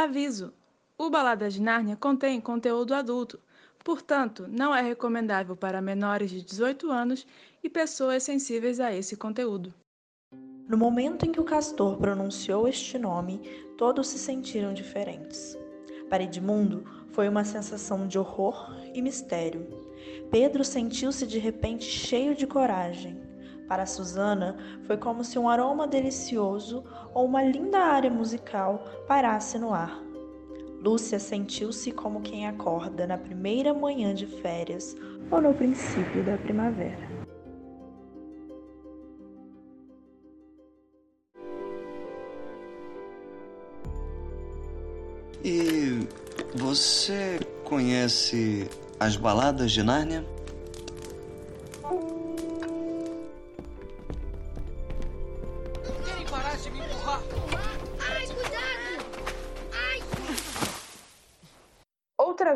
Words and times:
Aviso: 0.00 0.52
o 0.96 1.10
Balada 1.10 1.50
de 1.50 1.60
Nárnia 1.60 1.96
contém 1.96 2.40
conteúdo 2.40 2.94
adulto, 2.94 3.40
portanto, 3.82 4.46
não 4.48 4.72
é 4.72 4.80
recomendável 4.80 5.56
para 5.56 5.82
menores 5.82 6.30
de 6.30 6.40
18 6.40 6.88
anos 6.88 7.26
e 7.64 7.68
pessoas 7.68 8.22
sensíveis 8.22 8.78
a 8.78 8.94
esse 8.94 9.16
conteúdo. 9.16 9.74
No 10.68 10.78
momento 10.78 11.26
em 11.26 11.32
que 11.32 11.40
o 11.40 11.44
castor 11.44 11.96
pronunciou 11.96 12.68
este 12.68 12.96
nome, 12.96 13.40
todos 13.76 14.06
se 14.06 14.20
sentiram 14.20 14.72
diferentes. 14.72 15.58
Para 16.08 16.22
Edmundo, 16.22 16.84
foi 17.10 17.28
uma 17.28 17.42
sensação 17.42 18.06
de 18.06 18.20
horror 18.20 18.70
e 18.94 19.02
mistério. 19.02 19.66
Pedro 20.30 20.62
sentiu-se 20.62 21.26
de 21.26 21.40
repente 21.40 21.84
cheio 21.86 22.36
de 22.36 22.46
coragem. 22.46 23.20
Para 23.68 23.84
Susana, 23.84 24.56
foi 24.86 24.96
como 24.96 25.22
se 25.22 25.38
um 25.38 25.46
aroma 25.46 25.86
delicioso 25.86 26.82
ou 27.12 27.26
uma 27.26 27.42
linda 27.42 27.78
área 27.78 28.10
musical 28.10 28.82
parasse 29.06 29.58
no 29.58 29.74
ar. 29.74 30.02
Lúcia 30.82 31.18
sentiu-se 31.18 31.92
como 31.92 32.22
quem 32.22 32.46
acorda 32.46 33.06
na 33.06 33.18
primeira 33.18 33.74
manhã 33.74 34.14
de 34.14 34.26
férias 34.26 34.96
ou 35.30 35.42
no 35.42 35.52
princípio 35.52 36.24
da 36.24 36.38
primavera. 36.38 37.08
E 45.44 46.08
você 46.54 47.38
conhece 47.64 48.68
as 48.98 49.16
baladas 49.16 49.72
de 49.72 49.82
Nárnia? 49.82 50.24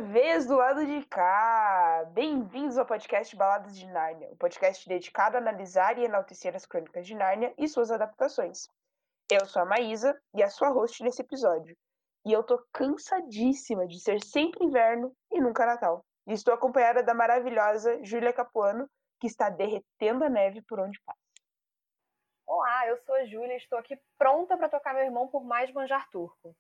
Vez 0.02 0.46
do 0.46 0.56
lado 0.56 0.84
de 0.84 1.06
cá! 1.06 2.04
Bem-vindos 2.12 2.76
ao 2.76 2.84
podcast 2.84 3.36
Baladas 3.36 3.78
de 3.78 3.86
Nárnia, 3.86 4.28
o 4.30 4.32
um 4.32 4.36
podcast 4.36 4.88
dedicado 4.88 5.36
a 5.36 5.40
analisar 5.40 5.96
e 5.96 6.04
enaltecer 6.04 6.56
as 6.56 6.66
crônicas 6.66 7.06
de 7.06 7.14
Nárnia 7.14 7.54
e 7.56 7.68
suas 7.68 7.90
adaptações. 7.90 8.68
Eu 9.30 9.46
sou 9.46 9.62
a 9.62 9.64
Maísa 9.64 10.20
e 10.34 10.42
a 10.42 10.50
sua 10.50 10.70
host 10.70 11.04
nesse 11.04 11.22
episódio. 11.22 11.76
E 12.26 12.32
eu 12.32 12.42
tô 12.42 12.58
cansadíssima 12.72 13.86
de 13.86 14.00
ser 14.00 14.20
sempre 14.24 14.64
inverno 14.64 15.14
e 15.30 15.40
nunca 15.40 15.64
Natal. 15.64 16.04
E 16.26 16.32
estou 16.32 16.52
acompanhada 16.52 17.02
da 17.02 17.14
maravilhosa 17.14 18.02
Júlia 18.02 18.32
Capuano, 18.32 18.88
que 19.20 19.28
está 19.28 19.50
derretendo 19.50 20.24
a 20.24 20.28
neve 20.28 20.62
por 20.62 20.80
onde 20.80 21.00
passa. 21.06 21.18
Olá, 22.44 22.88
eu 22.88 22.96
sou 22.98 23.14
a 23.14 23.24
Júlia 23.24 23.54
e 23.54 23.58
estou 23.58 23.78
aqui 23.78 23.96
pronta 24.18 24.56
para 24.56 24.68
tocar 24.68 24.94
meu 24.94 25.04
irmão 25.04 25.28
por 25.28 25.44
mais 25.44 25.72
manjar 25.72 26.10
turco. 26.10 26.56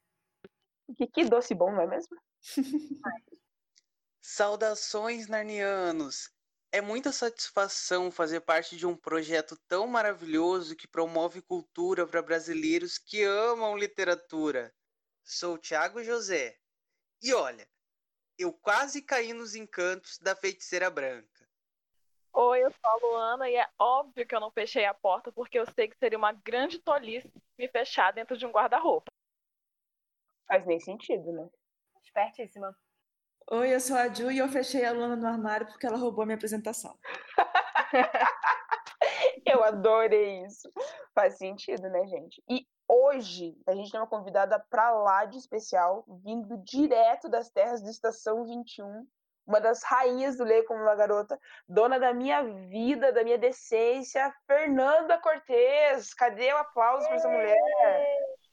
Que, 0.96 1.06
que 1.06 1.24
doce 1.24 1.54
bom, 1.54 1.70
não 1.70 1.82
é 1.82 1.86
mesmo? 1.86 2.16
Saudações, 4.20 5.26
narnianos! 5.26 6.30
É 6.70 6.80
muita 6.80 7.12
satisfação 7.12 8.10
fazer 8.10 8.40
parte 8.40 8.76
de 8.76 8.86
um 8.86 8.96
projeto 8.96 9.58
tão 9.68 9.86
maravilhoso 9.86 10.74
que 10.74 10.88
promove 10.88 11.42
cultura 11.42 12.06
para 12.06 12.22
brasileiros 12.22 12.96
que 12.96 13.22
amam 13.22 13.76
literatura. 13.76 14.74
Sou 15.22 15.58
Tiago 15.58 16.02
José. 16.02 16.56
E 17.22 17.34
olha, 17.34 17.68
eu 18.38 18.52
quase 18.52 19.02
caí 19.02 19.32
nos 19.32 19.54
encantos 19.54 20.18
da 20.18 20.34
feiticeira 20.34 20.88
branca. 20.88 21.46
Oi, 22.32 22.64
eu 22.64 22.70
sou 22.70 22.90
a 22.90 22.96
Luana 22.96 23.50
e 23.50 23.56
é 23.56 23.68
óbvio 23.78 24.26
que 24.26 24.34
eu 24.34 24.40
não 24.40 24.50
fechei 24.50 24.86
a 24.86 24.94
porta 24.94 25.30
porque 25.30 25.58
eu 25.58 25.66
sei 25.74 25.88
que 25.88 25.98
seria 25.98 26.16
uma 26.16 26.32
grande 26.32 26.78
tolice 26.78 27.30
me 27.58 27.68
fechar 27.68 28.12
dentro 28.12 28.36
de 28.36 28.46
um 28.46 28.50
guarda-roupa. 28.50 29.12
Faz 30.46 30.66
nem 30.66 30.80
sentido, 30.80 31.32
né? 31.32 31.48
Espertíssima. 32.02 32.74
Oi, 33.50 33.74
eu 33.74 33.80
sou 33.80 33.96
a 33.96 34.08
Ju 34.08 34.30
e 34.30 34.38
eu 34.38 34.48
fechei 34.48 34.84
a 34.84 34.92
Luana 34.92 35.16
no 35.16 35.26
armário 35.26 35.66
porque 35.66 35.86
ela 35.86 35.96
roubou 35.96 36.22
a 36.22 36.26
minha 36.26 36.36
apresentação. 36.36 36.96
eu 39.46 39.62
adorei 39.62 40.44
isso. 40.44 40.70
Faz 41.14 41.38
sentido, 41.38 41.88
né, 41.88 42.06
gente? 42.06 42.42
E 42.48 42.66
hoje 42.88 43.56
a 43.66 43.74
gente 43.74 43.90
tem 43.90 44.00
uma 44.00 44.06
convidada 44.06 44.58
pra 44.70 44.90
lá 44.90 45.24
de 45.24 45.38
especial, 45.38 46.04
vindo 46.24 46.56
direto 46.58 47.28
das 47.28 47.50
terras 47.50 47.82
da 47.82 47.90
Estação 47.90 48.44
21, 48.44 49.06
uma 49.46 49.60
das 49.60 49.82
rainhas 49.82 50.36
do 50.36 50.44
Leio 50.44 50.64
como 50.64 50.80
uma 50.80 50.94
garota, 50.94 51.38
dona 51.68 51.98
da 51.98 52.14
minha 52.14 52.42
vida, 52.42 53.12
da 53.12 53.24
minha 53.24 53.38
decência, 53.38 54.32
Fernanda 54.46 55.18
Cortez. 55.18 56.14
Cadê 56.14 56.52
o 56.52 56.58
aplauso 56.58 57.06
para 57.06 57.16
essa 57.16 57.28
mulher? 57.28 57.58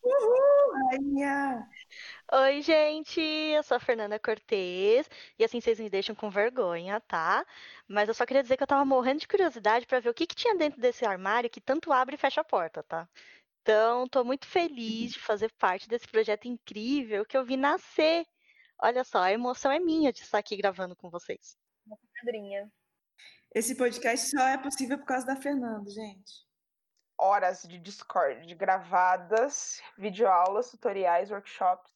Uhul, 0.04 0.74
rainha! 0.90 1.68
Oi, 2.32 2.62
gente, 2.62 3.20
eu 3.20 3.64
sou 3.64 3.78
a 3.78 3.80
Fernanda 3.80 4.20
Cortez, 4.20 5.10
e 5.38 5.44
assim 5.44 5.60
vocês 5.60 5.80
me 5.80 5.90
deixam 5.90 6.16
com 6.16 6.30
vergonha, 6.30 7.02
tá? 7.02 7.46
Mas 7.88 8.08
eu 8.08 8.14
só 8.14 8.26
queria 8.26 8.42
dizer 8.44 8.56
que 8.58 8.64
eu 8.64 8.68
tava 8.68 8.86
morrendo 8.86 9.20
de 9.20 9.28
curiosidade 9.28 9.86
para 9.86 10.00
ver 10.00 10.10
o 10.10 10.14
que, 10.14 10.28
que 10.28 10.36
tinha 10.36 10.56
dentro 10.56 10.80
desse 10.80 11.06
armário 11.06 11.50
que 11.50 11.60
tanto 11.60 11.92
abre 11.92 12.16
e 12.16 12.18
fecha 12.18 12.42
a 12.42 12.44
porta, 12.44 12.84
tá? 12.84 13.10
Então, 13.62 14.06
estou 14.06 14.24
muito 14.24 14.48
feliz 14.48 15.14
de 15.14 15.20
fazer 15.20 15.52
parte 15.54 15.88
desse 15.88 16.08
projeto 16.08 16.48
incrível 16.48 17.26
que 17.26 17.38
eu 17.38 17.46
vi 17.46 17.58
nascer. 17.58 18.26
Olha 18.82 19.04
só, 19.04 19.24
a 19.24 19.32
emoção 19.32 19.72
é 19.72 19.80
minha 19.80 20.14
de 20.14 20.22
estar 20.22 20.38
aqui 20.40 20.56
gravando 20.56 20.96
com 20.96 21.10
vocês. 21.10 21.58
Madrinha. 22.24 22.72
Esse 23.54 23.76
podcast 23.76 24.30
só 24.30 24.48
é 24.48 24.58
possível 24.58 24.98
por 24.98 25.06
causa 25.06 25.26
da 25.26 25.36
Fernanda, 25.36 25.90
gente. 25.90 26.49
Horas 27.20 27.64
de 27.64 27.78
Discord 27.78 28.56
gravadas, 28.56 29.82
videoaulas, 29.98 30.72
tutoriais, 30.72 31.30
workshops. 31.30 31.92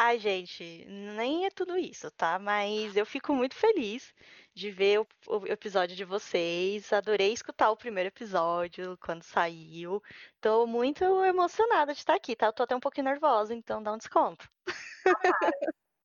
Ai, 0.00 0.16
gente, 0.18 0.84
nem 0.86 1.44
é 1.46 1.50
tudo 1.50 1.76
isso, 1.76 2.08
tá? 2.12 2.38
Mas 2.38 2.96
eu 2.96 3.04
fico 3.04 3.34
muito 3.34 3.56
feliz 3.56 4.14
de 4.54 4.70
ver 4.70 5.00
o, 5.00 5.06
o, 5.26 5.46
episódio 5.48 5.96
de 5.96 6.04
vocês. 6.04 6.92
Adorei 6.92 7.32
escutar 7.32 7.70
o 7.70 7.76
primeiro 7.76 8.06
episódio 8.06 8.96
quando 8.98 9.24
saiu. 9.24 10.00
Tô 10.40 10.68
muito 10.68 11.02
emocionada 11.24 11.92
de 11.92 11.98
estar 11.98 12.14
aqui, 12.14 12.36
tá? 12.36 12.46
Eu 12.46 12.52
tô 12.52 12.62
até 12.62 12.76
um 12.76 12.80
pouquinho 12.80 13.06
nervosa, 13.06 13.52
então 13.52 13.82
dá 13.82 13.92
um 13.92 13.98
desconto. 13.98 14.48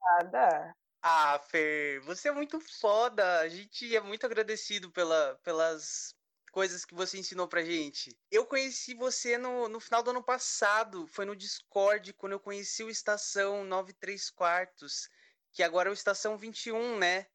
Nada. 0.01 0.73
Ah, 1.05 1.37
Fer, 1.37 1.99
você 2.05 2.29
é 2.29 2.31
muito 2.31 2.61
foda. 2.79 3.41
A 3.41 3.49
gente 3.49 3.93
é 3.93 3.99
muito 3.99 4.25
agradecido 4.25 4.89
pela, 4.89 5.37
pelas 5.43 6.15
coisas 6.53 6.85
que 6.85 6.93
você 6.93 7.17
ensinou 7.17 7.47
pra 7.47 7.63
gente. 7.63 8.15
Eu 8.31 8.45
conheci 8.45 8.93
você 8.93 9.39
no, 9.39 9.67
no 9.67 9.79
final 9.79 10.03
do 10.03 10.11
ano 10.11 10.23
passado, 10.23 11.07
foi 11.07 11.25
no 11.25 11.35
Discord, 11.35 12.13
quando 12.13 12.33
eu 12.33 12.39
conheci 12.39 12.83
o 12.83 12.91
Estação 12.91 13.65
93 13.65 14.29
Quartos, 14.29 15.09
que 15.51 15.63
agora 15.63 15.89
é 15.89 15.91
o 15.91 15.93
Estação 15.93 16.37
21, 16.37 16.99
né? 16.99 17.25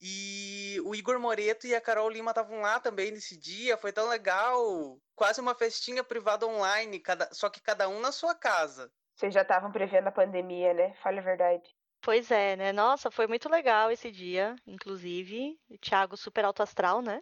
E 0.00 0.80
o 0.84 0.94
Igor 0.94 1.18
Moreto 1.18 1.66
e 1.66 1.74
a 1.74 1.80
Carol 1.80 2.08
Lima 2.08 2.30
estavam 2.30 2.60
lá 2.60 2.78
também 2.78 3.10
nesse 3.10 3.36
dia, 3.36 3.76
foi 3.76 3.92
tão 3.92 4.08
legal. 4.08 5.00
Quase 5.16 5.40
uma 5.40 5.56
festinha 5.56 6.04
privada 6.04 6.46
online, 6.46 7.00
cada, 7.00 7.28
só 7.34 7.50
que 7.50 7.60
cada 7.60 7.88
um 7.88 7.98
na 7.98 8.12
sua 8.12 8.36
casa. 8.36 8.88
Vocês 9.16 9.34
já 9.34 9.42
estavam 9.42 9.72
prevendo 9.72 10.06
a 10.06 10.12
pandemia, 10.12 10.72
né? 10.72 10.94
Fale 11.02 11.18
a 11.18 11.22
verdade. 11.22 11.68
Pois 12.00 12.30
é, 12.30 12.54
né? 12.54 12.72
Nossa, 12.72 13.10
foi 13.10 13.26
muito 13.26 13.48
legal 13.48 13.90
esse 13.90 14.12
dia, 14.12 14.54
inclusive. 14.64 15.58
O 15.68 15.76
Thiago 15.76 16.16
super 16.16 16.44
alto 16.44 16.62
astral, 16.62 17.02
né? 17.02 17.20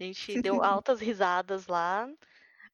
A 0.00 0.04
gente 0.04 0.40
deu 0.40 0.62
altas 0.64 1.00
risadas 1.00 1.66
lá. 1.66 2.08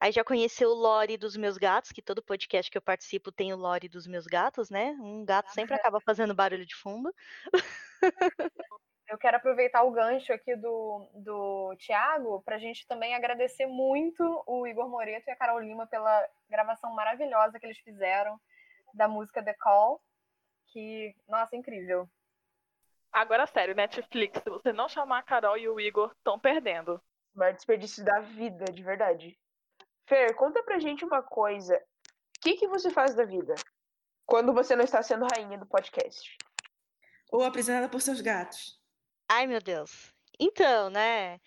Aí 0.00 0.12
já 0.12 0.22
conheceu 0.22 0.70
o 0.70 0.74
lore 0.74 1.16
dos 1.16 1.36
meus 1.36 1.58
gatos, 1.58 1.90
que 1.90 2.00
todo 2.00 2.22
podcast 2.22 2.70
que 2.70 2.78
eu 2.78 2.82
participo 2.82 3.32
tem 3.32 3.52
o 3.52 3.56
lore 3.56 3.88
dos 3.88 4.06
meus 4.06 4.26
gatos, 4.26 4.70
né? 4.70 4.96
Um 5.00 5.24
gato 5.24 5.52
sempre 5.52 5.74
acaba 5.74 6.00
fazendo 6.00 6.34
barulho 6.34 6.64
de 6.64 6.76
fundo. 6.76 7.12
Eu 9.08 9.16
quero 9.16 9.38
aproveitar 9.38 9.82
o 9.82 9.90
gancho 9.90 10.32
aqui 10.32 10.54
do, 10.54 11.08
do 11.14 11.74
Tiago 11.78 12.42
para 12.42 12.56
a 12.56 12.58
gente 12.58 12.86
também 12.86 13.14
agradecer 13.14 13.66
muito 13.66 14.22
o 14.46 14.66
Igor 14.66 14.88
Moreto 14.88 15.28
e 15.28 15.30
a 15.30 15.36
Carol 15.36 15.60
Lima 15.60 15.86
pela 15.86 16.28
gravação 16.48 16.94
maravilhosa 16.94 17.58
que 17.58 17.64
eles 17.64 17.78
fizeram 17.78 18.38
da 18.92 19.08
música 19.08 19.42
The 19.42 19.54
Call, 19.54 20.00
que, 20.66 21.16
nossa, 21.26 21.56
incrível. 21.56 22.08
Agora, 23.10 23.46
sério, 23.46 23.74
Netflix, 23.74 24.42
se 24.42 24.50
você 24.50 24.72
não 24.72 24.88
chamar 24.88 25.18
a 25.18 25.22
Carol 25.22 25.56
e 25.56 25.68
o 25.68 25.80
Igor, 25.80 26.12
estão 26.12 26.38
perdendo. 26.38 27.00
Maior 27.38 27.54
desperdício 27.54 28.04
da 28.04 28.18
vida, 28.18 28.64
de 28.64 28.82
verdade. 28.82 29.38
Fer, 30.08 30.34
conta 30.34 30.60
pra 30.64 30.80
gente 30.80 31.04
uma 31.04 31.22
coisa. 31.22 31.76
O 31.76 32.40
que, 32.40 32.56
que 32.56 32.66
você 32.66 32.90
faz 32.90 33.14
da 33.14 33.24
vida 33.24 33.54
quando 34.26 34.52
você 34.52 34.74
não 34.74 34.82
está 34.84 35.00
sendo 35.04 35.24
rainha 35.32 35.56
do 35.56 35.64
podcast? 35.64 36.36
Ou 37.30 37.44
aprisionada 37.44 37.88
por 37.88 38.00
seus 38.00 38.20
gatos? 38.20 38.80
Ai, 39.28 39.46
meu 39.46 39.60
Deus. 39.60 40.12
Então, 40.40 40.90
né? 40.90 41.40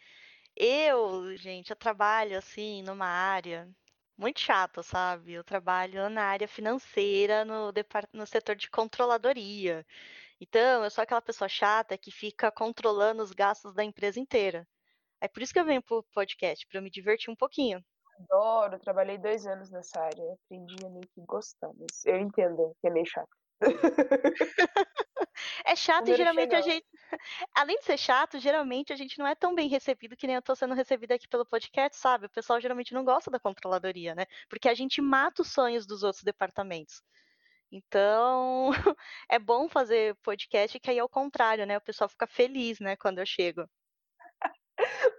Eu, 0.55 1.35
gente, 1.35 1.71
eu 1.71 1.75
trabalho 1.75 2.37
assim 2.37 2.81
numa 2.83 3.07
área 3.07 3.69
muito 4.17 4.39
chata, 4.39 4.81
sabe? 4.81 5.33
Eu 5.33 5.44
trabalho 5.44 6.09
na 6.09 6.23
área 6.23 6.47
financeira, 6.47 7.44
no, 7.44 7.73
no 8.13 8.25
setor 8.25 8.55
de 8.55 8.69
controladoria. 8.69 9.85
Então, 10.39 10.85
eu 10.85 10.89
sou 10.89 11.01
aquela 11.01 11.21
pessoa 11.21 11.49
chata 11.49 11.97
que 11.97 12.11
fica 12.11 12.49
controlando 12.49 13.21
os 13.21 13.33
gastos 13.33 13.73
da 13.73 13.83
empresa 13.83 14.19
inteira. 14.21 14.65
É 15.21 15.27
por 15.27 15.41
isso 15.41 15.53
que 15.53 15.59
eu 15.59 15.65
venho 15.65 15.81
pro 15.81 16.03
podcast, 16.13 16.65
para 16.68 16.79
eu 16.79 16.83
me 16.83 16.89
divertir 16.89 17.31
um 17.31 17.35
pouquinho. 17.35 17.83
Adoro, 18.19 18.79
trabalhei 18.79 19.18
dois 19.18 19.45
anos 19.45 19.69
nessa 19.69 20.01
área, 20.01 20.33
aprendi 20.33 20.75
a 20.85 20.89
meio 20.89 21.07
que 21.13 21.21
gostar, 21.21 21.71
mas 21.79 22.03
eu 22.06 22.18
entendo 22.19 22.75
que 22.81 22.88
é 22.88 22.89
meio 22.89 23.06
chato. 23.06 23.29
É 25.65 25.75
chato 25.75 26.09
e 26.09 26.15
geralmente 26.15 26.56
a 26.56 26.62
gente. 26.62 26.85
Além 27.56 27.77
de 27.77 27.85
ser 27.85 27.97
chato, 27.97 28.39
geralmente 28.39 28.94
a 28.94 28.95
gente 28.95 29.18
não 29.18 29.27
é 29.27 29.35
tão 29.35 29.53
bem 29.56 29.68
recebido 29.68 30.15
que 30.15 30.27
nem 30.27 30.35
eu 30.35 30.41
tô 30.41 30.56
sendo 30.56 30.73
recebida 30.73 31.15
aqui 31.15 31.27
pelo 31.27 31.45
podcast, 31.45 31.97
sabe? 31.97 32.25
O 32.25 32.29
pessoal 32.29 32.59
geralmente 32.59 32.94
não 32.94 33.03
gosta 33.03 33.29
da 33.31 33.39
controladoria, 33.39 34.15
né? 34.15 34.25
Porque 34.50 34.69
a 34.69 34.73
gente 34.73 35.01
mata 35.01 35.41
os 35.41 35.51
sonhos 35.51 35.85
dos 35.85 36.03
outros 36.03 36.23
departamentos. 36.23 37.01
Então, 37.71 38.71
é 39.29 39.39
bom 39.39 39.69
fazer 39.69 40.15
podcast 40.18 40.79
que 40.79 40.89
aí 40.89 40.97
é 40.97 41.03
o 41.03 41.09
contrário, 41.09 41.65
né? 41.65 41.77
O 41.77 41.81
pessoal 41.81 42.09
fica 42.09 42.27
feliz, 42.27 42.79
né, 42.79 42.95
quando 42.95 43.19
eu 43.19 43.25
chego. 43.25 43.68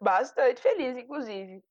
Bastante 0.01 0.61
feliz, 0.61 0.97
inclusive. 0.97 1.63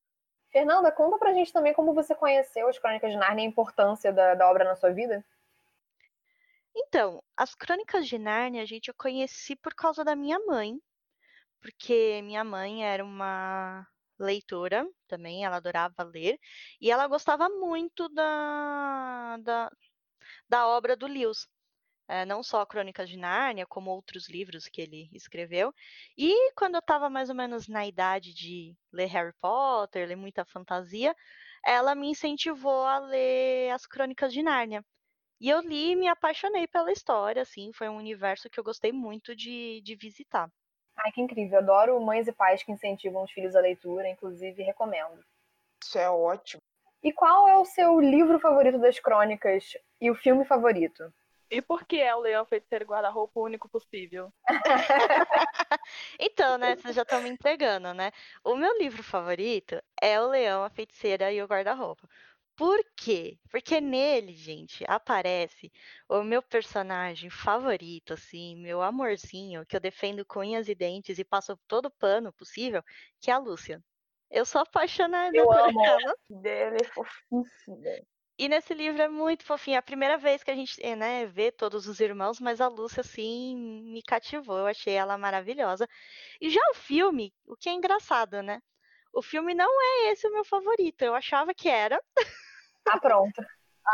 Fernanda, 0.52 0.92
conta 0.92 1.18
pra 1.18 1.34
gente 1.34 1.54
também 1.54 1.74
como 1.74 1.94
você 1.94 2.14
conheceu 2.14 2.68
as 2.68 2.78
Crônicas 2.78 3.12
de 3.12 3.18
Narnia 3.18 3.46
e 3.46 3.48
a 3.48 3.50
importância 3.50 4.12
da, 4.12 4.36
da 4.36 4.50
obra 4.50 4.66
na 4.66 4.76
sua 4.76 4.92
vida. 4.92 5.24
Então, 6.76 7.24
as 7.36 7.54
Crônicas 7.56 8.08
de 8.08 8.18
Nárnia, 8.18 8.66
gente, 8.66 8.90
eu 8.90 8.94
conheci 8.94 9.56
por 9.56 9.74
causa 9.74 10.04
da 10.04 10.16
minha 10.16 10.40
mãe, 10.40 10.80
porque 11.62 12.22
minha 12.24 12.44
mãe 12.44 12.86
era 12.86 13.04
uma 13.04 13.86
leitora 14.20 14.88
também, 15.08 15.44
ela 15.44 15.58
adorava 15.58 16.04
ler, 16.04 16.40
e 16.80 16.92
ela 16.92 17.08
gostava 17.08 17.50
muito 17.50 18.08
da, 18.10 19.38
da, 19.42 19.72
da 20.48 20.68
obra 20.68 20.96
do 20.96 21.08
Lewis. 21.08 21.48
É, 22.12 22.25
não 22.25 22.44
só 22.44 22.66
Crônicas 22.66 23.08
de 23.08 23.16
Nárnia, 23.16 23.66
como 23.66 23.90
outros 23.90 24.28
livros 24.28 24.68
que 24.68 24.81
ele 24.81 25.10
escreveu. 25.13 25.74
E 26.18 26.52
quando 26.56 26.75
eu 26.75 26.80
estava 26.80 27.10
mais 27.10 27.30
ou 27.30 27.36
menos 27.36 27.69
na 27.69 27.88
idade 27.88 28.34
de 28.34 28.75
ler 28.92 29.06
Harry 29.06 29.31
Potter, 29.40 30.06
ler 30.10 30.18
muita 30.18 30.44
fantasia, 30.44 31.16
ela 31.66 31.96
me 31.96 32.10
incentivou 32.10 32.84
a 32.86 33.00
ler 33.00 33.69
as 33.72 33.86
Crônicas 33.86 34.34
de 34.34 34.44
Nárnia. 34.44 34.84
E 35.40 35.48
eu 35.48 35.62
li 35.62 35.92
e 35.92 35.96
me 35.96 36.10
apaixonei 36.10 36.68
pela 36.68 36.92
história, 36.92 37.44
assim, 37.44 37.72
foi 37.72 37.88
um 37.88 37.96
universo 37.96 38.50
que 38.50 38.60
eu 38.60 38.64
gostei 38.64 38.92
muito 38.92 39.34
de, 39.34 39.80
de 39.81 39.96
visitar. 39.96 40.52
Ai, 40.98 41.14
que 41.14 41.22
incrível. 41.22 41.60
Adoro 41.60 42.02
mães 42.02 42.28
e 42.28 42.34
pais 42.34 42.62
que 42.62 42.74
incentivam 42.74 43.24
os 43.24 43.31
filhos 43.31 43.56
à 43.56 43.62
leitura, 43.62 44.10
inclusive 44.10 44.62
recomendo. 44.64 45.24
Isso 45.81 45.98
é 45.98 46.10
ótimo. 46.10 46.60
E 47.02 47.14
qual 47.14 47.48
é 47.48 47.56
o 47.56 47.64
seu 47.64 48.02
livro 48.02 48.38
favorito 48.38 48.80
das 48.80 49.00
crônicas 49.00 49.78
e 50.02 50.12
o 50.12 50.16
filme 50.16 50.44
favorito? 50.44 51.10
E 51.51 51.62
por 51.62 51.86
que 51.86 51.98
é 52.00 52.15
o 52.15 52.19
Leão 52.21 52.45
Feiticeiro 52.45 52.86
Guarda-Roupa 52.86 53.39
o 53.39 53.44
único 53.44 53.69
possível? 53.69 54.33
Então, 56.19 56.57
né, 56.57 56.75
vocês 56.75 56.95
já 56.95 57.01
estão 57.03 57.21
me 57.21 57.30
entregando, 57.30 57.94
né? 57.94 58.12
O 58.44 58.56
meu 58.56 58.77
livro 58.77 59.03
favorito 59.03 59.81
é 60.01 60.19
O 60.21 60.27
Leão, 60.30 60.63
a 60.63 60.69
Feiticeira 60.69 61.31
e 61.31 61.42
o 61.42 61.48
Guarda-Roupa. 61.48 62.07
Por 62.56 62.80
quê? 62.95 63.39
Porque 63.50 63.81
nele, 63.81 64.33
gente, 64.36 64.83
aparece 64.88 65.71
o 66.07 66.24
meu 66.24 66.42
personagem 66.44 67.30
favorito, 67.30 68.13
assim, 68.13 68.56
meu 68.56 68.81
amorzinho, 68.81 69.65
que 69.65 69.75
eu 69.75 69.80
defendo 69.80 70.25
com 70.25 70.39
unhas 70.42 70.69
e 70.69 70.75
dentes 70.75 71.18
e 71.18 71.25
passo 71.25 71.57
todo 71.68 71.88
o 71.88 71.92
pano 71.92 72.31
possível, 72.33 72.83
que 73.19 73.31
é 73.31 73.33
a 73.33 73.39
Lúcia. 73.39 73.83
Eu 74.30 74.45
sou 74.45 74.62
apaixonada 74.62 75.36
Eu 75.36 75.47
por 75.47 75.57
amo. 75.57 75.86
ela. 75.86 76.15
Ela 76.44 76.77
é 76.77 76.83
fofíssima. 76.86 77.77
E 78.42 78.50
nesse 78.50 78.74
livro 78.74 79.00
é 79.00 79.08
muito 79.08 79.46
fofinho. 79.46 79.76
É 79.76 79.78
a 79.78 79.84
primeira 79.84 80.18
vez 80.18 80.42
que 80.42 80.50
a 80.50 80.56
gente 80.56 80.76
eh, 80.84 80.96
né, 80.96 81.28
vê 81.28 81.52
todos 81.52 81.86
os 81.86 82.00
irmãos, 82.00 82.40
mas 82.40 82.60
a 82.60 82.68
Lúcia, 82.68 83.02
assim, 83.02 83.56
me 83.56 84.02
cativou. 84.02 84.58
Eu 84.58 84.66
achei 84.66 84.96
ela 84.96 85.16
maravilhosa. 85.16 85.88
E 86.42 86.50
já 86.50 86.60
o 86.72 86.74
filme, 86.74 87.32
o 87.46 87.56
que 87.56 87.70
é 87.70 87.74
engraçado, 87.74 88.42
né? 88.42 88.60
O 89.14 89.22
filme 89.22 89.54
não 89.54 89.70
é 89.70 90.12
esse 90.12 90.28
o 90.28 90.34
meu 90.34 90.44
favorito. 90.44 91.04
Eu 91.04 91.14
achava 91.14 91.54
que 91.54 91.70
era, 91.70 92.02
Ah, 92.90 93.00
pronto. 93.00 93.46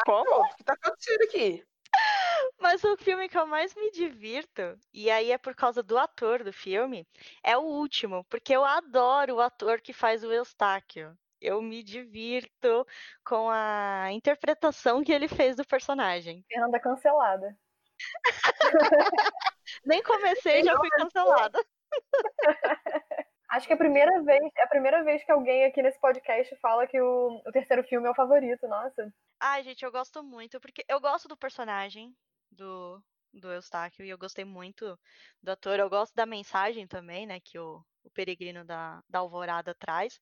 Como? 0.05 0.41
O 0.41 0.55
que 0.55 0.63
tá 0.63 0.75
acontecendo 0.75 1.23
aqui? 1.23 1.65
mas 2.57 2.81
o 2.85 2.95
filme 2.95 3.27
que 3.27 3.37
eu 3.37 3.45
mais 3.45 3.75
me 3.75 3.91
divirto, 3.91 4.79
e 4.93 5.11
aí 5.11 5.29
é 5.29 5.37
por 5.37 5.55
causa 5.55 5.83
do 5.83 5.97
ator 5.97 6.45
do 6.45 6.53
filme, 6.53 7.05
é 7.43 7.57
o 7.57 7.63
último, 7.63 8.23
porque 8.29 8.55
eu 8.55 8.63
adoro 8.63 9.35
o 9.35 9.41
ator 9.41 9.81
que 9.81 9.91
faz 9.91 10.23
o 10.23 10.31
Eustáquio. 10.31 11.17
Eu 11.39 11.61
me 11.61 11.83
divirto 11.83 12.85
com 13.23 13.49
a 13.49 14.11
interpretação 14.11 15.03
que 15.03 15.11
ele 15.11 15.27
fez 15.27 15.55
do 15.55 15.65
personagem. 15.65 16.43
Fernanda 16.47 16.79
cancelada. 16.79 17.57
Nem 19.85 20.01
comecei, 20.03 20.63
já 20.63 20.75
fui 20.77 20.89
cancelada. 20.89 21.63
Acho 23.49 23.65
que 23.65 23.73
é 23.73 23.75
a 23.75 23.79
primeira 23.79 24.21
vez, 24.23 24.41
é 24.57 24.63
a 24.63 24.67
primeira 24.67 25.03
vez 25.03 25.23
que 25.23 25.31
alguém 25.31 25.63
aqui 25.63 25.81
nesse 25.81 25.99
podcast 25.99 26.53
fala 26.57 26.85
que 26.85 26.99
o, 26.99 27.41
o 27.45 27.51
terceiro 27.51 27.81
filme 27.83 28.05
é 28.05 28.11
o 28.11 28.15
favorito, 28.15 28.67
nossa. 28.67 29.13
Ai, 29.39 29.63
gente, 29.63 29.85
eu 29.85 29.91
gosto 29.91 30.21
muito, 30.21 30.59
porque 30.59 30.83
eu 30.87 30.99
gosto 30.99 31.29
do 31.29 31.37
personagem 31.37 32.13
do, 32.51 33.01
do 33.33 33.51
Eustáquio 33.51 34.03
e 34.03 34.09
eu 34.09 34.17
gostei 34.17 34.43
muito 34.43 34.99
do 35.41 35.51
ator. 35.51 35.79
Eu 35.79 35.89
gosto 35.89 36.13
da 36.13 36.25
mensagem 36.25 36.85
também, 36.87 37.25
né, 37.25 37.39
que 37.39 37.57
o, 37.57 37.81
o 38.03 38.09
peregrino 38.09 38.65
da, 38.65 39.01
da 39.07 39.19
Alvorada 39.19 39.73
traz. 39.75 40.19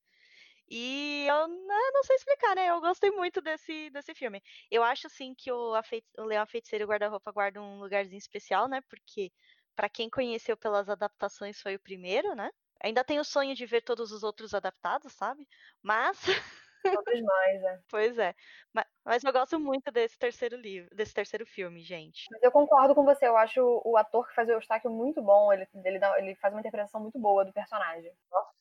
E 0.68 1.26
eu 1.28 1.48
não, 1.48 1.92
não 1.94 2.04
sei 2.04 2.16
explicar, 2.16 2.56
né? 2.56 2.70
Eu 2.70 2.82
gostei 2.82 3.12
muito 3.12 3.42
desse, 3.42 3.90
desse 3.92 4.14
filme. 4.16 4.42
Eu 4.72 4.84
acho, 4.84 5.08
assim, 5.08 5.34
que 5.36 5.52
o, 5.52 5.74
a 5.76 5.82
o 6.18 6.24
Leão 6.24 6.44
a 6.44 6.48
Feiticeiro 6.48 6.84
e 6.84 6.86
o 6.86 6.88
Guarda-Roupa 6.90 7.32
guarda 7.32 7.62
um 7.62 7.80
lugarzinho 7.80 8.18
especial, 8.18 8.68
né? 8.68 8.82
Porque, 8.90 9.32
pra 9.76 9.90
quem 9.90 10.10
conheceu 10.10 10.58
pelas 10.58 10.90
adaptações, 10.90 11.62
foi 11.62 11.76
o 11.76 11.80
primeiro, 11.80 12.36
né? 12.36 12.50
Ainda 12.84 13.04
tenho 13.04 13.22
o 13.22 13.26
sonho 13.26 13.56
de 13.56 13.66
ver 13.66 13.82
todos 13.82 14.12
os 14.12 14.24
outros 14.24 14.54
adaptados, 14.54 15.14
sabe? 15.14 15.48
Mas, 15.82 16.20
Todos 16.94 17.22
nós, 17.22 17.62
né? 17.62 17.82
pois 17.90 18.18
é. 18.18 18.36
Ma- 18.74 18.86
Mas, 19.04 19.24
eu 19.24 19.34
gosto 19.34 19.60
muito 19.60 19.92
desse 19.92 20.18
terceiro 20.18 20.56
livro, 20.56 20.96
desse 20.96 21.14
terceiro 21.14 21.46
filme, 21.46 21.82
gente. 21.82 22.26
Mas 22.32 22.44
eu 22.44 22.52
concordo 22.52 22.94
com 22.94 23.04
você, 23.04 23.28
eu 23.28 23.38
acho 23.38 23.62
o 23.84 23.98
ator 23.98 24.28
que 24.28 24.36
faz 24.36 24.48
o 24.50 24.52
Eustáquio 24.54 24.92
muito 24.92 25.22
bom, 25.22 25.52
ele, 25.52 25.68
ele, 25.84 26.00
dá- 26.00 26.18
ele 26.20 26.36
faz 26.36 26.54
uma 26.54 26.60
interpretação 26.60 27.02
muito 27.02 27.20
boa 27.20 27.44
do 27.46 27.54
personagem. 27.54 28.12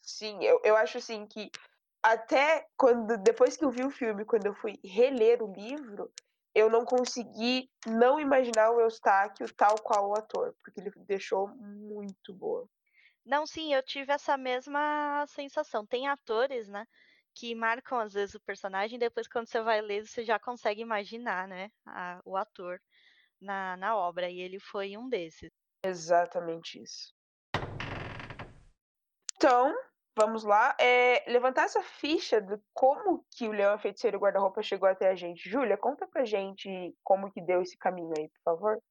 Sim, 0.00 0.42
eu, 0.42 0.60
eu 0.64 0.76
acho 0.76 0.98
assim 0.98 1.26
que 1.26 1.50
até 2.04 2.68
quando 2.76 3.16
depois 3.16 3.56
que 3.56 3.64
eu 3.64 3.70
vi 3.70 3.82
o 3.82 3.90
filme, 3.90 4.26
quando 4.26 4.44
eu 4.44 4.54
fui 4.54 4.78
reler 4.84 5.42
o 5.42 5.50
livro, 5.50 6.12
eu 6.54 6.68
não 6.68 6.84
consegui 6.84 7.70
não 7.86 8.20
imaginar 8.20 8.70
o 8.70 8.80
Eustáquio 8.80 9.50
tal 9.54 9.78
qual 9.78 10.10
o 10.10 10.14
ator, 10.14 10.54
porque 10.62 10.80
ele 10.80 10.90
deixou 11.06 11.48
muito 11.48 12.34
boa. 12.34 12.68
Não, 13.24 13.46
sim, 13.46 13.72
eu 13.72 13.82
tive 13.82 14.12
essa 14.12 14.36
mesma 14.36 15.24
sensação. 15.28 15.86
Tem 15.86 16.06
atores, 16.06 16.68
né, 16.68 16.86
que 17.34 17.54
marcam 17.54 17.98
às 17.98 18.12
vezes 18.12 18.34
o 18.34 18.40
personagem, 18.40 18.96
e 18.96 19.00
depois 19.00 19.26
quando 19.26 19.48
você 19.48 19.62
vai 19.62 19.80
ler, 19.80 20.06
você 20.06 20.22
já 20.22 20.38
consegue 20.38 20.82
imaginar, 20.82 21.48
né, 21.48 21.70
a- 21.86 22.20
o 22.26 22.36
ator 22.36 22.78
na, 23.40 23.78
na 23.78 23.96
obra, 23.96 24.28
e 24.28 24.40
ele 24.40 24.60
foi 24.60 24.94
um 24.98 25.08
desses. 25.08 25.50
Exatamente 25.82 26.82
isso. 26.82 27.14
Então, 29.36 29.74
vamos 30.16 30.44
lá. 30.44 30.76
É, 30.80 31.24
levantar 31.30 31.64
essa 31.64 31.82
ficha 31.82 32.40
de 32.40 32.58
como 32.72 33.24
que 33.36 33.48
o 33.48 33.52
Leão 33.52 33.78
Feiticeiro 33.78 34.18
Guarda-Roupa 34.18 34.62
chegou 34.62 34.88
até 34.88 35.08
a 35.10 35.14
gente. 35.14 35.48
Júlia, 35.48 35.76
conta 35.76 36.06
pra 36.06 36.24
gente 36.24 36.94
como 37.02 37.30
que 37.30 37.40
deu 37.40 37.62
esse 37.62 37.76
caminho 37.76 38.12
aí, 38.16 38.28
por 38.28 38.42
favor. 38.42 38.82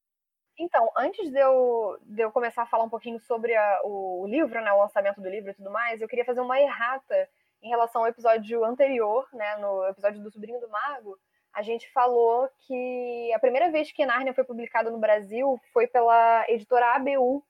Então, 0.58 0.88
antes 0.96 1.30
de 1.30 1.38
eu, 1.38 1.98
de 2.02 2.22
eu 2.22 2.30
começar 2.30 2.62
a 2.62 2.66
falar 2.66 2.84
um 2.84 2.90
pouquinho 2.90 3.18
sobre 3.20 3.54
a- 3.56 3.80
o, 3.84 4.24
livro, 4.28 4.60
né, 4.60 4.72
o 4.72 4.78
lançamento 4.78 5.20
do 5.20 5.28
livro 5.28 5.50
e 5.50 5.54
tudo 5.54 5.70
mais, 5.70 6.00
eu 6.00 6.06
queria 6.08 6.24
fazer 6.24 6.40
uma 6.40 6.60
errata 6.60 7.28
em 7.60 7.68
relação 7.68 8.02
ao 8.02 8.08
episódio 8.08 8.64
anterior, 8.64 9.26
né, 9.32 9.56
no 9.56 9.84
episódio 9.88 10.22
do 10.22 10.30
Sobrinho 10.30 10.60
do 10.60 10.68
Mago. 10.68 11.18
A 11.52 11.62
gente 11.62 11.90
falou 11.92 12.48
que 12.60 13.32
a 13.32 13.38
primeira 13.38 13.70
vez 13.70 13.90
que 13.90 14.06
Nárnia 14.06 14.34
foi 14.34 14.44
publicada 14.44 14.90
no 14.90 14.98
Brasil 14.98 15.58
foi 15.72 15.86
pela 15.86 16.44
editora 16.48 16.94
ABU 16.96 17.44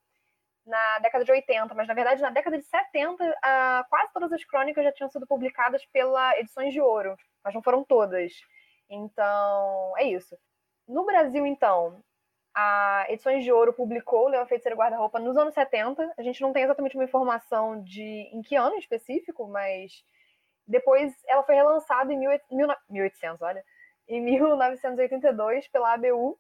na 0.67 0.99
década 1.01 1.25
de 1.25 1.33
80, 1.33 1.75
mas 1.75 1.87
na 1.87 1.95
verdade 1.95 2.23
na 2.23 2.31
década 2.31 2.59
de 2.59 2.65
70 2.65 3.39
ah, 3.43 3.87
quase 3.89 4.13
todas 4.13 4.33
as 4.33 4.45
crônicas 4.45 4.85
já 4.85 4.93
tinham 4.93 5.11
sido 5.11 5.27
publicadas 5.27 5.85
pela 5.87 6.39
Edições 6.39 6.73
de 6.73 6.81
Ouro, 6.81 7.17
mas 7.43 7.55
não 7.55 7.63
foram 7.63 7.85
todas. 7.85 8.33
Então, 8.89 9.95
é 9.99 10.05
isso. 10.05 10.37
No 10.87 11.05
Brasil, 11.05 11.47
então, 11.47 12.03
a 12.55 13.07
Edições 13.09 13.43
de 13.45 13.51
Ouro 13.51 13.73
publicou 13.73 14.29
Leão 14.29 14.47
Feiticeiro 14.47 14.77
Guarda-Roupa 14.77 15.19
nos 15.19 15.37
anos 15.37 15.55
70. 15.55 16.15
A 16.17 16.23
gente 16.23 16.41
não 16.41 16.53
tem 16.53 16.63
exatamente 16.63 16.95
uma 16.95 17.05
informação 17.05 17.83
de 17.83 18.31
em 18.33 18.43
que 18.43 18.55
ano 18.55 18.77
específico, 18.77 19.49
mas 19.49 20.05
depois 20.67 21.13
ela 21.29 21.43
foi 21.43 21.57
relançada 21.57 22.13
em 22.13 22.19
1800, 22.19 22.77
1800 22.89 23.43
olha, 23.43 23.65
em 24.09 24.21
1982 24.21 25.69
pela 25.69 25.95
ABU. 25.95 26.39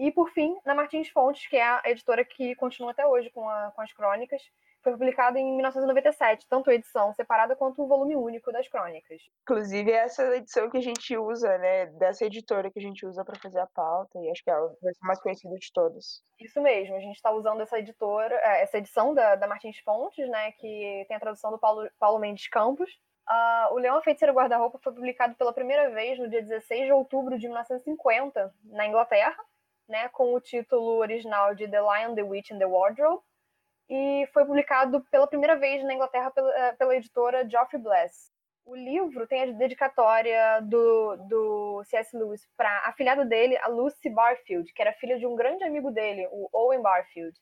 E, 0.00 0.10
por 0.10 0.30
fim, 0.30 0.58
na 0.64 0.74
Martins 0.74 1.10
Fontes, 1.10 1.46
que 1.46 1.56
é 1.56 1.62
a 1.62 1.82
editora 1.84 2.24
que 2.24 2.54
continua 2.54 2.92
até 2.92 3.06
hoje 3.06 3.28
com, 3.30 3.46
a- 3.46 3.70
com 3.76 3.82
as 3.82 3.92
crônicas, 3.92 4.42
foi 4.82 4.92
publicada 4.92 5.38
em 5.38 5.44
1997, 5.56 6.46
tanto 6.48 6.70
a 6.70 6.74
edição 6.74 7.12
separada 7.12 7.54
quanto 7.54 7.82
o 7.82 7.86
volume 7.86 8.16
único 8.16 8.50
das 8.50 8.66
crônicas. 8.66 9.20
Inclusive, 9.42 9.92
essa 9.92 10.34
edição 10.34 10.70
que 10.70 10.78
a 10.78 10.80
gente 10.80 11.14
usa, 11.18 11.58
né? 11.58 11.84
Dessa 11.98 12.24
editora 12.24 12.70
que 12.70 12.78
a 12.78 12.82
gente 12.82 13.04
usa 13.04 13.22
para 13.22 13.38
fazer 13.38 13.60
a 13.60 13.66
pauta, 13.66 14.18
e 14.18 14.30
acho 14.30 14.42
que 14.42 14.50
é 14.50 14.54
a 14.54 14.66
versão 14.82 15.06
mais 15.06 15.20
conhecida 15.20 15.54
de 15.54 15.70
todas. 15.70 16.22
Isso 16.40 16.62
mesmo, 16.62 16.96
a 16.96 17.00
gente 17.00 17.16
está 17.16 17.30
usando 17.30 17.60
essa 17.60 17.78
editora, 17.78 18.34
eh, 18.36 18.62
essa 18.62 18.78
edição 18.78 19.12
da, 19.12 19.34
da 19.36 19.46
Martins 19.46 19.78
Fontes, 19.80 20.26
né, 20.30 20.52
que 20.52 21.04
tem 21.08 21.16
a 21.18 21.20
tradução 21.20 21.50
do 21.50 21.58
Paulo, 21.58 21.86
Paulo 21.98 22.18
Mendes 22.18 22.48
Campos. 22.48 22.90
Uh, 23.28 23.74
o 23.74 23.78
Leão 23.78 23.98
a 23.98 24.02
Feiticeira 24.02 24.32
Guarda-Roupa 24.32 24.80
foi 24.82 24.94
publicado 24.94 25.34
pela 25.34 25.52
primeira 25.52 25.90
vez 25.90 26.18
no 26.18 26.28
dia 26.28 26.42
16 26.42 26.86
de 26.86 26.92
outubro 26.92 27.38
de 27.38 27.46
1950, 27.46 28.52
na 28.64 28.86
Inglaterra, 28.86 29.36
né, 29.90 30.08
com 30.08 30.32
o 30.32 30.40
título 30.40 30.98
original 30.98 31.54
de 31.54 31.68
The 31.68 31.80
Lion, 31.80 32.14
the 32.14 32.22
Witch 32.22 32.52
and 32.52 32.58
the 32.58 32.66
Wardrobe, 32.66 33.22
e 33.88 34.26
foi 34.32 34.44
publicado 34.46 35.04
pela 35.10 35.26
primeira 35.26 35.56
vez 35.56 35.82
na 35.82 35.92
Inglaterra 35.92 36.30
pela, 36.30 36.48
eh, 36.56 36.72
pela 36.74 36.94
editora 36.94 37.46
Geoffrey 37.48 37.82
Bless. 37.82 38.30
O 38.64 38.76
livro 38.76 39.26
tem 39.26 39.42
a 39.42 39.46
dedicatória 39.46 40.60
do, 40.62 41.16
do 41.28 41.82
C.S. 41.84 42.16
Lewis 42.16 42.46
para 42.56 42.70
a 42.70 42.90
afilhada 42.90 43.24
dele, 43.24 43.58
a 43.58 43.66
Lucy 43.66 44.08
Barfield, 44.08 44.72
que 44.72 44.80
era 44.80 44.92
filha 44.92 45.18
de 45.18 45.26
um 45.26 45.34
grande 45.34 45.64
amigo 45.64 45.90
dele, 45.90 46.28
o 46.30 46.48
Owen 46.52 46.80
Barfield. 46.80 47.36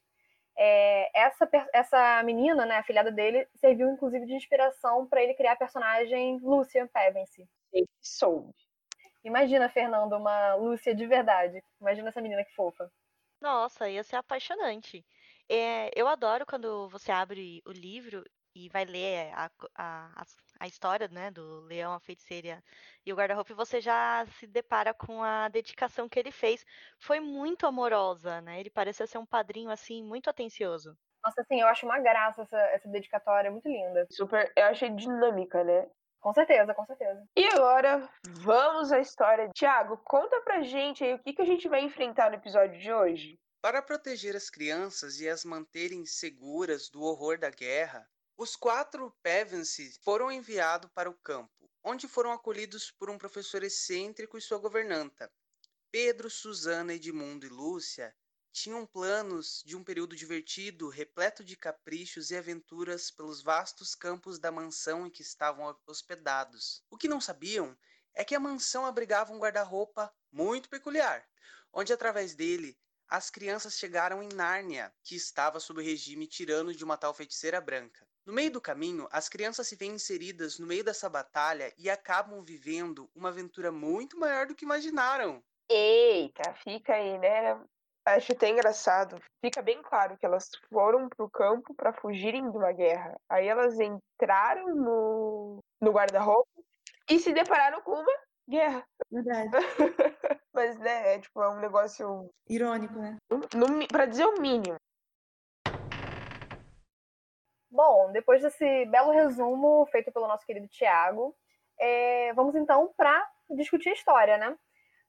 É, 0.57 1.11
essa, 1.14 1.49
essa 1.73 2.23
menina, 2.23 2.64
né, 2.64 2.76
a 2.78 2.83
filhada 2.83 3.12
dele, 3.12 3.47
serviu 3.57 3.90
inclusive 3.90 4.25
de 4.25 4.35
inspiração 4.35 5.07
para 5.07 5.23
ele 5.23 5.35
criar 5.35 5.52
a 5.52 5.57
personagem 5.57 6.38
Lucia 6.38 6.88
Pevensey. 6.88 7.47
Sempre 7.71 7.90
soube. 8.00 8.67
Imagina, 9.25 9.68
Fernando, 9.68 10.14
uma 10.16 10.54
Lúcia 10.54 10.94
de 10.94 11.06
verdade. 11.06 11.62
Imagina 11.80 12.08
essa 12.08 12.20
menina 12.20 12.44
que 12.44 12.54
fofa. 12.54 12.90
Nossa, 13.40 13.88
ia 13.88 14.02
ser 14.04 14.16
apaixonante. 14.16 15.04
É, 15.48 15.90
eu 15.94 16.06
adoro 16.08 16.44
quando 16.46 16.88
você 16.88 17.10
abre 17.12 17.62
o 17.66 17.72
livro 17.72 18.25
e 18.54 18.68
vai 18.68 18.84
ler 18.84 19.32
a, 19.34 19.50
a, 19.76 20.25
a 20.58 20.66
história 20.66 21.08
né, 21.08 21.30
do 21.30 21.60
Leão, 21.60 21.92
a 21.92 22.00
Feiticeira 22.00 22.62
e 23.06 23.12
o 23.12 23.16
Guarda-Roupa, 23.16 23.52
e 23.52 23.54
você 23.54 23.80
já 23.80 24.26
se 24.26 24.46
depara 24.46 24.92
com 24.92 25.22
a 25.22 25.48
dedicação 25.48 26.08
que 26.08 26.18
ele 26.18 26.32
fez. 26.32 26.64
Foi 26.98 27.20
muito 27.20 27.66
amorosa, 27.66 28.40
né? 28.40 28.58
Ele 28.58 28.70
parecia 28.70 29.06
ser 29.06 29.18
um 29.18 29.26
padrinho, 29.26 29.70
assim, 29.70 30.02
muito 30.02 30.28
atencioso. 30.28 30.96
Nossa, 31.25 31.40
assim, 31.40 31.60
eu 31.60 31.66
acho 31.68 31.87
uma 31.87 32.00
graça 32.00 32.42
essa, 32.42 32.58
essa 32.58 32.88
dedicatória, 32.88 33.50
muito 33.50 33.68
linda. 33.68 34.06
Super, 34.10 34.52
eu 34.56 34.64
achei 34.66 34.90
dinâmica, 34.90 35.62
né? 35.62 35.88
Com 36.20 36.32
certeza, 36.32 36.75
com 36.75 36.84
certeza. 36.84 37.25
E 37.37 37.46
agora, 37.46 38.08
vamos 38.40 38.90
à 38.92 39.00
história. 39.00 39.50
Tiago, 39.54 39.96
conta 39.98 40.40
pra 40.40 40.62
gente 40.62 41.04
aí 41.04 41.14
o 41.14 41.18
que, 41.18 41.32
que 41.32 41.42
a 41.42 41.46
gente 41.46 41.68
vai 41.68 41.80
enfrentar 41.80 42.30
no 42.30 42.37
episódio 42.37 42.78
de 42.78 42.92
hoje. 42.92 43.38
Para 43.60 43.82
proteger 43.82 44.37
as 44.37 44.50
crianças 44.50 45.20
e 45.20 45.28
as 45.28 45.44
manterem 45.44 46.04
seguras 46.06 46.88
do 46.88 47.02
horror 47.02 47.38
da 47.38 47.50
guerra, 47.50 48.08
os 48.37 48.54
quatro 48.54 49.12
Pevensey 49.22 49.90
foram 50.04 50.30
enviados 50.30 50.90
para 50.94 51.10
o 51.10 51.18
campo, 51.25 51.68
onde 51.82 52.06
foram 52.06 52.32
acolhidos 52.32 52.90
por 52.90 53.10
um 53.10 53.18
professor 53.18 53.62
excêntrico 53.62 54.38
e 54.38 54.40
sua 54.40 54.58
governanta. 54.58 55.30
Pedro, 55.90 56.28
Susana, 56.28 56.94
Edmundo 56.94 57.46
e 57.46 57.48
Lúcia 57.48 58.14
tinham 58.52 58.87
planos 58.87 59.62
de 59.64 59.76
um 59.76 59.85
período 59.85 60.17
divertido, 60.17 60.88
repleto 60.88 61.45
de 61.45 61.57
caprichos 61.57 62.31
e 62.31 62.37
aventuras 62.37 63.11
pelos 63.11 63.43
vastos 63.43 63.95
campos 63.95 64.38
da 64.38 64.50
mansão 64.50 65.07
em 65.07 65.11
que 65.11 65.23
estavam 65.23 65.76
hospedados. 65.87 66.83
O 66.90 66.97
que 66.97 67.09
não 67.09 67.21
sabiam 67.21 67.76
é 68.14 68.25
que 68.25 68.35
a 68.35 68.40
mansão 68.40 68.85
abrigava 68.85 69.33
um 69.33 69.38
guarda-roupa 69.38 70.12
muito 70.33 70.69
peculiar, 70.69 71.25
onde 71.73 71.93
através 71.93 72.35
dele 72.35 72.76
as 73.09 73.31
crianças 73.31 73.78
chegaram 73.78 74.23
em 74.23 74.28
Nárnia, 74.28 74.93
que 75.02 75.17
estava 75.17 75.59
sob 75.59 75.81
o 75.81 75.85
regime 75.85 76.26
tirano 76.26 76.75
de 76.75 76.85
uma 76.85 76.97
tal 76.97 77.14
feiticeira 77.14 77.61
branca. 77.61 78.07
No 78.26 78.35
meio 78.35 78.50
do 78.50 78.61
caminho, 78.61 79.09
as 79.11 79.28
crianças 79.28 79.67
se 79.67 79.76
veem 79.76 79.93
inseridas 79.93 80.59
no 80.59 80.67
meio 80.67 80.85
dessa 80.85 81.09
batalha 81.09 81.73
e 81.78 81.88
acabam 81.88 82.45
vivendo 82.45 83.11
uma 83.14 83.31
aventura 83.31 83.73
muito 83.73 84.19
maior 84.19 84.47
do 84.47 84.55
que 84.55 84.67
imaginaram. 84.67 85.43
Eita, 85.71 86.55
fica 86.62 86.93
aí, 86.93 87.19
né? 87.19 87.59
Acho 88.07 88.33
até 88.33 88.49
engraçado. 88.49 89.21
Fica 89.45 89.61
bem 89.61 89.83
claro 89.83 90.17
que 90.17 90.25
elas 90.25 90.49
foram 90.71 91.09
pro 91.09 91.28
campo 91.28 91.75
para 91.75 91.93
fugirem 91.93 92.50
de 92.50 92.57
uma 92.57 92.73
guerra. 92.73 93.14
Aí 93.28 93.47
elas 93.47 93.78
entraram 93.78 94.75
no, 94.75 95.59
no 95.81 95.90
guarda-roupa 95.90 96.49
e 97.11 97.19
se 97.19 97.33
depararam 97.33 97.83
com 97.83 97.93
uma 97.93 98.19
guerra. 98.49 98.83
Verdade. 99.11 99.50
Mas, 100.55 100.78
né, 100.78 101.14
é 101.14 101.19
tipo, 101.21 101.43
é 101.43 101.50
um 101.50 101.61
negócio. 101.61 102.31
Irônico, 102.49 102.99
né? 102.99 103.17
No, 103.31 103.87
pra 103.87 104.07
dizer 104.07 104.25
o 104.25 104.40
mínimo. 104.40 104.76
Bom, 107.71 108.11
depois 108.12 108.43
desse 108.43 108.87
belo 108.87 109.12
resumo 109.12 109.87
feito 109.87 110.11
pelo 110.11 110.26
nosso 110.26 110.47
querido 110.47 110.67
Tiago, 110.69 111.37
é, 111.78 112.33
vamos 112.33 112.55
então 112.57 112.93
para 112.97 113.31
discutir 113.50 113.90
a 113.90 113.93
história, 113.93 114.38
né? 114.38 114.57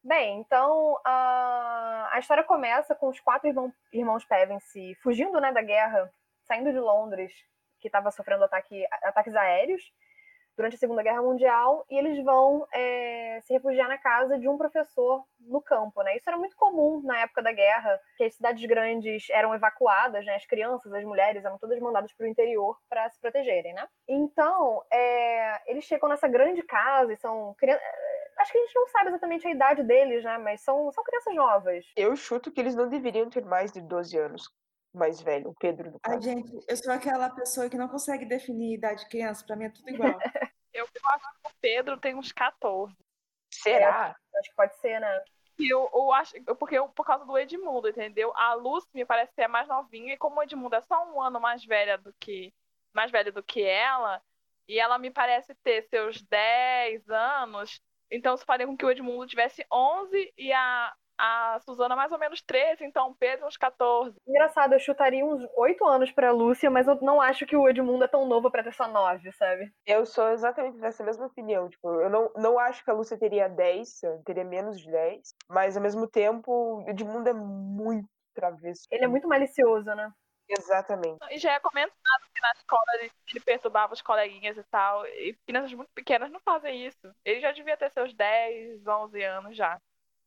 Bem, 0.03 0.39
então 0.39 0.97
a, 1.05 2.09
a 2.13 2.19
história 2.19 2.43
começa 2.43 2.95
com 2.95 3.09
os 3.09 3.19
quatro 3.19 3.49
irmão, 3.49 3.71
irmãos 3.91 4.23
Pevensey 4.25 4.95
fugindo 5.03 5.39
né, 5.41 5.51
da 5.51 5.61
guerra, 5.61 6.09
saindo 6.45 6.71
de 6.71 6.79
Londres, 6.79 7.33
que 7.79 7.87
estava 7.87 8.09
sofrendo 8.11 8.45
ataque, 8.45 8.85
ataques 9.03 9.35
aéreos, 9.35 9.83
durante 10.59 10.75
a 10.75 10.79
Segunda 10.79 11.01
Guerra 11.01 11.21
Mundial 11.21 11.85
e 11.89 11.97
eles 11.97 12.21
vão 12.21 12.67
é, 12.73 13.39
se 13.43 13.53
refugiar 13.53 13.87
na 13.87 13.97
casa 13.97 14.37
de 14.37 14.49
um 14.49 14.57
professor 14.57 15.23
no 15.39 15.61
campo, 15.61 16.03
né? 16.03 16.17
Isso 16.17 16.29
era 16.29 16.37
muito 16.37 16.55
comum 16.57 17.01
na 17.01 17.21
época 17.21 17.41
da 17.41 17.53
guerra, 17.53 17.97
que 18.17 18.25
as 18.25 18.35
cidades 18.35 18.65
grandes 18.65 19.29
eram 19.29 19.55
evacuadas, 19.55 20.25
né? 20.25 20.35
As 20.35 20.45
crianças, 20.45 20.91
as 20.91 21.05
mulheres 21.05 21.45
eram 21.45 21.57
todas 21.57 21.79
mandadas 21.79 22.11
para 22.11 22.25
o 22.25 22.29
interior 22.29 22.77
para 22.89 23.09
se 23.09 23.17
protegerem, 23.21 23.73
né? 23.73 23.87
Então, 24.05 24.83
é, 24.91 25.71
eles 25.71 25.85
chegam 25.85 26.09
nessa 26.09 26.27
grande 26.27 26.61
casa 26.61 27.13
e 27.13 27.17
são 27.17 27.55
crianças 27.57 27.81
acho 28.39 28.51
que 28.51 28.57
a 28.57 28.61
gente 28.61 28.75
não 28.75 28.87
sabe 28.87 29.09
exatamente 29.09 29.47
a 29.47 29.51
idade 29.51 29.83
deles, 29.83 30.23
né? 30.23 30.37
Mas 30.37 30.61
são, 30.61 30.91
são 30.91 31.03
crianças 31.03 31.35
novas. 31.35 31.85
Eu 31.95 32.15
chuto 32.15 32.51
que 32.51 32.59
eles 32.59 32.75
não 32.75 32.89
deveriam 32.89 33.29
ter 33.29 33.43
mais 33.45 33.71
de 33.71 33.81
12 33.81 34.17
anos 34.17 34.49
mais 34.93 35.21
velho, 35.21 35.49
o 35.49 35.55
Pedro 35.55 35.91
do 35.91 35.99
caso. 35.99 36.17
Ai, 36.17 36.21
gente, 36.21 36.51
eu 36.67 36.77
sou 36.77 36.91
aquela 36.91 37.29
pessoa 37.29 37.69
que 37.69 37.77
não 37.77 37.87
consegue 37.87 38.25
definir 38.25 38.75
idade 38.75 39.03
de 39.03 39.09
criança, 39.09 39.45
pra 39.45 39.55
mim 39.55 39.65
é 39.65 39.69
tudo 39.69 39.89
igual. 39.89 40.09
eu 40.73 40.83
acho 40.83 41.41
que 41.43 41.49
o 41.49 41.53
Pedro 41.61 41.97
tem 41.97 42.15
uns 42.15 42.31
14. 42.31 42.95
Será? 43.51 44.15
É, 44.33 44.39
acho 44.39 44.49
que 44.49 44.55
pode 44.55 44.75
ser, 44.77 44.99
né? 44.99 45.23
Eu, 45.59 45.89
eu 45.93 46.13
acho, 46.13 46.33
porque 46.57 46.77
eu, 46.77 46.87
por 46.89 47.05
causa 47.05 47.25
do 47.25 47.37
Edmundo, 47.37 47.89
entendeu? 47.89 48.31
A 48.35 48.53
Lucy 48.53 48.87
me 48.93 49.05
parece 49.05 49.33
ser 49.33 49.47
mais 49.47 49.67
novinha, 49.67 50.13
e 50.13 50.17
como 50.17 50.39
o 50.39 50.43
Edmundo 50.43 50.75
é 50.75 50.81
só 50.81 51.05
um 51.11 51.21
ano 51.21 51.39
mais 51.39 51.63
velha 51.65 51.97
do 51.97 52.13
que 52.13 52.53
mais 52.93 53.11
velho 53.11 53.31
do 53.31 53.43
que 53.43 53.61
ela, 53.61 54.21
e 54.67 54.79
ela 54.79 54.97
me 54.97 55.11
parece 55.11 55.53
ter 55.55 55.83
seus 55.89 56.21
10 56.21 57.09
anos, 57.09 57.81
então 58.11 58.35
isso 58.35 58.45
faria 58.45 58.67
com 58.67 58.77
que 58.77 58.85
o 58.85 58.91
Edmundo 58.91 59.27
tivesse 59.27 59.65
11 59.71 60.33
e 60.37 60.51
a, 60.53 60.93
a 61.17 61.59
Suzana 61.59 61.95
mais 61.95 62.11
ou 62.11 62.17
menos 62.17 62.41
13, 62.41 62.85
então 62.85 63.15
Pedro 63.19 63.45
uns 63.45 63.57
14. 63.57 64.15
Engraçado, 64.27 64.73
eu 64.73 64.79
chutaria 64.79 65.25
uns 65.25 65.45
8 65.57 65.85
anos 65.85 66.11
pra 66.11 66.31
Lúcia, 66.31 66.69
mas 66.69 66.87
eu 66.87 66.95
não 67.01 67.21
acho 67.21 67.45
que 67.45 67.55
o 67.55 67.67
Edmundo 67.67 68.05
é 68.05 68.07
tão 68.07 68.25
novo 68.25 68.49
pra 68.49 68.63
ter 68.63 68.73
só 68.73 68.87
9, 68.87 69.31
sabe? 69.33 69.71
Eu 69.85 70.05
sou 70.05 70.29
exatamente 70.29 70.77
dessa 70.79 71.03
mesma 71.03 71.25
opinião. 71.25 71.69
Tipo, 71.69 72.01
eu 72.01 72.09
não, 72.09 72.31
não 72.37 72.59
acho 72.59 72.83
que 72.83 72.89
a 72.89 72.93
Lúcia 72.93 73.17
teria 73.17 73.49
10, 73.49 74.01
teria 74.25 74.45
menos 74.45 74.79
de 74.79 74.89
10, 74.89 75.35
mas 75.49 75.75
ao 75.75 75.83
mesmo 75.83 76.07
tempo, 76.07 76.51
o 76.51 76.89
Edmundo 76.89 77.29
é 77.29 77.33
muito 77.33 78.07
travesso. 78.33 78.87
Ele 78.89 79.03
é 79.03 79.07
muito 79.07 79.27
malicioso, 79.27 79.93
né? 79.93 80.11
Exatamente. 80.49 81.19
E 81.29 81.37
já 81.37 81.53
é 81.53 81.59
comentado 81.59 82.29
que 82.33 82.41
na 82.41 82.51
escola 82.55 82.83
ele, 82.99 83.39
perturbava 83.45 83.93
os 83.93 84.01
coleguinhas 84.01 84.57
e 84.57 84.63
tal. 84.63 85.05
E 85.05 85.37
crianças 85.45 85.71
muito 85.73 85.91
pequenas 85.93 86.31
não 86.31 86.39
fazem 86.39 86.87
isso. 86.87 87.13
Ele 87.23 87.39
já 87.39 87.51
devia 87.51 87.77
ter 87.77 87.91
seus 87.91 88.13
10, 88.13 88.85
11 88.87 89.23
anos 89.23 89.55
já. 89.55 89.79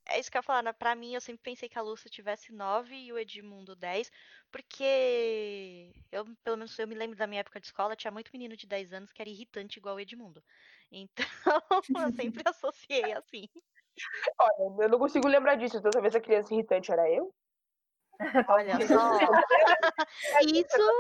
É 0.07 0.19
isso 0.19 0.31
que 0.31 0.37
eu 0.37 0.41
ia 0.41 0.43
falar, 0.43 0.63
né? 0.63 0.73
Pra 0.73 0.95
mim, 0.95 1.15
eu 1.15 1.21
sempre 1.21 1.43
pensei 1.43 1.69
que 1.69 1.79
a 1.79 1.83
Lúcia 1.83 2.11
tivesse 2.11 2.53
9 2.53 2.95
e 2.95 3.13
o 3.13 3.19
Edmundo 3.19 3.77
10, 3.77 4.11
porque 4.51 5.93
eu, 6.11 6.25
pelo 6.43 6.57
menos, 6.57 6.77
eu 6.79 6.89
me 6.89 6.95
lembro 6.95 7.17
da 7.17 7.27
minha 7.27 7.41
época 7.41 7.61
de 7.61 7.67
escola, 7.67 7.95
tinha 7.95 8.11
muito 8.11 8.31
menino 8.33 8.57
de 8.57 8.67
10 8.67 8.93
anos 8.93 9.13
que 9.13 9.23
era 9.23 9.31
irritante 9.31 9.79
igual 9.79 9.97
o 9.97 10.01
Edmundo. 10.01 10.43
Então, 10.95 11.25
eu 12.05 12.13
sempre 12.13 12.43
associei 12.47 13.15
assim. 13.15 13.49
Olha, 14.39 14.85
eu 14.85 14.89
não 14.91 14.99
consigo 14.99 15.27
lembrar 15.27 15.55
disso. 15.55 15.81
Toda 15.81 16.03
vez 16.03 16.15
a 16.15 16.21
criança 16.21 16.53
irritante 16.53 16.93
era 16.93 17.09
eu. 17.09 17.35
Olha 18.49 18.87
só. 18.87 19.19
Isso 20.43 20.93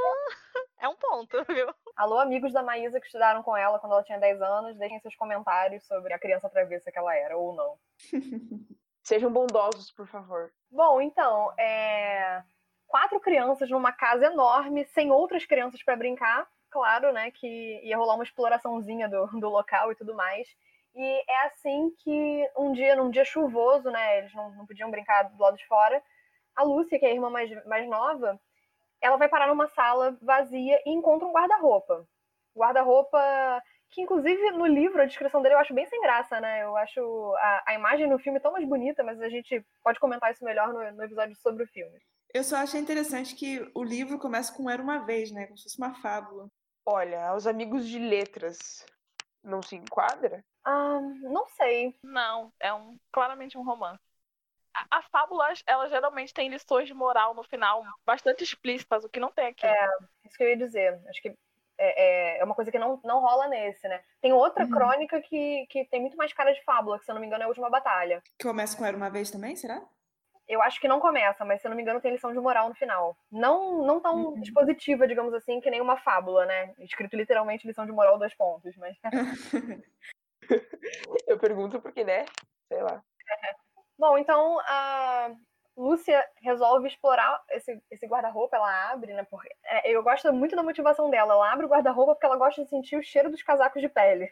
é 0.80 0.88
um 0.88 0.96
ponto, 0.96 1.44
viu? 1.48 1.72
Alô, 1.96 2.18
amigos 2.18 2.52
da 2.52 2.62
Maísa 2.62 3.00
que 3.00 3.06
estudaram 3.06 3.42
com 3.42 3.56
ela 3.56 3.78
quando 3.78 3.92
ela 3.92 4.02
tinha 4.02 4.18
10 4.18 4.42
anos, 4.42 4.78
deixem 4.78 5.00
seus 5.00 5.14
comentários 5.14 5.86
sobre 5.86 6.12
a 6.12 6.18
criança 6.18 6.48
travessa 6.48 6.90
que 6.90 6.98
ela 6.98 7.14
era 7.14 7.36
ou 7.36 7.54
não. 7.54 7.78
Sejam 9.02 9.32
bondosos, 9.32 9.90
por 9.90 10.06
favor. 10.06 10.52
Bom, 10.70 11.00
então, 11.00 11.52
é... 11.58 12.42
quatro 12.86 13.20
crianças 13.20 13.68
numa 13.70 13.92
casa 13.92 14.26
enorme, 14.26 14.84
sem 14.86 15.10
outras 15.10 15.44
crianças 15.44 15.82
para 15.82 15.96
brincar. 15.96 16.46
Claro, 16.70 17.12
né, 17.12 17.30
que 17.30 17.80
ia 17.84 17.98
rolar 17.98 18.14
uma 18.14 18.24
exploraçãozinha 18.24 19.06
do, 19.06 19.26
do 19.38 19.48
local 19.50 19.92
e 19.92 19.94
tudo 19.94 20.14
mais. 20.14 20.48
E 20.94 21.30
é 21.30 21.46
assim 21.46 21.90
que 21.98 22.50
um 22.56 22.72
dia, 22.72 22.96
num 22.96 23.10
dia 23.10 23.24
chuvoso, 23.24 23.90
né, 23.90 24.18
eles 24.18 24.34
não, 24.34 24.50
não 24.52 24.66
podiam 24.66 24.90
brincar 24.90 25.24
do 25.24 25.42
lado 25.42 25.56
de 25.56 25.66
fora, 25.66 26.02
a 26.56 26.62
Lúcia, 26.62 26.98
que 26.98 27.04
é 27.06 27.10
a 27.10 27.14
irmã 27.14 27.30
mais, 27.30 27.50
mais 27.66 27.88
nova, 27.88 28.40
ela 29.00 29.16
vai 29.16 29.28
parar 29.28 29.48
numa 29.48 29.68
sala 29.68 30.16
vazia 30.22 30.80
e 30.86 30.90
encontra 30.90 31.26
um 31.26 31.32
guarda-roupa. 31.32 32.06
Guarda-roupa 32.56 33.18
que 33.90 34.00
inclusive 34.00 34.50
no 34.52 34.66
livro 34.66 35.02
a 35.02 35.04
descrição 35.04 35.42
dele 35.42 35.54
eu 35.54 35.58
acho 35.58 35.74
bem 35.74 35.86
sem 35.86 36.00
graça, 36.00 36.40
né? 36.40 36.62
Eu 36.62 36.76
acho 36.76 37.34
a, 37.36 37.64
a 37.68 37.74
imagem 37.74 38.08
no 38.08 38.18
filme 38.18 38.40
tão 38.40 38.52
mais 38.52 38.66
bonita, 38.66 39.02
mas 39.04 39.20
a 39.20 39.28
gente 39.28 39.64
pode 39.82 40.00
comentar 40.00 40.32
isso 40.32 40.44
melhor 40.44 40.72
no, 40.72 40.92
no 40.92 41.02
episódio 41.04 41.36
sobre 41.36 41.64
o 41.64 41.68
filme. 41.68 42.00
Eu 42.32 42.42
só 42.42 42.56
achei 42.56 42.80
interessante 42.80 43.34
que 43.34 43.70
o 43.74 43.84
livro 43.84 44.18
começa 44.18 44.52
com 44.54 44.70
Era 44.70 44.82
Uma 44.82 45.04
Vez, 45.04 45.30
né? 45.30 45.44
Como 45.46 45.58
se 45.58 45.64
fosse 45.64 45.78
uma 45.78 45.94
fábula. 45.94 46.48
Olha, 46.86 47.28
aos 47.28 47.46
amigos 47.46 47.86
de 47.86 47.98
letras, 47.98 48.84
Não 49.44 49.62
se 49.62 49.76
enquadra? 49.76 50.42
Ah, 50.64 51.00
não 51.22 51.46
sei. 51.48 51.94
Não, 52.02 52.52
é 52.60 52.72
um 52.72 52.98
claramente 53.12 53.58
um 53.58 53.64
romance. 53.64 54.02
A- 54.74 54.98
As 54.98 55.06
fábulas, 55.06 55.62
elas 55.66 55.90
geralmente 55.90 56.32
têm 56.34 56.48
lições 56.48 56.86
de 56.86 56.94
moral 56.94 57.34
no 57.34 57.42
final 57.42 57.84
bastante 58.04 58.42
explícitas, 58.44 59.04
o 59.04 59.08
que 59.08 59.20
não 59.20 59.30
tem 59.30 59.46
aqui. 59.48 59.66
É, 59.66 59.88
isso 60.24 60.36
que 60.36 60.42
eu 60.44 60.48
ia 60.48 60.56
dizer. 60.56 61.00
Acho 61.08 61.20
que 61.22 61.28
é, 61.78 62.36
é- 62.36 62.38
é 62.40 62.44
uma 62.44 62.54
coisa 62.54 62.70
que 62.70 62.78
não, 62.78 63.00
não 63.04 63.20
rola 63.20 63.48
nesse, 63.48 63.86
né? 63.88 64.02
Tem 64.20 64.32
outra 64.32 64.64
Uhum. 64.64 64.70
crônica 64.70 65.20
que, 65.22 65.66
que 65.68 65.84
tem 65.86 66.00
muito 66.00 66.16
mais 66.16 66.32
cara 66.32 66.52
de 66.52 66.62
fábula, 66.64 66.98
que 66.98 67.04
se 67.04 67.10
eu 67.10 67.14
não 67.14 67.20
me 67.20 67.26
engano 67.26 67.42
é 67.42 67.44
a 67.44 67.48
última 67.48 67.70
batalha. 67.70 68.22
Que 68.38 68.46
começa 68.46 68.76
com 68.76 68.84
Era 68.84 68.96
Uma 68.96 69.10
Vez 69.10 69.30
também, 69.30 69.56
será? 69.56 69.82
Eu 70.48 70.60
acho 70.60 70.80
que 70.80 70.88
não 70.88 71.00
começa, 71.00 71.44
mas 71.44 71.60
se 71.60 71.66
eu 71.66 71.70
não 71.70 71.76
me 71.76 71.82
engano 71.82 72.00
tem 72.00 72.12
lição 72.12 72.32
de 72.32 72.38
moral 72.38 72.68
no 72.68 72.74
final. 72.74 73.16
Não, 73.30 73.84
não 73.86 74.00
tão 74.00 74.34
Uhum. 74.34 74.42
expositiva, 74.42 75.06
digamos 75.06 75.32
assim, 75.34 75.60
que 75.60 75.70
nem 75.70 75.80
uma 75.80 75.96
fábula, 75.96 76.44
né? 76.44 76.74
Escrito 76.80 77.16
literalmente 77.16 77.66
lição 77.66 77.86
de 77.86 77.92
moral 77.92 78.18
dois 78.18 78.34
pontos, 78.34 78.76
mas 78.76 78.96
Eu 81.26 81.38
pergunto 81.38 81.80
porque, 81.80 82.04
né? 82.04 82.26
Sei 82.68 82.82
lá. 82.82 83.02
Bom, 84.02 84.18
então 84.18 84.58
a 84.66 85.30
Lúcia 85.76 86.28
resolve 86.42 86.88
explorar 86.88 87.40
esse, 87.50 87.80
esse 87.88 88.04
guarda-roupa, 88.04 88.56
ela 88.56 88.90
abre, 88.90 89.14
né? 89.14 89.24
Porque, 89.30 89.48
é, 89.64 89.92
eu 89.92 90.02
gosto 90.02 90.32
muito 90.32 90.56
da 90.56 90.62
motivação 90.64 91.08
dela. 91.08 91.34
Ela 91.34 91.52
abre 91.52 91.66
o 91.66 91.68
guarda-roupa 91.68 92.16
porque 92.16 92.26
ela 92.26 92.36
gosta 92.36 92.64
de 92.64 92.68
sentir 92.68 92.96
o 92.96 93.02
cheiro 93.02 93.30
dos 93.30 93.44
casacos 93.44 93.80
de 93.80 93.88
pele. 93.88 94.28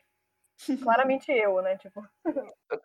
Claramente 0.83 1.31
eu, 1.31 1.63
né? 1.63 1.79
Tipo, 1.79 2.03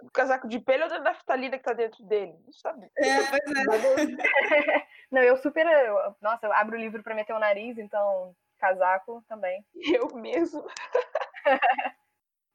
O 0.03 0.11
casaco 0.13 0.47
de 0.47 0.59
pele 0.59 0.83
ou 0.83 0.89
da 0.89 0.99
naftalina 0.99 1.57
que 1.57 1.63
tá 1.63 1.73
dentro 1.73 2.03
dele? 2.05 2.37
Não 2.45 2.53
sabe. 2.53 2.87
É, 2.99 3.15
pois 3.31 3.41
é. 3.41 3.65
não, 5.09 5.23
eu 5.23 5.37
super. 5.37 5.65
eu- 5.65 6.15
nossa, 6.21 6.45
eu 6.45 6.53
abro 6.53 6.77
o 6.77 6.79
livro 6.79 7.01
pra 7.01 7.15
meter 7.15 7.33
o 7.33 7.39
nariz, 7.39 7.79
então 7.79 8.35
casaco 8.59 9.25
também. 9.27 9.65
Eu 9.73 10.15
mesmo. 10.15 10.63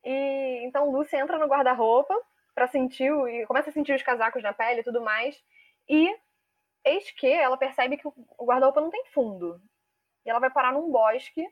E 0.02 0.64
então 0.64 0.90
Lúcia 0.90 1.18
entra 1.18 1.38
no 1.38 1.46
guarda-roupa 1.46 2.18
pra 2.54 2.68
sentir 2.68 3.12
e 3.28 3.46
começa 3.46 3.70
a 3.70 3.72
sentir 3.72 3.94
os 3.94 4.02
casacos 4.02 4.42
na 4.42 4.52
pele 4.52 4.80
e 4.80 4.84
tudo 4.84 5.00
mais. 5.00 5.36
E 5.88 6.14
eis 6.84 7.10
que 7.10 7.26
ela 7.26 7.56
percebe 7.56 7.96
que 7.96 8.06
o 8.06 8.46
guarda-roupa 8.46 8.80
não 8.80 8.90
tem 8.90 9.04
fundo. 9.06 9.60
E 10.24 10.30
ela 10.30 10.40
vai 10.40 10.50
parar 10.50 10.72
num 10.72 10.90
bosque, 10.90 11.46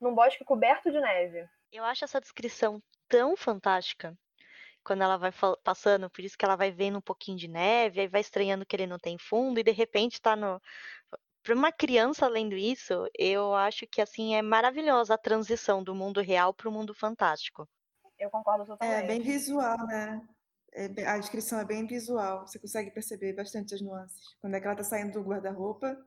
num 0.00 0.14
bosque 0.14 0.44
coberto 0.44 0.90
de 0.90 1.00
neve. 1.00 1.48
Eu 1.70 1.84
acho 1.84 2.04
essa 2.04 2.20
descrição 2.20 2.82
tão 3.08 3.36
fantástica. 3.36 4.16
Quando 4.84 5.02
ela 5.02 5.16
vai 5.16 5.32
passando, 5.62 6.10
por 6.10 6.24
isso 6.24 6.36
que 6.36 6.44
ela 6.44 6.56
vai 6.56 6.72
vendo 6.72 6.98
um 6.98 7.02
pouquinho 7.02 7.38
de 7.38 7.46
neve, 7.46 8.00
aí 8.00 8.08
vai 8.08 8.20
estranhando 8.20 8.66
que 8.66 8.74
ele 8.74 8.86
não 8.86 8.98
tem 8.98 9.16
fundo, 9.16 9.60
e 9.60 9.62
de 9.62 9.70
repente 9.70 10.20
tá 10.20 10.34
no. 10.34 10.60
Para 11.42 11.54
uma 11.54 11.72
criança 11.72 12.28
lendo 12.28 12.54
isso, 12.56 13.08
eu 13.16 13.54
acho 13.54 13.86
que 13.86 14.00
assim 14.00 14.34
é 14.34 14.42
maravilhosa 14.42 15.14
a 15.14 15.18
transição 15.18 15.82
do 15.82 15.94
mundo 15.94 16.20
real 16.20 16.52
para 16.52 16.68
o 16.68 16.72
mundo 16.72 16.94
fantástico. 16.94 17.68
Eu 18.22 18.30
concordo 18.30 18.62
É 18.62 18.66
totalmente. 18.66 19.06
bem 19.08 19.20
visual, 19.20 19.76
né? 19.86 20.22
É 20.72 21.06
a 21.06 21.18
descrição 21.18 21.58
é 21.58 21.64
bem 21.64 21.86
visual. 21.86 22.46
Você 22.46 22.58
consegue 22.58 22.90
perceber 22.92 23.32
bastante 23.34 23.74
as 23.74 23.80
nuances. 23.82 24.34
Quando 24.40 24.54
é 24.54 24.60
que 24.60 24.66
ela 24.66 24.76
tá 24.76 24.84
saindo 24.84 25.12
do 25.12 25.28
guarda-roupa 25.28 25.98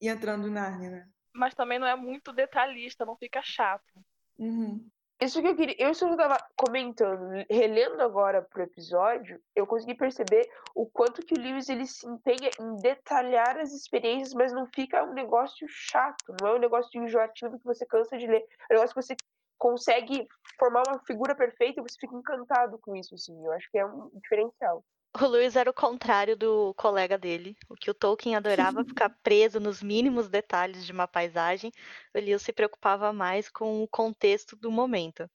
e 0.00 0.08
entrando 0.08 0.48
na 0.48 0.62
Nárnia, 0.62 0.90
né? 0.90 1.08
Mas 1.34 1.54
também 1.54 1.78
não 1.78 1.86
é 1.86 1.96
muito 1.96 2.32
detalhista, 2.32 3.04
não 3.04 3.16
fica 3.16 3.42
chato. 3.42 3.92
Uhum. 4.38 4.88
Isso 5.20 5.40
que 5.40 5.48
eu 5.48 5.56
queria. 5.56 5.74
Eu 5.78 5.94
só 5.94 6.14
tava 6.14 6.36
comentando, 6.54 7.44
relendo 7.50 8.02
agora 8.02 8.42
pro 8.42 8.62
episódio, 8.62 9.40
eu 9.54 9.66
consegui 9.66 9.94
perceber 9.94 10.46
o 10.74 10.86
quanto 10.86 11.22
que 11.22 11.32
o 11.32 11.40
Lewis 11.40 11.70
ele 11.70 11.86
se 11.86 12.06
empenha 12.06 12.50
em 12.60 12.76
detalhar 12.82 13.56
as 13.58 13.72
experiências, 13.72 14.34
mas 14.34 14.52
não 14.52 14.66
fica 14.66 15.02
um 15.04 15.14
negócio 15.14 15.66
chato, 15.70 16.36
não 16.38 16.48
é 16.48 16.54
um 16.56 16.58
negócio 16.58 17.02
enjoativo 17.02 17.58
que 17.58 17.64
você 17.64 17.86
cansa 17.86 18.18
de 18.18 18.26
ler. 18.26 18.44
É 18.70 18.74
um 18.74 18.76
negócio 18.76 18.94
que 18.94 19.02
você 19.02 19.16
consegue 19.58 20.26
formar 20.58 20.82
uma 20.86 21.00
figura 21.06 21.34
perfeita 21.34 21.80
e 21.80 21.82
você 21.82 21.96
fica 21.98 22.14
encantado 22.14 22.78
com 22.78 22.94
isso, 22.96 23.14
assim. 23.14 23.44
Eu 23.44 23.52
acho 23.52 23.70
que 23.70 23.78
é 23.78 23.86
um 23.86 24.10
diferencial. 24.22 24.84
O 25.18 25.26
Lewis 25.26 25.56
era 25.56 25.70
o 25.70 25.74
contrário 25.74 26.36
do 26.36 26.74
colega 26.74 27.16
dele. 27.16 27.56
O 27.70 27.74
que 27.74 27.90
o 27.90 27.94
Tolkien 27.94 28.36
adorava 28.36 28.84
ficar 28.84 29.08
preso 29.22 29.58
nos 29.58 29.82
mínimos 29.82 30.28
detalhes 30.28 30.84
de 30.84 30.92
uma 30.92 31.08
paisagem, 31.08 31.72
o 32.14 32.18
Lewis 32.18 32.42
se 32.42 32.52
preocupava 32.52 33.12
mais 33.12 33.48
com 33.48 33.82
o 33.82 33.88
contexto 33.88 34.54
do 34.56 34.70
momento. 34.70 35.28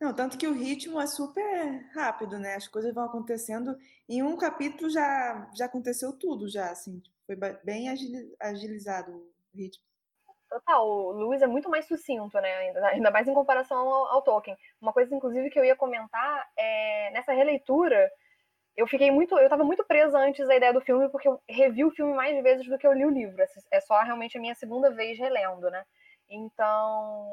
Não, 0.00 0.12
tanto 0.12 0.36
que 0.36 0.48
o 0.48 0.52
ritmo 0.52 1.00
é 1.00 1.06
super 1.06 1.90
rápido, 1.94 2.38
né? 2.38 2.56
As 2.56 2.66
coisas 2.66 2.92
vão 2.92 3.04
acontecendo. 3.04 3.76
Em 4.08 4.22
um 4.22 4.36
capítulo 4.36 4.90
já, 4.90 5.48
já 5.54 5.66
aconteceu 5.66 6.12
tudo, 6.12 6.48
já, 6.48 6.70
assim. 6.70 7.00
Foi 7.26 7.36
bem 7.62 7.88
agili- 7.88 8.34
agilizado 8.40 9.12
o 9.12 9.32
ritmo. 9.54 9.84
Total, 10.52 10.86
o 10.86 11.12
Lewis 11.12 11.40
é 11.40 11.46
muito 11.46 11.70
mais 11.70 11.86
sucinto, 11.86 12.38
né? 12.40 12.52
Ainda, 12.58 12.86
ainda 12.88 13.10
mais 13.10 13.26
em 13.26 13.32
comparação 13.34 13.78
ao, 13.88 14.04
ao 14.08 14.22
Tolkien. 14.22 14.56
Uma 14.80 14.92
coisa, 14.92 15.14
inclusive, 15.14 15.48
que 15.48 15.58
eu 15.58 15.64
ia 15.64 15.74
comentar 15.74 16.46
é 16.58 17.10
nessa 17.12 17.32
releitura, 17.32 18.10
eu 18.76 18.86
fiquei 18.86 19.10
muito. 19.10 19.38
Eu 19.38 19.48
tava 19.48 19.64
muito 19.64 19.84
presa 19.86 20.18
antes 20.18 20.46
da 20.48 20.56
ideia 20.56 20.72
do 20.72 20.80
filme, 20.80 21.08
porque 21.10 21.28
eu 21.28 21.40
revi 21.48 21.84
o 21.84 21.90
filme 21.92 22.14
mais 22.14 22.42
vezes 22.42 22.68
do 22.68 22.78
que 22.78 22.86
eu 22.86 22.92
li 22.92 23.06
o 23.06 23.10
livro. 23.10 23.40
Essa- 23.42 23.60
É 23.72 23.80
só 23.80 24.00
realmente 24.02 24.38
a 24.38 24.40
minha 24.40 24.54
segunda 24.54 24.90
vez 24.90 25.18
relendo, 25.18 25.70
né? 25.70 25.84
Então, 26.28 27.26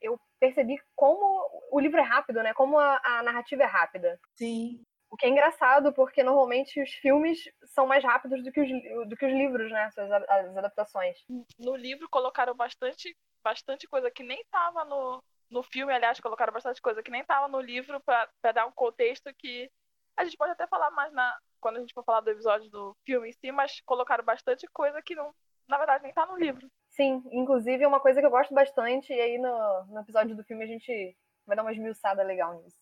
eu 0.00 0.18
percebi 0.40 0.76
como 0.96 1.48
o 1.70 1.80
livro 1.80 1.98
é 2.00 2.02
rápido, 2.04 2.42
né? 2.42 2.54
Como 2.54 2.78
a, 2.78 3.00
a 3.04 3.22
narrativa 3.22 3.62
é 3.62 3.66
rápida. 3.66 4.18
Sim. 4.36 4.84
O 5.12 5.16
que 5.16 5.26
é 5.26 5.28
engraçado, 5.28 5.92
porque 5.92 6.22
normalmente 6.22 6.80
os 6.80 6.90
filmes 6.94 7.38
são 7.66 7.86
mais 7.86 8.02
rápidos 8.02 8.42
do 8.42 8.50
que 8.50 8.62
os, 8.62 9.08
do 9.10 9.14
que 9.14 9.26
os 9.26 9.32
livros, 9.32 9.70
né? 9.70 9.84
As, 9.84 9.98
as 9.98 10.56
adaptações. 10.56 11.18
No 11.58 11.76
livro 11.76 12.08
colocaram 12.08 12.54
bastante, 12.54 13.14
bastante 13.44 13.86
coisa 13.86 14.10
que 14.10 14.22
nem 14.22 14.42
tava 14.50 14.86
no, 14.86 15.22
no 15.50 15.62
filme, 15.62 15.92
aliás, 15.92 16.18
colocaram 16.18 16.50
bastante 16.50 16.80
coisa 16.80 17.02
que 17.02 17.10
nem 17.10 17.22
tava 17.22 17.46
no 17.46 17.60
livro 17.60 18.00
pra 18.00 18.26
pra 18.40 18.52
dar 18.52 18.64
um 18.64 18.72
contexto 18.72 19.30
que 19.36 19.70
a 20.16 20.24
gente 20.24 20.38
pode 20.38 20.52
até 20.52 20.66
falar 20.66 20.90
mais 20.90 21.12
na, 21.12 21.38
quando 21.60 21.76
a 21.76 21.80
gente 21.80 21.92
for 21.92 22.04
falar 22.04 22.22
do 22.22 22.30
episódio 22.30 22.70
do 22.70 22.96
filme 23.04 23.28
em 23.28 23.32
si, 23.32 23.52
mas 23.52 23.82
colocaram 23.82 24.24
bastante 24.24 24.66
coisa 24.72 25.02
que 25.02 25.14
não, 25.14 25.30
na 25.68 25.76
verdade, 25.76 26.04
nem 26.04 26.14
tá 26.14 26.24
no 26.24 26.38
livro. 26.38 26.66
Sim, 26.88 27.22
inclusive 27.30 27.84
é 27.84 27.88
uma 27.88 28.00
coisa 28.00 28.18
que 28.18 28.26
eu 28.26 28.30
gosto 28.30 28.54
bastante, 28.54 29.12
e 29.12 29.20
aí 29.20 29.36
no, 29.36 29.84
no 29.88 30.00
episódio 30.00 30.34
do 30.34 30.44
filme 30.44 30.64
a 30.64 30.68
gente 30.68 31.14
vai 31.46 31.54
dar 31.54 31.62
uma 31.62 31.72
esmiuçada 31.72 32.22
legal 32.22 32.54
nisso. 32.62 32.81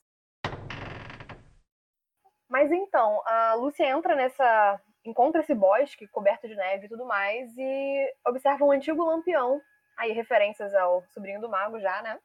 Mas 2.50 2.70
então, 2.72 3.22
a 3.26 3.54
Lúcia 3.54 3.84
entra 3.86 4.14
nessa. 4.16 4.80
encontra 5.04 5.40
esse 5.40 5.54
bosque 5.54 6.06
coberto 6.08 6.46
de 6.48 6.54
neve 6.56 6.86
e 6.86 6.88
tudo 6.88 7.06
mais, 7.06 7.50
e 7.56 8.14
observa 8.26 8.64
um 8.64 8.72
antigo 8.72 9.04
lampião. 9.04 9.60
Aí, 9.96 10.12
referências 10.12 10.74
ao 10.74 11.02
sobrinho 11.14 11.40
do 11.40 11.48
mago 11.48 11.78
já, 11.80 12.02
né? 12.02 12.18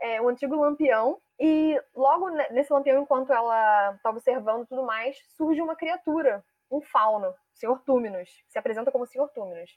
É, 0.00 0.20
um 0.20 0.28
antigo 0.28 0.56
lampião. 0.56 1.20
E 1.38 1.80
logo 1.94 2.30
ne- 2.30 2.48
nesse 2.50 2.72
lampião, 2.72 3.02
enquanto 3.02 3.32
ela 3.32 3.98
tá 4.02 4.10
observando 4.10 4.66
tudo 4.66 4.82
mais, 4.82 5.16
surge 5.36 5.60
uma 5.60 5.76
criatura, 5.76 6.42
um 6.70 6.80
fauno, 6.80 7.28
o 7.28 7.34
Senhor 7.54 7.80
Túminos. 7.84 8.28
Se 8.48 8.58
apresenta 8.58 8.90
como 8.90 9.06
Senhor 9.06 9.28
Túminos 9.30 9.70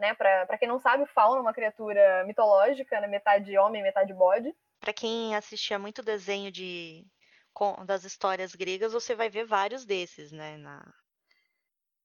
né? 0.00 0.14
Pra 0.14 0.56
quem 0.58 0.66
não 0.66 0.80
sabe, 0.80 1.02
o 1.02 1.06
Fauno 1.06 1.36
é 1.36 1.40
uma 1.42 1.52
criatura 1.52 2.24
mitológica, 2.24 2.98
né? 3.02 3.06
Metade 3.06 3.56
homem, 3.58 3.82
metade 3.82 4.14
bode. 4.14 4.50
Pra 4.80 4.94
quem 4.94 5.36
assistia 5.36 5.78
muito 5.78 6.02
desenho 6.02 6.50
de 6.50 7.04
das 7.86 8.04
histórias 8.04 8.54
gregas, 8.54 8.92
você 8.92 9.14
vai 9.14 9.28
ver 9.28 9.44
vários 9.44 9.84
desses, 9.84 10.32
né? 10.32 10.56
Na... 10.56 10.82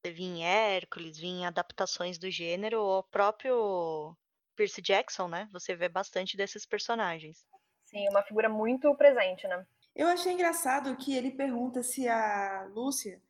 Você 0.02 0.12
vê 0.12 0.24
em 0.24 0.44
Hércules, 0.44 1.18
vê 1.18 1.28
em 1.28 1.46
adaptações 1.46 2.18
do 2.18 2.30
gênero, 2.30 2.82
o 2.82 3.04
próprio 3.04 4.16
Percy 4.56 4.82
Jackson, 4.82 5.28
né? 5.28 5.50
Você 5.52 5.76
vê 5.76 5.90
bastante 5.90 6.38
desses 6.38 6.66
personagens. 6.66 7.46
Sim, 7.86 8.08
uma 8.10 8.24
figura 8.24 8.50
muito 8.50 8.94
presente, 8.96 9.48
né? 9.48 9.66
Eu 9.96 10.08
achei 10.08 10.34
engraçado 10.34 10.96
que 10.98 11.16
ele 11.16 11.32
pergunta 11.32 11.82
se 11.82 12.08
a 12.08 12.68
Lúcia 12.72 13.22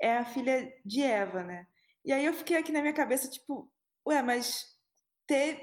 é 0.00 0.16
a 0.16 0.24
filha 0.24 0.72
de 0.84 1.02
Eva, 1.02 1.42
né? 1.42 1.66
E 2.04 2.12
aí 2.12 2.24
eu 2.24 2.32
fiquei 2.32 2.56
aqui 2.56 2.72
na 2.72 2.80
minha 2.80 2.94
cabeça, 2.94 3.28
tipo, 3.28 3.70
ué, 4.06 4.22
mas 4.22 4.73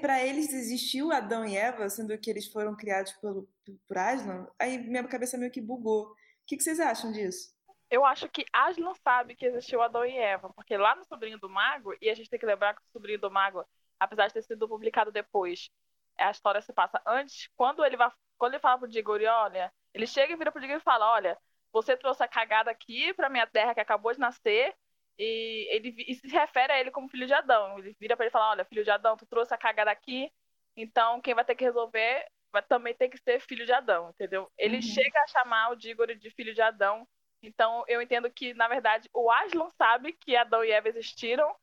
para 0.00 0.22
eles 0.22 0.52
existiu 0.52 1.12
Adão 1.12 1.44
e 1.44 1.56
Eva, 1.56 1.88
sendo 1.88 2.16
que 2.18 2.30
eles 2.30 2.46
foram 2.48 2.76
criados 2.76 3.12
pelo, 3.12 3.48
por 3.86 3.98
Aslan? 3.98 4.46
Aí 4.58 4.78
minha 4.78 5.06
cabeça 5.06 5.38
meio 5.38 5.52
que 5.52 5.60
bugou. 5.60 6.10
O 6.10 6.16
que, 6.46 6.56
que 6.56 6.62
vocês 6.62 6.80
acham 6.80 7.12
disso? 7.12 7.54
Eu 7.88 8.04
acho 8.04 8.28
que 8.28 8.44
Aslan 8.52 8.94
sabe 9.04 9.36
que 9.36 9.46
existiu 9.46 9.82
Adão 9.82 10.04
e 10.04 10.16
Eva, 10.16 10.50
porque 10.54 10.76
lá 10.76 10.96
no 10.96 11.04
Sobrinho 11.04 11.38
do 11.38 11.48
Mago, 11.48 11.94
e 12.00 12.08
a 12.08 12.14
gente 12.14 12.30
tem 12.30 12.38
que 12.38 12.46
lembrar 12.46 12.74
que 12.74 12.80
o 12.80 12.92
Sobrinho 12.92 13.20
do 13.20 13.30
Mago, 13.30 13.64
apesar 14.00 14.26
de 14.26 14.34
ter 14.34 14.42
sido 14.42 14.66
publicado 14.66 15.12
depois, 15.12 15.70
a 16.18 16.30
história 16.30 16.62
se 16.62 16.72
passa 16.72 17.00
antes, 17.06 17.48
quando 17.54 17.84
ele 17.84 17.96
vai, 17.96 18.10
quando 18.38 18.54
ele 18.54 18.62
fala 18.62 18.78
pro 18.78 18.88
Diggory, 18.88 19.26
olha, 19.26 19.72
ele 19.92 20.06
chega 20.06 20.32
e 20.32 20.36
vira 20.36 20.50
pro 20.50 20.60
Diggory 20.60 20.80
e 20.80 20.82
fala, 20.82 21.12
olha, 21.12 21.38
você 21.72 21.96
trouxe 21.96 22.22
a 22.22 22.28
cagada 22.28 22.70
aqui 22.70 23.12
pra 23.14 23.28
minha 23.28 23.46
terra 23.46 23.74
que 23.74 23.80
acabou 23.80 24.12
de 24.12 24.18
nascer, 24.18 24.74
e 25.18 25.68
ele 25.74 25.94
e 26.08 26.14
se 26.14 26.28
refere 26.28 26.72
a 26.72 26.80
ele 26.80 26.90
como 26.90 27.08
filho 27.08 27.26
de 27.26 27.34
Adão. 27.34 27.78
Ele 27.78 27.96
vira 28.00 28.16
pra 28.16 28.24
ele 28.26 28.30
e 28.30 28.32
fala, 28.32 28.50
olha, 28.50 28.64
filho 28.64 28.84
de 28.84 28.90
Adão, 28.90 29.16
tu 29.16 29.26
trouxe 29.26 29.54
a 29.54 29.58
cagada 29.58 29.90
aqui, 29.90 30.30
então 30.76 31.20
quem 31.20 31.34
vai 31.34 31.44
ter 31.44 31.54
que 31.54 31.64
resolver 31.64 32.26
vai 32.52 32.62
também 32.62 32.94
ter 32.94 33.08
que 33.08 33.18
ser 33.18 33.40
filho 33.40 33.64
de 33.64 33.72
Adão, 33.72 34.10
entendeu? 34.10 34.50
Ele 34.58 34.76
Uhum. 34.76 34.82
chega 34.82 35.18
a 35.22 35.26
chamar 35.28 35.70
o 35.70 35.76
Diggory 35.76 36.16
de 36.18 36.30
filho 36.30 36.54
de 36.54 36.60
Adão, 36.62 37.08
então 37.42 37.84
eu 37.88 38.00
entendo 38.02 38.30
que, 38.30 38.54
na 38.54 38.68
verdade, 38.68 39.08
o 39.12 39.30
Aslan 39.30 39.68
sabe 39.70 40.12
que 40.12 40.36
Adão 40.36 40.64
e 40.64 40.70
Eva 40.70 40.88
existiram, 40.88 41.54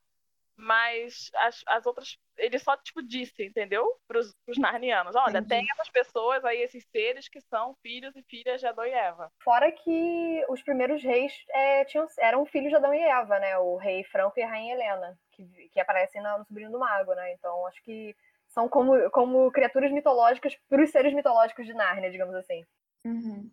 mas 0.56 1.30
as, 1.36 1.64
as 1.68 1.86
outras. 1.86 2.18
Ele 2.40 2.58
só, 2.60 2.76
tipo, 2.78 3.02
disse, 3.02 3.44
entendeu? 3.44 3.86
Pros, 4.08 4.34
pros 4.46 4.58
narnianos. 4.58 5.16
Olha, 5.16 5.40
Entendi. 5.40 5.48
tem 5.48 5.68
essas 5.72 5.90
pessoas 5.90 6.44
aí, 6.46 6.62
esses 6.62 6.84
seres 6.86 7.28
que 7.28 7.42
são 7.42 7.76
filhos 7.82 8.16
e 8.16 8.24
filhas 8.24 8.60
de 8.60 8.68
Adão 8.68 8.86
e 8.86 8.92
Eva. 8.92 9.32
Fora 9.44 9.72
que 9.72 10.46
os 10.50 10.62
primeiros 10.62 11.04
reis 11.04 11.34
é, 11.50 11.86
tinham, 11.86 12.08
eram 12.20 12.46
filhos 12.46 12.70
de 12.70 12.76
Adão 12.76 12.94
e 12.94 13.00
Eva, 13.00 13.40
né? 13.40 13.58
O 13.58 13.76
rei 13.78 14.04
Franco 14.06 14.40
e 14.40 14.44
a 14.44 14.50
rainha 14.50 14.74
Helena, 14.74 15.18
que, 15.32 15.70
que 15.72 15.80
aparecem 15.80 16.22
na- 16.22 16.38
no 16.38 16.46
Sobrinho 16.46 16.72
do 16.72 16.80
Mago, 16.80 17.14
né? 17.14 17.34
Então 17.34 17.66
acho 17.68 17.82
que 17.84 18.16
são 18.48 18.68
como, 18.68 19.10
como 19.12 19.52
criaturas 19.52 19.92
mitológicas 19.92 20.56
para 20.68 20.84
os 20.84 20.90
seres 20.90 21.14
mitológicos 21.14 21.66
de 21.66 21.74
Nárnia, 21.74 22.10
digamos 22.10 22.36
assim. 22.36 22.66
Uhum. 23.06 23.50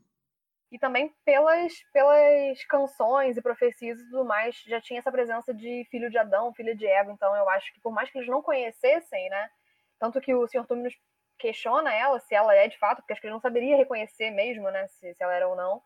E 0.71 0.79
também 0.79 1.15
pelas, 1.25 1.73
pelas 1.93 2.65
canções 2.65 3.37
e 3.37 3.43
profecias 3.43 4.01
e 4.01 4.05
tudo 4.11 4.25
mais, 4.25 4.57
já 4.67 4.81
tinha 4.81 4.99
essa 4.99 5.13
presença 5.13 5.55
de 5.55 5.87
filho 5.91 6.11
de 6.11 6.19
Adão, 6.19 6.53
filha 6.55 6.75
de 6.75 6.87
Eva. 6.87 7.13
Então 7.13 7.35
eu 7.37 7.49
acho 7.51 7.73
que 7.73 7.81
por 7.81 7.93
mais 7.93 8.11
que 8.11 8.19
eles 8.19 8.29
não 8.29 8.43
conhecessem, 8.43 9.29
né? 9.29 9.49
Tanto 9.99 10.21
que 10.21 10.35
o 10.35 10.47
Sr. 10.47 10.67
Túminos 10.67 10.95
questiona 11.39 11.93
ela 11.93 12.19
se 12.19 12.35
ela 12.35 12.55
é 12.55 12.67
de 12.67 12.79
fato, 12.79 12.99
porque 12.99 13.13
acho 13.13 13.21
que 13.21 13.27
ele 13.27 13.35
não 13.35 13.41
saberia 13.41 13.77
reconhecer 13.77 14.31
mesmo, 14.31 14.71
né? 14.71 14.87
Se, 14.89 15.15
se 15.15 15.23
ela 15.23 15.35
era 15.35 15.49
ou 15.49 15.57
não. 15.57 15.81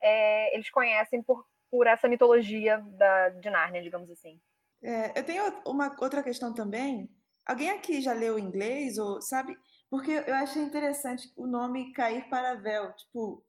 É, 0.00 0.54
eles 0.54 0.70
conhecem 0.70 1.22
por, 1.22 1.44
por 1.70 1.86
essa 1.86 2.08
mitologia 2.08 2.78
da, 2.78 3.30
de 3.30 3.50
Nárnia, 3.50 3.82
digamos 3.82 4.10
assim. 4.10 4.40
É, 4.82 5.18
eu 5.18 5.24
tenho 5.24 5.62
uma 5.66 5.94
outra 6.00 6.22
questão 6.22 6.54
também. 6.54 7.10
Alguém 7.44 7.70
aqui 7.70 8.00
já 8.00 8.12
leu 8.12 8.38
inglês 8.38 8.96
ou 8.96 9.20
sabe? 9.20 9.56
Porque 9.90 10.10
eu 10.10 10.34
achei 10.34 10.62
interessante 10.62 11.30
o 11.36 11.46
nome 11.46 11.92
cair 11.92 12.28
para 12.28 12.54
véu. 12.54 12.92
Tipo, 12.94 13.44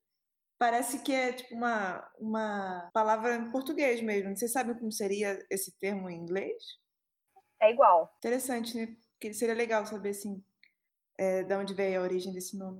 parece 0.61 1.01
que 1.01 1.11
é 1.11 1.33
tipo 1.33 1.55
uma, 1.55 2.07
uma 2.19 2.87
palavra 2.93 3.33
em 3.33 3.49
português 3.49 3.99
mesmo. 3.99 4.37
Vocês 4.37 4.51
sabem 4.51 4.77
como 4.77 4.91
seria 4.91 5.43
esse 5.49 5.75
termo 5.79 6.07
em 6.07 6.19
inglês? 6.19 6.77
É 7.59 7.71
igual. 7.71 8.13
Interessante, 8.19 8.77
né? 8.77 8.95
Porque 9.13 9.33
seria 9.33 9.55
legal 9.55 9.87
saber 9.87 10.11
assim, 10.11 10.39
é, 11.17 11.41
de 11.41 11.55
onde 11.55 11.73
veio 11.73 11.99
a 11.99 12.03
origem 12.03 12.31
desse 12.31 12.55
nome. 12.59 12.79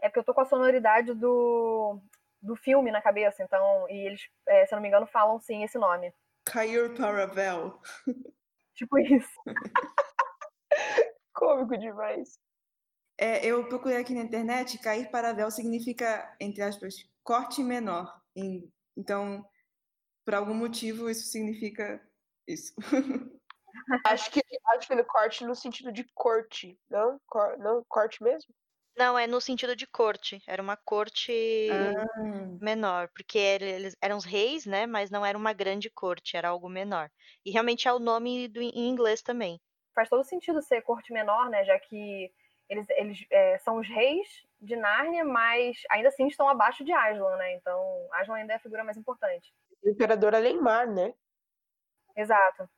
É 0.00 0.08
porque 0.08 0.20
eu 0.20 0.24
tô 0.24 0.32
com 0.32 0.40
a 0.40 0.46
sonoridade 0.46 1.12
do, 1.12 2.00
do 2.40 2.56
filme 2.56 2.90
na 2.90 3.02
cabeça, 3.02 3.42
então, 3.42 3.86
e 3.90 4.06
eles, 4.06 4.22
é, 4.48 4.64
se 4.64 4.72
eu 4.72 4.76
não 4.76 4.82
me 4.82 4.88
engano, 4.88 5.06
falam 5.06 5.38
sim 5.38 5.62
esse 5.62 5.76
nome. 5.76 6.10
Cair 6.46 6.94
para 6.94 7.26
véu. 7.26 7.78
Tipo 8.74 8.98
isso. 9.00 9.42
Cômico 11.34 11.76
demais. 11.76 12.38
É, 13.18 13.44
eu 13.44 13.68
procurei 13.68 13.98
aqui 13.98 14.14
na 14.14 14.22
internet, 14.22 14.78
cair 14.78 15.10
para 15.10 15.34
véu 15.34 15.50
significa, 15.50 16.34
entre 16.40 16.62
aspas, 16.62 16.94
corte 17.28 17.62
menor. 17.62 18.22
Em- 18.34 18.72
Então, 18.96 19.44
por 20.24 20.34
algum 20.34 20.54
motivo, 20.54 21.10
isso 21.10 21.26
significa 21.28 22.00
isso. 22.48 22.72
Acho 24.04 24.30
que, 24.30 24.40
acho 24.74 24.86
que 24.86 24.92
ele 24.92 25.04
corte 25.04 25.44
no 25.44 25.54
sentido 25.54 25.92
de 25.92 26.04
corte, 26.14 26.78
não? 26.90 27.20
Cor- 27.26 27.58
não, 27.58 27.84
corte 27.88 28.22
mesmo? 28.22 28.52
Não, 28.96 29.18
é 29.18 29.26
no 29.26 29.40
sentido 29.40 29.76
de 29.76 29.86
corte. 29.86 30.42
Era 30.46 30.62
uma 30.62 30.76
corte 30.76 31.32
Ah, 31.70 32.58
menor, 32.60 33.08
porque 33.14 33.38
ele- 33.38 33.66
eles 33.70 33.96
eram 34.02 34.16
os 34.16 34.24
reis, 34.24 34.66
né? 34.66 34.86
Mas 34.86 35.10
não 35.10 35.24
era 35.24 35.36
uma 35.38 35.52
grande 35.52 35.90
corte, 35.90 36.36
era 36.36 36.48
algo 36.48 36.68
menor. 36.68 37.10
E 37.44 37.50
realmente 37.50 37.86
é 37.86 37.92
o 37.92 37.98
nome 37.98 38.48
do, 38.48 38.60
em 38.60 38.88
inglês 38.88 39.22
também. 39.22 39.60
Faz 39.94 40.08
todo 40.08 40.24
sentido 40.24 40.62
ser 40.62 40.82
corte 40.82 41.12
menor, 41.12 41.50
né? 41.50 41.64
Já 41.64 41.78
que 41.78 42.32
eles, 42.68 42.86
eles 42.90 43.26
é, 43.30 43.58
são 43.58 43.76
os 43.76 43.88
reis 43.88 44.28
de 44.60 44.76
Nárnia, 44.76 45.24
mas 45.24 45.78
ainda 45.90 46.08
assim 46.08 46.26
estão 46.26 46.48
abaixo 46.48 46.84
de 46.84 46.92
Aslan, 46.92 47.36
né? 47.36 47.54
Então, 47.54 48.08
Aslan 48.12 48.36
ainda 48.36 48.52
é 48.52 48.56
a 48.56 48.60
figura 48.60 48.84
mais 48.84 48.96
importante. 48.96 49.52
O 49.82 49.88
imperador 49.88 50.34
Alemar, 50.34 50.86
né? 50.86 51.14
Exato. 52.16 52.68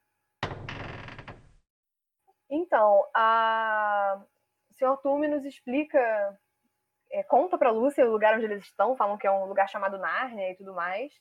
Então, 2.48 3.09
a... 3.14 4.22
o 4.70 4.74
Sr. 4.74 4.96
Tume 5.03 5.29
nos 5.29 5.44
explica, 5.44 6.38
é, 7.11 7.22
conta 7.22 7.57
pra 7.57 7.70
Lúcia 7.70 8.07
o 8.07 8.11
lugar 8.11 8.35
onde 8.35 8.44
eles 8.44 8.64
estão, 8.64 8.96
falam 8.96 9.16
que 9.16 9.26
é 9.26 9.31
um 9.31 9.46
lugar 9.46 9.68
chamado 9.68 9.98
Nárnia 9.98 10.50
e 10.50 10.57
tudo 10.57 10.74
mais, 10.74 11.12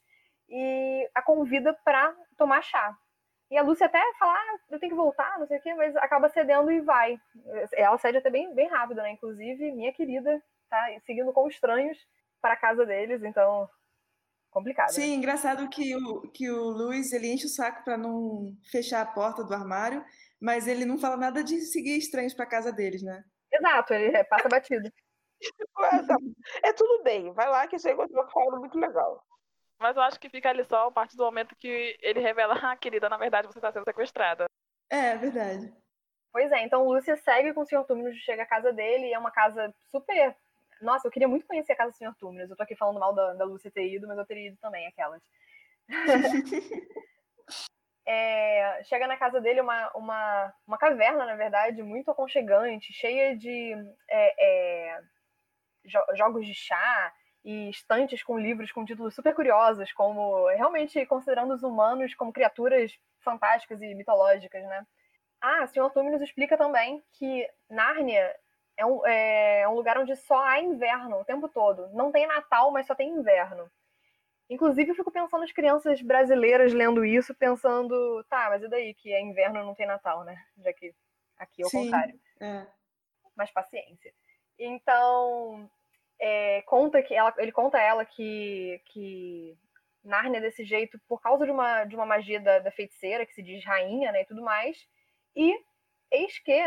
e 0.47 1.09
a 1.15 1.21
convida 1.21 1.73
pra 1.85 2.15
tomar 2.35 2.61
chá. 2.63 2.97
E 3.51 3.57
a 3.57 3.63
Lúcia 3.63 3.87
até 3.87 3.99
fala, 4.19 4.33
ah, 4.33 4.57
eu 4.69 4.79
tenho 4.79 4.91
que 4.91 4.95
voltar, 4.95 5.39
não 5.39 5.47
sei 5.47 5.57
o 5.57 5.61
quê, 5.61 5.73
mas 5.73 5.95
acaba 5.97 6.29
cedendo 6.29 6.71
e 6.71 6.81
vai. 6.81 7.19
Ela 7.73 7.97
cede 7.97 8.17
até 8.17 8.29
bem, 8.29 8.53
bem 8.53 8.67
rápido, 8.67 8.97
né? 8.97 9.11
Inclusive, 9.11 9.71
minha 9.71 9.91
querida 9.91 10.41
tá 10.69 10.87
seguindo 11.05 11.33
com 11.33 11.47
estranhos 11.47 11.97
para 12.39 12.53
a 12.53 12.57
casa 12.57 12.85
deles, 12.85 13.23
então 13.23 13.67
complicado. 14.51 14.87
né? 14.87 14.93
Sim, 14.93 15.13
engraçado 15.15 15.67
que 15.69 15.95
o, 15.95 16.21
que 16.31 16.49
o 16.49 16.69
Luiz 16.69 17.11
ele 17.11 17.31
enche 17.31 17.45
o 17.45 17.49
saco 17.49 17.83
para 17.83 17.97
não 17.97 18.55
fechar 18.71 19.01
a 19.01 19.05
porta 19.05 19.43
do 19.43 19.53
armário, 19.53 20.03
mas 20.39 20.67
ele 20.67 20.85
não 20.85 20.97
fala 20.97 21.17
nada 21.17 21.43
de 21.43 21.59
seguir 21.61 21.97
estranhos 21.97 22.33
para 22.33 22.45
casa 22.45 22.71
deles, 22.71 23.01
né? 23.01 23.23
Exato, 23.51 23.93
ele 23.93 24.15
é, 24.15 24.23
passa 24.23 24.47
batido. 24.47 24.89
Tá. 25.79 26.17
É 26.65 26.73
tudo 26.73 27.01
bem, 27.01 27.31
vai 27.31 27.47
lá 27.47 27.65
que 27.65 27.79
você 27.79 27.93
encontrou 27.93 28.21
uma 28.21 28.29
forma 28.29 28.59
muito 28.59 28.77
legal. 28.77 29.23
Mas 29.79 29.95
eu 29.95 30.01
acho 30.03 30.19
que 30.19 30.29
fica 30.29 30.49
ali 30.49 30.63
só 30.65 30.87
a 30.87 30.91
partir 30.91 31.15
do 31.15 31.23
momento 31.23 31.55
que 31.55 31.97
ele 32.01 32.19
revela, 32.19 32.53
ah, 32.61 32.75
querida, 32.75 33.07
na 33.07 33.17
verdade 33.17 33.47
você 33.47 33.59
está 33.59 33.71
sendo 33.71 33.85
sequestrada. 33.85 34.45
É, 34.89 35.15
verdade. 35.15 35.73
Pois 36.31 36.51
é, 36.51 36.63
então 36.63 36.83
Lúcia 36.87 37.15
segue 37.17 37.53
com 37.53 37.61
o 37.61 37.65
Sr. 37.65 37.85
Túminos, 37.85 38.15
chega 38.17 38.43
à 38.43 38.45
casa 38.45 38.71
dele, 38.73 39.07
e 39.07 39.13
é 39.13 39.19
uma 39.19 39.31
casa 39.31 39.73
super. 39.89 40.35
Nossa, 40.81 41.07
eu 41.07 41.11
queria 41.11 41.27
muito 41.27 41.45
conhecer 41.47 41.73
a 41.73 41.75
casa 41.75 41.91
do 41.91 41.97
Sr. 41.97 42.13
Túminos. 42.19 42.49
Eu 42.49 42.55
tô 42.57 42.63
aqui 42.63 42.75
falando 42.75 42.99
mal 42.99 43.13
da, 43.13 43.33
da 43.33 43.45
Lúcia 43.45 43.71
ter 43.71 43.87
ido, 43.87 44.07
mas 44.07 44.17
eu 44.17 44.25
teria 44.25 44.49
ido 44.49 44.57
também, 44.57 44.85
aquelas. 44.87 45.21
É, 48.11 48.83
chega 48.85 49.05
na 49.05 49.17
casa 49.17 49.39
dele 49.39 49.61
uma, 49.61 49.91
uma, 49.93 50.53
uma 50.65 50.79
caverna, 50.79 51.27
na 51.27 51.35
verdade, 51.35 51.83
muito 51.83 52.09
aconchegante, 52.09 52.91
cheia 52.91 53.37
de 53.37 53.75
é, 54.09 54.33
é, 54.95 55.01
jo- 55.85 56.15
jogos 56.15 56.43
de 56.43 56.55
chá 56.55 57.13
e 57.43 57.69
estantes 57.69 58.23
com 58.23 58.37
livros 58.37 58.71
com 58.71 58.85
títulos 58.85 59.15
super 59.15 59.33
curiosos, 59.33 59.91
como 59.93 60.47
realmente 60.49 61.05
considerando 61.05 61.53
os 61.53 61.63
humanos 61.63 62.13
como 62.15 62.33
criaturas 62.33 62.91
fantásticas 63.19 63.81
e 63.81 63.95
mitológicas, 63.95 64.63
né? 64.63 64.85
Ah, 65.41 65.63
o 65.63 65.67
Sr. 65.67 65.89
Tumi 65.93 66.11
nos 66.11 66.21
explica 66.21 66.57
também 66.57 67.01
que 67.13 67.49
Nárnia 67.69 68.35
é 68.77 68.85
um, 68.85 69.05
é 69.05 69.67
um 69.67 69.73
lugar 69.73 69.97
onde 69.97 70.15
só 70.15 70.43
há 70.43 70.59
inverno 70.59 71.19
o 71.19 71.25
tempo 71.25 71.47
todo. 71.47 71.89
Não 71.93 72.11
tem 72.11 72.27
Natal, 72.27 72.71
mas 72.71 72.85
só 72.85 72.95
tem 72.95 73.09
inverno. 73.09 73.69
Inclusive, 74.49 74.89
eu 74.91 74.95
fico 74.95 75.11
pensando 75.11 75.41
nas 75.41 75.51
crianças 75.51 76.01
brasileiras 76.01 76.73
lendo 76.73 77.05
isso, 77.05 77.35
pensando, 77.35 78.23
tá, 78.29 78.49
mas 78.49 78.63
e 78.63 78.67
daí 78.67 78.93
que 78.95 79.13
é 79.13 79.21
inverno 79.21 79.63
não 79.63 79.75
tem 79.75 79.85
Natal, 79.85 80.23
né? 80.23 80.35
Já 80.57 80.73
que 80.73 80.93
aqui 81.37 81.61
é 81.61 81.65
o 81.65 81.69
Sim, 81.69 81.83
contrário. 81.83 82.19
é. 82.41 82.65
Mas 83.35 83.51
paciência. 83.51 84.13
Então, 84.57 85.69
é, 86.19 86.61
conta 86.63 87.01
que 87.01 87.13
ela, 87.13 87.33
ele 87.37 87.51
conta 87.51 87.77
a 87.77 87.81
ela 87.81 88.05
que, 88.05 88.81
que 88.85 89.57
é 90.11 90.41
desse 90.41 90.63
jeito 90.63 90.99
por 91.07 91.21
causa 91.21 91.45
de 91.45 91.51
uma, 91.51 91.85
de 91.85 91.95
uma 91.95 92.05
magia 92.05 92.39
da, 92.39 92.59
da 92.59 92.71
feiticeira, 92.71 93.25
que 93.25 93.33
se 93.33 93.41
diz 93.41 93.63
rainha, 93.65 94.11
né, 94.11 94.21
e 94.21 94.25
tudo 94.25 94.41
mais. 94.41 94.77
E 95.35 95.57
eis 96.11 96.39
que 96.39 96.59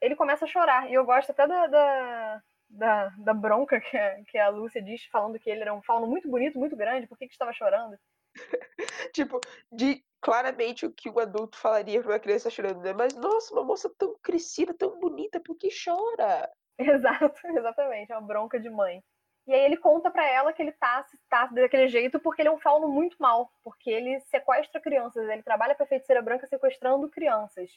ele 0.00 0.16
começa 0.16 0.44
a 0.44 0.48
chorar. 0.48 0.90
E 0.90 0.94
eu 0.94 1.04
gosto 1.04 1.30
até 1.30 1.46
da, 1.46 1.66
da, 1.66 2.42
da, 2.68 3.08
da 3.18 3.34
bronca 3.34 3.80
que 3.80 3.96
a, 3.96 4.24
que 4.24 4.38
a 4.38 4.48
Lúcia 4.48 4.82
diz, 4.82 5.04
falando 5.06 5.38
que 5.38 5.50
ele 5.50 5.62
era 5.62 5.74
um 5.74 5.82
fauno 5.82 6.06
muito 6.06 6.28
bonito, 6.28 6.58
muito 6.58 6.76
grande, 6.76 7.06
por 7.06 7.18
que, 7.18 7.26
que 7.26 7.32
estava 7.32 7.52
chorando? 7.52 7.96
Tipo, 9.12 9.40
de 9.70 10.02
claramente 10.20 10.86
o 10.86 10.92
que 10.92 11.10
um 11.10 11.18
adulto 11.18 11.58
falaria 11.58 12.00
pra 12.00 12.12
uma 12.12 12.18
criança 12.18 12.48
chorando, 12.48 12.80
né? 12.80 12.92
Mas, 12.92 13.14
nossa, 13.14 13.52
uma 13.52 13.64
moça 13.64 13.92
tão 13.98 14.16
crescida, 14.22 14.72
tão 14.72 14.98
bonita, 14.98 15.40
por 15.40 15.56
que 15.56 15.68
chora? 15.68 16.48
Exato, 16.78 17.46
exatamente, 17.46 18.12
é 18.12 18.16
uma 18.16 18.26
bronca 18.26 18.58
de 18.58 18.70
mãe. 18.70 19.02
E 19.46 19.52
aí 19.52 19.60
ele 19.64 19.76
conta 19.76 20.10
pra 20.10 20.24
ela 20.28 20.52
que 20.52 20.62
ele 20.62 20.72
tá, 20.72 21.04
tá 21.28 21.46
daquele 21.46 21.88
jeito 21.88 22.20
porque 22.20 22.42
ele 22.42 22.48
é 22.48 22.52
um 22.52 22.60
fauno 22.60 22.88
muito 22.88 23.16
mau, 23.20 23.50
porque 23.62 23.90
ele 23.90 24.20
sequestra 24.22 24.80
crianças, 24.80 25.28
ele 25.28 25.42
trabalha 25.42 25.74
pra 25.74 25.86
feiticeira 25.86 26.22
branca 26.22 26.46
sequestrando 26.46 27.10
crianças. 27.10 27.70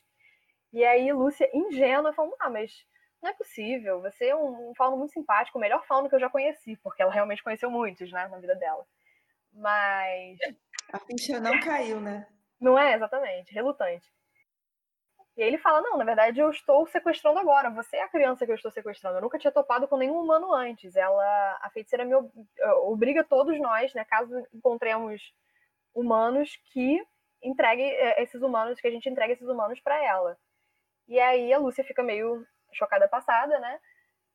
E 0.74 0.84
aí 0.86 1.12
Lúcia, 1.14 1.50
ingênua, 1.54 2.14
falando, 2.14 2.36
ah, 2.40 2.50
mas 2.50 2.86
não 3.22 3.30
é 3.32 3.34
possível, 3.34 4.02
você 4.02 4.28
é 4.28 4.36
um, 4.36 4.72
um 4.72 4.76
fauno 4.76 4.98
muito 4.98 5.14
simpático, 5.14 5.58
o 5.58 5.62
melhor 5.62 5.86
fauno 5.88 6.10
que 6.10 6.16
eu 6.16 6.20
já 6.20 6.30
conheci, 6.30 6.78
porque 6.78 7.02
ela 7.02 7.12
realmente 7.12 7.44
conheceu 7.44 7.72
muitos, 7.72 8.12
né, 8.12 8.28
na 8.28 8.38
vida 8.40 8.56
dela. 8.56 8.86
Mas 9.54 10.40
A 10.92 11.00
ficha 11.00 11.40
não 11.40 11.60
caiu, 11.60 12.02
né? 12.02 12.28
não 12.60 12.78
é 12.78 12.94
exatamente, 12.96 13.54
relutante. 13.54 14.12
E 15.38 15.42
aí 15.44 15.48
ele 15.50 15.58
fala: 15.58 15.82
Não, 15.82 15.98
na 15.98 16.06
verdade 16.06 16.40
eu 16.40 16.50
estou 16.50 16.86
sequestrando 16.88 17.40
agora. 17.40 17.70
Você 17.72 17.98
é 17.98 18.04
a 18.04 18.08
criança 18.10 18.46
que 18.46 18.52
eu 18.52 18.56
estou 18.56 18.72
sequestrando. 18.72 19.18
Eu 19.18 19.22
nunca 19.22 19.38
tinha 19.40 19.52
topado 19.52 19.88
com 19.88 19.98
nenhum 19.98 20.20
humano 20.20 20.54
antes. 20.54 20.96
Ela, 20.96 21.58
a 21.62 21.70
feiticeira 21.72 22.06
me 22.06 22.16
ob- 22.16 22.32
eh, 22.60 22.72
obriga 22.86 23.24
todos 23.24 23.60
nós, 23.60 23.94
né, 23.94 24.06
caso 24.06 24.34
encontremos 24.54 25.22
humanos, 25.94 26.58
que 26.74 27.02
entregue 27.44 27.84
eh, 27.84 28.24
esses 28.24 28.42
humanos, 28.42 28.80
que 28.80 28.88
a 28.88 28.92
gente 28.92 29.10
entregue 29.10 29.34
esses 29.34 29.48
humanos 29.48 29.80
para 29.82 30.04
ela. 30.04 30.38
E 31.08 31.20
aí 31.20 31.54
a 31.54 31.60
Lúcia 31.60 31.84
fica 31.84 32.04
meio 32.04 32.46
chocada 32.74 33.08
passada, 33.08 33.60
né? 33.60 33.80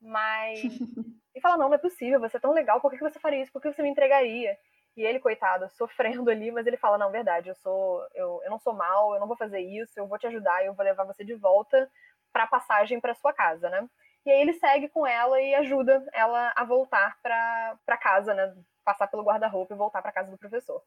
Mas. 0.01 0.61
E 1.35 1.41
fala: 1.41 1.57
Não, 1.59 1.69
não 1.69 1.77
é 1.77 1.79
possível, 1.79 2.21
você 2.21 2.39
é 2.39 2.41
tão 2.41 2.53
legal, 2.53 2.81
por 2.81 2.91
que 2.91 2.99
que 2.99 3.05
você 3.05 3.21
faria 3.21 3.43
isso? 3.43 3.53
Por 3.53 3.63
que 3.63 3.73
você 3.73 3.83
me 3.83 3.89
entregaria? 3.89 4.59
E 5.01 5.07
ele, 5.07 5.19
coitado, 5.19 5.67
sofrendo 5.73 6.29
ali, 6.31 6.53
mas 6.53 6.67
ele 6.67 6.77
fala: 6.77 6.99
Não, 6.99 7.11
verdade, 7.11 7.49
eu 7.49 7.55
sou. 7.55 8.07
Eu, 8.15 8.43
eu 8.45 8.51
não 8.51 8.59
sou 8.59 8.75
mal, 8.75 9.15
eu 9.15 9.21
não 9.21 9.27
vou 9.27 9.37
fazer 9.37 9.61
isso, 9.61 9.99
eu 9.99 10.07
vou 10.07 10.19
te 10.19 10.27
ajudar, 10.27 10.63
eu 10.65 10.75
vou 10.75 10.85
levar 10.85 11.05
você 11.05 11.25
de 11.25 11.35
volta 11.35 11.91
para 12.31 12.47
passagem 12.47 13.01
para 13.01 13.15
sua 13.15 13.33
casa, 13.33 13.71
né? 13.71 13.89
E 14.27 14.31
aí 14.31 14.43
ele 14.43 14.53
segue 14.53 14.89
com 14.91 15.07
ela 15.07 15.41
e 15.41 15.55
ajuda 15.55 16.07
ela 16.13 16.53
a 16.55 16.63
voltar 16.65 17.19
para 17.23 17.97
casa, 17.99 18.35
né? 18.35 18.55
Passar 18.85 19.09
pelo 19.09 19.25
guarda-roupa 19.25 19.73
e 19.73 19.77
voltar 19.77 20.03
para 20.03 20.13
casa 20.13 20.31
do 20.31 20.39
professor. 20.39 20.83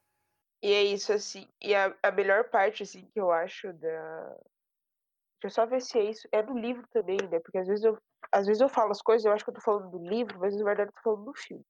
E 0.62 0.72
é 0.72 0.84
isso, 0.84 1.12
assim. 1.12 1.48
E 1.60 1.74
a, 1.74 1.94
a 2.04 2.12
melhor 2.12 2.50
parte, 2.50 2.84
assim, 2.84 3.06
que 3.12 3.20
eu 3.20 3.32
acho 3.32 3.74
da. 3.74 4.38
Deixa 5.42 5.46
eu 5.46 5.50
só 5.50 5.66
ver 5.66 5.82
se 5.82 5.98
é 5.98 6.04
isso. 6.04 6.28
É 6.32 6.44
no 6.44 6.58
livro 6.58 6.88
também, 6.90 7.18
né? 7.30 7.40
Porque 7.40 7.58
às 7.58 7.68
vezes 7.68 7.84
eu, 7.84 7.98
às 8.32 8.46
vezes 8.46 8.62
eu 8.62 8.70
falo 8.70 8.92
as 8.92 9.02
coisas, 9.02 9.26
eu 9.26 9.34
acho 9.34 9.44
que 9.44 9.50
eu 9.50 9.56
tô 9.56 9.62
falando 9.62 9.90
do 9.90 10.08
livro, 10.08 10.40
mas 10.40 10.56
na 10.56 10.64
verdade 10.64 10.90
eu 10.90 10.94
tô 10.94 11.02
falando 11.02 11.26
do 11.26 11.34
filme. 11.34 11.66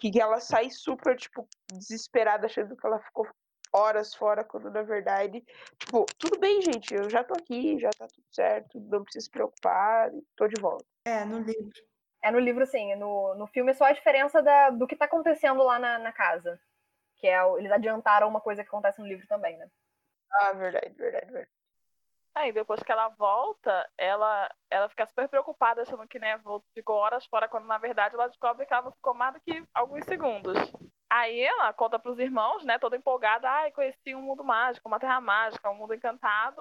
Que 0.00 0.20
ela 0.20 0.40
sai 0.40 0.70
super, 0.70 1.16
tipo, 1.16 1.46
desesperada, 1.72 2.46
achando 2.46 2.76
que 2.76 2.86
ela 2.86 2.98
ficou 3.00 3.26
horas 3.72 4.14
fora, 4.14 4.44
quando 4.44 4.70
na 4.70 4.82
verdade, 4.82 5.44
tipo, 5.78 6.06
tudo 6.18 6.38
bem, 6.38 6.62
gente, 6.62 6.94
eu 6.94 7.10
já 7.10 7.24
tô 7.24 7.34
aqui, 7.34 7.78
já 7.78 7.90
tá 7.90 8.06
tudo 8.06 8.24
certo, 8.30 8.80
não 8.80 9.02
precisa 9.02 9.24
se 9.24 9.30
preocupar, 9.30 10.12
tô 10.36 10.46
de 10.46 10.60
volta. 10.60 10.84
É, 11.04 11.24
no 11.24 11.40
livro. 11.40 11.72
É 12.22 12.30
no 12.30 12.38
livro, 12.38 12.64
sim. 12.66 12.94
No, 12.94 13.34
no 13.34 13.46
filme 13.48 13.72
é 13.72 13.74
só 13.74 13.84
a 13.84 13.92
diferença 13.92 14.42
da, 14.42 14.70
do 14.70 14.86
que 14.86 14.96
tá 14.96 15.04
acontecendo 15.04 15.62
lá 15.62 15.78
na, 15.78 15.98
na 15.98 16.12
casa. 16.12 16.58
Que 17.16 17.26
é, 17.26 17.38
eles 17.58 17.70
adiantaram 17.70 18.28
uma 18.28 18.40
coisa 18.40 18.62
que 18.62 18.68
acontece 18.68 18.98
no 18.98 19.06
livro 19.06 19.26
também, 19.26 19.58
né? 19.58 19.68
Ah, 20.32 20.52
verdade, 20.52 20.94
verdade, 20.94 21.26
verdade. 21.26 21.50
Aí 22.34 22.52
depois 22.52 22.82
que 22.82 22.90
ela 22.90 23.08
volta, 23.10 23.88
ela, 23.96 24.50
ela 24.68 24.88
fica 24.88 25.06
super 25.06 25.28
preocupada, 25.28 25.82
achando 25.82 26.06
que 26.08 26.18
né, 26.18 26.40
ficou 26.74 26.96
horas 26.96 27.24
fora, 27.26 27.48
quando 27.48 27.66
na 27.66 27.78
verdade 27.78 28.14
ela 28.14 28.28
descobre 28.28 28.66
que 28.66 28.72
ela 28.72 28.82
não 28.82 28.92
ficou 28.92 29.14
mais 29.14 29.34
do 29.34 29.40
que 29.40 29.64
alguns 29.72 30.04
segundos. 30.04 30.56
Aí 31.08 31.40
ela 31.40 31.72
conta 31.72 31.98
pros 31.98 32.18
irmãos, 32.18 32.64
né, 32.64 32.76
toda 32.78 32.96
empolgada, 32.96 33.48
ai, 33.48 33.70
conheci 33.70 34.14
um 34.16 34.22
mundo 34.22 34.42
mágico, 34.42 34.88
uma 34.88 34.98
terra 34.98 35.20
mágica, 35.20 35.70
um 35.70 35.76
mundo 35.76 35.94
encantado. 35.94 36.60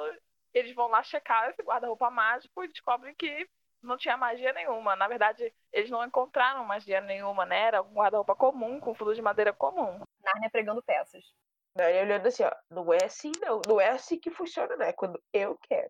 Eles 0.54 0.76
vão 0.76 0.88
lá 0.88 1.02
checar 1.02 1.50
esse 1.50 1.64
guarda-roupa 1.64 2.12
mágico 2.12 2.64
e 2.64 2.68
descobrem 2.68 3.16
que 3.16 3.50
não 3.82 3.98
tinha 3.98 4.16
magia 4.16 4.54
nenhuma. 4.54 4.96
Na 4.96 5.08
verdade, 5.08 5.52
eles 5.72 5.90
não 5.90 6.06
encontraram 6.06 6.64
magia 6.66 7.02
nenhuma, 7.02 7.46
né? 7.46 7.60
Era 7.62 7.82
um 7.82 7.94
guarda-roupa 7.94 8.36
comum, 8.36 8.80
com 8.80 8.94
fundo 8.94 9.16
de 9.16 9.22
madeira 9.24 9.52
comum. 9.52 10.00
Narnia 10.24 10.50
pregando 10.52 10.84
peças. 10.84 11.24
Daí 11.76 12.02
olhando 12.02 12.28
assim, 12.28 12.44
ó, 12.44 12.52
não 12.70 12.94
é 12.94 13.06
assim 13.06 13.40
não, 13.42 13.62
não 13.68 13.82
é 13.82 13.90
assim 13.90 14.20
que 14.20 14.30
funciona, 14.30 14.76
né? 14.76 14.90
É 14.90 14.94
quando 14.94 15.22
eu 15.34 15.58
quero. 15.58 15.90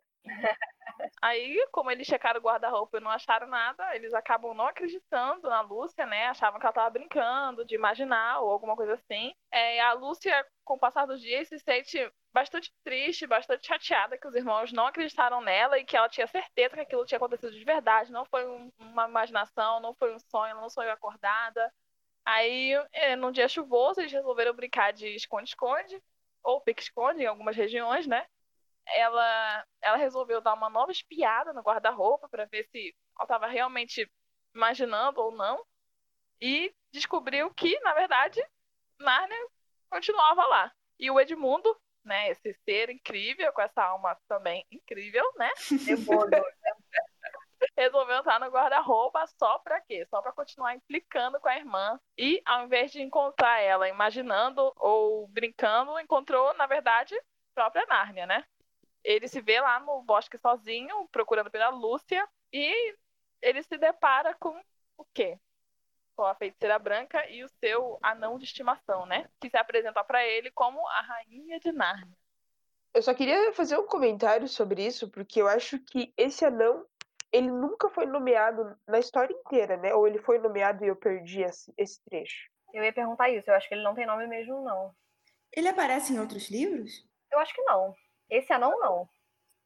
Aí, 1.22 1.66
como 1.72 1.92
eles 1.92 2.08
checaram 2.08 2.40
o 2.40 2.44
guarda-roupa 2.44 2.98
e 2.98 3.02
não 3.02 3.12
acharam 3.12 3.48
nada, 3.48 3.96
eles 3.96 4.14
acabam 4.14 4.54
não 4.54 4.68
acreditando 4.68 5.50
na 5.50 5.62
Lúcia, 5.62 6.06
né? 6.06 6.28
Achavam 6.28 6.60
que 6.60 6.66
ela 6.66 6.74
tava 6.74 6.90
brincando, 6.90 7.66
de 7.66 7.76
imaginar 7.76 8.40
ou 8.42 8.52
alguma 8.52 8.76
coisa 8.76 8.94
assim. 8.94 9.34
É, 9.52 9.82
a 9.82 9.94
Lúcia, 9.94 10.46
com 10.64 10.76
o 10.76 10.80
passar 10.80 11.06
dos 11.06 11.22
dias, 11.22 11.48
se 11.48 11.60
sente 11.60 12.12
bastante 12.34 12.74
triste, 12.84 13.28
bastante 13.28 13.68
chateada 13.68 14.18
que 14.18 14.28
os 14.28 14.36
irmãos 14.36 14.72
não 14.74 14.88
acreditaram 14.88 15.40
nela 15.42 15.78
e 15.78 15.86
que 15.86 15.96
ela 15.96 16.10
tinha 16.10 16.26
certeza 16.28 16.76
que 16.76 16.82
aquilo 16.82 17.06
tinha 17.06 17.18
acontecido 17.18 17.52
de 17.52 17.64
verdade, 17.64 18.12
não 18.12 18.26
foi 18.26 18.46
um, 18.48 18.72
uma 18.80 19.08
imaginação, 19.08 19.80
não 19.80 19.94
foi 19.94 20.14
um 20.14 20.20
sonho, 20.20 20.52
ela 20.52 20.62
não 20.62 20.70
sonhou 20.70 20.92
acordada. 20.92 21.72
Aí, 22.26 22.72
é, 22.94 23.16
num 23.16 23.32
dia 23.32 23.48
chuvoso, 23.48 24.00
eles 24.00 24.12
resolveram 24.12 24.54
brincar 24.54 24.94
de 24.94 25.08
esconde-esconde, 25.16 26.02
ou 26.42 26.62
pique-esconde 26.62 27.24
em 27.24 27.26
algumas 27.26 27.56
regiões, 27.56 28.08
né? 28.08 28.26
Ela, 28.86 29.66
ela 29.82 29.98
resolveu 29.98 30.42
dar 30.42 30.54
uma 30.54 30.70
nova 30.70 30.92
espiada 30.92 31.54
no 31.54 31.62
guarda-roupa 31.62 32.28
para 32.30 32.46
ver 32.46 32.66
se 32.66 32.96
ela 33.16 33.24
estava 33.24 33.48
realmente 33.48 34.10
imaginando 34.54 35.22
ou 35.22 35.32
não. 35.32 35.66
E 36.42 36.74
descobriu 36.92 37.54
que, 37.54 37.80
na 37.82 37.94
verdade, 37.94 38.42
Narnia 39.00 39.48
continuava 39.90 40.46
lá. 40.48 40.72
E 41.00 41.10
o 41.10 41.20
Edmundo, 41.20 41.76
né, 42.04 42.30
esse 42.30 42.54
ser 42.66 42.90
incrível, 42.90 43.52
com 43.54 43.62
essa 43.62 43.84
alma 43.84 44.18
também 44.28 44.66
incrível, 44.72 45.26
né? 45.38 45.50
resolveu 47.76 48.18
entrar 48.18 48.40
no 48.40 48.48
guarda-roupa 48.48 49.26
só 49.28 49.60
pra 49.60 49.82
quê? 49.82 50.06
Só 50.10 50.22
pra 50.22 50.32
continuar 50.32 50.76
implicando 50.76 51.40
com 51.40 51.50
a 51.50 51.58
irmã. 51.58 52.00
E 52.18 52.42
ao 52.46 52.66
invés 52.66 52.92
de 52.92 53.02
encontrar 53.02 53.60
ela 53.60 53.90
imaginando 53.90 54.72
ou 54.78 55.28
brincando, 55.28 56.00
encontrou, 56.00 56.54
na 56.56 56.66
verdade, 56.66 57.16
própria 57.54 57.86
Nárnia, 57.86 58.26
né? 58.26 58.46
Ele 59.04 59.28
se 59.28 59.42
vê 59.42 59.60
lá 59.60 59.80
no 59.80 60.02
bosque 60.04 60.38
sozinho, 60.38 61.08
procurando 61.12 61.52
pela 61.52 61.70
Lúcia, 61.70 62.28
e 62.52 62.96
ele 63.42 63.62
se 63.64 63.78
depara 63.78 64.34
com 64.36 64.58
o 64.98 65.06
quê? 65.14 65.38
Com 66.16 66.24
a 66.24 66.36
feiticeira 66.36 66.80
branca 66.80 67.28
e 67.30 67.44
o 67.44 67.50
seu 67.60 67.98
anão 68.02 68.38
de 68.38 68.46
estimação, 68.46 69.06
né? 69.06 69.28
Que 69.42 69.50
se 69.50 69.58
apresenta 69.58 70.04
para 70.04 70.26
ele 70.26 70.52
como 70.52 70.88
a 70.88 71.02
rainha 71.02 71.60
de 71.60 71.72
Nárnia. 71.72 72.18
Eu 72.94 73.02
só 73.02 73.12
queria 73.12 73.52
fazer 73.54 73.76
um 73.76 73.88
comentário 73.88 74.48
sobre 74.48 74.86
isso, 74.86 75.10
porque 75.10 75.42
eu 75.42 75.48
acho 75.48 75.80
que 75.80 76.14
esse 76.16 76.46
anão 76.46 76.86
ele 77.34 77.52
nunca 77.52 77.90
foi 77.90 78.06
nomeado 78.06 78.78
na 78.88 79.00
história 79.00 79.34
inteira, 79.34 79.76
né? 79.76 79.94
Ou 79.94 80.08
ele 80.08 80.20
foi 80.20 80.38
nomeado 80.38 80.86
e 80.86 80.88
eu 80.88 80.96
perdi 80.96 81.42
esse, 81.42 81.74
esse 81.76 82.00
trecho? 82.04 82.48
Eu 82.72 82.84
ia 82.84 82.94
perguntar 82.94 83.30
isso. 83.30 83.50
Eu 83.50 83.56
acho 83.56 83.68
que 83.68 83.74
ele 83.74 83.84
não 83.84 83.96
tem 83.96 84.06
nome 84.06 84.28
mesmo, 84.28 84.64
não. 84.64 84.94
Ele 85.52 85.68
aparece 85.68 86.14
em 86.14 86.20
outros 86.20 86.50
livros? 86.50 86.92
Eu 87.32 87.40
acho 87.40 87.54
que 87.54 87.62
não. 87.64 87.94
Esse 88.30 88.54
anão, 88.54 88.80
não. 88.80 89.10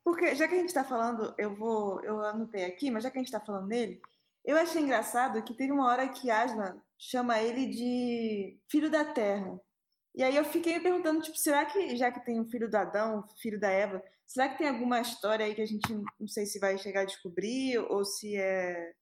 Porque, 0.04 0.34
já 0.34 0.48
que 0.48 0.56
a 0.56 0.58
gente 0.58 0.70
está 0.70 0.86
falando, 0.86 1.36
eu 1.38 1.54
vou. 1.54 2.02
Eu 2.04 2.24
anotei 2.24 2.64
aqui, 2.64 2.90
mas 2.90 3.04
já 3.04 3.12
que 3.12 3.18
a 3.18 3.22
gente 3.22 3.28
está 3.28 3.46
falando 3.46 3.68
nele, 3.68 4.02
eu 4.46 4.58
achei 4.58 4.82
engraçado 4.82 5.44
que 5.44 5.54
teve 5.54 5.74
uma 5.74 5.88
hora 5.88 6.08
que 6.08 6.32
Aslan 6.32 6.82
chama 6.98 7.42
ele 7.42 7.68
de 7.68 8.58
filho 8.70 8.90
da 8.90 9.04
terra. 9.04 9.60
E 10.18 10.24
aí 10.24 10.36
eu 10.36 10.44
fiquei 10.44 10.74
me 10.74 10.80
perguntando, 10.80 11.22
tipo, 11.22 11.38
será 11.38 11.64
que, 11.64 11.96
já 11.96 12.12
que 12.12 12.26
tem 12.26 12.40
o 12.40 12.46
filho 12.46 12.68
do 12.68 12.76
Adão, 12.76 13.20
o 13.20 13.40
filho 13.40 13.60
da 13.60 13.70
Eva, 13.70 14.04
será 14.26 14.50
que 14.50 14.58
tem 14.58 14.68
alguma 14.68 15.00
história 15.00 15.46
aí 15.46 15.54
que 15.54 15.62
a 15.62 15.66
gente 15.68 15.94
não 16.20 16.28
sei 16.28 16.48
se 16.48 16.58
vai 16.58 16.76
chegar 16.80 17.02
a 17.02 17.06
descobrir 17.06 17.78
ou 17.78 18.04
se 18.04 18.36
é 18.36 18.94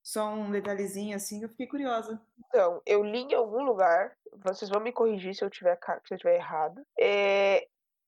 só 0.00 0.32
um 0.32 0.48
detalhezinho 0.48 1.16
assim? 1.16 1.42
Eu 1.42 1.48
fiquei 1.48 1.66
curiosa. 1.66 2.22
Então, 2.46 2.80
eu 2.86 3.02
li 3.02 3.18
em 3.18 3.34
algum 3.34 3.64
lugar, 3.64 4.16
vocês 4.44 4.70
vão 4.70 4.80
me 4.80 4.92
corrigir 4.92 5.34
se 5.34 5.44
eu 5.44 5.50
tiver, 5.50 5.76
se 6.06 6.14
eu 6.14 6.18
tiver 6.18 6.36
errado, 6.36 6.86
é 6.96 7.66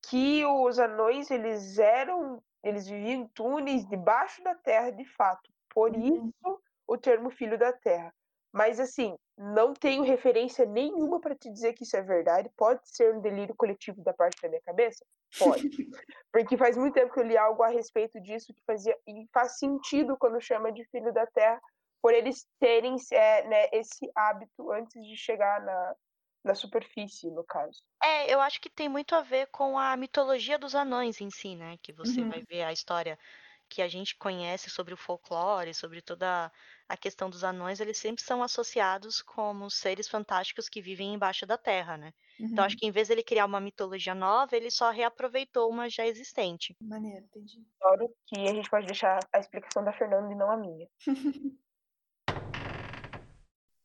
que 0.09 0.45
os 0.45 0.79
anões, 0.79 1.33
eles 1.33 1.79
eram, 1.79 2.41
eles 2.63 2.87
viviam 2.87 3.23
em 3.23 3.27
túneis 3.27 3.85
debaixo 3.89 4.41
da 4.45 4.55
terra 4.55 4.91
de 4.91 5.05
fato. 5.17 5.51
Por 5.69 5.91
uhum. 5.91 6.29
isso 6.29 6.63
o 6.87 6.97
termo 6.97 7.29
filho 7.29 7.59
da 7.59 7.73
terra. 7.73 8.15
Mas 8.53 8.79
assim, 8.79 9.17
não 9.37 9.73
tenho 9.73 10.03
referência 10.03 10.67
nenhuma 10.67 11.21
para 11.21 11.35
te 11.35 11.51
dizer 11.51 11.73
que 11.73 11.85
isso 11.85 11.97
é 11.97 12.03
verdade. 12.03 12.51
Pode 12.57 12.81
ser 12.85 13.15
um 13.15 13.21
delírio 13.21 13.55
coletivo 13.55 14.03
da 14.03 14.13
parte 14.13 14.41
da 14.41 14.49
minha 14.49 14.61
cabeça? 14.63 15.05
Pode. 15.39 15.71
Porque 16.31 16.57
faz 16.57 16.77
muito 16.77 16.95
tempo 16.95 17.13
que 17.13 17.21
eu 17.21 17.25
li 17.25 17.37
algo 17.37 17.63
a 17.63 17.69
respeito 17.69 18.21
disso 18.21 18.53
que 18.53 18.63
fazia 18.67 18.97
e 19.07 19.27
faz 19.33 19.59
sentido 19.59 20.17
quando 20.19 20.41
chama 20.41 20.71
de 20.73 20.85
filho 20.87 21.13
da 21.13 21.27
terra, 21.27 21.61
por 22.03 22.13
eles 22.13 22.47
terem 22.59 22.97
é, 23.13 23.49
né, 23.49 23.69
esse 23.73 24.11
hábito 24.15 24.71
antes 24.71 25.03
de 25.07 25.17
chegar 25.17 25.61
na, 25.63 25.95
na 26.45 26.55
superfície, 26.55 27.31
no 27.31 27.45
caso. 27.45 27.83
É, 28.03 28.33
eu 28.33 28.41
acho 28.41 28.61
que 28.61 28.69
tem 28.69 28.89
muito 28.89 29.15
a 29.15 29.23
ver 29.23 29.47
com 29.47 29.79
a 29.79 29.97
mitologia 29.97 30.59
dos 30.59 30.75
anões 30.75 31.21
em 31.21 31.31
si, 31.31 31.55
né? 31.55 31.77
Que 31.81 31.93
você 31.93 32.21
uhum. 32.21 32.31
vai 32.31 32.43
ver 32.43 32.65
a 32.65 32.73
história 32.73 33.19
que 33.69 33.81
a 33.81 33.89
gente 33.89 34.17
conhece 34.17 34.69
sobre 34.69 34.93
o 34.93 34.99
folclore, 34.99 35.73
sobre 35.73 36.03
toda 36.03 36.53
a 36.93 36.97
questão 36.97 37.31
dos 37.31 37.43
anões, 37.43 37.81
eles 37.81 37.97
sempre 37.97 38.23
são 38.23 38.43
associados 38.43 39.23
como 39.23 39.71
seres 39.71 40.07
fantásticos 40.07 40.69
que 40.69 40.83
vivem 40.83 41.15
embaixo 41.15 41.47
da 41.47 41.57
terra, 41.57 41.97
né? 41.97 42.13
Uhum. 42.39 42.49
Então 42.49 42.63
acho 42.63 42.77
uhum. 42.77 42.81
que 42.81 42.87
em 42.87 42.91
vez 42.91 43.09
de 43.09 43.15
ele 43.15 43.23
criar 43.23 43.47
uma 43.47 43.61
mitologia 43.61 44.15
nova, 44.15 44.55
ele 44.55 44.71
só 44.71 44.91
reaproveitou 44.91 45.71
uma 45.71 45.89
já 45.89 46.07
existente. 46.07 46.77
Maneiro, 46.83 47.25
entendi. 47.25 47.67
Claro 47.81 48.15
que 48.27 48.39
a 48.47 48.53
gente 48.53 48.69
pode 48.69 48.85
deixar 48.85 49.19
a 49.33 49.39
explicação 49.39 49.83
da 49.83 49.95
Fernanda 49.95 50.31
e 50.31 50.37
não 50.37 50.51
a 50.51 50.57
minha. 50.59 50.87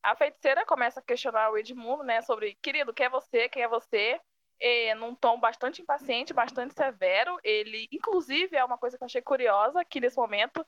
a 0.04 0.16
feiticeira 0.18 0.66
começa 0.66 1.00
a 1.00 1.04
questionar 1.04 1.50
o 1.50 1.58
Edmundo, 1.58 2.04
né, 2.04 2.22
sobre, 2.24 2.58
querido, 2.62 2.94
quem 2.94 3.06
é 3.06 3.10
você, 3.10 3.48
quem 3.48 3.64
é 3.64 3.70
você? 3.70 4.20
é, 4.60 4.96
num 4.96 5.14
tom 5.16 5.40
bastante 5.40 5.82
impaciente, 5.82 6.34
bastante 6.34 6.74
severo. 6.74 7.40
Ele, 7.44 7.88
inclusive, 7.92 8.56
é 8.56 8.66
uma 8.66 8.78
coisa 8.78 8.98
que 8.98 9.04
eu 9.04 9.06
achei 9.06 9.22
curiosa, 9.22 9.86
que 9.86 10.02
nesse 10.02 10.18
momento 10.18 10.66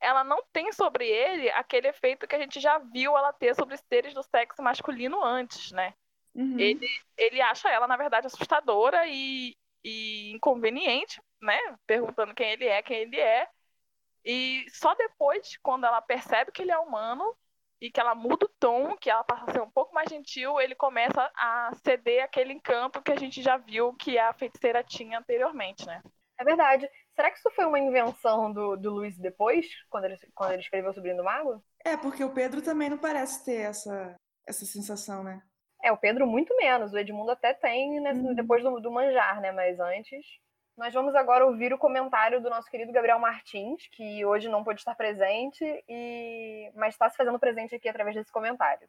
ela 0.00 0.22
não 0.24 0.42
tem 0.52 0.72
sobre 0.72 1.06
ele 1.06 1.50
aquele 1.50 1.88
efeito 1.88 2.26
que 2.26 2.34
a 2.34 2.38
gente 2.38 2.60
já 2.60 2.78
viu 2.78 3.16
ela 3.16 3.32
ter 3.32 3.54
sobre 3.54 3.76
seres 3.76 4.14
do 4.14 4.22
sexo 4.22 4.62
masculino 4.62 5.22
antes, 5.22 5.72
né? 5.72 5.94
Uhum. 6.34 6.58
Ele, 6.58 6.86
ele 7.16 7.40
acha 7.40 7.68
ela, 7.68 7.86
na 7.86 7.96
verdade, 7.96 8.26
assustadora 8.26 9.06
e, 9.06 9.56
e 9.82 10.32
inconveniente, 10.32 11.20
né? 11.40 11.58
Perguntando 11.86 12.34
quem 12.34 12.50
ele 12.50 12.66
é, 12.66 12.82
quem 12.82 12.98
ele 12.98 13.18
é. 13.18 13.48
E 14.24 14.66
só 14.70 14.94
depois, 14.94 15.56
quando 15.62 15.86
ela 15.86 16.00
percebe 16.02 16.52
que 16.52 16.62
ele 16.62 16.70
é 16.70 16.78
humano, 16.78 17.34
e 17.80 17.90
que 17.90 18.00
ela 18.00 18.14
muda 18.14 18.46
o 18.46 18.52
tom, 18.58 18.96
que 18.96 19.08
ela 19.08 19.22
passa 19.22 19.44
a 19.48 19.52
ser 19.52 19.60
um 19.60 19.70
pouco 19.70 19.94
mais 19.94 20.08
gentil, 20.08 20.60
ele 20.60 20.74
começa 20.74 21.30
a 21.36 21.70
ceder 21.84 22.24
aquele 22.24 22.52
encanto 22.52 23.00
que 23.00 23.12
a 23.12 23.16
gente 23.16 23.40
já 23.40 23.56
viu 23.56 23.94
que 23.94 24.18
a 24.18 24.32
feiticeira 24.32 24.82
tinha 24.82 25.18
anteriormente, 25.18 25.86
né? 25.86 26.02
É 26.38 26.44
verdade. 26.44 26.88
Será 27.18 27.32
que 27.32 27.38
isso 27.38 27.50
foi 27.50 27.64
uma 27.64 27.80
invenção 27.80 28.52
do, 28.52 28.76
do 28.76 28.90
Luiz 28.92 29.18
depois, 29.18 29.66
quando 29.90 30.04
ele, 30.04 30.16
quando 30.36 30.52
ele 30.52 30.62
escreveu 30.62 30.92
o 30.92 30.94
Sobrinho 30.94 31.16
do 31.16 31.24
Mago? 31.24 31.60
É, 31.84 31.96
porque 31.96 32.22
o 32.22 32.32
Pedro 32.32 32.62
também 32.62 32.88
não 32.88 32.96
parece 32.96 33.44
ter 33.44 33.62
essa, 33.62 34.14
essa 34.46 34.64
sensação, 34.64 35.24
né? 35.24 35.42
É, 35.82 35.90
o 35.90 35.96
Pedro 35.96 36.28
muito 36.28 36.56
menos. 36.56 36.92
O 36.92 36.96
Edmundo 36.98 37.32
até 37.32 37.52
tem 37.52 38.00
né, 38.00 38.12
Uhum. 38.12 38.36
depois 38.36 38.62
do, 38.62 38.78
do 38.78 38.92
manjar, 38.92 39.40
né? 39.40 39.50
Mas 39.50 39.80
antes. 39.80 40.24
Nós 40.76 40.94
vamos 40.94 41.12
agora 41.16 41.44
ouvir 41.44 41.72
o 41.72 41.78
comentário 41.78 42.40
do 42.40 42.48
nosso 42.48 42.70
querido 42.70 42.92
Gabriel 42.92 43.18
Martins, 43.18 43.88
que 43.90 44.24
hoje 44.24 44.48
não 44.48 44.62
pôde 44.62 44.78
estar 44.78 44.94
presente, 44.94 45.64
e 45.88 46.70
mas 46.76 46.94
está 46.94 47.10
se 47.10 47.16
fazendo 47.16 47.36
presente 47.40 47.74
aqui 47.74 47.88
através 47.88 48.14
desse 48.14 48.30
comentário. 48.30 48.88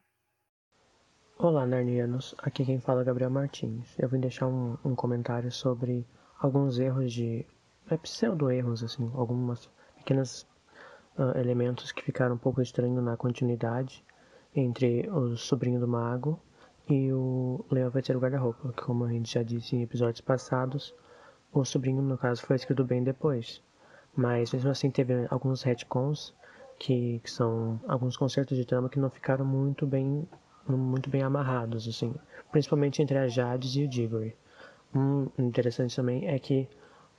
Olá, 1.36 1.66
Narnianos. 1.66 2.36
Aqui 2.44 2.64
quem 2.64 2.80
fala 2.80 3.02
é 3.02 3.06
Gabriel 3.06 3.32
Martins. 3.32 3.98
Eu 3.98 4.08
vim 4.08 4.20
deixar 4.20 4.46
um, 4.46 4.78
um 4.86 4.94
comentário 4.94 5.52
sobre 5.52 6.06
alguns 6.40 6.78
erros 6.78 7.12
de. 7.12 7.44
É, 7.90 7.98
pseudo-erros, 7.98 8.84
assim, 8.84 9.12
algumas 9.16 9.70
pequenos 9.98 10.48
elementos 11.36 11.92
que 11.92 12.04
ficaram 12.04 12.36
um 12.36 12.38
pouco 12.38 12.62
estranhos 12.62 13.04
na 13.04 13.18
continuidade 13.18 14.06
entre 14.56 15.10
o 15.10 15.36
Sobrinho 15.36 15.80
do 15.80 15.88
Mago 15.88 16.40
e 16.90 17.12
o 17.12 17.66
Leão 17.70 17.90
o 17.90 18.20
guarda-roupa, 18.20 18.72
que 18.72 18.82
como 18.82 19.04
a 19.04 19.10
gente 19.10 19.34
já 19.34 19.44
disse 19.44 19.76
em 19.76 19.84
episódios 19.84 20.22
passados, 20.22 20.96
o 21.52 21.66
Sobrinho, 21.66 22.02
no 22.02 22.18
caso, 22.18 22.42
foi 22.42 22.56
escrito 22.56 22.84
bem 22.84 23.04
depois. 23.04 23.62
Mas 24.16 24.52
mesmo 24.54 24.70
assim 24.72 24.90
teve 24.90 25.28
alguns 25.30 25.62
retcons 25.62 26.34
que, 26.80 27.20
que 27.20 27.30
são 27.30 27.80
alguns 27.88 28.16
concertos 28.18 28.58
de 28.58 28.66
trama 28.66 28.90
que 28.90 29.00
não 29.00 29.10
ficaram 29.10 29.46
muito 29.46 29.86
bem 29.86 30.28
muito 30.68 31.10
bem 31.10 31.24
amarrados, 31.24 31.88
assim, 31.88 32.14
principalmente 32.52 33.02
entre 33.02 33.18
a 33.18 33.28
Jades 33.28 33.76
e 33.76 33.86
o 33.86 33.88
Diggory. 33.88 34.36
Um 34.94 35.28
interessante 35.40 35.96
também 35.96 36.28
é 36.28 36.38
que 36.38 36.68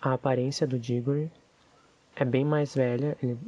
a 0.01 0.15
aparência 0.15 0.67
do 0.67 0.79
Diggory 0.79 1.31
é 2.17 2.25
bem 2.25 2.45
mais 2.45 2.75
velha, 2.75 3.17
ele, 3.23 3.39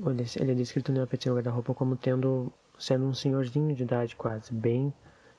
ele 0.40 0.52
é 0.52 0.54
descrito 0.54 0.92
no 0.92 1.06
Petinho 1.06 1.34
Guarda-Roupa 1.34 1.74
como 1.74 1.96
tendo, 1.96 2.52
sendo 2.78 3.06
um 3.06 3.14
senhorzinho 3.14 3.74
de 3.74 3.82
idade 3.82 4.16
quase, 4.16 4.52
bem, 4.52 4.92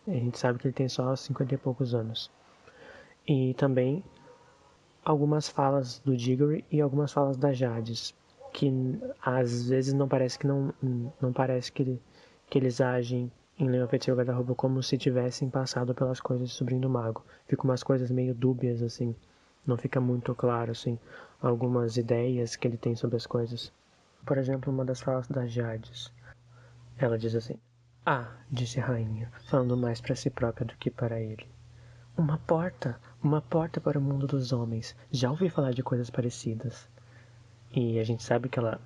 a 0.07 0.11
gente 0.11 0.37
sabe 0.37 0.59
que 0.59 0.67
ele 0.67 0.73
tem 0.73 0.89
só 0.89 1.15
50 1.15 1.53
e 1.53 1.57
poucos 1.57 1.95
anos. 1.95 2.29
E 3.27 3.53
também 3.53 4.03
algumas 5.03 5.47
falas 5.47 5.99
do 5.99 6.15
Diggory 6.15 6.65
e 6.71 6.81
algumas 6.81 7.11
falas 7.11 7.37
da 7.37 7.53
Jades, 7.53 8.13
que 8.51 8.71
às 9.21 9.69
vezes 9.69 9.93
não 9.93 10.07
parece 10.07 10.37
que 10.37 10.45
não, 10.45 10.73
não 11.21 11.31
parece 11.31 11.71
que, 11.71 11.83
ele, 11.83 12.01
que 12.49 12.57
eles 12.57 12.81
agem 12.81 13.31
em 13.57 13.69
Leão 13.69 13.87
Feiticeiro 13.87 14.17
Guarda-Roupa 14.17 14.55
como 14.55 14.83
se 14.83 14.97
tivessem 14.97 15.49
passado 15.49 15.93
pelas 15.93 16.19
coisas 16.19 16.49
de 16.49 16.55
Sobrinho 16.55 16.81
do 16.81 16.89
Mago. 16.89 17.23
Fica 17.47 17.63
umas 17.63 17.83
coisas 17.83 18.11
meio 18.11 18.33
dúbias, 18.33 18.81
assim. 18.81 19.15
Não 19.65 19.77
fica 19.77 20.01
muito 20.01 20.35
claro, 20.35 20.71
assim, 20.71 20.99
algumas 21.41 21.97
ideias 21.97 22.55
que 22.55 22.67
ele 22.67 22.77
tem 22.77 22.95
sobre 22.95 23.15
as 23.15 23.25
coisas. 23.25 23.71
Por 24.25 24.37
exemplo, 24.37 24.71
uma 24.71 24.83
das 24.83 25.01
falas 25.01 25.27
da 25.27 25.45
Jades. 25.45 26.11
Ela 26.97 27.17
diz 27.17 27.35
assim: 27.35 27.57
Ah, 28.05 28.31
disse 28.51 28.79
a 28.79 28.85
rainha, 28.85 29.31
falando 29.45 29.77
mais 29.77 30.01
para 30.01 30.15
si 30.15 30.29
própria 30.29 30.65
do 30.65 30.75
que 30.75 30.91
para 30.91 31.19
ele. 31.19 31.47
Uma 32.17 32.37
porta, 32.37 32.99
uma 33.21 33.41
porta 33.41 33.81
para 33.81 33.97
o 33.97 34.01
mundo 34.01 34.27
dos 34.27 34.51
homens. 34.51 34.95
Já 35.11 35.31
ouvi 35.31 35.49
falar 35.49 35.71
de 35.71 35.81
coisas 35.81 36.09
parecidas. 36.09 36.87
E 37.71 37.99
a 37.99 38.03
gente 38.03 38.21
sabe 38.21 38.49
que 38.49 38.59
ela 38.59 38.79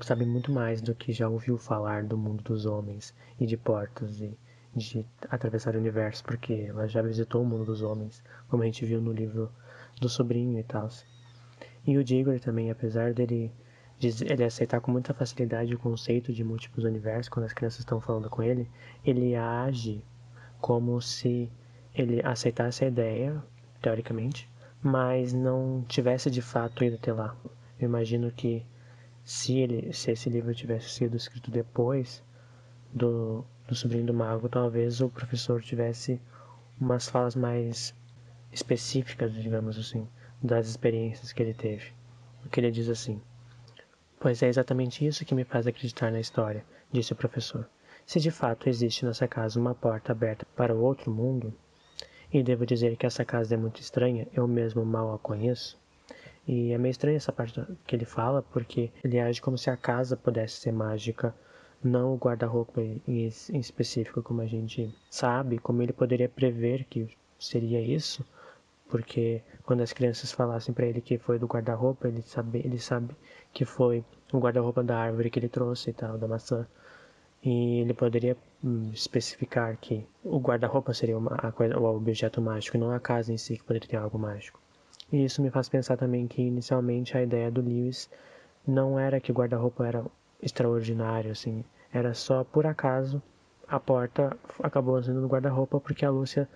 sabe 0.00 0.24
muito 0.24 0.50
mais 0.50 0.80
do 0.80 0.94
que 0.94 1.12
já 1.12 1.28
ouviu 1.28 1.58
falar 1.58 2.04
do 2.04 2.16
mundo 2.16 2.42
dos 2.42 2.66
homens 2.66 3.14
e 3.38 3.46
de 3.46 3.56
portas 3.56 4.20
e 4.20 4.36
de 4.74 5.06
atravessar 5.30 5.74
o 5.76 5.78
universo, 5.78 6.24
porque 6.24 6.66
ela 6.68 6.88
já 6.88 7.00
visitou 7.02 7.42
o 7.42 7.46
mundo 7.46 7.64
dos 7.64 7.82
homens, 7.82 8.22
como 8.48 8.62
a 8.62 8.66
gente 8.66 8.84
viu 8.84 9.00
no 9.00 9.12
livro 9.12 9.50
do 10.00 10.08
sobrinho 10.08 10.58
e 10.58 10.62
tal. 10.62 10.88
E 11.86 11.96
o 11.96 12.04
Diggory 12.04 12.40
também, 12.40 12.70
apesar 12.70 13.12
dele 13.12 13.52
ele 14.02 14.44
aceitar 14.44 14.80
com 14.80 14.90
muita 14.90 15.14
facilidade 15.14 15.74
o 15.74 15.78
conceito 15.78 16.32
de 16.32 16.44
múltiplos 16.44 16.84
universos 16.84 17.28
quando 17.28 17.46
as 17.46 17.52
crianças 17.52 17.80
estão 17.80 18.00
falando 18.00 18.28
com 18.28 18.42
ele, 18.42 18.68
ele 19.04 19.34
age 19.34 20.04
como 20.60 21.00
se 21.00 21.50
ele 21.94 22.20
aceitasse 22.24 22.84
a 22.84 22.88
ideia, 22.88 23.42
teoricamente, 23.80 24.50
mas 24.82 25.32
não 25.32 25.84
tivesse 25.88 26.30
de 26.30 26.42
fato 26.42 26.84
ido 26.84 26.96
até 26.96 27.12
lá. 27.12 27.36
Eu 27.78 27.88
imagino 27.88 28.30
que 28.30 28.66
se, 29.22 29.58
ele, 29.58 29.92
se 29.92 30.10
esse 30.10 30.28
livro 30.28 30.54
tivesse 30.54 30.90
sido 30.90 31.16
escrito 31.16 31.50
depois 31.50 32.22
do, 32.92 33.44
do 33.66 33.74
Sobrinho 33.74 34.06
do 34.06 34.14
Mago, 34.14 34.48
talvez 34.48 35.00
o 35.00 35.08
professor 35.08 35.62
tivesse 35.62 36.20
umas 36.80 37.08
falas 37.08 37.34
mais 37.34 37.94
específicas, 38.54 39.34
digamos 39.34 39.76
assim, 39.76 40.08
das 40.40 40.68
experiências 40.68 41.32
que 41.32 41.42
ele 41.42 41.52
teve. 41.52 41.92
O 42.46 42.48
que 42.48 42.60
ele 42.60 42.70
diz 42.70 42.88
assim: 42.88 43.20
Pois 44.20 44.42
é 44.42 44.48
exatamente 44.48 45.04
isso 45.04 45.24
que 45.24 45.34
me 45.34 45.44
faz 45.44 45.66
acreditar 45.66 46.12
na 46.12 46.20
história, 46.20 46.64
disse 46.90 47.12
o 47.12 47.16
professor. 47.16 47.68
Se 48.06 48.20
de 48.20 48.30
fato 48.30 48.68
existe 48.68 49.04
nessa 49.04 49.26
casa 49.26 49.58
uma 49.58 49.74
porta 49.74 50.12
aberta 50.12 50.46
para 50.54 50.74
o 50.74 50.80
outro 50.80 51.10
mundo, 51.10 51.52
e 52.32 52.42
devo 52.42 52.64
dizer 52.64 52.96
que 52.96 53.06
essa 53.06 53.24
casa 53.24 53.54
é 53.54 53.56
muito 53.56 53.80
estranha, 53.80 54.28
eu 54.32 54.46
mesmo 54.46 54.84
mal 54.84 55.12
a 55.12 55.18
conheço, 55.18 55.78
e 56.46 56.72
é 56.72 56.78
meio 56.78 56.90
estranha 56.90 57.16
essa 57.16 57.32
parte 57.32 57.60
que 57.86 57.96
ele 57.96 58.04
fala, 58.04 58.42
porque 58.42 58.92
ele 59.02 59.18
age 59.18 59.40
como 59.40 59.56
se 59.56 59.70
a 59.70 59.76
casa 59.76 60.16
pudesse 60.16 60.56
ser 60.56 60.72
mágica, 60.72 61.34
não 61.82 62.14
o 62.14 62.16
guarda-roupa 62.16 62.80
em 62.80 63.30
específico, 63.52 64.22
como 64.22 64.40
a 64.40 64.46
gente 64.46 64.94
sabe, 65.10 65.58
como 65.58 65.82
ele 65.82 65.92
poderia 65.92 66.28
prever 66.28 66.84
que 66.84 67.08
seria 67.38 67.80
isso, 67.80 68.24
porque 68.94 69.42
quando 69.64 69.80
as 69.80 69.92
crianças 69.92 70.30
falassem 70.30 70.72
para 70.72 70.86
ele 70.86 71.00
que 71.00 71.18
foi 71.18 71.36
do 71.36 71.48
guarda-roupa, 71.48 72.06
ele 72.06 72.22
sabe, 72.22 72.60
ele 72.64 72.78
sabe 72.78 73.12
que 73.52 73.64
foi 73.64 74.04
o 74.32 74.38
guarda-roupa 74.38 74.84
da 74.84 74.96
árvore 74.96 75.30
que 75.30 75.40
ele 75.40 75.48
trouxe 75.48 75.90
e 75.90 75.92
tal, 75.92 76.16
da 76.16 76.28
maçã. 76.28 76.64
E 77.42 77.80
ele 77.80 77.92
poderia 77.92 78.36
hum, 78.62 78.92
especificar 78.94 79.76
que 79.78 80.06
o 80.22 80.38
guarda-roupa 80.38 80.94
seria 80.94 81.18
uma, 81.18 81.34
a 81.34 81.50
coisa, 81.50 81.76
o 81.76 81.84
objeto 81.96 82.40
mágico, 82.40 82.78
não 82.78 82.92
a 82.92 83.00
casa 83.00 83.32
em 83.32 83.36
si 83.36 83.56
que 83.56 83.64
poderia 83.64 83.88
ter 83.88 83.96
algo 83.96 84.16
mágico. 84.16 84.60
E 85.12 85.24
isso 85.24 85.42
me 85.42 85.50
faz 85.50 85.68
pensar 85.68 85.96
também 85.96 86.28
que 86.28 86.40
inicialmente 86.40 87.16
a 87.16 87.22
ideia 87.24 87.50
do 87.50 87.62
Lewis 87.62 88.08
não 88.64 88.96
era 88.96 89.18
que 89.18 89.32
o 89.32 89.34
guarda-roupa 89.34 89.88
era 89.88 90.04
extraordinário, 90.40 91.32
assim, 91.32 91.64
era 91.92 92.14
só 92.14 92.44
por 92.44 92.64
acaso 92.64 93.20
a 93.66 93.80
porta 93.80 94.36
acabou 94.62 95.02
sendo 95.02 95.20
no 95.20 95.26
guarda-roupa 95.26 95.80
porque 95.80 96.04
a 96.04 96.10
Lúcia 96.10 96.48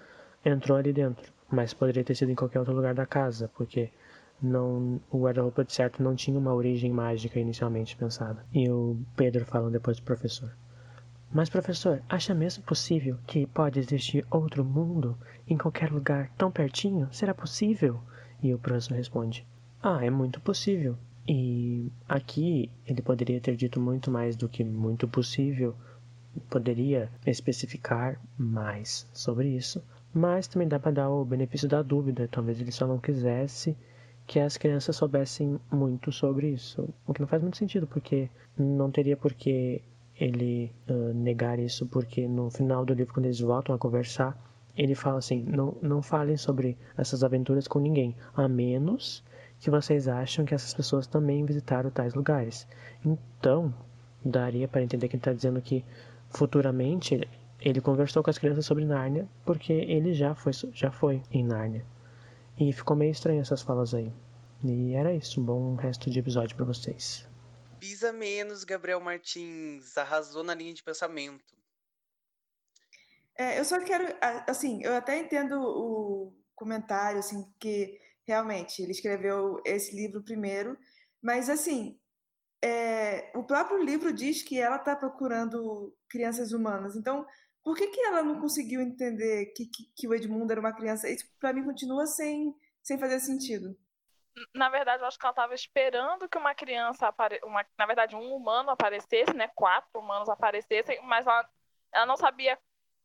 entrou 0.44 0.78
ali 0.78 0.92
dentro, 0.92 1.32
mas 1.50 1.74
poderia 1.74 2.04
ter 2.04 2.14
sido 2.14 2.30
em 2.30 2.34
qualquer 2.34 2.58
outro 2.58 2.74
lugar 2.74 2.94
da 2.94 3.06
casa, 3.06 3.50
porque 3.56 3.90
não 4.40 5.00
o 5.10 5.22
guarda-roupa 5.22 5.64
de 5.64 5.72
certo 5.72 6.02
não 6.02 6.14
tinha 6.14 6.38
uma 6.38 6.54
origem 6.54 6.92
mágica 6.92 7.40
inicialmente 7.40 7.96
pensada. 7.96 8.44
E 8.52 8.68
o 8.70 8.96
Pedro 9.16 9.44
falando 9.44 9.72
depois 9.72 9.96
do 9.96 10.02
professor. 10.02 10.52
Mas 11.32 11.50
professor, 11.50 12.02
acha 12.08 12.34
mesmo 12.34 12.62
possível 12.64 13.18
que 13.26 13.46
pode 13.46 13.78
existir 13.78 14.26
outro 14.30 14.64
mundo 14.64 15.16
em 15.46 15.58
qualquer 15.58 15.90
lugar 15.90 16.30
tão 16.38 16.50
pertinho? 16.50 17.08
Será 17.12 17.34
possível? 17.34 18.00
E 18.42 18.54
o 18.54 18.58
professor 18.58 18.94
responde: 18.94 19.46
Ah, 19.82 20.04
é 20.04 20.08
muito 20.08 20.40
possível. 20.40 20.96
E 21.26 21.92
aqui 22.08 22.70
ele 22.86 23.02
poderia 23.02 23.40
ter 23.40 23.54
dito 23.56 23.78
muito 23.78 24.10
mais 24.10 24.34
do 24.36 24.48
que 24.48 24.64
muito 24.64 25.06
possível, 25.06 25.74
poderia 26.48 27.10
especificar 27.26 28.18
mais 28.38 29.06
sobre 29.12 29.48
isso, 29.48 29.84
mas 30.12 30.46
também 30.48 30.68
dá 30.68 30.78
para 30.78 30.92
dar 30.92 31.10
o 31.10 31.24
benefício 31.24 31.68
da 31.68 31.82
dúvida. 31.82 32.28
Talvez 32.30 32.60
ele 32.60 32.72
só 32.72 32.86
não 32.86 32.98
quisesse 32.98 33.76
que 34.26 34.38
as 34.38 34.56
crianças 34.56 34.94
soubessem 34.96 35.58
muito 35.72 36.12
sobre 36.12 36.48
isso, 36.50 36.88
o 37.06 37.14
que 37.14 37.20
não 37.20 37.28
faz 37.28 37.40
muito 37.40 37.56
sentido, 37.56 37.86
porque 37.86 38.28
não 38.58 38.90
teria 38.90 39.16
por 39.16 39.32
que 39.32 39.82
ele 40.20 40.70
uh, 40.88 41.14
negar 41.14 41.58
isso, 41.58 41.86
porque 41.86 42.28
no 42.28 42.50
final 42.50 42.84
do 42.84 42.92
livro, 42.92 43.14
quando 43.14 43.26
eles 43.26 43.40
voltam 43.40 43.74
a 43.74 43.78
conversar, 43.78 44.36
ele 44.76 44.94
fala 44.94 45.18
assim: 45.18 45.42
não, 45.44 45.76
não 45.80 46.02
falem 46.02 46.36
sobre 46.36 46.76
essas 46.96 47.24
aventuras 47.24 47.66
com 47.66 47.78
ninguém, 47.78 48.14
a 48.34 48.46
menos 48.48 49.24
que 49.58 49.70
vocês 49.70 50.06
acham 50.06 50.44
que 50.44 50.54
essas 50.54 50.74
pessoas 50.74 51.06
também 51.06 51.44
visitaram 51.44 51.90
tais 51.90 52.14
lugares. 52.14 52.66
Então, 53.04 53.72
daria 54.24 54.68
para 54.68 54.82
entender 54.82 55.08
que 55.08 55.16
ele 55.16 55.20
está 55.20 55.32
dizendo 55.32 55.60
que 55.60 55.84
futuramente 56.30 57.26
ele 57.60 57.80
conversou 57.80 58.22
com 58.22 58.30
as 58.30 58.38
crianças 58.38 58.66
sobre 58.66 58.84
Nárnia, 58.84 59.28
porque 59.44 59.72
ele 59.72 60.14
já 60.14 60.34
foi, 60.34 60.52
já 60.72 60.90
foi 60.90 61.22
em 61.30 61.44
Nárnia. 61.44 61.84
E 62.58 62.72
ficou 62.72 62.96
meio 62.96 63.12
estranho 63.12 63.40
essas 63.40 63.62
falas 63.62 63.94
aí. 63.94 64.12
E 64.64 64.94
era 64.94 65.12
isso. 65.12 65.40
Um 65.40 65.44
bom 65.44 65.74
resto 65.76 66.10
de 66.10 66.18
episódio 66.18 66.56
para 66.56 66.64
vocês. 66.64 67.28
Pisa 67.78 68.12
menos, 68.12 68.64
Gabriel 68.64 69.00
Martins. 69.00 69.96
Arrasou 69.96 70.42
na 70.42 70.54
linha 70.54 70.74
de 70.74 70.82
pensamento. 70.82 71.56
É, 73.36 73.60
eu 73.60 73.64
só 73.64 73.78
quero, 73.84 74.04
assim, 74.48 74.82
eu 74.82 74.96
até 74.96 75.16
entendo 75.16 75.60
o 75.60 76.32
comentário, 76.56 77.20
assim, 77.20 77.48
que 77.60 78.00
realmente 78.26 78.82
ele 78.82 78.90
escreveu 78.90 79.62
esse 79.64 79.94
livro 79.94 80.22
primeiro, 80.24 80.76
mas 81.22 81.48
assim, 81.48 81.96
é, 82.62 83.30
o 83.36 83.44
próprio 83.44 83.82
livro 83.82 84.12
diz 84.12 84.42
que 84.42 84.58
ela 84.60 84.76
está 84.76 84.96
procurando 84.96 85.94
crianças 86.08 86.52
humanas. 86.52 86.96
Então, 86.96 87.24
por 87.62 87.76
que, 87.76 87.88
que 87.88 88.00
ela 88.00 88.22
não 88.22 88.40
conseguiu 88.40 88.80
entender 88.80 89.46
que, 89.46 89.66
que, 89.66 89.84
que 89.94 90.08
o 90.08 90.14
Edmundo 90.14 90.52
era 90.52 90.60
uma 90.60 90.74
criança? 90.74 91.08
Isso 91.08 91.26
para 91.38 91.52
mim 91.52 91.64
continua 91.64 92.06
sem, 92.06 92.54
sem 92.82 92.98
fazer 92.98 93.20
sentido. 93.20 93.76
Na 94.54 94.68
verdade, 94.68 95.02
eu 95.02 95.06
acho 95.06 95.18
que 95.18 95.26
ela 95.26 95.32
estava 95.32 95.54
esperando 95.54 96.28
que 96.28 96.38
uma 96.38 96.54
criança, 96.54 97.08
apare... 97.08 97.40
uma, 97.42 97.64
na 97.76 97.86
verdade, 97.86 98.14
um 98.14 98.34
humano 98.34 98.70
aparecesse, 98.70 99.34
né? 99.34 99.48
Quatro 99.48 100.00
humanos 100.00 100.28
aparecessem, 100.28 101.00
mas 101.02 101.26
ela, 101.26 101.48
ela 101.92 102.06
não 102.06 102.16
sabia 102.16 102.58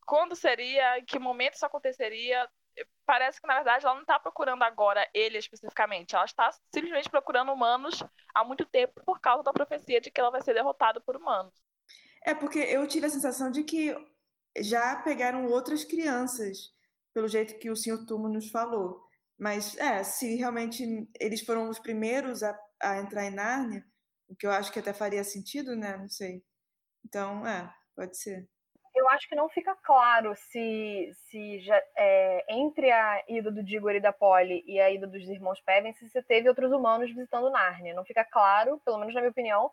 quando 0.06 0.36
seria, 0.36 0.98
em 0.98 1.04
que 1.04 1.18
momento 1.18 1.54
isso 1.54 1.66
aconteceria. 1.66 2.48
Parece 3.06 3.40
que, 3.40 3.46
na 3.46 3.54
verdade, 3.54 3.84
ela 3.84 3.94
não 3.94 4.02
está 4.02 4.18
procurando 4.18 4.62
agora 4.62 5.08
ele 5.12 5.38
especificamente. 5.38 6.14
Ela 6.14 6.24
está 6.24 6.50
simplesmente 6.72 7.10
procurando 7.10 7.52
humanos 7.52 8.02
há 8.34 8.44
muito 8.44 8.64
tempo 8.66 9.00
por 9.04 9.20
causa 9.20 9.42
da 9.42 9.52
profecia 9.52 10.00
de 10.00 10.10
que 10.10 10.20
ela 10.20 10.30
vai 10.30 10.42
ser 10.42 10.54
derrotada 10.54 11.00
por 11.00 11.16
humanos. 11.16 11.54
É 12.24 12.34
porque 12.34 12.58
eu 12.58 12.86
tive 12.86 13.06
a 13.06 13.10
sensação 13.10 13.50
de 13.50 13.62
que 13.62 13.94
já 14.58 14.96
pegaram 14.96 15.46
outras 15.46 15.84
crianças, 15.84 16.72
pelo 17.12 17.28
jeito 17.28 17.58
que 17.58 17.70
o 17.70 17.76
senhor 17.76 18.04
Tumo 18.06 18.28
nos 18.28 18.50
falou. 18.50 19.02
Mas, 19.38 19.76
é, 19.78 20.02
se 20.04 20.36
realmente 20.36 20.84
eles 21.18 21.40
foram 21.44 21.68
os 21.68 21.78
primeiros 21.78 22.42
a, 22.42 22.58
a 22.80 22.98
entrar 22.98 23.24
em 23.24 23.34
Nárnia, 23.34 23.84
o 24.28 24.36
que 24.36 24.46
eu 24.46 24.50
acho 24.50 24.72
que 24.72 24.78
até 24.78 24.92
faria 24.92 25.24
sentido, 25.24 25.76
né? 25.76 25.96
Não 25.96 26.08
sei. 26.08 26.42
Então, 27.04 27.46
é, 27.46 27.72
pode 27.94 28.16
ser. 28.16 28.48
Eu 28.94 29.08
acho 29.10 29.28
que 29.28 29.34
não 29.34 29.48
fica 29.48 29.74
claro 29.82 30.34
se, 30.36 31.10
se 31.28 31.60
já, 31.60 31.82
é, 31.96 32.44
entre 32.48 32.92
a 32.92 33.24
ida 33.28 33.50
do 33.50 33.62
Digor 33.62 33.90
e 33.90 34.00
da 34.00 34.12
Polly 34.12 34.62
e 34.66 34.80
a 34.80 34.88
ida 34.88 35.04
dos 35.04 35.22
irmãos 35.28 35.60
Pevens, 35.62 35.98
se 35.98 36.08
você 36.08 36.22
teve 36.22 36.48
outros 36.48 36.70
humanos 36.70 37.12
visitando 37.12 37.50
Nárnia. 37.50 37.92
Não 37.92 38.04
fica 38.04 38.24
claro, 38.24 38.80
pelo 38.84 38.98
menos 38.98 39.12
na 39.12 39.20
minha 39.20 39.32
opinião, 39.32 39.70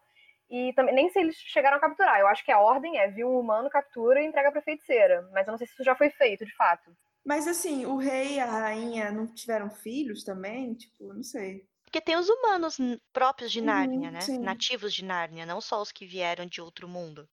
e 0.52 0.74
também 0.74 0.94
nem 0.94 1.10
se 1.10 1.20
eles 1.20 1.36
chegaram 1.38 1.78
a 1.78 1.80
capturar. 1.80 2.20
Eu 2.20 2.28
acho 2.28 2.44
que 2.46 2.52
a 2.52 2.60
ordem 2.60 2.98
é 3.00 3.08
viu 3.08 3.30
um 3.30 3.40
humano, 3.40 3.70
captura 3.70 4.22
e 4.22 4.26
entrega 4.28 4.52
pra 4.52 4.62
feiticeira. 4.62 5.28
Mas 5.32 5.48
eu 5.48 5.52
não 5.52 5.58
sei 5.58 5.66
se 5.68 5.74
isso 5.74 5.84
já 5.84 5.96
foi 5.96 6.10
feito, 6.12 6.46
de 6.46 6.56
fato. 6.56 6.92
Mas 7.26 7.48
assim, 7.48 7.86
o 7.86 7.98
rei 7.98 8.36
e 8.36 8.40
a 8.40 8.46
rainha 8.46 9.12
não 9.12 9.34
tiveram 9.34 9.70
filhos 9.70 10.24
também? 10.24 10.74
Tipo, 10.74 11.14
não 11.14 11.24
sei. 11.24 11.66
Porque 11.84 12.02
tem 12.02 12.18
os 12.18 12.30
humanos 12.30 12.78
próprios 13.14 13.52
de 13.52 13.60
Uhum, 13.60 13.66
Nárnia, 13.68 14.12
né? 14.12 14.20
sim. 14.22 14.40
Nativos 14.40 14.94
de 14.94 15.04
Nárnia, 15.06 15.46
não 15.46 15.60
só 15.62 15.82
os 15.82 15.92
que 15.92 16.06
vieram 16.06 16.46
de 16.46 16.62
outro 16.62 16.88
mundo. 16.88 17.28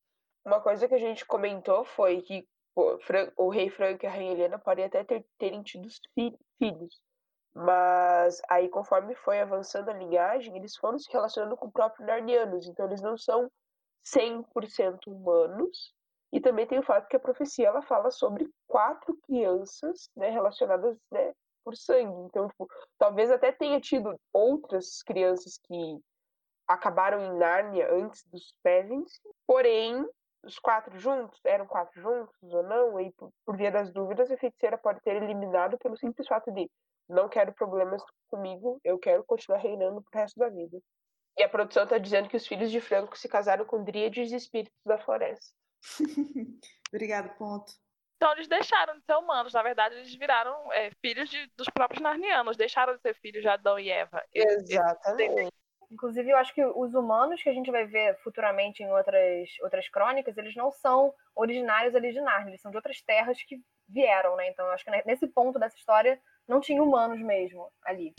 Uma 0.45 0.61
coisa 0.61 0.89
que 0.89 0.95
a 0.95 0.99
gente 0.99 1.25
comentou 1.27 1.85
foi 1.85 2.23
que 2.23 2.47
pô, 2.75 2.99
Fran- 3.01 3.33
o 3.37 3.49
rei 3.51 3.71
Franco 3.71 4.05
e 4.05 4.07
a 4.07 4.11
rainha 4.11 4.33
Helena 4.33 4.59
podem 4.59 4.85
até 4.85 5.05
ter, 5.05 5.27
terem 5.39 5.63
tido 5.63 5.89
fi- 6.15 6.37
filhos. 6.59 7.01
Mas 7.55 8.41
aí, 8.49 8.69
conforme 8.69 9.15
foi 9.17 9.41
avançando 9.41 9.89
a 9.89 9.95
linhagem, 9.95 10.57
eles 10.57 10.77
foram 10.77 10.99
se 10.99 11.11
relacionando 11.13 11.57
com 11.57 11.67
o 11.67 11.73
próprio 11.73 12.07
Narnianos. 12.07 12.67
Então, 12.67 12.87
eles 12.87 13.01
não 13.01 13.17
são 13.17 13.51
100% 14.05 14.99
humanos. 15.07 15.95
E 16.33 16.41
também 16.41 16.67
tem 16.67 16.79
o 16.79 16.83
fato 16.83 17.09
que 17.09 17.17
a 17.17 17.21
profecia 17.21 17.69
ela 17.69 17.83
fala 17.83 18.11
sobre 18.11 18.49
quatro 18.67 19.17
crianças 19.25 20.11
né, 20.15 20.29
relacionadas 20.29 20.97
né, 21.11 21.33
por 21.65 21.75
sangue. 21.77 22.21
Então, 22.27 22.49
tipo, 22.49 22.69
talvez 22.99 23.31
até 23.31 23.51
tenha 23.51 23.81
tido 23.81 24.15
outras 24.33 25.03
crianças 25.03 25.59
que 25.59 26.01
acabaram 26.67 27.25
em 27.25 27.39
Nárnia 27.39 27.91
antes 27.91 28.23
dos 28.27 28.55
Pevens, 28.63 29.21
porém, 29.47 30.07
os 30.45 30.59
quatro 30.59 30.99
juntos, 30.99 31.41
eram 31.45 31.67
quatro 31.67 31.99
juntos 32.01 32.35
ou 32.43 32.63
não, 32.63 33.01
e 33.01 33.11
por, 33.13 33.31
por 33.45 33.57
via 33.57 33.71
das 33.71 33.91
dúvidas, 33.91 34.31
a 34.31 34.37
feiticeira 34.37 34.77
pode 34.77 35.01
ter 35.01 35.17
eliminado 35.17 35.79
pelo 35.79 35.97
simples 35.97 36.29
fato 36.29 36.53
de 36.53 36.71
não 37.09 37.29
quero 37.29 37.53
problemas 37.53 38.03
comigo, 38.31 38.81
eu 38.85 38.99
quero 38.99 39.25
continuar 39.25 39.59
reinando 39.59 40.03
pro 40.03 40.21
resto 40.21 40.39
da 40.39 40.49
vida. 40.49 40.79
E 41.39 41.43
a 41.43 41.49
produção 41.49 41.85
está 41.85 41.99
dizendo 41.99 42.29
que 42.29 42.37
os 42.37 42.47
filhos 42.47 42.71
de 42.71 42.81
Franco 42.81 43.17
se 43.17 43.29
casaram 43.29 43.65
com 43.65 43.83
dríades 43.85 44.33
e 44.33 44.37
espíritos 44.37 44.77
da 44.85 44.99
floresta. 44.99 45.55
Obrigado, 46.93 47.37
ponto. 47.37 47.73
Então 48.17 48.33
eles 48.33 48.49
deixaram 48.49 48.99
de 48.99 49.05
ser 49.05 49.15
humanos. 49.15 49.53
Na 49.53 49.63
verdade, 49.63 49.95
eles 49.95 50.13
viraram 50.15 50.73
é, 50.73 50.91
filhos 51.01 51.31
de- 51.31 51.47
dos 51.57 51.69
próprios 51.71 52.03
narnianos. 52.03 52.57
Deixaram 52.57 52.97
de 52.97 53.01
ser 53.01 53.15
filhos 53.15 53.43
de 53.43 53.49
Adão 53.49 53.79
e 53.79 53.89
Eva. 53.91 54.23
Eles- 54.33 54.69
Exatamente. 54.69 55.53
Inclusive, 55.91 56.29
eu 56.31 56.37
acho 56.37 56.53
que 56.53 56.63
os 56.63 56.93
humanos 56.95 57.43
que 57.43 57.49
a 57.49 57.53
gente 57.55 57.71
vai 57.71 57.87
ver 57.87 58.19
futuramente 58.23 58.83
em 58.83 58.91
outras, 58.93 59.49
outras 59.63 59.89
crônicas, 59.89 60.37
eles 60.37 60.55
não 60.55 60.71
são 60.71 61.15
originários 61.35 61.95
ali 61.95 62.13
de 62.13 62.21
Narnia, 62.21 62.51
eles 62.51 62.61
são 62.61 62.71
de 62.71 62.77
outras 62.77 63.01
terras 63.01 63.41
que 63.43 63.57
vieram, 63.89 64.37
né? 64.37 64.49
Então, 64.49 64.67
eu 64.67 64.73
acho 64.73 64.85
que 64.85 64.91
ne- 64.91 65.03
nesse 65.07 65.27
ponto 65.29 65.59
dessa 65.59 65.77
história 65.77 66.21
não 66.49 66.61
tinha 66.61 66.83
humanos 66.83 67.21
mesmo 67.21 67.71
ali. 67.85 68.15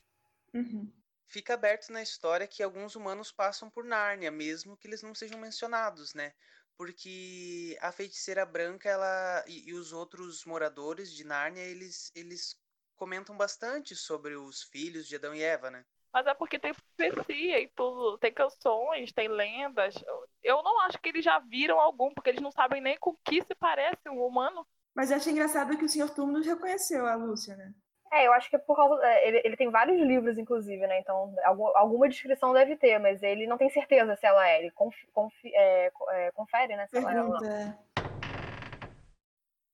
Uhum. 0.54 0.92
Fica 1.28 1.54
aberto 1.54 1.92
na 1.92 2.02
história 2.02 2.48
que 2.48 2.64
alguns 2.64 2.96
humanos 2.96 3.32
passam 3.32 3.70
por 3.70 3.84
Nárnia, 3.84 4.32
mesmo 4.32 4.78
que 4.78 4.88
eles 4.88 5.04
não 5.04 5.14
sejam 5.14 5.40
mencionados, 5.40 6.14
né? 6.14 6.34
Porque 6.78 7.78
a 7.82 7.92
feiticeira 7.92 8.46
branca, 8.46 8.90
ela 8.90 9.44
e, 9.48 9.70
e 9.70 9.74
os 9.74 9.92
outros 9.92 10.46
moradores 10.46 11.12
de 11.12 11.24
Nárnia, 11.24 11.62
eles, 11.62 12.12
eles 12.16 12.58
comentam 12.96 13.36
bastante 13.36 13.96
sobre 13.96 14.36
os 14.36 14.64
filhos 14.64 15.08
de 15.08 15.16
Adão 15.16 15.36
e 15.36 15.42
Eva, 15.42 15.70
né? 15.70 15.86
Mas 16.12 16.26
é 16.26 16.34
porque 16.34 16.58
tem 16.58 16.74
profecia 16.74 17.60
e 17.60 17.68
tudo, 17.68 18.18
tem 18.18 18.34
canções, 18.34 19.12
tem 19.12 19.28
lendas. 19.28 19.94
Eu 20.42 20.64
não 20.64 20.82
acho 20.82 21.00
que 21.00 21.10
eles 21.10 21.24
já 21.24 21.38
viram 21.38 21.80
algum, 21.80 22.12
porque 22.14 22.32
eles 22.32 22.42
não 22.42 22.52
sabem 22.52 22.82
nem 22.82 22.98
com 22.98 23.16
que 23.24 23.44
se 23.44 23.54
parece 23.54 24.10
um 24.10 24.26
humano. 24.26 24.66
Mas 24.96 25.12
eu 25.12 25.18
achei 25.18 25.32
engraçado 25.32 25.78
que 25.78 25.86
o 25.86 25.90
senhor 25.90 26.10
Túmulos 26.10 26.48
reconheceu 26.48 27.06
a 27.06 27.14
Lúcia, 27.14 27.56
né? 27.56 27.74
É, 28.12 28.26
eu 28.26 28.34
acho 28.34 28.50
que 28.50 28.56
é 28.56 28.60
por 28.60 28.76
causa. 28.76 29.04
é, 29.06 29.28
Ele, 29.28 29.42
ele 29.46 29.56
tem 29.58 29.70
vários 29.70 30.00
livros, 30.02 30.38
inclusive, 30.38 30.86
né? 30.88 31.00
Então, 31.00 31.34
algum- 31.44 31.76
alguma 31.78 32.10
descrição 32.10 32.54
deve 32.54 32.76
ter, 32.76 32.98
mas 33.00 33.22
ele 33.22 33.46
não 33.46 33.58
tem 33.58 33.70
certeza 33.70 34.16
se 34.16 34.26
ela 34.26 34.48
é. 34.48 34.60
Ele 34.60 34.72
conf- 34.72 35.06
confi- 35.14 35.54
é, 35.56 35.92
é, 36.10 36.32
confere, 36.32 36.76
né? 36.76 36.88
Se 36.88 36.98
ela 36.98 37.14
é 37.14 37.22
ou 37.24 37.30
não. 37.30 37.40
Pergunta. 37.40 37.80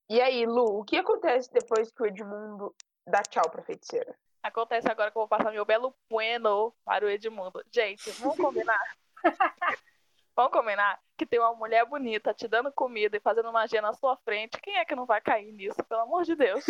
E 0.09 0.21
aí, 0.21 0.45
Lu, 0.45 0.79
o 0.79 0.83
que 0.83 0.97
acontece 0.97 1.51
depois 1.51 1.91
que 1.91 2.03
o 2.03 2.05
Edmundo 2.05 2.75
dá 3.07 3.21
tchau 3.23 3.49
pra 3.49 3.63
feiticeira? 3.63 4.15
Acontece 4.43 4.87
agora 4.87 5.09
que 5.09 5.17
eu 5.17 5.21
vou 5.21 5.27
passar 5.27 5.51
meu 5.51 5.65
belo 5.65 5.95
bueno 6.09 6.71
para 6.83 7.05
o 7.05 7.09
Edmundo. 7.09 7.63
Gente, 7.71 8.11
vamos 8.19 8.37
combinar? 8.37 8.79
vamos 10.35 10.51
combinar 10.51 10.99
que 11.17 11.25
tem 11.25 11.39
uma 11.39 11.53
mulher 11.55 11.85
bonita 11.85 12.33
te 12.33 12.47
dando 12.47 12.71
comida 12.71 13.15
e 13.15 13.21
fazendo 13.21 13.51
magia 13.51 13.81
na 13.81 13.93
sua 13.93 14.17
frente. 14.17 14.59
Quem 14.61 14.77
é 14.77 14.85
que 14.85 14.95
não 14.95 15.05
vai 15.05 15.21
cair 15.21 15.51
nisso, 15.51 15.81
pelo 15.87 16.01
amor 16.01 16.23
de 16.23 16.35
Deus? 16.35 16.65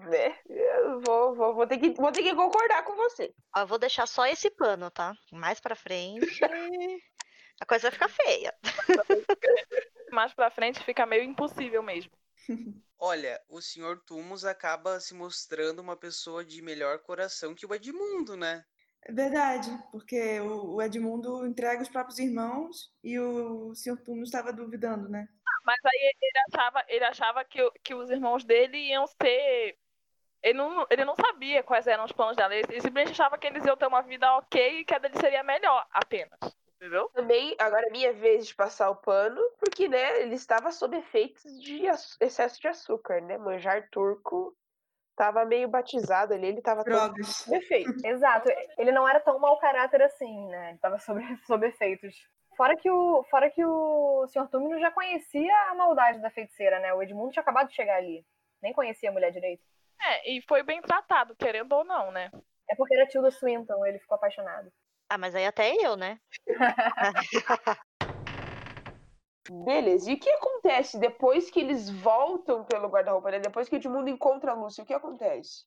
Né? 0.00 0.38
Eu 0.46 1.00
vou, 1.00 1.34
vou, 1.34 1.54
vou, 1.54 1.66
ter 1.66 1.78
que, 1.78 1.90
vou 1.90 2.12
ter 2.12 2.22
que 2.22 2.34
concordar 2.34 2.84
com 2.84 2.94
você. 2.94 3.34
Ó, 3.56 3.60
eu 3.60 3.66
vou 3.66 3.78
deixar 3.78 4.06
só 4.06 4.26
esse 4.26 4.50
pano, 4.50 4.90
tá? 4.90 5.14
Mais 5.32 5.60
pra 5.60 5.74
frente, 5.74 6.40
a 7.60 7.66
coisa 7.66 7.90
vai 7.90 7.92
ficar 7.92 8.08
feia. 8.08 8.54
Mais 10.12 10.34
pra 10.34 10.50
frente 10.50 10.84
fica 10.84 11.06
meio 11.06 11.22
impossível 11.22 11.82
mesmo. 11.82 12.12
Olha, 12.98 13.40
o 13.48 13.60
Sr. 13.60 14.00
Tumos 14.06 14.44
acaba 14.44 15.00
se 15.00 15.14
mostrando 15.14 15.80
uma 15.80 15.96
pessoa 15.96 16.44
de 16.44 16.62
melhor 16.62 16.98
coração 17.00 17.54
que 17.54 17.66
o 17.66 17.74
Edmundo, 17.74 18.36
né? 18.36 18.64
É 19.06 19.12
verdade, 19.12 19.70
porque 19.92 20.40
o 20.40 20.80
Edmundo 20.80 21.46
entrega 21.46 21.82
os 21.82 21.88
próprios 21.88 22.18
irmãos 22.18 22.90
e 23.02 23.18
o 23.18 23.74
senhor 23.74 23.98
Túmulos 23.98 24.28
estava 24.28 24.52
duvidando, 24.52 25.08
né? 25.08 25.28
Mas 25.64 25.78
aí 25.84 26.12
ele 26.20 26.38
achava, 26.48 26.84
ele 26.88 27.04
achava 27.04 27.44
que, 27.44 27.70
que 27.82 27.94
os 27.94 28.10
irmãos 28.10 28.44
dele 28.44 28.78
iam 28.78 29.06
ser. 29.06 29.78
Ele 30.42 30.58
não, 30.58 30.86
ele 30.90 31.04
não 31.04 31.14
sabia 31.14 31.62
quais 31.62 31.86
eram 31.86 32.04
os 32.04 32.12
planos 32.12 32.36
dela. 32.36 32.54
Ele, 32.54 32.66
simplesmente 32.80 33.12
achava 33.12 33.38
que 33.38 33.46
eles 33.46 33.64
iam 33.64 33.76
ter 33.76 33.86
uma 33.86 34.02
vida 34.02 34.36
ok 34.36 34.80
e 34.80 34.84
que 34.84 34.94
a 34.94 34.98
dele 34.98 35.18
seria 35.18 35.42
melhor 35.42 35.86
apenas. 35.90 36.38
Entendeu? 36.76 37.08
Também, 37.14 37.56
agora 37.58 37.86
é 37.86 37.90
minha 37.90 38.12
vez 38.12 38.46
de 38.46 38.54
passar 38.54 38.90
o 38.90 38.96
pano, 38.96 39.40
porque, 39.58 39.88
né, 39.88 40.20
ele 40.20 40.34
estava 40.34 40.70
sob 40.70 40.94
efeitos 40.96 41.62
de 41.62 41.82
excesso 42.20 42.60
de 42.60 42.68
açúcar, 42.68 43.22
né? 43.22 43.38
Manjar 43.38 43.88
turco 43.90 44.54
tava 45.16 45.44
meio 45.44 45.68
batizado 45.68 46.34
ali, 46.34 46.46
ele 46.46 46.62
tava 46.62 46.84
todo 46.84 46.92
Drogas. 46.92 47.28
sob 47.28 47.56
efeito. 47.56 47.94
Exato. 48.06 48.48
Ele 48.78 48.92
não 48.92 49.08
era 49.08 49.20
tão 49.20 49.38
mau 49.38 49.58
caráter 49.58 50.02
assim, 50.02 50.46
né? 50.48 50.70
Ele 50.70 50.78
tava 50.78 50.98
sob, 50.98 51.20
sob 51.46 51.66
efeitos. 51.66 52.14
Fora 52.56 52.76
que 52.76 52.90
o, 52.90 53.24
fora 53.24 53.50
que 53.50 53.64
o 53.64 54.26
Sr. 54.28 54.48
Túmino 54.48 54.78
já 54.78 54.90
conhecia 54.90 55.54
a 55.70 55.74
maldade 55.74 56.20
da 56.20 56.30
feiticeira, 56.30 56.78
né? 56.78 56.92
O 56.94 57.02
Edmundo 57.02 57.32
tinha 57.32 57.42
acabado 57.42 57.68
de 57.68 57.74
chegar 57.74 57.96
ali. 57.96 58.24
Nem 58.62 58.72
conhecia 58.72 59.10
a 59.10 59.12
mulher 59.12 59.32
direito. 59.32 59.62
É, 60.00 60.30
e 60.30 60.42
foi 60.42 60.62
bem 60.62 60.80
tratado, 60.80 61.34
querendo 61.36 61.72
ou 61.72 61.84
não, 61.84 62.10
né? 62.10 62.30
É 62.70 62.74
porque 62.76 62.94
era 62.94 63.06
tio 63.06 63.22
do 63.22 63.30
Swinton, 63.30 63.84
ele 63.84 63.98
ficou 63.98 64.14
apaixonado. 64.16 64.70
Ah, 65.08 65.18
mas 65.18 65.34
aí 65.34 65.46
até 65.46 65.74
eu, 65.74 65.96
né? 65.96 66.18
Beleza, 69.50 70.10
e 70.10 70.14
o 70.14 70.18
que 70.18 70.30
acontece 70.30 70.98
depois 70.98 71.50
que 71.50 71.60
eles 71.60 71.90
voltam 71.90 72.64
pelo 72.64 72.88
guarda-roupa, 72.88 73.30
né? 73.30 73.40
Depois 73.40 73.68
que 73.68 73.76
o 73.76 73.78
Edmundo 73.78 74.08
encontra 74.08 74.52
a 74.52 74.54
Lúcia, 74.54 74.82
o 74.82 74.86
que 74.86 74.94
acontece? 74.94 75.64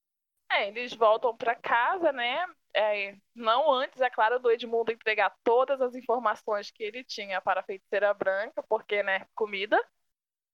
É, 0.51 0.69
eles 0.69 0.93
voltam 0.93 1.36
pra 1.36 1.55
casa, 1.55 2.11
né? 2.11 2.45
É, 2.73 3.15
não 3.36 3.71
antes, 3.71 4.01
é 4.01 4.09
claro, 4.09 4.39
do 4.39 4.49
Edmundo 4.49 4.91
entregar 4.91 5.36
todas 5.43 5.82
as 5.82 5.93
informações 5.93 6.71
que 6.71 6.84
ele 6.84 7.03
tinha 7.03 7.41
para 7.41 7.59
a 7.59 7.63
feiticeira 7.63 8.13
branca, 8.13 8.63
porque, 8.63 9.03
né, 9.03 9.25
comida. 9.36 9.80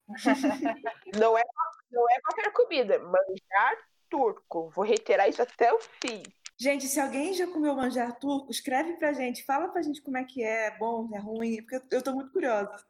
Não 1.15 1.37
é, 1.37 1.43
não 1.91 2.09
é 2.09 2.19
qualquer 2.21 2.51
comida, 2.51 2.99
manjar 2.99 3.77
turco. 4.09 4.69
Vou 4.71 4.83
reiterar 4.83 5.29
isso 5.29 5.41
até 5.41 5.71
o 5.71 5.79
fim. 5.79 6.23
Gente, 6.57 6.87
se 6.87 6.99
alguém 6.99 7.33
já 7.33 7.47
comeu 7.47 7.75
manjar 7.75 8.17
turco, 8.19 8.51
escreve 8.51 8.93
pra 8.97 9.13
gente, 9.13 9.45
fala 9.45 9.69
pra 9.69 9.81
gente 9.81 10.01
como 10.01 10.17
é 10.17 10.23
que 10.23 10.43
é, 10.43 10.67
é 10.67 10.77
bom, 10.77 11.07
é 11.13 11.19
ruim, 11.19 11.57
porque 11.57 11.75
eu- 11.75 11.99
eu 11.99 12.03
tô 12.03 12.13
muito 12.13 12.31
curiosa. 12.31 12.83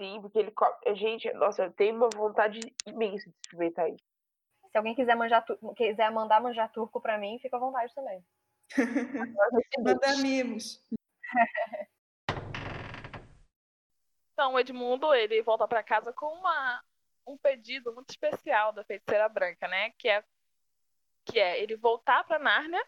Sim, 0.00 0.18
porque 0.22 0.38
ele 0.38 0.50
come. 0.50 0.74
Gente, 0.96 1.30
nossa, 1.34 1.64
eu 1.64 1.72
tenho 1.72 1.94
uma 1.94 2.08
vontade 2.08 2.74
imensa 2.86 3.28
de 3.28 3.36
experimentar 3.36 3.86
isso. 3.90 4.02
Se 4.70 4.78
alguém 4.78 4.94
quiser, 4.94 5.14
manjar 5.14 5.44
tu- 5.44 5.58
quiser 5.74 6.10
mandar 6.10 6.40
manjar 6.40 6.72
turco 6.72 7.02
pra 7.02 7.18
mim, 7.18 7.38
fica 7.38 7.58
à 7.58 7.60
vontade 7.60 7.94
também. 7.94 8.24
Manda 9.78 10.16
mimos. 10.22 10.82
Então, 14.32 14.54
o 14.54 14.58
Edmundo, 14.58 15.12
ele 15.12 15.42
volta 15.42 15.68
para 15.68 15.82
casa 15.82 16.14
com 16.14 16.24
uma, 16.32 16.82
um 17.26 17.36
pedido 17.36 17.92
muito 17.92 18.08
especial 18.08 18.72
da 18.72 18.82
feiticeira 18.82 19.28
branca, 19.28 19.68
né? 19.68 19.90
Que 19.98 20.08
é, 20.08 20.24
que 21.26 21.38
é 21.38 21.62
ele 21.62 21.76
voltar 21.76 22.24
para 22.24 22.38
Nárnia 22.38 22.82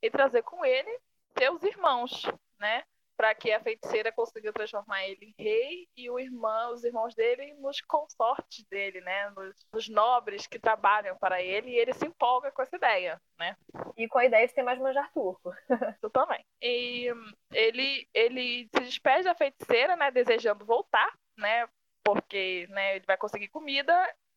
e 0.00 0.08
trazer 0.08 0.42
com 0.44 0.64
ele 0.64 1.00
seus 1.36 1.60
irmãos, 1.64 2.22
né? 2.60 2.84
Para 3.16 3.34
que 3.34 3.50
a 3.52 3.60
feiticeira 3.60 4.12
consiga 4.12 4.52
transformar 4.52 5.06
ele 5.06 5.34
em 5.38 5.42
rei 5.42 5.88
e 5.96 6.10
o 6.10 6.18
irmão, 6.18 6.72
os 6.72 6.84
irmãos 6.84 7.14
dele 7.14 7.54
nos 7.54 7.80
consortes 7.80 8.64
dele, 8.66 9.00
né? 9.00 9.30
Nos, 9.30 9.66
nos, 9.72 9.88
nobres 9.88 10.46
que 10.46 10.58
trabalham 10.58 11.16
para 11.16 11.42
ele 11.42 11.70
e 11.70 11.78
ele 11.78 11.94
se 11.94 12.06
empolga 12.06 12.50
com 12.50 12.62
essa 12.62 12.76
ideia, 12.76 13.20
né? 13.38 13.56
E 13.96 14.06
com 14.06 14.18
a 14.18 14.26
ideia 14.26 14.46
de 14.46 14.54
ter 14.54 14.62
mais 14.62 14.78
manjar 14.78 15.10
turco. 15.12 15.50
Eu 16.02 16.10
também. 16.10 16.44
E 16.60 17.10
ele, 17.52 18.06
ele 18.12 18.68
se 18.74 18.80
despede 18.82 19.24
da 19.24 19.34
feiticeira, 19.34 19.96
né? 19.96 20.10
Desejando 20.10 20.64
voltar, 20.64 21.12
né? 21.38 21.66
Porque 22.04 22.66
né, 22.70 22.96
ele 22.96 23.04
vai 23.06 23.16
conseguir 23.16 23.48
comida, 23.48 23.92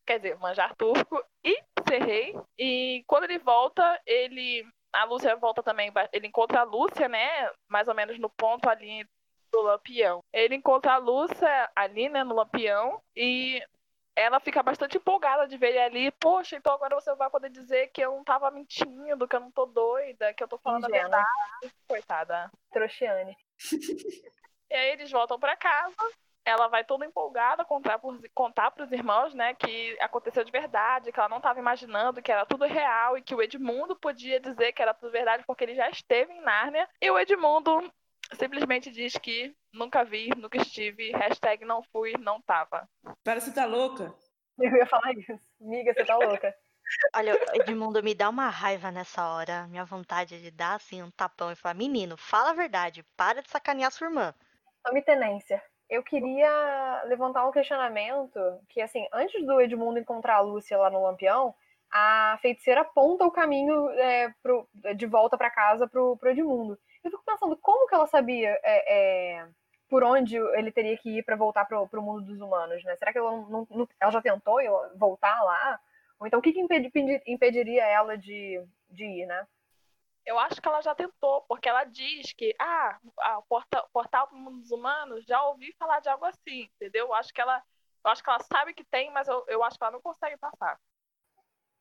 quer 0.06 0.18
dizer, 0.18 0.38
manjar 0.38 0.74
turco 0.74 1.22
e 1.44 1.62
ser 1.86 2.02
rei. 2.02 2.34
E 2.58 3.04
quando 3.06 3.24
ele 3.24 3.38
volta, 3.38 4.00
ele 4.06 4.66
a 4.92 5.04
Lúcia 5.04 5.36
volta 5.36 5.62
também, 5.62 5.92
ele 6.12 6.26
encontra 6.26 6.60
a 6.60 6.64
Lúcia, 6.64 7.08
né? 7.08 7.50
Mais 7.68 7.88
ou 7.88 7.94
menos 7.94 8.18
no 8.18 8.28
ponto 8.28 8.68
ali 8.68 9.06
do 9.50 9.62
Lampião. 9.62 10.20
Ele 10.32 10.54
encontra 10.54 10.94
a 10.94 10.98
Lúcia 10.98 11.70
ali, 11.74 12.08
né, 12.08 12.22
no 12.22 12.34
Lampião, 12.34 13.02
e 13.14 13.62
ela 14.14 14.38
fica 14.40 14.62
bastante 14.62 14.96
empolgada 14.96 15.46
de 15.46 15.56
ver 15.56 15.70
ele 15.70 15.78
ali. 15.78 16.10
Poxa, 16.12 16.56
então 16.56 16.74
agora 16.74 16.94
você 16.94 17.14
vai 17.14 17.30
poder 17.30 17.50
dizer 17.50 17.88
que 17.88 18.00
eu 18.00 18.12
não 18.12 18.24
tava 18.24 18.50
mentindo, 18.50 19.26
que 19.26 19.36
eu 19.36 19.40
não 19.40 19.50
tô 19.50 19.66
doida, 19.66 20.34
que 20.34 20.42
eu 20.42 20.48
tô 20.48 20.58
falando 20.58 20.84
a 20.84 20.88
verdade. 20.88 21.26
Coitada. 21.88 22.50
Trouxiane. 22.70 23.36
e 24.70 24.74
aí 24.74 24.90
eles 24.90 25.10
voltam 25.10 25.38
para 25.38 25.56
casa 25.56 25.96
ela 26.44 26.68
vai 26.68 26.84
toda 26.84 27.04
empolgada 27.04 27.64
contar 27.64 27.98
para 27.98 28.10
contar 28.34 28.72
os 28.78 28.92
irmãos, 28.92 29.34
né, 29.34 29.54
que 29.54 29.96
aconteceu 30.00 30.44
de 30.44 30.50
verdade, 30.50 31.12
que 31.12 31.18
ela 31.18 31.28
não 31.28 31.36
estava 31.36 31.58
imaginando, 31.58 32.22
que 32.22 32.32
era 32.32 32.46
tudo 32.46 32.64
real 32.64 33.16
e 33.16 33.22
que 33.22 33.34
o 33.34 33.42
Edmundo 33.42 33.94
podia 33.96 34.40
dizer 34.40 34.72
que 34.72 34.82
era 34.82 34.94
tudo 34.94 35.12
verdade 35.12 35.44
porque 35.46 35.64
ele 35.64 35.74
já 35.74 35.88
esteve 35.90 36.32
em 36.32 36.40
Nárnia. 36.40 36.88
E 37.00 37.10
o 37.10 37.18
Edmundo 37.18 37.92
simplesmente 38.34 38.90
diz 38.90 39.16
que 39.16 39.54
nunca 39.72 40.04
vi, 40.04 40.30
nunca 40.36 40.58
estive, 40.58 41.10
hashtag 41.12 41.64
não 41.64 41.82
fui, 41.82 42.14
não 42.18 42.40
tava. 42.40 42.88
Parece 43.24 43.50
que 43.50 43.56
tá 43.56 43.66
louca. 43.66 44.14
Eu 44.58 44.76
ia 44.76 44.86
falar 44.86 45.12
isso. 45.12 45.38
Miga, 45.60 45.92
você 45.92 46.04
tá 46.04 46.16
louca. 46.16 46.54
Olha, 47.14 47.38
Edmundo, 47.54 48.02
me 48.02 48.14
dá 48.14 48.28
uma 48.28 48.48
raiva 48.48 48.90
nessa 48.90 49.24
hora. 49.28 49.66
Minha 49.68 49.84
vontade 49.84 50.34
é 50.34 50.38
de 50.38 50.50
dar 50.50 50.74
assim 50.74 51.02
um 51.02 51.10
tapão 51.10 51.52
e 51.52 51.56
falar: 51.56 51.74
menino, 51.74 52.16
fala 52.16 52.50
a 52.50 52.54
verdade, 52.54 53.04
para 53.16 53.42
de 53.42 53.48
sacanear 53.48 53.92
sua 53.92 54.08
irmã. 54.08 54.34
Tome 54.82 55.02
tenência 55.02 55.62
eu 55.90 56.02
queria 56.02 57.02
levantar 57.06 57.46
um 57.46 57.50
questionamento 57.50 58.38
que, 58.68 58.80
assim, 58.80 59.06
antes 59.12 59.44
do 59.44 59.60
Edmundo 59.60 59.98
encontrar 59.98 60.36
a 60.36 60.40
Lúcia 60.40 60.78
lá 60.78 60.88
no 60.88 61.02
Lampião, 61.02 61.54
a 61.92 62.38
feiticeira 62.40 62.82
aponta 62.82 63.24
o 63.24 63.30
caminho 63.32 63.90
é, 63.90 64.32
pro, 64.40 64.68
de 64.94 65.06
volta 65.06 65.36
para 65.36 65.50
casa 65.50 65.88
pro, 65.88 66.16
pro 66.16 66.30
Edmundo. 66.30 66.78
Eu 67.02 67.10
fico 67.10 67.24
pensando, 67.26 67.56
como 67.56 67.88
que 67.88 67.94
ela 67.94 68.06
sabia 68.06 68.56
é, 68.62 69.38
é, 69.38 69.46
por 69.88 70.04
onde 70.04 70.36
ele 70.36 70.70
teria 70.70 70.96
que 70.96 71.18
ir 71.18 71.24
para 71.24 71.34
voltar 71.34 71.64
pro, 71.64 71.88
pro 71.88 72.00
mundo 72.00 72.22
dos 72.22 72.40
humanos, 72.40 72.84
né? 72.84 72.94
Será 72.94 73.12
que 73.12 73.18
ela, 73.18 73.32
não, 73.32 73.66
não, 73.68 73.88
ela 73.98 74.12
já 74.12 74.22
tentou 74.22 74.58
voltar 74.94 75.42
lá? 75.42 75.80
Ou 76.20 76.26
então, 76.26 76.38
o 76.38 76.42
que, 76.42 76.52
que 76.52 76.60
impediria 77.26 77.84
ela 77.84 78.16
de, 78.16 78.62
de 78.88 79.04
ir, 79.04 79.26
né? 79.26 79.44
Eu 80.30 80.38
acho 80.38 80.62
que 80.62 80.68
ela 80.68 80.80
já 80.80 80.94
tentou, 80.94 81.42
porque 81.48 81.68
ela 81.68 81.82
diz 81.82 82.32
que, 82.34 82.54
ah, 82.56 83.00
a 83.18 83.42
porta, 83.42 83.84
portal 83.92 84.28
para 84.28 84.36
o 84.36 84.40
mundo 84.40 84.60
dos 84.60 84.70
humanos, 84.70 85.24
já 85.24 85.42
ouvi 85.42 85.74
falar 85.76 85.98
de 85.98 86.08
algo 86.08 86.24
assim, 86.24 86.70
entendeu? 86.76 87.06
Eu 87.06 87.14
acho 87.14 87.34
que 87.34 87.40
ela, 87.40 87.60
eu 88.04 88.10
acho 88.12 88.22
que 88.22 88.30
ela 88.30 88.38
sabe 88.38 88.72
que 88.72 88.84
tem, 88.84 89.10
mas 89.10 89.26
eu, 89.26 89.44
eu 89.48 89.64
acho 89.64 89.76
que 89.76 89.82
ela 89.82 89.90
não 89.90 90.00
consegue 90.00 90.36
passar. 90.36 90.78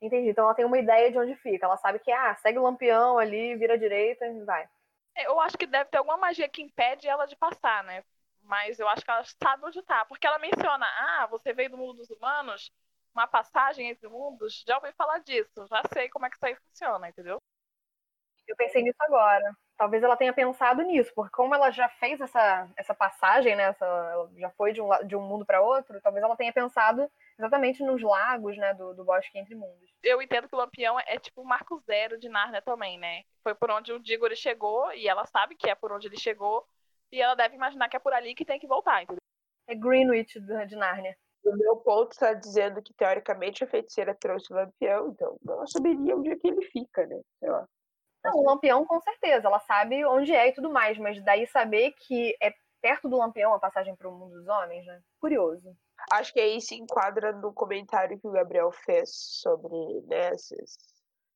Entendi. 0.02 0.30
Então 0.30 0.46
ela 0.46 0.56
tem 0.56 0.66
uma 0.66 0.80
ideia 0.80 1.12
de 1.12 1.20
onde 1.20 1.36
fica. 1.36 1.68
Ela 1.68 1.78
sabe 1.78 2.00
que, 2.00 2.12
ah, 2.12 2.36
segue 2.38 2.58
o 2.58 2.64
lampião 2.64 3.20
ali, 3.20 3.56
vira 3.56 3.76
à 3.76 3.78
direita 3.78 4.26
e 4.26 4.44
vai. 4.44 4.68
É, 5.16 5.28
eu 5.28 5.40
acho 5.40 5.56
que 5.56 5.68
deve 5.68 5.92
ter 5.92 6.00
alguma 6.00 6.18
magia 6.18 6.50
que 6.50 6.64
impede 6.64 7.08
ela 7.08 7.28
de 7.28 7.36
passar, 7.36 7.84
né? 7.84 8.04
Mas 8.42 8.80
eu 8.80 8.90
acho 8.90 9.06
que 9.06 9.12
ela 9.12 9.24
sabe 9.44 9.64
onde 9.64 9.84
tá. 9.84 10.06
Porque 10.06 10.26
ela 10.26 10.40
menciona, 10.40 10.88
ah, 10.88 11.28
você 11.30 11.54
veio 11.54 11.70
do 11.70 11.78
mundo 11.78 11.98
dos 11.98 12.10
humanos, 12.10 12.72
uma 13.14 13.28
passagem 13.28 13.90
entre 13.90 14.08
mundos, 14.08 14.64
já 14.68 14.76
ouvi 14.78 14.92
falar 14.94 15.20
disso, 15.20 15.68
já 15.70 15.84
sei 15.94 16.10
como 16.10 16.26
é 16.26 16.32
que 16.32 16.36
isso 16.36 16.46
aí 16.48 16.56
funciona, 16.56 17.10
entendeu? 17.10 17.40
Eu 18.50 18.56
pensei 18.56 18.82
nisso 18.82 18.98
agora. 19.02 19.56
Talvez 19.78 20.04
ela 20.04 20.18
tenha 20.18 20.34
pensado 20.34 20.82
nisso, 20.82 21.12
porque 21.16 21.32
como 21.32 21.54
ela 21.54 21.70
já 21.72 21.88
fez 21.88 22.20
essa, 22.20 22.68
essa 22.76 22.94
passagem, 22.94 23.56
né, 23.56 23.64
essa, 23.64 23.86
ela 23.86 24.30
já 24.36 24.50
foi 24.50 24.74
de 24.74 24.82
um, 24.82 24.90
de 25.06 25.16
um 25.16 25.22
mundo 25.22 25.46
para 25.46 25.62
outro, 25.62 26.02
talvez 26.02 26.22
ela 26.22 26.36
tenha 26.36 26.52
pensado 26.52 27.10
exatamente 27.38 27.82
nos 27.84 28.02
lagos, 28.02 28.58
né, 28.58 28.74
do, 28.74 28.94
do 28.94 29.06
Bosque 29.06 29.38
Entre 29.38 29.56
Mundos. 29.56 29.90
Eu 30.04 30.22
entendo 30.22 30.50
que 30.50 30.56
o 30.56 30.58
Lampião 30.58 31.00
é 31.00 31.18
tipo 31.18 31.42
o 31.42 31.46
marco 31.46 31.80
zero 31.86 32.20
de 32.20 32.28
Narnia 32.28 32.62
também, 32.62 32.98
né? 32.98 33.24
Foi 33.42 33.56
por 33.56 33.72
onde 33.72 33.94
o 33.94 34.00
Diggory 34.00 34.36
chegou, 34.36 34.92
e 34.94 35.08
ela 35.08 35.26
sabe 35.28 35.56
que 35.56 35.70
é 35.70 35.76
por 35.76 35.94
onde 35.94 36.08
ele 36.08 36.20
chegou, 36.20 36.66
e 37.12 37.22
ela 37.22 37.36
deve 37.36 37.56
imaginar 37.56 37.88
que 37.88 37.96
é 37.96 38.00
por 38.00 38.12
ali 38.12 38.36
que 38.36 38.44
tem 38.44 38.60
que 38.60 38.68
voltar, 38.68 39.04
entendeu? 39.04 39.22
É 39.68 39.76
Greenwich 39.76 40.40
de 40.40 40.76
Narnia. 40.76 41.16
O 41.46 41.56
meu 41.56 41.78
ponto 41.78 42.12
está 42.12 42.34
dizendo 42.34 42.82
que, 42.82 42.94
teoricamente, 42.94 43.64
a 43.64 43.68
feiticeira 43.68 44.14
trouxe 44.14 44.52
o 44.52 44.56
Lampião, 44.56 45.08
então 45.08 45.38
ela 45.48 45.66
saberia 45.68 46.18
onde 46.18 46.32
é 46.32 46.36
que 46.36 46.48
ele 46.48 46.64
fica, 46.64 47.06
né? 47.06 47.22
Sei 47.40 47.50
lá. 47.50 47.66
Não, 48.24 48.36
o 48.36 48.44
Lampião 48.44 48.86
com 48.86 49.00
certeza, 49.00 49.48
ela 49.48 49.60
sabe 49.60 50.06
onde 50.06 50.34
é 50.34 50.50
e 50.50 50.52
tudo 50.52 50.70
mais, 50.70 50.98
mas 50.98 51.24
daí 51.24 51.48
saber 51.48 51.92
que 51.94 52.36
é 52.42 52.54
perto 52.82 53.10
do 53.10 53.18
Lampião 53.18 53.54
a 53.54 53.60
passagem 53.60 53.96
para 53.96 54.10
o 54.10 54.12
mundo 54.12 54.36
dos 54.36 54.48
homens, 54.48 54.86
né? 54.86 55.02
Curioso. 55.20 55.76
Acho 56.12 56.34
que 56.34 56.40
aí 56.40 56.62
se 56.62 56.76
enquadra 56.76 57.32
no 57.34 57.54
comentário 57.54 58.20
que 58.20 58.28
o 58.28 58.32
Gabriel 58.32 58.72
fez 58.72 59.10
sobre 59.42 59.76
né, 60.08 60.30
essas, 60.30 60.78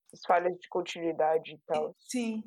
essas 0.08 0.26
falhas 0.26 0.58
de 0.58 0.68
continuidade 0.70 1.54
e 1.54 1.58
tal. 1.66 1.94
Sim. 2.00 2.44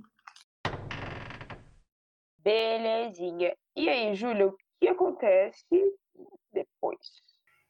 Belezinha. 2.39 3.57
E 3.74 3.89
aí, 3.89 4.14
Júlia, 4.14 4.49
o 4.49 4.57
que 4.80 4.89
acontece 4.89 5.64
depois? 6.53 7.22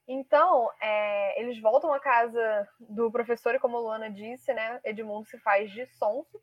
Então, 0.07 0.69
é, 0.81 1.41
eles 1.41 1.59
voltam 1.61 1.93
à 1.93 1.99
casa 1.99 2.67
do 2.79 3.11
professor 3.11 3.55
e 3.55 3.59
como 3.59 3.77
a 3.77 3.81
Luana 3.81 4.09
disse, 4.09 4.53
né, 4.53 4.79
Edmundo 4.85 5.27
se 5.27 5.37
faz 5.39 5.69
de 5.71 5.85
sonso 5.85 6.41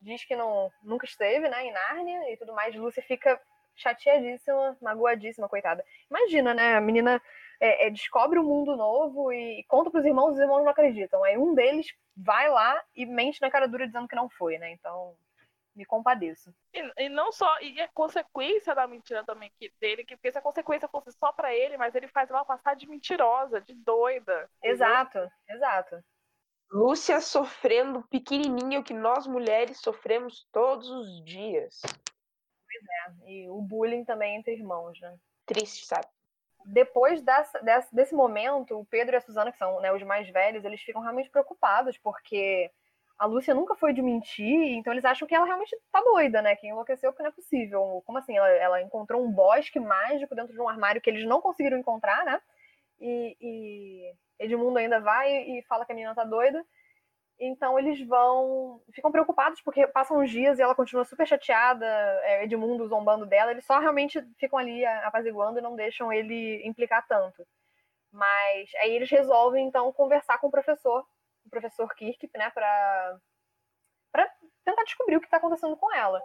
diz 0.00 0.24
que 0.24 0.36
não, 0.36 0.70
nunca 0.82 1.06
esteve 1.06 1.48
né, 1.48 1.64
em 1.64 1.72
Nárnia 1.72 2.32
e 2.32 2.36
tudo 2.36 2.52
mais. 2.52 2.74
Lúcia 2.74 3.02
fica 3.02 3.40
chateadíssima, 3.74 4.76
magoadíssima, 4.80 5.48
coitada. 5.48 5.84
Imagina, 6.10 6.52
né? 6.52 6.76
A 6.76 6.80
menina 6.80 7.22
é, 7.60 7.86
é, 7.86 7.90
descobre 7.90 8.38
um 8.38 8.44
mundo 8.44 8.76
novo 8.76 9.32
e 9.32 9.64
conta 9.68 9.90
pros 9.90 10.04
irmãos, 10.04 10.32
os 10.32 10.40
irmãos 10.40 10.62
não 10.62 10.70
acreditam. 10.70 11.22
Aí 11.24 11.36
um 11.36 11.54
deles 11.54 11.86
vai 12.16 12.48
lá 12.48 12.82
e 12.94 13.06
mente 13.06 13.40
na 13.40 13.50
cara 13.50 13.68
dura 13.68 13.86
dizendo 13.86 14.08
que 14.08 14.16
não 14.16 14.28
foi, 14.28 14.58
né? 14.58 14.72
Então, 14.72 15.16
me 15.74 15.84
compadeço. 15.84 16.52
E, 16.74 17.04
e 17.04 17.08
não 17.08 17.30
só, 17.30 17.60
e 17.60 17.80
a 17.80 17.88
consequência 17.88 18.74
da 18.74 18.86
mentira 18.86 19.24
também 19.24 19.50
que, 19.58 19.72
dele, 19.80 20.04
que 20.04 20.16
porque 20.16 20.32
se 20.32 20.38
a 20.38 20.42
consequência 20.42 20.88
fosse 20.88 21.12
só 21.12 21.32
para 21.32 21.54
ele, 21.54 21.76
mas 21.76 21.94
ele 21.94 22.08
faz 22.08 22.28
ela 22.28 22.44
passar 22.44 22.74
de 22.74 22.88
mentirosa, 22.88 23.60
de 23.60 23.74
doida. 23.74 24.50
Exato, 24.62 25.18
entendeu? 25.18 25.32
exato. 25.48 26.04
Lúcia 26.70 27.20
sofrendo 27.20 28.02
pequenininha, 28.10 28.80
o 28.80 28.84
que 28.84 28.92
nós 28.92 29.26
mulheres 29.26 29.80
sofremos 29.80 30.46
todos 30.52 30.90
os 30.90 31.24
dias. 31.24 31.80
Pois 31.82 33.24
é, 33.24 33.30
e 33.30 33.48
o 33.48 33.60
bullying 33.62 34.04
também 34.04 34.36
entre 34.36 34.52
irmãos, 34.52 35.00
né? 35.00 35.16
Triste, 35.46 35.86
sabe? 35.86 36.06
Depois 36.66 37.22
dessa, 37.22 37.58
desse, 37.60 37.94
desse 37.94 38.14
momento, 38.14 38.78
o 38.78 38.84
Pedro 38.84 39.14
e 39.14 39.16
a 39.16 39.20
Suzana, 39.20 39.50
que 39.50 39.56
são 39.56 39.80
né, 39.80 39.90
os 39.92 40.02
mais 40.02 40.28
velhos, 40.28 40.64
eles 40.64 40.82
ficam 40.82 41.00
realmente 41.00 41.30
preocupados, 41.30 41.96
porque 41.96 42.70
a 43.18 43.24
Lúcia 43.24 43.54
nunca 43.54 43.74
foi 43.74 43.94
de 43.94 44.02
mentir, 44.02 44.76
então 44.76 44.92
eles 44.92 45.04
acham 45.04 45.26
que 45.26 45.34
ela 45.34 45.46
realmente 45.46 45.76
tá 45.90 46.00
doida, 46.02 46.42
né? 46.42 46.54
Que 46.54 46.68
enlouqueceu 46.68 47.10
porque 47.10 47.22
não 47.22 47.30
é 47.30 47.32
possível. 47.32 48.02
Como 48.04 48.18
assim? 48.18 48.36
Ela, 48.36 48.48
ela 48.50 48.82
encontrou 48.82 49.24
um 49.24 49.32
bosque 49.32 49.80
mágico 49.80 50.34
dentro 50.34 50.52
de 50.52 50.60
um 50.60 50.68
armário 50.68 51.00
que 51.00 51.08
eles 51.08 51.26
não 51.26 51.40
conseguiram 51.40 51.78
encontrar, 51.78 52.24
né? 52.24 52.40
E, 53.00 53.36
e 53.40 54.12
Edmundo 54.38 54.78
ainda 54.78 55.00
vai 55.00 55.30
e 55.32 55.62
fala 55.68 55.84
que 55.84 55.92
a 55.92 55.94
menina 55.94 56.14
tá 56.14 56.24
doida. 56.24 56.64
Então 57.40 57.78
eles 57.78 58.00
vão. 58.06 58.82
ficam 58.92 59.12
preocupados 59.12 59.60
porque 59.62 59.86
passam 59.86 60.18
uns 60.18 60.30
dias 60.30 60.58
e 60.58 60.62
ela 60.62 60.74
continua 60.74 61.04
super 61.04 61.26
chateada, 61.26 61.86
é, 62.24 62.44
Edmundo 62.44 62.88
zombando 62.88 63.26
dela. 63.26 63.52
Eles 63.52 63.64
só 63.64 63.78
realmente 63.78 64.20
ficam 64.38 64.58
ali 64.58 64.84
apaziguando 64.84 65.58
e 65.58 65.62
não 65.62 65.76
deixam 65.76 66.12
ele 66.12 66.66
implicar 66.66 67.06
tanto. 67.06 67.46
Mas 68.12 68.70
aí 68.76 68.90
eles 68.92 69.10
resolvem 69.10 69.66
então 69.66 69.92
conversar 69.92 70.38
com 70.38 70.48
o 70.48 70.50
professor, 70.50 71.06
o 71.46 71.50
professor 71.50 71.94
Kirk, 71.94 72.28
né, 72.36 72.50
pra, 72.50 73.18
pra 74.12 74.28
tentar 74.64 74.84
descobrir 74.84 75.16
o 75.16 75.20
que 75.20 75.28
tá 75.28 75.36
acontecendo 75.36 75.76
com 75.76 75.94
ela. 75.94 76.22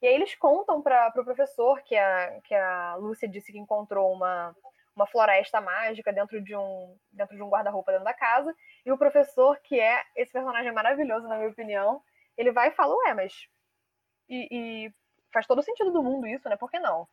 E 0.00 0.06
aí 0.06 0.14
eles 0.14 0.34
contam 0.34 0.82
para 0.82 1.08
o 1.08 1.12
pro 1.12 1.24
professor 1.24 1.80
que 1.82 1.96
a, 1.96 2.40
que 2.42 2.54
a 2.54 2.96
Lúcia 2.96 3.28
disse 3.28 3.52
que 3.52 3.58
encontrou 3.58 4.12
uma 4.12 4.54
uma 4.94 5.06
floresta 5.06 5.60
mágica 5.60 6.12
dentro 6.12 6.40
de 6.42 6.54
um 6.54 6.96
dentro 7.10 7.36
de 7.36 7.42
um 7.42 7.48
guarda-roupa 7.48 7.92
dentro 7.92 8.04
da 8.04 8.14
casa. 8.14 8.54
E 8.84 8.92
o 8.92 8.98
professor, 8.98 9.58
que 9.60 9.78
é 9.78 10.02
esse 10.16 10.32
personagem 10.32 10.72
maravilhoso, 10.72 11.26
na 11.26 11.36
minha 11.36 11.48
opinião, 11.48 12.02
ele 12.36 12.52
vai 12.52 12.68
e 12.68 12.72
fala, 12.72 12.94
ué, 12.96 13.14
mas. 13.14 13.32
E, 14.28 14.48
e, 14.50 14.94
faz 15.32 15.46
todo 15.46 15.58
o 15.58 15.62
sentido 15.62 15.90
do 15.90 16.02
mundo 16.02 16.26
isso, 16.26 16.48
né? 16.48 16.56
Por 16.56 16.70
que 16.70 16.78
não? 16.78 17.08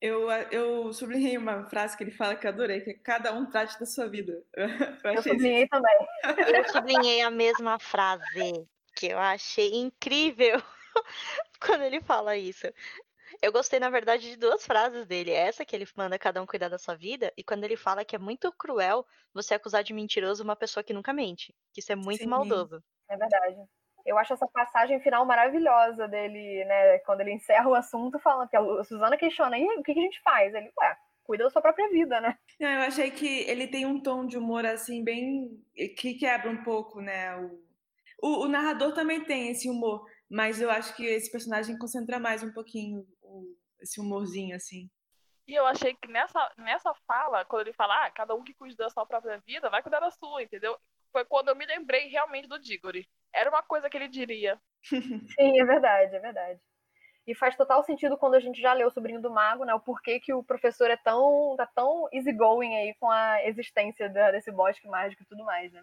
Eu, 0.00 0.30
eu 0.30 0.92
sublinhei 0.92 1.36
uma 1.36 1.64
frase 1.68 1.96
que 1.96 2.04
ele 2.04 2.12
fala 2.12 2.36
que 2.36 2.46
eu 2.46 2.50
adorei, 2.50 2.80
que 2.80 2.90
é 2.90 2.94
cada 2.94 3.32
um 3.32 3.46
trate 3.46 3.80
da 3.80 3.86
sua 3.86 4.06
vida. 4.06 4.44
Eu, 5.04 5.14
eu 5.14 5.22
sublinhei 5.22 5.62
isso. 5.62 5.70
também. 5.70 6.06
Eu 6.54 6.68
sublinhei 6.68 7.20
a 7.22 7.30
mesma 7.30 7.80
frase, 7.80 8.68
que 8.94 9.08
eu 9.08 9.18
achei 9.18 9.74
incrível 9.74 10.62
quando 11.60 11.82
ele 11.82 12.00
fala 12.00 12.36
isso. 12.36 12.66
Eu 13.40 13.52
gostei, 13.52 13.78
na 13.78 13.88
verdade, 13.88 14.30
de 14.30 14.36
duas 14.36 14.64
frases 14.64 15.06
dele. 15.06 15.30
Essa 15.30 15.64
que 15.64 15.74
ele 15.74 15.86
manda 15.96 16.18
cada 16.18 16.42
um 16.42 16.46
cuidar 16.46 16.68
da 16.68 16.78
sua 16.78 16.94
vida, 16.96 17.32
e 17.36 17.44
quando 17.44 17.64
ele 17.64 17.76
fala 17.76 18.04
que 18.04 18.16
é 18.16 18.18
muito 18.18 18.52
cruel 18.52 19.06
você 19.32 19.54
acusar 19.54 19.84
de 19.84 19.92
mentiroso 19.92 20.42
uma 20.42 20.56
pessoa 20.56 20.82
que 20.82 20.92
nunca 20.92 21.12
mente. 21.12 21.54
Que 21.72 21.80
isso 21.80 21.92
é 21.92 21.96
muito 21.96 22.22
Sim, 22.22 22.26
maldoso. 22.26 22.82
É 23.08 23.16
verdade. 23.16 23.56
Eu 24.04 24.18
acho 24.18 24.32
essa 24.32 24.46
passagem 24.48 25.00
final 25.00 25.24
maravilhosa 25.24 26.08
dele, 26.08 26.64
né? 26.64 26.98
Quando 27.00 27.20
ele 27.20 27.32
encerra 27.32 27.68
o 27.68 27.74
assunto, 27.74 28.18
falando 28.18 28.48
que 28.48 28.56
a 28.56 28.84
Suzana 28.84 29.16
questiona, 29.16 29.58
e 29.58 29.64
o 29.64 29.82
que, 29.82 29.92
que 29.92 30.00
a 30.00 30.02
gente 30.02 30.20
faz? 30.22 30.54
Ele, 30.54 30.72
ué, 30.78 30.96
cuida 31.24 31.44
da 31.44 31.50
sua 31.50 31.62
própria 31.62 31.88
vida, 31.90 32.20
né? 32.20 32.36
Não, 32.58 32.68
eu 32.68 32.80
achei 32.80 33.10
que 33.10 33.42
ele 33.48 33.68
tem 33.68 33.84
um 33.84 34.00
tom 34.02 34.26
de 34.26 34.38
humor, 34.38 34.64
assim, 34.64 35.04
bem. 35.04 35.62
que 35.96 36.14
quebra 36.14 36.50
um 36.50 36.62
pouco, 36.64 37.00
né? 37.00 37.36
O, 37.36 37.60
o, 38.22 38.44
o 38.46 38.48
narrador 38.48 38.94
também 38.94 39.22
tem 39.24 39.50
esse 39.50 39.68
humor, 39.68 40.04
mas 40.28 40.60
eu 40.60 40.70
acho 40.70 40.96
que 40.96 41.04
esse 41.04 41.30
personagem 41.30 41.78
concentra 41.78 42.18
mais 42.18 42.42
um 42.42 42.52
pouquinho 42.52 43.06
o, 43.28 43.56
esse 43.80 44.00
humorzinho, 44.00 44.56
assim. 44.56 44.90
E 45.46 45.54
eu 45.54 45.66
achei 45.66 45.94
que 45.94 46.08
nessa, 46.08 46.52
nessa 46.58 46.92
fala, 47.06 47.44
quando 47.44 47.62
ele 47.62 47.72
fala, 47.72 48.04
ah, 48.04 48.10
cada 48.10 48.34
um 48.34 48.44
que 48.44 48.52
cuida 48.54 48.84
da 48.84 48.90
sua 48.90 49.06
própria 49.06 49.38
vida, 49.46 49.70
vai 49.70 49.82
cuidar 49.82 50.00
da 50.00 50.10
sua, 50.10 50.42
entendeu? 50.42 50.78
Foi 51.10 51.24
quando 51.24 51.48
eu 51.48 51.56
me 51.56 51.64
lembrei 51.64 52.08
realmente 52.08 52.46
do 52.46 52.58
Diggory. 52.58 53.08
Era 53.32 53.48
uma 53.48 53.62
coisa 53.62 53.88
que 53.88 53.96
ele 53.96 54.08
diria. 54.08 54.60
Sim, 55.40 55.60
é 55.60 55.64
verdade, 55.64 56.14
é 56.14 56.18
verdade. 56.18 56.60
E 57.26 57.34
faz 57.34 57.56
total 57.56 57.82
sentido 57.82 58.16
quando 58.16 58.34
a 58.34 58.40
gente 58.40 58.60
já 58.60 58.72
leu 58.72 58.88
o 58.88 58.90
Sobrinho 58.90 59.20
do 59.20 59.30
Mago, 59.30 59.64
né? 59.64 59.74
O 59.74 59.80
porquê 59.80 60.20
que 60.20 60.32
o 60.32 60.42
professor 60.42 60.90
é 60.90 60.96
tão, 60.96 61.54
tá 61.56 61.66
tão 61.66 62.08
easygoing 62.12 62.74
aí 62.74 62.94
com 63.00 63.10
a 63.10 63.44
existência 63.44 64.08
da, 64.08 64.30
desse 64.30 64.50
bosque 64.50 64.86
mágico 64.86 65.22
e 65.22 65.26
tudo 65.26 65.44
mais, 65.44 65.72
né? 65.72 65.82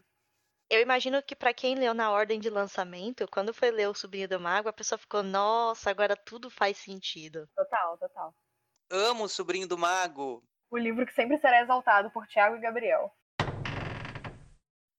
Eu 0.69 0.81
imagino 0.81 1.21
que 1.21 1.35
para 1.35 1.53
quem 1.53 1.75
leu 1.75 1.93
na 1.93 2.11
ordem 2.11 2.39
de 2.39 2.49
lançamento, 2.49 3.27
quando 3.31 3.53
foi 3.53 3.69
ler 3.69 3.87
o 3.87 3.93
Sobrinho 3.93 4.27
do 4.27 4.39
Mago, 4.39 4.67
a 4.67 4.73
pessoa 4.73 4.97
ficou, 4.97 5.21
nossa, 5.21 5.91
agora 5.91 6.15
tudo 6.15 6.49
faz 6.49 6.77
sentido. 6.77 7.47
Total, 7.55 7.97
total. 7.99 8.35
Amo 8.89 9.25
o 9.25 9.29
Sobrinho 9.29 9.67
do 9.67 9.77
Mago. 9.77 10.43
O 10.71 10.77
livro 10.77 11.05
que 11.05 11.13
sempre 11.13 11.37
será 11.37 11.61
exaltado 11.61 12.09
por 12.09 12.25
Tiago 12.25 12.55
e 12.55 12.59
Gabriel. 12.59 13.13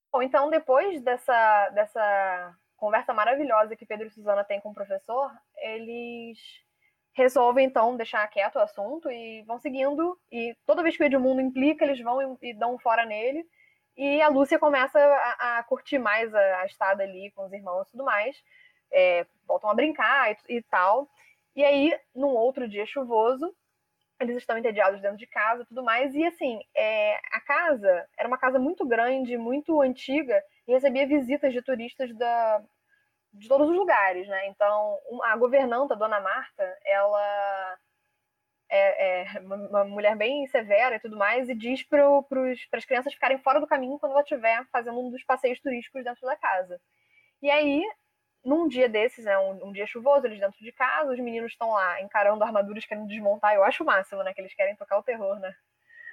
Bom, 0.09 0.21
então 0.21 0.49
depois 0.49 1.01
dessa, 1.01 1.69
dessa 1.71 2.55
conversa 2.77 3.13
maravilhosa 3.13 3.75
que 3.75 3.85
Pedro 3.85 4.07
e 4.07 4.11
Suzana 4.11 4.45
têm 4.45 4.61
com 4.61 4.69
o 4.69 4.73
professor, 4.73 5.29
eles 5.57 6.39
resolvem 7.13 7.65
então 7.65 7.97
deixar 7.97 8.25
quieto 8.29 8.55
o 8.55 8.61
assunto 8.61 9.11
e 9.11 9.43
vão 9.43 9.59
seguindo. 9.59 10.17
E 10.31 10.55
toda 10.65 10.81
vez 10.81 10.95
que 10.95 11.03
o 11.03 11.05
Edmundo 11.05 11.41
implica, 11.41 11.83
eles 11.83 11.99
vão 12.01 12.37
e, 12.41 12.49
e 12.49 12.53
dão 12.53 12.75
um 12.75 12.79
fora 12.79 13.05
nele. 13.05 13.45
E 13.97 14.21
a 14.21 14.29
Lúcia 14.29 14.59
começa 14.59 14.99
a, 14.99 15.57
a 15.57 15.63
curtir 15.63 15.97
mais 15.97 16.33
a, 16.33 16.61
a, 16.61 16.65
estada 16.65 17.03
ali 17.03 17.31
com 17.31 17.45
os 17.45 17.51
irmãos 17.51 17.87
e 17.87 17.91
tudo 17.91 18.03
mais. 18.03 18.37
É, 18.91 19.25
voltam 19.47 19.69
a 19.69 19.73
brincar 19.73 20.31
e, 20.31 20.57
e, 20.57 20.61
tal. 20.61 21.09
E 21.55 21.63
aí, 21.63 21.99
num 22.15 22.29
outro 22.29 22.69
dia 22.69 22.85
chuvoso, 22.85 23.51
eles 24.19 24.37
estão 24.37 24.57
entediados 24.57 25.01
dentro 25.01 25.17
de 25.17 25.25
casa 25.25 25.63
e 25.63 25.65
tudo 25.65 25.83
mais. 25.83 26.13
E 26.13 26.23
assim, 26.25 26.59
é, 26.75 27.15
a 27.33 27.41
casa 27.41 28.07
era 28.17 28.27
uma 28.27 28.37
casa 28.37 28.59
muito 28.59 28.85
grande, 28.85 29.35
muito 29.35 29.81
antiga, 29.81 30.43
e 30.67 30.73
recebia 30.73 31.07
visitas 31.07 31.51
de 31.51 31.61
turistas 31.63 32.15
da, 32.15 32.61
de 33.33 33.47
todos 33.47 33.69
os 33.69 33.75
lugares, 33.75 34.27
né? 34.27 34.47
Então, 34.47 34.97
a 35.23 35.35
governanta, 35.37 35.95
a 35.95 35.97
dona 35.97 36.19
Marta, 36.19 36.77
ela 36.85 37.77
é, 38.69 39.23
é 39.23 39.39
uma 39.39 39.83
mulher 39.85 40.15
bem 40.15 40.45
severa 40.47 40.95
e 40.95 40.99
tudo 40.99 41.17
mais, 41.17 41.49
e 41.49 41.55
diz 41.55 41.83
para 41.83 42.03
as 42.73 42.85
crianças 42.85 43.13
ficarem 43.13 43.37
fora 43.39 43.59
do 43.59 43.67
caminho 43.67 43.99
quando 43.99 44.11
ela 44.13 44.21
estiver 44.21 44.65
fazendo 44.71 44.99
um 44.99 45.09
dos 45.09 45.23
passeios 45.23 45.59
turísticos 45.59 46.03
dentro 46.03 46.25
da 46.25 46.35
casa. 46.35 46.79
E 47.41 47.49
aí, 47.49 47.83
num 48.43 48.67
dia 48.67 48.89
desses, 48.89 49.25
né, 49.25 49.37
um, 49.37 49.67
um, 49.67 49.71
dia 49.71 49.85
chuvoso, 49.85 50.25
eles 50.25 50.39
dentro 50.39 50.59
de 50.59 50.71
casa, 50.71 51.11
os 51.11 51.19
meninos 51.19 51.51
estão 51.51 51.71
lá 51.71 52.01
encarando 52.01 52.43
armaduras 52.43 52.85
querendo 52.85 53.07
desmontar. 53.07 53.53
Eu 53.53 53.63
acho 53.63 53.83
o 53.83 53.85
máximo, 53.85 54.23
né? 54.23 54.33
Que 54.33 54.41
eles 54.41 54.55
querem 54.55 54.75
tocar 54.75 54.97
o 54.97 55.03
terror 55.03 55.39
né, 55.39 55.53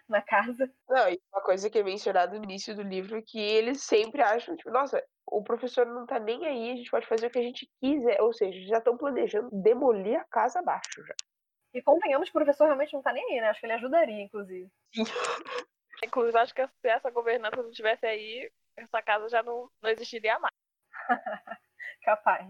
na 0.09 0.20
casa. 0.20 0.70
Não, 0.88 1.09
e 1.09 1.20
uma 1.32 1.42
coisa 1.42 1.70
que 1.70 1.78
é 1.78 1.82
mencionada 1.82 2.36
no 2.36 2.44
início 2.44 2.74
do 2.74 2.82
livro 2.82 3.22
que 3.22 3.38
eles 3.38 3.82
sempre 3.82 4.20
acham, 4.20 4.57
tipo, 4.57 4.70
nossa, 4.70 5.02
o 5.26 5.42
professor 5.42 5.86
não 5.86 6.07
tá 6.07 6.18
nem 6.18 6.44
aí, 6.46 6.72
a 6.72 6.76
gente 6.76 6.90
pode 6.90 7.07
fazer 7.07 7.26
o 7.28 7.30
que 7.30 7.38
a 7.38 7.42
gente 7.42 7.70
quiser. 7.80 8.20
Ou 8.20 8.32
seja, 8.32 8.61
já 8.66 8.78
estão 8.78 8.96
planejando 8.96 9.48
demolir 9.52 10.18
a 10.18 10.24
casa 10.24 10.59
abaixo 10.59 11.05
já. 11.07 11.14
E 11.75 11.83
convenhamos 11.83 12.29
o 12.29 12.33
professor 12.33 12.66
realmente 12.66 12.95
não 12.95 13.03
tá 13.03 13.12
nem 13.12 13.25
aí, 13.33 13.41
né? 13.41 13.49
Acho 13.49 13.59
que 13.59 13.66
ele 13.66 13.72
ajudaria, 13.72 14.22
inclusive. 14.22 14.70
inclusive, 16.05 16.39
acho 16.39 16.55
que 16.55 16.64
se 16.66 16.89
essa 16.89 17.11
governança 17.11 17.57
não 17.57 17.70
tivesse 17.72 18.07
aí, 18.07 18.49
essa 18.77 19.03
casa 19.03 19.29
já 19.29 19.43
não, 19.43 19.68
não 19.83 19.91
existiria 19.91 20.39
mais. 20.39 20.55
Capaz. 22.03 22.47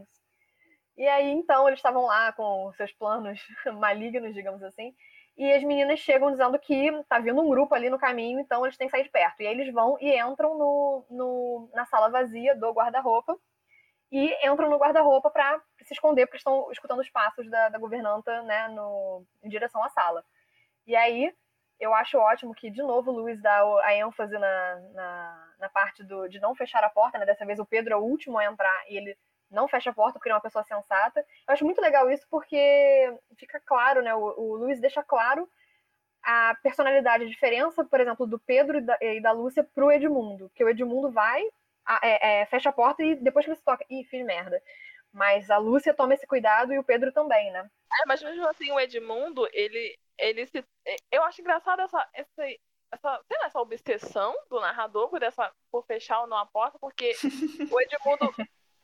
E 0.97 1.09
aí, 1.09 1.31
então, 1.31 1.66
eles 1.66 1.79
estavam 1.79 2.05
lá 2.05 2.33
com 2.33 2.70
seus 2.77 2.93
planos 2.93 3.41
malignos, 3.81 4.35
digamos 4.35 4.62
assim. 4.62 4.95
E 5.37 5.53
as 5.53 5.64
meninas 5.64 5.99
chegam 5.99 6.31
dizendo 6.31 6.59
que 6.59 6.91
tá 7.09 7.18
vindo 7.18 7.41
um 7.41 7.49
grupo 7.49 7.75
ali 7.75 7.91
no 7.91 7.99
caminho, 7.99 8.39
então 8.39 8.64
eles 8.64 8.77
têm 8.77 8.87
que 8.87 8.93
sair 8.93 9.05
de 9.05 9.11
perto. 9.11 9.41
E 9.41 9.47
aí 9.47 9.55
eles 9.55 9.72
vão 9.72 9.97
e 10.01 10.16
entram 10.16 10.57
no, 10.57 11.07
no 11.11 11.70
na 11.75 11.85
sala 11.87 12.09
vazia 12.09 12.55
do 12.55 12.70
guarda-roupa 12.72 13.37
e 14.14 14.32
entram 14.48 14.70
no 14.70 14.78
guarda-roupa 14.78 15.28
para 15.28 15.60
se 15.82 15.92
esconder, 15.92 16.26
porque 16.26 16.36
estão 16.36 16.70
escutando 16.70 17.00
os 17.00 17.10
passos 17.10 17.50
da, 17.50 17.68
da 17.68 17.78
governanta 17.80 18.42
né, 18.42 18.68
no, 18.68 19.26
em 19.42 19.48
direção 19.48 19.82
à 19.82 19.88
sala. 19.88 20.24
E 20.86 20.94
aí, 20.94 21.34
eu 21.80 21.92
acho 21.92 22.16
ótimo 22.16 22.54
que, 22.54 22.70
de 22.70 22.80
novo, 22.80 23.10
o 23.10 23.14
Luiz 23.14 23.42
dá 23.42 23.60
a 23.82 23.92
ênfase 23.92 24.38
na, 24.38 24.76
na, 24.92 25.54
na, 25.58 25.68
parte 25.68 26.04
do, 26.04 26.28
de 26.28 26.38
não 26.38 26.54
fechar 26.54 26.84
a 26.84 26.88
porta, 26.88 27.18
né? 27.18 27.26
Dessa 27.26 27.44
vez 27.44 27.58
o 27.58 27.66
Pedro 27.66 27.92
é 27.92 27.96
o 27.96 28.04
último 28.04 28.38
a 28.38 28.44
entrar 28.44 28.84
e 28.88 28.96
ele 28.96 29.18
não 29.50 29.66
fecha 29.66 29.90
a 29.90 29.92
porta 29.92 30.12
porque 30.12 30.28
ele 30.28 30.34
é 30.34 30.36
uma 30.36 30.42
pessoa 30.42 30.62
sensata. 30.62 31.18
Eu 31.48 31.52
acho 31.52 31.64
muito 31.64 31.80
legal 31.80 32.08
isso 32.08 32.24
porque 32.30 33.12
fica 33.36 33.60
claro, 33.66 34.00
né? 34.00 34.14
O, 34.14 34.32
o 34.40 34.56
Luiz 34.58 34.80
deixa 34.80 35.02
claro 35.02 35.50
a 36.22 36.56
personalidade, 36.62 37.24
a 37.24 37.28
diferença, 37.28 37.84
por 37.84 37.98
exemplo, 37.98 38.28
do 38.28 38.38
Pedro 38.38 38.78
e 38.78 38.80
da, 38.80 38.96
e 39.00 39.20
da 39.20 39.32
Lúcia 39.32 39.68
Edmundo. 39.92 40.52
Que 40.54 40.62
o 40.62 40.68
Edmundo 40.68 41.10
vai 41.10 41.42
é, 42.03 42.41
é, 42.41 42.47
fecha 42.47 42.70
a 42.70 42.72
porta 42.72 43.03
e 43.03 43.14
depois 43.14 43.45
que 43.45 43.53
ele 43.53 43.61
toca, 43.64 43.85
ih, 43.91 44.05
fiz 44.05 44.24
merda. 44.24 44.61
Mas 45.12 45.51
a 45.51 45.59
Lúcia 45.59 45.95
toma 45.95 46.14
esse 46.14 46.26
cuidado 46.26 46.72
e 46.72 46.78
o 46.78 46.85
Pedro 46.85 47.12
também, 47.12 47.51
né? 47.53 47.70
É, 48.03 48.07
mas 48.07 48.22
mesmo 48.22 48.49
assim, 48.49 48.72
o 48.72 48.80
Edmundo, 48.80 49.49
ele, 49.53 49.97
ele 50.18 50.47
se. 50.47 50.64
Eu 51.11 51.22
acho 51.22 51.41
engraçado 51.41 51.80
essa, 51.80 52.09
essa, 52.12 52.43
essa, 52.91 53.20
essa 53.45 53.61
obsessão 53.61 54.35
do 54.51 54.61
narrador 54.61 55.09
por, 55.09 55.22
essa, 55.22 55.53
por 55.70 55.85
fechar 55.87 56.20
ou 56.20 56.26
não 56.26 56.37
a 56.37 56.47
porta, 56.47 56.78
porque 56.80 57.12
o 57.70 57.80
Edmundo. 57.80 58.35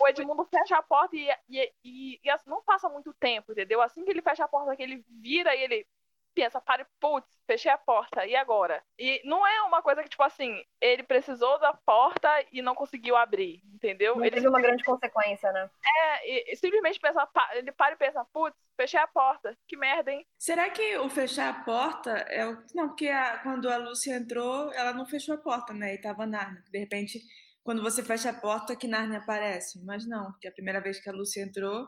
o 0.01 0.09
Edmundo 0.09 0.45
fecha 0.47 0.79
a 0.79 0.83
porta 0.83 1.15
e, 1.15 1.29
e, 1.49 1.73
e, 1.85 2.21
e, 2.25 2.31
assim, 2.31 2.49
não 2.49 2.63
passa 2.63 2.89
muito 2.89 3.13
tempo, 3.15 3.53
entendeu? 3.53 3.83
Assim 3.83 4.05
que 4.05 4.11
ele 4.11 4.23
fecha 4.23 4.45
a 4.45 4.49
porta, 4.49 4.75
que 4.75 4.83
ele 4.83 5.05
vira 5.21 5.55
e 5.55 5.63
ele 5.63 5.87
pensa, 6.35 6.61
pare, 6.61 6.87
putz, 7.01 7.29
fechei 7.47 7.71
a 7.71 7.79
porta, 7.79 8.27
e 8.27 8.37
agora? 8.37 8.83
E 8.99 9.21
não 9.25 9.47
é 9.47 9.63
uma 9.63 9.83
coisa 9.83 10.03
que, 10.03 10.09
tipo 10.09 10.23
assim, 10.23 10.63
ele 10.81 11.03
precisou 11.03 11.59
da 11.59 11.73
porta 11.73 12.29
e 12.53 12.63
não 12.63 12.75
conseguiu 12.75 13.17
abrir, 13.17 13.63
entendeu? 13.75 14.17
Não 14.17 14.25
ele 14.25 14.37
teve 14.37 14.49
uma 14.49 14.61
grande 14.61 14.85
consequência, 14.85 15.51
né? 15.53 15.71
É, 15.85 16.31
e, 16.31 16.53
e 16.53 16.57
simplesmente 16.57 17.01
pensa, 17.01 17.29
ele 17.55 17.73
para 17.73 17.95
e 17.95 17.99
pensa, 17.99 18.25
putz, 18.33 18.57
fechei 18.77 19.01
a 19.01 19.07
porta, 19.07 19.57
que 19.67 19.77
merda, 19.77 20.11
hein? 20.11 20.27
Será 20.39 20.71
que 20.71 20.97
o 20.99 21.09
fechar 21.09 21.51
a 21.51 21.65
porta 21.65 22.11
é 22.11 22.47
o. 22.47 22.63
Não, 22.75 22.89
porque 22.89 23.09
a, 23.09 23.39
quando 23.39 23.69
a 23.69 23.77
Lúcia 23.77 24.17
entrou, 24.17 24.73
ela 24.73 24.93
não 24.93 25.07
fechou 25.07 25.35
a 25.35 25.39
porta, 25.39 25.73
né? 25.75 25.95
E 25.95 26.01
tava 26.01 26.27
Narnia. 26.27 26.63
De 26.71 26.79
repente, 26.79 27.21
quando 27.63 27.83
você 27.83 28.03
fecha 28.03 28.31
a 28.31 28.41
porta, 28.41 28.77
que 28.77 28.89
Narnia 28.89 29.19
aparece. 29.19 29.85
Mas 29.85 30.07
não, 30.07 30.33
porque 30.33 30.49
a 30.49 30.53
primeira 30.53 30.81
vez 30.81 30.99
que 30.99 31.11
a 31.11 31.13
Lúcia 31.13 31.43
entrou, 31.43 31.87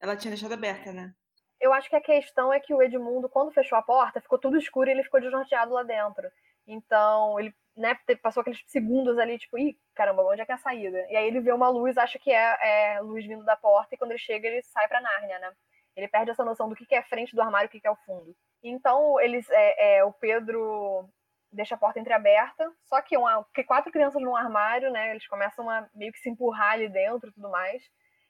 ela 0.00 0.16
tinha 0.16 0.30
deixado 0.30 0.52
aberta, 0.52 0.92
né? 0.92 1.12
Eu 1.60 1.72
acho 1.72 1.88
que 1.88 1.96
a 1.96 2.00
questão 2.00 2.52
é 2.52 2.60
que 2.60 2.72
o 2.72 2.82
Edmundo, 2.82 3.28
quando 3.28 3.52
fechou 3.52 3.76
a 3.76 3.82
porta, 3.82 4.20
ficou 4.20 4.38
tudo 4.38 4.56
escuro 4.56 4.88
e 4.88 4.92
ele 4.92 5.02
ficou 5.02 5.20
desnorteado 5.20 5.72
lá 5.72 5.82
dentro. 5.82 6.30
Então, 6.66 7.38
ele 7.40 7.54
né, 7.76 7.96
passou 8.22 8.40
aqueles 8.40 8.62
segundos 8.66 9.18
ali, 9.18 9.38
tipo, 9.38 9.58
ih, 9.58 9.78
caramba, 9.94 10.22
onde 10.24 10.40
é 10.40 10.46
que 10.46 10.52
é 10.52 10.54
a 10.54 10.58
saída? 10.58 10.98
E 11.08 11.16
aí 11.16 11.26
ele 11.26 11.40
vê 11.40 11.52
uma 11.52 11.68
luz, 11.68 11.96
acha 11.96 12.18
que 12.18 12.30
é, 12.30 12.96
é 12.96 13.00
luz 13.00 13.24
vindo 13.24 13.44
da 13.44 13.56
porta, 13.56 13.94
e 13.94 13.98
quando 13.98 14.10
ele 14.10 14.18
chega, 14.18 14.46
ele 14.46 14.62
sai 14.62 14.86
pra 14.88 15.00
Nárnia, 15.00 15.38
né? 15.38 15.52
Ele 15.96 16.08
perde 16.08 16.30
essa 16.30 16.44
noção 16.44 16.68
do 16.68 16.76
que 16.76 16.94
é 16.94 17.02
frente 17.02 17.34
do 17.34 17.42
armário 17.42 17.66
e 17.66 17.78
o 17.78 17.80
que 17.80 17.86
é 17.86 17.90
o 17.90 17.96
fundo. 17.96 18.36
Então, 18.62 19.18
eles, 19.20 19.48
é, 19.50 19.98
é, 19.98 20.04
o 20.04 20.12
Pedro 20.12 21.08
deixa 21.50 21.74
a 21.74 21.78
porta 21.78 21.98
entreaberta, 21.98 22.70
só 22.84 23.00
que, 23.00 23.16
uma, 23.16 23.44
que 23.54 23.64
quatro 23.64 23.90
crianças 23.90 24.20
num 24.20 24.36
armário, 24.36 24.90
né? 24.90 25.10
Eles 25.10 25.26
começam 25.26 25.68
a 25.70 25.88
meio 25.94 26.12
que 26.12 26.18
se 26.18 26.28
empurrar 26.28 26.72
ali 26.72 26.88
dentro 26.88 27.30
e 27.30 27.32
tudo 27.32 27.48
mais. 27.50 27.82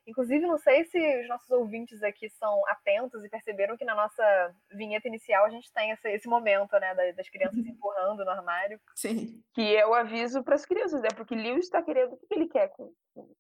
Inclusive, 0.09 0.47
não 0.47 0.57
sei 0.57 0.87
se 0.87 1.21
os 1.21 1.29
nossos 1.29 1.51
ouvintes 1.51 2.03
aqui 2.03 2.31
são 2.31 2.67
atentos 2.67 3.23
e 3.23 3.29
perceberam 3.29 3.77
que 3.77 3.85
na 3.85 3.95
nossa 3.95 4.55
vinheta 4.73 5.07
inicial 5.07 5.45
a 5.45 5.51
gente 5.51 5.71
tem 5.71 5.91
esse, 5.91 6.09
esse 6.09 6.27
momento, 6.27 6.73
né, 6.81 7.13
das 7.13 7.29
crianças 7.29 7.63
se 7.63 7.69
empurrando 7.69 8.25
no 8.25 8.31
armário. 8.31 8.81
Sim. 8.95 9.43
Que 9.53 9.77
é 9.77 9.87
o 9.87 9.93
aviso 9.93 10.43
para 10.43 10.55
as 10.55 10.65
crianças, 10.65 11.03
né? 11.03 11.09
Porque 11.15 11.35
Lewis 11.35 11.67
está 11.67 11.83
querendo 11.83 12.15
o 12.15 12.17
que 12.17 12.35
ele 12.35 12.49
quer 12.49 12.69
com, 12.71 12.91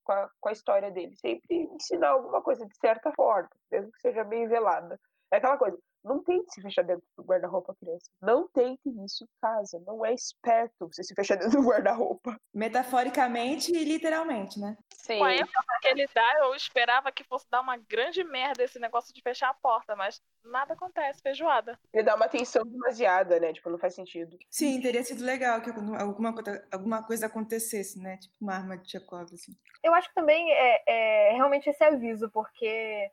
com, 0.04 0.12
a, 0.12 0.30
com 0.38 0.48
a 0.50 0.52
história 0.52 0.90
dele. 0.90 1.16
Sempre 1.16 1.56
ensinar 1.72 2.10
alguma 2.10 2.42
coisa 2.42 2.66
de 2.66 2.76
certa 2.76 3.10
forma, 3.12 3.48
mesmo 3.72 3.90
que 3.90 4.00
seja 4.02 4.22
bem 4.22 4.46
velada. 4.46 5.00
É 5.31 5.37
aquela 5.37 5.59
coisa, 5.59 5.79
não 6.05 6.22
tente 6.22 6.53
se 6.55 6.62
fechar 6.62 6.83
dentro 6.83 7.05
do 7.16 7.22
guarda-roupa, 7.24 7.74
criança. 7.79 8.07
Não 8.22 8.49
tente 8.49 8.81
isso 9.05 9.24
em 9.24 9.29
casa. 9.43 9.79
Não 9.87 10.05
é 10.07 10.14
esperto 10.14 10.89
você 10.91 11.03
se 11.03 11.14
fechar 11.14 11.37
dentro 11.37 11.61
do 11.61 11.68
guarda-roupa. 11.68 12.37
Metaforicamente 12.55 13.70
e 13.72 13.85
literalmente, 13.85 14.59
né? 14.59 14.76
Com 15.07 15.24
a 15.24 15.35
ênfase 15.35 15.66
que 15.83 15.89
ele 15.89 16.07
dá, 16.14 16.39
eu 16.41 16.55
esperava 16.55 17.12
que 17.12 17.24
fosse 17.24 17.47
dar 17.51 17.61
uma 17.61 17.76
grande 17.76 18.22
merda 18.24 18.62
esse 18.64 18.79
negócio 18.79 19.12
de 19.12 19.20
fechar 19.22 19.51
a 19.51 19.55
porta, 19.55 19.95
mas 19.97 20.20
nada 20.45 20.74
acontece, 20.74 21.20
feijoada. 21.20 21.79
Ele 21.93 22.05
dá 22.05 22.14
uma 22.14 22.24
atenção 22.26 22.64
demasiada, 22.64 23.39
né? 23.41 23.53
Tipo, 23.53 23.68
não 23.70 23.79
faz 23.79 23.95
sentido. 23.95 24.37
Sim, 24.51 24.81
teria 24.81 25.03
sido 25.05 25.24
legal 25.24 25.61
que 25.61 25.70
alguma, 25.70 26.33
coisa- 26.33 26.66
alguma 26.72 27.03
coisa 27.07 27.26
acontecesse, 27.26 27.99
né? 28.01 28.16
Tipo 28.18 28.35
uma 28.41 28.55
arma 28.55 28.79
de 28.79 28.91
Chekhov, 28.91 29.24
assim. 29.35 29.53
Eu 29.83 29.95
acho 29.95 30.09
que 30.09 30.14
também 30.14 30.51
é, 30.53 30.83
é 30.87 31.33
realmente 31.33 31.68
esse 31.68 31.83
aviso, 31.85 32.31
porque, 32.31 33.11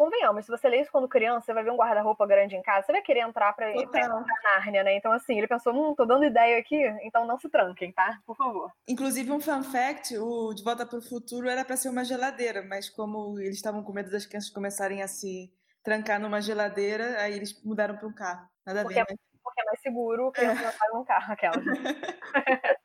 convenhamos, 0.00 0.46
se 0.46 0.50
você 0.50 0.66
lê 0.66 0.80
isso 0.80 0.90
quando 0.90 1.06
criança, 1.06 1.44
você 1.44 1.52
vai 1.52 1.62
ver 1.62 1.70
um 1.70 1.76
guarda-roupa 1.76 2.26
grande 2.26 2.56
em 2.56 2.62
casa, 2.62 2.86
você 2.86 2.92
vai 2.92 3.02
querer 3.02 3.20
entrar 3.20 3.52
pra, 3.52 3.70
pra, 3.70 3.82
Total. 3.82 4.24
pra 4.24 4.54
Nárnia, 4.54 4.82
né? 4.82 4.96
Então, 4.96 5.12
assim, 5.12 5.36
ele 5.36 5.46
pensou, 5.46 5.74
hum, 5.74 5.94
tô 5.94 6.06
dando 6.06 6.24
ideia 6.24 6.58
aqui, 6.58 6.82
então 7.02 7.26
não 7.26 7.38
se 7.38 7.50
tranquem, 7.50 7.92
tá? 7.92 8.18
Por 8.24 8.34
favor. 8.34 8.72
Inclusive, 8.88 9.30
um 9.30 9.38
fun 9.38 9.62
fact, 9.62 10.16
o 10.16 10.54
De 10.54 10.64
Volta 10.64 10.86
para 10.86 10.98
o 10.98 11.02
Futuro 11.02 11.50
era 11.50 11.66
para 11.66 11.76
ser 11.76 11.90
uma 11.90 12.02
geladeira, 12.02 12.62
mas 12.62 12.88
como 12.88 13.38
eles 13.38 13.56
estavam 13.56 13.84
com 13.84 13.92
medo 13.92 14.10
das 14.10 14.24
crianças 14.24 14.48
começarem 14.48 15.02
a 15.02 15.06
se 15.06 15.52
trancar 15.84 16.18
numa 16.18 16.40
geladeira, 16.40 17.20
aí 17.20 17.34
eles 17.34 17.62
mudaram 17.62 17.98
para 17.98 18.08
um 18.08 18.14
carro. 18.14 18.48
Nada 18.64 18.80
a 18.80 18.84
Porque, 18.84 19.04
ver, 19.04 19.06
né? 19.10 19.18
porque 19.44 19.60
é 19.60 19.64
mais 19.66 19.82
seguro 19.82 20.32
que 20.32 20.40
não 20.40 20.54
vai 20.54 20.88
num 20.94 21.04
carro, 21.04 21.30
aquela. 21.34 21.56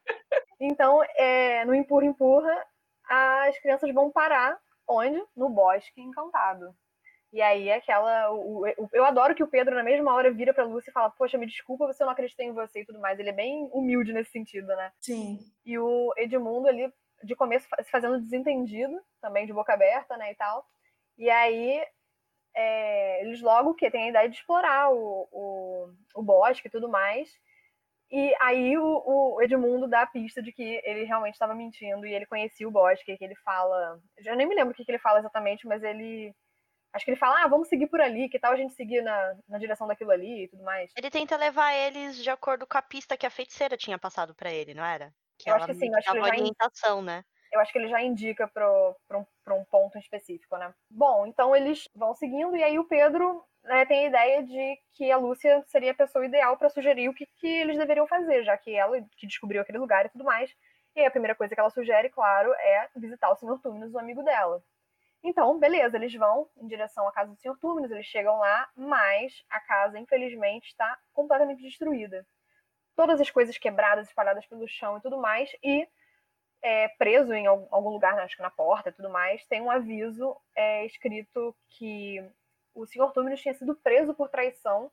então, 0.59 1.01
é, 1.16 1.63
no 1.63 1.74
empurra-empurra, 1.74 2.61
as 3.07 3.57
crianças 3.59 3.93
vão 3.93 4.11
parar 4.11 4.59
onde? 4.86 5.24
No 5.34 5.49
bosque 5.49 6.01
encantado. 6.01 6.76
E 7.36 7.42
aí, 7.42 7.70
aquela. 7.72 8.32
O, 8.32 8.62
o- 8.66 8.90
eu 8.94 9.04
adoro 9.06 9.36
que 9.36 9.44
o 9.44 9.48
Pedro, 9.48 9.76
na 9.76 9.84
mesma 9.84 10.14
hora, 10.14 10.32
vira 10.32 10.54
pra 10.54 10.64
Lúcia 10.64 10.90
e 10.90 10.94
fala: 10.94 11.10
Poxa, 11.12 11.38
me 11.38 11.46
desculpa, 11.46 11.86
você 11.86 12.04
não 12.06 12.12
acreditei 12.12 12.46
em 12.48 12.54
você 12.54 12.82
e 12.82 12.86
tudo 12.86 13.00
mais. 13.00 13.20
Ele 13.20 13.30
é 13.30 13.34
bem 13.34 13.70
humilde 13.74 14.14
nesse 14.14 14.32
sentido, 14.32 14.68
né? 14.68 14.92
Sim. 15.02 15.40
E 15.66 15.78
o 15.78 16.14
Edmundo 16.18 16.68
ali, 16.70 16.90
de 17.24 17.36
começo, 17.36 17.68
se 17.84 17.92
fazendo 17.92 18.22
desentendido, 18.22 18.98
também 19.22 19.46
de 19.46 19.52
boca 19.54 19.74
aberta, 19.74 20.16
né, 20.16 20.32
e 20.32 20.36
tal. 20.36 20.66
E 21.18 21.30
aí, 21.30 21.84
é, 22.56 23.22
eles 23.24 23.42
logo 23.42 23.76
que 23.76 23.92
tem 23.92 24.06
a 24.06 24.10
ideia 24.10 24.30
de 24.30 24.38
explorar 24.38 24.92
o, 24.94 25.28
o, 25.32 25.90
o 26.16 26.24
bosque 26.24 26.68
e 26.68 26.72
tudo 26.72 26.88
mais. 26.90 27.30
E 28.12 28.34
aí 28.42 28.78
o, 28.78 29.36
o 29.36 29.42
Edmundo 29.42 29.88
dá 29.90 30.04
a 30.04 30.08
pista 30.08 30.42
de 30.42 30.52
que 30.54 30.82
ele 30.86 31.04
realmente 31.06 31.34
estava 31.34 31.56
mentindo 31.56 32.06
e 32.06 32.14
ele 32.14 32.26
conhecia 32.28 32.68
o 32.68 32.72
bosque, 32.72 33.18
que 33.18 33.26
ele 33.26 33.36
fala. 33.44 34.00
Já 34.20 34.36
nem 34.36 34.48
me 34.48 34.56
lembro 34.56 34.74
o 34.74 34.76
que, 34.76 34.86
que 34.86 34.92
ele 34.92 35.00
fala 35.00 35.20
exatamente, 35.20 35.68
mas 35.68 35.84
ele. 35.84 36.34
Acho 36.96 37.04
que 37.04 37.12
ele 37.12 37.20
fala, 37.20 37.43
ah, 37.43 37.48
vamos 37.48 37.68
seguir 37.68 37.88
por 37.88 38.00
ali, 38.00 38.30
que 38.30 38.39
tal 38.39 38.54
a 38.54 38.56
gente 38.56 38.74
seguir 38.74 39.02
na, 39.02 39.36
na 39.50 39.58
direção 39.58 39.86
daquilo 39.86 40.12
ali 40.12 40.46
e 40.46 40.48
tudo 40.48 40.64
mais. 40.64 40.91
Ele 40.98 41.10
tenta 41.10 41.36
levar 41.36 41.74
eles 41.74 42.24
de 42.24 42.30
acordo 42.30 42.66
com 42.66 42.78
a 42.78 42.82
pista 42.82 43.18
que 43.18 43.26
a 43.26 43.30
feiticeira 43.30 43.76
tinha 43.76 44.00
passado 44.00 44.34
pra 44.34 44.52
ele, 44.52 44.74
não 44.74 44.86
era? 44.86 45.14
Que 45.38 45.50
Eu 45.50 45.56
acho 45.56 45.68
que 45.68 45.76
sim, 45.76 45.93
acho 45.93 46.10
que 46.10 46.18
ele 46.18 46.26
já 46.26 46.32
orientação, 46.32 47.02
né? 47.02 47.24
eu 47.56 47.62
acho 47.62 47.72
que 47.72 47.78
ele 47.78 47.88
já 47.88 48.02
indica 48.02 48.48
para 48.48 48.70
um, 49.18 49.26
pra 49.43 49.56
um 49.56 49.64
ponto 49.66 49.98
específico, 49.98 50.58
né? 50.58 50.74
Bom, 50.89 51.26
então 51.26 51.56
eles 51.56 51.88
vão 51.96 52.14
seguindo, 52.14 52.56
e 52.56 52.64
aí 52.64 52.78
o 52.78 52.86
Pedro 52.86 53.43
né, 53.64 53.86
tem 53.86 54.06
a 54.06 54.10
ideia 54.10 54.43
de 54.43 54.78
que 54.93 55.12
a 55.12 55.18
Lúcia 55.18 55.64
seria 55.68 55.91
a 55.91 55.96
pessoa 55.96 56.26
ideal 56.26 56.58
para 56.58 56.70
sugerir 56.70 57.10
o 57.10 57.14
que, 57.14 57.26
que 57.26 57.48
eles 57.48 57.78
deveriam 57.78 58.08
fazer, 58.08 58.43
já 58.43 58.58
que 58.58 58.76
ela 58.76 59.02
que 59.18 59.26
descobriu 59.26 59.62
aquele 59.62 59.78
lugar 59.78 60.06
e 60.06 60.10
tudo 60.10 60.24
mais. 60.24 60.52
E 60.96 61.00
aí 61.00 61.06
a 61.06 61.12
primeira 61.12 61.36
coisa 61.36 61.54
que 61.54 61.60
ela 61.60 61.70
sugere, 61.70 62.10
claro, 62.10 62.54
é 62.54 62.89
visitar 62.96 63.30
o 63.32 63.36
Sr. 63.36 63.60
Túminos, 63.62 63.93
o 63.93 64.00
amigo 64.00 64.24
dela. 64.24 64.62
Então, 65.28 65.58
beleza, 65.58 65.98
eles 65.98 66.14
vão 66.14 66.48
em 66.56 66.68
direção 66.68 67.08
à 67.08 67.12
casa 67.12 67.32
do 67.32 67.38
Sr. 67.42 67.58
Túminos, 67.60 67.90
eles 67.90 68.06
chegam 68.06 68.38
lá, 68.38 68.70
mas 68.76 69.44
a 69.50 69.60
casa, 69.60 69.98
infelizmente, 69.98 70.68
está 70.68 71.00
completamente 71.14 71.64
destruída. 71.64 72.28
Todas 72.96 73.20
as 73.20 73.32
coisas 73.32 73.58
quebradas, 73.58 74.08
espalhadas 74.08 74.46
pelo 74.46 74.68
chão 74.68 74.98
e 74.98 75.02
tudo 75.02 75.18
mais, 75.18 75.50
e 75.64 75.88
é, 76.62 76.90
preso 76.90 77.34
em 77.34 77.48
al- 77.48 77.68
algum 77.72 77.90
lugar, 77.90 78.16
né, 78.16 78.22
acho 78.22 78.36
que 78.36 78.44
na 78.44 78.52
porta 78.52 78.90
e 78.90 78.94
tudo 78.94 79.10
mais, 79.10 79.44
tem 79.48 79.62
um 79.62 79.72
aviso 79.72 80.38
é, 80.56 80.86
escrito 80.86 81.56
que 81.70 82.24
o 82.76 82.86
Sr. 82.86 83.12
Túminos 83.12 83.42
tinha 83.42 83.54
sido 83.56 83.74
preso 83.76 84.14
por 84.14 84.30
traição. 84.30 84.92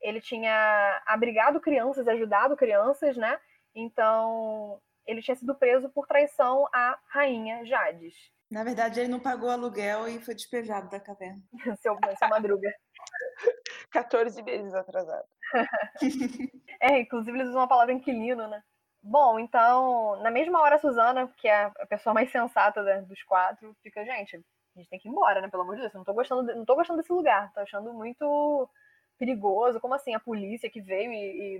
Ele 0.00 0.20
tinha 0.20 1.02
abrigado 1.06 1.58
crianças, 1.58 2.06
ajudado 2.06 2.54
crianças, 2.54 3.16
né? 3.16 3.40
Então, 3.74 4.78
ele 5.06 5.22
tinha 5.22 5.34
sido 5.36 5.54
preso 5.54 5.88
por 5.88 6.06
traição 6.06 6.68
à 6.70 6.98
rainha 7.06 7.64
Jades. 7.64 8.30
Na 8.50 8.64
verdade, 8.64 9.00
ele 9.00 9.08
não 9.08 9.20
pagou 9.20 9.50
aluguel 9.50 10.08
e 10.08 10.20
foi 10.20 10.34
despejado 10.34 10.88
da 10.88 10.98
caverna. 10.98 11.42
seu, 11.80 11.96
seu 12.18 12.28
Madruga. 12.28 12.72
14 13.90 14.42
meses 14.42 14.74
atrasado. 14.74 15.26
É, 16.80 17.00
inclusive 17.00 17.36
eles 17.36 17.48
usam 17.48 17.62
a 17.62 17.66
palavra 17.66 17.92
inquilino, 17.92 18.46
né? 18.46 18.62
Bom, 19.02 19.40
então, 19.40 20.14
na 20.22 20.30
mesma 20.30 20.60
hora 20.60 20.76
a 20.76 20.78
Suzana, 20.78 21.26
que 21.36 21.48
é 21.48 21.64
a 21.64 21.86
pessoa 21.86 22.14
mais 22.14 22.30
sensata 22.30 22.80
né, 22.84 23.00
dos 23.02 23.20
quatro, 23.24 23.74
fica, 23.82 24.04
gente, 24.04 24.36
a 24.36 24.78
gente 24.78 24.88
tem 24.88 24.96
que 25.00 25.08
ir 25.08 25.10
embora, 25.10 25.40
né? 25.40 25.48
Pelo 25.48 25.64
amor 25.64 25.74
de 25.74 25.80
Deus, 25.80 25.92
eu 25.92 25.98
não 25.98 26.04
tô 26.04 26.14
gostando, 26.14 26.46
de- 26.46 26.54
não 26.54 26.64
tô 26.64 26.76
gostando 26.76 27.00
desse 27.00 27.12
lugar, 27.12 27.52
tô 27.52 27.58
achando 27.58 27.92
muito 27.92 28.70
perigoso, 29.18 29.80
como 29.80 29.94
assim, 29.94 30.14
a 30.14 30.20
polícia 30.20 30.70
que 30.70 30.80
veio 30.80 31.12
e, 31.12 31.16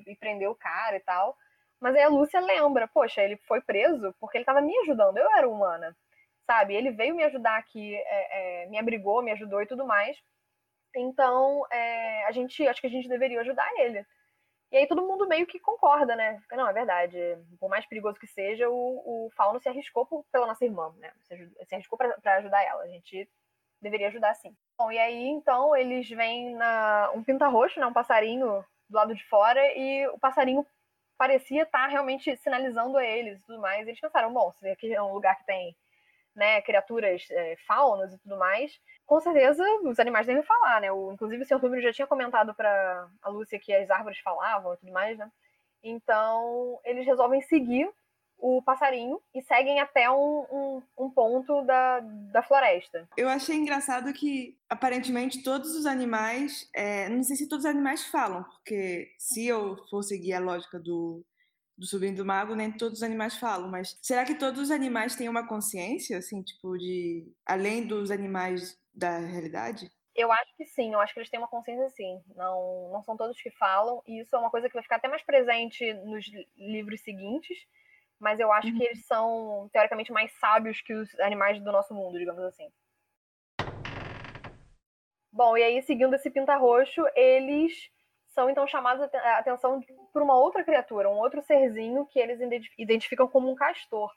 e- 0.06 0.12
e 0.12 0.16
prendeu 0.16 0.52
o 0.52 0.54
cara 0.56 0.96
e 0.96 1.00
tal. 1.00 1.36
Mas 1.80 1.96
aí 1.96 2.02
a 2.02 2.08
Lúcia 2.08 2.38
lembra, 2.40 2.86
poxa, 2.86 3.20
ele 3.22 3.36
foi 3.38 3.60
preso 3.60 4.14
porque 4.20 4.38
ele 4.38 4.44
tava 4.44 4.60
me 4.60 4.76
ajudando, 4.82 5.16
eu 5.16 5.28
era 5.32 5.48
humana, 5.48 5.96
sabe? 6.48 6.74
Ele 6.74 6.90
veio 6.92 7.14
me 7.14 7.24
ajudar 7.24 7.58
aqui, 7.58 7.94
é, 7.96 8.64
é, 8.64 8.66
me 8.68 8.78
abrigou, 8.78 9.22
me 9.22 9.32
ajudou 9.32 9.62
e 9.62 9.66
tudo 9.66 9.86
mais. 9.86 10.16
Então, 10.96 11.64
é, 11.72 12.24
a 12.26 12.32
gente, 12.32 12.66
acho 12.66 12.80
que 12.80 12.86
a 12.86 12.90
gente 12.90 13.08
deveria 13.08 13.40
ajudar 13.42 13.68
ele. 13.78 14.04
E 14.72 14.76
aí 14.78 14.86
todo 14.88 15.06
mundo 15.06 15.28
meio 15.28 15.46
que 15.46 15.60
concorda, 15.60 16.16
né? 16.16 16.38
Fica, 16.42 16.56
Não, 16.56 16.68
é 16.68 16.72
verdade. 16.72 17.18
Por 17.60 17.70
mais 17.70 17.86
perigoso 17.86 18.18
que 18.20 18.26
seja, 18.26 18.68
o, 18.68 19.26
o 19.26 19.30
Fauno 19.36 19.60
se 19.60 19.68
arriscou 19.68 20.06
por- 20.06 20.24
pela 20.32 20.46
nossa 20.46 20.64
irmã, 20.64 20.92
né? 20.98 21.12
Se, 21.22 21.36
se 21.66 21.74
arriscou 21.74 21.98
pra 21.98 22.36
ajudar 22.36 22.62
ela. 22.64 22.82
A 22.84 22.88
gente 22.88 23.28
deveria 23.82 24.08
ajudar 24.08 24.34
sim. 24.34 24.54
Bom, 24.78 24.92
e 24.92 24.98
aí 24.98 25.26
então 25.28 25.74
eles 25.76 26.08
vêm 26.08 26.54
na 26.56 27.10
um 27.14 27.22
pinta-roxo, 27.24 27.80
né? 27.80 27.86
Um 27.86 27.92
passarinho 27.92 28.64
do 28.90 28.96
lado 28.96 29.14
de 29.14 29.24
fora, 29.28 29.60
e 29.76 30.06
o 30.08 30.18
passarinho 30.18 30.66
parecia 31.18 31.62
estar 31.64 31.86
realmente 31.88 32.36
sinalizando 32.38 32.96
a 32.98 33.04
eles 33.04 33.40
e 33.40 33.46
tudo 33.46 33.60
mais. 33.60 33.86
Eles 33.86 34.00
pensaram, 34.00 34.32
bom, 34.32 34.52
se 34.52 34.68
aqui 34.68 34.94
é 34.94 35.02
um 35.02 35.12
lugar 35.12 35.36
que 35.38 35.46
tem 35.46 35.76
né, 36.38 36.62
criaturas 36.62 37.26
é, 37.30 37.56
faunas 37.66 38.14
e 38.14 38.18
tudo 38.18 38.38
mais, 38.38 38.72
com 39.04 39.20
certeza 39.20 39.62
os 39.82 39.98
animais 39.98 40.26
devem 40.26 40.42
falar, 40.44 40.80
né? 40.80 40.92
O, 40.92 41.12
inclusive 41.12 41.42
o 41.42 41.46
Sr. 41.46 41.56
Rubio 41.56 41.82
já 41.82 41.92
tinha 41.92 42.06
comentado 42.06 42.54
para 42.54 43.08
a 43.20 43.28
Lúcia 43.28 43.58
que 43.58 43.74
as 43.74 43.90
árvores 43.90 44.18
falavam 44.20 44.72
e 44.72 44.76
tudo 44.76 44.92
mais, 44.92 45.18
né? 45.18 45.30
Então 45.82 46.80
eles 46.84 47.04
resolvem 47.04 47.42
seguir 47.42 47.90
o 48.38 48.62
passarinho 48.62 49.20
e 49.34 49.42
seguem 49.42 49.80
até 49.80 50.08
um, 50.08 50.46
um, 50.50 50.82
um 50.96 51.10
ponto 51.10 51.62
da, 51.62 52.00
da 52.32 52.42
floresta. 52.42 53.08
Eu 53.16 53.28
achei 53.28 53.56
engraçado 53.56 54.12
que, 54.12 54.56
aparentemente, 54.68 55.42
todos 55.42 55.74
os 55.74 55.86
animais. 55.86 56.70
é, 56.72 57.08
não 57.08 57.22
sei 57.24 57.34
se 57.34 57.48
todos 57.48 57.64
os 57.64 57.70
animais 57.70 58.06
falam, 58.06 58.44
porque 58.44 59.10
se 59.18 59.46
eu 59.46 59.76
for 59.90 60.02
seguir 60.04 60.34
a 60.34 60.40
lógica 60.40 60.78
do, 60.78 61.24
do 61.78 61.86
sobrinho 61.86 62.16
do 62.16 62.26
mago, 62.26 62.56
nem 62.56 62.72
todos 62.72 62.98
os 62.98 63.02
animais 63.04 63.36
falam, 63.36 63.70
mas 63.70 63.96
será 64.02 64.24
que 64.24 64.34
todos 64.34 64.60
os 64.60 64.70
animais 64.72 65.14
têm 65.14 65.28
uma 65.28 65.46
consciência, 65.46 66.18
assim, 66.18 66.42
tipo, 66.42 66.76
de. 66.76 67.32
além 67.46 67.86
dos 67.86 68.10
animais 68.10 68.76
da 68.92 69.18
realidade? 69.18 69.90
Eu 70.14 70.32
acho 70.32 70.56
que 70.56 70.66
sim, 70.66 70.92
eu 70.92 71.00
acho 71.00 71.14
que 71.14 71.20
eles 71.20 71.30
têm 71.30 71.38
uma 71.38 71.46
consciência 71.46 71.88
sim. 71.90 72.20
Não, 72.34 72.90
não 72.92 73.02
são 73.04 73.16
todos 73.16 73.40
que 73.40 73.52
falam, 73.52 74.02
e 74.04 74.20
isso 74.20 74.34
é 74.34 74.38
uma 74.38 74.50
coisa 74.50 74.66
que 74.68 74.74
vai 74.74 74.82
ficar 74.82 74.96
até 74.96 75.06
mais 75.06 75.22
presente 75.22 75.94
nos 75.94 76.26
li- 76.26 76.48
livros 76.56 77.00
seguintes, 77.02 77.56
mas 78.18 78.40
eu 78.40 78.50
acho 78.50 78.76
que 78.76 78.82
eles 78.82 79.06
são, 79.06 79.70
teoricamente, 79.72 80.10
mais 80.10 80.32
sábios 80.40 80.80
que 80.80 80.92
os 80.92 81.08
animais 81.20 81.62
do 81.62 81.70
nosso 81.70 81.94
mundo, 81.94 82.18
digamos 82.18 82.42
assim. 82.42 82.68
Bom, 85.30 85.56
e 85.56 85.62
aí, 85.62 85.80
seguindo 85.82 86.14
esse 86.14 86.28
pinta-roxo, 86.28 87.00
eles 87.14 87.88
são 88.38 88.48
então 88.48 88.68
chamados 88.68 89.02
a 89.02 89.06
aten- 89.06 89.18
a 89.20 89.38
atenção 89.38 89.80
por 90.12 90.22
uma 90.22 90.36
outra 90.38 90.62
criatura, 90.62 91.10
um 91.10 91.18
outro 91.18 91.42
serzinho 91.42 92.06
que 92.06 92.20
eles 92.20 92.40
identi- 92.40 92.70
identificam 92.78 93.26
como 93.26 93.50
um 93.50 93.56
castor. 93.56 94.12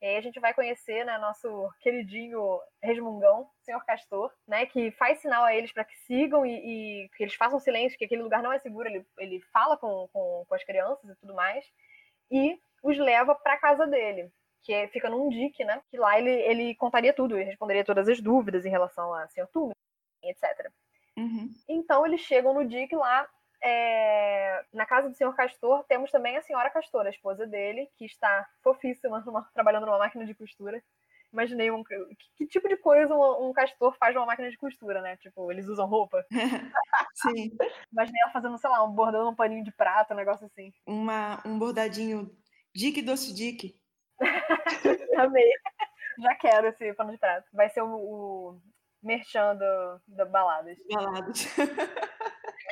E 0.00 0.06
aí 0.06 0.16
a 0.16 0.20
gente 0.22 0.40
vai 0.40 0.54
conhecer, 0.54 1.04
né, 1.04 1.18
nosso 1.18 1.68
queridinho 1.80 2.58
resmungão, 2.82 3.50
senhor 3.62 3.84
Castor, 3.84 4.30
né, 4.48 4.64
que 4.64 4.90
faz 4.92 5.20
sinal 5.20 5.44
a 5.44 5.54
eles 5.54 5.72
para 5.72 5.84
que 5.84 5.94
sigam 6.06 6.44
e, 6.46 7.04
e 7.04 7.08
que 7.10 7.22
eles 7.24 7.34
façam 7.34 7.58
silêncio, 7.58 7.98
que 7.98 8.04
aquele 8.06 8.22
lugar 8.22 8.42
não 8.42 8.52
é 8.52 8.58
seguro. 8.58 8.88
Ele, 8.88 9.06
ele 9.18 9.40
fala 9.52 9.76
com, 9.76 10.08
com, 10.12 10.44
com 10.48 10.54
as 10.54 10.64
crianças 10.64 11.10
e 11.10 11.16
tudo 11.16 11.34
mais, 11.34 11.64
e 12.30 12.58
os 12.82 12.96
leva 12.98 13.34
para 13.34 13.58
casa 13.58 13.86
dele, 13.86 14.30
que 14.62 14.72
é- 14.72 14.88
fica 14.88 15.10
num 15.10 15.28
dique, 15.28 15.64
né, 15.64 15.82
que 15.90 15.98
lá 15.98 16.18
ele, 16.18 16.30
ele 16.30 16.74
contaria 16.76 17.12
tudo 17.12 17.38
e 17.38 17.42
responderia 17.44 17.84
todas 17.84 18.08
as 18.08 18.20
dúvidas 18.22 18.64
em 18.64 18.70
relação 18.70 19.12
a 19.14 19.26
senhor 19.28 19.48
Túmulo, 19.48 19.74
etc. 20.22 20.70
Então 21.68 22.06
eles 22.06 22.20
chegam 22.20 22.52
no 22.54 22.66
dique 22.66 22.94
lá. 22.96 23.26
É, 23.62 24.64
Na 24.72 24.86
casa 24.86 25.08
do 25.08 25.14
senhor 25.14 25.34
Castor, 25.34 25.84
temos 25.84 26.10
também 26.10 26.36
a 26.36 26.42
senhora 26.42 26.70
Castor, 26.70 27.06
a 27.06 27.10
esposa 27.10 27.46
dele, 27.46 27.88
que 27.96 28.04
está 28.04 28.46
fofíssima, 28.62 29.20
numa- 29.20 29.48
trabalhando 29.54 29.86
numa 29.86 29.98
máquina 29.98 30.24
de 30.24 30.34
costura. 30.34 30.82
imaginei 31.32 31.70
um, 31.70 31.82
que, 31.84 31.96
que 32.36 32.46
tipo 32.46 32.68
de 32.68 32.76
coisa 32.76 33.14
um, 33.14 33.48
um, 33.48 33.52
castor 33.52 33.94
faz 33.98 34.14
numa 34.14 34.26
máquina 34.26 34.50
de 34.50 34.56
costura, 34.56 35.00
né? 35.02 35.16
Tipo, 35.18 35.50
eles 35.50 35.66
usam 35.68 35.86
roupa. 35.86 36.24
Sim. 37.14 37.50
Imaginei 37.92 38.22
ela 38.22 38.32
fazendo, 38.32 38.58
sei 38.58 38.70
lá, 38.70 38.84
um 38.84 38.92
bordando 38.92 39.30
um 39.30 39.34
paninho 39.34 39.64
de 39.64 39.72
prata, 39.72 40.14
um 40.14 40.16
negócio 40.16 40.46
assim. 40.46 40.72
Uma, 40.86 41.42
um 41.44 41.58
bordadinho 41.58 42.30
Dick 42.74 43.02
Doce 43.02 43.34
Dick. 43.34 43.74
Amei. 45.18 45.50
Já 46.18 46.34
quero 46.36 46.68
esse 46.68 46.92
pano 46.94 47.12
de 47.12 47.18
prata. 47.18 47.46
Vai 47.52 47.68
ser 47.68 47.82
o, 47.82 47.88
o 47.94 48.60
merchan 49.02 49.56
do, 49.56 50.00
do 50.08 50.26
Baladas. 50.26 50.78
Baladas. 50.90 51.46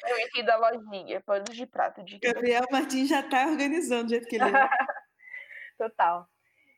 Eu 0.07 0.19
entrei 0.19 0.45
da 0.45 0.57
lojinha, 0.57 1.21
panos 1.21 1.55
de 1.55 1.67
prata. 1.67 2.03
De 2.03 2.19
Gabriel 2.19 2.65
Martins 2.71 3.09
já 3.09 3.23
tá 3.23 3.47
organizando 3.47 4.05
do 4.05 4.11
jeito 4.11 4.27
que 4.29 4.37
ele 4.37 4.45
é. 4.45 4.69
Total. 5.79 6.29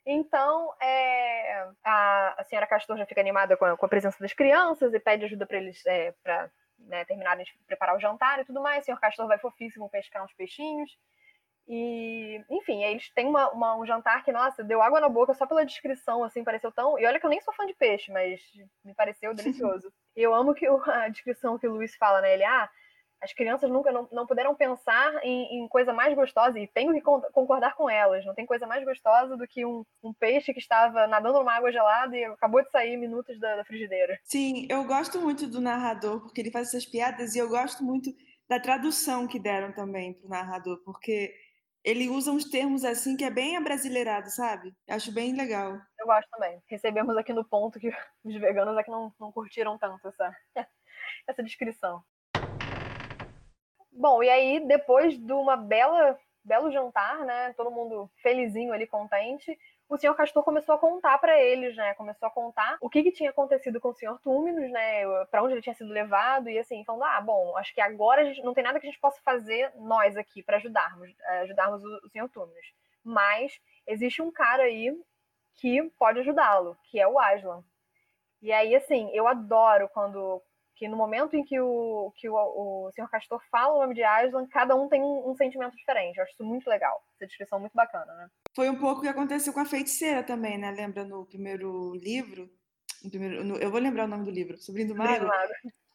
Então, 0.06 0.72
é, 0.80 1.68
a, 1.84 2.40
a, 2.40 2.44
senhora 2.44 2.66
Castor 2.66 2.96
já 2.96 3.04
fica 3.04 3.20
animada 3.20 3.56
com 3.56 3.64
a, 3.64 3.76
com 3.76 3.86
a, 3.86 3.88
presença 3.88 4.18
das 4.20 4.32
crianças 4.32 4.94
e 4.94 5.00
pede 5.00 5.24
ajuda 5.24 5.44
para 5.44 5.58
eles 5.58 5.84
é, 5.84 6.14
para 6.22 6.48
né, 6.78 7.04
terminarem 7.04 7.44
de 7.44 7.52
preparar 7.66 7.96
o 7.96 8.00
jantar 8.00 8.38
e 8.38 8.44
tudo 8.44 8.62
mais. 8.62 8.82
O 8.82 8.84
senhor 8.84 9.00
Castor 9.00 9.26
vai 9.26 9.38
fofíssimo 9.38 9.90
pescar 9.90 10.24
uns 10.24 10.32
peixinhos. 10.34 10.96
E, 11.68 12.40
enfim, 12.48 12.84
eles 12.84 13.10
têm 13.10 13.26
uma, 13.26 13.50
uma, 13.50 13.76
um 13.76 13.84
jantar 13.84 14.22
que, 14.24 14.30
nossa, 14.30 14.62
deu 14.62 14.80
água 14.80 15.00
na 15.00 15.08
boca 15.08 15.34
só 15.34 15.44
pela 15.46 15.66
descrição, 15.66 16.22
assim, 16.22 16.44
pareceu 16.44 16.70
tão. 16.70 16.96
E 16.96 17.04
olha 17.04 17.18
que 17.18 17.26
eu 17.26 17.30
nem 17.30 17.40
sou 17.40 17.52
fã 17.52 17.66
de 17.66 17.74
peixe, 17.74 18.12
mas 18.12 18.40
me 18.84 18.94
pareceu 18.94 19.34
delicioso. 19.34 19.92
E 20.14 20.22
eu 20.22 20.32
amo 20.32 20.54
que 20.54 20.64
a 20.66 21.08
descrição 21.08 21.58
que 21.58 21.66
o 21.66 21.72
Luiz 21.72 21.96
fala, 21.96 22.20
né? 22.20 22.34
Ele, 22.34 22.44
ah, 22.44 22.70
as 23.20 23.32
crianças 23.32 23.70
nunca 23.70 23.90
não, 23.90 24.08
não 24.12 24.26
puderam 24.26 24.54
pensar 24.54 25.12
em, 25.24 25.58
em, 25.58 25.68
coisa 25.68 25.92
mais 25.92 26.14
gostosa, 26.14 26.58
e 26.58 26.66
tenho 26.66 26.92
que 26.92 27.00
concordar 27.00 27.74
com 27.74 27.88
elas. 27.88 28.24
Não 28.24 28.34
tem 28.34 28.46
coisa 28.46 28.66
mais 28.66 28.84
gostosa 28.84 29.36
do 29.36 29.46
que 29.46 29.64
um, 29.64 29.84
um, 30.02 30.12
peixe 30.12 30.52
que 30.52 30.60
estava 30.60 31.06
nadando 31.06 31.38
numa 31.38 31.54
água 31.54 31.72
gelada 31.72 32.16
e 32.16 32.24
acabou 32.24 32.62
de 32.62 32.70
sair 32.70 32.96
minutos 32.96 33.38
da, 33.40 33.56
da 33.56 33.64
frigideira. 33.64 34.18
Sim, 34.24 34.66
eu 34.70 34.84
gosto 34.84 35.20
muito 35.20 35.46
do 35.46 35.60
narrador, 35.60 36.20
porque 36.20 36.40
ele 36.40 36.50
faz 36.50 36.68
essas 36.68 36.86
piadas, 36.86 37.34
e 37.34 37.38
eu 37.38 37.48
gosto 37.48 37.82
muito 37.82 38.10
da 38.48 38.60
tradução 38.60 39.26
que 39.26 39.40
deram 39.40 39.72
também 39.72 40.12
para 40.12 40.26
o 40.26 40.30
narrador, 40.30 40.80
porque 40.84 41.34
ele 41.82 42.08
usa 42.08 42.32
uns 42.32 42.44
termos 42.44 42.84
assim 42.84 43.16
que 43.16 43.24
é 43.24 43.30
bem 43.30 43.56
abrasileirado, 43.56 44.28
sabe? 44.30 44.74
Acho 44.88 45.12
bem 45.12 45.34
legal. 45.34 45.78
Eu 45.98 46.06
gosto 46.06 46.28
também. 46.30 46.60
Recebemos 46.68 47.16
aqui 47.16 47.32
no 47.32 47.44
ponto 47.44 47.78
que 47.78 47.88
os 48.24 48.34
veganos 48.34 48.76
aqui 48.76 48.90
não, 48.90 49.12
não 49.18 49.30
curtiram 49.30 49.78
tanto 49.78 50.08
essa, 50.08 50.36
essa 51.28 51.42
descrição. 51.42 52.02
Bom, 53.98 54.22
e 54.22 54.28
aí, 54.28 54.60
depois 54.60 55.18
de 55.18 55.32
uma 55.32 55.56
bela, 55.56 56.18
belo 56.44 56.70
jantar, 56.70 57.24
né? 57.24 57.54
Todo 57.54 57.70
mundo 57.70 58.10
felizinho 58.22 58.72
ali, 58.74 58.86
contente. 58.86 59.58
O 59.88 59.96
senhor 59.96 60.14
Castor 60.14 60.44
começou 60.44 60.74
a 60.74 60.78
contar 60.78 61.16
para 61.18 61.40
eles, 61.40 61.74
né? 61.74 61.94
Começou 61.94 62.28
a 62.28 62.30
contar 62.30 62.76
o 62.82 62.90
que, 62.90 63.02
que 63.02 63.10
tinha 63.10 63.30
acontecido 63.30 63.80
com 63.80 63.88
o 63.88 63.94
senhor 63.94 64.20
Túminos, 64.20 64.70
né? 64.70 65.02
Para 65.30 65.42
onde 65.42 65.54
ele 65.54 65.62
tinha 65.62 65.74
sido 65.74 65.90
levado 65.90 66.50
e 66.50 66.58
assim, 66.58 66.84
falando: 66.84 67.04
ah, 67.04 67.20
bom, 67.22 67.56
acho 67.56 67.72
que 67.74 67.80
agora 67.80 68.26
gente 68.26 68.42
não 68.42 68.52
tem 68.52 68.62
nada 68.62 68.78
que 68.78 68.86
a 68.86 68.90
gente 68.90 69.00
possa 69.00 69.18
fazer 69.22 69.72
nós 69.76 70.14
aqui 70.14 70.42
para 70.42 70.58
ajudarmos, 70.58 71.08
eh, 71.18 71.38
ajudarmos 71.40 71.82
o, 71.82 72.06
o 72.06 72.10
senhor 72.10 72.28
Túminos. 72.28 72.66
Mas 73.02 73.58
existe 73.86 74.20
um 74.20 74.30
cara 74.30 74.64
aí 74.64 74.94
que 75.54 75.82
pode 75.98 76.20
ajudá-lo, 76.20 76.76
que 76.90 77.00
é 77.00 77.08
o 77.08 77.18
Aslan. 77.18 77.64
E 78.42 78.52
aí, 78.52 78.76
assim, 78.76 79.10
eu 79.14 79.26
adoro 79.26 79.88
quando 79.88 80.42
que 80.76 80.86
no 80.86 80.96
momento 80.96 81.34
em 81.34 81.42
que 81.42 81.58
o, 81.58 82.12
que 82.16 82.28
o, 82.28 82.34
o 82.34 82.90
Sr. 82.92 83.08
Castor 83.10 83.40
fala 83.50 83.74
o 83.74 83.80
nome 83.80 83.94
de 83.94 84.04
Aslan, 84.04 84.46
cada 84.46 84.76
um 84.76 84.88
tem 84.88 85.02
um, 85.02 85.30
um, 85.30 85.34
sentimento 85.34 85.74
diferente. 85.74 86.18
Eu 86.18 86.22
acho 86.22 86.32
isso 86.32 86.44
muito 86.44 86.68
legal. 86.68 87.02
Essa 87.14 87.26
descrição 87.26 87.58
muito 87.58 87.72
bacana, 87.72 88.14
né? 88.14 88.28
Foi 88.54 88.68
um 88.68 88.78
pouco 88.78 89.00
o 89.00 89.02
que 89.02 89.08
aconteceu 89.08 89.52
com 89.54 89.60
a 89.60 89.64
feiticeira 89.64 90.22
também, 90.22 90.58
né? 90.58 90.70
Lembra 90.70 91.02
no 91.04 91.24
primeiro 91.24 91.94
livro? 91.94 92.50
No 93.02 93.10
primeiro, 93.10 93.42
no, 93.42 93.56
eu 93.56 93.70
vou 93.70 93.80
lembrar 93.80 94.04
o 94.04 94.08
nome 94.08 94.24
do 94.24 94.30
livro, 94.30 94.58
Sobrinho 94.58 94.88
do 94.88 94.94
Mago. 94.94 95.26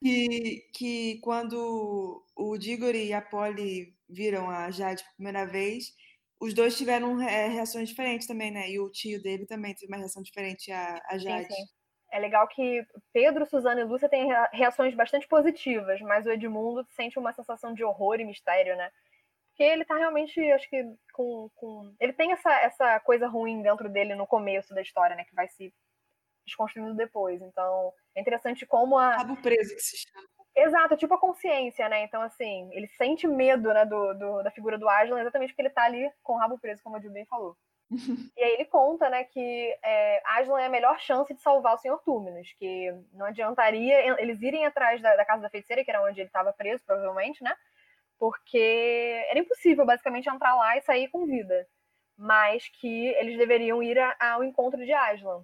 Que, 0.04 0.68
que 0.74 1.20
quando 1.22 2.26
o 2.36 2.58
Diggory 2.58 3.06
e 3.06 3.14
a 3.14 3.22
Polly 3.22 3.96
viram 4.10 4.50
a 4.50 4.72
Jade 4.72 5.04
pela 5.04 5.14
primeira 5.16 5.46
vez, 5.46 5.94
os 6.40 6.56
dois 6.56 6.76
tiveram 6.76 7.22
é, 7.22 7.48
reações 7.48 7.90
diferentes 7.90 8.26
também, 8.26 8.50
né? 8.50 8.68
E 8.68 8.80
o 8.80 8.90
tio 8.90 9.22
dele 9.22 9.46
também 9.46 9.76
teve 9.76 9.94
uma 9.94 10.00
reação 10.00 10.24
diferente 10.24 10.72
a, 10.72 11.00
a 11.08 11.20
Jade. 11.20 11.54
Sim, 11.54 11.54
sim 11.54 11.81
é 12.12 12.20
legal 12.20 12.48
que 12.48 12.86
Pedro, 13.14 13.46
Suzana 13.46 13.82
e 13.82 13.84
Lúcia 13.84 14.10
têm 14.10 14.30
reações 14.52 14.94
bastante 14.94 15.28
positivas, 15.28 16.00
mas 16.02 16.26
o 16.26 16.32
Edmundo 16.32 16.86
sente 16.92 17.18
uma 17.18 17.34
sensação 17.34 17.74
de 17.74 17.84
horror 17.84 18.20
e 18.20 18.26
mistério, 18.26 18.76
né? 18.76 18.92
Porque 19.50 19.64
ele 19.64 19.86
tá 19.86 19.96
realmente, 19.96 20.40
acho 20.52 20.70
que, 20.70 20.84
com. 21.14 21.50
com... 21.56 21.94
Ele 22.00 22.14
tem 22.14 22.32
essa, 22.32 22.52
essa 22.62 23.00
coisa 23.02 23.28
ruim 23.28 23.62
dentro 23.62 23.90
dele 23.90 24.16
no 24.16 24.28
começo 24.28 24.74
da 24.74 24.82
história, 24.82 25.16
né? 25.16 25.24
Que 25.24 25.36
vai 25.36 25.48
se 25.48 25.74
desconstruindo 26.46 26.96
depois. 26.96 27.42
Então, 27.42 27.94
é 28.16 28.22
interessante 28.22 28.66
como 28.66 28.98
a. 28.98 29.18
Rabo 29.18 29.42
preso 29.42 29.76
que 29.76 29.82
se 29.82 29.98
chama. 29.98 30.28
Exato, 30.54 30.98
tipo 30.98 31.14
a 31.14 31.20
consciência, 31.20 31.88
né? 31.88 32.04
Então, 32.04 32.22
assim, 32.22 32.70
ele 32.74 32.88
sente 32.88 33.26
medo 33.26 33.74
né, 33.74 33.86
do, 33.86 34.14
do, 34.16 34.44
da 34.44 34.52
figura 34.52 34.78
do 34.78 34.90
Aslan 34.90 35.22
exatamente 35.22 35.52
porque 35.52 35.62
ele 35.62 35.70
tá 35.70 35.84
ali 35.84 36.12
com 36.22 36.34
o 36.34 36.38
rabo 36.38 36.60
preso, 36.60 36.84
como 36.84 36.98
a 36.98 37.00
bem 37.00 37.26
falou. 37.26 37.56
e 38.38 38.44
aí 38.44 38.54
ele 38.54 38.66
conta, 38.66 39.10
né, 39.10 39.26
que 39.26 39.78
é, 39.84 40.22
Aslan 40.26 40.62
é 40.62 40.66
a 40.68 40.70
melhor 40.70 41.00
chance 41.00 41.34
de 41.34 41.42
salvar 41.42 41.76
o 41.76 41.78
Sr. 41.78 42.00
Túminos, 42.06 42.52
que 42.58 42.90
não 43.14 43.26
adiantaria 43.26 44.22
eles 44.22 44.42
irem 44.42 44.66
atrás 44.66 45.02
da, 45.02 45.16
da 45.16 45.26
casa 45.26 45.42
da 45.42 45.50
feiticeira, 45.50 45.84
que 45.84 45.92
era 45.92 46.02
onde 46.02 46.20
ele 46.20 46.28
estava 46.28 46.54
preso, 46.54 46.84
provavelmente, 46.86 47.44
né? 47.44 47.54
Porque 48.18 49.26
era 49.30 49.40
impossível, 49.40 49.86
basicamente, 49.86 50.30
entrar 50.30 50.56
lá 50.56 50.78
e 50.78 50.82
sair 50.82 51.10
com 51.10 51.26
vida. 51.26 51.68
Mas 52.18 52.68
que 52.70 53.08
eles 53.08 53.38
deveriam 53.38 53.84
ir 53.84 53.98
a, 54.00 54.16
ao 54.34 54.44
encontro 54.44 54.86
de 54.86 54.94
Aslan. 54.94 55.44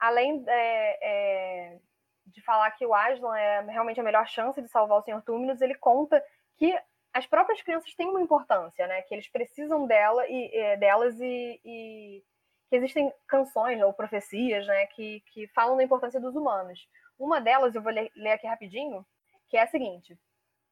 Além 0.00 0.42
é, 0.48 0.98
é, 1.02 1.78
de 2.26 2.42
falar 2.42 2.70
que 2.72 2.86
o 2.86 2.94
Aslan 2.94 3.36
é 3.36 3.60
realmente 3.62 4.00
a 4.00 4.04
melhor 4.04 4.26
chance 4.26 4.60
de 4.60 4.68
salvar 4.68 4.98
o 4.98 5.02
Sr. 5.02 5.22
Túminos, 5.22 5.60
ele 5.60 5.74
conta 5.74 6.24
que 6.56 6.76
as 7.12 7.26
próprias 7.26 7.62
crianças 7.62 7.94
têm 7.94 8.08
uma 8.08 8.20
importância, 8.20 8.86
né? 8.86 9.02
Que 9.02 9.14
eles 9.14 9.28
precisam 9.28 9.86
dela 9.86 10.26
e, 10.28 10.50
é, 10.54 10.76
delas 10.76 11.18
e, 11.20 11.60
e, 11.64 12.24
que 12.68 12.76
existem 12.76 13.12
canções 13.26 13.80
ou 13.82 13.92
profecias, 13.92 14.66
né? 14.66 14.86
Que, 14.86 15.20
que 15.32 15.46
falam 15.48 15.76
da 15.76 15.82
importância 15.82 16.20
dos 16.20 16.36
humanos. 16.36 16.88
Uma 17.18 17.40
delas, 17.40 17.74
eu 17.74 17.82
vou 17.82 17.92
ler, 17.92 18.10
ler 18.14 18.32
aqui 18.32 18.46
rapidinho, 18.46 19.04
que 19.48 19.56
é 19.56 19.62
a 19.62 19.66
seguinte: 19.66 20.18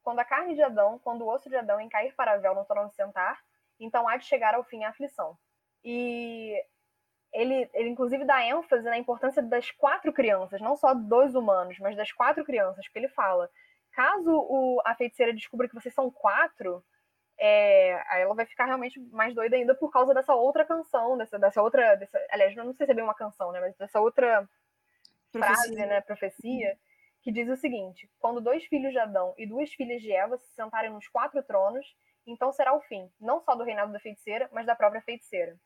Quando 0.02 0.20
a 0.20 0.24
carne 0.24 0.54
de 0.54 0.62
Adão, 0.62 0.98
quando 0.98 1.22
o 1.22 1.28
osso 1.28 1.48
de 1.48 1.56
Adão 1.56 1.80
em 1.80 1.88
cair 1.88 2.14
para 2.14 2.36
véu 2.36 2.54
no 2.54 2.64
trono 2.64 2.90
sentar, 2.92 3.38
então 3.80 4.08
há 4.08 4.16
de 4.16 4.26
chegar 4.26 4.54
ao 4.54 4.64
fim 4.64 4.84
a 4.84 4.90
aflição. 4.90 5.36
E 5.84 6.54
ele, 7.32 7.68
ele 7.74 7.88
inclusive 7.88 8.24
dá 8.24 8.44
ênfase 8.44 8.84
na 8.84 8.98
importância 8.98 9.42
das 9.42 9.70
quatro 9.70 10.12
crianças, 10.12 10.60
não 10.60 10.76
só 10.76 10.94
dos 10.94 11.34
humanos, 11.34 11.78
mas 11.78 11.96
das 11.96 12.12
quatro 12.12 12.44
crianças, 12.44 12.84
porque 12.86 12.98
ele 12.98 13.08
fala 13.08 13.50
caso 13.96 14.30
o, 14.30 14.80
a 14.84 14.94
feiticeira 14.94 15.32
descubra 15.32 15.66
que 15.66 15.74
vocês 15.74 15.94
são 15.94 16.10
quatro, 16.10 16.84
é, 17.38 17.94
aí 18.10 18.22
ela 18.22 18.34
vai 18.34 18.44
ficar 18.44 18.66
realmente 18.66 19.00
mais 19.10 19.34
doida 19.34 19.56
ainda 19.56 19.74
por 19.74 19.90
causa 19.90 20.12
dessa 20.12 20.34
outra 20.34 20.66
canção, 20.66 21.16
dessa, 21.16 21.38
dessa 21.38 21.62
outra. 21.62 21.96
Dessa, 21.96 22.18
aliás, 22.30 22.54
não 22.54 22.74
sei 22.74 22.84
se 22.84 22.92
é 22.92 22.94
bem 22.94 23.02
uma 23.02 23.14
canção, 23.14 23.50
né? 23.52 23.60
Mas 23.60 23.74
dessa 23.76 23.98
outra 23.98 24.46
profecia. 25.32 25.54
frase, 25.54 25.86
né? 25.86 26.00
Profecia, 26.02 26.78
que 27.22 27.32
diz 27.32 27.48
o 27.48 27.56
seguinte: 27.56 28.10
Quando 28.18 28.40
dois 28.40 28.64
filhos 28.66 28.92
de 28.92 28.98
Adão 28.98 29.34
e 29.38 29.46
duas 29.46 29.72
filhas 29.72 30.02
de 30.02 30.12
Eva 30.12 30.36
se 30.36 30.52
sentarem 30.54 30.90
nos 30.90 31.08
quatro 31.08 31.42
tronos, 31.42 31.86
então 32.26 32.52
será 32.52 32.74
o 32.74 32.82
fim, 32.82 33.10
não 33.18 33.40
só 33.40 33.54
do 33.54 33.64
reinado 33.64 33.92
da 33.92 34.00
feiticeira, 34.00 34.48
mas 34.52 34.66
da 34.66 34.76
própria 34.76 35.00
feiticeira. 35.00 35.56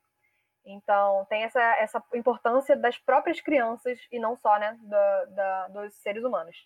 Então, 0.65 1.25
tem 1.29 1.43
essa, 1.43 1.61
essa 1.79 2.05
importância 2.15 2.77
das 2.77 2.99
próprias 2.99 3.41
crianças 3.41 3.99
e 4.13 4.19
não 4.19 4.37
só 4.37 4.59
né, 4.59 4.79
da, 4.83 5.25
da, 5.25 5.69
dos 5.69 5.95
seres 5.97 6.23
humanos. 6.23 6.57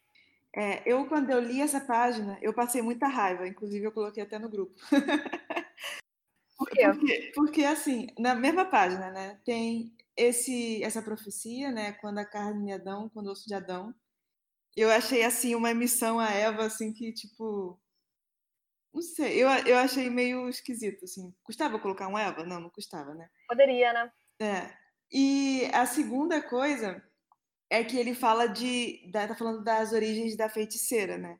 É, 0.57 0.83
eu, 0.87 1.07
quando 1.07 1.31
eu 1.31 1.41
li 1.41 1.61
essa 1.61 1.81
página, 1.81 2.39
eu 2.41 2.55
passei 2.55 2.81
muita 2.81 3.09
raiva, 3.09 3.49
inclusive 3.49 3.85
eu 3.85 3.91
coloquei 3.91 4.23
até 4.23 4.39
no 4.39 4.49
grupo. 4.49 4.73
Por 6.57 6.69
quê? 6.71 6.87
Porque, 6.87 7.33
porque, 7.35 7.65
assim, 7.65 8.07
na 8.17 8.37
mesma 8.37 8.65
página, 8.65 9.11
né, 9.11 9.41
tem 9.45 9.93
esse, 10.17 10.83
essa 10.85 11.03
profecia, 11.03 11.73
né, 11.73 11.93
quando 11.95 12.19
a 12.19 12.25
carne 12.25 12.67
de 12.67 12.73
Adão, 12.73 13.09
quando 13.09 13.27
o 13.27 13.33
osso 13.33 13.49
de 13.49 13.55
Adão. 13.55 13.93
Eu 14.77 14.91
achei, 14.91 15.25
assim, 15.25 15.57
uma 15.57 15.73
emissão 15.73 16.21
a 16.21 16.31
Eva, 16.31 16.65
assim, 16.65 16.93
que, 16.93 17.13
tipo... 17.13 17.81
Não 18.93 19.03
sei, 19.03 19.43
eu, 19.43 19.49
eu 19.67 19.77
achei 19.77 20.09
meio 20.09 20.49
esquisito, 20.49 21.05
assim. 21.05 21.35
Custava 21.43 21.81
colocar 21.81 22.07
um 22.07 22.17
Eva? 22.17 22.45
Não, 22.45 22.61
não 22.61 22.71
custava, 22.71 23.13
né? 23.13 23.29
Poderia, 23.49 23.93
né? 23.93 24.13
É. 24.41 24.73
E 25.13 25.69
a 25.73 25.85
segunda 25.85 26.41
coisa 26.41 27.03
é 27.71 27.83
que 27.83 27.97
ele 27.97 28.15
fala 28.15 28.47
de. 28.47 29.09
tá 29.13 29.35
falando 29.35 29.63
das 29.63 29.93
origens 29.93 30.37
da 30.37 30.49
feiticeira, 30.49 31.19
né? 31.19 31.39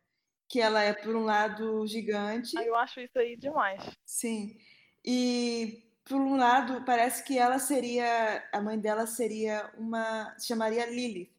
Que 0.49 0.61
ela 0.61 0.83
é, 0.83 0.93
por 0.93 1.15
um 1.15 1.25
lado, 1.25 1.87
gigante. 1.87 2.57
Ah, 2.59 2.65
eu 2.65 2.75
acho 2.75 3.01
isso 3.01 3.19
aí 3.19 3.37
demais. 3.37 3.83
Sim. 4.05 4.57
E, 5.05 5.85
por 6.05 6.21
um 6.21 6.37
lado, 6.37 6.85
parece 6.85 7.23
que 7.25 7.39
ela 7.39 7.59
seria. 7.59 8.43
A 8.53 8.61
mãe 8.61 8.79
dela 8.79 9.07
seria 9.07 9.71
uma. 9.77 10.35
se 10.39 10.49
chamaria 10.49 10.87
Lilith. 10.87 11.31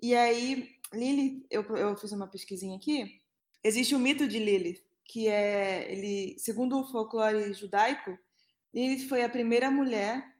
E 0.00 0.14
aí, 0.14 0.76
Lilith, 0.92 1.46
eu, 1.50 1.62
eu 1.76 1.96
fiz 1.96 2.12
uma 2.12 2.26
pesquisinha 2.26 2.76
aqui. 2.76 3.20
Existe 3.62 3.94
o 3.94 3.98
mito 3.98 4.26
de 4.26 4.38
Lilith, 4.38 4.82
que 5.04 5.28
é. 5.28 5.90
ele 5.92 6.36
Segundo 6.38 6.80
o 6.80 6.84
folclore 6.84 7.52
judaico, 7.52 8.18
Lilith 8.74 9.08
foi 9.08 9.22
a 9.22 9.28
primeira 9.28 9.70
mulher 9.70 10.32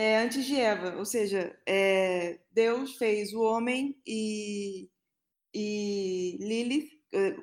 é, 0.00 0.16
antes 0.16 0.46
de 0.46 0.58
Eva, 0.58 0.96
ou 0.96 1.04
seja, 1.04 1.54
é, 1.68 2.40
Deus 2.50 2.96
fez 2.96 3.34
o 3.34 3.42
homem 3.42 4.00
e, 4.06 4.88
e 5.54 6.38
Lilith, 6.40 6.88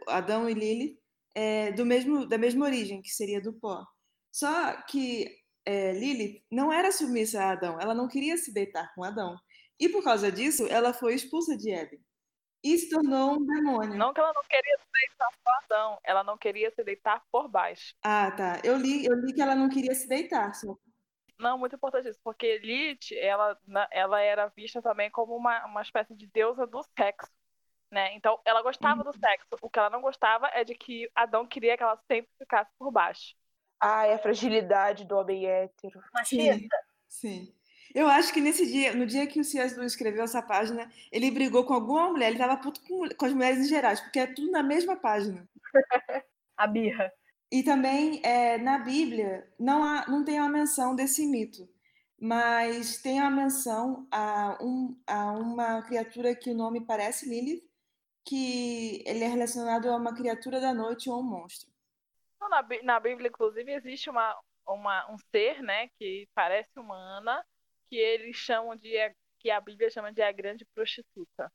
Adão 0.08 0.50
e 0.50 0.56
Lilith, 0.56 0.98
é, 1.36 1.72
do 1.74 1.86
mesmo, 1.86 2.26
da 2.26 2.36
mesma 2.36 2.66
origem, 2.66 3.00
que 3.00 3.12
seria 3.12 3.40
do 3.40 3.54
pó. 3.54 3.86
Só 4.32 4.74
que 4.88 5.38
é, 5.68 5.94
Lilith 5.94 6.44
não 6.52 6.74
era 6.74 6.92
submissa 6.92 7.44
a 7.44 7.52
Adão, 7.52 7.80
ela 7.80 7.94
não 7.94 8.08
queria 8.08 8.36
se 8.38 8.52
deitar 8.52 8.92
com 8.96 9.04
Adão. 9.04 9.38
E 9.80 9.88
por 9.88 10.04
causa 10.04 10.32
disso, 10.32 10.66
ela 10.66 10.94
foi 10.94 11.14
expulsa 11.14 11.56
de 11.56 11.70
Éden. 11.70 12.00
E 12.64 12.76
se 12.76 12.90
tornou 12.90 13.34
um 13.34 13.46
demônio. 13.46 13.96
Não 13.96 14.12
que 14.12 14.20
ela 14.20 14.34
não 14.34 14.42
queria 14.50 14.78
se 14.80 14.92
deitar 14.92 15.30
com 15.44 15.76
Adão, 15.76 16.00
ela 16.04 16.24
não 16.24 16.36
queria 16.36 16.72
se 16.72 16.84
deitar 16.84 17.24
por 17.32 17.48
baixo. 17.48 17.94
Ah, 18.02 18.32
tá. 18.32 18.60
Eu 18.64 18.78
li, 18.78 19.06
eu 19.06 19.14
li 19.14 19.32
que 19.32 19.44
ela 19.44 19.54
não 19.54 19.70
queria 19.70 19.94
se 19.94 20.08
deitar. 20.08 20.56
Só. 20.56 20.76
Não, 21.40 21.58
muito 21.58 21.76
importante 21.76 22.10
isso, 22.10 22.20
porque 22.24 22.58
Lilith, 22.58 23.16
ela, 23.16 23.58
ela 23.92 24.22
era 24.22 24.48
vista 24.48 24.82
também 24.82 25.10
como 25.12 25.36
uma, 25.36 25.66
uma 25.66 25.82
espécie 25.82 26.16
de 26.16 26.26
deusa 26.28 26.66
do 26.66 26.82
sexo, 26.98 27.32
né? 27.92 28.14
Então, 28.16 28.40
ela 28.44 28.62
gostava 28.62 29.04
do 29.04 29.14
sexo. 29.14 29.48
O 29.62 29.70
que 29.70 29.78
ela 29.78 29.90
não 29.90 30.02
gostava 30.02 30.48
é 30.48 30.64
de 30.64 30.74
que 30.74 31.10
Adão 31.16 31.46
queria 31.46 31.78
que 31.78 31.84
ela 31.84 31.98
sempre 32.08 32.30
ficasse 32.38 32.72
por 32.78 32.92
baixo. 32.92 33.36
Ai, 33.80 34.14
a 34.14 34.18
fragilidade 34.18 35.06
do 35.06 35.16
homem 35.16 35.46
hétero. 35.46 36.02
Machista. 36.12 36.78
Sim. 37.08 37.54
Eu 37.94 38.08
acho 38.08 38.34
que 38.34 38.42
nesse 38.42 38.66
dia, 38.66 38.94
no 38.94 39.06
dia 39.06 39.28
que 39.28 39.40
o 39.40 39.44
C.S. 39.44 39.76
Lewis 39.76 39.94
escreveu 39.94 40.24
essa 40.24 40.42
página, 40.42 40.92
ele 41.12 41.32
brigou 41.32 41.66
com 41.66 41.74
alguma 41.74 42.10
mulher, 42.10 42.30
ele 42.30 42.38
tava 42.38 42.58
puto 42.58 42.82
com, 42.82 43.08
com 43.10 43.26
as 43.26 43.34
mulheres 43.34 43.60
em 43.60 43.70
geral, 43.70 43.96
porque 43.96 44.20
é 44.20 44.28
tudo 44.28 44.52
na 44.52 44.62
mesma 44.62 44.96
página. 44.96 45.48
a 46.58 46.68
birra. 46.68 47.12
E 47.52 47.64
também, 47.64 48.22
é, 48.24 48.58
na 48.58 48.80
Bíblia, 48.80 49.50
não, 49.58 49.84
há, 49.84 50.06
não 50.08 50.24
tem 50.24 50.40
uma 50.40 50.50
menção 50.50 50.96
desse 50.96 51.26
mito, 51.26 51.68
mas 52.20 53.02
tem 53.02 53.22
uma 53.22 53.32
menção 53.32 54.08
a, 54.12 54.58
um, 54.62 55.00
a 55.08 55.32
uma 55.32 55.82
criatura 55.84 56.36
que 56.36 56.50
o 56.50 56.56
nome 56.56 56.86
parece 56.86 57.30
Lilith, 57.30 57.64
que 58.26 59.02
ele 59.06 59.24
é 59.24 59.28
relacionado 59.28 59.90
a 59.90 59.96
uma 59.96 60.14
criatura 60.14 60.60
da 60.60 60.74
noite 60.74 61.10
ou 61.10 61.22
um 61.22 61.24
monstro. 61.24 61.72
Na, 62.42 62.66
na 62.84 63.00
Bíblia, 63.00 63.30
inclusive, 63.30 63.72
existe 63.72 64.10
uma, 64.10 64.38
uma, 64.68 65.10
um 65.10 65.18
ser, 65.32 65.62
né, 65.62 65.88
que 65.98 66.28
parece 66.36 66.78
humana, 66.78 67.46
que 67.90 67.96
eles 67.96 68.36
chamam 68.36 68.76
de 68.76 68.92
que 69.40 69.50
a 69.50 69.62
Bíblia 69.62 69.90
chama 69.90 70.12
de 70.12 70.22
a 70.22 70.32
grande 70.32 70.66
prostituta, 70.66 71.50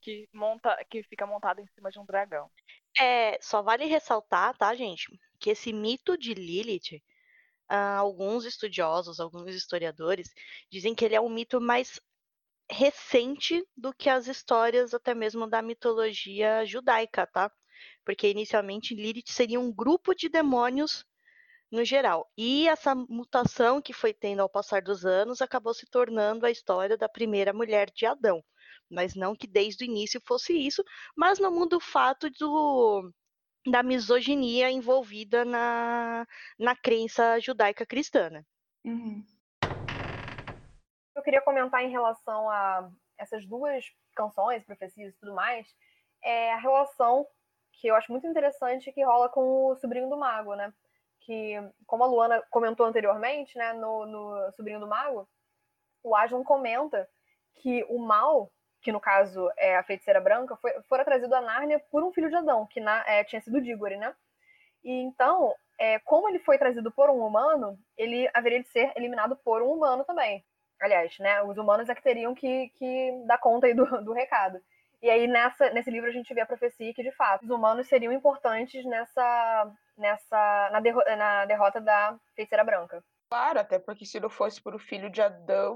que 0.00 0.28
monta, 0.32 0.76
que 0.90 1.02
fica 1.04 1.26
montada 1.26 1.60
em 1.60 1.66
cima 1.68 1.90
de 1.90 2.00
um 2.00 2.04
dragão. 2.04 2.50
É, 3.00 3.38
só 3.40 3.62
vale 3.62 3.84
ressaltar, 3.84 4.56
tá, 4.56 4.74
gente, 4.74 5.06
que 5.38 5.50
esse 5.50 5.72
mito 5.72 6.16
de 6.16 6.34
Lilith, 6.34 6.96
uh, 7.70 7.98
alguns 7.98 8.44
estudiosos, 8.44 9.20
alguns 9.20 9.54
historiadores 9.54 10.32
dizem 10.70 10.94
que 10.94 11.04
ele 11.04 11.14
é 11.14 11.20
um 11.20 11.28
mito 11.28 11.60
mais 11.60 12.00
recente 12.70 13.64
do 13.76 13.92
que 13.94 14.10
as 14.10 14.26
histórias 14.26 14.92
até 14.94 15.14
mesmo 15.14 15.46
da 15.46 15.62
mitologia 15.62 16.64
judaica, 16.66 17.26
tá? 17.26 17.50
Porque 18.04 18.28
inicialmente 18.28 18.94
Lilith 18.94 19.30
seria 19.30 19.60
um 19.60 19.72
grupo 19.72 20.14
de 20.14 20.28
demônios 20.28 21.04
no 21.70 21.84
geral. 21.84 22.30
E 22.36 22.68
essa 22.68 22.94
mutação 22.94 23.80
que 23.80 23.92
foi 23.92 24.12
tendo 24.12 24.40
ao 24.40 24.48
passar 24.48 24.82
dos 24.82 25.04
anos 25.04 25.40
acabou 25.42 25.74
se 25.74 25.86
tornando 25.86 26.46
a 26.46 26.50
história 26.50 26.96
da 26.96 27.08
primeira 27.08 27.52
mulher 27.52 27.90
de 27.90 28.06
Adão. 28.06 28.42
Mas 28.90 29.14
não 29.14 29.36
que 29.36 29.46
desde 29.46 29.84
o 29.84 29.86
início 29.86 30.20
fosse 30.24 30.52
isso, 30.52 30.82
mas 31.16 31.38
não 31.38 31.50
muda 31.50 31.76
o 31.76 31.80
fato 31.80 32.30
do, 32.30 33.12
da 33.66 33.82
misoginia 33.82 34.70
envolvida 34.70 35.44
na, 35.44 36.26
na 36.58 36.74
crença 36.76 37.38
judaica 37.40 37.86
cristã. 37.86 38.30
Né? 38.30 38.44
Uhum. 38.84 39.24
Eu 41.14 41.22
queria 41.22 41.42
comentar 41.42 41.82
em 41.82 41.90
relação 41.90 42.48
a 42.48 42.90
essas 43.18 43.44
duas 43.44 43.84
canções, 44.14 44.64
profecias 44.64 45.14
e 45.14 45.18
tudo 45.18 45.34
mais, 45.34 45.66
é 46.22 46.52
a 46.52 46.58
relação 46.58 47.26
que 47.72 47.88
eu 47.88 47.94
acho 47.94 48.10
muito 48.10 48.26
interessante 48.26 48.92
que 48.92 49.04
rola 49.04 49.28
com 49.28 49.66
o 49.66 49.76
sobrinho 49.76 50.08
do 50.08 50.16
mago, 50.16 50.54
né? 50.54 50.72
Que, 51.20 51.54
como 51.86 52.04
a 52.04 52.06
Luana 52.06 52.42
comentou 52.50 52.86
anteriormente, 52.86 53.56
né, 53.56 53.72
no, 53.72 54.06
no 54.06 54.52
Sobrinho 54.52 54.80
do 54.80 54.86
Mago, 54.86 55.28
o 56.02 56.16
Aslan 56.16 56.42
comenta 56.42 57.08
que 57.56 57.84
o 57.88 57.98
mal, 57.98 58.50
que 58.88 58.92
no 58.92 59.00
caso 59.00 59.50
é 59.58 59.76
a 59.76 59.82
feiticeira 59.82 60.18
branca, 60.18 60.56
foi, 60.56 60.72
fora 60.88 61.04
trazido 61.04 61.34
a 61.34 61.42
Nárnia 61.42 61.78
por 61.90 62.02
um 62.02 62.10
filho 62.10 62.30
de 62.30 62.36
Adão, 62.36 62.66
que 62.66 62.80
na, 62.80 63.04
é, 63.06 63.22
tinha 63.22 63.38
sido 63.38 63.60
Diggory, 63.60 63.98
né? 63.98 64.14
E 64.82 64.90
então, 65.02 65.54
é, 65.78 65.98
como 65.98 66.26
ele 66.26 66.38
foi 66.38 66.56
trazido 66.56 66.90
por 66.90 67.10
um 67.10 67.18
humano, 67.18 67.78
ele 67.98 68.26
haveria 68.32 68.62
de 68.62 68.68
ser 68.68 68.90
eliminado 68.96 69.36
por 69.44 69.60
um 69.60 69.74
humano 69.74 70.06
também. 70.06 70.42
Aliás, 70.80 71.18
né, 71.18 71.42
os 71.42 71.58
humanos 71.58 71.90
é 71.90 71.94
que 71.94 72.02
teriam 72.02 72.34
que, 72.34 72.70
que 72.78 73.12
dar 73.26 73.36
conta 73.36 73.66
aí 73.66 73.74
do, 73.74 73.84
do 74.02 74.14
recado. 74.14 74.58
E 75.02 75.10
aí, 75.10 75.26
nessa, 75.26 75.68
nesse 75.68 75.90
livro, 75.90 76.08
a 76.08 76.12
gente 76.12 76.32
vê 76.32 76.40
a 76.40 76.46
profecia 76.46 76.94
que, 76.94 77.02
de 77.02 77.12
fato, 77.12 77.44
os 77.44 77.50
humanos 77.50 77.88
seriam 77.88 78.10
importantes 78.10 78.82
nessa, 78.86 79.70
nessa 79.98 80.70
na, 80.72 80.80
derro 80.80 81.02
na 81.04 81.44
derrota 81.44 81.78
da 81.78 82.18
feiticeira 82.34 82.64
branca. 82.64 83.04
Claro, 83.28 83.60
até 83.60 83.78
porque 83.78 84.06
se 84.06 84.18
não 84.18 84.30
fosse 84.30 84.62
por 84.62 84.74
o 84.74 84.78
filho 84.78 85.10
de 85.10 85.20
Adão, 85.20 85.74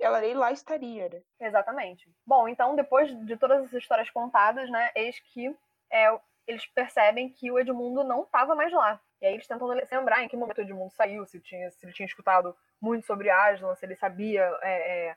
ela 0.00 0.20
nem 0.20 0.34
lá 0.34 0.52
estaria, 0.52 1.08
né? 1.08 1.22
Exatamente. 1.40 2.10
Bom, 2.26 2.48
então, 2.48 2.76
depois 2.76 3.10
de 3.26 3.36
todas 3.36 3.64
essas 3.64 3.82
histórias 3.82 4.10
contadas, 4.10 4.70
né, 4.70 4.90
eis 4.94 5.18
que 5.20 5.54
é, 5.90 6.18
eles 6.46 6.66
percebem 6.66 7.28
que 7.28 7.50
o 7.50 7.58
Edmundo 7.58 8.04
não 8.04 8.22
estava 8.22 8.54
mais 8.54 8.72
lá. 8.72 9.00
E 9.20 9.26
aí 9.26 9.34
eles 9.34 9.46
tentam 9.46 9.66
lembrar 9.66 10.22
em 10.22 10.28
que 10.28 10.36
momento 10.36 10.58
o 10.58 10.62
Edmundo 10.62 10.92
saiu, 10.92 11.24
se, 11.26 11.40
tinha, 11.40 11.70
se 11.70 11.84
ele 11.86 11.92
tinha 11.92 12.06
escutado 12.06 12.54
muito 12.80 13.06
sobre 13.06 13.30
Aslan, 13.30 13.74
se 13.74 13.86
ele 13.86 13.96
sabia 13.96 14.42
é, 14.62 15.08
é, 15.08 15.16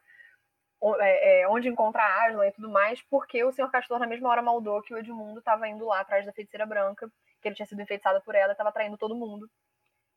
é, 1.02 1.42
é, 1.42 1.48
onde 1.50 1.68
encontrar 1.68 2.26
Aslan 2.26 2.48
e 2.48 2.52
tudo 2.52 2.70
mais, 2.70 3.02
porque 3.04 3.44
o 3.44 3.52
Senhor 3.52 3.70
Castor 3.70 4.00
na 4.00 4.08
mesma 4.08 4.30
hora 4.30 4.42
maldou 4.42 4.82
que 4.82 4.94
o 4.94 4.98
Edmundo 4.98 5.40
estava 5.40 5.68
indo 5.68 5.86
lá 5.86 6.00
atrás 6.00 6.26
da 6.26 6.32
feiticeira 6.32 6.66
branca, 6.66 7.12
que 7.42 7.48
ele 7.48 7.56
tinha 7.56 7.66
sido 7.66 7.82
enfeitiçado 7.82 8.22
por 8.22 8.36
ela 8.36 8.52
e 8.52 8.54
estava 8.54 8.72
traindo 8.72 8.98
todo 8.98 9.16
mundo. 9.16 9.50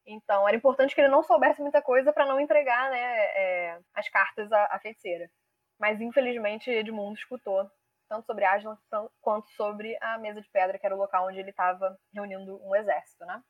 Então, 0.06 0.48
era 0.48 0.56
importante 0.56 0.94
que 0.94 1.00
ele 1.00 1.10
não 1.10 1.22
soubesse 1.22 1.60
muita 1.60 1.80
coisa 1.80 2.12
para 2.12 2.26
não 2.26 2.40
entregar 2.40 2.90
né, 2.90 2.98
é, 2.98 3.78
as 3.94 4.08
cartas 4.08 4.50
à, 4.50 4.64
à, 4.66 4.78
feiticeira. 4.80 5.30
Mas, 5.78 6.00
infelizmente, 6.00 6.70
Edmundo 6.70 7.18
escutou 7.18 7.70
tanto 8.08 8.26
sobre 8.26 8.44
Aslan 8.44 8.76
quanto 9.20 9.48
sobre 9.50 9.96
a 10.00 10.18
mesa 10.18 10.40
de 10.40 10.48
pedra, 10.50 10.78
que 10.78 10.84
era 10.84 10.94
o 10.94 10.98
local 10.98 11.28
onde 11.28 11.38
ele 11.38 11.50
estava 11.50 11.96
reunindo 12.12 12.60
um 12.62 12.74
exército, 12.74 13.24
né? 13.24 13.42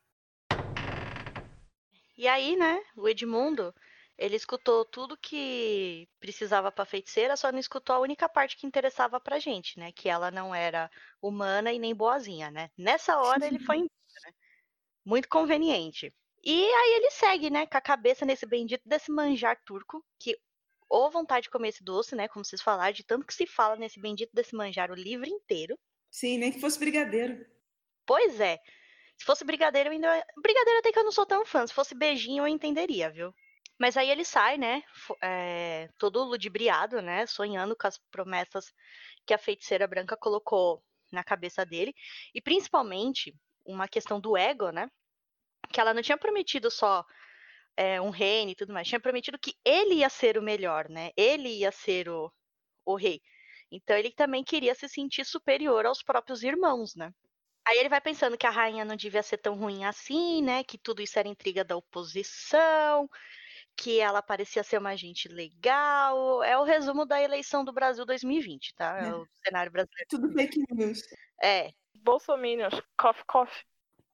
E 2.17 2.29
aí, 2.29 2.55
né, 2.57 2.81
o 2.97 3.09
Edmundo 3.09 3.75
ele 4.19 4.37
escutou 4.37 4.85
tudo 4.85 5.17
que 5.17 6.09
precisava 6.21 6.71
para 6.71 6.85
feiticeira, 6.85 7.37
só 7.37 7.51
não 7.51 7.59
escutou 7.59 7.97
a 7.97 7.99
única 7.99 8.29
parte 8.29 8.57
que 8.57 8.67
interessava 8.67 9.19
pra 9.19 9.39
gente, 9.39 9.79
né? 9.79 9.91
Que 9.91 10.09
ela 10.09 10.31
não 10.31 10.55
era 10.55 10.91
humana 11.21 11.73
e 11.73 11.79
nem 11.79 11.95
boazinha, 11.95 12.51
né? 12.51 12.71
Nessa 12.79 13.19
hora 13.19 13.47
ele 13.47 13.59
foi 13.59 13.77
embora, 13.77 13.91
né? 14.27 14.33
Muito 15.05 15.29
conveniente. 15.29 16.15
E 16.45 16.65
aí 16.65 16.95
ele 16.95 17.11
segue, 17.11 17.51
né, 17.51 17.67
com 17.67 17.77
a 17.77 17.81
cabeça 17.81 18.25
nesse 18.25 18.45
bendito 18.47 18.83
desse 18.85 19.11
manjar 19.13 19.61
turco, 19.65 20.05
que 20.19 20.37
ou 20.89 21.11
vontade 21.11 21.45
de 21.45 21.51
comer 21.51 21.69
esse 21.69 21.83
doce, 21.83 22.15
né, 22.15 22.29
como 22.29 22.45
vocês 22.45 22.61
falaram, 22.61 22.93
de 22.93 23.05
tanto 23.05 23.27
que 23.27 23.33
se 23.33 23.47
fala 23.47 23.77
nesse 23.77 23.99
bendito 24.01 24.31
desse 24.35 24.55
manjar 24.55 24.91
o 24.91 24.95
livro 24.95 25.27
inteiro. 25.27 25.79
Sim, 26.11 26.37
nem 26.37 26.53
que 26.53 26.61
fosse 26.61 26.79
brigadeiro. 26.79 27.47
Pois 28.05 28.39
é. 28.41 28.59
Se 29.17 29.25
fosse 29.25 29.45
brigadeiro, 29.45 29.89
eu 29.89 29.93
ainda. 29.93 30.27
Brigadeiro 30.37 30.81
até 30.81 30.93
que 30.93 30.99
eu 30.99 31.05
não 31.05 31.13
sou 31.13 31.25
tão 31.25 31.47
fã. 31.47 31.67
Se 31.67 31.73
fosse 31.73 31.95
beijinho, 31.95 32.43
eu 32.43 32.49
entenderia, 32.49 33.09
viu? 33.09 33.33
Mas 33.79 33.97
aí 33.97 34.11
ele 34.11 34.25
sai, 34.25 34.59
né? 34.59 34.83
É, 35.23 35.89
todo 35.97 36.25
ludibriado, 36.25 37.01
né? 37.01 37.27
Sonhando 37.27 37.77
com 37.77 37.87
as 37.87 37.99
promessas 38.11 38.73
que 39.25 39.33
a 39.33 39.39
feiticeira 39.39 39.87
branca 39.87 40.17
colocou 40.17 40.83
na 41.11 41.25
cabeça 41.25 41.65
dele. 41.65 41.95
E 42.35 42.41
principalmente 42.41 43.35
uma 43.65 43.89
questão 43.89 44.21
do 44.21 44.37
ego, 44.37 44.71
né? 44.71 44.91
Que 45.73 45.81
ela 45.81 45.95
não 45.95 46.03
tinha 46.03 46.19
prometido 46.19 46.71
só 46.71 47.05
é, 47.77 48.01
um 48.01 48.11
reino 48.11 48.51
e 48.51 48.55
tudo 48.55 48.73
mais, 48.73 48.87
tinha 48.87 49.01
prometido 49.01 49.39
que 49.39 49.55
ele 49.65 49.97
ia 49.97 50.09
ser 50.09 50.39
o 50.39 50.43
melhor, 50.43 50.89
né? 50.89 51.11
Ele 51.17 51.49
ia 51.49 51.73
ser 51.73 52.09
o, 52.09 52.33
o 52.85 52.95
rei. 52.95 53.21
Então 53.71 53.97
ele 53.97 54.11
também 54.11 54.45
queria 54.45 54.75
se 54.75 54.89
sentir 54.89 55.25
superior 55.25 55.87
aos 55.87 56.03
próprios 56.03 56.43
irmãos, 56.43 56.95
né? 56.95 57.13
Aí 57.65 57.79
ele 57.79 57.89
vai 57.89 58.01
pensando 58.01 58.37
que 58.37 58.47
a 58.47 58.51
rainha 58.51 58.85
não 58.85 58.97
devia 58.97 59.23
ser 59.23 59.39
tão 59.39 59.55
ruim 59.55 59.85
assim, 59.85 60.43
né? 60.43 60.65
Que 60.65 60.77
tudo 60.77 61.01
isso 61.01 61.19
era 61.19 61.29
intriga 61.29 61.65
da 61.65 61.77
oposição, 61.77 63.09
que 63.77 64.01
ela 64.01 64.21
parecia 64.21 64.63
ser 64.63 64.79
uma 64.79 64.97
gente 64.97 65.29
legal. 65.29 66.43
É 66.43 66.59
o 66.59 66.65
resumo 66.65 67.07
da 67.07 67.23
eleição 67.23 67.65
do 67.65 67.73
Brasil 67.73 68.05
2020, 68.05 68.75
tá? 68.75 68.99
É, 68.99 69.09
é 69.09 69.15
o 69.15 69.27
cenário 69.47 69.73
brasileiro. 69.73 70.09
Tudo 70.11 70.33
fake 70.33 70.65
news. 70.73 71.01
É. 71.43 71.71
Bolsominions, 71.95 72.75
coffee, 72.99 73.25
coffee. 73.27 73.65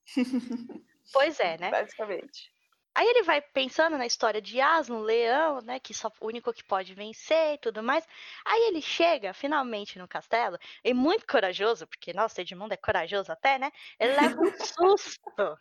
pois 1.13 1.41
é, 1.41 1.59
né? 1.59 1.71
Basicamente. 1.71 2.51
Aí 2.95 3.07
ele 3.07 3.23
vai 3.23 3.41
pensando 3.41 3.97
na 3.97 4.07
história 4.07 4.43
de 4.43 4.61
Aslan, 4.61 5.01
leão, 5.01 5.61
né? 5.61 5.79
Que 5.79 5.95
só 5.95 6.11
o 6.21 6.27
único 6.27 6.53
que 6.53 6.65
pode 6.65 6.95
vencer 6.95 7.55
e 7.55 7.59
tudo 7.59 7.81
mais. 7.81 8.05
Aí 8.45 8.69
ele 8.69 8.83
chega 8.83 9.33
finalmente 9.33 9.99
no 10.01 10.09
castelo, 10.09 10.59
e 10.83 10.93
muito 10.93 11.25
corajoso, 11.25 11.87
porque, 11.87 12.13
nossa, 12.13 12.41
Edmundo 12.41 12.75
é 12.75 12.77
corajoso 12.77 13.31
até, 13.31 13.57
né? 13.57 13.71
Ele 14.01 14.17
leva 14.17 14.41
um 14.41 14.51
susto. 14.59 15.59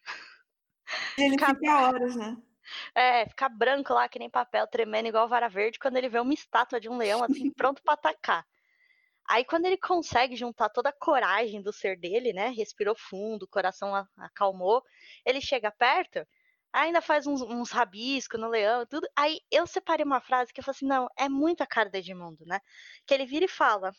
Ele 1.16 1.38
Cab... 1.38 1.56
fica 1.60 1.82
horas, 1.82 2.16
né? 2.16 2.38
É, 2.96 3.28
ficar 3.28 3.50
branco 3.50 3.94
lá, 3.94 4.10
que 4.10 4.20
nem 4.20 4.30
papel, 4.30 4.66
tremendo 4.68 5.08
igual 5.08 5.28
vara 5.28 5.48
verde, 5.48 5.80
quando 5.80 5.98
ele 5.98 6.10
vê 6.10 6.20
uma 6.20 6.34
estátua 6.34 6.80
de 6.80 6.90
um 6.90 6.98
leão, 6.98 7.24
assim, 7.24 7.52
pronto 7.52 7.84
pra 7.84 7.94
atacar. 7.94 8.46
Aí, 9.28 9.44
quando 9.46 9.66
ele 9.66 9.78
consegue 9.78 10.36
juntar 10.36 10.70
toda 10.70 10.90
a 10.90 10.94
coragem 10.94 11.62
do 11.62 11.74
ser 11.74 11.98
dele, 11.98 12.34
né? 12.34 12.50
Respirou 12.50 12.96
fundo, 12.96 13.44
o 13.44 13.48
coração 13.48 13.94
acalmou, 14.18 14.82
ele 15.26 15.42
chega 15.42 15.72
perto, 15.72 16.26
ainda 16.72 17.02
faz 17.02 17.28
uns, 17.28 17.42
uns 17.42 17.72
rabiscos 17.72 18.40
no 18.40 18.48
leão, 18.50 18.86
tudo. 18.86 19.08
Aí 19.16 19.40
eu 19.52 19.68
separei 19.68 20.06
uma 20.06 20.22
frase 20.22 20.54
que 20.54 20.60
eu 20.60 20.64
falei 20.64 20.76
assim: 20.78 20.88
não, 20.88 21.08
é 21.18 21.28
muita 21.30 21.66
cara 21.68 21.90
do 21.90 21.96
Edmundo, 21.96 22.46
né? 22.46 22.60
Que 23.06 23.14
ele 23.14 23.26
vira 23.26 23.46
e 23.46 23.50
fala: 23.50 23.92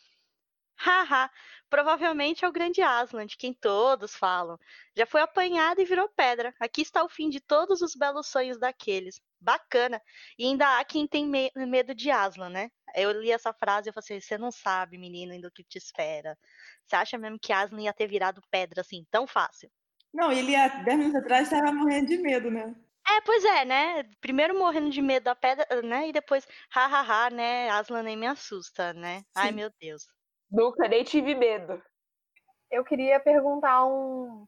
Haha, 0.77 1.29
provavelmente 1.69 2.45
é 2.45 2.47
o 2.47 2.51
grande 2.53 2.81
Aslan, 2.81 3.25
de 3.25 3.35
quem 3.37 3.53
todos 3.53 4.15
falam. 4.15 4.57
Já 4.95 5.05
foi 5.05 5.21
apanhado 5.21 5.81
e 5.81 5.85
virou 5.85 6.07
pedra. 6.09 6.53
Aqui 6.59 6.81
está 6.81 7.03
o 7.03 7.09
fim 7.09 7.29
de 7.29 7.41
todos 7.41 7.81
os 7.81 7.95
belos 7.95 8.27
sonhos 8.27 8.57
daqueles. 8.57 9.19
Bacana. 9.41 10.01
E 10.37 10.45
ainda 10.45 10.79
há 10.79 10.85
quem 10.85 11.05
tem 11.07 11.27
me 11.27 11.51
medo 11.55 11.93
de 11.93 12.09
Aslan, 12.09 12.49
né? 12.49 12.71
Eu 12.95 13.11
li 13.11 13.31
essa 13.31 13.53
frase 13.53 13.89
e 13.89 13.93
falei 13.93 14.17
assim: 14.17 14.19
você 14.19 14.37
não 14.37 14.51
sabe, 14.51 14.97
menino, 14.97 15.33
ainda 15.33 15.47
o 15.47 15.51
que 15.51 15.63
te 15.63 15.77
espera. 15.77 16.37
Você 16.85 16.95
acha 16.95 17.17
mesmo 17.17 17.39
que 17.39 17.53
Aslan 17.53 17.81
ia 17.81 17.93
ter 17.93 18.07
virado 18.07 18.41
pedra 18.49 18.81
assim, 18.81 19.05
tão 19.11 19.27
fácil? 19.27 19.69
Não, 20.13 20.31
ele 20.31 20.55
há 20.55 20.67
10 20.67 20.97
minutos 20.97 21.21
atrás 21.21 21.51
estava 21.51 21.71
morrendo 21.71 22.07
de 22.07 22.17
medo, 22.17 22.49
né? 22.49 22.75
É, 23.07 23.21
pois 23.21 23.43
é, 23.43 23.65
né? 23.65 24.03
Primeiro 24.21 24.57
morrendo 24.57 24.89
de 24.89 25.01
medo 25.01 25.23
da 25.23 25.35
pedra, 25.35 25.81
né? 25.81 26.09
E 26.09 26.11
depois, 26.11 26.47
hahaha, 26.69 27.29
né? 27.29 27.69
Aslan 27.69 28.03
nem 28.03 28.17
me 28.17 28.27
assusta, 28.27 28.93
né? 28.93 29.19
Sim. 29.19 29.25
Ai, 29.35 29.51
meu 29.51 29.71
Deus. 29.79 30.07
Nunca 30.51 30.87
nem 30.87 31.03
tive 31.03 31.35
medo. 31.35 31.81
Eu 32.71 32.83
queria 32.83 33.19
perguntar 33.19 33.85
um, 33.85 34.45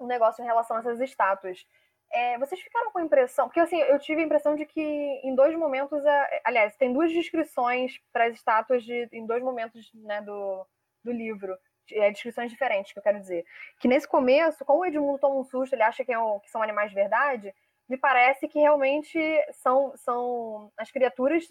um 0.00 0.06
negócio 0.06 0.42
em 0.42 0.46
relação 0.46 0.76
a 0.76 0.80
essas 0.80 1.00
estátuas. 1.00 1.64
É, 2.10 2.38
vocês 2.38 2.60
ficaram 2.60 2.90
com 2.90 2.98
a 2.98 3.02
impressão, 3.02 3.46
porque 3.46 3.60
assim, 3.60 3.78
eu 3.80 3.98
tive 3.98 4.22
a 4.22 4.24
impressão 4.24 4.54
de 4.54 4.64
que 4.64 4.80
em 4.80 5.34
dois 5.34 5.54
momentos, 5.54 6.04
é, 6.04 6.40
aliás, 6.44 6.74
tem 6.76 6.92
duas 6.92 7.12
descrições 7.12 8.00
para 8.12 8.26
as 8.26 8.34
estátuas 8.34 8.82
de, 8.82 9.08
em 9.12 9.26
dois 9.26 9.42
momentos 9.42 9.90
né, 9.94 10.22
do, 10.22 10.66
do 11.04 11.12
livro, 11.12 11.56
é, 11.92 12.10
descrições 12.10 12.50
diferentes, 12.50 12.92
que 12.92 12.98
eu 12.98 13.02
quero 13.02 13.20
dizer. 13.20 13.44
Que 13.78 13.88
nesse 13.88 14.08
começo, 14.08 14.64
como 14.64 14.80
o 14.80 14.86
Edmundo 14.86 15.18
toma 15.18 15.36
um 15.36 15.44
susto, 15.44 15.74
ele 15.74 15.82
acha 15.82 16.04
que, 16.04 16.12
é 16.12 16.18
um, 16.18 16.38
que 16.40 16.50
são 16.50 16.62
animais 16.62 16.90
de 16.90 16.94
verdade, 16.94 17.54
me 17.88 17.96
parece 17.96 18.48
que 18.48 18.58
realmente 18.58 19.18
são, 19.52 19.92
são 19.96 20.72
as 20.76 20.90
criaturas 20.90 21.44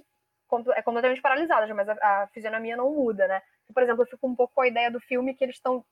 é 0.76 0.82
completamente 0.82 1.22
paralisadas, 1.22 1.70
mas 1.72 1.90
a, 1.90 1.94
a 2.24 2.28
fisionomia 2.28 2.78
não 2.78 2.94
muda, 2.94 3.28
né? 3.28 3.42
Por 3.74 3.84
exemplo, 3.84 4.04
eu 4.04 4.08
fico 4.08 4.28
um 4.28 4.36
pouco 4.36 4.54
com 4.54 4.62
a 4.62 4.68
ideia 4.68 4.90
do 4.90 5.00
filme 5.00 5.34
que 5.34 5.44
eles 5.44 5.56
estão 5.56 5.84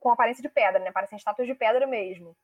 com 0.00 0.10
aparência 0.10 0.42
de 0.42 0.48
pedra, 0.48 0.78
né? 0.78 0.90
Parecem 0.90 1.18
estátuas 1.18 1.46
de 1.46 1.54
pedra 1.54 1.86
mesmo. 1.86 2.34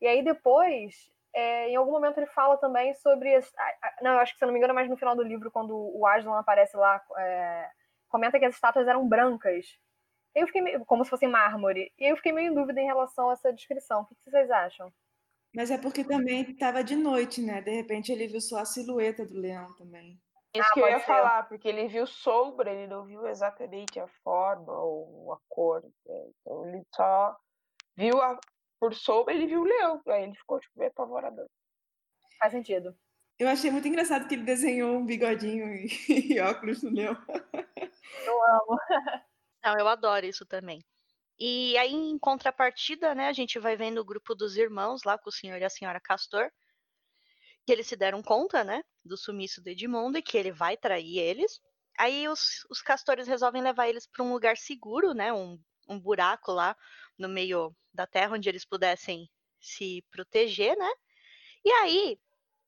E 0.00 0.06
aí 0.06 0.22
depois, 0.22 0.94
é, 1.34 1.70
em 1.70 1.76
algum 1.76 1.92
momento 1.92 2.18
ele 2.18 2.26
fala 2.26 2.56
também 2.56 2.94
sobre. 2.94 3.34
As, 3.34 3.50
não, 4.02 4.12
eu 4.12 4.18
acho 4.18 4.32
que 4.32 4.38
se 4.38 4.44
eu 4.44 4.46
não 4.46 4.52
me 4.52 4.58
engano, 4.58 4.72
é 4.72 4.74
mais 4.74 4.88
no 4.88 4.96
final 4.96 5.16
do 5.16 5.22
livro, 5.22 5.50
quando 5.50 5.74
o 5.74 6.06
Aslan 6.06 6.38
aparece 6.38 6.76
lá, 6.76 7.02
é, 7.18 7.68
comenta 8.08 8.38
que 8.38 8.44
as 8.44 8.54
estátuas 8.54 8.86
eram 8.86 9.08
brancas. 9.08 9.66
Eu 10.34 10.46
fiquei 10.46 10.62
meio, 10.62 10.84
como 10.84 11.04
se 11.04 11.10
fossem 11.10 11.28
mármore. 11.28 11.92
E 11.98 12.10
eu 12.10 12.16
fiquei 12.16 12.32
meio 12.32 12.50
em 12.50 12.54
dúvida 12.54 12.80
em 12.80 12.86
relação 12.86 13.30
a 13.30 13.34
essa 13.34 13.52
descrição. 13.52 14.02
O 14.02 14.06
que 14.06 14.30
vocês 14.30 14.50
acham? 14.50 14.92
Mas 15.54 15.70
é 15.70 15.78
porque 15.78 16.02
também 16.02 16.42
estava 16.42 16.82
de 16.82 16.96
noite, 16.96 17.40
né? 17.40 17.60
De 17.60 17.70
repente 17.70 18.10
ele 18.10 18.26
viu 18.26 18.40
só 18.40 18.58
a 18.58 18.64
silhueta 18.64 19.24
do 19.24 19.38
leão 19.38 19.72
também. 19.76 20.18
Isso 20.54 20.68
ah, 20.68 20.72
que 20.72 20.80
eu 20.80 20.88
ia 20.88 20.98
ser. 20.98 21.06
falar, 21.06 21.48
porque 21.48 21.68
ele 21.68 21.88
viu 21.88 22.06
sombra, 22.06 22.72
ele 22.72 22.86
não 22.86 23.04
viu 23.04 23.26
exatamente 23.26 23.98
a 23.98 24.06
forma 24.22 24.72
ou 24.72 25.32
a 25.32 25.38
cor. 25.48 25.82
Né? 25.82 26.30
Então 26.40 26.68
ele 26.68 26.82
só 26.94 27.36
viu 27.96 28.20
a, 28.20 28.38
por 28.78 28.94
sombra, 28.94 29.34
ele 29.34 29.46
viu 29.46 29.60
o 29.60 29.64
leão. 29.64 30.00
Aí 30.08 30.24
ele 30.24 30.34
ficou 30.34 30.60
tipo, 30.60 30.78
meio 30.78 30.90
apavoradão. 30.90 31.46
Faz 32.38 32.52
sentido. 32.52 32.96
Eu 33.38 33.48
achei 33.48 33.70
muito 33.70 33.88
engraçado 33.88 34.28
que 34.28 34.34
ele 34.34 34.44
desenhou 34.44 34.96
um 34.96 35.04
bigodinho 35.04 35.66
e, 35.74 35.88
e 36.34 36.40
óculos 36.40 36.82
no 36.82 36.90
leão. 36.90 37.16
Eu 38.24 38.42
amo. 38.42 38.78
Não, 39.64 39.78
eu 39.78 39.88
adoro 39.88 40.26
isso 40.26 40.46
também. 40.46 40.84
E 41.38 41.76
aí, 41.78 41.92
em 41.92 42.18
contrapartida, 42.18 43.14
né, 43.14 43.26
a 43.26 43.32
gente 43.32 43.58
vai 43.58 43.76
vendo 43.76 43.98
o 43.98 44.04
grupo 44.04 44.34
dos 44.34 44.56
irmãos 44.56 45.02
lá 45.04 45.18
com 45.18 45.30
o 45.30 45.32
senhor 45.32 45.60
e 45.60 45.64
a 45.64 45.70
senhora 45.70 46.00
Castor 46.00 46.50
que 47.64 47.72
eles 47.72 47.86
se 47.86 47.96
deram 47.96 48.22
conta, 48.22 48.62
né, 48.62 48.82
do 49.04 49.16
sumiço 49.16 49.62
do 49.62 49.68
Edmundo 49.68 50.18
e 50.18 50.22
que 50.22 50.36
ele 50.36 50.52
vai 50.52 50.76
trair 50.76 51.18
eles. 51.18 51.60
Aí 51.98 52.28
os, 52.28 52.64
os 52.70 52.82
castores 52.82 53.26
resolvem 53.26 53.62
levar 53.62 53.88
eles 53.88 54.06
para 54.06 54.24
um 54.24 54.32
lugar 54.32 54.56
seguro, 54.56 55.14
né, 55.14 55.32
um, 55.32 55.58
um 55.88 55.98
buraco 55.98 56.52
lá 56.52 56.76
no 57.18 57.28
meio 57.28 57.74
da 57.92 58.06
terra 58.06 58.34
onde 58.34 58.48
eles 58.48 58.64
pudessem 58.64 59.30
se 59.60 60.04
proteger, 60.10 60.76
né? 60.76 60.90
E 61.64 61.70
aí, 61.72 62.18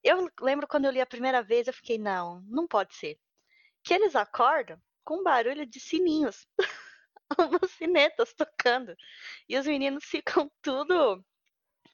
eu 0.03 0.30
lembro 0.40 0.66
quando 0.68 0.86
eu 0.86 0.90
li 0.90 1.01
a 1.01 1.07
primeira 1.07 1.42
vez, 1.42 1.66
eu 1.66 1.72
fiquei, 1.72 1.99
não, 1.99 2.40
não 2.42 2.66
pode 2.66 2.94
ser. 2.94 3.18
Que 3.82 3.94
eles 3.94 4.16
acordam 4.16 4.80
com 5.05 5.22
barulho 5.22 5.66
de 5.66 5.80
sininhos. 5.80 6.47
Umas 7.38 7.70
sinetas 7.72 8.32
tocando. 8.34 8.97
E 9.49 9.59
os 9.59 9.66
meninos 9.66 10.05
ficam 10.05 10.51
tudo 10.62 11.24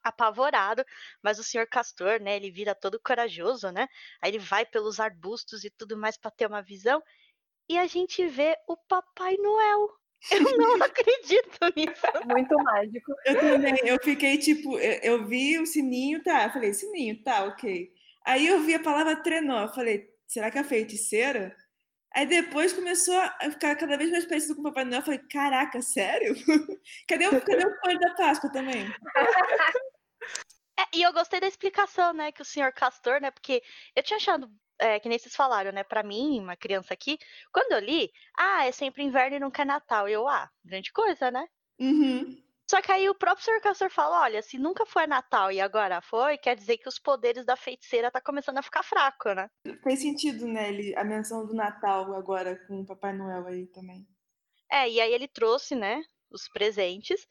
apavorado, 0.02 0.84
mas 1.22 1.38
o 1.38 1.44
senhor 1.44 1.66
Castor, 1.68 2.20
né, 2.20 2.36
ele 2.36 2.50
vira 2.50 2.74
todo 2.74 3.00
corajoso, 3.00 3.70
né? 3.70 3.88
Aí 4.20 4.30
ele 4.30 4.38
vai 4.38 4.66
pelos 4.66 4.98
arbustos 5.00 5.64
e 5.64 5.70
tudo 5.70 5.96
mais 5.96 6.16
para 6.16 6.30
ter 6.30 6.46
uma 6.46 6.62
visão 6.62 7.02
e 7.68 7.78
a 7.78 7.86
gente 7.86 8.26
vê 8.26 8.56
o 8.66 8.76
Papai 8.76 9.36
Noel. 9.36 9.88
Eu 10.30 10.56
não 10.56 10.82
acredito 10.82 11.58
nisso. 11.76 12.26
Muito 12.26 12.54
mágico. 12.62 13.12
Eu 13.24 13.40
também, 13.40 13.74
eu 13.84 13.98
fiquei 14.02 14.38
tipo, 14.38 14.78
eu, 14.78 15.00
eu 15.02 15.26
vi 15.26 15.58
o 15.58 15.66
sininho, 15.66 16.22
tá, 16.22 16.44
eu 16.44 16.50
falei, 16.50 16.72
sininho, 16.72 17.22
tá, 17.22 17.44
ok. 17.44 17.92
Aí 18.24 18.46
eu 18.46 18.60
vi 18.60 18.74
a 18.74 18.82
palavra 18.82 19.16
trenó, 19.16 19.62
eu 19.62 19.74
falei, 19.74 20.08
será 20.26 20.50
que 20.50 20.58
é 20.58 20.60
a 20.60 20.64
feiticeira? 20.64 21.56
Aí 22.14 22.26
depois 22.26 22.72
começou 22.72 23.18
a 23.18 23.50
ficar 23.50 23.74
cada 23.74 23.96
vez 23.96 24.10
mais 24.10 24.26
parecido 24.26 24.54
com 24.54 24.60
o 24.60 24.64
Papai 24.64 24.84
Noel. 24.84 25.00
Eu 25.00 25.04
falei, 25.04 25.20
caraca, 25.30 25.80
sério? 25.80 26.34
cadê 27.08 27.26
o, 27.26 27.40
cadê 27.40 27.66
o 27.66 27.80
coelho 27.80 28.00
da 28.00 28.14
Páscoa 28.14 28.50
também? 28.52 28.86
É, 30.78 30.96
e 30.96 31.02
eu 31.02 31.12
gostei 31.12 31.38
da 31.38 31.46
explicação, 31.46 32.14
né, 32.14 32.32
que 32.32 32.40
o 32.40 32.46
senhor 32.46 32.72
Castor, 32.72 33.20
né, 33.20 33.30
porque 33.30 33.62
eu 33.94 34.02
tinha 34.02 34.16
achado, 34.16 34.50
é, 34.82 35.00
que 35.00 35.08
nem 35.08 35.18
vocês 35.18 35.34
falaram, 35.34 35.70
né, 35.72 35.84
pra 35.84 36.02
mim, 36.02 36.40
uma 36.40 36.56
criança 36.56 36.92
aqui, 36.92 37.18
quando 37.52 37.72
eu 37.72 37.78
li, 37.78 38.10
ah, 38.36 38.66
é 38.66 38.72
sempre 38.72 39.02
inverno 39.02 39.36
e 39.36 39.40
nunca 39.40 39.62
é 39.62 39.64
Natal. 39.64 40.08
Eu, 40.08 40.28
ah, 40.28 40.50
grande 40.64 40.92
coisa, 40.92 41.30
né? 41.30 41.46
Uhum. 41.78 42.36
Só 42.68 42.80
que 42.80 42.90
aí 42.90 43.08
o 43.08 43.14
próprio 43.14 43.44
Sr. 43.44 43.60
Castor 43.60 43.90
fala, 43.90 44.22
olha, 44.22 44.40
se 44.40 44.58
nunca 44.58 44.86
foi 44.86 45.06
Natal 45.06 45.52
e 45.52 45.60
agora 45.60 46.00
foi, 46.00 46.38
quer 46.38 46.56
dizer 46.56 46.78
que 46.78 46.88
os 46.88 46.98
poderes 46.98 47.44
da 47.44 47.54
feiticeira 47.56 48.10
tá 48.10 48.20
começando 48.20 48.58
a 48.58 48.62
ficar 48.62 48.82
fraco, 48.82 49.32
né? 49.34 49.48
Fez 49.82 50.00
sentido, 50.00 50.46
né, 50.46 50.68
ele, 50.68 50.96
a 50.96 51.04
menção 51.04 51.46
do 51.46 51.54
Natal 51.54 52.14
agora 52.14 52.56
com 52.66 52.80
o 52.80 52.86
Papai 52.86 53.12
Noel 53.12 53.46
aí 53.46 53.66
também. 53.66 54.06
É, 54.70 54.88
e 54.88 55.00
aí 55.00 55.12
ele 55.12 55.28
trouxe, 55.28 55.74
né, 55.74 56.02
os 56.30 56.48
presentes, 56.48 57.26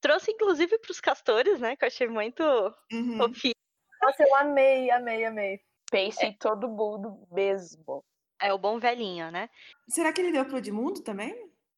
trouxe 0.00 0.32
inclusive 0.32 0.78
para 0.78 0.90
os 0.90 1.00
castores, 1.00 1.60
né? 1.60 1.76
Que 1.76 1.84
eu 1.84 1.88
achei 1.88 2.08
muito 2.08 2.42
uhum. 2.92 3.18
fofinho. 3.18 3.54
Nossa, 4.00 4.22
eu 4.22 4.34
amei, 4.36 4.90
amei, 4.90 5.24
amei. 5.24 5.60
Pense 5.90 6.24
é. 6.24 6.28
em 6.28 6.32
todo 6.32 6.68
mundo 6.68 7.26
mesmo. 7.30 8.04
É 8.40 8.52
o 8.52 8.58
bom 8.58 8.78
velhinho, 8.78 9.30
né? 9.30 9.48
Será 9.88 10.12
que 10.12 10.20
ele 10.20 10.32
deu 10.32 10.44
pro 10.44 10.58
Edmundo 10.58 11.02
também? 11.02 11.34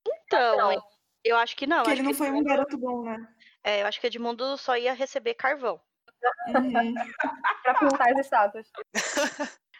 Então, 0.06 0.56
não. 0.56 0.82
eu 1.24 1.36
acho 1.36 1.56
que 1.56 1.66
não. 1.66 1.82
Porque 1.82 1.92
ele 1.92 2.02
não 2.02 2.14
foi 2.14 2.28
Edmundo... 2.28 2.44
um 2.44 2.48
garoto 2.48 2.78
bom, 2.78 3.02
né? 3.02 3.28
É, 3.62 3.82
eu 3.82 3.86
acho 3.86 4.00
que 4.00 4.06
Edmundo 4.06 4.56
só 4.56 4.76
ia 4.76 4.92
receber 4.92 5.34
carvão. 5.34 5.80
Uhum. 6.48 6.94
pra 7.62 7.74
pintar 7.74 8.12
as 8.12 8.18
estátuas. 8.18 8.70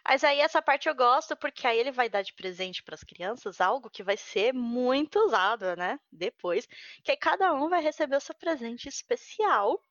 Mas 0.09 0.25
aí 0.25 0.41
essa 0.41 0.63
parte 0.63 0.89
eu 0.89 0.95
gosto 0.95 1.37
porque 1.37 1.67
aí 1.67 1.79
ele 1.79 1.93
vai 1.93 2.09
dar 2.09 2.23
de 2.23 2.33
presente 2.33 2.83
para 2.83 2.95
as 2.95 3.05
crianças 3.05 3.61
algo 3.61 3.91
que 3.91 4.03
vai 4.03 4.17
ser 4.17 4.55
muito 4.55 5.19
usado, 5.19 5.77
né? 5.77 6.01
Depois, 6.11 6.67
que 7.05 7.11
aí 7.11 7.17
cada 7.17 7.53
um 7.53 7.69
vai 7.69 7.83
receber 7.83 8.17
o 8.17 8.21
seu 8.21 8.35
presente 8.35 8.89
especial, 8.89 9.83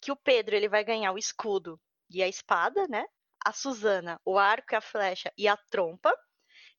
que 0.00 0.12
o 0.12 0.16
Pedro 0.16 0.54
ele 0.54 0.68
vai 0.68 0.84
ganhar 0.84 1.10
o 1.10 1.18
escudo 1.18 1.80
e 2.08 2.22
a 2.22 2.28
espada, 2.28 2.86
né? 2.86 3.04
A 3.44 3.52
Susana, 3.52 4.20
o 4.24 4.38
arco 4.38 4.74
e 4.74 4.76
a 4.76 4.80
flecha 4.80 5.32
e 5.36 5.46
a 5.48 5.56
trompa, 5.70 6.14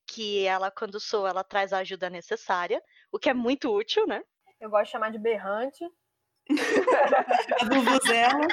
que 0.06 0.44
ela 0.44 0.70
quando 0.70 1.00
soa 1.00 1.30
ela 1.30 1.44
traz 1.44 1.72
a 1.72 1.78
ajuda 1.78 2.10
necessária, 2.10 2.82
o 3.12 3.18
que 3.18 3.30
é 3.30 3.34
muito 3.34 3.74
útil, 3.74 4.06
né? 4.06 4.22
Eu 4.60 4.70
gosto 4.70 4.86
de 4.86 4.90
chamar 4.90 5.10
de 5.10 5.18
berrante. 5.18 5.84
a 7.60 7.64
Vuvuzela. 7.64 8.46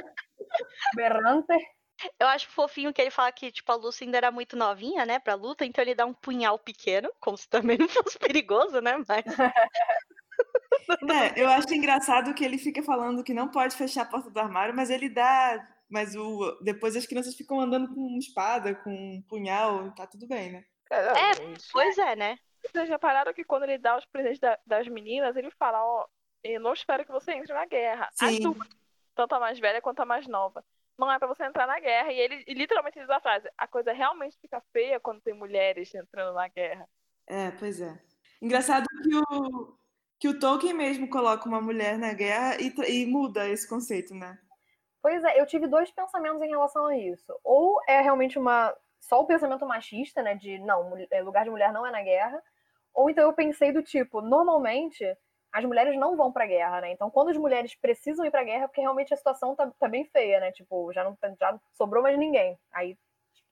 Berrante. 0.95 1.77
Eu 2.19 2.27
acho 2.27 2.47
fofinho 2.49 2.93
que 2.93 3.01
ele 3.01 3.09
fala 3.09 3.31
que, 3.31 3.51
tipo, 3.51 3.71
a 3.71 3.75
Lucy 3.75 4.03
ainda 4.03 4.17
era 4.17 4.31
muito 4.31 4.55
novinha, 4.55 5.05
né, 5.05 5.17
pra 5.17 5.34
luta, 5.34 5.65
então 5.65 5.84
ele 5.84 5.95
dá 5.95 6.05
um 6.05 6.13
punhal 6.13 6.59
pequeno, 6.59 7.09
como 7.19 7.35
se 7.35 7.49
também 7.49 7.77
não 7.79 7.88
fosse 7.89 8.17
perigoso, 8.19 8.81
né, 8.81 9.03
mas... 9.07 9.25
É, 11.09 11.41
eu 11.41 11.49
acho 11.49 11.73
engraçado 11.73 12.34
que 12.34 12.45
ele 12.45 12.57
fica 12.57 12.81
falando 12.81 13.23
que 13.23 13.34
não 13.34 13.49
pode 13.49 13.75
fechar 13.75 14.03
a 14.03 14.05
porta 14.05 14.29
do 14.29 14.39
armário, 14.39 14.73
mas 14.73 14.89
ele 14.89 15.09
dá... 15.09 15.67
Mas 15.89 16.15
o... 16.15 16.59
depois 16.61 16.95
as 16.95 17.05
crianças 17.05 17.35
ficam 17.35 17.59
andando 17.59 17.93
com 17.93 18.18
espada, 18.18 18.76
com 18.76 19.22
punhal, 19.30 19.93
tá 19.95 20.05
tudo 20.05 20.27
bem, 20.27 20.51
né? 20.51 20.65
É, 20.91 20.97
é 20.97 21.31
pois 21.72 21.97
é, 21.97 22.15
né? 22.15 22.38
Vocês 22.61 22.89
já 22.89 22.99
pararam 22.99 23.34
que 23.34 23.43
quando 23.43 23.64
ele 23.64 23.77
dá 23.77 23.97
os 23.97 24.05
presentes 24.05 24.39
da, 24.39 24.57
das 24.65 24.88
meninas, 24.88 25.35
ele 25.35 25.51
fala, 25.51 25.84
ó, 25.84 26.03
oh, 26.03 26.07
eu 26.43 26.59
não 26.59 26.73
espero 26.73 27.05
que 27.05 27.11
você 27.11 27.34
entre 27.34 27.53
na 27.53 27.65
guerra. 27.65 28.09
Sim. 28.14 28.26
As 28.26 28.39
duas, 28.39 28.68
tanto 29.15 29.35
a 29.35 29.39
mais 29.39 29.59
velha 29.59 29.81
quanto 29.81 30.01
a 30.01 30.05
mais 30.05 30.27
nova. 30.27 30.64
não 30.97 31.11
é 31.11 31.18
pra 31.18 31.27
você 31.27 31.43
entrar 31.45 31.68
na 31.68 31.80
guerra. 31.80 32.11
E 32.11 32.19
ele 32.19 32.43
e 32.47 32.53
literalmente 32.53 32.99
diz 32.99 33.09
a 33.09 33.19
frase: 33.19 33.49
a 33.57 33.68
coisa 33.68 33.91
realmente 33.91 34.38
fica 34.39 34.61
feia 34.72 34.99
quando 34.99 35.22
tem 35.22 35.34
mulheres 35.34 35.93
entrando 35.93 36.34
na 36.34 36.47
guerra. 36.47 36.88
É, 37.26 37.51
pois 37.51 37.81
é. 37.81 37.99
Engraçado 38.41 38.85
que 38.88 39.15
o, 39.15 39.77
que 40.19 40.27
o 40.27 40.39
Tolkien 40.39 40.73
mesmo 40.73 41.09
coloca 41.09 41.47
uma 41.47 41.61
mulher 41.61 41.97
na 41.97 42.14
guerra 42.14 42.57
e, 42.61 42.73
e 42.89 43.05
muda 43.05 43.49
esse 43.49 43.68
conceito, 43.68 44.14
né? 44.14 44.39
Pois 45.02 45.24
é, 45.24 45.40
eu 45.40 45.45
tive 45.45 45.68
dois 45.68 45.91
pensamentos 45.91 46.41
em 46.41 46.49
relação 46.49 46.86
a 46.88 46.98
isso. 46.98 47.38
Ou 47.44 47.80
é 47.88 48.02
realmente 48.02 48.38
uma 48.38 48.76
só 48.99 49.22
o 49.22 49.28
pensamento 49.28 49.65
machista, 49.65 50.22
né, 50.22 50.36
de 50.36 50.60
não, 50.60 50.98
é, 51.11 51.22
lugar 51.22 51.44
de 51.44 51.49
mulher 51.49 51.72
não 51.72 51.86
é 51.86 51.91
na 51.91 52.02
guerra, 52.02 52.41
ou 52.94 53.10
então 53.10 53.24
eu 53.24 53.34
pensei 53.34 53.72
do 53.72 53.84
tipo, 53.84 54.22
normalmente 54.22 55.06
as 55.53 55.64
mulheres 55.64 55.98
não 55.98 56.18
vão 56.18 56.32
pra 56.32 56.45
guerra, 56.48 56.82
né? 56.82 56.91
Então 56.91 57.10
quando 57.10 57.30
as 57.30 57.38
mulheres 57.38 57.76
precisam 57.76 58.26
ir 58.26 58.32
pra 58.32 58.44
guerra 58.44 58.65
é 58.65 58.68
porque 58.68 58.82
realmente 58.82 59.14
a 59.14 59.18
situação 59.18 59.56
tá, 59.56 59.72
tá 59.80 59.88
bem 59.88 60.03
feia, 60.06 60.40
né? 60.40 60.52
Tipo, 60.52 60.91
já 60.91 61.03
não 61.03 61.18
já 61.40 61.52
não 61.52 61.61
sobrou 61.74 62.03
mais 62.03 62.18
ninguém. 62.18 62.60
Aí 62.72 62.98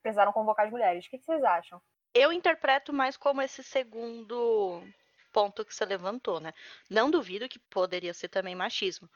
precisaram 0.02 0.34
convocar 0.34 0.66
as 0.66 0.72
mulheres. 0.72 1.06
O 1.06 1.10
que, 1.10 1.18
que 1.18 1.26
vocês 1.26 1.44
acham? 1.44 1.82
Eu 2.14 2.32
interpreto 2.32 2.94
mais 2.94 3.18
como 3.18 3.42
esse 3.42 3.64
segundo 3.64 4.84
ponto 5.34 5.66
que 5.66 5.76
você 5.76 5.84
levantou, 5.84 6.40
né? 6.40 6.54
Não 6.90 7.12
duvido 7.12 7.50
que 7.50 7.60
poderia 7.60 8.14
ser 8.14 8.30
também 8.30 8.56
machismo. 8.56 9.10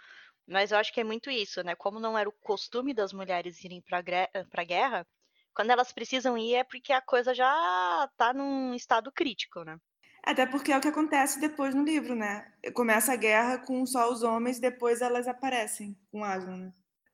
Mas 0.49 0.71
eu 0.71 0.77
acho 0.77 0.91
que 0.93 0.99
é 1.01 1.03
muito 1.03 1.29
isso, 1.29 1.63
né? 1.63 1.75
Como 1.75 1.99
não 1.99 2.17
era 2.17 2.27
o 2.27 2.33
costume 2.33 2.93
das 2.93 3.13
mulheres 3.13 3.63
irem 3.63 3.81
pra, 3.81 4.01
gre- 4.01 4.29
pra 4.49 4.63
guerra, 4.65 5.07
quando 5.53 5.71
elas 5.71 5.91
precisam 5.93 6.37
ir 6.37 6.55
é 6.55 6.63
porque 6.63 6.91
a 6.93 7.01
coisa 7.01 7.33
já 7.33 8.09
tá 8.17 8.33
num 8.33 8.73
estado 8.73 9.11
crítico, 9.11 9.63
né? 9.63 9.77
Até 10.23 10.45
porque 10.45 10.71
é 10.71 10.77
o 10.77 10.81
que 10.81 10.87
acontece 10.87 11.41
depois 11.41 11.75
no 11.75 11.83
livro, 11.83 12.15
né? 12.15 12.49
Começa 12.73 13.11
a 13.11 13.17
guerra 13.17 13.57
com 13.59 13.85
só 13.85 14.09
os 14.09 14.23
homens, 14.23 14.57
depois 14.59 15.01
elas 15.01 15.27
aparecem 15.27 15.93
com 16.09 16.23
Aslan, 16.23 16.55
né? 16.57 16.73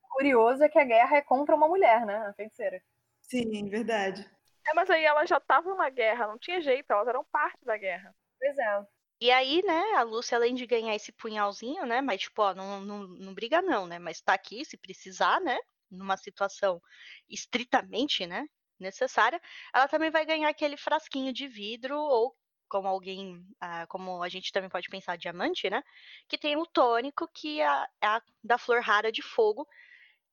Curioso 0.10 0.64
é 0.64 0.70
que 0.70 0.80
a 0.80 0.84
guerra 0.84 1.18
é 1.18 1.22
contra 1.22 1.56
uma 1.56 1.68
mulher, 1.68 2.06
né? 2.08 2.18
A 2.28 2.34
feiticeira. 2.34 2.82
Sim, 3.22 3.68
verdade. 3.70 4.26
É, 4.68 4.74
mas 4.74 4.90
aí 4.90 5.04
elas 5.04 5.30
já 5.30 5.38
estavam 5.38 5.76
na 5.78 5.90
guerra, 5.90 6.28
não 6.28 6.38
tinha 6.38 6.62
jeito, 6.62 6.92
elas 6.92 7.08
eram 7.08 7.24
parte 7.26 7.64
da 7.64 7.78
guerra. 7.78 8.16
Pois 8.40 8.58
é. 8.58 8.86
E 9.20 9.32
aí, 9.32 9.62
né, 9.66 9.94
a 9.96 10.04
Lúcia, 10.04 10.38
além 10.38 10.54
de 10.56 10.66
ganhar 10.66 10.94
esse 10.96 11.12
punhalzinho, 11.12 11.86
né, 11.86 12.02
mas 12.02 12.22
tipo, 12.22 12.42
ó, 12.42 12.54
não, 12.54 12.82
não, 12.82 13.08
não 13.08 13.34
briga 13.34 13.62
não, 13.62 13.88
né, 13.88 13.98
mas 13.98 14.22
tá 14.22 14.34
aqui 14.34 14.66
se 14.66 14.78
precisar, 14.78 15.40
né, 15.42 15.58
numa 15.90 16.18
situação 16.18 16.82
estritamente, 17.30 18.28
né, 18.28 18.46
necessária, 18.80 19.42
ela 19.74 19.88
também 19.88 20.12
vai 20.12 20.26
ganhar 20.26 20.50
aquele 20.50 20.76
frasquinho 20.78 21.32
de 21.32 21.48
vidro 21.48 21.98
ou 21.98 22.36
como 22.68 22.88
alguém, 22.88 23.46
ah, 23.62 23.88
como 23.88 24.22
a 24.22 24.28
gente 24.28 24.52
também 24.52 24.70
pode 24.70 24.90
pensar 24.90 25.18
diamante, 25.18 25.70
né, 25.70 25.82
que 26.28 26.38
tem 26.38 26.58
o 26.58 26.66
tônico 26.66 27.28
que 27.34 27.62
é 27.62 27.68
a, 27.68 27.90
é 28.02 28.08
a 28.08 28.22
da 28.44 28.58
flor 28.58 28.82
rara 28.82 29.12
de 29.12 29.22
fogo, 29.22 29.66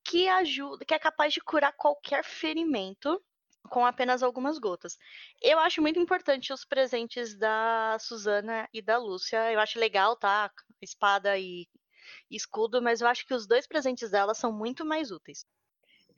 que 0.05 0.29
ajuda, 0.29 0.85
que 0.85 0.95
é 0.95 0.99
capaz 0.99 1.33
de 1.33 1.41
curar 1.41 1.73
qualquer 1.75 2.25
ferimento 2.25 3.23
com 3.71 3.85
apenas 3.87 4.23
algumas 4.23 4.59
gotas. 4.59 4.99
Eu 5.41 5.59
acho 5.59 5.81
muito 5.81 5.99
importante 5.99 6.53
os 6.53 6.65
presentes 6.65 7.37
da 7.39 7.97
Susana 8.01 8.69
e 8.73 8.83
da 8.83 8.99
Lúcia. 8.99 9.53
Eu 9.53 9.61
acho 9.61 9.79
legal, 9.79 10.17
tá? 10.17 10.51
Espada 10.81 11.39
e 11.39 11.69
escudo, 12.31 12.83
mas 12.83 13.01
eu 13.01 13.07
acho 13.07 13.27
que 13.27 13.35
os 13.35 13.47
dois 13.47 13.67
presentes 13.67 14.11
dela 14.11 14.35
são 14.35 14.53
muito 14.53 14.85
mais 14.85 15.11
úteis. 15.11 15.47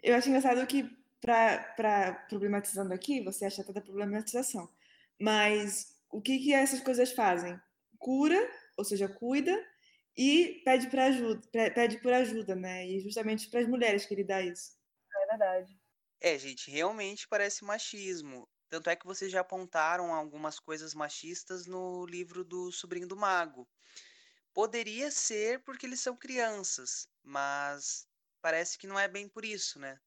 Eu 0.03 0.15
acho 0.15 0.29
engraçado 0.29 0.67
que, 0.67 0.85
pra, 1.21 1.59
pra, 1.77 2.13
problematizando 2.29 2.93
aqui, 2.93 3.23
você 3.23 3.45
acha 3.47 3.65
toda 3.65 3.79
a 3.81 3.83
problematização. 3.83 4.69
Mas 5.21 5.97
o 6.11 6.21
que, 6.21 6.39
que 6.39 6.53
essas 6.53 6.81
coisas 6.81 7.13
fazem? 7.13 7.59
Cura, 7.99 8.39
ou 8.77 8.85
seja, 8.85 9.09
cuida, 9.09 9.53
e 10.17 10.63
pede, 10.65 10.89
pra 10.89 11.07
ajuda, 11.07 11.41
pe- 11.51 11.71
pede 11.71 11.99
por 11.99 12.13
ajuda, 12.13 12.55
né? 12.55 12.87
E 12.87 13.01
justamente 13.01 13.49
para 13.49 13.61
as 13.61 13.69
mulheres 13.69 14.05
que 14.07 14.15
ele 14.15 14.25
dá 14.25 14.41
isso. 14.43 14.73
É 15.23 15.27
verdade. 15.27 15.79
É, 16.25 16.39
gente, 16.39 16.71
realmente 16.71 17.29
parece 17.29 17.63
machismo. 17.67 18.49
Tanto 18.71 18.89
é 18.89 18.97
que 18.97 19.05
vocês 19.05 19.31
já 19.31 19.41
apontaram 19.43 20.15
algumas 20.15 20.59
coisas 20.59 20.95
machistas 20.95 21.67
no 21.67 22.07
livro 22.07 22.43
do 22.43 22.73
Sobrinho 22.73 23.07
do 23.07 23.15
Mago. 23.15 23.69
Poderia 24.55 25.11
ser 25.11 25.63
porque 25.65 25.85
eles 25.85 26.01
são 26.01 26.17
crianças, 26.17 27.11
mas 27.23 28.09
parece 28.41 28.79
que 28.79 28.87
não 28.87 28.99
é 28.99 29.07
bem 29.07 29.29
por 29.29 29.45
isso, 29.45 29.79
né? 29.79 30.01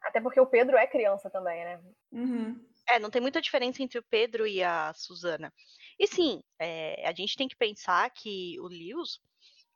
Até 0.00 0.20
porque 0.20 0.38
o 0.38 0.46
Pedro 0.46 0.76
é 0.76 0.86
criança 0.86 1.28
também, 1.28 1.64
né? 1.64 1.82
Uhum. 2.12 2.64
É, 2.88 3.00
não 3.00 3.10
tem 3.10 3.20
muita 3.20 3.42
diferença 3.42 3.82
entre 3.82 3.98
o 3.98 4.04
Pedro 4.04 4.46
e 4.46 4.62
a 4.62 4.94
Susana. 4.94 5.52
E 5.98 6.06
sim, 6.06 6.40
é, 6.60 7.04
a 7.04 7.12
gente 7.12 7.36
tem 7.36 7.48
que 7.48 7.56
pensar 7.56 8.08
que 8.10 8.60
o 8.60 8.68
Lewis, 8.68 9.18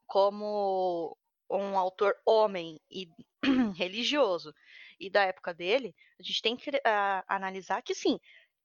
como 0.06 1.18
um 1.50 1.76
autor 1.76 2.14
homem 2.24 2.80
e 2.88 3.08
religioso 3.74 4.54
e 5.02 5.10
da 5.10 5.24
época 5.24 5.52
dele, 5.54 5.94
a 6.18 6.22
gente 6.22 6.42
tem 6.42 6.56
que 6.56 6.70
ah, 6.84 7.24
analisar 7.28 7.82
que 7.82 7.94
sim, 7.94 8.18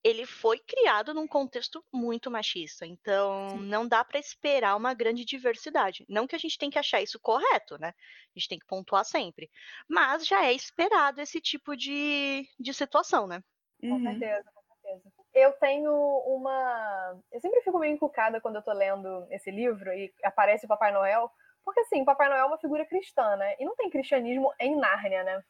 ele 0.04 0.26
foi 0.26 0.60
criado 0.60 1.14
num 1.14 1.28
contexto 1.28 1.84
muito 1.92 2.32
machista. 2.32 2.86
Então, 2.86 3.60
não 3.60 3.88
dá 3.88 4.04
para 4.06 4.20
esperar 4.20 4.76
uma 4.78 4.94
grande 4.94 5.26
diversidade. 5.26 6.06
Não 6.08 6.28
que 6.28 6.36
a 6.36 6.40
gente 6.40 6.58
tem 6.58 6.70
que 6.70 6.80
achar 6.80 7.02
isso 7.02 7.20
correto, 7.20 7.78
né? 7.80 7.90
A 7.90 8.40
gente 8.40 8.48
tem 8.48 8.60
que 8.60 8.66
pontuar 8.66 9.04
sempre. 9.06 9.50
Mas 9.90 10.26
já 10.28 10.46
é 10.46 10.54
esperado 10.54 11.20
esse 11.22 11.42
tipo 11.42 11.76
de, 11.76 12.48
de 12.60 12.74
situação, 12.74 13.28
né? 13.28 13.44
Com 13.88 14.00
Uhum. 14.00 14.02
certeza, 14.02 14.52
com 14.54 14.62
certeza. 14.76 15.12
Eu 15.34 15.54
tenho 15.54 15.92
uma. 16.26 17.20
Eu 17.32 17.40
sempre 17.40 17.62
fico 17.62 17.80
meio 17.80 17.94
encucada 17.94 18.42
quando 18.42 18.56
eu 18.58 18.64
tô 18.64 18.74
lendo 18.74 19.28
esse 19.32 19.52
livro 19.52 19.92
e 19.94 20.14
aparece 20.24 20.66
o 20.66 20.70
Papai 20.70 20.92
Noel, 20.92 21.32
porque 21.64 21.82
assim, 21.82 22.02
o 22.02 22.06
Papai 22.06 22.28
Noel 22.30 22.42
é 22.44 22.46
uma 22.46 22.58
figura 22.60 22.86
cristã, 22.86 23.36
né? 23.38 23.56
E 23.60 23.66
não 23.66 23.76
tem 23.76 23.90
cristianismo 23.90 24.52
em 24.60 24.76
Nárnia, 24.76 25.24
né? 25.24 25.44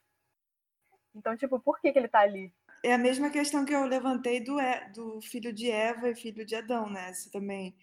Então, 1.18 1.36
tipo, 1.36 1.60
por 1.60 1.80
que, 1.82 1.92
que 1.92 2.00
ele 2.00 2.08
tá 2.08 2.20
ali? 2.20 2.54
É 2.84 2.94
a 2.94 2.98
mesma 2.98 3.30
questão 3.30 3.66
que 3.66 3.74
eu 3.74 3.86
levantei 3.86 4.40
do, 4.40 4.56
do 4.94 5.22
filho 5.22 5.52
de 5.52 5.70
Eva 5.70 6.10
e 6.10 6.16
filho 6.16 6.46
de 6.46 6.56
Adão, 6.56 6.90
né? 6.90 7.12
Você 7.12 7.30
também. 7.32 7.76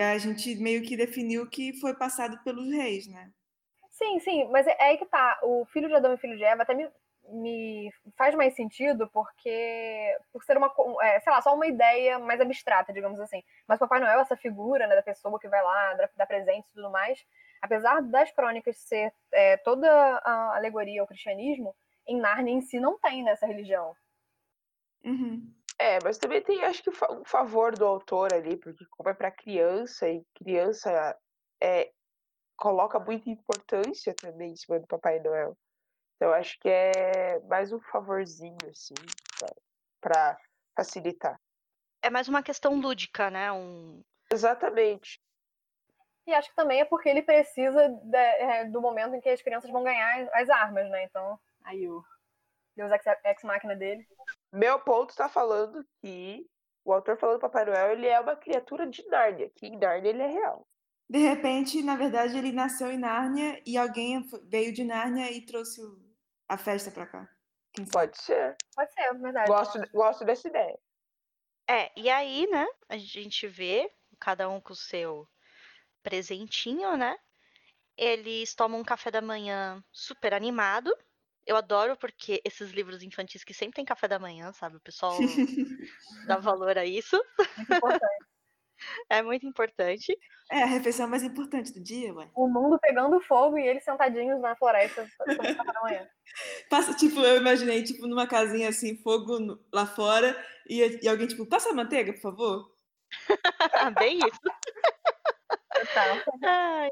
A 0.00 0.16
gente 0.16 0.54
meio 0.56 0.82
que 0.82 0.96
definiu 0.96 1.48
que 1.50 1.78
foi 1.80 1.94
passado 1.94 2.38
pelos 2.44 2.70
reis, 2.70 3.06
né? 3.08 3.32
Sim, 3.90 4.20
sim, 4.20 4.48
mas 4.50 4.66
é 4.66 4.76
é 4.78 4.84
aí 4.84 4.98
que 4.98 5.06
tá. 5.06 5.38
O 5.42 5.66
filho 5.66 5.88
de 5.88 5.94
Adão 5.94 6.14
e 6.14 6.18
filho 6.18 6.36
de 6.36 6.44
Eva 6.44 6.62
até 6.62 6.72
me, 6.72 6.88
me 7.28 7.92
faz 8.16 8.34
mais 8.34 8.54
sentido 8.54 9.08
porque 9.12 10.16
por 10.32 10.44
ser 10.44 10.56
uma, 10.56 10.72
é, 11.02 11.20
sei 11.20 11.32
lá, 11.32 11.42
só 11.42 11.54
uma 11.54 11.66
ideia 11.66 12.18
mais 12.18 12.40
abstrata, 12.40 12.92
digamos 12.92 13.20
assim. 13.20 13.42
Mas 13.66 13.80
Papai 13.80 14.00
Noel, 14.00 14.20
essa 14.20 14.36
figura, 14.36 14.86
né, 14.86 14.94
da 14.94 15.02
pessoa 15.02 15.38
que 15.38 15.48
vai 15.48 15.62
lá, 15.62 15.94
dá, 15.94 16.08
dá 16.16 16.26
presentes 16.26 16.70
e 16.70 16.74
tudo 16.74 16.90
mais, 16.90 17.18
apesar 17.60 18.00
das 18.02 18.30
crônicas 18.32 18.76
ser 18.78 19.12
é, 19.32 19.56
toda 19.58 19.88
a 19.90 20.56
alegoria 20.56 21.00
ao 21.00 21.06
cristianismo, 21.06 21.74
em 22.12 22.20
Nárnia 22.20 22.52
em 22.52 22.60
si 22.60 22.78
não 22.78 22.98
tem 22.98 23.22
nessa 23.22 23.46
religião. 23.46 23.94
Uhum. 25.04 25.52
É, 25.78 25.98
mas 26.04 26.18
também 26.18 26.40
tem, 26.42 26.64
acho 26.64 26.82
que, 26.82 26.90
um 26.90 27.24
favor 27.24 27.76
do 27.76 27.84
autor 27.84 28.32
ali, 28.32 28.56
porque 28.56 28.84
como 28.90 29.08
é 29.08 29.14
pra 29.14 29.30
criança, 29.30 30.08
e 30.08 30.24
criança 30.34 31.18
é, 31.60 31.90
coloca 32.56 33.00
muita 33.00 33.28
importância 33.30 34.14
também 34.14 34.52
em 34.52 34.56
cima 34.56 34.78
do 34.78 34.86
Papai 34.86 35.18
Noel. 35.18 35.56
Então, 36.16 36.32
acho 36.32 36.56
que 36.60 36.68
é 36.68 37.40
mais 37.48 37.72
um 37.72 37.80
favorzinho, 37.80 38.56
assim, 38.70 38.94
pra, 39.38 39.54
pra 40.00 40.38
facilitar. 40.76 41.40
É 42.00 42.10
mais 42.10 42.28
uma 42.28 42.42
questão 42.42 42.80
lúdica, 42.80 43.30
né? 43.30 43.50
Um... 43.50 44.04
Exatamente. 44.30 45.20
E 46.26 46.32
acho 46.32 46.50
que 46.50 46.54
também 46.54 46.80
é 46.80 46.84
porque 46.84 47.08
ele 47.08 47.22
precisa 47.22 47.88
de- 47.88 48.16
é, 48.16 48.64
do 48.66 48.80
momento 48.80 49.16
em 49.16 49.20
que 49.20 49.28
as 49.28 49.42
crianças 49.42 49.70
vão 49.70 49.82
ganhar 49.82 50.28
as 50.32 50.48
armas, 50.48 50.88
né? 50.88 51.02
Então, 51.04 51.38
aí 51.64 51.88
o 51.88 52.04
Deus 52.76 52.90
Ex, 52.92 53.04
Ex 53.24 53.42
Machina 53.42 53.76
dele. 53.76 54.06
Meu 54.52 54.78
ponto 54.80 55.14
tá 55.14 55.28
falando 55.28 55.84
que 56.00 56.46
o 56.84 56.92
autor 56.92 57.16
falando 57.16 57.36
do 57.36 57.40
Papai 57.40 57.64
Noel, 57.64 57.92
ele 57.92 58.06
é 58.06 58.18
uma 58.20 58.36
criatura 58.36 58.86
de 58.86 59.06
Nárnia, 59.08 59.50
que 59.54 59.66
em 59.66 59.78
Nárnia 59.78 60.10
ele 60.10 60.22
é 60.22 60.26
real. 60.26 60.66
De 61.08 61.18
repente, 61.18 61.82
na 61.82 61.96
verdade, 61.96 62.36
ele 62.38 62.52
nasceu 62.52 62.90
em 62.90 62.98
Nárnia 62.98 63.62
e 63.66 63.76
alguém 63.76 64.22
veio 64.44 64.72
de 64.72 64.82
Nárnia 64.82 65.30
e 65.30 65.44
trouxe 65.44 65.82
o- 65.82 66.00
a 66.48 66.56
festa 66.56 66.90
pra 66.90 67.06
cá. 67.06 67.28
Quem 67.72 67.84
sabe? 67.84 67.92
Pode 67.92 68.18
ser. 68.22 68.56
Pode 68.74 68.92
ser, 68.92 69.00
é 69.00 69.14
verdade. 69.14 69.48
Gosto, 69.48 69.78
gosto 69.92 70.24
dessa 70.24 70.48
ideia. 70.48 70.78
É, 71.68 71.92
e 71.98 72.10
aí, 72.10 72.46
né, 72.50 72.66
a 72.88 72.96
gente 72.96 73.46
vê 73.46 73.90
cada 74.18 74.48
um 74.48 74.60
com 74.60 74.72
o 74.72 74.76
seu 74.76 75.28
presentinho, 76.02 76.96
né? 76.96 77.16
Eles 77.96 78.54
tomam 78.54 78.80
um 78.80 78.84
café 78.84 79.10
da 79.10 79.20
manhã 79.20 79.82
super 79.92 80.34
animado. 80.34 80.90
Eu 81.46 81.56
adoro 81.56 81.96
porque 81.96 82.40
esses 82.44 82.70
livros 82.70 83.02
infantis 83.02 83.42
que 83.44 83.52
sempre 83.54 83.76
tem 83.76 83.84
café 83.84 84.06
da 84.06 84.18
manhã, 84.18 84.52
sabe? 84.52 84.76
O 84.76 84.80
pessoal 84.80 85.16
dá 86.26 86.38
valor 86.38 86.78
a 86.78 86.84
isso. 86.84 87.16
Muito 87.56 87.74
importante. 87.74 88.24
É 89.08 89.22
muito 89.22 89.46
importante. 89.46 90.18
É 90.50 90.64
a 90.64 90.66
refeição 90.66 91.06
mais 91.06 91.22
importante 91.22 91.72
do 91.72 91.80
dia, 91.80 92.12
ué. 92.12 92.28
O 92.34 92.48
mundo 92.48 92.76
pegando 92.80 93.20
fogo 93.20 93.56
e 93.56 93.64
eles 93.64 93.84
sentadinhos 93.84 94.40
na 94.40 94.56
floresta 94.56 95.08
tomando 95.18 95.54
café 95.56 95.72
da 95.72 95.80
manhã. 95.82 96.08
Passa, 96.68 96.92
tipo, 96.94 97.20
eu 97.20 97.36
imaginei, 97.36 97.84
tipo, 97.84 98.08
numa 98.08 98.26
casinha 98.26 98.68
assim, 98.70 98.96
fogo 99.00 99.38
no- 99.38 99.64
lá 99.72 99.86
fora, 99.86 100.36
e, 100.68 100.98
e 101.00 101.08
alguém, 101.08 101.28
tipo, 101.28 101.46
passa 101.46 101.70
a 101.70 101.74
manteiga, 101.74 102.12
por 102.12 102.22
favor. 102.22 102.74
Bem 104.00 104.18
isso. 104.18 104.40
Tá. 105.94 106.24
Ai. 106.42 106.90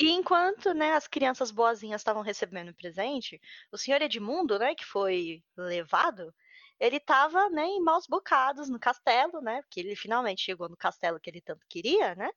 E 0.00 0.08
enquanto, 0.10 0.72
né, 0.72 0.94
as 0.94 1.06
crianças 1.06 1.50
boazinhas 1.50 2.00
estavam 2.00 2.22
recebendo 2.22 2.74
presente, 2.74 3.40
o 3.70 3.76
senhor 3.78 4.00
Edmundo, 4.02 4.58
né, 4.58 4.74
que 4.74 4.84
foi 4.84 5.42
levado, 5.56 6.34
ele 6.78 6.96
estava, 6.96 7.50
né, 7.50 7.64
em 7.66 7.80
maus 7.82 8.06
bocados 8.06 8.70
no 8.70 8.80
castelo, 8.80 9.42
né, 9.42 9.60
porque 9.62 9.80
ele 9.80 9.94
finalmente 9.94 10.42
chegou 10.42 10.68
no 10.70 10.76
castelo 10.76 11.20
que 11.20 11.28
ele 11.28 11.42
tanto 11.42 11.66
queria, 11.68 12.14
né, 12.14 12.30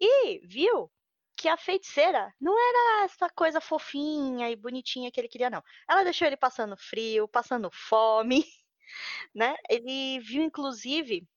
e 0.00 0.40
viu 0.46 0.90
que 1.36 1.48
a 1.48 1.56
feiticeira 1.56 2.34
não 2.40 2.54
era 2.58 3.04
essa 3.04 3.30
coisa 3.30 3.60
fofinha 3.60 4.50
e 4.50 4.56
bonitinha 4.56 5.10
que 5.10 5.20
ele 5.20 5.28
queria, 5.28 5.50
não. 5.50 5.62
Ela 5.88 6.04
deixou 6.04 6.26
ele 6.26 6.36
passando 6.36 6.76
frio, 6.76 7.28
passando 7.28 7.70
fome, 7.72 8.44
né? 9.34 9.56
Ele 9.70 10.20
viu, 10.20 10.42
inclusive, 10.44 11.28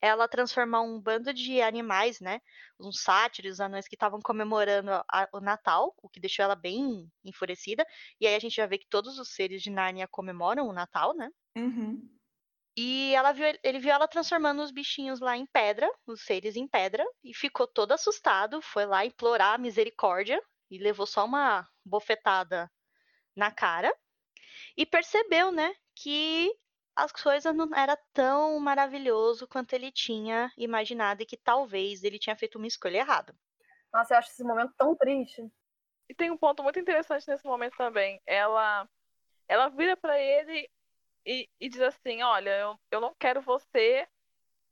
ela 0.00 0.28
transformar 0.28 0.82
um 0.82 1.00
bando 1.00 1.32
de 1.32 1.60
animais, 1.60 2.20
né? 2.20 2.40
Uns 2.80 3.02
sátiros, 3.02 3.60
anões 3.60 3.88
que 3.88 3.96
estavam 3.96 4.20
comemorando 4.20 4.90
a, 4.92 5.28
o 5.32 5.40
Natal, 5.40 5.94
o 6.02 6.08
que 6.08 6.20
deixou 6.20 6.44
ela 6.44 6.54
bem 6.54 7.10
enfurecida. 7.24 7.86
E 8.20 8.26
aí 8.26 8.34
a 8.34 8.38
gente 8.38 8.56
já 8.56 8.66
vê 8.66 8.78
que 8.78 8.88
todos 8.88 9.18
os 9.18 9.34
seres 9.34 9.62
de 9.62 9.70
Nárnia 9.70 10.08
comemoram 10.08 10.66
o 10.68 10.72
Natal, 10.72 11.14
né? 11.14 11.30
Uhum. 11.56 12.16
E 12.76 13.14
ela 13.14 13.32
viu, 13.32 13.46
ele 13.62 13.78
viu 13.78 13.90
ela 13.90 14.06
transformando 14.06 14.62
os 14.62 14.70
bichinhos 14.70 15.18
lá 15.18 15.34
em 15.34 15.46
pedra, 15.46 15.90
os 16.06 16.20
seres 16.22 16.56
em 16.56 16.68
pedra, 16.68 17.04
e 17.24 17.34
ficou 17.34 17.66
todo 17.66 17.92
assustado, 17.92 18.60
foi 18.60 18.84
lá 18.84 19.06
implorar 19.06 19.54
a 19.54 19.58
misericórdia 19.58 20.38
e 20.70 20.76
levou 20.76 21.06
só 21.06 21.24
uma 21.24 21.66
bofetada 21.82 22.70
na 23.34 23.50
cara. 23.50 23.94
E 24.76 24.84
percebeu, 24.84 25.50
né, 25.50 25.72
que 25.94 26.52
as 26.96 27.12
coisas 27.12 27.54
não 27.54 27.72
era 27.74 27.96
tão 28.14 28.58
maravilhoso 28.58 29.46
quanto 29.46 29.74
ele 29.74 29.92
tinha 29.92 30.50
imaginado 30.56 31.22
e 31.22 31.26
que 31.26 31.36
talvez 31.36 32.02
ele 32.02 32.18
tinha 32.18 32.34
feito 32.34 32.56
uma 32.56 32.66
escolha 32.66 32.98
errada. 32.98 33.36
Nossa, 33.92 34.14
eu 34.14 34.18
acho 34.18 34.30
esse 34.30 34.42
momento 34.42 34.72
tão 34.78 34.96
triste. 34.96 35.46
E 36.08 36.14
tem 36.14 36.30
um 36.30 36.38
ponto 36.38 36.62
muito 36.62 36.78
interessante 36.78 37.28
nesse 37.28 37.44
momento 37.44 37.76
também. 37.76 38.20
Ela 38.24 38.88
ela 39.46 39.68
vira 39.68 39.96
para 39.96 40.18
ele 40.18 40.68
e, 41.24 41.48
e 41.60 41.68
diz 41.68 41.80
assim: 41.82 42.22
Olha, 42.22 42.50
eu, 42.50 42.80
eu 42.90 43.00
não 43.00 43.14
quero 43.14 43.42
você 43.42 44.08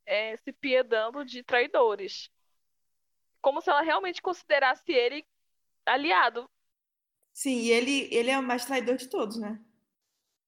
é, 0.07 0.37
se 0.39 0.53
piedando 0.53 1.25
de 1.25 1.43
traidores. 1.43 2.31
Como 3.43 3.61
se 3.61 3.69
ela 3.69 3.83
realmente 3.83 4.23
considerasse 4.23 4.91
ele 4.91 5.27
aliado. 5.85 6.49
Sim, 7.33 7.59
e 7.59 7.71
ele, 7.71 8.09
ele 8.15 8.31
é 8.31 8.39
o 8.39 8.43
mais 8.43 8.65
traidor 8.65 8.97
de 8.97 9.09
todos, 9.09 9.39
né? 9.39 9.61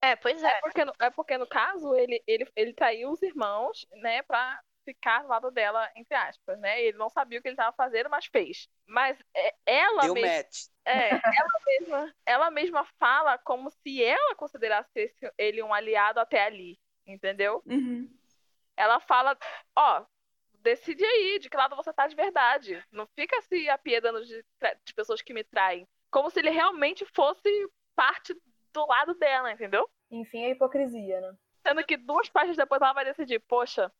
É, 0.06 0.16
pois 0.16 0.42
é. 0.42 0.48
É 0.48 0.60
porque, 0.60 0.84
no- 0.84 0.92
é 1.00 1.10
porque 1.10 1.38
no 1.38 1.46
caso, 1.46 1.94
ele, 1.94 2.22
ele, 2.26 2.48
ele 2.54 2.72
traiu 2.72 3.10
os 3.10 3.22
irmãos, 3.22 3.86
né, 3.92 4.22
pra 4.22 4.60
ficar 4.84 5.22
do 5.22 5.28
lado 5.28 5.50
dela, 5.50 5.90
entre 5.96 6.14
aspas, 6.14 6.58
né? 6.60 6.80
Ele 6.80 6.96
não 6.96 7.10
sabia 7.10 7.38
o 7.40 7.42
que 7.42 7.48
ele 7.48 7.54
estava 7.54 7.74
fazendo, 7.76 8.08
mas 8.08 8.26
fez. 8.26 8.68
Mas 8.86 9.18
é, 9.34 9.52
ela 9.66 10.02
Deu 10.02 10.14
mesma. 10.14 10.36
match. 10.36 10.66
É, 10.84 11.10
ela 11.10 11.60
mesma, 11.66 12.14
ela 12.24 12.50
mesma 12.52 12.84
fala 12.98 13.36
como 13.38 13.68
se 13.70 14.02
ela 14.04 14.36
considerasse 14.36 14.88
esse- 14.94 15.32
ele 15.36 15.60
um 15.62 15.74
aliado 15.74 16.20
até 16.20 16.44
ali, 16.44 16.78
entendeu? 17.04 17.60
Uhum. 17.66 18.08
Ela 18.76 19.00
fala, 19.00 19.36
ó, 19.74 20.04
decide 20.60 21.04
aí 21.04 21.40
de 21.40 21.50
que 21.50 21.56
lado 21.56 21.74
você 21.74 21.92
tá 21.92 22.06
de 22.06 22.14
verdade. 22.14 22.80
Não 22.92 23.08
fica 23.16 23.40
se 23.42 23.68
apiedando 23.68 24.24
de, 24.24 24.44
de 24.84 24.94
pessoas 24.94 25.20
que 25.20 25.34
me 25.34 25.42
traem. 25.42 25.84
Como 26.10 26.30
se 26.30 26.38
ele 26.38 26.50
realmente 26.50 27.04
fosse 27.12 27.42
parte 27.96 28.32
do 28.72 28.86
lado 28.86 29.14
dela, 29.14 29.50
entendeu? 29.50 29.88
Enfim, 30.10 30.44
a 30.44 30.50
hipocrisia, 30.50 31.20
né? 31.20 31.34
Sendo 31.66 31.84
que 31.84 31.96
duas 31.96 32.28
páginas 32.28 32.56
depois 32.56 32.80
ela 32.80 32.92
vai 32.92 33.04
decidir, 33.04 33.40
poxa, 33.40 33.92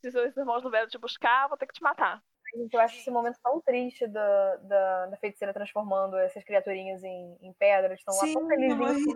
se 0.00 0.10
seus 0.10 0.36
irmãos 0.36 0.62
não 0.62 0.70
vieram 0.70 0.88
te 0.88 0.98
buscar, 0.98 1.48
vou 1.48 1.56
ter 1.56 1.66
que 1.66 1.74
te 1.74 1.82
matar. 1.82 2.22
Gente, 2.54 2.72
eu 2.72 2.80
acho 2.80 2.96
esse 2.96 3.10
momento 3.10 3.38
tão 3.42 3.60
triste 3.60 4.06
da, 4.06 4.56
da, 4.56 5.06
da 5.06 5.16
feiticeira 5.18 5.52
transformando 5.52 6.16
essas 6.16 6.42
criaturinhas 6.44 7.02
em, 7.04 7.36
em 7.42 7.52
pedra. 7.52 7.88
Eles 7.88 7.98
estão 8.00 8.14
lá 8.14 8.22
tão 8.32 8.48
de 8.48 8.68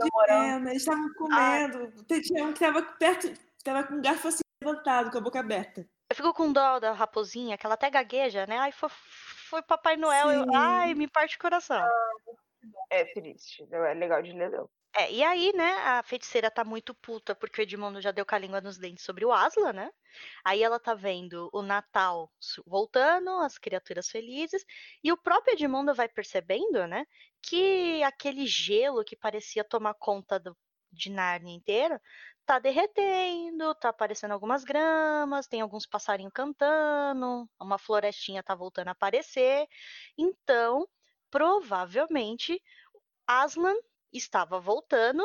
comemorando. 0.02 0.68
Eles 0.68 0.82
estavam 0.82 1.08
comendo. 1.14 2.04
Tinha 2.22 2.44
um 2.44 2.52
que 2.52 2.60
tava 2.60 2.82
perto, 2.82 3.32
tava 3.64 3.84
com 3.84 3.94
o 3.94 4.02
garfo 4.02 4.28
assim 4.28 4.42
levantado, 4.62 5.10
com 5.10 5.18
a 5.18 5.20
boca 5.22 5.40
aberta. 5.40 5.80
Eu 6.10 6.16
fico 6.16 6.34
com 6.34 6.52
dó 6.52 6.78
da 6.78 6.92
raposinha, 6.92 7.56
que 7.56 7.64
ela 7.64 7.74
até 7.74 7.88
gagueja, 7.88 8.46
né? 8.46 8.58
Ai, 8.58 8.70
foi, 8.72 8.90
foi 8.90 9.62
Papai 9.62 9.96
Noel. 9.96 10.30
eu- 10.30 10.44
ai, 10.54 10.92
me 10.92 11.08
parte 11.08 11.36
o 11.36 11.40
coração. 11.40 11.88
É 12.90 13.04
triste, 13.06 13.66
não 13.70 13.82
é 13.82 13.94
legal 13.94 14.22
de 14.22 14.32
ler. 14.32 14.50
É, 14.94 15.10
e 15.10 15.24
aí, 15.24 15.52
né, 15.54 15.72
a 15.78 16.02
feiticeira 16.02 16.50
tá 16.50 16.64
muito 16.64 16.94
puta 16.94 17.34
porque 17.34 17.60
o 17.60 17.64
Edmundo 17.64 18.00
já 18.00 18.10
deu 18.10 18.26
com 18.26 18.34
a 18.34 18.38
língua 18.38 18.60
nos 18.60 18.76
dentes 18.76 19.04
sobre 19.04 19.24
o 19.24 19.32
Asla, 19.32 19.72
né? 19.72 19.90
Aí 20.44 20.62
ela 20.62 20.78
tá 20.78 20.94
vendo 20.94 21.48
o 21.52 21.62
Natal 21.62 22.30
voltando, 22.66 23.30
as 23.40 23.56
criaturas 23.58 24.08
felizes, 24.08 24.64
e 25.02 25.10
o 25.12 25.16
próprio 25.16 25.54
Edmundo 25.54 25.94
vai 25.94 26.08
percebendo, 26.08 26.86
né, 26.86 27.06
que 27.42 28.02
aquele 28.02 28.46
gelo 28.46 29.04
que 29.04 29.16
parecia 29.16 29.64
tomar 29.64 29.94
conta 29.94 30.38
do, 30.38 30.56
de 30.90 31.10
Nárnia 31.10 31.54
inteira 31.56 32.00
tá 32.44 32.58
derretendo, 32.58 33.74
tá 33.76 33.88
aparecendo 33.90 34.32
algumas 34.32 34.64
gramas, 34.64 35.46
tem 35.46 35.60
alguns 35.62 35.86
passarinhos 35.86 36.32
cantando, 36.34 37.48
uma 37.60 37.78
florestinha 37.78 38.42
tá 38.42 38.54
voltando 38.54 38.88
a 38.88 38.90
aparecer. 38.92 39.66
Então, 40.18 40.86
provavelmente, 41.30 42.60
Aslan 43.26 43.76
estava 44.12 44.60
voltando 44.60 45.22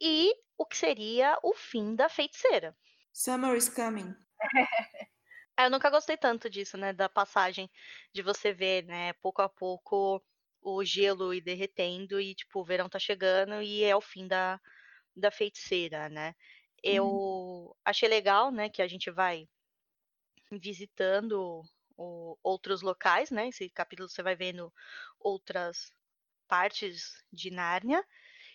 e 0.00 0.34
o 0.58 0.66
que 0.66 0.76
seria 0.76 1.38
o 1.42 1.54
fim 1.54 1.94
da 1.94 2.08
feiticeira. 2.08 2.76
Summer 3.12 3.54
is 3.54 3.68
coming. 3.68 4.16
Ah, 5.56 5.64
Eu 5.64 5.70
nunca 5.70 5.90
gostei 5.90 6.16
tanto 6.16 6.48
disso, 6.50 6.76
né? 6.76 6.92
Da 6.92 7.08
passagem 7.08 7.70
de 8.12 8.22
você 8.22 8.52
ver, 8.52 8.84
né, 8.84 9.12
pouco 9.14 9.42
a 9.42 9.48
pouco 9.48 10.22
o 10.62 10.84
gelo 10.84 11.32
ir 11.34 11.40
derretendo 11.40 12.20
e, 12.20 12.34
tipo, 12.34 12.60
o 12.60 12.64
verão 12.64 12.88
tá 12.88 12.98
chegando 12.98 13.62
e 13.62 13.82
é 13.84 13.94
o 13.96 14.00
fim 14.00 14.26
da, 14.28 14.60
da 15.16 15.30
feiticeira, 15.30 16.08
né? 16.08 16.34
Eu 16.82 17.76
achei 17.84 18.08
legal, 18.08 18.50
né, 18.52 18.68
que 18.70 18.82
a 18.82 18.88
gente 18.88 19.10
vai 19.10 19.48
visitando 20.52 21.62
o- 21.96 22.36
outros 22.42 22.82
locais, 22.82 23.30
né? 23.30 23.48
Esse 23.48 23.68
capítulo 23.70 24.08
você 24.08 24.22
vai 24.22 24.34
vendo 24.36 24.72
outras 25.18 25.90
partes 26.50 27.12
de 27.32 27.50
Nárnia. 27.50 28.04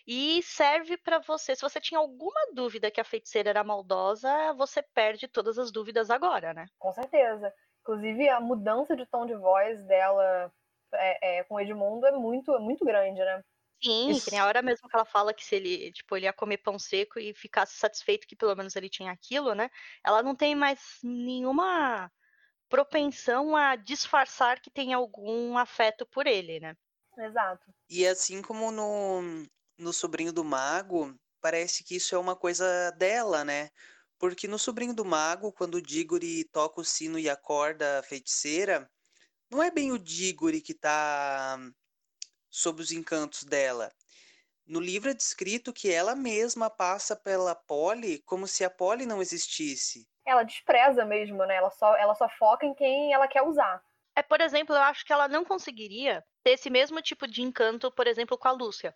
E 0.06 0.40
serve 0.42 0.96
pra 0.98 1.18
você, 1.18 1.56
se 1.56 1.62
você 1.62 1.80
tinha 1.80 1.98
alguma 1.98 2.40
dúvida 2.54 2.92
que 2.92 3.00
a 3.00 3.04
feiticeira 3.04 3.50
era 3.50 3.64
maldosa, 3.64 4.52
você 4.52 4.80
perde 4.80 5.26
todas 5.26 5.58
as 5.58 5.72
dúvidas 5.72 6.10
agora, 6.10 6.54
né? 6.54 6.66
Com 6.78 6.92
certeza. 6.92 7.52
Inclusive, 7.80 8.28
a 8.28 8.38
mudança 8.38 8.96
de 8.96 9.04
tom 9.06 9.26
de 9.26 9.34
voz 9.34 9.82
dela 9.84 10.52
é, 10.94 11.38
é, 11.38 11.44
com 11.44 11.54
o 11.56 11.60
Edmundo 11.60 12.06
é 12.06 12.12
muito, 12.12 12.54
é 12.54 12.58
muito 12.60 12.84
grande, 12.84 13.18
né? 13.18 13.42
Sim, 13.82 14.12
nem 14.30 14.40
a 14.40 14.46
hora 14.46 14.62
mesmo 14.62 14.88
que 14.88 14.96
ela 14.96 15.04
fala 15.04 15.34
que 15.34 15.44
se 15.44 15.56
ele, 15.56 15.92
tipo, 15.92 16.16
ele 16.16 16.26
ia 16.26 16.32
comer 16.32 16.58
pão 16.58 16.78
seco 16.78 17.18
e 17.18 17.34
ficasse 17.34 17.76
satisfeito 17.76 18.26
que 18.26 18.36
pelo 18.36 18.54
menos 18.54 18.74
ele 18.76 18.88
tinha 18.88 19.12
aquilo, 19.12 19.54
né? 19.54 19.68
Ela 20.04 20.22
não 20.22 20.34
tem 20.34 20.54
mais 20.54 20.98
nenhuma 21.02 22.10
propensão 22.68 23.54
a 23.54 23.76
disfarçar 23.76 24.60
que 24.60 24.70
tem 24.70 24.94
algum 24.94 25.58
afeto 25.58 26.06
por 26.06 26.26
ele, 26.26 26.58
né? 26.58 26.76
Exato. 27.16 27.72
E 27.88 28.06
assim 28.06 28.42
como 28.42 28.70
no, 28.70 29.22
no 29.78 29.92
Sobrinho 29.92 30.32
do 30.32 30.44
Mago, 30.44 31.14
parece 31.40 31.84
que 31.84 31.96
isso 31.96 32.14
é 32.14 32.18
uma 32.18 32.36
coisa 32.36 32.90
dela, 32.92 33.44
né? 33.44 33.70
Porque 34.18 34.48
no 34.48 34.58
Sobrinho 34.58 34.94
do 34.94 35.04
Mago, 35.04 35.52
quando 35.52 35.76
o 35.76 35.82
Diggory 35.82 36.44
toca 36.44 36.80
o 36.80 36.84
sino 36.84 37.18
e 37.18 37.28
acorda 37.28 37.98
a 37.98 38.02
feiticeira, 38.02 38.90
não 39.50 39.62
é 39.62 39.70
bem 39.70 39.92
o 39.92 39.98
Diggory 39.98 40.60
que 40.60 40.74
tá 40.74 41.58
sob 42.50 42.80
os 42.80 42.90
encantos 42.90 43.44
dela. 43.44 43.92
No 44.66 44.80
livro 44.80 45.10
é 45.10 45.14
descrito 45.14 45.72
que 45.72 45.92
ela 45.92 46.16
mesma 46.16 46.68
passa 46.68 47.14
pela 47.14 47.54
Polly 47.54 48.18
como 48.26 48.48
se 48.48 48.64
a 48.64 48.70
Polly 48.70 49.06
não 49.06 49.22
existisse. 49.22 50.08
Ela 50.24 50.42
despreza 50.42 51.04
mesmo, 51.04 51.44
né? 51.46 51.54
Ela 51.54 51.70
só, 51.70 51.96
ela 51.96 52.14
só 52.16 52.28
foca 52.28 52.66
em 52.66 52.74
quem 52.74 53.12
ela 53.12 53.28
quer 53.28 53.42
usar. 53.42 53.80
É, 54.16 54.22
por 54.22 54.40
exemplo, 54.40 54.74
eu 54.74 54.80
acho 54.80 55.04
que 55.04 55.12
ela 55.12 55.28
não 55.28 55.44
conseguiria 55.44 56.24
ter 56.42 56.52
esse 56.52 56.70
mesmo 56.70 57.02
tipo 57.02 57.26
de 57.26 57.42
encanto, 57.42 57.92
por 57.92 58.06
exemplo, 58.06 58.38
com 58.38 58.48
a 58.48 58.52
Lúcia. 58.52 58.94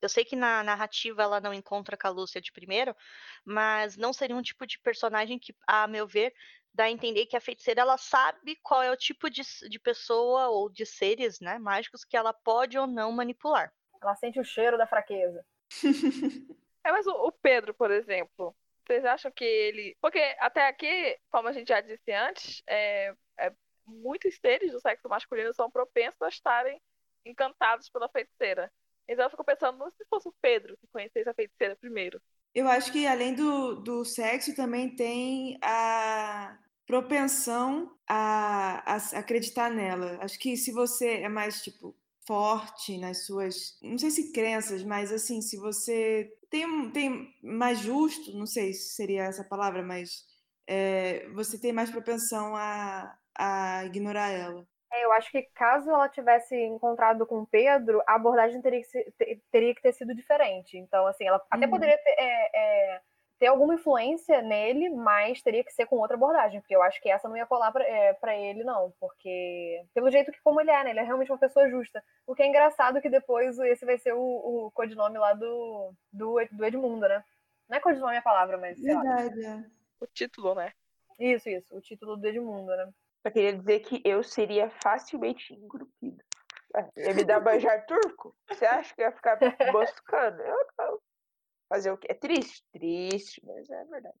Eu 0.00 0.08
sei 0.08 0.24
que 0.24 0.34
na 0.34 0.64
narrativa 0.64 1.22
ela 1.22 1.40
não 1.40 1.52
encontra 1.52 1.96
com 1.96 2.06
a 2.06 2.10
Lúcia 2.10 2.40
de 2.40 2.50
primeiro, 2.50 2.96
mas 3.44 3.96
não 3.96 4.12
seria 4.12 4.34
um 4.34 4.42
tipo 4.42 4.66
de 4.66 4.78
personagem 4.80 5.38
que, 5.38 5.54
a 5.66 5.86
meu 5.86 6.06
ver, 6.06 6.34
dá 6.72 6.84
a 6.84 6.90
entender 6.90 7.26
que 7.26 7.36
a 7.36 7.40
feiticeira 7.40 7.82
ela 7.82 7.98
sabe 7.98 8.58
qual 8.62 8.82
é 8.82 8.90
o 8.90 8.96
tipo 8.96 9.28
de, 9.28 9.42
de 9.68 9.78
pessoa 9.78 10.48
ou 10.48 10.70
de 10.70 10.86
seres 10.86 11.38
né, 11.38 11.58
mágicos 11.58 12.04
que 12.04 12.16
ela 12.16 12.32
pode 12.32 12.78
ou 12.78 12.86
não 12.86 13.12
manipular. 13.12 13.70
Ela 14.02 14.16
sente 14.16 14.40
o 14.40 14.44
cheiro 14.44 14.78
da 14.78 14.86
fraqueza. 14.86 15.44
É, 16.84 16.90
mas 16.90 17.06
o, 17.06 17.12
o 17.12 17.30
Pedro, 17.30 17.72
por 17.72 17.92
exemplo, 17.92 18.52
vocês 18.84 19.04
acham 19.04 19.30
que 19.30 19.44
ele. 19.44 19.96
Porque 20.00 20.18
até 20.40 20.66
aqui, 20.66 21.16
como 21.30 21.46
a 21.46 21.52
gente 21.52 21.68
já 21.68 21.80
disse 21.80 22.10
antes, 22.10 22.60
é, 22.66 23.14
é, 23.38 23.52
muitos 23.86 24.36
seres 24.36 24.72
do 24.72 24.80
sexo 24.80 25.08
masculino 25.08 25.52
são 25.54 25.70
propensos 25.70 26.20
a 26.22 26.28
estarem 26.28 26.80
encantados 27.24 27.88
pela 27.88 28.08
feiticeira. 28.08 28.72
Então 29.08 29.24
eu 29.26 29.30
fico 29.30 29.44
pensando, 29.44 29.90
se 29.92 30.04
fosse 30.06 30.28
o 30.28 30.34
Pedro 30.40 30.76
que 30.78 30.86
conhecesse 30.88 31.28
a 31.28 31.34
feiticeira 31.34 31.76
primeiro. 31.76 32.20
Eu 32.54 32.68
acho 32.68 32.92
que 32.92 33.06
além 33.06 33.34
do, 33.34 33.76
do 33.76 34.04
sexo 34.04 34.54
também 34.54 34.94
tem 34.94 35.58
a 35.62 36.58
propensão 36.86 37.96
a, 38.06 38.92
a 38.94 38.96
s- 38.96 39.16
acreditar 39.16 39.70
nela. 39.70 40.18
Acho 40.20 40.38
que 40.38 40.56
se 40.56 40.70
você 40.72 41.22
é 41.22 41.28
mais 41.28 41.62
tipo 41.62 41.96
forte 42.26 42.98
nas 42.98 43.26
suas, 43.26 43.78
não 43.82 43.98
sei 43.98 44.10
se 44.10 44.32
crenças, 44.32 44.84
mas 44.84 45.10
assim, 45.10 45.40
se 45.40 45.56
você 45.56 46.30
tem, 46.50 46.90
tem 46.92 47.34
mais 47.42 47.78
justo, 47.80 48.32
não 48.36 48.46
sei 48.46 48.72
se 48.74 48.94
seria 48.94 49.24
essa 49.24 49.42
palavra, 49.44 49.82
mas 49.82 50.24
é, 50.66 51.28
você 51.30 51.58
tem 51.58 51.72
mais 51.72 51.90
propensão 51.90 52.54
a, 52.54 53.16
a 53.36 53.84
ignorar 53.84 54.30
ela. 54.30 54.66
É, 54.92 55.04
eu 55.04 55.12
acho 55.12 55.30
que 55.30 55.42
caso 55.54 55.90
ela 55.90 56.08
tivesse 56.08 56.54
encontrado 56.54 57.26
com 57.26 57.46
Pedro, 57.46 58.02
a 58.06 58.14
abordagem 58.14 58.60
teria 58.60 58.80
que, 58.80 58.86
ser, 58.86 59.14
teria 59.50 59.74
que 59.74 59.80
ter 59.80 59.92
sido 59.92 60.14
diferente. 60.14 60.76
Então, 60.76 61.06
assim, 61.06 61.26
ela 61.26 61.42
até 61.50 61.64
uhum. 61.64 61.70
poderia 61.70 61.96
ter, 61.96 62.10
é, 62.10 62.50
é, 62.54 63.00
ter, 63.38 63.46
alguma 63.46 63.74
influência 63.74 64.42
nele, 64.42 64.90
mas 64.90 65.40
teria 65.40 65.64
que 65.64 65.72
ser 65.72 65.86
com 65.86 65.96
outra 65.96 66.14
abordagem, 66.14 66.60
porque 66.60 66.76
eu 66.76 66.82
acho 66.82 67.00
que 67.00 67.08
essa 67.08 67.26
não 67.26 67.36
ia 67.36 67.46
colar 67.46 67.72
pra, 67.72 67.82
é, 67.84 68.12
pra 68.12 68.36
ele, 68.36 68.62
não. 68.64 68.92
Porque, 69.00 69.82
pelo 69.94 70.10
jeito 70.10 70.30
que 70.30 70.42
como 70.42 70.60
ele 70.60 70.70
é, 70.70 70.84
né? 70.84 70.90
Ele 70.90 71.00
é 71.00 71.04
realmente 71.04 71.32
uma 71.32 71.38
pessoa 71.38 71.70
justa. 71.70 72.04
O 72.26 72.34
que 72.34 72.42
é 72.42 72.46
engraçado 72.46 73.00
que 73.00 73.08
depois 73.08 73.58
esse 73.60 73.86
vai 73.86 73.96
ser 73.96 74.12
o, 74.12 74.20
o 74.20 74.70
codinome 74.72 75.16
lá 75.16 75.32
do, 75.32 75.94
do, 76.12 76.36
do 76.52 76.64
Edmundo, 76.66 77.08
né? 77.08 77.24
Não 77.66 77.78
é 77.78 77.80
codinome 77.80 78.18
a 78.18 78.22
palavra, 78.22 78.58
mas. 78.58 78.78
Verdade, 78.78 79.42
é. 79.42 79.64
O 79.98 80.06
título, 80.06 80.54
né? 80.54 80.70
Isso, 81.18 81.48
isso. 81.48 81.74
O 81.74 81.80
título 81.80 82.16
do 82.16 82.26
Edmundo, 82.26 82.76
né? 82.76 82.92
Só 83.22 83.32
queria 83.32 83.56
dizer 83.56 83.80
que 83.80 84.02
eu 84.04 84.22
seria 84.22 84.68
facilmente 84.82 85.54
engrupida. 85.54 86.24
É, 86.74 87.08
ia 87.08 87.14
me 87.14 87.24
dar 87.24 87.40
banjar 87.40 87.86
turco? 87.86 88.34
Você 88.48 88.66
acha 88.66 88.94
que 88.94 89.02
ia 89.02 89.12
ficar 89.12 89.36
buscando? 89.72 90.40
Eu 90.40 90.66
não. 90.78 90.98
Fazer 91.68 91.90
o 91.90 91.96
quê? 91.96 92.08
É 92.10 92.14
triste? 92.14 92.64
Triste, 92.72 93.40
mas 93.44 93.70
é 93.70 93.84
verdade. 93.84 94.18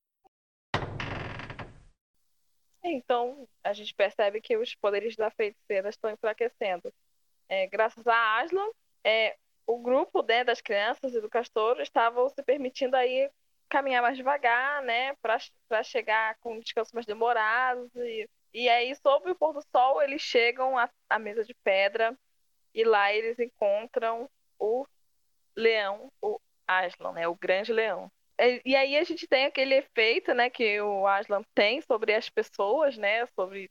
Então, 2.84 3.48
a 3.62 3.72
gente 3.72 3.94
percebe 3.94 4.40
que 4.40 4.56
os 4.56 4.74
poderes 4.74 5.16
da 5.16 5.30
feiticeira 5.30 5.88
estão 5.88 6.10
enfraquecendo. 6.10 6.92
É, 7.48 7.66
graças 7.66 8.06
a 8.06 8.40
Aslan, 8.40 8.68
é, 9.04 9.36
o 9.66 9.78
grupo 9.78 10.22
né, 10.22 10.44
das 10.44 10.60
crianças 10.60 11.14
e 11.14 11.20
do 11.20 11.28
castor 11.28 11.80
estavam 11.80 12.28
se 12.28 12.42
permitindo 12.42 12.96
aí 12.96 13.30
caminhar 13.68 14.02
mais 14.02 14.16
devagar, 14.16 14.82
né, 14.82 15.14
para 15.16 15.82
chegar 15.82 16.36
com 16.40 16.58
descanso 16.58 16.94
mais 16.94 17.06
demorados 17.06 17.94
e 17.94 18.28
e 18.52 18.68
aí, 18.68 18.94
sob 18.96 19.30
o 19.30 19.34
pôr 19.34 19.52
do 19.52 19.62
sol, 19.70 20.02
eles 20.02 20.20
chegam 20.20 20.78
à, 20.78 20.88
à 21.08 21.18
mesa 21.18 21.44
de 21.44 21.54
pedra 21.54 22.16
e 22.74 22.84
lá 22.84 23.12
eles 23.12 23.38
encontram 23.38 24.28
o 24.58 24.86
leão, 25.56 26.10
o 26.20 26.40
Aslan, 26.66 27.12
né? 27.12 27.28
O 27.28 27.34
grande 27.34 27.72
leão. 27.72 28.10
E 28.64 28.74
aí 28.74 28.96
a 28.96 29.04
gente 29.04 29.26
tem 29.26 29.44
aquele 29.44 29.74
efeito, 29.76 30.34
né, 30.34 30.50
que 30.50 30.80
o 30.80 31.06
Aslan 31.06 31.42
tem 31.54 31.80
sobre 31.82 32.12
as 32.12 32.28
pessoas, 32.28 32.96
né, 32.96 33.24
sobre 33.36 33.70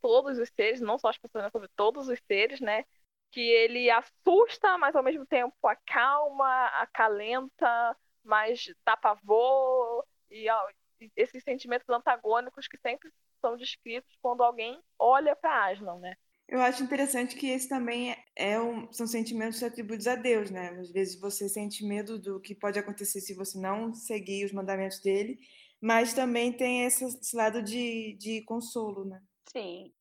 todos 0.00 0.38
os 0.38 0.48
seres, 0.48 0.80
não 0.80 0.98
só 0.98 1.08
as 1.08 1.18
pessoas, 1.18 1.44
mas 1.44 1.52
sobre 1.52 1.68
todos 1.76 2.08
os 2.08 2.18
seres, 2.26 2.60
né, 2.60 2.84
que 3.30 3.40
ele 3.40 3.90
assusta, 3.90 4.76
mas 4.78 4.96
ao 4.96 5.02
mesmo 5.02 5.26
tempo 5.26 5.54
acalma, 5.64 6.66
acalenta, 6.80 7.96
mas 8.24 8.72
dá 8.84 8.96
pavor 8.96 10.04
e 10.30 10.48
ó, 10.50 10.68
esses 11.16 11.44
sentimentos 11.44 11.88
antagônicos 11.88 12.66
que 12.66 12.78
sempre 12.78 13.12
são 13.40 13.56
descritos 13.56 14.10
quando 14.20 14.42
alguém 14.42 14.80
olha 14.98 15.34
para 15.34 15.70
Aslan, 15.70 15.98
né? 15.98 16.14
Eu 16.48 16.62
acho 16.62 16.82
interessante 16.82 17.36
que 17.36 17.50
esse 17.50 17.68
também 17.68 18.16
é 18.34 18.58
um, 18.58 18.90
são 18.90 19.06
sentimentos 19.06 19.62
atribuídos 19.62 20.06
a 20.06 20.14
Deus, 20.14 20.50
né? 20.50 20.70
Às 20.80 20.90
vezes 20.90 21.20
você 21.20 21.46
sente 21.46 21.84
medo 21.84 22.18
do 22.18 22.40
que 22.40 22.54
pode 22.54 22.78
acontecer 22.78 23.20
se 23.20 23.34
você 23.34 23.58
não 23.58 23.92
seguir 23.92 24.46
os 24.46 24.52
mandamentos 24.52 24.98
dele, 25.00 25.38
mas 25.78 26.14
também 26.14 26.50
tem 26.50 26.86
esse, 26.86 27.04
esse 27.04 27.36
lado 27.36 27.62
de, 27.62 28.16
de 28.18 28.42
consolo, 28.44 29.04
né? 29.04 29.20
Sim. 29.52 29.92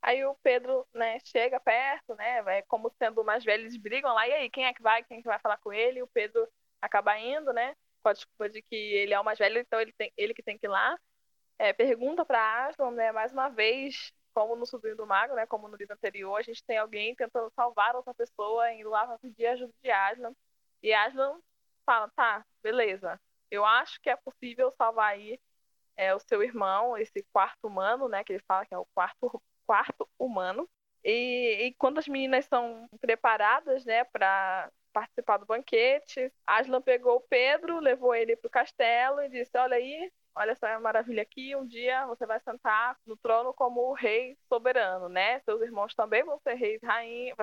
Aí 0.00 0.24
o 0.24 0.36
Pedro, 0.36 0.86
né, 0.94 1.18
chega 1.24 1.60
perto, 1.60 2.14
né, 2.14 2.42
vai 2.42 2.62
como 2.62 2.90
sendo 2.96 3.22
mais 3.22 3.44
velho, 3.44 3.64
eles 3.64 3.76
brigam 3.76 4.14
lá, 4.14 4.26
e 4.26 4.32
aí, 4.32 4.50
quem 4.50 4.64
é 4.64 4.72
que 4.72 4.80
vai, 4.80 5.04
quem 5.04 5.18
é 5.18 5.20
que 5.20 5.28
vai 5.28 5.38
falar 5.40 5.58
com 5.58 5.72
ele? 5.72 5.98
E 5.98 6.02
o 6.02 6.08
Pedro 6.08 6.48
acaba 6.80 7.18
indo, 7.18 7.52
né, 7.52 7.74
com 8.02 8.08
a 8.08 8.12
desculpa 8.14 8.48
de 8.48 8.62
que 8.62 8.74
ele 8.74 9.12
é 9.12 9.20
o 9.20 9.24
mais 9.24 9.38
velho, 9.38 9.58
então 9.58 9.78
ele, 9.78 9.92
tem, 9.92 10.10
ele 10.16 10.32
que 10.32 10.42
tem 10.42 10.56
que 10.56 10.66
ir 10.66 10.70
lá 10.70 10.96
é, 11.60 11.74
pergunta 11.74 12.24
para 12.24 12.68
Aslan, 12.68 12.92
né, 12.92 13.12
mais 13.12 13.32
uma 13.32 13.50
vez, 13.50 14.12
como 14.32 14.56
no 14.56 14.64
Sobrinho 14.64 14.96
do 14.96 15.06
Mago, 15.06 15.34
né, 15.34 15.44
como 15.46 15.68
no 15.68 15.76
livro 15.76 15.92
anterior, 15.94 16.38
a 16.38 16.42
gente 16.42 16.64
tem 16.64 16.78
alguém 16.78 17.14
tentando 17.14 17.50
salvar 17.54 17.94
outra 17.94 18.14
pessoa, 18.14 18.72
indo 18.72 18.88
lá 18.88 19.06
para 19.06 19.18
pedir 19.18 19.46
ajuda 19.46 19.72
de 19.82 19.90
Aslan. 19.90 20.32
E 20.82 20.90
Aslan 20.94 21.38
fala, 21.84 22.08
tá, 22.16 22.46
beleza, 22.62 23.20
eu 23.50 23.62
acho 23.64 24.00
que 24.00 24.08
é 24.08 24.16
possível 24.16 24.72
salvar 24.72 25.12
aí 25.12 25.38
é, 25.96 26.14
o 26.14 26.18
seu 26.20 26.42
irmão, 26.42 26.96
esse 26.96 27.22
quarto 27.30 27.66
humano, 27.66 28.08
né, 28.08 28.24
que 28.24 28.32
ele 28.32 28.44
fala 28.48 28.64
que 28.64 28.72
é 28.74 28.78
o 28.78 28.86
quarto, 28.94 29.42
quarto 29.66 30.08
humano. 30.18 30.66
E, 31.04 31.66
e 31.66 31.74
quando 31.74 31.98
as 31.98 32.08
meninas 32.08 32.46
são 32.46 32.88
preparadas, 33.02 33.84
né, 33.84 34.04
para 34.04 34.70
participar 34.94 35.36
do 35.36 35.46
banquete, 35.46 36.32
Aslan 36.46 36.80
pegou 36.80 37.16
o 37.16 37.20
Pedro, 37.20 37.80
levou 37.80 38.14
ele 38.14 38.34
para 38.34 38.48
o 38.48 38.50
castelo 38.50 39.20
e 39.22 39.28
disse, 39.28 39.56
olha 39.58 39.76
aí, 39.76 40.10
olha 40.34 40.52
essa 40.52 40.78
maravilha 40.80 41.22
aqui, 41.22 41.54
um 41.56 41.66
dia 41.66 42.06
você 42.06 42.26
vai 42.26 42.40
sentar 42.40 42.96
no 43.06 43.16
trono 43.16 43.52
como 43.52 43.80
o 43.80 43.92
rei 43.92 44.36
soberano, 44.48 45.08
né? 45.08 45.40
Seus 45.40 45.60
irmãos 45.62 45.94
também 45.94 46.24
vão 46.24 46.38
ser 46.40 46.54
reis 46.54 46.82
e 46.82 46.86
rainhas, 46.86 47.36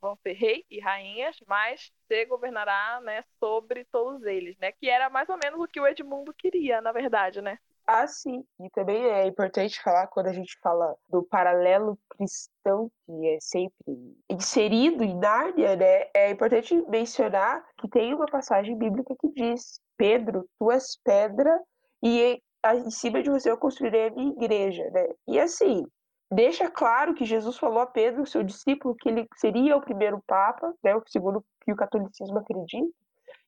vão 0.00 0.16
ser 0.22 0.32
rei 0.32 0.64
e 0.70 0.80
rainhas, 0.80 1.36
mas 1.46 1.92
você 2.06 2.24
governará, 2.24 3.00
né, 3.02 3.24
sobre 3.38 3.84
todos 3.86 4.22
eles, 4.24 4.56
né? 4.58 4.72
Que 4.72 4.88
era 4.88 5.10
mais 5.10 5.28
ou 5.28 5.38
menos 5.42 5.60
o 5.60 5.66
que 5.66 5.80
o 5.80 5.86
Edmundo 5.86 6.32
queria, 6.34 6.80
na 6.80 6.92
verdade, 6.92 7.40
né? 7.40 7.58
Ah, 7.86 8.06
sim. 8.08 8.44
E 8.58 8.68
também 8.70 9.04
é 9.04 9.26
importante 9.26 9.80
falar 9.80 10.08
quando 10.08 10.26
a 10.26 10.32
gente 10.32 10.58
fala 10.60 10.96
do 11.08 11.22
paralelo 11.22 11.96
cristão, 12.10 12.90
que 13.04 13.28
é 13.28 13.38
sempre 13.40 14.16
inserido 14.28 15.04
em 15.04 15.16
Nárnia, 15.16 15.76
né? 15.76 16.08
É 16.12 16.30
importante 16.30 16.74
mencionar 16.88 17.64
que 17.78 17.88
tem 17.88 18.12
uma 18.12 18.26
passagem 18.26 18.76
bíblica 18.76 19.14
que 19.20 19.28
diz: 19.28 19.80
Pedro, 19.96 20.48
tu 20.58 20.72
és 20.72 20.98
pedra 21.04 21.60
e 22.02 22.40
em 22.74 22.90
cima 22.90 23.22
de 23.22 23.30
você 23.30 23.50
eu 23.50 23.56
construirei 23.56 24.08
a 24.08 24.10
minha 24.10 24.32
igreja, 24.32 24.88
né? 24.90 25.08
E 25.28 25.38
assim, 25.38 25.84
deixa 26.30 26.70
claro 26.70 27.14
que 27.14 27.24
Jesus 27.24 27.56
falou 27.56 27.80
a 27.80 27.86
Pedro, 27.86 28.26
seu 28.26 28.42
discípulo, 28.42 28.96
que 28.96 29.08
ele 29.08 29.26
seria 29.36 29.76
o 29.76 29.80
primeiro 29.80 30.22
papa, 30.26 30.74
né, 30.82 30.92
segundo 31.06 31.44
que 31.64 31.72
o 31.72 31.76
catolicismo 31.76 32.38
acredita, 32.38 32.90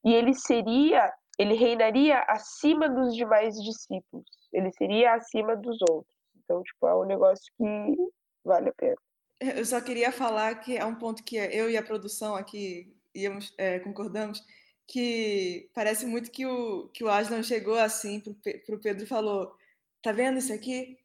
e 0.04 0.14
ele 0.14 0.34
seria, 0.34 1.12
ele 1.38 1.54
reinaria 1.54 2.20
acima 2.28 2.88
dos 2.88 3.14
demais 3.14 3.54
discípulos, 3.62 4.24
ele 4.52 4.72
seria 4.72 5.14
acima 5.14 5.56
dos 5.56 5.78
outros. 5.82 6.14
Então, 6.44 6.62
tipo, 6.62 6.86
é 6.86 6.94
um 6.94 7.04
negócio 7.04 7.44
que 7.56 7.96
vale 8.44 8.70
a 8.70 8.72
pena. 8.72 8.96
Eu 9.40 9.64
só 9.64 9.80
queria 9.80 10.10
falar 10.10 10.56
que 10.56 10.76
é 10.76 10.84
um 10.84 10.94
ponto 10.94 11.22
que 11.22 11.36
eu 11.36 11.70
e 11.70 11.76
a 11.76 11.82
produção 11.82 12.34
aqui 12.34 12.92
íamos, 13.14 13.54
é, 13.58 13.78
concordamos, 13.80 14.44
que 14.88 15.70
parece 15.74 16.06
muito 16.06 16.30
que 16.30 16.46
o, 16.46 16.88
que 16.88 17.04
o 17.04 17.10
Aslan 17.10 17.42
chegou 17.42 17.78
assim 17.78 18.20
para 18.20 18.74
o 18.74 18.80
Pedro 18.80 19.04
e 19.04 19.06
falou: 19.06 19.54
Tá 20.02 20.10
vendo 20.10 20.38
isso 20.38 20.52
aqui? 20.52 20.98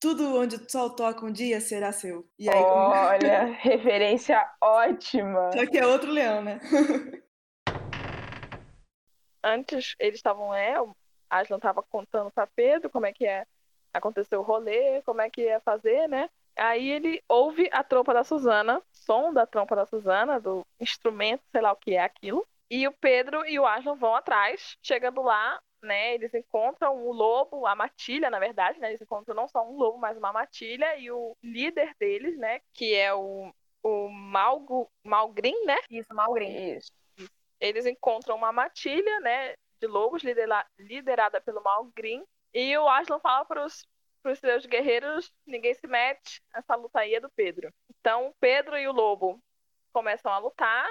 Tudo 0.00 0.36
onde 0.36 0.56
o 0.56 0.70
sol 0.70 0.90
toca 0.90 1.24
um 1.24 1.30
dia 1.30 1.60
será 1.60 1.92
seu. 1.92 2.26
E 2.38 2.48
aí, 2.48 2.58
Olha, 2.58 3.40
como... 3.40 3.52
referência 3.60 4.50
ótima. 4.60 5.52
Só 5.52 5.66
que 5.66 5.78
é 5.78 5.86
outro 5.86 6.10
leão, 6.10 6.42
né? 6.42 6.58
Antes 9.44 9.94
eles 10.00 10.16
estavam, 10.16 10.52
é, 10.52 10.80
o 10.80 10.96
Aslan 11.30 11.58
estava 11.58 11.82
contando 11.82 12.30
para 12.32 12.48
Pedro 12.48 12.90
como 12.90 13.06
é 13.06 13.12
que 13.12 13.24
é 13.26 13.46
aconteceu 13.92 14.40
o 14.40 14.42
rolê, 14.42 15.00
como 15.02 15.20
é 15.20 15.30
que 15.30 15.42
ia 15.42 15.60
fazer, 15.60 16.08
né? 16.08 16.28
Aí 16.56 16.90
ele 16.90 17.22
ouve 17.28 17.68
a 17.70 17.84
trompa 17.84 18.12
da 18.12 18.24
Susana, 18.24 18.82
som 18.90 19.32
da 19.32 19.46
trompa 19.46 19.76
da 19.76 19.86
Susana, 19.86 20.40
do 20.40 20.66
instrumento, 20.80 21.42
sei 21.52 21.60
lá 21.60 21.72
o 21.72 21.76
que 21.76 21.94
é 21.94 22.02
aquilo. 22.02 22.46
E 22.70 22.86
o 22.86 22.92
Pedro 22.92 23.46
e 23.46 23.58
o 23.58 23.66
Aslan 23.66 23.96
vão 23.96 24.14
atrás. 24.14 24.76
Chegando 24.82 25.22
lá, 25.22 25.60
né, 25.82 26.14
eles 26.14 26.34
encontram 26.34 26.96
o 26.96 27.12
lobo, 27.12 27.66
a 27.66 27.74
matilha, 27.74 28.28
na 28.28 28.38
verdade, 28.38 28.78
né? 28.80 28.88
Eles 28.88 29.00
encontram 29.00 29.34
não 29.34 29.48
só 29.48 29.66
um 29.66 29.76
lobo, 29.76 29.98
mas 29.98 30.16
uma 30.16 30.32
matilha. 30.32 30.96
E 30.98 31.10
o 31.10 31.36
líder 31.42 31.94
deles, 31.98 32.36
né, 32.38 32.60
que 32.72 32.94
é 32.94 33.14
o, 33.14 33.52
o 33.82 34.08
Malgo, 34.08 34.90
Malgrim, 35.04 35.64
né? 35.64 35.76
Isso, 35.90 36.12
Malgrim. 36.12 36.76
Isso. 36.76 36.92
Eles 37.60 37.86
encontram 37.86 38.36
uma 38.36 38.52
matilha, 38.52 39.20
né, 39.20 39.54
de 39.80 39.86
lobos 39.86 40.22
lidera 40.22 40.66
liderada 40.78 41.40
pelo 41.40 41.62
Malgrim. 41.62 42.24
E 42.52 42.76
o 42.76 42.88
Aslan 42.88 43.20
fala 43.20 43.44
para 43.44 43.64
os 43.64 43.86
seus 44.38 44.66
guerreiros, 44.66 45.32
ninguém 45.46 45.74
se 45.74 45.86
mete, 45.86 46.42
essa 46.52 46.74
luta 46.74 47.00
aí 47.00 47.14
é 47.14 47.20
do 47.20 47.30
Pedro. 47.30 47.72
Então, 48.00 48.34
Pedro 48.40 48.76
e 48.76 48.88
o 48.88 48.92
lobo 48.92 49.40
começam 49.92 50.32
a 50.32 50.38
lutar 50.38 50.86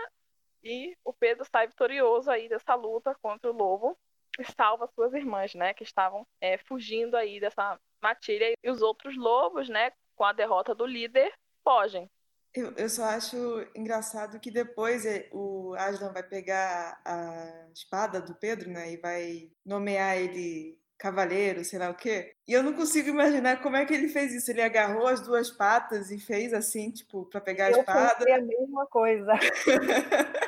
e 0.66 0.98
o 1.06 1.14
Pedro 1.14 1.46
sai 1.46 1.68
vitorioso 1.68 2.32
aí 2.32 2.50
dessa 2.50 2.74
luta 2.74 3.16
contra 3.22 3.52
o 3.52 3.56
lobo 3.56 3.96
e 4.40 4.44
salva 4.44 4.90
suas 4.96 5.14
irmãs, 5.14 5.54
né, 5.54 5.74
que 5.74 5.84
estavam 5.84 6.26
é, 6.42 6.58
fugindo 6.58 7.16
aí 7.16 7.40
dessa 7.40 7.80
matilha. 8.02 8.54
E 8.62 8.70
os 8.70 8.82
outros 8.82 9.16
lobos, 9.16 9.70
né, 9.70 9.92
com 10.16 10.24
a 10.24 10.34
derrota 10.34 10.74
do 10.74 10.86
líder, 10.86 11.32
fogem. 11.64 12.10
Eu, 12.54 12.74
eu 12.78 12.90
só 12.90 13.04
acho 13.04 13.38
engraçado 13.76 14.40
que 14.40 14.50
depois 14.50 15.06
é, 15.06 15.30
o 15.32 15.76
Aslan 15.78 16.12
vai 16.12 16.24
pegar 16.24 17.00
a 17.06 17.70
espada 17.74 18.20
do 18.20 18.34
Pedro, 18.34 18.70
né, 18.70 18.94
e 18.94 18.98
vai 18.98 19.52
nomear 19.64 20.18
ele 20.18 20.80
cavaleiro, 20.98 21.64
sei 21.64 21.78
lá 21.80 21.90
o 21.90 21.96
quê. 21.96 22.36
E 22.48 22.54
eu 22.54 22.64
não 22.64 22.74
consigo 22.74 23.10
imaginar 23.10 23.62
como 23.62 23.76
é 23.76 23.86
que 23.86 23.94
ele 23.94 24.08
fez 24.08 24.34
isso. 24.34 24.50
Ele 24.52 24.62
agarrou 24.62 25.08
as 25.08 25.22
duas 25.22 25.52
patas 25.52 26.12
e 26.12 26.20
fez 26.20 26.54
assim, 26.54 26.92
tipo, 26.92 27.26
para 27.26 27.42
pegar 27.42 27.66
a 27.68 27.72
Eu 27.72 27.80
espada. 27.80 28.16
pensei 28.18 28.34
a 28.34 28.42
mesma 28.42 28.86
coisa. 28.88 29.32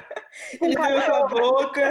Ele 0.61 0.61
Um 0.61 0.69
deu 0.69 0.78
com 0.78 0.84
a 0.84 1.02
cachorro. 1.02 1.30
boca. 1.30 1.90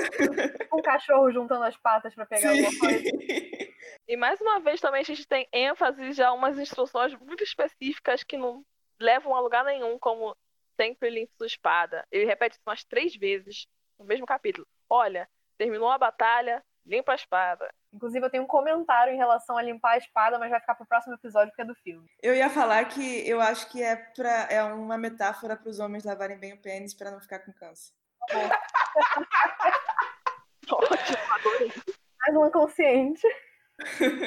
Um 0.72 0.82
cachorro 0.82 1.32
juntando 1.32 1.64
as 1.64 1.76
patas 1.76 2.14
pra 2.14 2.26
pegar 2.26 2.52
Sim. 2.52 2.64
alguma 2.64 2.78
coisa. 2.80 3.10
E 4.08 4.16
mais 4.16 4.40
uma 4.40 4.60
vez 4.60 4.80
também 4.80 5.00
a 5.00 5.04
gente 5.04 5.26
tem 5.26 5.48
ênfase 5.52 6.12
já 6.12 6.32
umas 6.32 6.56
instruções 6.58 7.12
muito 7.16 7.42
específicas 7.42 8.22
que 8.22 8.36
não 8.36 8.64
levam 9.00 9.34
a 9.34 9.40
lugar 9.40 9.64
nenhum, 9.64 9.98
como 9.98 10.36
sempre 10.80 11.10
limpe 11.10 11.32
sua 11.36 11.48
espada. 11.48 12.06
Ele 12.12 12.24
repete 12.24 12.54
isso 12.54 12.62
umas 12.64 12.84
três 12.84 13.16
vezes 13.16 13.66
no 13.98 14.04
mesmo 14.04 14.24
capítulo. 14.24 14.64
Olha, 14.88 15.28
terminou 15.58 15.88
a 15.90 15.98
batalha, 15.98 16.62
limpa 16.86 17.12
a 17.12 17.16
espada. 17.16 17.70
Inclusive, 17.92 18.24
eu 18.24 18.30
tenho 18.30 18.44
um 18.44 18.46
comentário 18.46 19.12
em 19.12 19.16
relação 19.16 19.56
a 19.56 19.62
limpar 19.62 19.92
a 19.92 19.98
espada, 19.98 20.38
mas 20.38 20.50
vai 20.50 20.60
ficar 20.60 20.74
pro 20.74 20.86
próximo 20.86 21.14
episódio, 21.14 21.50
porque 21.50 21.62
é 21.62 21.66
do 21.66 21.74
filme. 21.74 22.08
Eu 22.22 22.34
ia 22.34 22.48
falar 22.48 22.84
que 22.86 23.28
eu 23.28 23.40
acho 23.40 23.68
que 23.70 23.82
é, 23.82 23.96
pra, 23.96 24.46
é 24.50 24.62
uma 24.62 24.96
metáfora 24.96 25.56
para 25.56 25.68
os 25.68 25.80
homens 25.80 26.04
lavarem 26.04 26.38
bem 26.38 26.54
o 26.54 26.62
pênis 26.62 26.94
para 26.94 27.10
não 27.10 27.20
ficar 27.20 27.40
com 27.40 27.52
câncer. 27.52 27.92
Mais 32.20 32.36
um 32.36 32.46
inconsciente. 32.46 33.26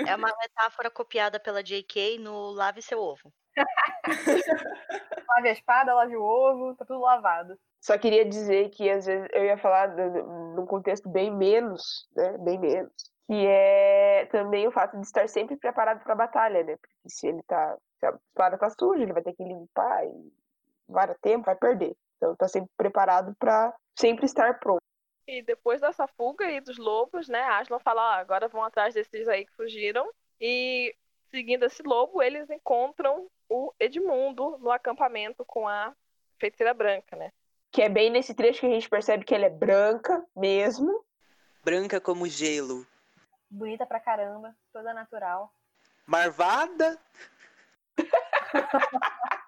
É 0.07 0.15
uma 0.15 0.31
metáfora 0.41 0.91
copiada 0.91 1.40
pela 1.40 1.64
JK 1.64 2.19
no 2.19 2.52
Lave 2.52 2.81
Seu 2.81 2.99
Ovo. 2.99 3.34
Lave 5.30 5.49
a 5.49 5.52
espada, 5.52 5.94
lave 5.94 6.15
o 6.15 6.23
ovo, 6.23 6.76
tá 6.76 6.86
tudo 6.86 7.02
lavado. 7.02 7.60
Só 7.81 7.97
queria 7.97 8.26
dizer 8.26 8.69
que 8.69 8.89
às 8.89 9.06
vezes 9.06 9.27
eu 9.31 9.45
ia 9.45 9.57
falar 9.57 9.95
num 9.95 10.65
contexto 10.65 11.07
bem 11.10 11.31
menos, 11.31 12.10
né? 12.15 12.38
Bem 12.39 12.60
menos. 12.60 12.91
Que 13.27 13.45
é 13.45 14.26
também 14.31 14.68
o 14.68 14.72
fato 14.72 14.99
de 14.99 15.06
estar 15.06 15.27
sempre 15.30 15.56
preparado 15.56 16.03
para 16.03 16.14
a 16.14 16.18
batalha, 16.18 16.64
né? 16.64 16.76
Porque 16.77 17.10
se 17.10 17.27
ele 17.27 17.41
tá. 17.43 17.77
Se 17.99 18.06
a 18.06 18.10
espada 18.11 18.57
tá 18.57 18.69
suja, 18.69 19.03
ele 19.03 19.14
vai 19.14 19.22
ter 19.22 19.34
que 19.34 19.43
limpar 19.43 20.06
e 20.06 20.34
vários 20.88 21.18
tempo, 21.22 21.45
vai 21.45 21.56
perder. 21.56 21.95
Então 22.18 22.35
tá 22.35 22.47
sempre 22.47 22.72
preparado 22.76 23.34
para 23.38 23.73
sempre 23.97 24.26
estar 24.26 24.60
pronto. 24.60 24.81
E 25.27 25.41
depois 25.43 25.80
dessa 25.80 26.07
fuga 26.07 26.45
aí 26.45 26.60
dos 26.60 26.77
lobos, 26.77 27.30
né, 27.30 27.43
Aslan 27.43 27.80
fala, 27.80 28.01
"Ah, 28.01 28.18
agora 28.18 28.47
vão 28.47 28.64
atrás 28.64 28.95
desses 28.95 29.27
aí 29.27 29.45
que 29.45 29.53
fugiram. 29.53 30.10
E 30.41 30.95
seguindo 31.30 31.65
esse 31.65 31.84
lobo, 31.84 32.22
eles 32.22 32.49
encontram 32.49 33.30
o 33.47 33.72
Edmundo 33.80 34.57
no 34.57 34.72
acampamento 34.72 35.45
com 35.45 35.68
a 35.68 35.93
feiticeira 36.39 36.73
branca, 36.73 37.15
né? 37.15 37.31
Que 37.71 37.83
é 37.83 37.89
bem 37.89 38.09
nesse 38.09 38.33
trecho 38.33 38.61
que 38.61 38.65
a 38.65 38.69
gente 38.69 38.89
percebe 38.89 39.23
que 39.23 39.33
ela 39.33 39.45
é 39.45 39.49
branca 39.49 40.25
mesmo. 40.35 41.03
Branca 41.63 42.01
como 42.01 42.27
gelo. 42.27 42.85
Bonita 43.49 43.85
pra 43.85 43.99
caramba, 43.99 44.55
toda 44.71 44.93
natural. 44.93 45.53
Marvada? 46.05 46.99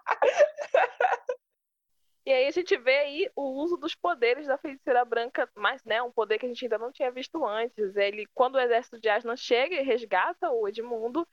E 2.24 2.32
aí 2.32 2.48
a 2.48 2.52
gente 2.52 2.78
vê 2.78 2.98
aí 3.00 3.32
o 3.36 3.42
uso 3.42 3.78
dos 3.78 3.96
poderes 3.96 4.46
da 4.46 4.58
feiticeira 4.58 5.04
branca, 5.04 5.50
mas 5.56 5.84
né, 5.84 6.02
um 6.04 6.12
poder 6.12 6.38
que 6.38 6.46
a 6.46 6.50
gente 6.50 6.64
ainda 6.64 6.78
não 6.78 6.92
tinha 6.92 7.12
visto 7.12 7.44
antes. 7.46 7.96
Ele, 7.96 8.28
quando 8.34 8.56
o 8.56 8.60
exército 8.60 9.00
de 9.00 9.10
Aslan 9.10 9.36
chega 9.36 9.76
e 9.76 9.84
resgata 9.84 10.52
o 10.52 10.68
Edmundo, 10.68 11.28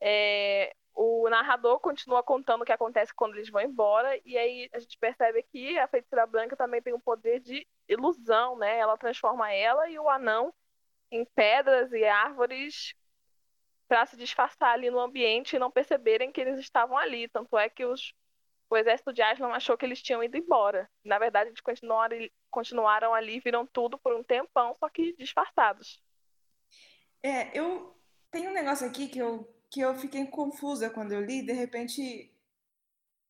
é, 0.00 0.74
o 1.00 1.30
narrador 1.30 1.78
continua 1.78 2.24
contando 2.24 2.62
o 2.62 2.64
que 2.64 2.72
acontece 2.72 3.14
quando 3.14 3.36
eles 3.36 3.48
vão 3.48 3.62
embora, 3.62 4.20
e 4.24 4.36
aí 4.36 4.68
a 4.72 4.80
gente 4.80 4.98
percebe 4.98 5.44
que 5.44 5.78
a 5.78 5.86
feiticeira 5.86 6.26
branca 6.26 6.56
também 6.56 6.82
tem 6.82 6.92
um 6.92 6.98
poder 6.98 7.38
de 7.38 7.64
ilusão, 7.88 8.56
né? 8.58 8.78
Ela 8.78 8.98
transforma 8.98 9.52
ela 9.52 9.88
e 9.88 9.96
o 9.96 10.08
anão 10.08 10.52
em 11.08 11.24
pedras 11.24 11.92
e 11.92 12.04
árvores 12.04 12.94
para 13.86 14.06
se 14.06 14.16
disfarçar 14.16 14.72
ali 14.72 14.90
no 14.90 14.98
ambiente 14.98 15.54
e 15.54 15.58
não 15.58 15.70
perceberem 15.70 16.32
que 16.32 16.40
eles 16.40 16.58
estavam 16.58 16.98
ali. 16.98 17.28
Tanto 17.28 17.56
é 17.56 17.68
que 17.68 17.84
os 17.84 18.12
o 18.70 18.76
exército 18.76 19.12
de 19.12 19.22
Aslan 19.22 19.48
achou 19.48 19.78
que 19.78 19.86
eles 19.86 20.02
tinham 20.02 20.22
ido 20.22 20.36
embora. 20.36 20.90
Na 21.02 21.18
verdade, 21.18 21.48
eles 21.48 21.60
continuaram, 21.60 22.16
continuaram 22.50 23.14
ali, 23.14 23.40
viram 23.40 23.66
tudo 23.66 23.96
por 23.96 24.14
um 24.14 24.22
tempão, 24.22 24.76
só 24.78 24.90
que 24.90 25.14
disfarçados. 25.14 26.02
É, 27.22 27.56
eu 27.58 27.96
tenho 28.30 28.50
um 28.50 28.52
negócio 28.52 28.86
aqui 28.86 29.08
que 29.08 29.18
eu, 29.18 29.48
que 29.70 29.80
eu 29.80 29.94
fiquei 29.94 30.26
confusa 30.26 30.90
quando 30.90 31.12
eu 31.12 31.20
li, 31.20 31.44
de 31.44 31.52
repente 31.52 32.34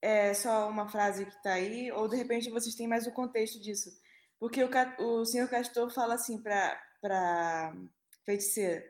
é 0.01 0.33
só 0.35 0.69
uma 0.69 0.89
frase 0.89 1.27
que 1.27 1.43
tá 1.43 1.55
aí, 1.55 1.91
ou 1.93 2.09
de 2.09 2.17
repente 2.17 2.51
vocês 2.51 2.75
têm 2.75 2.87
mais 2.87 3.07
o 3.07 3.13
contexto 3.13 3.61
disso. 3.61 3.91
Porque 4.39 4.63
o, 4.63 4.69
o 4.99 5.25
senhor 5.25 5.49
Castor 5.49 5.91
fala 5.91 6.15
assim 6.15 6.41
pra 6.41 7.75
feiticeira: 8.25 8.85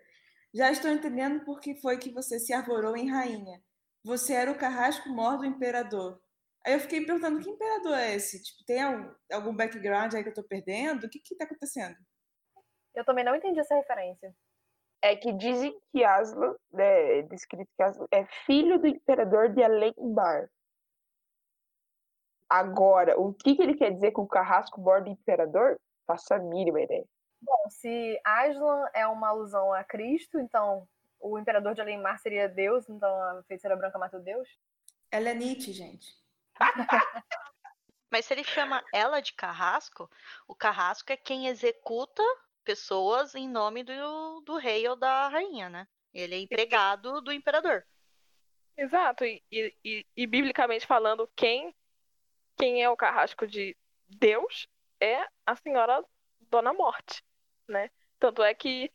Já 0.53 0.71
estou 0.71 0.91
entendendo 0.91 1.45
por 1.45 1.61
que 1.61 1.75
foi 1.77 1.99
que 1.99 2.13
você 2.13 2.39
se 2.39 2.53
arvorou 2.53 2.97
em 2.97 3.11
rainha. 3.11 3.63
Você 4.05 4.35
era 4.35 4.51
o 4.51 4.59
carrasco 4.59 5.09
mor 5.09 5.39
do 5.39 5.47
imperador. 5.47 6.21
Aí 6.67 6.75
eu 6.75 6.81
fiquei 6.81 7.05
perguntando: 7.05 7.41
que 7.41 7.49
imperador 7.49 7.97
é 7.97 8.15
esse? 8.15 8.43
Tipo, 8.43 8.65
tem 8.67 8.83
algum, 8.83 9.15
algum 9.33 9.57
background 9.57 10.15
aí 10.15 10.23
que 10.23 10.29
eu 10.29 10.35
tô 10.35 10.43
perdendo? 10.43 11.05
O 11.05 11.11
que 11.11 11.21
que 11.21 11.37
tá 11.37 11.45
acontecendo? 11.45 11.97
Eu 12.95 13.05
também 13.05 13.25
não 13.25 13.35
entendi 13.35 13.59
essa 13.61 13.75
referência. 13.75 14.35
É 15.01 15.15
que 15.15 15.33
dizem 15.33 15.79
que 15.93 16.05
Aslan, 16.05 16.55
né, 16.73 17.19
é 17.19 17.23
descrito 17.23 17.71
que 17.77 17.83
Aslan 17.83 18.07
é 18.11 18.25
filho 18.47 18.79
do 18.81 18.87
imperador 18.87 19.49
de 19.51 19.63
Alenbar. 19.63 20.51
Agora, 22.49 23.19
o 23.21 23.33
que, 23.33 23.55
que 23.55 23.63
ele 23.63 23.77
quer 23.77 23.93
dizer 23.93 24.13
com 24.13 24.23
o 24.23 24.29
carrasco 24.29 24.81
bordo 24.81 25.09
imperador? 25.09 25.79
Faço 26.07 26.33
a 26.33 26.39
mínima 26.39 26.81
ideia. 26.81 27.05
Bom, 27.41 27.71
se 27.71 28.21
Aslan 28.25 28.87
é 28.95 29.07
uma 29.07 29.29
alusão 29.29 29.73
a 29.73 29.85
Cristo, 29.85 30.41
então 30.41 30.89
o 31.21 31.39
imperador 31.39 31.75
de 31.75 31.81
Alemar 31.81 32.19
seria 32.19 32.49
Deus, 32.49 32.89
então 32.89 33.11
a 33.11 33.43
feiticeira 33.45 33.77
branca 33.77 33.99
matou 33.99 34.21
Deus? 34.21 34.49
Ela 35.11 35.31
é 35.31 35.35
Nietzsche, 35.35 35.73
gente. 35.73 36.17
Mas 38.11 38.25
se 38.25 38.33
ele 38.33 38.45
chama 38.45 38.83
ela 38.93 39.21
de 39.21 39.35
carrasco, 39.35 40.11
o 40.47 40.55
carrasco 40.55 41.13
é 41.13 41.17
quem 41.17 41.47
executa 41.47 42.23
pessoas 42.69 43.35
em 43.35 43.49
nome 43.49 43.83
do, 43.83 44.43
do 44.43 44.59
rei 44.59 44.87
ou 44.87 44.95
da 44.95 45.27
rainha, 45.29 45.71
né? 45.71 45.89
Ele 46.13 46.35
é 46.35 46.39
empregado 46.39 47.23
do 47.23 47.33
imperador. 47.33 47.83
Exato, 48.77 49.25
e, 49.25 49.43
e, 49.51 49.75
e- 49.83 50.07
e 50.15 50.27
biblicamente 50.27 50.87
falando, 50.87 51.27
quem, 51.35 51.75
quem 52.59 52.83
é 52.83 52.91
o 52.91 52.97
carrasco 52.97 53.47
de 53.47 53.75
Deus 54.07 54.69
é 55.01 55.27
a 55.47 55.57
senhora 55.57 56.05
Dona 56.51 56.75
Morte, 56.75 57.25
né? 57.67 57.91
Tanto 58.19 58.43
é 58.43 58.53
que 58.53 58.93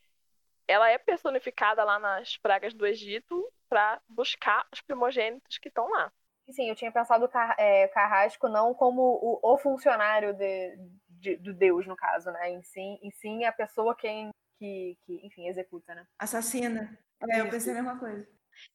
ela 0.68 0.88
é 0.92 1.00
personificada 1.00 1.84
lá 1.84 1.98
nas 1.98 2.38
pragas 2.38 2.76
do 2.76 2.86
Egito 2.86 3.52
para 3.68 4.00
buscar 4.08 4.68
os 4.72 4.82
primogênitos 4.82 5.58
que 5.58 5.70
estão 5.70 5.90
lá. 5.90 6.14
E 6.48 6.54
Sim, 6.54 6.70
eu 6.70 6.76
tinha 6.76 6.92
pensado 6.92 7.26
o 7.26 7.30
é, 7.58 7.88
Carrasco 7.88 8.48
não 8.48 8.72
como 8.76 9.02
o, 9.02 9.40
o 9.42 9.58
funcionário 9.58 10.32
de, 10.34 10.78
de- 11.24 11.38
do 11.38 11.54
Deus, 11.54 11.88
no 11.88 11.96
caso, 11.96 12.30
né? 12.32 12.52
Em 12.52 12.62
sim, 12.64 13.00
em 13.02 13.10
sim 13.12 13.46
a 13.46 13.52
pessoa 13.54 13.96
quem 13.96 14.30
que, 14.60 14.98
que, 15.06 15.26
enfim, 15.26 15.48
executa, 15.48 15.96
né? 15.96 16.06
Assassina. 16.20 17.00
É, 17.30 17.40
eu 17.40 17.50
pensei 17.50 17.72
a 17.72 17.76
mesma 17.76 17.98
coisa. 17.98 18.28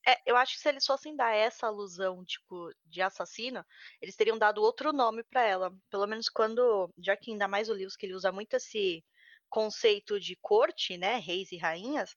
É, 0.06 0.18
eu 0.26 0.36
acho 0.36 0.54
que 0.54 0.60
se 0.60 0.68
eles 0.68 0.84
fossem 0.84 1.14
dar 1.14 1.32
essa 1.34 1.66
alusão, 1.66 2.24
tipo, 2.24 2.72
de 2.86 3.00
assassino, 3.00 3.64
eles 4.00 4.16
teriam 4.16 4.36
dado 4.38 4.62
outro 4.62 4.92
nome 4.92 5.22
pra 5.24 5.42
ela. 5.42 5.72
Pelo 5.90 6.06
menos 6.06 6.28
quando, 6.28 6.90
já 6.98 7.16
que 7.16 7.30
ainda 7.30 7.46
mais 7.46 7.68
o 7.68 7.74
Lewis, 7.74 7.96
que 7.96 8.06
ele 8.06 8.14
usa 8.14 8.32
muito 8.32 8.54
esse 8.54 9.04
conceito 9.48 10.18
de 10.18 10.36
corte, 10.42 10.96
né, 10.96 11.16
reis 11.18 11.52
e 11.52 11.56
rainhas, 11.56 12.14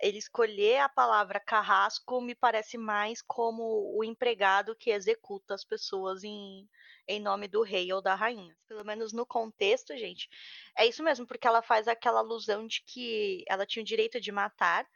ele 0.00 0.18
escolher 0.18 0.78
a 0.78 0.88
palavra 0.88 1.38
carrasco 1.40 2.20
me 2.22 2.34
parece 2.34 2.78
mais 2.78 3.20
como 3.20 3.94
o 3.96 4.02
empregado 4.02 4.74
que 4.76 4.90
executa 4.90 5.54
as 5.54 5.64
pessoas 5.64 6.24
em, 6.24 6.66
em 7.10 7.20
nome 7.20 7.48
do 7.48 7.62
rei 7.62 7.92
ou 7.92 8.00
da 8.00 8.14
rainha. 8.14 8.56
Pelo 8.68 8.84
menos 8.84 9.12
no 9.12 9.26
contexto, 9.26 9.96
gente, 9.96 10.28
é 10.76 10.86
isso 10.86 11.02
mesmo, 11.02 11.26
porque 11.26 11.46
ela 11.46 11.62
faz 11.62 11.88
aquela 11.88 12.20
alusão 12.20 12.66
de 12.66 12.82
que 12.84 13.44
ela 13.48 13.66
tinha 13.66 13.82
o 13.82 13.86
direito 13.86 14.20
de 14.20 14.30
matar 14.32 14.86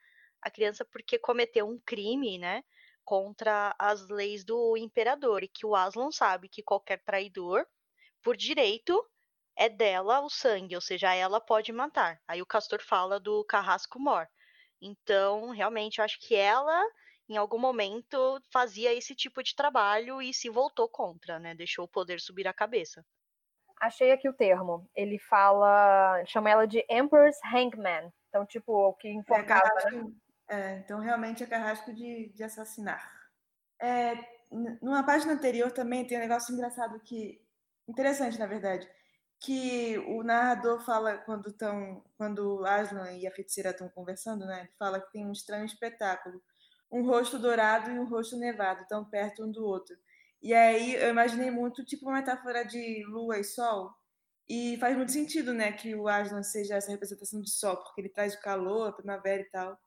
a 0.40 0.50
criança 0.50 0.84
porque 0.84 1.18
cometeu 1.18 1.66
um 1.66 1.78
crime, 1.84 2.38
né, 2.38 2.62
contra 3.04 3.74
as 3.78 4.08
leis 4.08 4.44
do 4.44 4.76
imperador 4.76 5.42
e 5.42 5.48
que 5.48 5.66
o 5.66 5.74
Aslan 5.74 6.10
sabe 6.10 6.48
que 6.48 6.62
qualquer 6.62 7.02
traidor, 7.02 7.66
por 8.22 8.36
direito, 8.36 9.02
é 9.56 9.68
dela 9.68 10.20
o 10.20 10.30
sangue, 10.30 10.74
ou 10.74 10.80
seja, 10.80 11.14
ela 11.14 11.40
pode 11.40 11.72
matar. 11.72 12.20
Aí 12.26 12.42
o 12.42 12.46
Castor 12.46 12.82
fala 12.82 13.20
do 13.20 13.44
carrasco 13.44 13.98
mor. 13.98 14.28
Então, 14.80 15.50
realmente, 15.50 15.98
eu 15.98 16.04
acho 16.04 16.18
que 16.20 16.34
ela, 16.34 16.84
em 17.28 17.36
algum 17.36 17.58
momento, 17.58 18.40
fazia 18.52 18.92
esse 18.94 19.14
tipo 19.14 19.42
de 19.42 19.54
trabalho 19.54 20.22
e 20.22 20.32
se 20.34 20.48
voltou 20.50 20.88
contra, 20.88 21.38
né? 21.38 21.54
Deixou 21.54 21.84
o 21.86 21.88
poder 21.88 22.20
subir 22.20 22.46
a 22.48 22.52
cabeça. 22.54 23.04
Achei 23.80 24.10
aqui 24.12 24.28
o 24.28 24.32
termo. 24.36 24.88
Ele 24.96 25.18
fala. 25.18 26.24
chama 26.26 26.50
ela 26.50 26.66
de 26.66 26.84
Emperor's 26.90 27.38
Hangman. 27.44 28.12
Então, 28.28 28.44
tipo, 28.46 28.72
o 28.72 28.94
que 28.94 29.08
É, 29.28 29.42
enforcava. 29.42 29.68
né? 29.92 29.92
carrasco, 29.92 30.14
é, 30.48 30.78
então, 30.78 31.00
realmente 31.00 31.42
é 31.42 31.46
carrasco 31.46 31.92
de, 31.94 32.32
de 32.34 32.44
assassinar. 32.44 33.02
É, 33.80 34.14
numa 34.82 35.04
página 35.04 35.34
anterior 35.34 35.72
também 35.72 36.06
tem 36.06 36.18
um 36.18 36.22
negócio 36.22 36.54
engraçado 36.54 37.00
que. 37.00 37.42
Interessante, 37.88 38.38
na 38.38 38.46
verdade. 38.46 38.88
que 39.40 39.98
o 40.00 40.22
narrador 40.24 40.80
fala 40.84 41.18
quando 41.18 41.50
estão, 41.50 42.04
quando 42.18 42.64
Aslan 42.66 43.12
e 43.14 43.26
a 43.28 43.32
feiticeira 43.32 43.70
estão 43.70 43.88
conversando, 43.90 44.46
né? 44.46 44.62
Ele 44.62 44.72
fala 44.78 45.00
que 45.00 45.12
tem 45.12 45.26
um 45.26 45.32
estranho 45.32 45.66
espetáculo, 45.66 46.42
um 46.90 47.04
rosto 47.04 47.38
dourado 47.38 47.90
e 47.90 47.98
um 47.98 48.04
rosto 48.04 48.36
nevado, 48.36 48.86
tão 48.88 49.04
perto 49.04 49.44
um 49.44 49.50
do 49.50 49.64
outro. 49.64 49.96
E 50.42 50.52
aí 50.52 50.94
eu 50.94 51.08
imaginei 51.08 51.50
muito 51.50 51.84
tipo 51.84 52.06
uma 52.06 52.18
metáfora 52.18 52.64
de 52.64 53.04
lua 53.06 53.38
e 53.38 53.44
sol, 53.44 53.90
e 54.48 54.76
faz 54.78 54.94
muito 54.96 55.10
sentido, 55.10 55.54
né, 55.54 55.72
que 55.72 55.94
o 55.94 56.06
Aslan 56.06 56.42
seja 56.42 56.76
essa 56.76 56.90
representação 56.90 57.40
de 57.40 57.50
sol, 57.50 57.76
porque 57.78 58.00
ele 58.00 58.10
traz 58.10 58.34
o 58.34 58.40
calor, 58.40 58.88
a 58.88 58.92
primavera 58.92 59.40
e 59.40 59.46
tal. 59.46 59.78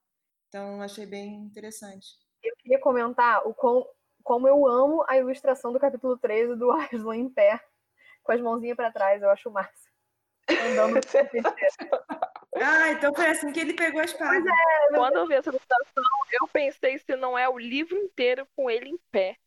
Então 0.48 0.82
achei 0.82 1.06
bem 1.06 1.36
interessante. 1.44 2.08
Eu 2.44 2.56
queria 2.58 2.80
comentar 2.80 3.48
o 3.48 3.54
com, 3.54 3.86
como 4.24 4.48
eu 4.48 4.66
amo 4.68 5.06
a 5.08 5.18
ilustração 5.18 5.72
do 5.72 5.80
capítulo 5.80 6.18
13 6.18 6.56
do 6.56 6.72
Aslan 6.72 7.18
em 7.18 7.30
pé 7.30 7.62
com 8.24 8.32
as 8.32 8.42
mãozinhas 8.42 8.76
para 8.76 8.92
trás, 8.92 9.22
eu 9.22 9.30
acho 9.30 9.48
o 9.48 9.54
máximo. 9.54 9.88
Andando 10.50 11.00
Ah, 12.64 12.92
então 12.92 13.14
foi 13.14 13.28
assim 13.28 13.52
que 13.52 13.60
ele 13.60 13.74
pegou 13.74 14.02
a 14.02 14.06
espada. 14.06 14.50
É, 14.50 14.96
Quando 14.96 15.18
eu 15.18 15.28
vi 15.28 15.36
essa 15.36 15.50
ilustração, 15.50 16.04
eu 16.32 16.48
pensei 16.48 16.98
se 17.00 17.16
não 17.16 17.38
é 17.38 17.48
o 17.48 17.58
livro 17.58 17.96
inteiro 17.98 18.48
com 18.56 18.70
ele 18.70 18.90
em 18.90 18.98
pé. 19.12 19.38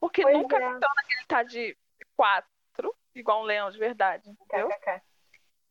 Porque 0.00 0.22
pois 0.22 0.36
nunca 0.36 0.56
é. 0.56 0.68
então 0.68 0.90
ele 1.10 1.26
tá 1.26 1.42
de 1.42 1.76
quatro, 2.16 2.94
igual 3.14 3.42
um 3.42 3.44
leão 3.44 3.70
de 3.70 3.78
verdade, 3.78 4.28
entendeu? 4.28 4.70
É, 4.70 5.02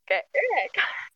é. 0.10 0.68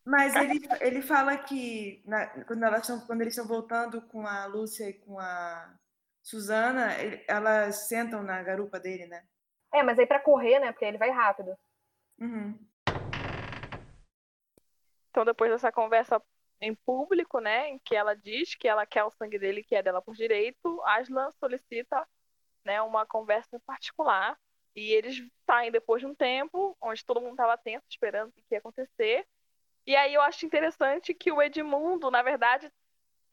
Mas 0.03 0.35
ele, 0.35 0.59
ele 0.81 1.01
fala 1.01 1.37
que 1.37 2.01
na, 2.05 2.27
quando, 2.45 2.63
elas 2.63 2.81
estão, 2.81 2.99
quando 3.05 3.21
eles 3.21 3.33
estão 3.33 3.47
voltando 3.47 4.01
com 4.01 4.25
a 4.25 4.45
Lúcia 4.45 4.89
e 4.89 4.93
com 4.93 5.19
a 5.19 5.73
Suzana, 6.21 6.97
ele, 6.99 7.23
elas 7.27 7.87
sentam 7.87 8.23
na 8.23 8.41
garupa 8.41 8.79
dele, 8.79 9.05
né? 9.07 9.23
É, 9.73 9.83
mas 9.83 9.97
aí 9.97 10.05
para 10.05 10.19
correr, 10.19 10.59
né? 10.59 10.71
Porque 10.71 10.85
ele 10.85 10.97
vai 10.97 11.09
rápido. 11.09 11.55
Uhum. 12.19 12.57
Então, 15.11 15.25
depois 15.25 15.51
dessa 15.51 15.71
conversa 15.71 16.21
em 16.59 16.73
público, 16.73 17.39
né, 17.39 17.69
em 17.69 17.79
que 17.79 17.95
ela 17.95 18.15
diz 18.15 18.55
que 18.55 18.67
ela 18.67 18.85
quer 18.85 19.03
o 19.03 19.11
sangue 19.11 19.37
dele, 19.37 19.63
que 19.63 19.75
é 19.75 19.83
dela 19.83 20.01
por 20.01 20.15
direito, 20.15 20.81
Aslan 20.85 21.29
solicita, 21.31 22.07
né, 22.63 22.81
uma 22.81 23.05
conversa 23.05 23.59
particular 23.65 24.37
e 24.75 24.93
eles 24.93 25.21
saem 25.45 25.71
depois 25.71 26.01
de 26.01 26.07
um 26.07 26.15
tempo, 26.15 26.77
onde 26.81 27.03
todo 27.03 27.19
mundo 27.19 27.31
estava 27.31 27.53
atento, 27.53 27.83
esperando 27.89 28.29
o 28.29 28.33
que 28.33 28.45
ia 28.51 28.59
acontecer. 28.59 29.27
E 29.85 29.95
aí 29.95 30.13
eu 30.13 30.21
acho 30.21 30.45
interessante 30.45 31.13
que 31.13 31.31
o 31.31 31.41
Edmundo, 31.41 32.09
na 32.09 32.21
verdade, 32.21 32.71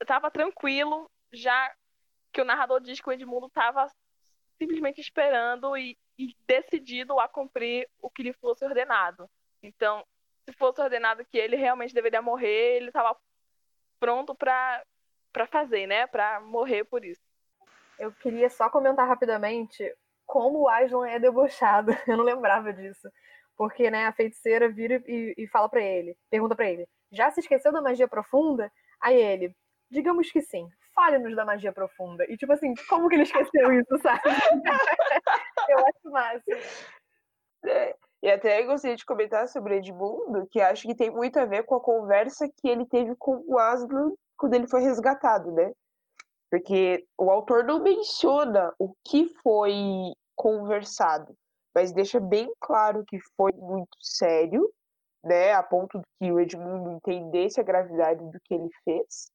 estava 0.00 0.30
tranquilo, 0.30 1.08
já 1.32 1.72
que 2.32 2.40
o 2.40 2.44
narrador 2.44 2.80
diz 2.80 3.00
que 3.00 3.08
o 3.08 3.12
Edmundo 3.12 3.46
estava 3.46 3.86
simplesmente 4.58 5.00
esperando 5.00 5.76
e, 5.76 5.96
e 6.18 6.34
decidido 6.46 7.20
a 7.20 7.28
cumprir 7.28 7.88
o 8.00 8.10
que 8.10 8.22
lhe 8.22 8.32
fosse 8.32 8.64
ordenado. 8.64 9.30
Então, 9.62 10.04
se 10.48 10.52
fosse 10.54 10.80
ordenado 10.80 11.24
que 11.26 11.36
ele 11.36 11.56
realmente 11.56 11.92
deveria 11.92 12.22
morrer, 12.22 12.76
ele 12.76 12.88
estava 12.88 13.14
pronto 14.00 14.34
para 14.34 14.82
para 15.30 15.46
fazer, 15.46 15.86
né? 15.86 16.06
Para 16.06 16.40
morrer 16.40 16.84
por 16.84 17.04
isso. 17.04 17.20
Eu 17.98 18.10
queria 18.12 18.48
só 18.48 18.70
comentar 18.70 19.06
rapidamente 19.06 19.94
como 20.24 20.60
o 20.60 20.68
Aslan 20.68 21.06
é 21.06 21.18
debochado. 21.18 21.92
Eu 22.08 22.16
não 22.16 22.24
lembrava 22.24 22.72
disso. 22.72 23.08
Porque, 23.56 23.90
né, 23.90 24.06
a 24.06 24.12
feiticeira 24.12 24.70
vira 24.70 25.02
e, 25.06 25.34
e 25.36 25.46
fala 25.48 25.68
para 25.68 25.82
ele, 25.82 26.16
pergunta 26.30 26.56
para 26.56 26.70
ele: 26.70 26.88
"Já 27.12 27.30
se 27.30 27.40
esqueceu 27.40 27.70
da 27.70 27.82
magia 27.82 28.08
profunda?" 28.08 28.72
Aí 29.00 29.20
ele: 29.20 29.54
"Digamos 29.90 30.30
que 30.30 30.40
sim 30.40 30.68
fale-nos 30.94 31.36
da 31.36 31.44
magia 31.44 31.72
profunda. 31.72 32.24
E, 32.28 32.36
tipo 32.36 32.52
assim, 32.52 32.74
como 32.88 33.08
que 33.08 33.14
ele 33.14 33.22
esqueceu 33.22 33.72
isso, 33.72 33.98
sabe? 33.98 34.20
eu 35.68 35.78
acho 35.78 36.10
massa. 36.10 36.42
É, 37.64 37.94
e 38.22 38.30
até 38.30 38.62
gostaria 38.62 38.96
de 38.96 39.04
comentar 39.04 39.48
sobre 39.48 39.76
Edmundo, 39.76 40.46
que 40.50 40.60
acho 40.60 40.86
que 40.86 40.94
tem 40.94 41.10
muito 41.10 41.38
a 41.38 41.44
ver 41.44 41.64
com 41.64 41.76
a 41.76 41.80
conversa 41.80 42.48
que 42.48 42.68
ele 42.68 42.84
teve 42.86 43.14
com 43.16 43.44
o 43.46 43.58
Aslan 43.58 44.12
quando 44.36 44.54
ele 44.54 44.66
foi 44.66 44.82
resgatado, 44.82 45.52
né? 45.52 45.72
Porque 46.50 47.04
o 47.16 47.30
autor 47.30 47.64
não 47.64 47.82
menciona 47.82 48.72
o 48.78 48.92
que 49.04 49.28
foi 49.42 49.72
conversado, 50.34 51.34
mas 51.74 51.92
deixa 51.92 52.18
bem 52.18 52.50
claro 52.60 53.04
que 53.06 53.18
foi 53.36 53.52
muito 53.52 53.96
sério, 54.00 54.68
né? 55.22 55.52
A 55.52 55.62
ponto 55.62 55.98
de 55.98 56.04
que 56.18 56.32
o 56.32 56.40
Edmundo 56.40 56.90
entendesse 56.90 57.60
a 57.60 57.64
gravidade 57.64 58.24
do 58.24 58.40
que 58.44 58.54
ele 58.54 58.70
fez 58.84 59.30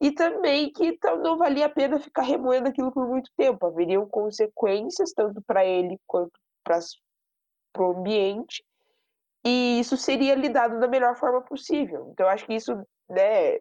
e 0.00 0.10
também 0.12 0.70
que 0.72 0.98
não 1.22 1.38
valia 1.38 1.66
a 1.66 1.70
pena 1.70 1.98
ficar 1.98 2.22
remoendo 2.22 2.68
aquilo 2.68 2.92
por 2.92 3.08
muito 3.08 3.30
tempo. 3.36 3.66
Haveriam 3.66 4.06
consequências 4.08 5.12
tanto 5.12 5.40
para 5.46 5.64
ele 5.64 5.98
quanto 6.06 6.32
para 6.62 6.78
o 7.82 7.98
ambiente, 7.98 8.64
e 9.44 9.80
isso 9.80 9.96
seria 9.96 10.34
lidado 10.34 10.78
da 10.78 10.88
melhor 10.88 11.16
forma 11.16 11.42
possível. 11.42 12.10
Então, 12.12 12.28
acho 12.28 12.46
que 12.46 12.54
isso 12.54 12.74
né, 13.08 13.58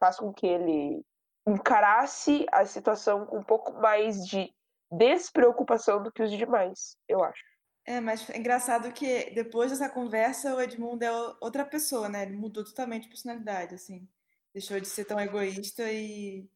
faz 0.00 0.16
com 0.16 0.32
que 0.32 0.46
ele 0.46 1.04
encarasse 1.46 2.46
a 2.50 2.64
situação 2.64 3.26
com 3.26 3.38
um 3.38 3.42
pouco 3.42 3.72
mais 3.74 4.26
de 4.26 4.52
despreocupação 4.90 6.02
do 6.02 6.12
que 6.12 6.22
os 6.22 6.30
demais, 6.30 6.96
eu 7.08 7.22
acho. 7.22 7.44
É, 7.84 8.00
mas 8.00 8.28
é 8.30 8.38
engraçado 8.38 8.92
que 8.92 9.30
depois 9.30 9.70
dessa 9.70 9.88
conversa 9.88 10.54
o 10.54 10.60
Edmundo 10.60 11.04
é 11.04 11.10
outra 11.40 11.64
pessoa, 11.64 12.08
né? 12.08 12.22
Ele 12.22 12.36
mudou 12.36 12.64
totalmente 12.64 13.06
a 13.06 13.10
personalidade, 13.10 13.74
assim 13.74 14.08
deixou 14.52 14.78
de 14.78 14.88
ser 14.88 15.04
tão 15.04 15.18
egoísta 15.18 15.90
e 15.90 16.46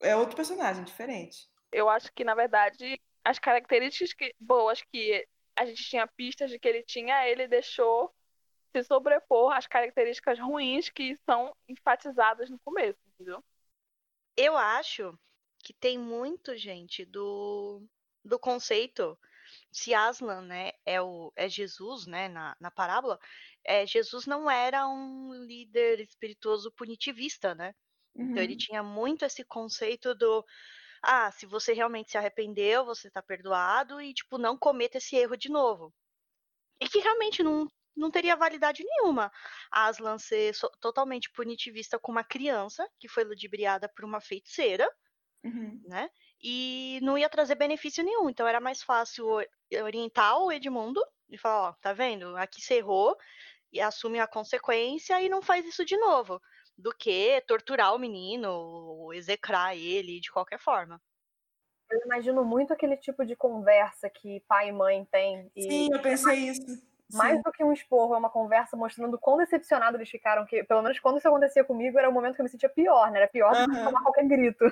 é 0.00 0.16
outro 0.16 0.36
personagem 0.36 0.84
diferente. 0.84 1.48
Eu 1.72 1.88
acho 1.88 2.12
que, 2.12 2.24
na 2.24 2.34
verdade, 2.34 3.00
as 3.24 3.38
características 3.38 4.12
que, 4.12 4.34
boas 4.38 4.82
que 4.92 5.26
a 5.56 5.64
gente 5.66 5.84
tinha 5.84 6.06
pistas 6.06 6.50
de 6.50 6.58
que 6.58 6.68
ele 6.68 6.82
tinha, 6.82 7.28
ele 7.28 7.46
deixou 7.46 8.14
se 8.72 8.82
sobrepor 8.82 9.52
às 9.52 9.66
características 9.66 10.38
ruins 10.38 10.88
que 10.88 11.16
são 11.24 11.54
enfatizadas 11.68 12.50
no 12.50 12.58
começo, 12.58 12.98
entendeu? 13.06 13.42
Eu 14.36 14.56
acho 14.56 15.16
que 15.60 15.72
tem 15.72 15.96
muito, 15.96 16.56
gente, 16.56 17.04
do, 17.04 17.82
do 18.24 18.38
conceito 18.38 19.16
se 19.70 19.94
Aslan, 19.94 20.42
né, 20.42 20.72
é, 20.84 21.00
o, 21.00 21.32
é 21.36 21.48
Jesus, 21.48 22.06
né, 22.06 22.28
na, 22.28 22.56
na 22.60 22.70
parábola, 22.70 23.18
é, 23.64 23.86
Jesus 23.86 24.26
não 24.26 24.50
era 24.50 24.86
um 24.88 25.44
líder 25.44 26.00
espirituoso 26.00 26.70
punitivista, 26.72 27.54
né? 27.54 27.74
Uhum. 28.14 28.30
Então 28.30 28.42
ele 28.42 28.52
uhum. 28.52 28.58
tinha 28.58 28.82
muito 28.82 29.24
esse 29.24 29.44
conceito 29.44 30.14
do 30.14 30.44
ah, 31.04 31.30
se 31.30 31.46
você 31.46 31.72
realmente 31.72 32.10
se 32.10 32.18
arrependeu, 32.18 32.84
você 32.84 33.10
tá 33.10 33.22
perdoado 33.22 34.00
e 34.00 34.14
tipo 34.14 34.38
não 34.38 34.56
cometa 34.56 34.98
esse 34.98 35.16
erro 35.16 35.36
de 35.36 35.50
novo. 35.50 35.92
E 36.80 36.88
que 36.88 36.98
realmente 36.98 37.42
não 37.42 37.66
não 37.96 38.10
teria 38.10 38.34
validade 38.34 38.82
nenhuma 38.82 39.30
Aslan 39.70 40.18
ser 40.18 40.52
so 40.52 40.68
totalmente 40.80 41.30
punitivista 41.30 41.96
com 41.96 42.10
uma 42.10 42.24
criança 42.24 42.84
que 42.98 43.06
foi 43.06 43.22
ludibriada 43.22 43.88
por 43.88 44.04
uma 44.04 44.20
feiticeira, 44.20 44.90
uhum. 45.44 45.80
né? 45.86 46.10
E 46.42 46.98
não 47.02 47.16
ia 47.16 47.28
trazer 47.28 47.54
benefício 47.54 48.02
nenhum. 48.02 48.28
Então 48.28 48.48
era 48.48 48.60
mais 48.60 48.82
fácil 48.82 49.26
orientar 49.82 50.38
o 50.40 50.50
Edmundo 50.50 51.00
e 51.30 51.38
falar, 51.38 51.68
ó, 51.68 51.72
tá 51.74 51.92
vendo? 51.92 52.36
Aqui 52.36 52.60
você 52.60 52.74
errou, 52.74 53.16
e 53.74 53.80
assume 53.80 54.20
a 54.20 54.26
consequência 54.26 55.20
e 55.20 55.28
não 55.28 55.42
faz 55.42 55.66
isso 55.66 55.84
de 55.84 55.96
novo, 55.96 56.40
do 56.76 56.94
que 56.94 57.40
torturar 57.46 57.94
o 57.94 57.98
menino, 57.98 58.50
ou 58.50 59.14
execrar 59.14 59.76
ele 59.76 60.20
de 60.20 60.30
qualquer 60.30 60.58
forma. 60.58 61.00
Eu 61.90 62.00
imagino 62.06 62.44
muito 62.44 62.72
aquele 62.72 62.96
tipo 62.96 63.24
de 63.24 63.36
conversa 63.36 64.10
que 64.10 64.40
pai 64.48 64.68
e 64.68 64.72
mãe 64.72 65.04
têm. 65.10 65.50
E... 65.54 65.62
Sim, 65.62 65.92
eu 65.92 66.02
pensei 66.02 66.36
isso. 66.48 66.82
Mais 67.12 67.36
Sim. 67.36 67.42
do 67.42 67.52
que 67.52 67.62
um 67.62 67.72
esporro, 67.72 68.14
é 68.14 68.18
uma 68.18 68.30
conversa 68.30 68.76
mostrando 68.76 69.18
quão 69.18 69.36
decepcionados 69.36 69.94
eles 69.96 70.10
ficaram. 70.10 70.44
Que, 70.46 70.64
pelo 70.64 70.82
menos 70.82 70.98
quando 70.98 71.18
isso 71.18 71.28
acontecia 71.28 71.62
comigo, 71.62 71.98
era 71.98 72.08
o 72.08 72.12
momento 72.12 72.34
que 72.34 72.40
eu 72.40 72.44
me 72.44 72.50
sentia 72.50 72.68
pior, 72.68 73.10
né? 73.10 73.18
Era 73.18 73.28
pior 73.28 73.52
do 73.52 73.70
que 73.70 73.84
tomar 73.84 74.02
qualquer 74.02 74.26
grito. 74.26 74.64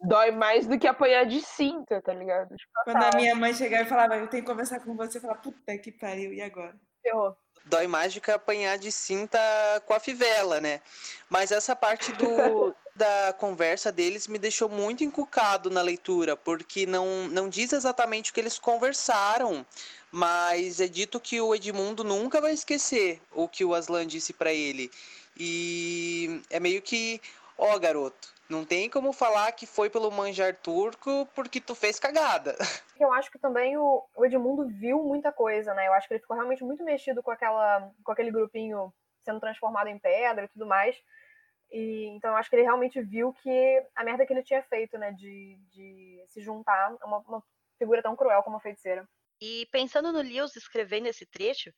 Dói 0.00 0.30
mais 0.30 0.66
do 0.66 0.78
que 0.78 0.86
apanhar 0.86 1.24
de 1.24 1.40
cinta, 1.40 2.00
tá 2.00 2.14
ligado? 2.14 2.54
Quando 2.84 3.02
a 3.02 3.16
minha 3.16 3.34
mãe 3.34 3.52
chegava 3.52 3.82
e 3.82 3.88
falava, 3.88 4.16
eu 4.16 4.28
tenho 4.28 4.44
que 4.44 4.50
conversar 4.50 4.80
com 4.80 4.94
você, 4.94 5.18
eu 5.18 5.22
falava, 5.22 5.40
puta 5.40 5.76
que 5.78 5.90
pariu, 5.90 6.32
e 6.32 6.40
agora? 6.40 6.78
Ferrou 7.02 7.36
dói 7.66 7.86
mais 7.86 8.14
do 8.14 8.20
que 8.20 8.30
apanhar 8.30 8.78
de 8.78 8.90
cinta 8.90 9.38
com 9.84 9.92
a 9.92 10.00
fivela, 10.00 10.60
né? 10.60 10.80
Mas 11.28 11.50
essa 11.50 11.74
parte 11.74 12.12
do, 12.12 12.74
da 12.94 13.34
conversa 13.36 13.90
deles 13.90 14.26
me 14.28 14.38
deixou 14.38 14.68
muito 14.68 15.04
encucado 15.04 15.68
na 15.68 15.82
leitura, 15.82 16.36
porque 16.36 16.86
não, 16.86 17.28
não 17.28 17.48
diz 17.48 17.72
exatamente 17.72 18.30
o 18.30 18.34
que 18.34 18.40
eles 18.40 18.58
conversaram, 18.58 19.66
mas 20.10 20.80
é 20.80 20.86
dito 20.86 21.20
que 21.20 21.40
o 21.40 21.54
Edmundo 21.54 22.04
nunca 22.04 22.40
vai 22.40 22.52
esquecer 22.52 23.20
o 23.32 23.48
que 23.48 23.64
o 23.64 23.74
Aslan 23.74 24.06
disse 24.06 24.32
para 24.32 24.52
ele. 24.52 24.90
E 25.36 26.40
é 26.48 26.58
meio 26.58 26.80
que, 26.80 27.20
ó, 27.58 27.74
oh, 27.74 27.78
garoto, 27.78 28.32
não 28.48 28.64
tem 28.64 28.88
como 28.88 29.12
falar 29.12 29.52
que 29.52 29.66
foi 29.66 29.90
pelo 29.90 30.10
manjar 30.10 30.56
turco 30.56 31.26
porque 31.34 31.60
tu 31.60 31.74
fez 31.74 31.98
cagada. 31.98 32.56
Eu 32.98 33.12
acho 33.12 33.30
que 33.30 33.38
também 33.38 33.76
o, 33.76 34.06
Edmundo 34.24 34.66
viu 34.66 35.02
muita 35.02 35.32
coisa, 35.32 35.74
né? 35.74 35.86
Eu 35.86 35.92
acho 35.92 36.08
que 36.08 36.14
ele 36.14 36.20
ficou 36.20 36.36
realmente 36.36 36.64
muito 36.64 36.84
mexido 36.84 37.22
com, 37.22 37.30
aquela, 37.30 37.90
com 38.02 38.12
aquele 38.12 38.30
grupinho 38.30 38.92
sendo 39.24 39.40
transformado 39.40 39.88
em 39.88 39.98
pedra 39.98 40.44
e 40.44 40.48
tudo 40.48 40.66
mais. 40.66 40.96
E, 41.70 42.06
então 42.16 42.30
eu 42.30 42.36
acho 42.36 42.48
que 42.48 42.56
ele 42.56 42.62
realmente 42.62 43.00
viu 43.02 43.32
que 43.32 43.82
a 43.94 44.04
merda 44.04 44.24
que 44.24 44.32
ele 44.32 44.42
tinha 44.42 44.62
feito, 44.62 44.96
né? 44.96 45.12
De, 45.12 45.58
de 45.72 46.24
se 46.28 46.40
juntar 46.40 46.96
a 47.00 47.06
uma, 47.06 47.18
uma 47.18 47.42
figura 47.78 48.02
tão 48.02 48.16
cruel 48.16 48.42
como 48.42 48.56
a 48.56 48.60
feiticeira. 48.60 49.06
E 49.40 49.66
pensando 49.70 50.12
no 50.12 50.22
Lewis 50.22 50.56
escrevendo 50.56 51.06
esse 51.06 51.26
trecho, 51.26 51.70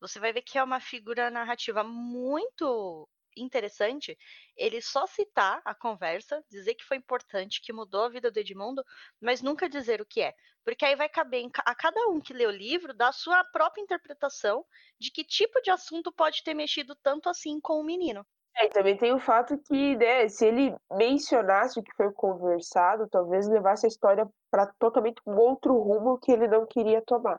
você 0.00 0.20
vai 0.20 0.32
ver 0.32 0.42
que 0.42 0.58
é 0.58 0.62
uma 0.62 0.80
figura 0.80 1.30
narrativa 1.30 1.82
muito 1.82 3.08
interessante 3.36 4.16
ele 4.56 4.80
só 4.80 5.06
citar 5.06 5.60
a 5.64 5.74
conversa, 5.74 6.42
dizer 6.50 6.74
que 6.74 6.84
foi 6.84 6.96
importante, 6.96 7.60
que 7.62 7.72
mudou 7.72 8.04
a 8.04 8.08
vida 8.08 8.30
do 8.30 8.38
Edmundo, 8.38 8.82
mas 9.20 9.42
nunca 9.42 9.68
dizer 9.68 10.00
o 10.00 10.06
que 10.06 10.22
é. 10.22 10.34
Porque 10.64 10.84
aí 10.84 10.96
vai 10.96 11.08
caber 11.08 11.48
a 11.64 11.74
cada 11.74 12.08
um 12.08 12.20
que 12.20 12.32
lê 12.32 12.46
o 12.46 12.50
livro 12.50 12.94
dar 12.94 13.12
sua 13.12 13.44
própria 13.44 13.82
interpretação 13.82 14.64
de 14.98 15.10
que 15.10 15.24
tipo 15.24 15.60
de 15.62 15.70
assunto 15.70 16.12
pode 16.12 16.42
ter 16.42 16.54
mexido 16.54 16.96
tanto 17.02 17.28
assim 17.28 17.60
com 17.60 17.80
o 17.80 17.84
menino. 17.84 18.26
É, 18.58 18.68
também 18.68 18.96
tem 18.96 19.12
o 19.12 19.20
fato 19.20 19.58
que, 19.58 19.96
né, 19.96 20.26
se 20.28 20.46
ele 20.46 20.74
mencionasse 20.90 21.78
o 21.78 21.82
que 21.82 21.94
foi 21.94 22.10
conversado, 22.12 23.06
talvez 23.08 23.46
levasse 23.46 23.84
a 23.84 23.88
história 23.88 24.26
para 24.50 24.66
totalmente 24.78 25.20
um 25.26 25.36
outro 25.36 25.76
rumo 25.76 26.18
que 26.18 26.32
ele 26.32 26.48
não 26.48 26.66
queria 26.66 27.02
tomar. 27.02 27.38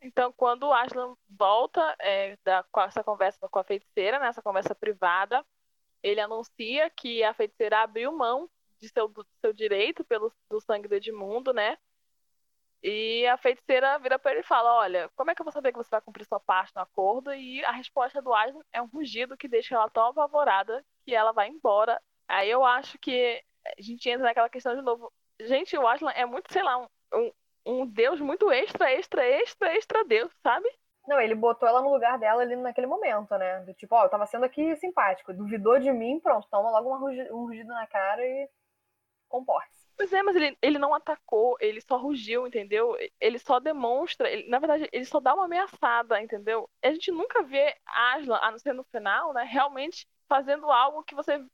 Então, 0.00 0.32
quando 0.32 0.64
o 0.64 0.72
Aslan 0.72 1.16
volta 1.28 1.96
é, 2.00 2.36
da, 2.44 2.62
com 2.70 2.80
essa 2.80 3.02
conversa 3.02 3.48
com 3.48 3.58
a 3.58 3.64
feiticeira, 3.64 4.18
nessa 4.18 4.40
né, 4.40 4.44
conversa 4.44 4.74
privada, 4.74 5.44
ele 6.02 6.20
anuncia 6.20 6.88
que 6.90 7.22
a 7.24 7.34
feiticeira 7.34 7.82
abriu 7.82 8.12
mão 8.12 8.48
de 8.78 8.88
seu, 8.88 9.08
do 9.08 9.26
seu 9.40 9.52
direito 9.52 10.04
pelo 10.04 10.32
do 10.48 10.60
sangue 10.60 10.88
do 10.88 10.94
Edmundo, 10.94 11.52
né? 11.52 11.76
E 12.82 13.26
a 13.26 13.36
feiticeira 13.36 13.98
vira 13.98 14.18
para 14.18 14.32
ele 14.32 14.40
e 14.40 14.44
fala: 14.44 14.72
Olha, 14.74 15.10
como 15.16 15.30
é 15.30 15.34
que 15.34 15.40
eu 15.40 15.44
vou 15.44 15.52
saber 15.52 15.72
que 15.72 15.78
você 15.78 15.90
vai 15.90 16.00
cumprir 16.00 16.24
sua 16.26 16.38
parte 16.38 16.74
no 16.76 16.82
acordo? 16.82 17.34
E 17.34 17.64
a 17.64 17.72
resposta 17.72 18.22
do 18.22 18.32
Aslan 18.32 18.62
é 18.72 18.80
um 18.80 18.86
rugido 18.86 19.36
que 19.36 19.48
deixa 19.48 19.74
ela 19.74 19.90
tão 19.90 20.06
apavorada 20.06 20.84
que 21.04 21.14
ela 21.14 21.32
vai 21.32 21.48
embora. 21.48 22.00
Aí 22.28 22.48
eu 22.48 22.64
acho 22.64 22.98
que 22.98 23.42
a 23.66 23.82
gente 23.82 24.08
entra 24.08 24.24
naquela 24.24 24.48
questão 24.48 24.76
de 24.76 24.82
novo. 24.82 25.12
Gente, 25.40 25.76
o 25.76 25.86
Aslan 25.88 26.10
é 26.12 26.24
muito, 26.24 26.52
sei 26.52 26.62
lá, 26.62 26.78
um, 26.78 26.86
um, 27.14 27.32
um 27.68 27.86
deus 27.86 28.20
muito 28.20 28.50
extra, 28.50 28.90
extra, 28.90 29.24
extra, 29.24 29.76
extra 29.76 30.04
deus, 30.04 30.32
sabe? 30.42 30.68
Não, 31.06 31.20
ele 31.20 31.34
botou 31.34 31.68
ela 31.68 31.82
no 31.82 31.92
lugar 31.92 32.18
dela 32.18 32.42
ali 32.42 32.56
naquele 32.56 32.86
momento, 32.86 33.36
né? 33.36 33.60
Do 33.60 33.74
tipo, 33.74 33.94
ó, 33.94 34.04
eu 34.04 34.08
tava 34.08 34.26
sendo 34.26 34.44
aqui 34.44 34.74
simpático, 34.76 35.32
duvidou 35.32 35.78
de 35.78 35.90
mim, 35.90 36.18
pronto, 36.20 36.48
toma 36.50 36.70
logo 36.70 36.96
rugido, 36.96 37.34
um 37.34 37.46
rugido 37.46 37.68
na 37.68 37.86
cara 37.86 38.24
e 38.24 38.48
comporte-se. 39.28 39.86
Pois 39.96 40.12
é, 40.12 40.22
mas 40.22 40.36
ele, 40.36 40.56
ele 40.62 40.78
não 40.78 40.94
atacou, 40.94 41.56
ele 41.60 41.80
só 41.80 41.96
rugiu, 41.96 42.46
entendeu? 42.46 42.96
Ele 43.20 43.38
só 43.38 43.58
demonstra, 43.58 44.30
ele, 44.30 44.48
na 44.48 44.58
verdade, 44.58 44.88
ele 44.92 45.04
só 45.04 45.18
dá 45.18 45.34
uma 45.34 45.46
ameaçada, 45.46 46.22
entendeu? 46.22 46.70
A 46.82 46.92
gente 46.92 47.10
nunca 47.10 47.42
vê 47.42 47.74
Aslan, 47.84 48.38
a 48.40 48.50
não 48.50 48.58
ser 48.58 48.72
no 48.74 48.84
final, 48.84 49.32
né, 49.32 49.42
realmente 49.42 50.06
fazendo 50.28 50.70
algo 50.70 51.02
que 51.02 51.14
você 51.14 51.44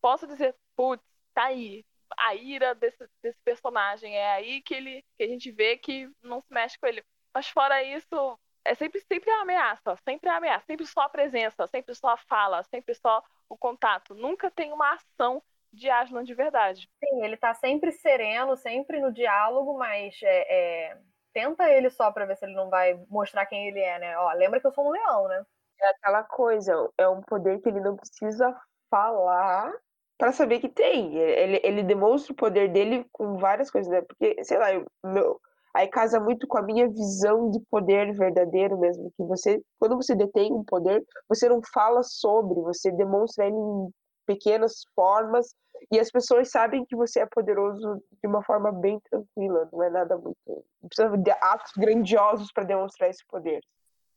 possa 0.00 0.26
dizer, 0.26 0.54
putz, 0.76 1.02
tá 1.32 1.44
aí, 1.44 1.84
a 2.18 2.34
ira 2.34 2.74
desse, 2.74 3.08
desse 3.22 3.40
personagem. 3.42 4.16
É 4.16 4.32
aí 4.32 4.60
que, 4.62 4.74
ele, 4.74 5.04
que 5.16 5.24
a 5.24 5.28
gente 5.28 5.50
vê 5.50 5.76
que 5.76 6.10
não 6.22 6.40
se 6.40 6.52
mexe 6.52 6.78
com 6.78 6.86
ele. 6.86 7.04
Mas 7.34 7.48
fora 7.48 7.82
isso, 7.82 8.38
é 8.64 8.74
sempre, 8.74 9.00
sempre 9.00 9.30
a 9.30 9.42
ameaça, 9.42 9.96
sempre 10.04 10.28
a 10.28 10.36
ameaça, 10.36 10.66
sempre 10.66 10.86
só 10.86 11.02
a 11.02 11.08
presença, 11.08 11.66
sempre 11.66 11.94
só 11.94 12.08
a 12.08 12.16
fala, 12.16 12.62
sempre 12.64 12.94
só 12.94 13.22
o 13.48 13.56
contato. 13.56 14.14
Nunca 14.14 14.50
tem 14.50 14.72
uma 14.72 14.94
ação 14.94 15.42
de 15.72 15.88
Aslan 15.90 16.24
de 16.24 16.34
verdade. 16.34 16.88
Sim, 17.04 17.22
ele 17.22 17.36
tá 17.36 17.54
sempre 17.54 17.92
sereno, 17.92 18.56
sempre 18.56 19.00
no 19.00 19.12
diálogo, 19.12 19.78
mas 19.78 20.18
é, 20.22 20.90
é... 20.90 20.98
tenta 21.32 21.70
ele 21.70 21.90
só 21.90 22.10
pra 22.10 22.24
ver 22.24 22.36
se 22.36 22.44
ele 22.44 22.54
não 22.54 22.70
vai 22.70 22.94
mostrar 23.08 23.46
quem 23.46 23.68
ele 23.68 23.80
é, 23.80 23.98
né? 23.98 24.18
Ó, 24.18 24.32
lembra 24.32 24.60
que 24.60 24.66
eu 24.66 24.72
sou 24.72 24.86
um 24.86 24.90
leão, 24.90 25.28
né? 25.28 25.44
É 25.80 25.88
aquela 25.90 26.24
coisa, 26.24 26.90
é 26.96 27.06
um 27.06 27.20
poder 27.20 27.60
que 27.60 27.68
ele 27.68 27.80
não 27.80 27.96
precisa 27.96 28.58
falar 28.90 29.70
para 30.18 30.32
saber 30.32 30.60
que 30.60 30.68
tem. 30.68 31.14
Ele, 31.16 31.60
ele 31.62 31.82
demonstra 31.82 32.32
o 32.32 32.36
poder 32.36 32.70
dele 32.70 33.06
com 33.12 33.36
várias 33.36 33.70
coisas, 33.70 33.90
né? 33.90 34.02
Porque, 34.02 34.42
sei 34.44 34.58
lá, 34.58 34.72
eu, 34.72 34.84
meu, 35.04 35.40
aí 35.74 35.88
casa 35.88 36.18
muito 36.18 36.46
com 36.46 36.58
a 36.58 36.62
minha 36.62 36.88
visão 36.88 37.50
de 37.50 37.60
poder 37.70 38.12
verdadeiro 38.14 38.78
mesmo, 38.78 39.12
que 39.16 39.22
você, 39.22 39.62
quando 39.78 39.96
você 39.96 40.14
detém 40.14 40.52
um 40.52 40.64
poder, 40.64 41.04
você 41.28 41.48
não 41.48 41.60
fala 41.72 42.02
sobre, 42.02 42.60
você 42.62 42.90
demonstra 42.90 43.46
ele 43.46 43.56
em 43.56 43.90
pequenas 44.26 44.84
formas 44.94 45.54
e 45.92 46.00
as 46.00 46.10
pessoas 46.10 46.50
sabem 46.50 46.84
que 46.84 46.96
você 46.96 47.20
é 47.20 47.26
poderoso 47.26 48.02
de 48.20 48.26
uma 48.26 48.42
forma 48.42 48.72
bem 48.72 48.98
tranquila, 49.10 49.68
não 49.72 49.82
é 49.82 49.90
nada 49.90 50.16
muito, 50.16 50.36
não 50.46 50.88
precisa 50.88 51.16
de 51.16 51.30
atos 51.30 51.72
grandiosos 51.76 52.50
para 52.50 52.64
demonstrar 52.64 53.10
esse 53.10 53.24
poder. 53.26 53.62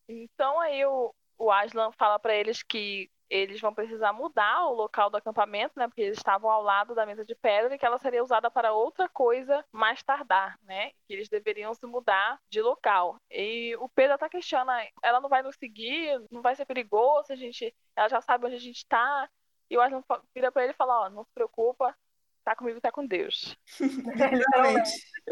Então 0.07 0.59
aí 0.59 0.83
o, 0.85 1.13
o 1.37 1.51
Aslan 1.51 1.91
fala 1.91 2.17
para 2.17 2.33
eles 2.33 2.63
que 2.63 3.09
eles 3.29 3.61
vão 3.61 3.73
precisar 3.73 4.11
mudar 4.11 4.65
o 4.65 4.73
local 4.73 5.09
do 5.09 5.17
acampamento, 5.17 5.73
né? 5.77 5.87
Porque 5.87 6.01
eles 6.01 6.17
estavam 6.17 6.49
ao 6.49 6.63
lado 6.63 6.95
da 6.95 7.05
mesa 7.05 7.23
de 7.23 7.35
pedra 7.35 7.73
e 7.73 7.77
que 7.77 7.85
ela 7.85 7.97
seria 7.99 8.23
usada 8.23 8.49
para 8.49 8.73
outra 8.73 9.07
coisa 9.07 9.63
mais 9.71 10.01
tardar, 10.01 10.57
né? 10.63 10.89
Que 11.07 11.13
eles 11.13 11.29
deveriam 11.29 11.73
se 11.73 11.85
mudar 11.85 12.39
de 12.49 12.61
local. 12.61 13.17
E 13.29 13.75
o 13.77 13.87
Pedro 13.89 14.15
até 14.15 14.27
questiona, 14.29 14.85
ela 15.03 15.21
não 15.21 15.29
vai 15.29 15.43
nos 15.43 15.55
seguir, 15.55 16.19
não 16.31 16.41
vai 16.41 16.55
ser 16.55 16.65
perigoso, 16.65 17.31
a 17.31 17.35
gente, 17.35 17.73
ela 17.95 18.09
já 18.09 18.19
sabe 18.21 18.47
onde 18.47 18.55
a 18.55 18.59
gente 18.59 18.77
está. 18.77 19.29
E 19.69 19.77
o 19.77 19.81
Aslan 19.81 20.03
vira 20.33 20.51
para 20.51 20.63
ele 20.63 20.73
e 20.73 20.75
fala, 20.75 21.01
ó, 21.01 21.05
oh, 21.05 21.09
não 21.09 21.23
se 21.23 21.31
preocupa, 21.31 21.95
tá 22.43 22.55
comigo, 22.55 22.81
tá 22.81 22.91
com 22.91 23.05
Deus. 23.05 23.55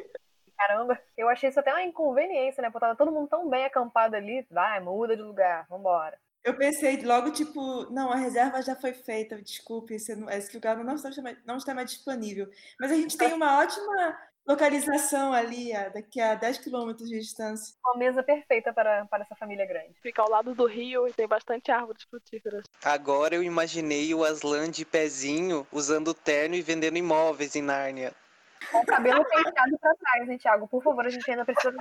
Caramba, 0.55 0.99
eu 1.15 1.29
achei 1.29 1.49
isso 1.49 1.59
até 1.59 1.71
uma 1.71 1.83
inconveniência, 1.83 2.61
né? 2.61 2.69
Porque 2.69 2.79
tava 2.79 2.95
todo 2.95 3.11
mundo 3.11 3.27
tão 3.27 3.47
bem 3.47 3.65
acampado 3.65 4.15
ali, 4.15 4.45
vai, 4.49 4.79
muda 4.79 5.15
de 5.15 5.21
lugar, 5.21 5.67
vambora. 5.69 6.19
Eu 6.47 6.55
pensei 6.55 6.95
logo, 7.03 7.29
tipo, 7.31 7.91
não, 7.91 8.09
a 8.09 8.15
reserva 8.15 8.61
já 8.61 8.73
foi 8.73 8.93
feita, 8.93 9.41
desculpe, 9.41 9.95
esse, 9.95 10.13
esse 10.29 10.53
lugar 10.55 10.81
não 10.81 10.95
está, 10.95 11.09
não 11.45 11.57
está 11.57 11.73
mais 11.73 11.91
disponível. 11.91 12.49
Mas 12.79 12.89
a 12.89 12.95
gente 12.95 13.17
tem 13.17 13.33
uma 13.33 13.59
ótima 13.59 14.17
localização 14.47 15.33
ali, 15.33 15.73
daqui 15.93 16.21
a 16.21 16.35
10 16.35 16.59
quilômetros 16.59 17.09
de 17.09 17.19
distância. 17.19 17.75
Uma 17.85 17.97
mesa 17.97 18.23
perfeita 18.23 18.71
para, 18.71 19.05
para 19.07 19.25
essa 19.25 19.35
família 19.35 19.65
grande. 19.65 19.93
Fica 20.01 20.21
ao 20.21 20.29
lado 20.29 20.55
do 20.55 20.65
rio 20.65 21.05
e 21.05 21.11
tem 21.11 21.27
bastante 21.27 21.69
árvores 21.69 22.03
frutíferas. 22.03 22.63
Agora 22.81 23.35
eu 23.35 23.43
imaginei 23.43 24.13
o 24.13 24.23
Aslan 24.23 24.71
de 24.71 24.85
pezinho 24.85 25.67
usando 25.69 26.13
terno 26.13 26.55
e 26.55 26.61
vendendo 26.61 26.97
imóveis 26.97 27.57
em 27.57 27.61
Nárnia. 27.61 28.13
Com 28.71 28.79
o 28.79 28.85
cabelo 28.85 29.23
penteado 29.25 29.79
pra 29.79 29.95
trás, 29.95 30.29
hein, 30.29 30.37
Thiago? 30.37 30.67
Por 30.67 30.83
favor, 30.83 31.05
a 31.05 31.09
gente 31.09 31.29
ainda 31.29 31.45
precisa 31.45 31.71
do 31.71 31.79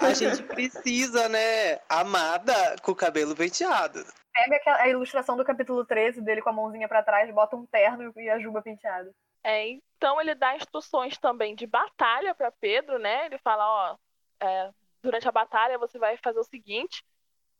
A 0.00 0.14
gente 0.14 0.42
precisa, 0.42 1.28
né? 1.28 1.78
Amada 1.88 2.76
com 2.82 2.92
o 2.92 2.96
cabelo 2.96 3.36
penteado. 3.36 4.04
Pega 4.32 4.82
a 4.82 4.88
ilustração 4.88 5.36
do 5.36 5.44
capítulo 5.44 5.84
13 5.84 6.20
dele 6.20 6.42
com 6.42 6.50
a 6.50 6.52
mãozinha 6.52 6.88
para 6.88 7.02
trás, 7.02 7.32
bota 7.32 7.56
um 7.56 7.66
terno 7.66 8.12
e 8.16 8.30
a 8.30 8.38
juba 8.38 8.62
penteada. 8.62 9.12
É, 9.42 9.68
então 9.68 10.20
ele 10.20 10.34
dá 10.34 10.56
instruções 10.56 11.16
também 11.18 11.54
de 11.54 11.66
batalha 11.66 12.34
para 12.34 12.52
Pedro, 12.52 12.98
né? 12.98 13.26
Ele 13.26 13.38
fala, 13.38 13.66
ó, 13.66 13.96
é, 14.40 14.70
durante 15.02 15.28
a 15.28 15.32
batalha 15.32 15.78
você 15.78 15.98
vai 15.98 16.16
fazer 16.16 16.38
o 16.38 16.44
seguinte, 16.44 17.04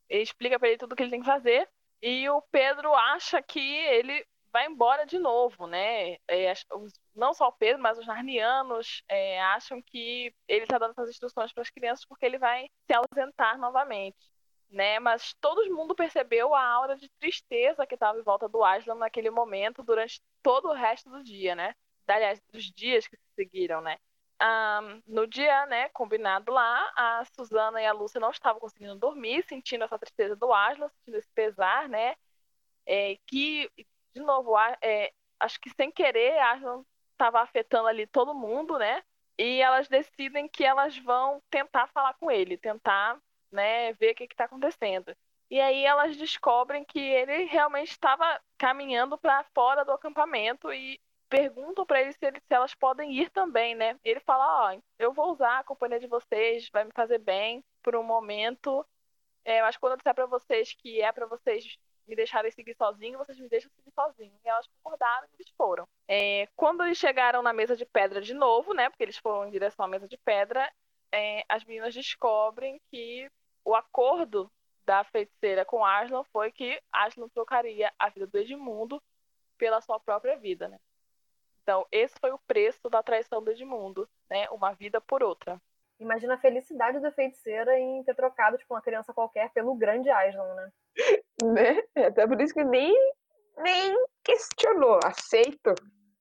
ele 0.08 0.22
explica 0.22 0.58
para 0.58 0.68
ele 0.68 0.78
tudo 0.78 0.92
o 0.92 0.96
que 0.96 1.02
ele 1.02 1.10
tem 1.10 1.20
que 1.20 1.26
fazer, 1.26 1.68
e 2.00 2.28
o 2.28 2.40
Pedro 2.42 2.94
acha 2.94 3.42
que 3.42 3.60
ele 3.60 4.24
vai 4.52 4.66
embora 4.66 5.04
de 5.04 5.18
novo, 5.18 5.66
né? 5.66 6.14
É, 6.28 6.52
não 7.14 7.34
só 7.34 7.48
o 7.48 7.52
Pedro, 7.52 7.82
mas 7.82 7.98
os 7.98 8.06
narnianos 8.06 9.02
é, 9.08 9.40
acham 9.42 9.80
que 9.82 10.34
ele 10.46 10.64
está 10.64 10.78
dando 10.78 10.92
essas 10.92 11.10
instruções 11.10 11.52
para 11.52 11.62
as 11.62 11.70
crianças 11.70 12.04
porque 12.04 12.24
ele 12.26 12.38
vai 12.38 12.68
se 12.86 12.94
ausentar 12.94 13.58
novamente, 13.58 14.16
né? 14.70 14.98
Mas 14.98 15.34
todo 15.40 15.68
mundo 15.74 15.94
percebeu 15.94 16.54
a 16.54 16.64
aura 16.64 16.96
de 16.96 17.08
tristeza 17.20 17.86
que 17.86 17.94
estava 17.94 18.18
em 18.18 18.22
volta 18.22 18.48
do 18.48 18.64
Aslan 18.64 18.96
naquele 18.96 19.30
momento 19.30 19.82
durante 19.82 20.20
todo 20.42 20.68
o 20.68 20.74
resto 20.74 21.10
do 21.10 21.22
dia, 21.22 21.54
né? 21.54 21.74
Aliás, 22.06 22.40
dos 22.52 22.64
dias 22.72 23.06
que 23.06 23.16
se 23.16 23.22
seguiram, 23.34 23.80
né? 23.80 23.98
Um, 24.40 25.02
no 25.06 25.26
dia, 25.26 25.66
né, 25.66 25.88
combinado 25.88 26.52
lá, 26.52 26.92
a 26.96 27.24
Susana 27.34 27.82
e 27.82 27.86
a 27.86 27.92
Lúcia 27.92 28.20
não 28.20 28.30
estavam 28.30 28.60
conseguindo 28.60 28.94
dormir, 28.94 29.44
sentindo 29.48 29.82
essa 29.84 29.98
tristeza 29.98 30.36
do 30.36 30.52
Aslan, 30.52 30.88
sentindo 30.88 31.18
esse 31.18 31.28
pesar, 31.34 31.88
né? 31.88 32.14
É, 32.86 33.16
que 33.26 33.68
de 34.14 34.20
novo, 34.20 34.56
é, 34.82 35.12
acho 35.40 35.60
que 35.60 35.70
sem 35.70 35.90
querer, 35.90 36.38
a 36.38 36.52
Aslan 36.52 36.84
estava 37.12 37.40
afetando 37.40 37.88
ali 37.88 38.06
todo 38.06 38.34
mundo, 38.34 38.78
né? 38.78 39.02
E 39.38 39.60
elas 39.60 39.88
decidem 39.88 40.48
que 40.48 40.64
elas 40.64 40.96
vão 40.98 41.42
tentar 41.50 41.88
falar 41.88 42.14
com 42.14 42.30
ele, 42.30 42.56
tentar 42.56 43.20
né, 43.50 43.92
ver 43.94 44.12
o 44.12 44.14
que 44.14 44.24
está 44.24 44.44
acontecendo. 44.44 45.14
E 45.50 45.60
aí 45.60 45.84
elas 45.84 46.16
descobrem 46.16 46.84
que 46.84 46.98
ele 46.98 47.44
realmente 47.44 47.90
estava 47.90 48.40
caminhando 48.58 49.16
para 49.16 49.44
fora 49.54 49.84
do 49.84 49.92
acampamento 49.92 50.72
e 50.72 51.00
perguntam 51.28 51.86
para 51.86 52.00
ele 52.00 52.12
se, 52.12 52.18
ele 52.26 52.40
se, 52.40 52.54
elas 52.54 52.74
podem 52.74 53.12
ir 53.14 53.30
também, 53.30 53.74
né? 53.74 53.98
Ele 54.04 54.20
fala, 54.20 54.72
ó, 54.72 54.76
oh, 54.76 54.82
eu 54.98 55.12
vou 55.12 55.32
usar 55.32 55.60
a 55.60 55.64
companhia 55.64 56.00
de 56.00 56.06
vocês, 56.06 56.68
vai 56.70 56.84
me 56.84 56.92
fazer 56.94 57.18
bem 57.18 57.64
por 57.82 57.96
um 57.96 58.02
momento. 58.02 58.84
É, 59.44 59.62
mas 59.62 59.76
quando 59.76 59.92
eu 59.92 59.96
disser 59.98 60.14
para 60.14 60.26
vocês 60.26 60.74
que 60.74 61.00
é 61.00 61.10
para 61.12 61.26
vocês 61.26 61.78
me 62.08 62.16
deixarem 62.16 62.50
seguir 62.50 62.74
sozinho, 62.74 63.18
vocês 63.18 63.38
me 63.38 63.48
deixam 63.48 63.70
seguir 63.70 63.92
sozinho. 63.92 64.32
E 64.44 64.48
elas 64.48 64.66
concordaram 64.66 65.26
e 65.28 65.36
eles 65.36 65.52
foram. 65.56 65.86
É, 66.08 66.48
quando 66.56 66.82
eles 66.84 66.98
chegaram 66.98 67.42
na 67.42 67.52
mesa 67.52 67.76
de 67.76 67.84
pedra 67.84 68.20
de 68.20 68.34
novo, 68.34 68.72
né? 68.72 68.88
Porque 68.88 69.02
eles 69.02 69.18
foram 69.18 69.46
em 69.46 69.50
direção 69.50 69.84
à 69.84 69.88
mesa 69.88 70.08
de 70.08 70.16
pedra, 70.16 70.70
é, 71.12 71.44
as 71.48 71.64
meninas 71.64 71.94
descobrem 71.94 72.80
que 72.90 73.30
o 73.64 73.74
acordo 73.74 74.50
da 74.84 75.04
feiticeira 75.04 75.64
com 75.64 75.84
Aslan 75.84 76.24
foi 76.32 76.50
que 76.50 76.80
Aslan 76.90 77.28
trocaria 77.28 77.92
a 77.98 78.08
vida 78.08 78.26
do 78.26 78.38
Edmundo 78.38 79.02
pela 79.58 79.80
sua 79.80 80.00
própria 80.00 80.36
vida, 80.36 80.68
né? 80.68 80.78
Então, 81.62 81.86
esse 81.92 82.14
foi 82.18 82.30
o 82.32 82.38
preço 82.46 82.88
da 82.88 83.02
traição 83.02 83.42
do 83.42 83.50
Edmundo, 83.50 84.08
né? 84.30 84.48
Uma 84.48 84.72
vida 84.72 85.02
por 85.02 85.22
outra. 85.22 85.60
Imagina 86.00 86.34
a 86.34 86.38
felicidade 86.38 87.00
da 87.00 87.10
feiticeira 87.10 87.78
em 87.78 88.02
ter 88.04 88.14
trocado, 88.14 88.56
tipo, 88.56 88.72
uma 88.72 88.80
criança 88.80 89.12
qualquer 89.12 89.50
pelo 89.50 89.74
grande 89.74 90.08
Aslan, 90.08 90.54
né? 90.54 90.72
Né? 91.42 91.82
Até 92.06 92.26
por 92.26 92.40
isso 92.40 92.54
que 92.54 92.64
nem, 92.64 92.92
nem 93.58 93.94
questionou. 94.24 94.98
Aceito. 95.04 95.74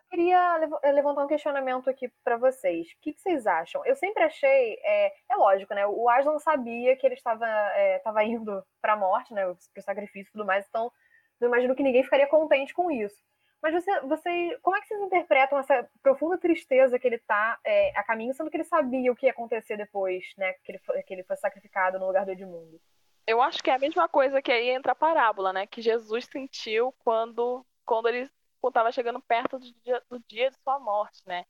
queria 0.10 0.58
levantar 0.84 1.24
um 1.24 1.28
questionamento 1.28 1.90
aqui 1.90 2.12
para 2.24 2.38
vocês. 2.38 2.88
O 2.88 3.02
que, 3.02 3.14
que, 3.14 3.22
vocês 3.22 3.48
acham? 3.48 3.86
Eu 3.86 3.96
sempre 3.96 4.24
achei, 4.24 4.78
é, 4.84 5.14
é 5.30 5.36
lógico, 5.36 5.74
né? 5.74 5.86
O 5.88 6.10
Aslan 6.10 6.40
sabia 6.40 6.96
que 6.96 7.06
ele 7.06 7.16
estava, 7.16 7.48
é, 7.48 7.98
estava 7.98 8.24
indo 8.24 8.64
para 8.82 8.94
a 8.94 8.98
morte, 8.98 9.34
né? 9.34 9.44
Para 9.44 9.82
o 9.82 9.84
sacrifício 9.84 10.30
e 10.30 10.32
tudo 10.32 10.46
mais. 10.46 10.66
Então, 10.68 10.92
não 11.40 11.48
imagino 11.48 11.76
que 11.76 11.84
ninguém 11.84 12.04
ficaria 12.04 12.28
contente 12.28 12.74
com 12.74 12.92
isso. 12.92 13.18
Mas 13.62 13.74
você, 13.74 14.00
você, 14.02 14.60
como 14.62 14.78
é 14.78 14.82
que 14.82 14.88
vocês 14.88 15.02
interpretam 15.02 15.58
essa 15.58 15.90
profunda 16.04 16.38
tristeza 16.38 17.00
que 17.00 17.08
ele 17.08 17.16
está 17.16 17.58
é, 17.66 17.92
a 17.98 18.04
caminho, 18.04 18.34
sendo 18.34 18.52
que 18.52 18.58
ele 18.58 18.64
sabia 18.64 19.12
o 19.12 19.16
que 19.16 19.26
ia 19.26 19.32
acontecer 19.32 19.78
depois, 19.78 20.24
né? 20.38 20.54
Que 20.64 20.74
ele, 20.74 20.80
foi, 20.80 21.02
que 21.02 21.14
ele 21.14 21.24
foi 21.24 21.36
sacrificado 21.38 21.98
no 21.98 22.06
lugar 22.06 22.24
do 22.24 22.32
Edmundo? 22.32 22.80
Eu 23.28 23.42
acho 23.42 23.62
que 23.62 23.70
é 23.70 23.76
a 23.76 23.80
mesma 23.80 24.08
coisa 24.08 24.42
que 24.42 24.52
aí 24.52 24.70
entra 24.70 24.94
a 24.94 24.96
parábola, 24.96 25.52
né? 25.54 25.68
Que 25.68 25.82
Jesus 25.82 26.26
sentiu 26.26 26.94
quando, 27.00 27.66
quando 27.86 28.08
ele 28.08 28.30
estava 28.66 28.92
chegando 28.92 29.22
perto 29.22 29.60
do 29.60 29.72
dia, 29.84 30.04
do 30.10 30.20
dia 30.28 30.50
de 30.50 30.58
sua 30.64 30.80
morte, 30.80 31.22
né? 31.26 31.46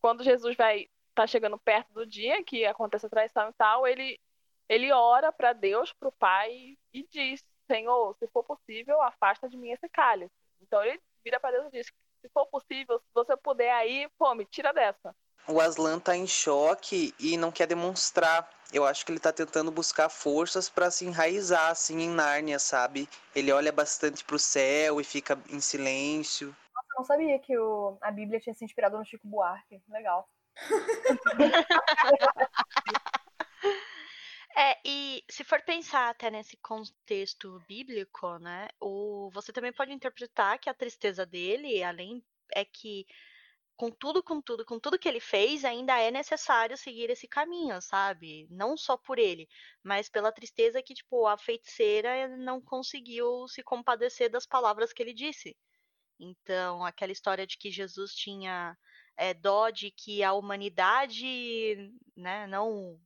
Quando 0.00 0.22
Jesus 0.22 0.56
vai 0.56 0.88
tá 1.14 1.26
chegando 1.26 1.58
perto 1.58 1.92
do 1.92 2.06
dia 2.06 2.42
que 2.44 2.64
acontece 2.66 3.06
a 3.06 3.10
traição 3.10 3.50
e 3.50 3.52
tal, 3.54 3.86
ele 3.86 4.18
ele 4.68 4.90
ora 4.92 5.32
para 5.32 5.52
Deus, 5.52 5.92
para 5.92 6.08
o 6.08 6.12
Pai 6.12 6.76
e 6.92 7.06
diz: 7.08 7.44
Senhor, 7.66 8.14
se 8.18 8.26
for 8.28 8.44
possível, 8.44 9.00
afasta 9.02 9.48
de 9.48 9.56
mim 9.56 9.70
esse 9.70 9.88
cálice. 9.88 10.32
Então 10.60 10.82
ele 10.84 11.00
vira 11.24 11.40
para 11.40 11.52
Deus 11.52 11.68
e 11.68 11.78
diz: 11.78 11.86
se 12.20 12.28
for 12.30 12.46
possível, 12.46 12.98
se 13.00 13.06
você 13.14 13.36
puder 13.36 13.72
aí, 13.72 14.08
pô, 14.18 14.34
me 14.34 14.44
tira 14.46 14.72
dessa. 14.72 15.14
O 15.48 15.60
Aslan 15.60 15.98
tá 15.98 16.16
em 16.16 16.26
choque 16.26 17.14
e 17.18 17.36
não 17.36 17.50
quer 17.50 17.66
demonstrar. 17.66 18.48
Eu 18.72 18.86
acho 18.86 19.04
que 19.04 19.12
ele 19.12 19.18
tá 19.18 19.32
tentando 19.32 19.70
buscar 19.70 20.08
forças 20.08 20.68
para 20.68 20.90
se 20.90 21.04
enraizar 21.04 21.70
assim 21.70 22.00
em 22.00 22.08
Nárnia, 22.08 22.58
sabe? 22.58 23.08
Ele 23.34 23.52
olha 23.52 23.72
bastante 23.72 24.24
pro 24.24 24.38
céu 24.38 25.00
e 25.00 25.04
fica 25.04 25.38
em 25.50 25.60
silêncio. 25.60 26.56
Nossa, 26.74 26.88
eu 26.90 26.98
não 26.98 27.04
sabia 27.04 27.38
que 27.38 27.58
o... 27.58 27.98
a 28.00 28.10
Bíblia 28.10 28.40
tinha 28.40 28.54
se 28.54 28.64
inspirado 28.64 28.96
no 28.96 29.04
Chico 29.04 29.26
Buarque. 29.26 29.82
Legal. 29.88 30.28
É, 34.54 34.78
e 34.84 35.24
se 35.30 35.44
for 35.44 35.62
pensar 35.62 36.10
até 36.10 36.30
nesse 36.30 36.58
contexto 36.58 37.58
bíblico, 37.66 38.38
né, 38.38 38.68
o, 38.78 39.30
você 39.32 39.50
também 39.50 39.72
pode 39.72 39.92
interpretar 39.92 40.58
que 40.58 40.68
a 40.68 40.74
tristeza 40.74 41.24
dele, 41.24 41.82
além 41.82 42.22
é 42.54 42.64
que 42.64 43.06
com 43.76 43.90
tudo, 43.90 44.22
com 44.22 44.40
tudo, 44.40 44.64
com 44.64 44.78
tudo 44.78 44.98
que 44.98 45.08
ele 45.08 45.20
fez, 45.20 45.64
ainda 45.64 45.98
é 45.98 46.10
necessário 46.10 46.76
seguir 46.76 47.10
esse 47.10 47.26
caminho, 47.28 47.80
sabe? 47.80 48.46
Não 48.50 48.76
só 48.76 48.96
por 48.96 49.18
ele, 49.18 49.48
mas 49.82 50.08
pela 50.08 50.32
tristeza 50.32 50.82
que, 50.82 50.94
tipo, 50.94 51.26
a 51.26 51.36
feiticeira 51.38 52.28
não 52.36 52.60
conseguiu 52.60 53.46
se 53.48 53.62
compadecer 53.62 54.30
das 54.30 54.46
palavras 54.46 54.92
que 54.92 55.02
ele 55.02 55.14
disse. 55.14 55.56
Então, 56.20 56.84
aquela 56.84 57.12
história 57.12 57.46
de 57.46 57.58
que 57.58 57.70
Jesus 57.70 58.14
tinha 58.14 58.76
é, 59.16 59.34
dó 59.34 59.70
de 59.70 59.90
que 59.90 60.22
a 60.22 60.32
humanidade, 60.32 61.92
né, 62.16 62.46
não 62.46 63.00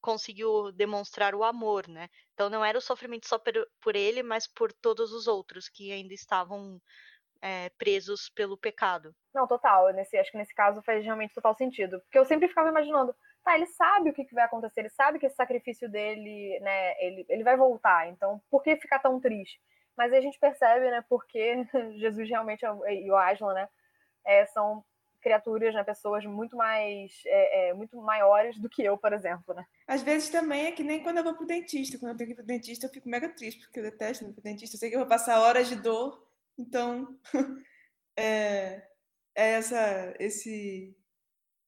conseguiu 0.00 0.72
demonstrar 0.72 1.34
o 1.34 1.44
amor, 1.44 1.86
né? 1.88 2.08
Então 2.32 2.48
não 2.48 2.64
era 2.64 2.78
o 2.78 2.80
sofrimento 2.80 3.28
só 3.28 3.38
por, 3.38 3.52
por 3.80 3.96
ele, 3.96 4.22
mas 4.22 4.46
por 4.46 4.72
todos 4.72 5.12
os 5.12 5.26
outros 5.26 5.68
que 5.68 5.92
ainda 5.92 6.14
estavam 6.14 6.80
é, 7.42 7.70
presos 7.70 8.28
pelo 8.28 8.56
pecado. 8.56 9.14
Não, 9.34 9.46
total. 9.46 9.92
Nesse, 9.92 10.16
acho 10.16 10.30
que 10.30 10.38
nesse 10.38 10.54
caso 10.54 10.82
faz 10.82 11.04
realmente 11.04 11.34
total 11.34 11.54
sentido. 11.54 12.00
Porque 12.00 12.18
eu 12.18 12.24
sempre 12.24 12.48
ficava 12.48 12.68
imaginando, 12.68 13.14
tá, 13.44 13.54
ele 13.54 13.66
sabe 13.66 14.10
o 14.10 14.12
que, 14.12 14.24
que 14.24 14.34
vai 14.34 14.44
acontecer, 14.44 14.80
ele 14.80 14.90
sabe 14.90 15.18
que 15.18 15.26
esse 15.26 15.36
sacrifício 15.36 15.88
dele, 15.88 16.58
né, 16.60 17.04
ele, 17.04 17.24
ele 17.28 17.44
vai 17.44 17.56
voltar. 17.56 18.08
Então, 18.08 18.40
por 18.50 18.62
que 18.62 18.76
ficar 18.76 18.98
tão 18.98 19.20
triste? 19.20 19.60
Mas 19.96 20.12
aí 20.12 20.18
a 20.18 20.22
gente 20.22 20.38
percebe, 20.38 20.90
né, 20.90 21.04
porque 21.08 21.66
Jesus 21.98 22.28
realmente 22.28 22.64
e 22.64 23.10
o 23.10 23.16
Aslan, 23.16 23.54
né, 23.54 23.68
é, 24.24 24.46
são 24.46 24.84
criaturas, 25.20 25.74
né, 25.74 25.84
pessoas 25.84 26.24
muito 26.24 26.56
mais, 26.56 27.12
é, 27.26 27.68
é, 27.68 27.74
muito 27.74 27.96
maiores 28.00 28.58
do 28.58 28.70
que 28.70 28.82
eu, 28.82 28.96
por 28.96 29.12
exemplo, 29.12 29.54
né? 29.54 29.66
Às 29.86 30.02
vezes 30.02 30.30
também 30.30 30.66
é 30.66 30.72
que 30.72 30.82
nem 30.82 31.02
quando 31.02 31.18
eu 31.18 31.24
vou 31.24 31.34
pro 31.34 31.46
dentista. 31.46 31.98
Quando 31.98 32.12
eu 32.12 32.16
tenho 32.16 32.28
que 32.28 32.32
ir 32.32 32.36
pro 32.36 32.46
dentista, 32.46 32.86
eu 32.86 32.90
fico 32.90 33.08
mega 33.08 33.28
triste, 33.28 33.60
porque 33.60 33.80
eu 33.80 33.84
detesto 33.84 34.24
ir 34.24 34.32
pro 34.32 34.42
dentista. 34.42 34.76
Eu 34.76 34.78
sei 34.78 34.88
que 34.88 34.96
eu 34.96 35.00
vou 35.00 35.08
passar 35.08 35.40
horas 35.40 35.68
de 35.68 35.76
dor, 35.76 36.26
então 36.60 37.18
é, 38.16 38.82
é 39.34 39.50
essa 39.52 40.14
esse 40.18 40.96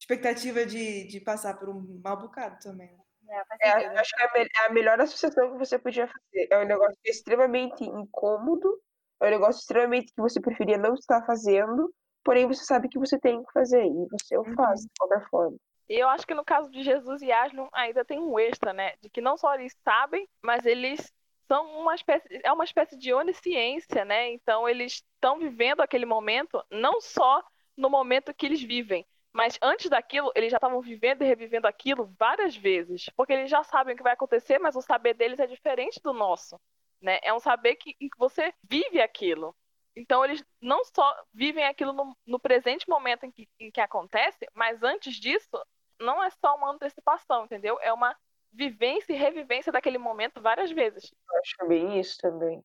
expectativa 0.00 0.66
de, 0.66 1.06
de 1.06 1.20
passar 1.20 1.58
por 1.58 1.68
um 1.68 2.00
mal 2.02 2.18
bocado 2.18 2.58
também. 2.60 2.92
Né? 3.22 3.42
É, 3.60 3.68
é 3.68 3.98
acho 3.98 4.10
que 4.14 4.22
é, 4.22 4.42
é 4.42 4.66
a 4.66 4.72
melhor 4.72 5.00
associação 5.00 5.52
que 5.52 5.58
você 5.58 5.78
podia 5.78 6.06
fazer. 6.06 6.48
É 6.50 6.58
um 6.58 6.66
negócio 6.66 6.98
extremamente 7.04 7.84
incômodo, 7.84 8.80
é 9.20 9.28
um 9.28 9.30
negócio 9.30 9.60
extremamente 9.60 10.12
que 10.12 10.20
você 10.20 10.40
preferia 10.40 10.76
não 10.76 10.94
estar 10.94 11.24
fazendo, 11.24 11.92
porém 12.24 12.46
você 12.46 12.64
sabe 12.64 12.88
que 12.88 12.98
você 12.98 13.18
tem 13.18 13.42
que 13.42 13.52
fazer 13.52 13.84
e 13.84 14.06
você 14.10 14.36
o 14.36 14.44
faz 14.54 14.80
uhum. 14.80 14.86
de 14.86 14.92
qualquer 14.98 15.28
forma. 15.28 15.56
E 15.88 15.98
eu 15.98 16.08
acho 16.08 16.26
que 16.26 16.34
no 16.34 16.44
caso 16.44 16.70
de 16.70 16.82
Jesus 16.82 17.22
e 17.22 17.30
Aslan 17.30 17.68
ainda 17.72 18.04
tem 18.04 18.18
um 18.18 18.38
extra, 18.38 18.72
né? 18.72 18.94
De 19.00 19.10
que 19.10 19.20
não 19.20 19.36
só 19.36 19.54
eles 19.54 19.76
sabem, 19.84 20.26
mas 20.42 20.64
eles 20.64 21.12
são 21.46 21.80
uma 21.80 21.94
espécie, 21.94 22.40
é 22.42 22.52
uma 22.52 22.64
espécie 22.64 22.96
de 22.96 23.12
onisciência, 23.12 24.04
né? 24.04 24.32
Então 24.32 24.68
eles 24.68 25.02
estão 25.14 25.38
vivendo 25.38 25.80
aquele 25.80 26.06
momento 26.06 26.62
não 26.70 27.00
só 27.00 27.42
no 27.76 27.88
momento 27.90 28.34
que 28.34 28.46
eles 28.46 28.62
vivem, 28.62 29.06
mas 29.32 29.58
antes 29.62 29.88
daquilo, 29.88 30.30
eles 30.34 30.50
já 30.50 30.58
estavam 30.58 30.80
vivendo 30.80 31.22
e 31.22 31.26
revivendo 31.26 31.66
aquilo 31.66 32.12
várias 32.18 32.54
vezes, 32.54 33.08
porque 33.16 33.32
eles 33.32 33.50
já 33.50 33.64
sabem 33.64 33.94
o 33.94 33.96
que 33.96 34.02
vai 34.02 34.12
acontecer, 34.12 34.58
mas 34.58 34.76
o 34.76 34.82
saber 34.82 35.14
deles 35.14 35.40
é 35.40 35.46
diferente 35.46 36.00
do 36.02 36.12
nosso, 36.12 36.60
né? 37.00 37.18
É 37.22 37.32
um 37.32 37.40
saber 37.40 37.76
que, 37.76 37.94
que 37.94 38.10
você 38.18 38.52
vive 38.62 39.00
aquilo. 39.00 39.56
Então, 39.96 40.24
eles 40.24 40.44
não 40.60 40.84
só 40.84 41.14
vivem 41.32 41.64
aquilo 41.64 41.92
no, 41.92 42.16
no 42.26 42.38
presente 42.38 42.88
momento 42.88 43.24
em 43.24 43.30
que, 43.30 43.48
em 43.58 43.70
que 43.70 43.80
acontece, 43.80 44.46
mas 44.54 44.82
antes 44.82 45.16
disso, 45.16 45.58
não 46.00 46.22
é 46.22 46.30
só 46.30 46.54
uma 46.56 46.70
antecipação, 46.70 47.44
entendeu? 47.44 47.78
É 47.80 47.92
uma 47.92 48.16
vivência 48.52 49.12
e 49.12 49.16
revivência 49.16 49.72
daquele 49.72 49.98
momento 49.98 50.40
várias 50.40 50.70
vezes. 50.70 51.12
Eu 51.30 51.38
acho 51.40 51.68
bem 51.68 51.98
isso 51.98 52.18
também. 52.18 52.62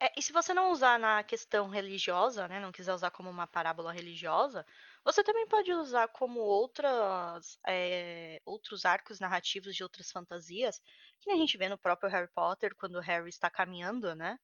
É, 0.00 0.12
e 0.16 0.22
se 0.22 0.32
você 0.32 0.52
não 0.52 0.70
usar 0.70 0.98
na 0.98 1.22
questão 1.22 1.68
religiosa, 1.68 2.48
né, 2.48 2.60
não 2.60 2.72
quiser 2.72 2.92
usar 2.92 3.10
como 3.10 3.30
uma 3.30 3.46
parábola 3.46 3.92
religiosa, 3.92 4.66
você 5.04 5.22
também 5.22 5.46
pode 5.46 5.72
usar 5.72 6.08
como 6.08 6.40
outras, 6.40 7.58
é, 7.66 8.40
outros 8.44 8.84
arcos 8.84 9.20
narrativos 9.20 9.74
de 9.74 9.82
outras 9.82 10.10
fantasias, 10.10 10.80
que 11.20 11.30
a 11.30 11.36
gente 11.36 11.56
vê 11.56 11.68
no 11.68 11.78
próprio 11.78 12.10
Harry 12.10 12.28
Potter, 12.34 12.74
quando 12.74 12.96
o 12.96 13.00
Harry 13.00 13.28
está 13.28 13.48
caminhando, 13.48 14.14
né? 14.14 14.38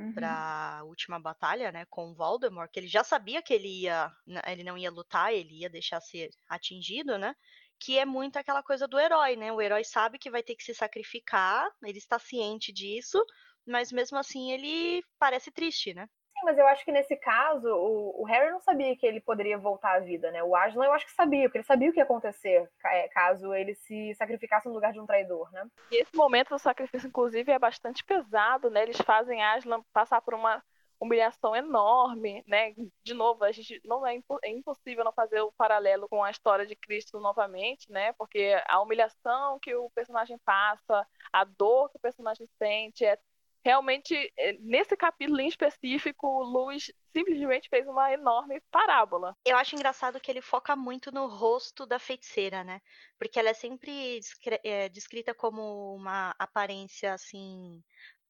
uhum. 0.00 0.12
para 0.12 0.78
a 0.78 0.84
última 0.84 1.20
batalha, 1.20 1.70
né, 1.70 1.84
com 1.90 2.10
o 2.10 2.14
Voldemort, 2.14 2.70
que 2.70 2.80
ele 2.80 2.88
já 2.88 3.04
sabia 3.04 3.42
que 3.42 3.52
ele 3.52 3.82
ia, 3.82 4.10
ele 4.46 4.64
não 4.64 4.76
ia 4.76 4.90
lutar, 4.90 5.32
ele 5.32 5.60
ia 5.60 5.70
deixar 5.70 6.00
ser 6.00 6.30
atingido, 6.48 7.18
né? 7.18 7.34
Que 7.80 7.98
é 7.98 8.04
muito 8.04 8.38
aquela 8.38 8.62
coisa 8.62 8.86
do 8.86 8.98
herói, 8.98 9.36
né? 9.36 9.52
O 9.52 9.60
herói 9.60 9.84
sabe 9.84 10.18
que 10.18 10.30
vai 10.30 10.42
ter 10.42 10.54
que 10.54 10.62
se 10.62 10.74
sacrificar, 10.74 11.68
ele 11.82 11.98
está 11.98 12.18
ciente 12.18 12.72
disso, 12.72 13.24
mas 13.66 13.90
mesmo 13.90 14.18
assim 14.18 14.52
ele 14.52 15.02
parece 15.18 15.50
triste, 15.50 15.94
né? 15.94 16.06
Sim, 16.40 16.44
mas 16.44 16.58
eu 16.58 16.66
acho 16.66 16.84
que 16.84 16.92
nesse 16.92 17.16
caso, 17.16 17.68
o, 17.68 18.22
o, 18.22 18.24
Harry 18.24 18.50
não 18.50 18.60
sabia 18.60 18.96
que 18.96 19.06
ele 19.06 19.20
poderia 19.20 19.58
voltar 19.58 19.96
à 19.96 20.00
vida, 20.00 20.30
né? 20.30 20.42
O 20.42 20.56
Aslan 20.56 20.86
eu 20.86 20.92
acho 20.92 21.04
que 21.04 21.12
sabia, 21.12 21.44
porque 21.44 21.58
ele 21.58 21.64
sabia 21.64 21.90
o 21.90 21.92
que 21.92 21.98
ia 21.98 22.04
acontecer 22.04 22.68
é, 22.86 23.08
caso 23.08 23.52
ele 23.54 23.74
se 23.74 24.14
sacrificasse 24.14 24.66
no 24.66 24.74
lugar 24.74 24.92
de 24.92 25.00
um 25.00 25.06
traidor, 25.06 25.50
né? 25.52 25.66
E 25.90 26.02
esse 26.02 26.16
momento 26.16 26.50
do 26.50 26.58
sacrifício, 26.58 27.08
inclusive, 27.08 27.52
é 27.52 27.58
bastante 27.58 28.04
pesado, 28.04 28.70
né? 28.70 28.82
Eles 28.82 29.00
fazem 29.02 29.42
Aslan 29.42 29.82
passar 29.92 30.22
por 30.22 30.34
uma 30.34 30.62
humilhação 31.00 31.56
enorme, 31.56 32.44
né? 32.46 32.74
De 33.02 33.14
novo, 33.14 33.42
a 33.42 33.50
gente 33.50 33.80
não 33.84 34.06
é, 34.06 34.20
é, 34.44 34.50
impossível 34.50 35.02
não 35.02 35.12
fazer 35.12 35.40
o 35.40 35.52
paralelo 35.52 36.08
com 36.08 36.22
a 36.22 36.30
história 36.30 36.66
de 36.66 36.76
Cristo 36.76 37.18
novamente, 37.18 37.90
né? 37.90 38.12
Porque 38.12 38.60
a 38.68 38.80
humilhação 38.80 39.58
que 39.60 39.74
o 39.74 39.90
personagem 39.90 40.38
passa, 40.44 41.06
a 41.32 41.44
dor 41.44 41.88
que 41.90 41.96
o 41.96 42.00
personagem 42.00 42.46
sente 42.58 43.04
é 43.04 43.18
realmente, 43.64 44.14
é, 44.38 44.52
nesse 44.60 44.96
capítulo 44.96 45.40
em 45.40 45.48
específico, 45.48 46.26
o 46.26 46.42
Luiz 46.42 46.92
simplesmente 47.12 47.68
fez 47.68 47.86
uma 47.86 48.12
enorme 48.12 48.60
parábola. 48.70 49.36
Eu 49.44 49.56
acho 49.56 49.74
engraçado 49.74 50.20
que 50.20 50.30
ele 50.30 50.40
foca 50.40 50.74
muito 50.74 51.12
no 51.12 51.26
rosto 51.26 51.86
da 51.86 51.98
feiticeira, 51.98 52.64
né? 52.64 52.80
Porque 53.18 53.38
ela 53.38 53.50
é 53.50 53.54
sempre 53.54 54.20
é, 54.64 54.88
descrita 54.88 55.34
como 55.34 55.94
uma 55.94 56.34
aparência 56.38 57.14
assim 57.14 57.82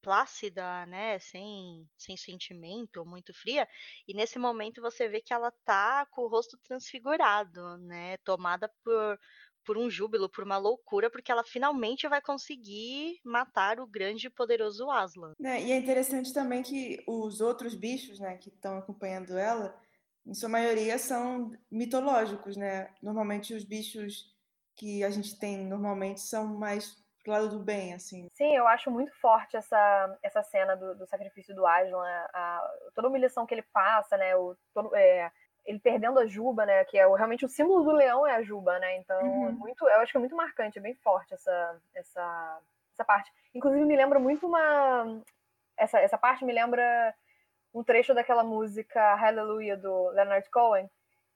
plácida, 0.02 0.86
né, 0.86 1.18
sem, 1.18 1.89
sem 1.97 2.16
sentimento, 2.16 3.05
muito 3.05 3.32
fria, 3.35 3.66
e 4.06 4.14
nesse 4.14 4.39
momento 4.39 4.81
você 4.81 5.09
vê 5.09 5.20
que 5.20 5.32
ela 5.32 5.52
tá 5.64 6.06
com 6.10 6.22
o 6.22 6.28
rosto 6.28 6.59
transfigurado, 6.64 7.78
né, 7.78 8.16
tomada 8.18 8.70
por 8.82 9.18
por 9.64 9.77
um 9.77 9.90
júbilo, 9.90 10.28
por 10.28 10.43
uma 10.43 10.56
loucura, 10.56 11.10
porque 11.10 11.31
ela 11.31 11.44
finalmente 11.44 12.09
vai 12.09 12.20
conseguir 12.20 13.20
matar 13.24 13.78
o 13.78 13.86
grande 13.86 14.27
e 14.27 14.31
poderoso 14.31 14.90
Aslan. 14.90 15.35
É, 15.44 15.62
e 15.62 15.72
é 15.72 15.77
interessante 15.77 16.32
também 16.32 16.62
que 16.62 17.02
os 17.06 17.40
outros 17.40 17.74
bichos, 17.74 18.18
né, 18.18 18.36
que 18.36 18.48
estão 18.48 18.78
acompanhando 18.78 19.36
ela, 19.36 19.78
em 20.27 20.35
sua 20.35 20.48
maioria 20.48 20.98
são 20.98 21.51
mitológicos, 21.70 22.56
né? 22.56 22.94
Normalmente 23.02 23.55
os 23.55 23.64
bichos 23.64 24.35
que 24.77 25.02
a 25.02 25.10
gente 25.10 25.39
tem 25.39 25.66
normalmente 25.66 26.20
são 26.20 26.47
mais 26.59 26.99
pro 27.22 27.32
lado 27.32 27.48
do 27.48 27.59
bem, 27.59 27.94
assim. 27.94 28.28
Sim, 28.32 28.56
eu 28.56 28.66
acho 28.66 28.90
muito 28.90 29.12
forte 29.20 29.56
essa, 29.56 30.18
essa 30.22 30.42
cena 30.42 30.76
do, 30.76 30.94
do 30.94 31.06
sacrifício 31.06 31.55
do 31.55 31.66
Aslan, 31.66 32.05
a, 32.32 32.70
toda 32.94 33.09
a 33.09 33.10
humilhação 33.10 33.47
que 33.47 33.55
ele 33.55 33.64
passa, 33.72 34.16
né? 34.16 34.34
O, 34.36 34.56
todo, 34.72 34.94
é, 34.94 35.30
ele 35.64 35.78
perdendo 35.78 36.18
a 36.18 36.26
juba, 36.26 36.66
né? 36.66 36.84
Que 36.84 36.98
é 36.98 37.06
o, 37.06 37.14
realmente 37.14 37.44
o 37.44 37.48
símbolo 37.48 37.84
do 37.84 37.92
leão 37.92 38.26
é 38.26 38.34
a 38.36 38.42
juba, 38.42 38.78
né? 38.78 38.97
Então, 38.97 39.20
uhum. 39.20 39.48
é 39.48 39.52
muito, 39.52 39.88
eu 39.88 40.01
acho 40.01 40.12
que 40.12 40.16
é 40.16 40.20
muito 40.20 40.36
marcante, 40.36 40.78
é 40.78 40.82
bem 40.82 40.94
forte 40.97 41.34
essa, 41.34 41.80
essa, 41.94 42.60
essa 42.94 43.05
parte. 43.05 43.30
Inclusive, 43.55 43.84
me 43.84 43.97
lembra 43.97 44.18
muito 44.18 44.47
uma. 44.47 45.22
Essa, 45.76 46.01
essa 46.01 46.18
parte 46.18 46.44
me 46.44 46.52
lembra 46.52 47.14
um 47.72 47.84
trecho 47.84 48.14
daquela 48.14 48.42
música 48.42 49.14
Hallelujah 49.14 49.76
do 49.76 50.09
Leonard 50.10 50.48
Cohen, 50.51 50.90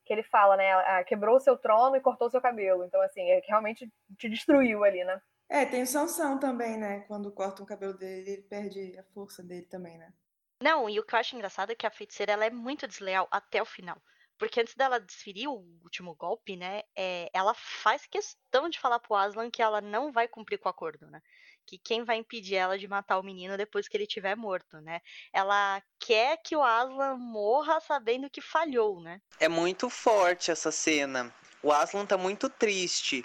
que 0.04 0.12
ele 0.12 0.22
fala, 0.22 0.56
né? 0.56 0.72
Ah, 0.72 1.04
quebrou 1.04 1.36
o 1.36 1.40
seu 1.40 1.56
trono 1.56 1.96
e 1.96 2.00
cortou 2.00 2.30
seu 2.30 2.40
cabelo. 2.40 2.84
Então, 2.84 3.00
assim, 3.02 3.30
é 3.30 3.40
que 3.40 3.48
realmente 3.48 3.90
te 4.18 4.28
destruiu 4.28 4.84
ali, 4.84 5.04
né? 5.04 5.20
É, 5.48 5.64
tem 5.64 5.82
o 5.82 5.86
Sansão 5.86 6.38
também, 6.38 6.76
né? 6.76 7.00
Quando 7.00 7.30
corta 7.30 7.62
o 7.62 7.66
cabelo 7.66 7.94
dele, 7.94 8.30
ele 8.30 8.42
perde 8.42 8.98
a 8.98 9.02
força 9.14 9.42
dele 9.42 9.66
também, 9.66 9.98
né? 9.98 10.12
Não, 10.60 10.88
e 10.88 10.98
o 10.98 11.04
que 11.04 11.14
eu 11.14 11.18
acho 11.18 11.34
engraçado 11.34 11.72
é 11.72 11.74
que 11.74 11.86
a 11.86 11.90
feiticeira 11.90 12.32
ela 12.32 12.44
é 12.44 12.50
muito 12.50 12.86
desleal 12.88 13.28
até 13.30 13.60
o 13.60 13.66
final. 13.66 14.00
Porque 14.38 14.60
antes 14.60 14.74
dela 14.74 14.98
desferir 14.98 15.46
o 15.46 15.64
último 15.82 16.14
golpe, 16.14 16.56
né? 16.56 16.82
É, 16.96 17.30
ela 17.32 17.54
faz 17.54 18.06
questão 18.06 18.68
de 18.68 18.80
falar 18.80 18.98
pro 18.98 19.14
Aslan 19.14 19.50
que 19.50 19.62
ela 19.62 19.80
não 19.80 20.10
vai 20.10 20.26
cumprir 20.26 20.58
com 20.58 20.68
o 20.68 20.70
acordo, 20.70 21.06
né? 21.06 21.20
Que 21.66 21.78
quem 21.78 22.02
vai 22.02 22.16
impedir 22.16 22.56
ela 22.56 22.78
de 22.78 22.88
matar 22.88 23.18
o 23.18 23.22
menino 23.22 23.56
depois 23.56 23.86
que 23.86 23.96
ele 23.96 24.04
estiver 24.04 24.36
morto, 24.36 24.80
né? 24.80 25.00
Ela 25.32 25.82
quer 26.00 26.38
que 26.38 26.56
o 26.56 26.62
Aslan 26.62 27.16
morra 27.16 27.80
sabendo 27.80 28.28
que 28.28 28.40
falhou, 28.40 29.00
né? 29.00 29.20
É 29.38 29.48
muito 29.48 29.88
forte 29.88 30.50
essa 30.50 30.72
cena. 30.72 31.32
O 31.62 31.70
Aslan 31.70 32.04
tá 32.04 32.18
muito 32.18 32.50
triste. 32.50 33.24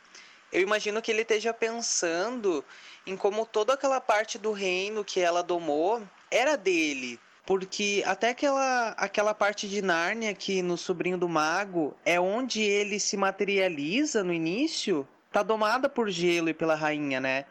Eu 0.52 0.62
imagino 0.62 1.02
que 1.02 1.12
ele 1.12 1.22
esteja 1.22 1.54
pensando 1.54 2.64
em 3.06 3.16
como 3.16 3.46
toda 3.46 3.74
aquela 3.74 4.02
parte 4.02 4.38
do 4.38 4.52
reino 4.52 5.04
que 5.04 5.20
ela 5.20 5.44
domou 5.44 6.02
era 6.32 6.56
dele. 6.56 7.20
Porque 7.46 8.04
até 8.06 8.30
aquela, 8.30 8.90
aquela 8.90 9.34
parte 9.34 9.68
de 9.68 9.82
Nárnia 9.82 10.34
que 10.34 10.62
no 10.62 10.78
Sobrinho 10.78 11.18
do 11.18 11.28
Mago 11.28 11.96
é 12.06 12.20
onde 12.20 12.62
ele 12.62 13.00
se 13.00 13.18
materializa 13.18 14.24
no 14.24 14.32
início, 14.32 15.08
tá 15.32 15.42
domada 15.42 15.90
por 15.90 16.10
gelo 16.10 16.50
e 16.50 16.54
pela 16.54 16.76
rainha, 16.76 17.20
né? 17.20 17.46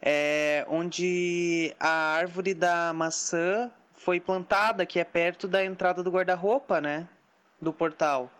É 0.00 0.64
onde 0.68 1.74
a 1.78 1.88
árvore 1.88 2.54
da 2.54 2.92
maçã 2.92 3.70
foi 3.94 4.18
plantada, 4.18 4.84
que 4.84 4.98
é 4.98 5.04
perto 5.04 5.46
da 5.46 5.64
entrada 5.64 6.02
do 6.02 6.10
guarda-roupa, 6.10 6.80
né? 6.80 7.06
Do 7.60 7.72
portal. 7.72 8.30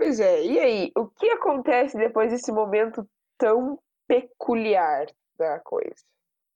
Pois 0.00 0.18
é, 0.18 0.42
e 0.42 0.58
aí? 0.58 0.92
O 0.96 1.06
que 1.08 1.28
acontece 1.28 1.98
depois 1.98 2.32
desse 2.32 2.50
momento 2.50 3.06
tão 3.36 3.78
peculiar 4.08 5.06
da 5.36 5.60
coisa? 5.60 6.02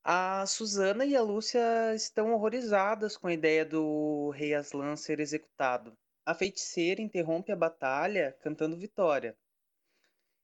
A 0.03 0.47
Susana 0.47 1.05
e 1.05 1.15
a 1.15 1.21
Lúcia 1.21 1.95
estão 1.95 2.33
horrorizadas 2.33 3.19
com 3.19 3.27
a 3.27 3.35
ideia 3.35 3.63
do 3.63 4.31
rei 4.31 4.55
Aslan 4.55 4.97
ser 4.97 5.21
executado. 5.21 5.93
A 6.25 6.35
feiticeira 6.35 7.03
interrompe 7.03 7.53
a 7.53 7.57
batalha 7.57 8.35
cantando 8.41 8.79
vitória. 8.79 9.37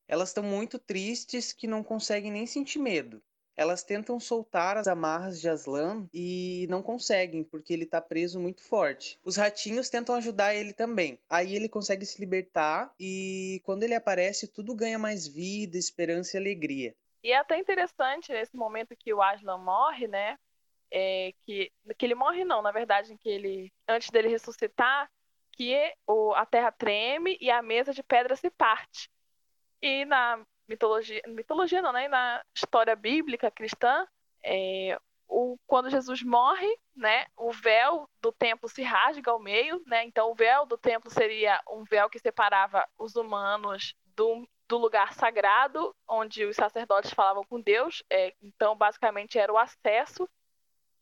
Elas 0.07 0.29
estão 0.29 0.45
muito 0.45 0.79
tristes 0.79 1.55
que 1.55 1.67
não 1.67 1.83
conseguem 1.83 2.31
nem 2.31 2.47
sentir 2.47 2.79
medo. 2.79 3.23
Elas 3.57 3.83
tentam 3.83 4.19
soltar 4.19 4.77
as 4.77 4.87
amarras 4.87 5.41
de 5.41 5.49
Aslan 5.49 6.09
e 6.13 6.67
não 6.71 6.83
conseguem, 6.83 7.45
porque 7.45 7.73
ele 7.73 7.85
está 7.85 8.01
preso 8.01 8.41
muito 8.41 8.63
forte. 8.63 9.19
Os 9.25 9.37
ratinhos 9.37 9.91
tentam 9.91 10.15
ajudar 10.15 10.55
ele 10.55 10.73
também. 10.73 11.19
Aí 11.29 11.55
ele 11.55 11.69
consegue 11.69 12.07
se 12.07 12.19
libertar 12.21 12.93
e 12.99 13.61
quando 13.65 13.83
ele 13.83 13.95
aparece, 13.95 14.49
tudo 14.49 14.75
ganha 14.75 14.99
mais 14.99 15.27
vida, 15.27 15.77
esperança 15.77 16.37
e 16.37 16.41
alegria. 16.41 16.95
E 17.23 17.33
é 17.33 17.37
até 17.37 17.59
interessante 17.59 18.33
nesse 18.33 18.57
momento 18.57 18.97
que 18.97 19.13
o 19.13 19.21
Aslan 19.21 19.59
morre, 19.59 20.09
né? 20.09 20.39
É, 20.91 21.33
que, 21.45 21.71
que 21.97 22.07
ele 22.07 22.15
morre 22.15 22.45
não, 22.45 22.63
na 22.63 22.73
verdade, 22.73 23.17
que 23.19 23.29
ele 23.29 23.73
antes 23.87 24.11
dele 24.11 24.29
ressuscitar, 24.29 25.09
que 25.53 25.95
o, 26.07 26.33
a 26.35 26.47
terra 26.47 26.73
treme 26.73 27.37
e 27.41 27.51
a 27.51 27.63
mesa 27.63 27.93
de 27.93 28.03
pedra 28.03 28.35
se 28.35 28.51
parte. 28.51 29.11
E 29.83 30.05
na 30.05 30.45
mitologia, 30.71 31.21
mitologia 31.27 31.83
não, 31.83 31.93
né? 31.93 32.07
Na 32.07 32.43
história 32.55 32.95
bíblica 32.95 33.51
cristã, 33.51 34.07
é, 34.43 34.97
o, 35.29 35.59
quando 35.67 35.91
Jesus 35.91 36.23
morre, 36.23 36.69
né, 36.95 37.27
o 37.37 37.53
véu 37.53 38.09
do 38.21 38.33
templo 38.33 38.69
se 38.69 38.83
rasga 38.83 39.31
ao 39.33 39.41
meio, 39.41 39.83
né? 39.85 40.05
Então 40.05 40.31
o 40.31 40.35
véu 40.35 40.65
do 40.65 40.79
templo 40.79 41.11
seria 41.11 41.61
um 41.69 41.83
véu 41.83 42.09
que 42.09 42.21
separava 42.21 42.87
os 42.97 43.17
humanos 43.17 43.95
do, 44.17 44.49
do 44.69 44.79
lugar 44.79 45.13
sagrado, 45.15 45.95
onde 46.09 46.45
os 46.45 46.55
sacerdotes 46.55 47.13
falavam 47.13 47.45
com 47.45 47.61
Deus. 47.61 48.03
É, 48.09 48.33
então 48.41 48.77
basicamente 48.77 49.39
era 49.39 49.53
o 49.53 49.59
acesso 49.59 50.29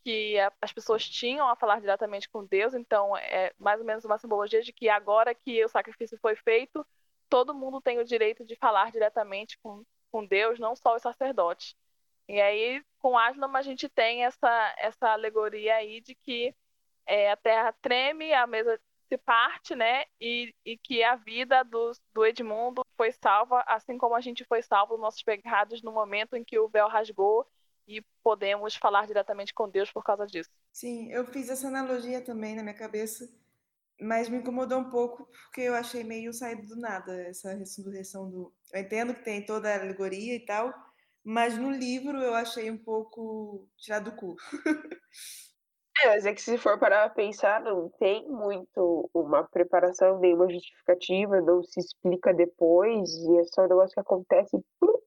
que 0.02 0.38
a, 0.38 0.50
as 0.62 0.72
pessoas 0.72 1.06
tinham 1.06 1.46
a 1.46 1.56
falar 1.56 1.80
diretamente 1.80 2.28
com 2.28 2.44
Deus. 2.44 2.72
Então 2.72 3.14
é 3.16 3.52
mais 3.58 3.80
ou 3.80 3.86
menos 3.86 4.04
uma 4.04 4.18
simbologia 4.18 4.62
de 4.62 4.72
que 4.72 4.88
agora 4.88 5.34
que 5.34 5.62
o 5.62 5.68
sacrifício 5.68 6.18
foi 6.20 6.36
feito, 6.36 6.86
todo 7.28 7.54
mundo 7.54 7.80
tem 7.80 7.98
o 7.98 8.04
direito 8.04 8.44
de 8.44 8.56
falar 8.56 8.90
diretamente 8.90 9.58
com, 9.62 9.84
com 10.10 10.24
Deus, 10.24 10.58
não 10.58 10.74
só 10.74 10.96
os 10.96 11.02
sacerdotes. 11.02 11.74
E 12.28 12.40
aí, 12.40 12.82
com 12.98 13.16
Aslan, 13.16 13.50
a 13.54 13.62
gente 13.62 13.88
tem 13.88 14.24
essa, 14.24 14.74
essa 14.78 15.10
alegoria 15.10 15.76
aí 15.76 16.00
de 16.00 16.14
que 16.14 16.54
é, 17.06 17.30
a 17.30 17.36
terra 17.36 17.72
treme, 17.80 18.34
a 18.34 18.46
mesa 18.46 18.78
se 19.08 19.16
parte, 19.16 19.74
né? 19.74 20.04
E, 20.20 20.54
e 20.64 20.76
que 20.76 21.02
a 21.02 21.16
vida 21.16 21.62
do, 21.64 21.92
do 22.12 22.26
Edmundo 22.26 22.82
foi 22.96 23.10
salva, 23.12 23.64
assim 23.66 23.96
como 23.96 24.14
a 24.14 24.20
gente 24.20 24.44
foi 24.44 24.62
salvo 24.62 24.94
dos 24.94 25.00
nossos 25.00 25.22
pecados 25.22 25.82
no 25.82 25.90
momento 25.90 26.36
em 26.36 26.44
que 26.44 26.58
o 26.58 26.68
véu 26.68 26.86
rasgou 26.86 27.46
e 27.86 28.02
podemos 28.22 28.76
falar 28.76 29.06
diretamente 29.06 29.54
com 29.54 29.66
Deus 29.66 29.90
por 29.90 30.04
causa 30.04 30.26
disso. 30.26 30.50
Sim, 30.70 31.10
eu 31.10 31.24
fiz 31.24 31.48
essa 31.48 31.68
analogia 31.68 32.20
também 32.20 32.54
na 32.54 32.62
minha 32.62 32.74
cabeça 32.74 33.26
mas 34.00 34.28
me 34.28 34.38
incomodou 34.38 34.78
um 34.80 34.90
pouco 34.90 35.28
porque 35.44 35.62
eu 35.62 35.74
achei 35.74 36.04
meio 36.04 36.32
saído 36.32 36.66
do 36.66 36.76
nada 36.76 37.12
essa 37.22 37.54
ressurreição 37.54 38.30
do. 38.30 38.52
Eu 38.72 38.80
entendo 38.80 39.14
que 39.14 39.24
tem 39.24 39.44
toda 39.44 39.70
a 39.70 39.80
alegoria 39.80 40.34
e 40.34 40.44
tal, 40.44 40.72
mas 41.24 41.58
no 41.58 41.70
livro 41.70 42.18
eu 42.18 42.34
achei 42.34 42.70
um 42.70 42.78
pouco 42.78 43.68
tirado 43.76 44.10
do 44.10 44.16
cu. 44.16 44.36
É, 46.00 46.06
mas 46.06 46.24
é 46.26 46.32
que 46.32 46.40
se 46.40 46.56
for 46.56 46.78
para 46.78 47.08
pensar, 47.10 47.60
não 47.60 47.88
tem 47.98 48.28
muito 48.28 49.10
uma 49.12 49.42
preparação, 49.48 50.20
nem 50.20 50.32
uma 50.32 50.48
justificativa, 50.48 51.40
não 51.40 51.62
se 51.64 51.80
explica 51.80 52.32
depois, 52.32 53.10
e 53.12 53.38
é 53.38 53.44
só 53.44 53.62
um 53.64 53.68
negócio 53.68 53.94
que 53.94 54.00
acontece 54.00 54.56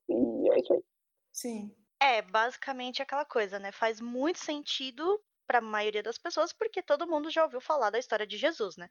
e 0.09 0.51
é 0.51 0.59
isso 0.59 0.73
aí. 0.73 0.83
Sim. 1.31 1.75
É, 2.01 2.21
basicamente 2.21 3.01
aquela 3.01 3.23
coisa, 3.23 3.57
né? 3.57 3.71
Faz 3.71 4.01
muito 4.01 4.39
sentido 4.39 5.21
para 5.51 5.57
a 5.57 5.61
maioria 5.61 6.01
das 6.01 6.17
pessoas, 6.17 6.53
porque 6.53 6.81
todo 6.81 7.05
mundo 7.05 7.29
já 7.29 7.43
ouviu 7.43 7.59
falar 7.59 7.89
da 7.89 7.99
história 7.99 8.25
de 8.25 8.37
Jesus, 8.37 8.77
né? 8.77 8.87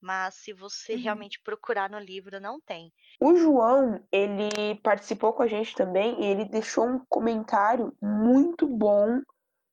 Mas 0.00 0.36
se 0.36 0.54
você 0.54 0.94
uhum. 0.94 1.02
realmente 1.02 1.38
procurar 1.42 1.90
no 1.90 1.98
livro, 1.98 2.40
não 2.40 2.58
tem. 2.58 2.90
O 3.20 3.36
João, 3.36 4.02
ele 4.10 4.76
participou 4.82 5.34
com 5.34 5.42
a 5.42 5.46
gente 5.46 5.74
também 5.74 6.18
e 6.18 6.24
ele 6.24 6.46
deixou 6.46 6.86
um 6.86 7.04
comentário 7.10 7.94
muito 8.00 8.66
bom 8.66 9.20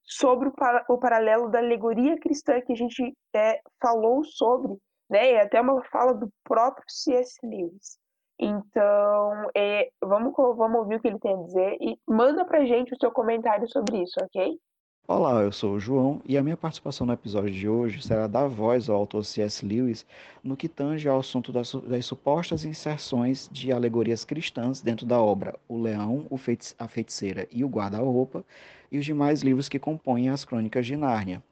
sobre 0.03 0.49
o, 0.49 0.51
para, 0.51 0.85
o 0.89 0.97
paralelo 0.97 1.49
da 1.49 1.59
alegoria 1.59 2.19
cristã 2.19 2.59
que 2.59 2.73
a 2.73 2.75
gente 2.75 3.15
é, 3.33 3.61
falou 3.81 4.25
sobre, 4.25 4.77
né? 5.09 5.31
E 5.31 5.39
até 5.39 5.61
uma 5.61 5.81
fala 5.85 6.13
do 6.13 6.29
próprio 6.43 6.83
C.S. 6.89 7.39
Lewis. 7.45 7.97
Então, 8.37 9.49
é, 9.55 9.89
vamos, 10.03 10.33
vamos 10.35 10.79
ouvir 10.79 10.97
o 10.97 10.99
que 10.99 11.07
ele 11.07 11.19
tem 11.19 11.33
a 11.33 11.43
dizer 11.43 11.77
e 11.79 11.97
manda 12.05 12.43
pra 12.43 12.65
gente 12.65 12.93
o 12.93 12.97
seu 12.99 13.09
comentário 13.09 13.69
sobre 13.69 14.03
isso, 14.03 14.19
ok? 14.21 14.59
Olá, 15.07 15.43
eu 15.43 15.51
sou 15.51 15.75
o 15.75 15.79
João 15.79 16.19
e 16.25 16.35
a 16.35 16.41
minha 16.41 16.57
participação 16.57 17.05
no 17.05 17.13
episódio 17.13 17.51
de 17.51 17.69
hoje 17.69 18.01
será 18.01 18.25
dar 18.25 18.47
voz 18.47 18.89
ao 18.89 18.95
autor 18.95 19.23
C.S. 19.23 19.63
Lewis 19.63 20.03
no 20.43 20.57
que 20.57 20.67
tange 20.67 21.07
ao 21.07 21.19
assunto 21.19 21.51
das, 21.51 21.71
das, 21.73 22.07
supostas 22.07 22.65
inserções 22.65 23.47
de 23.51 23.71
alegorias 23.71 24.25
cristãs 24.25 24.81
dentro 24.81 25.05
da 25.05 25.21
obra 25.21 25.53
O 25.67 25.79
Leão, 25.79 26.25
o 26.27 26.37
Feiti 26.37 26.73
a 26.79 26.87
Feiticeira 26.87 27.47
e 27.51 27.63
o 27.63 27.67
Guarda-Roupa 27.67 28.43
e 28.91 28.97
os 28.97 29.05
demais 29.05 29.43
livros 29.43 29.69
que 29.69 29.77
compõem 29.77 30.29
as 30.29 30.43
Crônicas 30.43 30.87
de 30.87 30.95
Nárnia. 30.95 31.43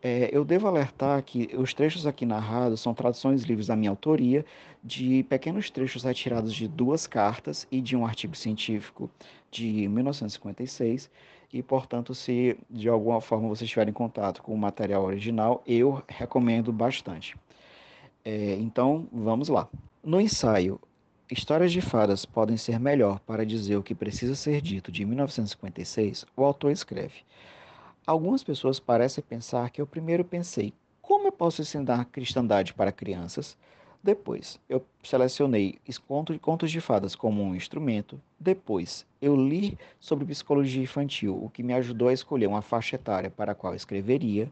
É, 0.00 0.30
eu 0.32 0.44
devo 0.44 0.68
alertar 0.68 1.20
que 1.24 1.50
os 1.56 1.74
trechos 1.74 2.06
aqui 2.06 2.24
narrados 2.24 2.80
são 2.80 2.94
traduções 2.94 3.42
livres 3.42 3.66
da 3.66 3.74
minha 3.74 3.90
autoria 3.90 4.46
de 4.84 5.24
pequenos 5.24 5.70
trechos 5.70 6.04
retirados 6.04 6.54
de 6.54 6.68
duas 6.68 7.04
cartas 7.04 7.66
e 7.68 7.80
de 7.80 7.96
um 7.96 8.06
artigo 8.06 8.36
científico 8.36 9.10
de 9.50 9.88
1956 9.88 11.10
e, 11.52 11.62
portanto, 11.62 12.14
se 12.14 12.58
de 12.68 12.88
alguma 12.88 13.20
forma 13.20 13.48
você 13.48 13.64
estiver 13.64 13.88
em 13.88 13.92
contato 13.92 14.42
com 14.42 14.52
o 14.52 14.58
material 14.58 15.04
original, 15.04 15.62
eu 15.66 16.02
recomendo 16.08 16.72
bastante. 16.72 17.36
É, 18.24 18.54
então, 18.54 19.06
vamos 19.12 19.48
lá. 19.48 19.68
No 20.02 20.20
ensaio 20.20 20.80
Histórias 21.28 21.72
de 21.72 21.80
Fadas 21.80 22.24
podem 22.24 22.56
ser 22.56 22.78
melhor 22.78 23.18
para 23.20 23.44
dizer 23.44 23.76
o 23.76 23.82
que 23.82 23.96
precisa 23.96 24.36
ser 24.36 24.60
dito 24.60 24.92
de 24.92 25.04
1956, 25.04 26.24
o 26.36 26.44
autor 26.44 26.70
escreve: 26.70 27.24
Algumas 28.06 28.44
pessoas 28.44 28.78
parecem 28.78 29.24
pensar 29.28 29.68
que 29.70 29.80
eu 29.80 29.86
primeiro 29.88 30.24
pensei 30.24 30.72
como 31.02 31.26
eu 31.26 31.32
posso 31.32 31.62
ensinar 31.62 32.04
cristandade 32.06 32.74
para 32.74 32.92
crianças, 32.92 33.56
Depois, 34.02 34.58
eu 34.68 34.84
selecionei 35.02 35.78
contos 36.40 36.70
de 36.70 36.80
fadas 36.80 37.14
como 37.14 37.42
um 37.42 37.54
instrumento. 37.54 38.20
Depois, 38.38 39.04
eu 39.20 39.34
li 39.34 39.76
sobre 39.98 40.24
psicologia 40.24 40.82
infantil, 40.82 41.36
o 41.42 41.50
que 41.50 41.62
me 41.62 41.74
ajudou 41.74 42.08
a 42.08 42.12
escolher 42.12 42.46
uma 42.46 42.62
faixa 42.62 42.96
etária 42.96 43.30
para 43.30 43.52
a 43.52 43.54
qual 43.54 43.74
escreveria. 43.74 44.50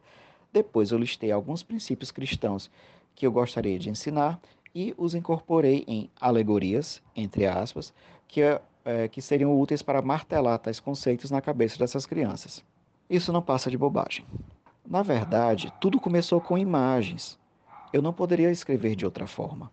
Depois, 0.53 0.91
eu 0.91 0.99
listei 0.99 1.31
alguns 1.31 1.62
princípios 1.62 2.11
cristãos 2.11 2.71
que 3.15 3.27
eu 3.27 3.33
gostaria 3.33 3.79
de 3.79 3.91
ensinar 3.91 4.41
e 4.75 4.93
os 4.99 5.15
incorporei 5.15 5.85
em 5.87 6.11
alegorias, 6.21 7.01
entre 7.15 7.47
aspas, 7.47 7.95
que, 8.27 8.41
é, 8.43 9.09
que 9.09 9.23
seriam 9.23 9.59
úteis 9.59 9.83
para 9.83 10.03
martelar 10.03 10.59
tais 10.59 10.81
conceitos 10.81 11.31
na 11.31 11.41
cabeça 11.41 11.79
dessas 11.79 12.07
crianças. 12.07 12.65
Isso 13.09 13.33
não 13.33 13.41
passa 13.41 13.71
de 13.71 13.79
bobagem. 13.79 14.25
Na 14.85 15.03
verdade, 15.03 15.73
tudo 15.81 16.01
começou 16.01 16.41
com 16.41 16.59
imagens. 16.59 17.39
Eu 17.95 18.03
não 18.03 18.12
poderia 18.12 18.51
escrever 18.51 18.97
de 18.97 19.05
outra 19.05 19.25
forma. 19.25 19.71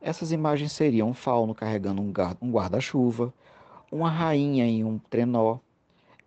Essas 0.00 0.30
imagens 0.30 0.70
seriam 0.70 1.08
um 1.08 1.12
fauno 1.12 1.52
carregando 1.52 2.00
um 2.00 2.52
guarda-chuva, 2.52 3.34
uma 3.90 4.08
rainha 4.08 4.64
em 4.64 4.84
um 4.84 4.96
trenó 4.96 5.58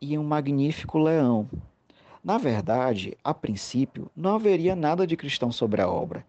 e 0.02 0.18
um 0.18 0.24
magnífico 0.26 1.00
leão. 1.00 1.50
Na 2.22 2.38
verdade, 2.38 3.18
a 3.24 3.34
princípio, 3.34 4.12
não 4.14 4.36
haveria 4.36 4.76
nada 4.76 5.08
de 5.08 5.16
cristão 5.16 5.54
sobre 5.54 5.82
a 5.82 5.88
obra. 5.88 6.26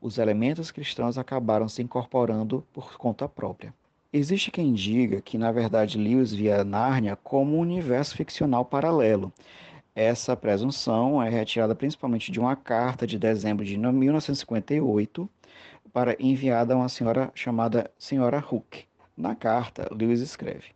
Os 0.00 0.16
elementos 0.16 0.70
cristãos 0.70 1.18
acabaram 1.18 1.68
se 1.68 1.82
incorporando 1.82 2.64
por 2.72 2.96
conta 2.96 3.28
própria. 3.28 3.74
Existe 4.10 4.50
quem 4.50 4.72
diga 4.72 5.20
que, 5.20 5.36
na 5.36 5.52
verdade, 5.52 5.98
Lewis 5.98 6.32
via 6.32 6.64
Nárnia 6.64 7.14
como 7.14 7.58
um 7.58 7.60
universo 7.60 8.16
ficcional 8.16 8.64
paralelo 8.64 9.30
essa 10.00 10.34
presunção 10.34 11.22
é 11.22 11.28
retirada 11.28 11.74
principalmente 11.74 12.32
de 12.32 12.40
uma 12.40 12.56
carta 12.56 13.06
de 13.06 13.18
dezembro 13.18 13.66
de 13.66 13.76
1958 13.76 15.28
para 15.92 16.16
enviada 16.18 16.72
a 16.72 16.76
uma 16.78 16.88
senhora 16.88 17.30
chamada 17.34 17.90
Senhora 17.98 18.38
Hook. 18.38 18.86
Na 19.14 19.34
carta, 19.34 19.86
Lewis 19.92 20.20
escreve: 20.20 20.68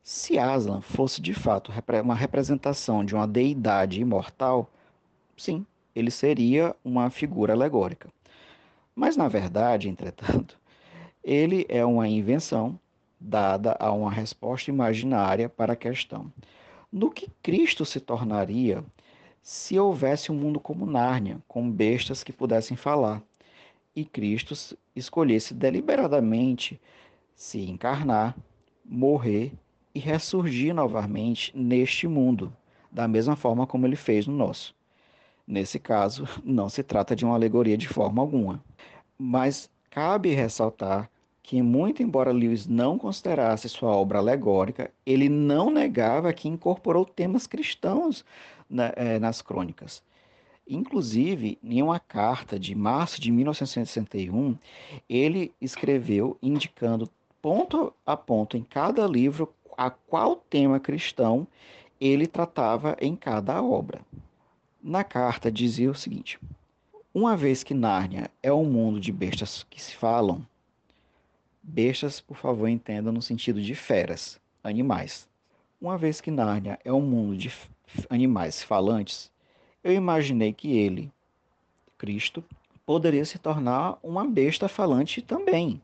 Se 0.00 0.38
Aslan 0.38 0.80
fosse 0.80 1.20
de 1.20 1.34
fato 1.34 1.72
uma 2.04 2.14
representação 2.14 3.04
de 3.04 3.16
uma 3.16 3.26
deidade 3.26 4.00
imortal, 4.00 4.70
sim, 5.36 5.66
ele 5.92 6.12
seria 6.12 6.76
uma 6.84 7.10
figura 7.10 7.54
alegórica. 7.54 8.08
Mas 8.94 9.16
na 9.16 9.26
verdade, 9.26 9.88
entretanto, 9.88 10.56
ele 11.24 11.66
é 11.68 11.84
uma 11.84 12.06
invenção 12.06 12.78
dada 13.18 13.76
a 13.80 13.90
uma 13.90 14.12
resposta 14.12 14.70
imaginária 14.70 15.48
para 15.48 15.72
a 15.72 15.76
questão 15.76 16.32
no 16.90 17.10
que 17.10 17.30
Cristo 17.42 17.84
se 17.84 18.00
tornaria 18.00 18.84
se 19.42 19.78
houvesse 19.78 20.30
um 20.30 20.34
mundo 20.34 20.60
como 20.60 20.84
Nárnia, 20.84 21.42
com 21.48 21.70
bestas 21.70 22.22
que 22.22 22.32
pudessem 22.32 22.76
falar, 22.76 23.22
e 23.94 24.04
Cristo 24.04 24.54
escolhesse 24.94 25.54
deliberadamente 25.54 26.80
se 27.34 27.60
encarnar, 27.60 28.36
morrer 28.84 29.52
e 29.94 29.98
ressurgir 29.98 30.74
novamente 30.74 31.56
neste 31.56 32.06
mundo, 32.06 32.52
da 32.92 33.08
mesma 33.08 33.36
forma 33.36 33.66
como 33.66 33.86
ele 33.86 33.96
fez 33.96 34.26
no 34.26 34.36
nosso. 34.36 34.74
Nesse 35.46 35.78
caso, 35.78 36.28
não 36.44 36.68
se 36.68 36.82
trata 36.82 37.16
de 37.16 37.24
uma 37.24 37.34
alegoria 37.34 37.76
de 37.76 37.88
forma 37.88 38.20
alguma, 38.20 38.62
mas 39.18 39.70
cabe 39.90 40.34
ressaltar 40.34 41.10
que, 41.48 41.62
muito 41.62 42.02
embora 42.02 42.30
Lewis 42.30 42.66
não 42.66 42.98
considerasse 42.98 43.70
sua 43.70 43.88
obra 43.88 44.18
alegórica, 44.18 44.90
ele 45.06 45.30
não 45.30 45.70
negava 45.70 46.30
que 46.30 46.46
incorporou 46.46 47.06
temas 47.06 47.46
cristãos 47.46 48.22
na, 48.68 48.92
eh, 48.94 49.18
nas 49.18 49.40
crônicas. 49.40 50.02
Inclusive, 50.68 51.58
em 51.64 51.80
uma 51.80 51.98
carta 51.98 52.58
de 52.58 52.74
março 52.74 53.18
de 53.18 53.32
1961, 53.32 54.58
ele 55.08 55.50
escreveu 55.58 56.36
indicando 56.42 57.08
ponto 57.40 57.94
a 58.04 58.14
ponto 58.14 58.54
em 58.54 58.62
cada 58.62 59.06
livro 59.06 59.50
a 59.74 59.88
qual 59.88 60.36
tema 60.36 60.78
cristão 60.78 61.46
ele 61.98 62.26
tratava 62.26 62.94
em 63.00 63.16
cada 63.16 63.62
obra. 63.62 64.02
Na 64.82 65.02
carta 65.02 65.50
dizia 65.50 65.90
o 65.90 65.94
seguinte: 65.94 66.38
Uma 67.14 67.34
vez 67.34 67.62
que 67.62 67.72
Nárnia 67.72 68.30
é 68.42 68.52
um 68.52 68.66
mundo 68.66 69.00
de 69.00 69.10
bestas 69.10 69.64
que 69.70 69.82
se 69.82 69.96
falam, 69.96 70.46
Bestas, 71.70 72.18
por 72.18 72.38
favor, 72.38 72.66
entendam 72.66 73.12
no 73.12 73.20
sentido 73.20 73.60
de 73.60 73.74
feras, 73.74 74.40
animais. 74.64 75.28
Uma 75.78 75.98
vez 75.98 76.18
que 76.18 76.30
Nárnia 76.30 76.78
é 76.82 76.90
um 76.90 77.02
mundo 77.02 77.36
de 77.36 77.52
animais 78.08 78.62
falantes, 78.62 79.30
eu 79.84 79.92
imaginei 79.92 80.50
que 80.50 80.78
ele, 80.78 81.12
Cristo, 81.98 82.42
poderia 82.86 83.22
se 83.26 83.38
tornar 83.38 83.98
uma 84.02 84.24
besta 84.24 84.66
falante 84.66 85.20
também. 85.20 85.78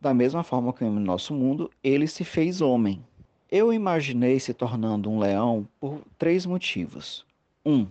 Da 0.00 0.14
mesma 0.14 0.44
forma 0.44 0.72
que 0.72 0.84
no 0.84 1.00
nosso 1.00 1.34
mundo 1.34 1.68
ele 1.82 2.06
se 2.06 2.22
fez 2.22 2.60
homem. 2.60 3.04
Eu 3.50 3.72
imaginei 3.72 4.38
se 4.38 4.54
tornando 4.54 5.10
um 5.10 5.18
leão 5.18 5.66
por 5.80 6.00
três 6.16 6.46
motivos. 6.46 7.26
Um, 7.66 7.88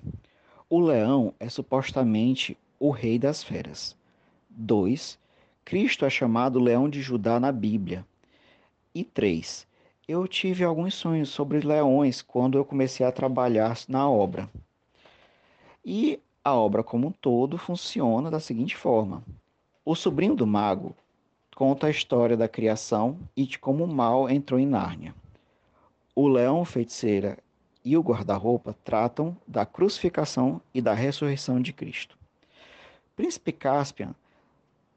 o 0.70 0.80
leão 0.80 1.34
é 1.42 1.50
supostamente 1.50 2.58
o 2.80 2.90
rei 2.90 3.20
das 3.20 3.44
feras. 3.44 3.98
Dois, 4.50 5.20
Cristo 5.68 6.06
é 6.06 6.10
chamado 6.10 6.62
Leão 6.62 6.88
de 6.88 7.02
Judá 7.02 7.42
na 7.42 7.52
Bíblia. 7.52 8.06
E 8.96 9.04
três, 9.04 9.68
eu 10.08 10.26
tive 10.26 10.64
alguns 10.64 10.96
sonhos 10.96 11.28
sobre 11.28 11.60
leões 11.60 12.22
quando 12.22 12.58
eu 12.58 12.64
comecei 12.64 13.06
a 13.06 13.12
trabalhar 13.12 13.78
na 13.90 14.10
obra. 14.10 14.50
E 15.84 16.22
a 16.42 16.56
obra 16.56 16.86
como 16.86 17.08
um 17.08 17.12
todo 17.12 17.58
funciona 17.58 18.32
da 18.32 18.40
seguinte 18.40 18.78
forma: 18.78 19.22
o 19.84 19.94
sobrinho 19.94 20.36
do 20.36 20.48
mago 20.48 20.96
conta 21.54 21.88
a 21.88 21.92
história 21.92 22.38
da 22.38 22.48
criação 22.48 23.20
e 23.36 23.46
de 23.46 23.60
como 23.60 23.84
o 23.84 23.94
mal 23.94 24.30
entrou 24.30 24.58
em 24.58 24.66
Nárnia. 24.66 25.14
O 26.16 26.30
leão 26.30 26.64
feiticeira 26.64 27.38
e 27.84 27.98
o 27.98 28.02
guarda-roupa 28.02 28.74
tratam 28.86 29.36
da 29.46 29.66
crucificação 29.66 30.62
e 30.74 30.82
da 30.82 30.94
ressurreição 30.94 31.62
de 31.62 31.74
Cristo. 31.74 32.18
Príncipe 33.18 33.52
Caspian 33.52 34.16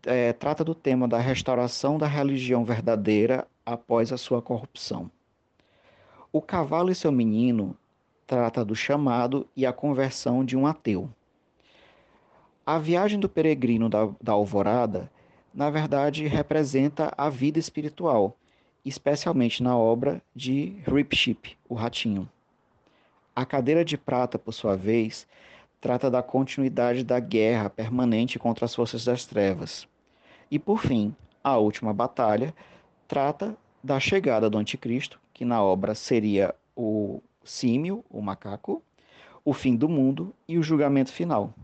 é, 0.04 0.32
trata 0.32 0.64
do 0.64 0.74
tema 0.74 1.06
da 1.06 1.18
restauração 1.18 1.98
da 1.98 2.06
religião 2.06 2.64
verdadeira 2.64 3.46
após 3.64 4.12
a 4.12 4.16
sua 4.16 4.40
corrupção. 4.40 5.10
O 6.32 6.40
Cavalo 6.40 6.90
e 6.90 6.94
seu 6.94 7.10
Menino 7.10 7.76
trata 8.26 8.64
do 8.64 8.76
chamado 8.76 9.46
e 9.56 9.66
a 9.66 9.72
conversão 9.72 10.44
de 10.44 10.56
um 10.56 10.66
ateu. 10.66 11.10
A 12.64 12.78
viagem 12.78 13.18
do 13.18 13.28
peregrino 13.28 13.88
da, 13.88 14.08
da 14.22 14.32
alvorada, 14.32 15.10
na 15.52 15.68
verdade, 15.70 16.26
representa 16.28 17.12
a 17.18 17.28
vida 17.28 17.58
espiritual, 17.58 18.36
especialmente 18.84 19.62
na 19.62 19.76
obra 19.76 20.22
de 20.34 20.76
Ripship, 20.86 21.56
o 21.68 21.74
Ratinho. 21.74 22.28
A 23.34 23.44
cadeira 23.44 23.84
de 23.84 23.98
prata, 23.98 24.38
por 24.38 24.52
sua 24.52 24.76
vez, 24.76 25.26
trata 25.80 26.10
da 26.10 26.22
continuidade 26.22 27.02
da 27.02 27.18
guerra 27.18 27.70
permanente 27.70 28.38
contra 28.38 28.64
as 28.64 28.74
forças 28.74 29.04
das 29.04 29.24
trevas. 29.24 29.88
E 30.50 30.58
por 30.58 30.80
fim, 30.80 31.14
a 31.42 31.56
última 31.56 31.92
batalha 31.92 32.54
trata 33.08 33.56
da 33.82 33.98
chegada 33.98 34.50
do 34.50 34.58
anticristo, 34.58 35.18
que 35.32 35.44
na 35.44 35.62
obra 35.62 35.94
seria 35.94 36.54
o 36.76 37.22
símio, 37.42 38.04
o 38.10 38.20
macaco, 38.20 38.82
o 39.44 39.54
fim 39.54 39.74
do 39.74 39.88
mundo 39.88 40.34
e 40.46 40.58
o 40.58 40.62
julgamento 40.62 41.12
final. 41.12 41.54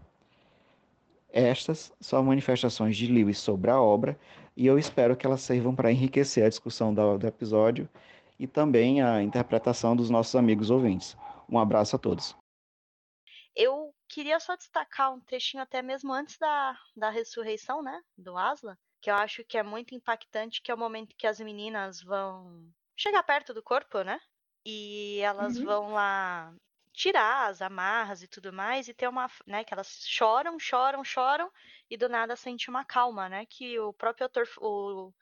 Estas 1.31 1.93
são 2.01 2.23
manifestações 2.23 2.97
de 2.97 3.07
Lewis 3.07 3.39
sobre 3.39 3.71
a 3.71 3.79
obra 3.79 4.19
e 4.57 4.67
eu 4.67 4.79
espero 4.79 5.15
que 5.15 5.27
elas 5.27 5.43
sirvam 5.43 5.75
para 5.75 5.93
enriquecer 5.93 6.45
a 6.45 6.49
discussão 6.49 6.95
do, 6.95 7.27
episódio 7.27 7.87
e 8.39 8.47
também 8.47 9.03
a 9.03 9.23
interpretação 9.23 9.95
dos 9.95 10.09
nossos 10.09 10.35
amigos 10.35 10.71
ouvintes. 10.71 11.15
Um 11.49 11.59
abraço 11.59 11.95
a 11.97 11.99
todos. 11.99 12.35
Eu 13.55 13.93
queria 14.09 14.41
só 14.41 14.57
destacar 14.57 15.12
um 15.12 15.20
trechinho 15.20 15.62
até 15.62 15.83
mesmo 15.83 16.12
antes 16.12 16.39
da, 16.39 16.78
da 16.97 17.11
ressurreição, 17.11 17.83
né, 17.83 18.03
do 18.16 18.37
Aslan, 18.37 18.77
que 19.01 19.11
eu 19.11 19.15
acho 19.15 19.45
que 19.45 19.59
é 19.59 19.62
muito 19.62 19.95
impactante, 19.95 20.62
que 20.62 20.70
é 20.70 20.74
o 20.74 20.78
momento 20.78 21.16
que 21.16 21.27
as 21.27 21.41
meninas 21.41 22.03
vão 22.03 22.69
chegar 22.97 23.23
perto 23.23 23.53
do 23.53 23.62
corpo, 23.62 24.03
né? 24.03 24.20
E 24.65 25.20
elas 25.20 25.57
uhum. 25.59 25.65
vão 25.65 25.93
lá 25.93 26.53
tirar 26.93 27.51
as 27.51 27.61
amarras 27.61 28.23
e 28.23 28.27
tudo 28.27 28.53
mais, 28.53 28.89
e 28.89 28.95
ter 28.95 29.07
uma, 29.07 29.31
né, 29.47 29.62
que 29.62 29.73
elas 29.73 30.03
choram, 30.07 30.59
choram, 30.59 31.05
choram, 31.05 31.53
e 31.91 31.97
do 31.97 32.09
nada 32.09 32.35
sente 32.35 32.70
uma 32.70 32.85
calma, 32.85 33.28
né? 33.28 33.47
Que 33.47 33.78
o 33.78 33.93
próprio 33.93 34.24
autor, 34.24 34.49
o, 34.59 35.12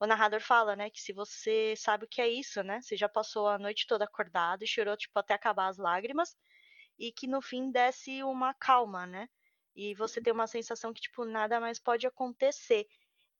o 0.00 0.06
narrador 0.06 0.40
fala, 0.40 0.74
né, 0.74 0.90
que 0.90 1.00
se 1.00 1.12
você 1.12 1.74
sabe 1.76 2.04
o 2.04 2.08
que 2.08 2.20
é 2.20 2.28
isso, 2.28 2.62
né? 2.62 2.80
Você 2.82 2.96
já 2.96 3.08
passou 3.08 3.48
a 3.48 3.58
noite 3.58 3.86
toda 3.86 4.04
acordado 4.04 4.64
e 4.64 4.66
chorou, 4.66 4.96
tipo, 4.96 5.18
até 5.18 5.34
acabar 5.34 5.68
as 5.68 5.78
lágrimas, 5.78 6.36
e 6.98 7.12
que 7.12 7.26
no 7.26 7.42
fim 7.42 7.70
desse 7.70 8.22
uma 8.22 8.54
calma, 8.54 9.06
né? 9.06 9.28
E 9.74 9.94
você 9.94 10.20
tem 10.22 10.32
uma 10.32 10.46
sensação 10.46 10.92
que, 10.92 11.00
tipo, 11.00 11.24
nada 11.24 11.60
mais 11.60 11.78
pode 11.80 12.06
acontecer. 12.06 12.86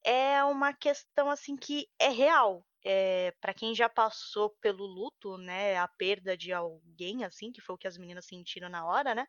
É 0.03 0.43
uma 0.45 0.73
questão, 0.73 1.29
assim, 1.29 1.55
que 1.57 1.87
é 1.99 2.09
real. 2.09 2.65
É, 2.85 3.31
para 3.41 3.53
quem 3.53 3.75
já 3.75 3.89
passou 3.89 4.51
pelo 4.61 4.85
luto, 4.85 5.37
né, 5.37 5.77
a 5.77 5.87
perda 5.87 6.37
de 6.37 6.53
alguém, 6.53 7.23
assim, 7.25 7.51
que 7.51 7.61
foi 7.61 7.75
o 7.75 7.77
que 7.77 7.87
as 7.87 7.97
meninas 7.97 8.25
sentiram 8.27 8.69
na 8.69 8.85
hora, 8.85 9.15
né? 9.15 9.27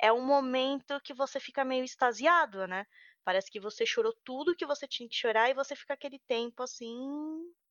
É 0.00 0.12
um 0.12 0.24
momento 0.24 1.00
que 1.02 1.14
você 1.14 1.40
fica 1.40 1.64
meio 1.64 1.84
extasiado, 1.84 2.66
né? 2.66 2.86
Parece 3.24 3.50
que 3.50 3.60
você 3.60 3.84
chorou 3.86 4.14
tudo 4.24 4.56
que 4.56 4.66
você 4.66 4.86
tinha 4.86 5.08
que 5.08 5.16
chorar 5.16 5.50
e 5.50 5.54
você 5.54 5.74
fica 5.76 5.94
aquele 5.94 6.18
tempo 6.20 6.62
assim, 6.62 6.96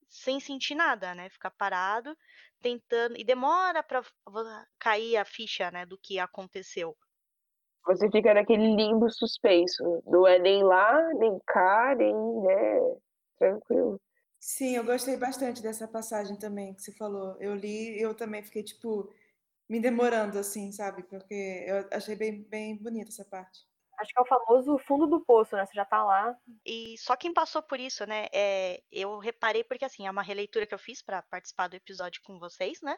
sem 0.10 0.40
sentir 0.40 0.76
nada, 0.76 1.14
né? 1.16 1.30
Ficar 1.30 1.52
parado, 1.52 2.16
tentando. 2.62 3.18
E 3.18 3.24
demora 3.24 3.84
pra 3.84 4.02
cair 4.80 5.18
a 5.18 5.26
ficha, 5.26 5.72
né, 5.72 5.86
do 5.86 5.98
que 5.98 6.20
aconteceu. 6.20 6.98
Você 7.86 8.10
fica 8.10 8.34
naquele 8.34 8.76
limbo 8.76 9.10
suspenso. 9.12 10.02
Não 10.06 10.28
é 10.28 10.40
nem 10.40 10.64
lá, 10.64 11.14
nem 11.14 11.40
cá, 11.46 11.96
nem, 11.96 12.14
né? 12.14 12.96
Tranquilo. 13.38 14.02
Sim, 14.40 14.76
eu 14.76 14.84
gostei 14.86 15.18
bastante 15.18 15.62
dessa 15.62 15.88
passagem 15.88 16.38
também 16.38 16.74
que 16.74 16.82
você 16.82 16.92
falou. 16.94 17.36
Eu 17.42 17.56
li 17.56 17.98
e 17.98 18.02
eu 18.02 18.16
também 18.16 18.44
fiquei, 18.44 18.64
tipo, 18.64 19.14
me 19.70 19.80
demorando, 19.80 20.40
assim, 20.40 20.72
sabe? 20.72 21.04
Porque 21.04 21.66
eu 21.68 21.88
achei 21.92 22.16
bem, 22.16 22.44
bem 22.44 22.78
bonita 22.78 23.10
essa 23.10 23.26
parte. 23.26 23.62
Acho 23.98 24.14
que 24.14 24.20
é 24.20 24.22
o 24.22 24.26
famoso 24.26 24.78
fundo 24.80 25.08
do 25.08 25.24
poço, 25.24 25.56
né? 25.56 25.66
Você 25.66 25.74
já 25.74 25.86
tá 25.86 26.04
lá. 26.04 26.36
E 26.66 26.98
só 26.98 27.16
quem 27.16 27.34
passou 27.34 27.62
por 27.64 27.80
isso, 27.80 28.06
né? 28.06 28.28
É, 28.34 28.82
eu 28.92 29.18
reparei 29.20 29.64
porque 29.64 29.86
assim, 29.86 30.06
é 30.06 30.12
uma 30.12 30.22
releitura 30.22 30.66
que 30.66 30.74
eu 30.74 30.80
fiz 30.80 31.02
para 31.02 31.22
participar 31.24 31.68
do 31.68 31.76
episódio 31.76 32.22
com 32.24 32.38
vocês, 32.40 32.82
né? 32.82 32.98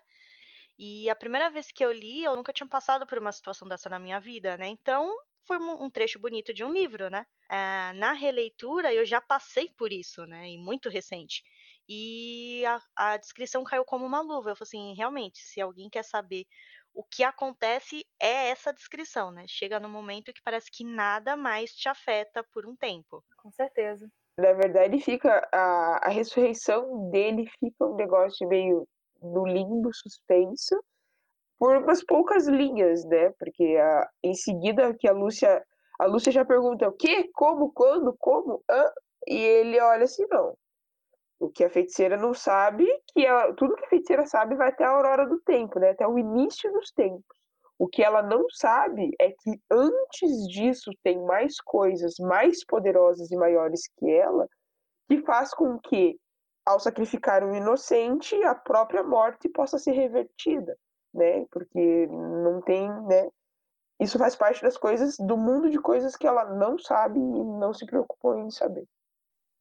E 0.77 1.09
a 1.09 1.15
primeira 1.15 1.49
vez 1.49 1.71
que 1.71 1.83
eu 1.83 1.91
li, 1.91 2.23
eu 2.23 2.35
nunca 2.35 2.53
tinha 2.53 2.67
passado 2.67 3.05
por 3.07 3.17
uma 3.17 3.31
situação 3.31 3.67
dessa 3.67 3.89
na 3.89 3.99
minha 3.99 4.19
vida, 4.19 4.57
né? 4.57 4.67
Então, 4.67 5.11
foi 5.45 5.57
um 5.57 5.89
trecho 5.89 6.19
bonito 6.19 6.53
de 6.53 6.63
um 6.63 6.71
livro, 6.71 7.09
né? 7.09 7.25
É, 7.49 7.93
na 7.93 8.13
releitura, 8.13 8.93
eu 8.93 9.05
já 9.05 9.21
passei 9.21 9.69
por 9.77 9.91
isso, 9.91 10.25
né? 10.25 10.49
E 10.49 10.57
muito 10.57 10.89
recente. 10.89 11.41
E 11.89 12.63
a, 12.65 12.81
a 12.95 13.17
descrição 13.17 13.63
caiu 13.63 13.85
como 13.85 14.05
uma 14.05 14.21
luva. 14.21 14.51
Eu 14.51 14.55
falei 14.55 14.67
assim, 14.67 14.93
realmente, 14.95 15.39
se 15.39 15.61
alguém 15.61 15.89
quer 15.89 16.03
saber 16.03 16.45
o 16.97 17.03
que 17.03 17.23
acontece 17.23 18.03
é 18.19 18.49
essa 18.49 18.73
descrição, 18.73 19.29
né? 19.29 19.45
Chega 19.47 19.79
no 19.79 19.87
momento 19.87 20.33
que 20.33 20.41
parece 20.43 20.71
que 20.71 20.83
nada 20.83 21.37
mais 21.37 21.71
te 21.71 21.87
afeta 21.87 22.43
por 22.51 22.65
um 22.65 22.75
tempo. 22.75 23.23
Com 23.37 23.51
certeza. 23.51 24.09
Na 24.39 24.53
verdade, 24.53 24.99
fica 24.99 25.47
a, 25.53 26.07
a 26.07 26.09
ressurreição 26.09 27.11
dele 27.11 27.47
fica 27.59 27.85
um 27.85 27.95
negócio 27.95 28.47
meio 28.47 28.87
no 29.21 29.45
limbo 29.45 29.93
suspenso 29.93 30.75
por 31.59 31.77
umas 31.77 32.03
poucas 32.03 32.47
linhas, 32.47 33.05
né? 33.05 33.31
Porque 33.37 33.77
a, 33.79 34.09
em 34.23 34.33
seguida 34.33 34.95
que 34.97 35.07
a 35.07 35.13
Lúcia 35.13 35.63
a 35.99 36.05
Lúcia 36.07 36.31
já 36.31 36.45
pergunta 36.45 36.87
o 36.87 36.93
quê, 36.93 37.29
como, 37.33 37.71
quando, 37.73 38.15
como, 38.17 38.63
Hã? 38.69 38.85
e 39.27 39.35
ele 39.35 39.79
olha 39.79 40.03
assim 40.05 40.25
não. 40.29 40.57
O 41.39 41.49
que 41.49 41.63
a 41.63 41.69
feiticeira 41.69 42.17
não 42.17 42.33
sabe, 42.33 42.85
que 43.13 43.25
ela, 43.25 43.53
tudo 43.53 43.75
que 43.75 43.85
a 43.85 43.89
feiticeira 43.89 44.25
sabe 44.25 44.55
vai 44.55 44.69
até 44.69 44.83
a 44.83 44.89
aurora 44.89 45.27
do 45.27 45.39
tempo, 45.41 45.79
né? 45.79 45.91
Até 45.91 46.07
o 46.07 46.17
início 46.17 46.71
dos 46.73 46.91
tempos. 46.91 47.37
O 47.79 47.87
que 47.87 48.03
ela 48.03 48.23
não 48.23 48.49
sabe 48.49 49.11
é 49.19 49.29
que 49.29 49.61
antes 49.71 50.47
disso 50.47 50.89
tem 51.03 51.23
mais 51.23 51.61
coisas 51.61 52.15
mais 52.19 52.65
poderosas 52.65 53.29
e 53.29 53.35
maiores 53.35 53.81
que 53.97 54.09
ela, 54.09 54.47
que 55.07 55.21
faz 55.21 55.53
com 55.53 55.77
que, 55.79 56.19
ao 56.65 56.79
sacrificar 56.79 57.43
um 57.43 57.53
inocente, 57.55 58.35
a 58.43 58.55
própria 58.55 59.03
morte 59.03 59.47
possa 59.49 59.77
ser 59.77 59.91
revertida, 59.91 60.75
né? 61.13 61.45
Porque 61.51 62.07
não 62.07 62.61
tem, 62.61 62.89
né? 63.03 63.29
Isso 63.99 64.17
faz 64.17 64.35
parte 64.35 64.61
das 64.61 64.77
coisas 64.77 65.15
do 65.17 65.37
mundo 65.37 65.69
de 65.69 65.79
coisas 65.79 66.15
que 66.15 66.27
ela 66.27 66.45
não 66.45 66.77
sabe 66.79 67.19
e 67.19 67.43
não 67.43 67.73
se 67.73 67.85
preocupou 67.85 68.39
em 68.39 68.49
saber. 68.49 68.87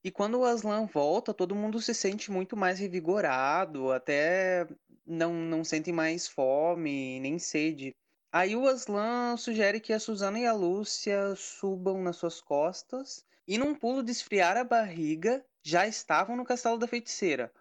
E 0.06 0.10
quando 0.12 0.38
o 0.38 0.44
Aslan 0.44 0.86
volta, 0.86 1.34
todo 1.34 1.56
mundo 1.56 1.82
se 1.82 1.92
sente 1.92 2.30
muito 2.30 2.56
mais 2.56 2.78
revigorado, 2.78 3.90
até 3.90 4.64
não, 5.04 5.32
não 5.32 5.64
sente 5.64 5.90
mais 5.90 6.28
fome 6.28 7.18
nem 7.18 7.40
sede. 7.40 7.92
Aí 8.30 8.54
o 8.54 8.68
Aslan 8.68 9.36
sugere 9.36 9.80
que 9.80 9.92
a 9.92 9.98
Susana 9.98 10.38
e 10.38 10.46
a 10.46 10.52
Lúcia 10.52 11.34
subam 11.34 12.00
nas 12.04 12.14
suas 12.18 12.40
costas 12.40 13.24
e, 13.48 13.58
num 13.58 13.74
pulo 13.74 14.00
de 14.00 14.12
esfriar 14.12 14.56
a 14.56 14.62
barriga, 14.62 15.44
já 15.60 15.88
estavam 15.88 16.36
no 16.36 16.44
castelo 16.44 16.78
da 16.78 16.86
feiticeira, 16.86 17.52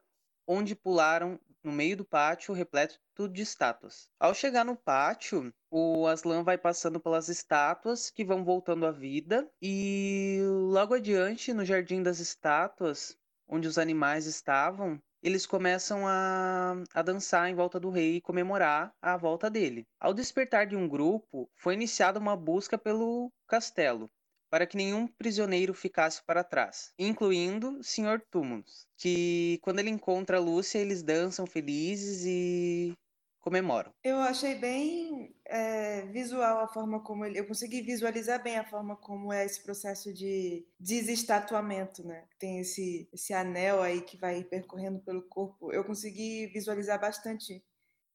onde 0.47 0.75
pularam 0.75 1.39
no 1.65 1.71
meio 1.71 1.97
do 1.97 2.05
pátio 2.05 2.53
repleto 2.53 2.99
de 3.31 3.41
estátuas. 3.41 4.07
Ao 4.19 4.35
chegar 4.35 4.63
no 4.63 4.75
pátio, 4.75 5.51
o 5.71 6.05
Aslan 6.05 6.43
vai 6.43 6.57
passando 6.57 6.99
pelas 6.99 7.27
estátuas 7.27 8.11
que 8.11 8.23
vão 8.23 8.43
voltando 8.43 8.85
à 8.85 8.91
vida 8.91 9.49
e 9.59 10.39
logo 10.69 10.93
adiante, 10.93 11.53
no 11.53 11.65
jardim 11.65 12.03
das 12.03 12.19
estátuas, 12.19 13.17
onde 13.47 13.67
os 13.67 13.79
animais 13.79 14.27
estavam, 14.27 15.01
eles 15.23 15.47
começam 15.47 16.07
a, 16.07 16.75
a 16.93 17.01
dançar 17.01 17.49
em 17.49 17.55
volta 17.55 17.79
do 17.79 17.89
rei 17.89 18.17
e 18.17 18.21
comemorar 18.21 18.93
a 19.01 19.17
volta 19.17 19.49
dele. 19.49 19.87
Ao 19.99 20.13
despertar 20.13 20.67
de 20.67 20.75
um 20.75 20.87
grupo, 20.87 21.49
foi 21.55 21.73
iniciada 21.73 22.19
uma 22.19 22.37
busca 22.37 22.77
pelo 22.77 23.31
castelo, 23.47 24.07
para 24.55 24.65
que 24.65 24.77
nenhum 24.77 25.05
prisioneiro 25.05 25.73
ficasse 25.73 26.23
para 26.23 26.41
trás, 26.41 26.93
incluindo 26.97 27.83
Sr. 27.83 28.21
Túmulos, 28.31 28.87
que 28.95 29.59
quando 29.61 29.79
ele 29.79 29.89
encontra 29.89 30.37
a 30.37 30.39
Lúcia, 30.39 30.79
eles 30.79 31.03
dançam 31.03 31.45
felizes 31.45 32.23
e 32.25 32.93
comemoram. 33.41 33.91
Eu 34.01 34.17
achei 34.19 34.55
bem 34.55 35.35
é, 35.45 36.03
visual 36.03 36.59
a 36.59 36.69
forma 36.69 37.03
como 37.03 37.25
ele. 37.25 37.37
Eu 37.37 37.45
consegui 37.45 37.81
visualizar 37.81 38.41
bem 38.41 38.55
a 38.55 38.63
forma 38.63 38.95
como 38.95 39.33
é 39.33 39.43
esse 39.43 39.61
processo 39.61 40.13
de 40.13 40.65
desestatuamento, 40.79 42.07
né? 42.07 42.23
Tem 42.39 42.59
esse, 42.59 43.09
esse 43.11 43.33
anel 43.33 43.81
aí 43.81 43.99
que 43.99 44.15
vai 44.15 44.41
percorrendo 44.41 44.99
pelo 44.99 45.23
corpo. 45.23 45.73
Eu 45.73 45.83
consegui 45.83 46.47
visualizar 46.47 46.97
bastante 46.97 47.61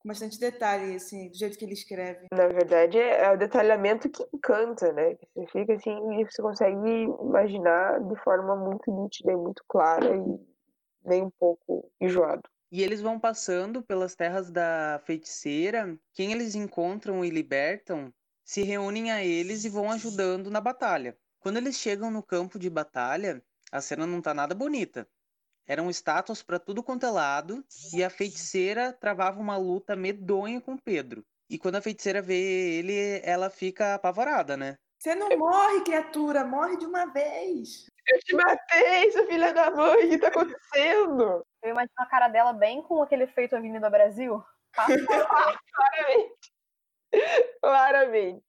com 0.01 0.09
bastante 0.09 0.41
detalhe, 0.41 0.97
assim, 0.97 1.29
do 1.29 1.37
jeito 1.37 1.59
que 1.59 1.65
ele 1.65 1.75
escreve. 1.75 2.27
Na 2.33 2.49
verdade, 2.49 2.99
é 2.99 3.31
o 3.31 3.37
detalhamento 3.37 4.09
que 4.09 4.25
encanta, 4.35 4.93
né? 4.93 5.17
Você 5.35 5.47
fica 5.53 5.75
assim 5.75 6.21
e 6.21 6.25
você 6.25 6.43
consegue 6.43 7.05
imaginar 7.23 8.01
de 8.01 8.17
forma 8.23 8.57
muito 8.57 8.91
nítida 8.91 9.33
e 9.33 9.37
muito 9.37 9.63
clara 9.69 10.17
e 10.17 10.41
nem 11.05 11.23
um 11.23 11.31
pouco 11.31 11.91
enjoado. 12.01 12.43
E 12.73 12.83
eles 12.83 13.01
vão 13.01 13.19
passando 13.19 13.83
pelas 13.83 14.15
terras 14.15 14.51
da 14.51 15.01
feiticeira. 15.05 15.99
Quem 16.15 16.33
eles 16.33 16.55
encontram 16.55 17.25
e 17.25 17.31
libertam 17.31 18.13
se 18.45 18.63
reúnem 18.63 19.11
a 19.11 19.25
eles 19.25 19.65
e 19.65 19.69
vão 19.69 19.91
ajudando 19.91 20.51
na 20.51 20.61
batalha. 20.61 21.17
Quando 21.41 21.57
eles 21.57 21.77
chegam 21.77 22.11
no 22.11 22.23
campo 22.23 22.59
de 22.59 22.71
batalha, 22.71 23.43
a 23.73 23.81
cena 23.81 24.07
não 24.07 24.23
tá 24.23 24.33
nada 24.33 24.55
bonita. 24.55 25.07
Eram 25.71 25.89
estátuas 25.89 26.43
para 26.43 26.59
tudo 26.59 26.83
quanto 26.83 27.07
é 27.07 27.11
lado, 27.11 27.65
e 27.95 28.03
a 28.03 28.11
feiticeira 28.11 28.93
travava 28.93 29.39
uma 29.39 29.57
luta 29.57 29.95
medonha 29.95 30.61
com 30.61 30.77
Pedro. 30.77 31.25
E 31.49 31.61
quando 31.61 31.77
a 31.77 31.81
feiticeira 31.81 32.21
vê 32.21 32.35
ele, 32.35 33.21
ela 33.23 33.49
fica 33.49 33.95
apavorada, 33.95 34.57
né? 34.57 34.75
Você 34.99 35.15
não 35.15 35.29
morre, 35.39 35.85
criatura, 35.85 36.45
morre 36.45 36.77
de 36.77 36.87
uma 36.87 37.07
vez. 37.13 37.87
Eu 38.09 38.19
te 38.19 38.35
matei, 38.35 39.13
sua 39.13 39.25
filha 39.27 39.55
da 39.55 39.71
mãe, 39.71 40.07
o 40.07 40.11
que 40.11 40.19
tá 40.19 40.27
acontecendo? 40.27 41.47
Eu 41.63 41.71
imagino 41.71 41.95
a 41.99 42.07
cara 42.07 42.27
dela 42.27 42.53
bem 42.53 42.83
com 42.83 43.01
aquele 43.01 43.23
efeito 43.23 43.55
Avenida 43.55 43.89
Brasil. 43.89 44.43
Claramente. 45.73 46.53
Claramente. 47.63 48.43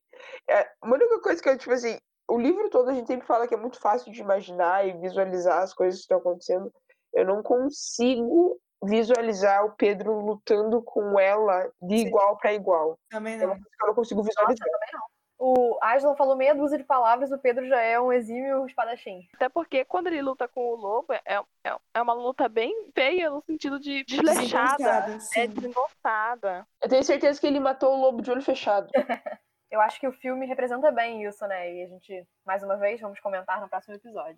É, 0.49 0.71
uma 0.83 0.95
única 0.95 1.21
coisa 1.21 1.39
que 1.39 1.49
eu, 1.49 1.55
tipo 1.55 1.73
assim, 1.73 1.99
o 2.27 2.39
livro 2.39 2.67
todo 2.71 2.89
a 2.89 2.95
gente 2.95 3.05
sempre 3.05 3.27
fala 3.27 3.47
que 3.47 3.53
é 3.53 3.57
muito 3.57 3.79
fácil 3.79 4.11
de 4.11 4.21
imaginar 4.21 4.87
e 4.87 4.97
visualizar 4.99 5.61
as 5.61 5.71
coisas 5.71 5.99
que 5.99 6.05
estão 6.05 6.17
acontecendo 6.17 6.73
eu 7.13 7.25
não 7.25 7.43
consigo 7.43 8.59
visualizar 8.83 9.65
o 9.65 9.71
Pedro 9.71 10.19
lutando 10.19 10.81
com 10.81 11.19
ela 11.19 11.71
de 11.81 11.99
Sim. 11.99 12.07
igual 12.07 12.37
para 12.37 12.53
igual. 12.53 12.97
Também 13.09 13.37
não. 13.37 13.53
Eu 13.53 13.87
não 13.87 13.93
consigo 13.93 14.23
visualizar. 14.23 14.67
Nossa, 14.67 14.79
também 14.79 14.89
não. 14.93 15.11
O 15.43 15.75
Aslan 15.81 16.15
falou 16.15 16.35
meia 16.35 16.53
dúzia 16.53 16.77
de 16.77 16.83
palavras, 16.83 17.31
o 17.31 17.37
Pedro 17.37 17.67
já 17.67 17.81
é 17.81 17.99
um 17.99 18.13
exímio 18.13 18.63
espadachim. 18.67 19.27
Até 19.33 19.49
porque 19.49 19.83
quando 19.83 20.05
ele 20.05 20.21
luta 20.21 20.47
com 20.47 20.61
o 20.61 20.75
lobo, 20.75 21.11
é, 21.13 21.19
é, 21.63 21.75
é 21.95 22.01
uma 22.01 22.13
luta 22.13 22.47
bem 22.47 22.91
feia 22.93 23.27
no 23.31 23.41
sentido 23.41 23.79
de 23.79 24.03
desleixada. 24.03 25.17
É 25.35 25.47
desengonçada. 25.47 26.67
Eu 26.79 26.87
tenho 26.87 27.03
certeza 27.03 27.41
que 27.41 27.47
ele 27.47 27.59
matou 27.59 27.97
o 27.97 27.99
lobo 27.99 28.21
de 28.21 28.29
olho 28.29 28.43
fechado. 28.43 28.87
Eu 29.71 29.81
acho 29.81 29.99
que 29.99 30.07
o 30.07 30.11
filme 30.11 30.45
representa 30.45 30.91
bem 30.91 31.23
isso, 31.23 31.47
né? 31.47 31.73
E 31.73 31.83
a 31.85 31.87
gente, 31.87 32.27
mais 32.45 32.61
uma 32.61 32.75
vez, 32.75 33.01
vamos 33.01 33.19
comentar 33.19 33.59
no 33.61 33.69
próximo 33.69 33.95
episódio. 33.95 34.37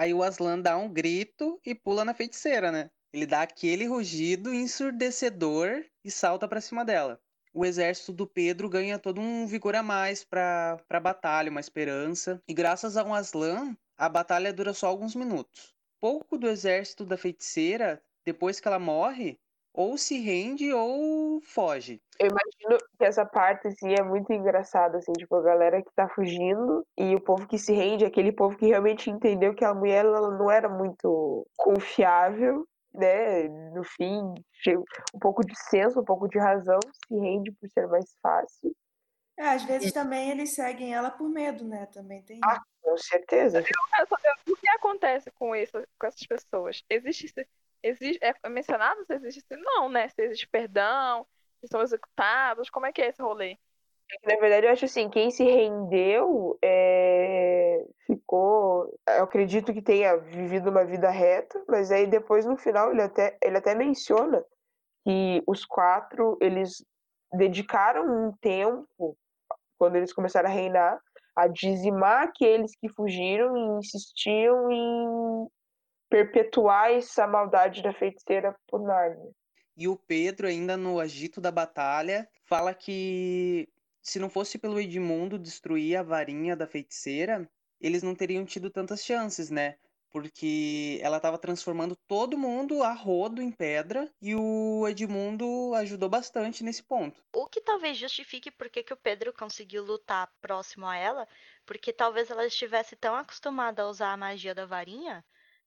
Aí 0.00 0.14
o 0.14 0.22
Aslan 0.22 0.58
dá 0.60 0.78
um 0.78 0.90
grito 0.90 1.60
e 1.62 1.74
pula 1.74 2.06
na 2.06 2.14
feiticeira, 2.14 2.72
né? 2.72 2.90
Ele 3.12 3.26
dá 3.26 3.42
aquele 3.42 3.86
rugido 3.86 4.54
ensurdecedor 4.54 5.84
e 6.02 6.10
salta 6.10 6.48
para 6.48 6.62
cima 6.62 6.86
dela. 6.86 7.20
O 7.52 7.66
exército 7.66 8.10
do 8.10 8.26
Pedro 8.26 8.66
ganha 8.66 8.98
todo 8.98 9.20
um 9.20 9.46
vigor 9.46 9.76
a 9.76 9.82
mais 9.82 10.24
para 10.24 10.82
a 10.88 11.00
batalha, 11.00 11.50
uma 11.50 11.60
esperança. 11.60 12.42
E 12.48 12.54
graças 12.54 12.96
a 12.96 13.04
um 13.04 13.12
Aslan, 13.12 13.76
a 13.94 14.08
batalha 14.08 14.54
dura 14.54 14.72
só 14.72 14.86
alguns 14.86 15.14
minutos. 15.14 15.74
Pouco 16.00 16.38
do 16.38 16.48
exército 16.48 17.04
da 17.04 17.18
feiticeira, 17.18 18.02
depois 18.24 18.58
que 18.58 18.66
ela 18.66 18.78
morre, 18.78 19.38
ou 19.72 19.96
se 19.96 20.18
rende 20.18 20.72
ou 20.72 21.40
foge. 21.42 22.00
Eu 22.18 22.28
imagino 22.28 22.78
que 22.98 23.04
essa 23.04 23.24
parte, 23.24 23.68
assim, 23.68 23.94
é 23.94 24.02
muito 24.02 24.32
engraçada, 24.32 24.98
assim, 24.98 25.12
tipo, 25.12 25.34
a 25.36 25.42
galera 25.42 25.82
que 25.82 25.90
tá 25.94 26.08
fugindo 26.08 26.86
e 26.96 27.14
o 27.14 27.20
povo 27.20 27.46
que 27.46 27.58
se 27.58 27.72
rende, 27.72 28.04
aquele 28.04 28.32
povo 28.32 28.56
que 28.56 28.66
realmente 28.66 29.10
entendeu 29.10 29.54
que 29.54 29.64
a 29.64 29.74
mulher, 29.74 30.04
ela 30.04 30.36
não 30.36 30.50
era 30.50 30.68
muito 30.68 31.46
confiável, 31.56 32.66
né, 32.92 33.48
no 33.72 33.84
fim, 33.84 34.34
um 35.14 35.18
pouco 35.18 35.44
de 35.44 35.56
senso, 35.56 36.00
um 36.00 36.04
pouco 36.04 36.28
de 36.28 36.38
razão, 36.38 36.80
se 37.06 37.18
rende 37.18 37.52
por 37.52 37.68
ser 37.70 37.86
mais 37.86 38.16
fácil. 38.20 38.74
É, 39.38 39.48
às 39.48 39.64
vezes 39.64 39.90
também 39.90 40.30
eles 40.30 40.54
seguem 40.54 40.92
ela 40.92 41.10
por 41.10 41.26
medo, 41.26 41.64
né? 41.64 41.86
Também 41.86 42.22
tem. 42.22 42.38
Ah, 42.44 42.60
com 42.82 42.94
certeza. 42.98 43.60
Eu 43.60 43.64
o 44.52 44.56
que 44.56 44.68
acontece 44.68 45.30
com, 45.30 45.56
isso, 45.56 45.82
com 45.98 46.06
essas 46.06 46.26
pessoas. 46.26 46.84
Existe, 46.90 47.32
existe 47.82 48.18
é 48.22 48.48
mencionado 48.48 49.04
se 49.04 49.14
existe 49.14 49.44
não, 49.56 49.88
né? 49.88 50.08
Se 50.08 50.22
existe 50.22 50.48
perdão, 50.48 51.26
se 51.60 51.68
são 51.68 51.82
executados, 51.82 52.70
como 52.70 52.86
é 52.86 52.92
que 52.92 53.02
é 53.02 53.08
esse 53.08 53.22
rolê? 53.22 53.56
Na 54.24 54.36
verdade, 54.36 54.66
eu 54.66 54.72
acho 54.72 54.86
assim, 54.86 55.08
quem 55.08 55.30
se 55.30 55.44
rendeu 55.44 56.58
é, 56.62 57.84
ficou. 58.06 58.92
Eu 59.06 59.24
acredito 59.24 59.72
que 59.72 59.80
tenha 59.80 60.16
vivido 60.16 60.70
uma 60.70 60.84
vida 60.84 61.08
reta, 61.10 61.62
mas 61.68 61.92
aí 61.92 62.06
depois 62.06 62.44
no 62.44 62.56
final 62.56 62.90
ele 62.90 63.02
até, 63.02 63.38
ele 63.42 63.56
até 63.56 63.74
menciona 63.74 64.44
que 65.04 65.42
os 65.46 65.64
quatro 65.64 66.36
eles 66.40 66.84
dedicaram 67.32 68.04
um 68.04 68.32
tempo, 68.40 69.16
quando 69.78 69.96
eles 69.96 70.12
começaram 70.12 70.48
a 70.48 70.52
reinar, 70.52 71.00
a 71.36 71.46
dizimar 71.46 72.24
aqueles 72.24 72.74
que 72.76 72.88
fugiram 72.88 73.56
e 73.56 73.78
insistiam 73.78 74.70
em 74.70 75.48
perpetuar 76.10 76.90
essa 76.90 77.26
maldade 77.26 77.82
da 77.82 77.92
feiticeira 77.92 78.54
por 78.66 78.82
Nárnia. 78.82 79.30
E 79.76 79.86
o 79.86 79.96
Pedro, 79.96 80.48
ainda 80.48 80.76
no 80.76 80.98
agito 80.98 81.40
da 81.40 81.52
batalha, 81.52 82.28
fala 82.44 82.74
que 82.74 83.68
se 84.02 84.18
não 84.18 84.28
fosse 84.28 84.58
pelo 84.58 84.80
Edmundo 84.80 85.38
destruir 85.38 85.96
a 85.96 86.02
varinha 86.02 86.56
da 86.56 86.66
feiticeira, 86.66 87.48
eles 87.80 88.02
não 88.02 88.14
teriam 88.14 88.44
tido 88.44 88.68
tantas 88.68 89.04
chances, 89.04 89.50
né? 89.50 89.76
Porque 90.10 90.98
ela 91.02 91.18
estava 91.18 91.38
transformando 91.38 91.94
todo 92.08 92.36
mundo 92.36 92.82
a 92.82 92.92
rodo 92.92 93.40
em 93.40 93.52
pedra 93.52 94.12
e 94.20 94.34
o 94.34 94.86
Edmundo 94.88 95.72
ajudou 95.76 96.08
bastante 96.08 96.64
nesse 96.64 96.82
ponto. 96.82 97.22
O 97.32 97.46
que 97.46 97.60
talvez 97.60 97.96
justifique 97.96 98.50
por 98.50 98.68
que, 98.68 98.82
que 98.82 98.92
o 98.92 98.96
Pedro 98.96 99.32
conseguiu 99.32 99.84
lutar 99.84 100.28
próximo 100.40 100.84
a 100.86 100.96
ela, 100.96 101.28
porque 101.64 101.92
talvez 101.92 102.28
ela 102.28 102.44
estivesse 102.44 102.96
tão 102.96 103.14
acostumada 103.14 103.82
a 103.82 103.88
usar 103.88 104.12
a 104.12 104.16
magia 104.16 104.52
da 104.52 104.66
varinha 104.66 105.24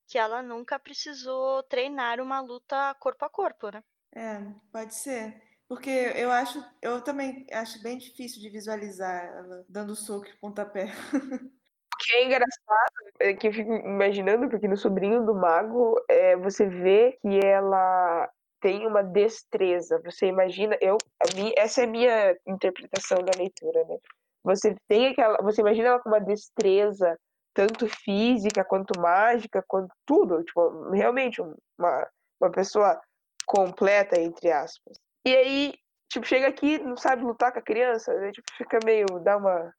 que 0.08 0.18
ela 0.18 0.42
nunca 0.42 0.80
precisou 0.80 1.64
treinar 1.64 2.20
uma 2.20 2.40
luta 2.40 2.96
corpo 3.00 3.26
a 3.26 3.30
corpo, 3.30 3.70
né? 3.70 3.84
É, 4.16 4.40
pode 4.72 4.94
ser. 4.94 5.42
Porque 5.68 5.90
eu 5.90 6.32
acho, 6.32 6.64
eu 6.82 7.02
também 7.02 7.48
acho 7.52 7.82
bem 7.82 7.98
difícil 7.98 8.42
de 8.42 8.50
visualizar 8.50 9.26
ela 9.26 9.66
dando 9.68 9.96
soco 9.96 10.28
e 10.28 10.38
pontapé. 10.38 10.88
O 11.94 12.06
que 12.06 12.16
é 12.16 12.26
engraçado 12.26 13.14
é 13.20 13.34
que 13.34 13.48
eu 13.48 13.54
fico 13.54 13.72
imaginando, 13.72 14.50
porque 14.50 14.68
no 14.68 14.76
sobrinho 14.76 15.26
do 15.26 15.34
mago 15.34 15.96
é, 16.10 16.36
você 16.36 16.68
vê 16.68 17.18
que 17.22 17.40
ela 17.46 18.30
tem 18.60 18.86
uma 18.88 19.04
destreza. 19.04 20.02
Você 20.04 20.26
imagina, 20.26 20.78
eu, 20.82 20.98
mim, 21.36 21.54
essa 21.56 21.82
é 21.82 21.84
a 21.84 21.88
minha 21.88 22.38
interpretação 22.46 23.20
da 23.20 23.32
leitura, 23.38 23.86
né? 23.86 23.98
Você 24.44 24.76
tem 24.88 25.08
aquela, 25.08 25.38
você 25.42 25.62
imagina 25.62 25.90
ela 25.90 26.00
com 26.00 26.10
uma 26.10 26.20
destreza 26.20 27.18
tanto 27.54 27.88
física 27.88 28.64
quanto 28.64 29.00
mágica, 29.00 29.64
quanto 29.68 29.94
tudo, 30.06 30.44
tipo, 30.44 30.90
realmente 30.92 31.42
uma, 31.42 32.10
uma 32.42 32.52
pessoa 32.52 33.00
completa 33.46 34.20
entre 34.20 34.52
aspas. 34.52 34.98
E 35.26 35.36
aí, 35.36 35.74
tipo, 36.10 36.26
chega 36.26 36.48
aqui, 36.48 36.78
não 36.80 36.98
sabe 36.98 37.24
lutar 37.24 37.52
com 37.52 37.60
a 37.60 37.64
criança, 37.64 38.14
né? 38.16 38.32
tipo, 38.32 38.48
fica 38.58 38.80
meio, 38.84 39.06
dá 39.24 39.38
uma, 39.38 39.74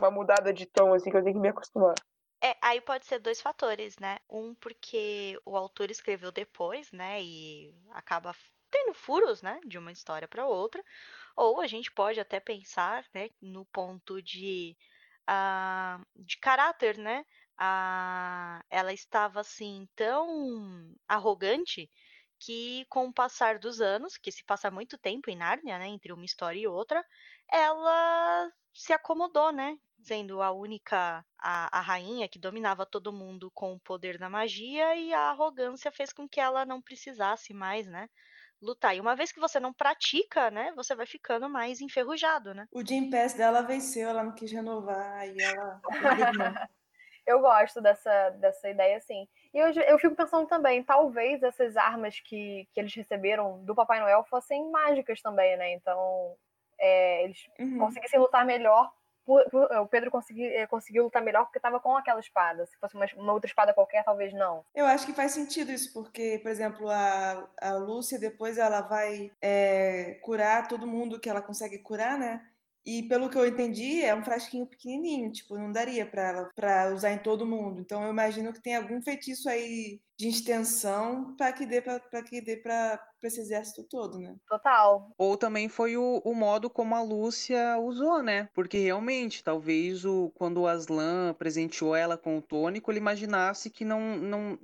uma 0.00 0.10
mudada 0.10 0.52
de 0.52 0.66
tom, 0.66 0.94
assim, 0.94 1.10
que 1.10 1.16
eu 1.16 1.22
tenho 1.22 1.34
que 1.34 1.40
me 1.40 1.48
acostumar. 1.48 1.94
É, 2.42 2.56
aí 2.60 2.80
pode 2.80 3.06
ser 3.06 3.18
dois 3.20 3.40
fatores, 3.40 3.96
né? 3.98 4.18
Um, 4.28 4.54
porque 4.56 5.40
o 5.46 5.56
autor 5.56 5.90
escreveu 5.90 6.30
depois, 6.30 6.92
né? 6.92 7.22
E 7.22 7.74
acaba 7.92 8.34
tendo 8.70 8.92
furos, 8.92 9.40
né? 9.40 9.58
De 9.64 9.78
uma 9.78 9.90
história 9.90 10.28
para 10.28 10.46
outra. 10.46 10.84
Ou 11.34 11.58
a 11.60 11.66
gente 11.66 11.90
pode 11.90 12.20
até 12.20 12.38
pensar, 12.38 13.02
né? 13.14 13.30
No 13.40 13.64
ponto 13.64 14.20
de, 14.20 14.76
uh, 15.28 16.04
de 16.16 16.38
caráter, 16.38 16.98
né? 16.98 17.24
Uh, 17.54 18.64
ela 18.68 18.92
estava 18.92 19.40
assim 19.40 19.88
tão 19.94 20.92
arrogante 21.06 21.90
que 22.38 22.84
com 22.90 23.06
o 23.06 23.12
passar 23.12 23.58
dos 23.58 23.80
anos, 23.80 24.16
que 24.16 24.30
se 24.32 24.44
passa 24.44 24.70
muito 24.70 24.98
tempo 24.98 25.30
em 25.30 25.36
Nárnia, 25.36 25.78
né, 25.78 25.88
entre 25.88 26.12
uma 26.12 26.24
história 26.24 26.58
e 26.58 26.66
outra, 26.66 27.04
ela 27.50 28.52
se 28.72 28.92
acomodou, 28.92 29.52
né, 29.52 29.78
sendo 30.02 30.42
a 30.42 30.50
única 30.52 31.24
a, 31.38 31.78
a 31.78 31.80
rainha 31.80 32.28
que 32.28 32.38
dominava 32.38 32.84
todo 32.84 33.12
mundo 33.12 33.50
com 33.52 33.72
o 33.72 33.80
poder 33.80 34.18
da 34.18 34.28
magia 34.28 34.94
e 34.96 35.14
a 35.14 35.30
arrogância 35.30 35.90
fez 35.90 36.12
com 36.12 36.28
que 36.28 36.40
ela 36.40 36.66
não 36.66 36.82
precisasse 36.82 37.54
mais, 37.54 37.86
né, 37.86 38.10
lutar. 38.64 38.96
E 38.96 39.00
uma 39.00 39.14
vez 39.14 39.30
que 39.30 39.40
você 39.40 39.60
não 39.60 39.72
pratica, 39.72 40.50
né, 40.50 40.72
você 40.74 40.94
vai 40.94 41.06
ficando 41.06 41.48
mais 41.48 41.80
enferrujado, 41.80 42.54
né? 42.54 42.66
O 42.72 42.84
Jim 42.84 43.10
Pass 43.10 43.34
dela 43.34 43.62
venceu, 43.62 44.08
ela 44.08 44.22
não 44.22 44.32
quis 44.32 44.50
renovar 44.50 45.28
e 45.28 45.40
ela 45.40 45.80
Eu 47.26 47.40
gosto 47.40 47.80
dessa, 47.80 48.30
dessa 48.30 48.68
ideia, 48.68 49.00
sim. 49.00 49.26
E 49.52 49.58
eu, 49.58 49.70
eu 49.72 49.98
fico 49.98 50.14
pensando 50.14 50.46
também, 50.46 50.84
talvez 50.84 51.42
essas 51.42 51.74
armas 51.74 52.20
que, 52.20 52.68
que 52.72 52.80
eles 52.80 52.94
receberam 52.94 53.64
do 53.64 53.74
Papai 53.74 54.00
Noel 54.00 54.24
fossem 54.24 54.70
mágicas 54.70 55.22
também, 55.22 55.56
né? 55.56 55.72
Então, 55.72 56.36
é, 56.78 57.24
eles 57.24 57.48
uhum. 57.58 57.78
conseguissem 57.78 58.20
lutar 58.20 58.44
melhor. 58.44 58.92
Por, 59.24 59.42
o 59.52 59.86
Pedro 59.86 60.10
consegui, 60.10 60.46
eh, 60.46 60.66
conseguiu 60.66 61.04
lutar 61.04 61.22
melhor 61.22 61.44
porque 61.44 61.58
estava 61.58 61.80
com 61.80 61.96
aquela 61.96 62.20
espada. 62.20 62.66
Se 62.66 62.76
fosse 62.78 62.94
uma, 62.94 63.06
uma, 63.16 63.32
outra 63.32 63.48
espada 63.48 63.72
qualquer, 63.72 64.04
talvez 64.04 64.32
não. 64.32 64.64
Eu 64.74 64.86
acho 64.86 65.06
que 65.06 65.12
faz 65.12 65.32
sentido 65.32 65.72
isso, 65.72 65.92
porque, 65.92 66.38
por 66.42 66.50
exemplo, 66.50 66.88
a, 66.90 67.48
a 67.60 67.72
Lúcia 67.74 68.18
depois 68.18 68.58
ela 68.58 68.82
vai 68.82 69.30
é, 69.40 70.18
curar 70.22 70.68
todo 70.68 70.86
mundo 70.86 71.18
que 71.18 71.28
ela 71.28 71.40
consegue 71.40 71.78
curar, 71.78 72.18
né? 72.18 72.46
E 72.86 73.02
pelo 73.08 73.30
que 73.30 73.38
eu 73.38 73.46
entendi, 73.46 74.02
é 74.02 74.14
um 74.14 74.22
frasquinho 74.22 74.66
pequenininho, 74.66 75.32
tipo, 75.32 75.56
não 75.56 75.72
daria 75.72 76.04
para 76.04 76.28
ela 76.28 76.50
para 76.54 76.94
usar 76.94 77.12
em 77.12 77.18
todo 77.18 77.46
mundo. 77.46 77.80
Então 77.80 78.02
eu 78.04 78.10
imagino 78.10 78.52
que 78.52 78.62
tem 78.62 78.76
algum 78.76 79.00
feitiço 79.02 79.48
aí 79.48 80.00
de 80.16 80.28
extensão 80.28 81.34
para 81.36 81.52
que 81.52 81.66
dê 81.66 81.80
para 81.80 82.22
que 82.22 82.40
dê 82.40 82.56
para 82.56 83.00
esse 83.22 83.40
exército 83.40 83.84
todo, 83.88 84.18
né? 84.18 84.36
Total. 84.48 85.10
Ou 85.18 85.36
também 85.36 85.68
foi 85.68 85.96
o, 85.96 86.20
o 86.24 86.34
modo 86.34 86.70
como 86.70 86.94
a 86.94 87.02
Lúcia 87.02 87.78
usou, 87.78 88.22
né? 88.22 88.48
Porque 88.54 88.78
realmente, 88.78 89.42
talvez 89.42 90.04
o 90.04 90.30
quando 90.34 90.60
o 90.60 90.66
Aslan 90.66 91.34
presenteou 91.34 91.96
ela 91.96 92.16
com 92.16 92.38
o 92.38 92.42
tônico, 92.42 92.92
ele 92.92 92.98
imaginasse 92.98 93.70
que 93.70 93.84
não 93.84 94.16
não 94.16 94.58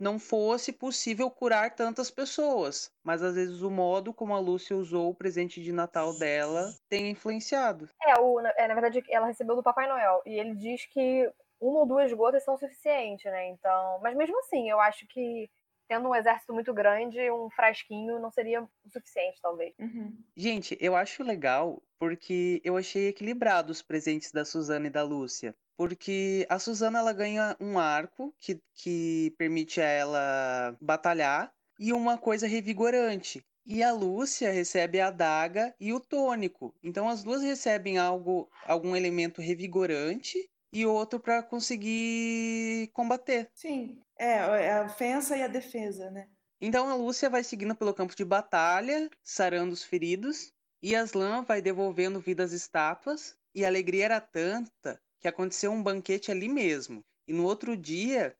não 0.00 0.18
fosse 0.18 0.72
possível 0.72 1.30
curar 1.30 1.74
tantas 1.74 2.10
pessoas. 2.10 2.90
Mas 3.04 3.22
às 3.22 3.34
vezes 3.34 3.60
o 3.60 3.70
modo 3.70 4.14
como 4.14 4.34
a 4.34 4.40
Lúcia 4.40 4.74
usou 4.74 5.10
o 5.10 5.14
presente 5.14 5.62
de 5.62 5.72
Natal 5.72 6.18
dela 6.18 6.72
tem 6.88 7.10
influenciado. 7.10 7.88
É, 8.02 8.18
o, 8.18 8.40
é, 8.40 8.66
na 8.66 8.74
verdade, 8.74 9.04
ela 9.10 9.26
recebeu 9.26 9.54
do 9.54 9.62
Papai 9.62 9.86
Noel. 9.86 10.22
E 10.24 10.38
ele 10.38 10.54
diz 10.54 10.86
que 10.86 11.30
uma 11.60 11.80
ou 11.80 11.86
duas 11.86 12.10
gotas 12.14 12.42
são 12.42 12.56
suficientes, 12.56 13.30
né? 13.30 13.48
Então. 13.48 14.00
Mas 14.02 14.16
mesmo 14.16 14.38
assim, 14.40 14.70
eu 14.70 14.80
acho 14.80 15.06
que 15.06 15.50
tendo 15.86 16.08
um 16.08 16.14
exército 16.14 16.54
muito 16.54 16.72
grande, 16.72 17.18
um 17.32 17.50
frasquinho 17.50 18.20
não 18.20 18.30
seria 18.30 18.62
o 18.62 18.68
suficiente, 18.88 19.40
talvez. 19.42 19.74
Uhum. 19.76 20.16
Gente, 20.36 20.78
eu 20.80 20.94
acho 20.94 21.24
legal 21.24 21.82
porque 21.98 22.62
eu 22.64 22.76
achei 22.76 23.08
equilibrado 23.08 23.72
os 23.72 23.82
presentes 23.82 24.30
da 24.30 24.44
Suzana 24.44 24.86
e 24.86 24.90
da 24.90 25.02
Lúcia 25.02 25.52
porque 25.80 26.46
a 26.50 26.58
Susana 26.58 26.98
ela 26.98 27.10
ganha 27.10 27.56
um 27.58 27.78
arco 27.78 28.34
que, 28.38 28.60
que 28.74 29.34
permite 29.38 29.80
a 29.80 29.86
ela 29.86 30.76
batalhar 30.78 31.50
e 31.78 31.90
uma 31.90 32.18
coisa 32.18 32.46
revigorante. 32.46 33.42
E 33.64 33.82
a 33.82 33.90
Lúcia 33.90 34.52
recebe 34.52 35.00
a 35.00 35.06
adaga 35.06 35.74
e 35.80 35.94
o 35.94 35.98
tônico. 35.98 36.74
Então 36.82 37.08
as 37.08 37.22
duas 37.22 37.40
recebem 37.40 37.96
algo, 37.96 38.50
algum 38.66 38.94
elemento 38.94 39.40
revigorante 39.40 40.50
e 40.70 40.84
outro 40.84 41.18
para 41.18 41.42
conseguir 41.42 42.90
combater. 42.92 43.48
Sim, 43.54 44.02
é, 44.18 44.32
é 44.32 44.72
a 44.74 44.84
ofensa 44.84 45.34
e 45.34 45.42
a 45.42 45.48
defesa, 45.48 46.10
né? 46.10 46.28
Então 46.60 46.90
a 46.90 46.94
Lúcia 46.94 47.30
vai 47.30 47.42
seguindo 47.42 47.74
pelo 47.74 47.94
campo 47.94 48.14
de 48.14 48.22
batalha, 48.22 49.08
sarando 49.24 49.72
os 49.72 49.82
feridos, 49.82 50.52
e 50.82 50.94
Aslan 50.94 51.42
vai 51.42 51.62
devolvendo 51.62 52.20
vida 52.20 52.44
às 52.44 52.52
estátuas, 52.52 53.34
e 53.54 53.64
a 53.64 53.68
alegria 53.68 54.04
era 54.04 54.20
tanta 54.20 55.00
que 55.20 55.28
aconteceu 55.28 55.70
um 55.70 55.82
banquete 55.82 56.30
ali 56.30 56.48
mesmo. 56.48 57.04
E 57.28 57.32
no 57.32 57.44
outro 57.44 57.76
dia, 57.76 58.34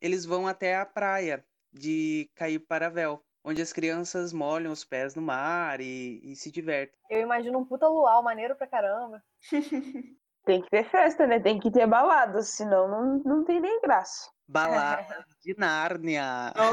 eles 0.00 0.24
vão 0.24 0.46
até 0.46 0.76
a 0.76 0.86
praia 0.86 1.44
de 1.72 2.30
Cair 2.34 2.60
Paravel, 2.60 3.22
onde 3.44 3.62
as 3.62 3.72
crianças 3.72 4.32
molham 4.32 4.72
os 4.72 4.84
pés 4.84 5.14
no 5.14 5.22
mar 5.22 5.80
e, 5.80 6.20
e 6.22 6.36
se 6.36 6.50
divertem. 6.50 6.98
Eu 7.10 7.20
imagino 7.20 7.58
um 7.58 7.64
puta 7.64 7.88
luau 7.88 8.22
maneiro 8.22 8.54
pra 8.56 8.66
caramba. 8.66 9.22
tem 10.44 10.62
que 10.62 10.70
ter 10.70 10.88
festa, 10.88 11.26
né? 11.26 11.40
Tem 11.40 11.58
que 11.58 11.70
ter 11.70 11.86
balada, 11.86 12.42
senão 12.42 12.88
não, 12.88 13.18
não 13.24 13.44
tem 13.44 13.60
nem 13.60 13.80
graça. 13.80 14.30
Balada 14.48 15.26
de 15.42 15.58
Nárnia. 15.58 16.52
Oh! 16.56 16.70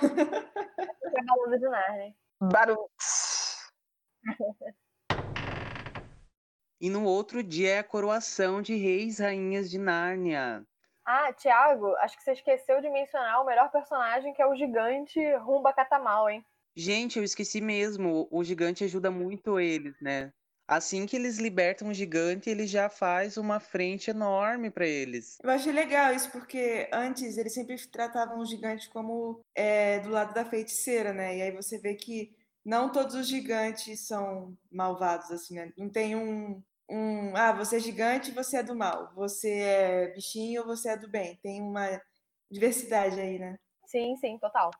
balada 1.26 1.58
de 1.58 1.68
Nárnia. 1.68 2.14
Barulho. 2.40 2.90
E 6.82 6.90
no 6.90 7.04
outro 7.04 7.44
dia 7.44 7.74
é 7.74 7.78
a 7.78 7.84
coroação 7.84 8.60
de 8.60 8.74
reis 8.74 9.20
rainhas 9.20 9.70
de 9.70 9.78
Nárnia. 9.78 10.66
Ah, 11.06 11.32
Thiago, 11.32 11.94
acho 11.98 12.16
que 12.16 12.24
você 12.24 12.32
esqueceu 12.32 12.80
de 12.80 12.90
mencionar 12.90 13.40
o 13.40 13.46
melhor 13.46 13.70
personagem, 13.70 14.34
que 14.34 14.42
é 14.42 14.46
o 14.46 14.56
gigante 14.56 15.20
Rumba 15.36 15.72
Catamal, 15.72 16.28
hein? 16.28 16.44
Gente, 16.74 17.18
eu 17.18 17.24
esqueci 17.24 17.60
mesmo. 17.60 18.26
O 18.32 18.42
gigante 18.42 18.82
ajuda 18.82 19.12
muito 19.12 19.60
eles, 19.60 19.94
né? 20.00 20.32
Assim 20.66 21.06
que 21.06 21.14
eles 21.14 21.38
libertam 21.38 21.88
o 21.88 21.94
gigante, 21.94 22.50
ele 22.50 22.66
já 22.66 22.88
faz 22.88 23.36
uma 23.36 23.60
frente 23.60 24.10
enorme 24.10 24.68
para 24.68 24.84
eles. 24.84 25.38
Eu 25.40 25.50
achei 25.50 25.70
legal 25.72 26.12
isso, 26.12 26.32
porque 26.32 26.90
antes 26.92 27.38
eles 27.38 27.54
sempre 27.54 27.76
tratavam 27.92 28.40
o 28.40 28.44
gigante 28.44 28.90
como 28.90 29.40
é, 29.54 30.00
do 30.00 30.10
lado 30.10 30.34
da 30.34 30.44
feiticeira, 30.44 31.12
né? 31.12 31.36
E 31.36 31.42
aí 31.42 31.52
você 31.52 31.78
vê 31.78 31.94
que 31.94 32.34
não 32.64 32.90
todos 32.90 33.14
os 33.14 33.28
gigantes 33.28 34.04
são 34.04 34.56
malvados, 34.70 35.30
assim, 35.30 35.54
né? 35.54 35.72
Não 35.76 35.88
tem 35.88 36.16
um, 36.16 36.60
um. 36.92 37.36
Ah, 37.36 37.52
você 37.52 37.76
é 37.76 37.80
gigante, 37.80 38.32
você 38.32 38.58
é 38.58 38.62
do 38.62 38.74
mal. 38.74 39.12
Você 39.14 39.50
é 39.50 40.08
bichinho, 40.14 40.64
você 40.64 40.90
é 40.90 40.96
do 40.96 41.08
bem. 41.08 41.38
Tem 41.42 41.60
uma 41.62 42.00
diversidade 42.50 43.18
aí, 43.20 43.38
né? 43.38 43.56
Sim, 43.86 44.16
sim, 44.16 44.38
total. 44.38 44.70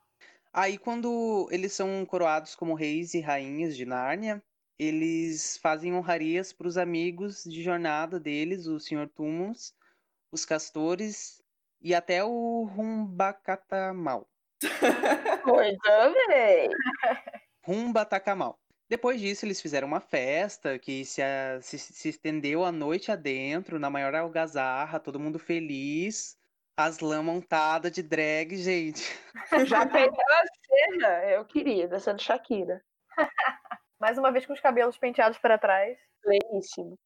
Aí, 0.52 0.76
quando 0.76 1.48
eles 1.50 1.72
são 1.72 2.04
coroados 2.04 2.54
como 2.54 2.74
reis 2.74 3.14
e 3.14 3.20
rainhas 3.20 3.76
de 3.76 3.86
Nárnia, 3.86 4.42
eles 4.78 5.56
fazem 5.58 5.94
honrarias 5.94 6.52
para 6.52 6.68
os 6.68 6.76
amigos 6.76 7.44
de 7.44 7.62
jornada 7.62 8.20
deles, 8.20 8.66
o 8.66 8.78
Sr. 8.78 9.08
Tumons, 9.14 9.74
os 10.30 10.44
castores 10.44 11.42
e 11.80 11.94
até 11.94 12.22
o 12.24 12.64
Rumbacatamal. 12.64 14.28
Coisa 15.42 16.14
bem! 16.28 16.70
Rumbatacamal. 17.64 18.61
Depois 18.92 19.18
disso, 19.18 19.46
eles 19.46 19.58
fizeram 19.58 19.88
uma 19.88 20.00
festa 20.00 20.78
que 20.78 21.02
se, 21.06 21.22
a- 21.22 21.58
se- 21.62 21.78
se 21.78 22.10
estendeu 22.10 22.62
a 22.62 22.70
noite 22.70 23.10
adentro, 23.10 23.78
na 23.78 23.88
maior 23.88 24.14
algazarra, 24.14 25.00
todo 25.00 25.18
mundo 25.18 25.38
feliz. 25.38 26.36
As 26.76 26.98
lã 26.98 27.22
montada 27.22 27.90
de 27.90 28.02
drag, 28.02 28.54
gente. 28.54 29.02
Já 29.66 29.86
peguei 29.86 30.10
a 30.28 30.44
cena, 30.66 31.24
eu 31.24 31.42
queria, 31.46 31.88
dançando 31.88 32.20
Shakira. 32.20 32.84
Mais 33.98 34.18
uma 34.18 34.30
vez 34.30 34.44
com 34.44 34.52
os 34.52 34.60
cabelos 34.60 34.98
penteados 34.98 35.38
para 35.38 35.56
trás. 35.56 35.96
Pleníssimo. 36.20 36.98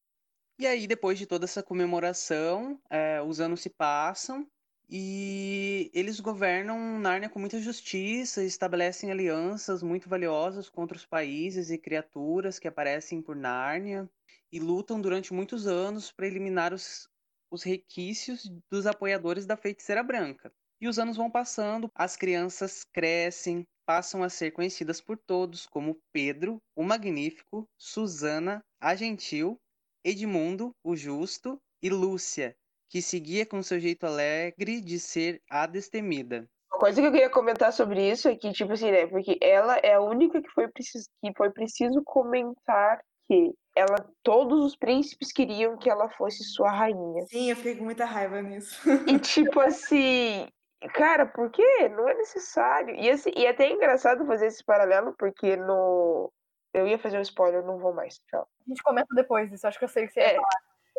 E 0.58 0.66
aí, 0.66 0.88
depois 0.88 1.16
de 1.20 1.24
toda 1.26 1.44
essa 1.44 1.62
comemoração, 1.62 2.80
eh, 2.90 3.22
os 3.22 3.38
anos 3.38 3.60
se 3.60 3.70
passam 3.70 4.44
e 4.88 5.90
eles 5.92 6.20
governam 6.20 6.98
Nárnia 6.98 7.28
com 7.28 7.38
muita 7.38 7.60
justiça, 7.60 8.44
estabelecem 8.44 9.10
alianças 9.10 9.82
muito 9.82 10.08
valiosas 10.08 10.68
contra 10.68 10.96
os 10.96 11.04
países 11.04 11.70
e 11.70 11.78
criaturas 11.78 12.58
que 12.58 12.68
aparecem 12.68 13.20
por 13.20 13.34
Nárnia 13.34 14.08
e 14.52 14.60
lutam 14.60 15.00
durante 15.00 15.34
muitos 15.34 15.66
anos 15.66 16.12
para 16.12 16.26
eliminar 16.26 16.72
os, 16.72 17.08
os 17.50 17.62
requisitos 17.62 18.50
dos 18.70 18.86
apoiadores 18.86 19.44
da 19.44 19.56
Feiticeira 19.56 20.02
Branca. 20.02 20.52
E 20.80 20.86
os 20.86 20.98
anos 20.98 21.16
vão 21.16 21.30
passando, 21.30 21.90
as 21.94 22.16
crianças 22.16 22.84
crescem, 22.84 23.66
passam 23.84 24.22
a 24.22 24.28
ser 24.28 24.52
conhecidas 24.52 25.00
por 25.00 25.18
todos 25.18 25.66
como 25.66 25.98
Pedro, 26.12 26.60
o 26.76 26.84
Magnífico, 26.84 27.66
Susana, 27.78 28.62
a 28.80 28.94
Gentil 28.94 29.58
Edmundo, 30.06 30.70
o 30.84 30.94
Justo, 30.94 31.60
e 31.82 31.90
Lúcia, 31.90 32.56
que 32.96 33.02
seguia 33.02 33.44
com 33.44 33.62
seu 33.62 33.78
jeito 33.78 34.06
alegre 34.06 34.80
de 34.80 34.98
ser 34.98 35.42
a 35.50 35.66
destemida. 35.66 36.48
Uma 36.72 36.80
coisa 36.80 36.98
que 36.98 37.06
eu 37.06 37.12
queria 37.12 37.28
comentar 37.28 37.70
sobre 37.70 38.10
isso 38.10 38.26
é 38.26 38.34
que, 38.34 38.50
tipo 38.52 38.72
assim, 38.72 38.90
né? 38.90 39.06
Porque 39.06 39.36
ela 39.42 39.76
é 39.76 39.92
a 39.92 40.00
única 40.00 40.40
que 40.40 40.48
foi 40.48 40.66
preciso, 40.68 41.06
que 41.22 41.30
foi 41.36 41.50
preciso 41.50 42.02
comentar 42.02 42.98
que 43.28 43.52
ela, 43.76 43.96
todos 44.22 44.64
os 44.64 44.74
príncipes 44.74 45.30
queriam 45.30 45.76
que 45.76 45.90
ela 45.90 46.08
fosse 46.08 46.42
sua 46.42 46.70
rainha. 46.70 47.26
Sim, 47.26 47.50
eu 47.50 47.56
fiquei 47.56 47.76
com 47.76 47.84
muita 47.84 48.06
raiva 48.06 48.40
nisso. 48.40 48.80
E 49.06 49.18
tipo 49.18 49.60
assim, 49.60 50.48
cara, 50.94 51.26
por 51.26 51.50
quê? 51.50 51.90
Não 51.90 52.08
é 52.08 52.14
necessário. 52.14 52.94
E, 52.94 53.10
assim, 53.10 53.30
e 53.36 53.44
é 53.44 53.50
até 53.50 53.70
engraçado 53.70 54.24
fazer 54.24 54.46
esse 54.46 54.64
paralelo, 54.64 55.14
porque 55.18 55.54
no. 55.54 56.32
Eu 56.72 56.86
ia 56.86 56.98
fazer 56.98 57.18
um 57.18 57.22
spoiler, 57.22 57.62
não 57.62 57.78
vou 57.78 57.92
mais. 57.92 58.18
Tchau. 58.30 58.48
A 58.66 58.70
gente 58.70 58.82
comenta 58.82 59.14
depois 59.14 59.52
isso, 59.52 59.66
acho 59.66 59.78
que 59.78 59.84
eu 59.84 59.88
sei 59.88 60.04
o 60.04 60.08
que 60.08 60.14
você 60.14 60.20
ia 60.20 60.26
É, 60.28 60.34
falar. 60.34 60.48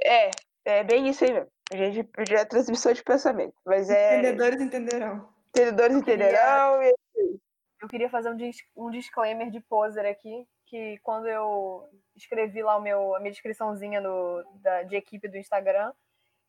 é, 0.04 0.32
é 0.66 0.84
bem 0.84 1.08
isso 1.08 1.24
aí 1.24 1.34
mesmo. 1.34 1.50
A 1.72 1.76
gente 1.76 2.10
já 2.30 2.40
é 2.40 2.46
transmissão 2.46 2.94
de 2.94 3.04
pensamento. 3.04 3.54
Mas 3.66 3.90
é. 3.90 4.20
Entendedores 4.20 4.62
entenderão. 4.62 5.30
Entendedores 5.50 5.98
entenderão. 5.98 6.82
E... 6.84 6.96
Eu 7.82 7.88
queria 7.88 8.10
fazer 8.10 8.30
um, 8.30 8.38
dis 8.38 8.58
um 8.76 8.90
disclaimer 8.90 9.52
de 9.52 9.60
poser 9.60 10.06
aqui, 10.06 10.48
que 10.66 10.98
quando 11.04 11.28
eu 11.28 11.88
escrevi 12.16 12.64
lá 12.64 12.78
o 12.78 12.82
meu, 12.82 13.16
a 13.16 13.20
minha 13.20 13.32
descriçãozinha 13.32 14.02
no, 14.02 14.44
da, 14.62 14.84
de 14.84 14.96
equipe 14.96 15.28
do 15.28 15.38
Instagram, 15.38 15.92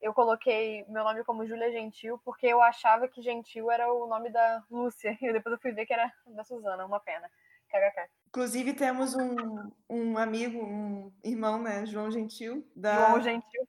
eu 0.01 0.15
coloquei 0.15 0.85
meu 0.89 1.05
nome 1.05 1.25
como 1.25 1.47
Júlia 1.47 1.71
Gentil, 1.73 2.21
porque 2.25 2.47
eu 2.47 2.63
achava 2.63 3.09
que 3.09 3.21
Gentil 3.21 3.71
era 3.71 3.93
o 3.93 4.07
nome 4.07 4.31
da 4.31 4.63
Lúcia, 4.71 5.17
e 5.21 5.33
depois 5.33 5.53
eu 5.53 5.61
fui 5.61 5.73
ver 5.73 5.87
que 5.87 5.93
era 5.93 6.11
da 6.27 6.45
Suzana, 6.45 6.87
uma 6.87 7.01
pena. 7.01 7.29
KKK. 7.69 8.09
Inclusive, 8.29 8.73
temos 8.73 9.15
um, 9.15 9.71
um 9.91 10.17
amigo, 10.17 10.59
um 10.59 11.13
irmão, 11.23 11.63
né? 11.63 11.85
João 11.85 12.11
Gentil. 12.11 12.67
Da... 12.75 12.95
João 12.95 13.21
Gentil. 13.21 13.69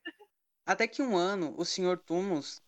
Até 0.70 0.88
que 0.88 1.02
um 1.02 1.18
ano, 1.18 1.56
o 1.58 1.66
Sr. 1.66 1.98
Tumos, 1.98 2.62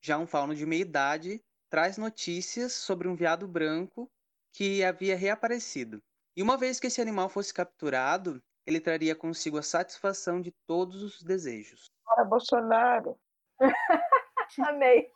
já 0.00 0.18
um 0.18 0.26
fauno 0.26 0.56
de 0.56 0.66
meia 0.66 0.82
idade, 0.82 1.40
traz 1.70 1.96
notícias 1.96 2.72
sobre 2.72 3.06
um 3.06 3.14
veado 3.14 3.46
branco 3.46 4.10
que 4.52 4.82
havia 4.82 5.16
reaparecido. 5.16 6.02
E 6.36 6.42
uma 6.42 6.58
vez 6.58 6.80
que 6.80 6.88
esse 6.88 7.00
animal 7.00 7.28
fosse 7.28 7.54
capturado, 7.54 8.42
ele 8.66 8.80
traria 8.80 9.14
consigo 9.14 9.56
a 9.56 9.62
satisfação 9.62 10.40
de 10.40 10.50
todos 10.66 11.00
os 11.00 11.22
desejos. 11.22 11.84
Para 12.04 12.24
Bolsonaro. 12.24 13.16
Amei. 14.66 15.12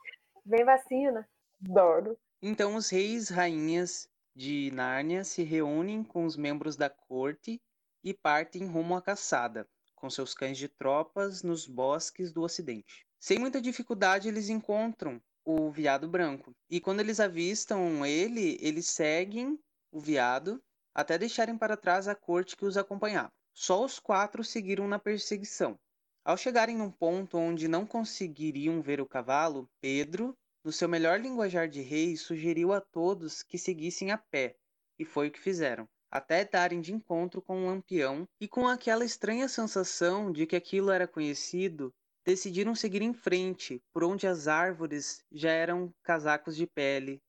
Vem 0.47 0.65
vacina. 0.65 1.29
Adoro. 1.69 2.17
Então 2.41 2.77
os 2.77 2.89
reis, 2.89 3.31
rainhas 3.31 4.09
de 4.33 4.71
Nárnia 4.73 5.25
se 5.25 5.43
reúnem 5.43 6.05
com 6.05 6.25
os 6.25 6.37
membros 6.37 6.77
da 6.77 6.89
corte 6.89 7.61
e 8.05 8.15
partem 8.15 8.65
rumo 8.65 8.95
à 8.95 9.03
caçada, 9.03 9.69
com 9.99 10.09
seus 10.09 10.35
cães 10.35 10.57
de 10.57 10.69
tropas 10.69 11.43
nos 11.43 11.67
bosques 11.67 12.33
do 12.33 12.43
ocidente. 12.43 13.07
Sem 13.19 13.39
muita 13.39 13.61
dificuldade, 13.61 14.29
eles 14.29 14.49
encontram 14.49 15.21
o 15.45 15.71
veado 15.71 16.09
branco. 16.09 16.55
E 16.71 16.81
quando 16.81 17.01
eles 17.01 17.19
avistam 17.19 18.07
ele, 18.07 18.59
eles 18.61 18.87
seguem 18.87 19.59
o 19.91 20.01
veado 20.01 20.63
até 20.95 21.19
deixarem 21.19 21.57
para 21.57 21.77
trás 21.77 22.07
a 22.07 22.15
corte 22.15 22.57
que 22.57 22.65
os 22.65 22.77
acompanhava. 22.77 23.33
Só 23.55 23.85
os 23.85 23.99
quatro 23.99 24.45
seguiram 24.45 24.87
na 24.87 24.99
perseguição. 24.99 25.79
Ao 26.25 26.37
chegarem 26.37 26.77
num 26.77 26.91
ponto 26.91 27.39
onde 27.39 27.67
não 27.67 27.87
conseguiriam 27.87 28.83
ver 28.83 29.01
o 29.01 29.07
cavalo, 29.07 29.69
Pedro, 29.81 30.37
no 30.63 30.71
seu 30.71 30.89
melhor 30.89 31.21
linguajar 31.21 31.69
de 31.69 31.81
rei, 31.81 32.17
sugeriu 32.17 32.73
a 32.73 32.81
todos 32.81 33.43
que 33.43 33.57
seguissem 33.57 34.11
a 34.11 34.19
pé, 34.19 34.57
e 34.99 35.05
foi 35.05 35.29
o 35.29 35.31
que 35.31 35.41
fizeram, 35.41 35.89
até 36.11 36.45
darem 36.45 36.81
de 36.81 36.93
encontro 36.93 37.43
com 37.43 37.59
um 37.59 37.67
lampião, 37.67 38.27
e 38.41 38.49
com 38.49 38.67
aquela 38.67 39.05
estranha 39.05 39.49
sensação 39.49 40.33
de 40.33 40.47
que 40.47 40.57
aquilo 40.57 40.91
era 40.91 41.07
conhecido, 41.07 41.93
decidiram 42.25 42.75
seguir 42.75 43.03
em 43.03 43.13
frente, 43.13 43.83
por 43.93 44.05
onde 44.05 44.27
as 44.27 44.49
árvores 44.49 45.25
já 45.31 45.51
eram 45.51 45.93
casacos 46.03 46.57
de 46.57 46.67
pele, 46.67 47.23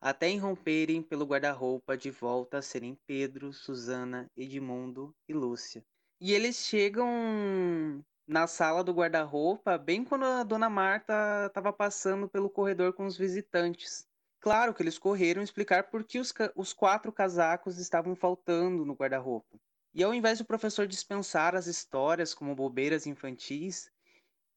até 0.00 0.30
irromperem 0.30 1.02
pelo 1.02 1.24
guarda-roupa 1.24 1.96
de 1.96 2.10
volta 2.10 2.58
a 2.58 2.62
serem 2.62 2.98
Pedro, 3.06 3.52
Susana, 3.54 4.30
Edmundo 4.36 5.14
e 5.26 5.32
Lúcia. 5.32 5.82
E 6.20 6.32
eles 6.32 6.56
chegam 6.56 8.04
na 8.26 8.46
sala 8.46 8.84
do 8.84 8.92
guarda-roupa 8.92 9.78
bem 9.78 10.04
quando 10.04 10.24
a 10.24 10.42
dona 10.42 10.68
Marta 10.68 11.46
estava 11.46 11.72
passando 11.72 12.28
pelo 12.28 12.50
corredor 12.50 12.92
com 12.92 13.06
os 13.06 13.16
visitantes. 13.16 14.06
Claro 14.44 14.74
que 14.74 14.82
eles 14.82 14.98
correram 14.98 15.42
explicar 15.42 15.84
por 15.84 16.04
que 16.04 16.18
os, 16.18 16.30
os 16.54 16.74
quatro 16.74 17.10
casacos 17.10 17.78
estavam 17.78 18.14
faltando 18.14 18.84
no 18.84 18.92
guarda-roupa. 18.92 19.58
E 19.94 20.04
ao 20.04 20.12
invés 20.12 20.36
do 20.36 20.44
professor 20.44 20.86
dispensar 20.86 21.54
as 21.54 21.66
histórias 21.66 22.34
como 22.34 22.54
bobeiras 22.54 23.06
infantis, 23.06 23.90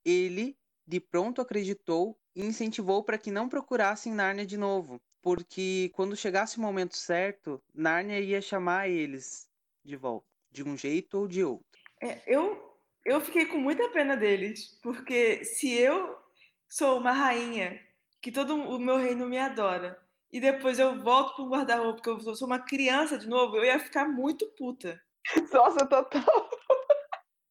ele 0.04 0.58
de 0.86 1.00
pronto 1.00 1.40
acreditou 1.40 2.20
e 2.36 2.44
incentivou 2.44 3.02
para 3.02 3.18
que 3.18 3.32
não 3.32 3.48
procurassem 3.48 4.12
Nárnia 4.12 4.46
de 4.46 4.58
novo, 4.58 5.02
porque 5.22 5.90
quando 5.94 6.18
chegasse 6.18 6.58
o 6.58 6.62
momento 6.62 6.98
certo, 6.98 7.64
Nárnia 7.74 8.20
ia 8.20 8.42
chamar 8.42 8.90
eles 8.90 9.50
de 9.86 9.96
volta, 9.96 10.28
de 10.52 10.66
um 10.66 10.76
jeito 10.76 11.18
ou 11.20 11.30
de 11.30 11.46
outro. 11.46 11.66
É, 12.04 12.22
eu, 12.28 12.78
eu 13.06 13.22
fiquei 13.22 13.46
com 13.46 13.58
muita 13.58 13.90
pena 13.92 14.18
deles, 14.18 14.78
porque 14.84 15.46
se 15.46 15.72
eu 15.72 16.14
sou 16.68 17.00
uma 17.00 17.14
rainha, 17.14 17.87
que 18.28 18.32
todo 18.34 18.56
o 18.56 18.78
meu 18.78 18.98
reino 18.98 19.26
me 19.26 19.40
adora, 19.40 19.98
e 20.30 20.42
depois 20.42 20.78
eu 20.78 21.02
volto 21.02 21.34
para 21.34 21.46
o 21.46 21.50
guarda-roupa, 21.50 22.02
porque 22.02 22.30
eu 22.30 22.36
sou 22.36 22.46
uma 22.46 22.60
criança 22.60 23.18
de 23.18 23.26
novo, 23.26 23.56
eu 23.56 23.64
ia 23.64 23.80
ficar 23.80 24.06
muito 24.06 24.46
puta. 24.58 25.00
Nossa, 25.54 25.86
total. 25.86 26.50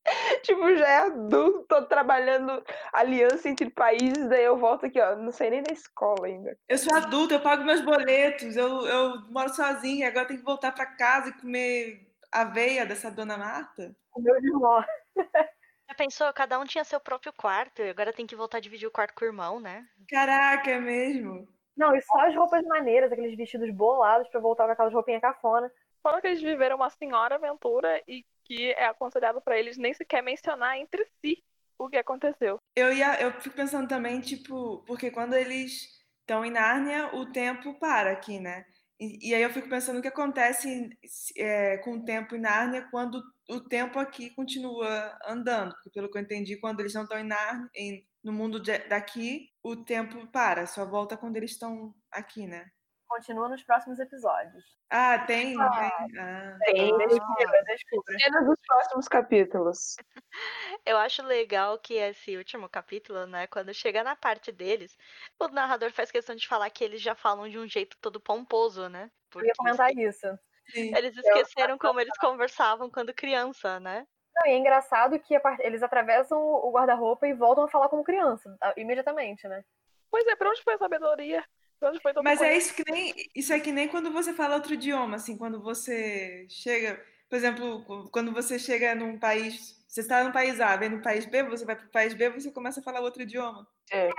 tipo, 0.45 0.77
já 0.77 0.87
é 0.87 0.99
adulto, 0.99 1.65
tô 1.67 1.83
trabalhando 1.87 2.63
aliança 2.93 3.49
entre 3.49 3.71
países, 3.71 4.29
daí 4.29 4.45
eu 4.45 4.59
volto 4.59 4.85
aqui, 4.85 5.01
ó, 5.01 5.17
não 5.17 5.33
sei 5.33 5.49
nem 5.49 5.63
na 5.63 5.73
escola 5.73 6.27
ainda. 6.27 6.55
Eu 6.69 6.77
sou 6.77 6.95
adulta, 6.95 7.37
eu 7.37 7.41
pago 7.41 7.65
meus 7.65 7.81
boletos, 7.81 8.55
eu, 8.55 8.87
eu 8.87 9.23
moro 9.31 9.49
sozinha, 9.55 10.09
agora 10.09 10.27
tenho 10.27 10.41
que 10.41 10.45
voltar 10.45 10.73
para 10.73 10.85
casa 10.85 11.31
e 11.31 11.41
comer 11.41 12.07
aveia 12.31 12.85
dessa 12.85 13.11
dona 13.11 13.39
Marta. 13.39 13.97
Meu 14.19 14.37
irmão. 14.37 14.85
Já 15.97 16.05
pensou? 16.05 16.33
Cada 16.35 16.61
um 16.61 16.65
tinha 16.67 16.85
seu 16.85 17.01
próprio 17.01 17.33
quarto, 17.33 17.81
e 17.81 17.89
agora 17.89 18.13
tem 18.13 18.27
que 18.27 18.37
voltar 18.37 18.59
a 18.59 18.61
dividir 18.61 18.87
o 18.87 18.91
quarto 18.91 19.15
com 19.15 19.25
o 19.25 19.29
irmão, 19.29 19.59
né? 19.59 19.87
Caraca, 20.11 20.71
é 20.71 20.79
mesmo? 20.79 21.49
Não, 21.75 21.97
e 21.97 22.03
só 22.03 22.21
as 22.27 22.37
roupas 22.37 22.63
maneiras, 22.65 23.11
aqueles 23.11 23.35
vestidos 23.35 23.75
bolados 23.75 24.29
pra 24.29 24.39
voltar 24.39 24.67
com 24.67 24.73
aquelas 24.73 24.93
roupinhas 24.93 25.23
cafona. 25.23 25.73
Falando 26.03 26.21
que 26.21 26.27
eles 26.27 26.43
viveram 26.43 26.77
uma 26.77 26.91
senhora 26.91 27.37
aventura 27.37 28.03
e 28.07 28.27
que 28.45 28.73
é 28.73 28.87
aconselhado 28.87 29.41
para 29.41 29.59
eles 29.59 29.79
nem 29.79 29.95
sequer 29.95 30.23
mencionar 30.23 30.77
entre 30.77 31.03
si 31.21 31.43
o 31.79 31.89
que 31.89 31.97
aconteceu. 31.97 32.59
Eu 32.77 32.93
ia, 32.93 33.19
eu 33.21 33.33
fico 33.41 33.57
pensando 33.57 33.89
também, 33.89 34.21
tipo, 34.21 34.85
porque 34.87 35.11
quando 35.11 35.35
eles 35.35 36.05
estão 36.21 36.45
em 36.45 36.51
Nárnia, 36.51 37.15
o 37.15 37.33
tempo 37.33 37.73
para 37.79 38.13
aqui, 38.13 38.39
né? 38.39 38.67
E, 39.01 39.31
e 39.31 39.35
aí 39.35 39.43
eu 39.43 39.51
fico 39.51 39.69
pensando 39.69 39.99
o 39.99 40.03
que 40.03 40.09
acontece 40.09 40.91
é, 41.39 41.79
com 41.79 41.95
o 41.95 42.05
tempo 42.05 42.37
em 42.37 42.41
Nárnia 42.41 42.87
quando 42.91 43.23
o 43.49 43.61
tempo 43.61 43.99
aqui 43.99 44.31
continua 44.31 45.19
andando. 45.27 45.73
Porque 45.75 45.91
pelo 45.91 46.11
que 46.11 46.19
eu 46.19 46.23
entendi, 46.23 46.57
quando 46.57 46.81
eles 46.81 46.95
não 46.95 47.03
estão 47.03 47.19
em 47.19 47.25
Nárnia, 47.25 47.71
em, 47.75 48.07
no 48.23 48.33
mundo 48.33 48.61
de, 48.61 48.79
daqui, 48.89 49.51
o 49.63 49.77
tempo 49.77 50.27
para, 50.29 50.67
só 50.67 50.85
volta 50.85 51.17
quando 51.17 51.37
eles 51.37 51.53
estão 51.53 51.95
aqui, 52.11 52.47
né? 52.47 52.71
Continua 53.09 53.49
nos 53.49 53.63
próximos 53.63 54.01
episódios. 54.01 54.65
Ah, 54.91 55.19
tem? 55.21 55.57
Ah, 55.61 55.71
tem. 55.71 56.19
Ah. 56.19 56.59
Tem, 56.65 56.99
descubra, 56.99 57.65
descubra. 57.65 58.19
Cenas 58.19 58.47
dos 58.47 58.59
próximos 58.67 59.09
capítulos. 59.09 59.97
Eu 60.85 60.97
acho 60.99 61.23
legal 61.23 61.79
que 61.79 61.95
esse 61.95 62.37
último 62.37 62.69
capítulo, 62.69 63.27
né, 63.27 63.47
quando 63.47 63.73
chega 63.73 64.03
na 64.03 64.17
parte 64.17 64.51
deles, 64.51 64.97
o 65.39 65.49
narrador 65.49 65.93
faz 65.93 66.11
questão 66.11 66.35
de 66.35 66.49
falar 66.49 66.69
que 66.71 66.83
eles 66.83 67.01
já 67.01 67.15
falam 67.15 67.49
de 67.49 67.59
um 67.59 67.69
jeito 67.69 67.97
todo 68.01 68.21
pomposo, 68.21 68.89
né? 68.89 69.11
Eu 69.35 69.45
ia 69.45 69.53
comentar 69.57 69.93
isso. 69.93 70.27
Eles 70.75 71.17
esqueceram 71.17 71.79
como 71.79 72.01
eles 72.01 72.17
conversavam 72.19 72.91
quando 72.91 73.15
criança, 73.15 73.79
né? 73.81 74.07
Não, 74.35 74.47
e 74.47 74.55
é 74.55 74.57
engraçado 74.59 75.19
que 75.19 75.39
part- 75.41 75.61
eles 75.65 75.83
atravessam 75.83 76.39
o 76.39 76.71
guarda-roupa 76.71 77.27
e 77.27 77.33
voltam 77.33 77.65
a 77.65 77.69
falar 77.69 77.89
como 77.89 78.05
criança, 78.05 78.55
a- 78.61 78.75
imediatamente, 78.77 79.47
né? 79.49 79.65
Pois 80.11 80.27
é, 80.27 80.37
pra 80.37 80.51
onde 80.51 80.63
foi 80.63 80.75
a 80.75 80.79
sabedoria? 80.79 81.45
Pra 81.81 81.91
onde 81.91 82.01
foi 82.01 82.13
todo 82.13 82.25
Mas 82.25 82.41
é 82.41 82.57
isso 82.57 82.75
que 82.75 82.91
nem. 82.91 83.13
Isso 83.35 83.53
é 83.53 83.61
que 83.61 83.73
nem 83.73 83.89
quando 83.89 84.11
você 84.13 84.33
fala 84.33 84.55
outro 84.55 84.75
idioma, 84.75 85.17
assim, 85.17 85.37
quando 85.37 85.61
você 85.63 86.47
chega. 86.49 87.03
Por 87.29 87.37
exemplo, 87.37 88.09
quando 88.11 88.33
você 88.33 88.59
chega 88.59 88.95
num 88.95 89.19
país. 89.19 89.75
Você 89.89 90.01
está 90.01 90.23
num 90.23 90.33
país 90.33 90.61
A, 90.61 90.77
vem 90.77 90.91
no 90.91 91.01
país 91.03 91.25
B, 91.27 91.43
você 91.45 91.65
vai 91.65 91.77
pro 91.77 91.89
país 91.89 92.13
B, 92.13 92.29
você 92.31 92.51
começa 92.51 92.81
a 92.81 92.83
falar 92.83 93.01
outro 93.01 93.23
idioma. 93.23 93.67
É. 93.91 94.11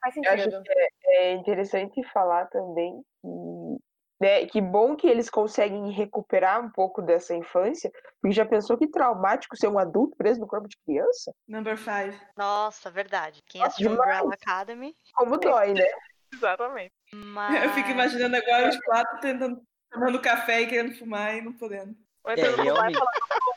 Faz 0.00 0.16
Eu 0.16 0.22
acho 0.32 0.42
sentido. 0.42 0.62
que 0.62 0.72
é, 0.72 0.88
é 1.16 1.32
interessante 1.32 2.02
falar 2.12 2.46
também 2.46 3.02
que, 3.22 3.78
né, 4.22 4.46
que 4.46 4.60
bom 4.60 4.94
que 4.94 5.08
eles 5.08 5.28
conseguem 5.28 5.90
recuperar 5.90 6.64
um 6.64 6.70
pouco 6.70 7.02
dessa 7.02 7.34
infância, 7.34 7.90
porque 8.20 8.32
já 8.32 8.46
pensou 8.46 8.78
que 8.78 8.86
traumático 8.86 9.56
ser 9.56 9.66
um 9.66 9.80
adulto 9.80 10.16
preso 10.16 10.38
no 10.38 10.46
corpo 10.46 10.68
de 10.68 10.76
criança? 10.86 11.34
Number 11.48 11.76
five. 11.76 12.16
Nossa, 12.36 12.88
verdade. 12.88 13.42
Quem 13.48 13.60
Nossa, 13.60 13.72
assistiu 13.72 13.90
demais. 13.90 14.20
Umbrella 14.20 14.34
Academy. 14.34 14.96
Como 15.14 15.36
dói, 15.38 15.74
né? 15.74 15.84
Exatamente. 16.32 16.92
Mas... 17.12 17.64
Eu 17.64 17.70
fico 17.70 17.90
imaginando 17.90 18.36
agora 18.36 18.68
os 18.68 18.78
quatro 18.84 19.18
tentando 19.20 19.60
tomando 19.90 20.22
café 20.22 20.60
e 20.62 20.66
querendo 20.68 20.96
fumar 20.96 21.36
e 21.36 21.42
não 21.42 21.52
podendo. 21.52 21.96
Ou 22.22 22.32
então 22.32 22.44
É, 22.44 22.64
falar, 22.64 22.90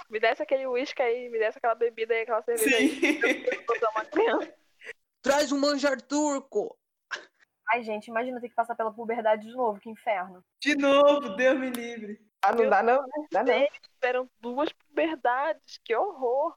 me 0.09 0.19
desce 0.19 0.41
aquele 0.41 0.65
uísque 0.65 0.99
aí, 0.99 1.29
me 1.29 1.37
desce 1.37 1.59
aquela 1.59 1.75
bebida 1.75 2.15
aí, 2.15 2.21
aquela 2.23 2.41
cerveja 2.41 2.75
aí. 2.75 2.89
Sim. 2.89 3.19
Eu 4.01 4.09
criança. 4.11 4.53
Traz 5.21 5.51
um 5.51 5.59
manjar 5.59 6.01
turco! 6.01 6.75
Ai, 7.69 7.83
gente, 7.83 8.07
imagina 8.07 8.39
ter 8.39 8.49
que 8.49 8.55
passar 8.55 8.75
pela 8.75 8.93
puberdade 8.93 9.47
de 9.47 9.53
novo, 9.53 9.79
que 9.79 9.89
inferno. 9.89 10.43
De 10.61 10.75
novo, 10.75 11.35
Deus 11.35 11.59
me 11.59 11.69
livre. 11.69 12.19
Ah, 12.41 12.53
não 12.53 12.69
dá 12.69 12.83
não, 12.83 13.01
né? 13.01 13.27
Dá 13.31 13.43
não. 13.43 13.67
Tiveram 13.93 14.29
duas 14.39 14.71
puberdades, 14.71 15.79
que 15.83 15.95
horror. 15.95 16.55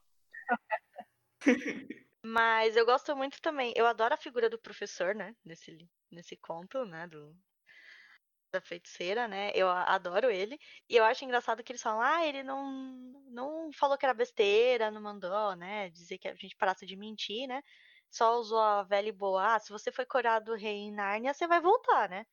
Mas 2.22 2.76
eu 2.76 2.84
gosto 2.84 3.16
muito 3.16 3.40
também. 3.40 3.72
Eu 3.74 3.86
adoro 3.86 4.12
a 4.12 4.18
figura 4.18 4.50
do 4.50 4.58
professor, 4.58 5.14
né? 5.14 5.34
Nesse, 5.44 5.88
nesse 6.10 6.36
conto, 6.36 6.84
né? 6.84 7.06
Do, 7.06 7.34
da 8.50 8.60
feiticeira, 8.60 9.28
né? 9.28 9.50
Eu 9.54 9.68
adoro 9.68 10.30
ele. 10.30 10.58
E 10.88 10.96
eu 10.96 11.04
acho 11.04 11.24
engraçado 11.24 11.62
que 11.62 11.72
eles 11.72 11.82
falam, 11.82 12.00
ah, 12.00 12.26
ele 12.26 12.42
não, 12.42 12.70
não 13.30 13.70
falou 13.72 13.96
que 13.96 14.04
era 14.04 14.14
besteira, 14.14 14.90
não 14.90 15.00
mandou, 15.00 15.54
né? 15.56 15.90
Dizer 15.90 16.18
que 16.18 16.28
a 16.28 16.34
gente 16.34 16.56
parasse 16.56 16.84
de 16.86 16.96
mentir, 16.96 17.46
né? 17.46 17.62
Só 18.10 18.38
usou 18.38 18.60
a 18.60 18.82
velha 18.82 19.08
e 19.08 19.12
boa. 19.12 19.54
Ah, 19.54 19.58
se 19.58 19.70
você 19.70 19.92
foi 19.92 20.06
corado 20.06 20.54
rei 20.54 20.76
em 20.76 20.92
Nárnia, 20.92 21.34
você 21.34 21.46
vai 21.46 21.60
voltar, 21.60 22.08
né? 22.08 22.26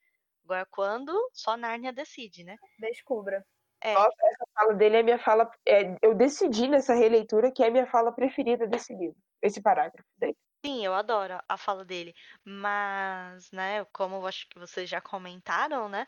Agora, 0.43 0.65
quando? 0.65 1.11
Só 1.34 1.57
Nárnia 1.57 1.91
decide, 1.91 2.43
né? 2.43 2.57
Descubra. 2.80 3.45
É, 3.81 3.93
Nossa, 3.93 4.15
essa 4.23 4.45
fala 4.53 4.73
dele 4.73 4.97
é 4.97 5.03
minha 5.03 5.19
fala. 5.19 5.49
é, 5.68 5.97
eu 6.02 6.14
decidi 6.14 6.68
nessa 6.68 6.93
releitura 6.93 7.52
que 7.52 7.64
é 7.64 7.68
a 7.68 7.72
minha 7.72 7.88
fala 7.88 8.11
preferida 8.11 8.65
desse 8.68 8.93
livro. 8.95 9.18
Esse 9.41 9.61
parágrafo 9.61 10.07
dele. 10.18 10.38
Sim, 10.65 10.84
eu 10.84 10.95
adoro 10.95 11.39
a 11.47 11.57
fala 11.57 11.85
dele, 11.85 12.15
mas, 12.43 13.52
né, 13.52 13.85
como 13.93 14.15
eu 14.15 14.26
acho 14.26 14.49
que 14.49 14.57
vocês 14.57 14.89
já 14.89 14.99
comentaram, 14.99 15.88
né, 15.88 16.07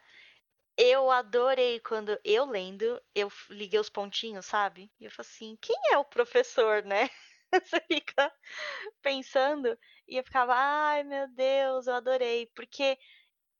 eu 0.76 1.11
adorei 1.11 1.80
quando 1.80 2.19
eu 2.23 2.45
lendo, 2.45 3.02
eu 3.14 3.31
liguei 3.49 3.80
os 3.80 3.89
pontinhos, 3.89 4.45
sabe? 4.45 4.91
E 4.99 5.06
eu 5.06 5.11
falei 5.11 5.30
assim, 5.30 5.57
quem 5.61 5.76
é 5.91 5.98
o 5.98 6.06
professor, 6.06 6.84
né? 6.84 7.10
Você 7.64 7.80
fica 7.88 8.32
pensando 9.02 9.78
e 10.07 10.18
eu 10.18 10.24
ficava, 10.24 10.53
ai 10.56 11.03
meu 11.03 11.28
Deus, 11.34 11.88
eu 11.88 11.95
adorei, 11.95 12.48
porque 12.56 12.98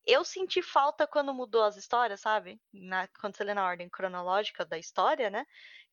eu 0.06 0.26
senti 0.26 0.62
falta 0.62 1.08
quando 1.08 1.34
mudou 1.34 1.64
as 1.64 1.78
histórias, 1.78 2.22
sabe? 2.22 2.62
Na, 2.74 3.08
quando 3.22 3.36
você 3.38 3.44
lê 3.44 3.54
na 3.54 3.66
ordem 3.66 3.90
cronológica 3.90 4.66
da 4.66 4.78
história, 4.80 5.30
né? 5.30 5.46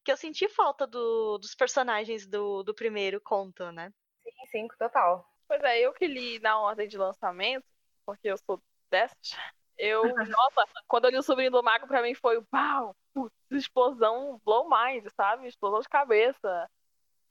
Que 0.04 0.12
eu 0.12 0.16
senti 0.16 0.48
falta 0.48 0.86
do- 0.86 1.38
dos 1.38 1.54
personagens 1.54 2.26
do, 2.28 2.62
do 2.64 2.74
primeiro 2.74 3.20
conto, 3.22 3.72
né? 3.72 3.92
Sim, 4.22 4.46
sim, 4.50 4.68
total. 4.78 5.26
Pois 5.46 5.62
é, 5.62 5.80
eu 5.80 5.92
que 5.92 6.06
li 6.06 6.38
na 6.40 6.58
ordem 6.58 6.88
de 6.88 6.96
lançamento, 6.96 7.64
porque 8.04 8.28
eu 8.28 8.36
sou 8.38 8.62
dessas, 8.90 9.16
eu, 9.76 10.02
nossa, 10.28 10.66
quando 10.86 11.04
eu 11.06 11.10
li 11.10 11.18
o 11.18 11.22
Sobrinho 11.22 11.50
do 11.50 11.62
Mago, 11.62 11.86
pra 11.86 12.02
mim 12.02 12.14
foi, 12.14 12.38
uau, 12.52 12.96
putz, 13.12 13.34
explosão 13.50 14.40
blow 14.44 14.68
mind, 14.68 15.06
sabe? 15.16 15.46
Explosão 15.48 15.80
de 15.80 15.88
cabeça. 15.88 16.70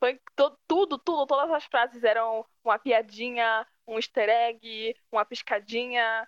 Foi 0.04 0.20
tudo, 0.36 0.58
tudo, 0.68 1.26
todas 1.26 1.50
as 1.50 1.64
frases 1.64 2.04
eram 2.04 2.46
uma 2.62 2.78
piadinha, 2.78 3.66
um 3.88 3.96
easter 3.96 4.28
egg, 4.28 4.94
uma 5.10 5.24
piscadinha. 5.24 6.28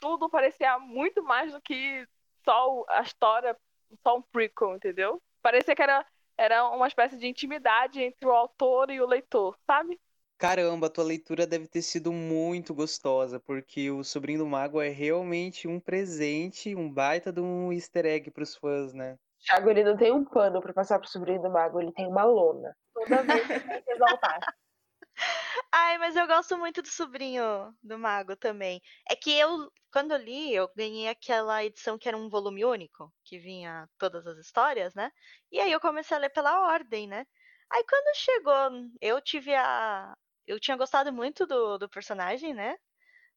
Tudo 0.00 0.28
parecia 0.28 0.76
muito 0.80 1.22
mais 1.22 1.52
do 1.52 1.60
que 1.60 2.04
só 2.44 2.84
a 2.88 3.00
história, 3.02 3.56
só 4.02 4.16
um 4.16 4.22
prequel, 4.22 4.74
entendeu? 4.74 5.22
Parecia 5.40 5.72
que 5.72 5.82
era, 5.82 6.04
era 6.36 6.68
uma 6.70 6.88
espécie 6.88 7.16
de 7.16 7.28
intimidade 7.28 8.02
entre 8.02 8.26
o 8.26 8.32
autor 8.32 8.90
e 8.90 9.00
o 9.00 9.06
leitor, 9.06 9.56
sabe? 9.64 10.00
Caramba, 10.36 10.88
a 10.88 10.90
tua 10.90 11.04
leitura 11.04 11.46
deve 11.46 11.68
ter 11.68 11.82
sido 11.82 12.12
muito 12.12 12.74
gostosa, 12.74 13.38
porque 13.38 13.88
o 13.88 14.02
Sobrinho 14.02 14.40
do 14.40 14.46
Mago 14.46 14.80
é 14.80 14.88
realmente 14.88 15.68
um 15.68 15.78
presente, 15.78 16.74
um 16.74 16.92
baita 16.92 17.32
de 17.32 17.40
um 17.40 17.72
easter 17.72 18.04
egg 18.04 18.32
pros 18.32 18.56
fãs, 18.56 18.92
né? 18.92 19.16
Thiago, 19.44 19.70
ele 19.70 19.84
não 19.84 19.96
tem 19.96 20.12
um 20.12 20.24
pano 20.24 20.60
pra 20.60 20.72
passar 20.72 20.98
pro 20.98 21.08
sobrinho 21.08 21.42
do 21.42 21.50
mago, 21.50 21.80
ele 21.80 21.92
tem 21.92 22.06
uma 22.06 22.24
lona. 22.24 22.76
Toda 22.94 23.24
vez 23.24 23.48
que 23.50 23.60
tem 23.66 23.82
que 23.82 23.92
exaltar. 23.92 24.40
Ai, 25.72 25.98
mas 25.98 26.16
eu 26.16 26.26
gosto 26.26 26.56
muito 26.56 26.82
do 26.82 26.88
sobrinho 26.88 27.74
do 27.82 27.98
Mago 27.98 28.36
também. 28.36 28.80
É 29.08 29.16
que 29.16 29.32
eu, 29.36 29.70
quando 29.92 30.12
eu 30.12 30.18
li, 30.18 30.54
eu 30.54 30.70
ganhei 30.76 31.08
aquela 31.08 31.64
edição 31.64 31.98
que 31.98 32.08
era 32.08 32.16
um 32.16 32.28
volume 32.28 32.64
único, 32.64 33.12
que 33.24 33.38
vinha 33.38 33.88
todas 33.98 34.26
as 34.26 34.38
histórias, 34.38 34.94
né? 34.94 35.10
E 35.50 35.60
aí 35.60 35.70
eu 35.72 35.80
comecei 35.80 36.16
a 36.16 36.20
ler 36.20 36.30
pela 36.30 36.60
ordem, 36.72 37.06
né? 37.08 37.26
Aí 37.70 37.84
quando 37.88 38.16
chegou, 38.16 38.90
eu 39.00 39.20
tive 39.20 39.54
a. 39.54 40.16
Eu 40.46 40.58
tinha 40.60 40.76
gostado 40.76 41.12
muito 41.12 41.46
do, 41.46 41.78
do 41.78 41.88
personagem, 41.88 42.52
né? 42.54 42.76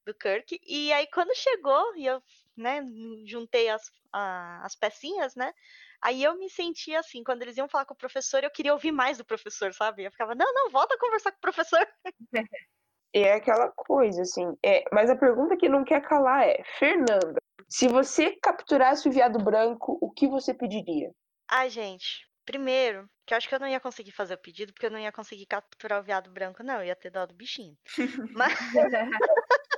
Do 0.05 0.13
Kirk. 0.15 0.59
E 0.63 0.93
aí 0.93 1.07
quando 1.07 1.35
chegou, 1.35 1.95
e 1.97 2.05
eu, 2.05 2.21
né, 2.57 2.81
juntei 3.25 3.69
as, 3.69 3.91
a- 4.13 4.63
as 4.65 4.75
pecinhas, 4.75 5.35
né? 5.35 5.53
Aí 6.01 6.23
eu 6.23 6.37
me 6.37 6.49
sentia 6.49 6.99
assim, 6.99 7.23
quando 7.23 7.41
eles 7.41 7.57
iam 7.57 7.67
falar 7.67 7.85
com 7.85 7.93
o 7.93 7.97
professor, 7.97 8.43
eu 8.43 8.51
queria 8.51 8.73
ouvir 8.73 8.91
mais 8.91 9.17
do 9.17 9.25
professor, 9.25 9.73
sabe? 9.73 10.03
Eu 10.03 10.11
ficava, 10.11 10.35
não, 10.35 10.53
não, 10.53 10.69
volta 10.69 10.95
a 10.95 10.99
conversar 10.99 11.31
com 11.31 11.37
o 11.37 11.41
professor. 11.41 11.87
E 13.13 13.19
é 13.19 13.35
aquela 13.35 13.71
coisa, 13.71 14.23
assim. 14.23 14.45
É, 14.61 14.83
mas 14.91 15.09
a 15.09 15.15
pergunta 15.15 15.55
que 15.55 15.69
não 15.69 15.85
quer 15.85 16.01
calar 16.01 16.45
é: 16.45 16.61
Fernanda, 16.77 17.37
se 17.69 17.87
você 17.87 18.35
capturasse 18.41 19.07
o 19.07 19.11
viado 19.11 19.41
branco, 19.41 19.97
o 20.01 20.11
que 20.11 20.27
você 20.27 20.53
pediria? 20.53 21.11
Ai, 21.49 21.69
gente, 21.69 22.27
primeiro, 22.45 23.09
que 23.25 23.33
eu 23.33 23.37
acho 23.37 23.47
que 23.47 23.55
eu 23.55 23.59
não 23.59 23.69
ia 23.69 23.79
conseguir 23.79 24.11
fazer 24.11 24.33
o 24.33 24.41
pedido, 24.41 24.73
porque 24.73 24.87
eu 24.87 24.91
não 24.91 24.99
ia 24.99 25.13
conseguir 25.13 25.45
capturar 25.45 26.01
o 26.01 26.03
viado 26.03 26.29
branco, 26.29 26.61
não. 26.61 26.79
Eu 26.79 26.87
ia 26.87 26.95
ter 26.95 27.09
dó 27.09 27.25
do 27.25 27.33
bichinho. 27.33 27.77
Mas, 28.35 28.53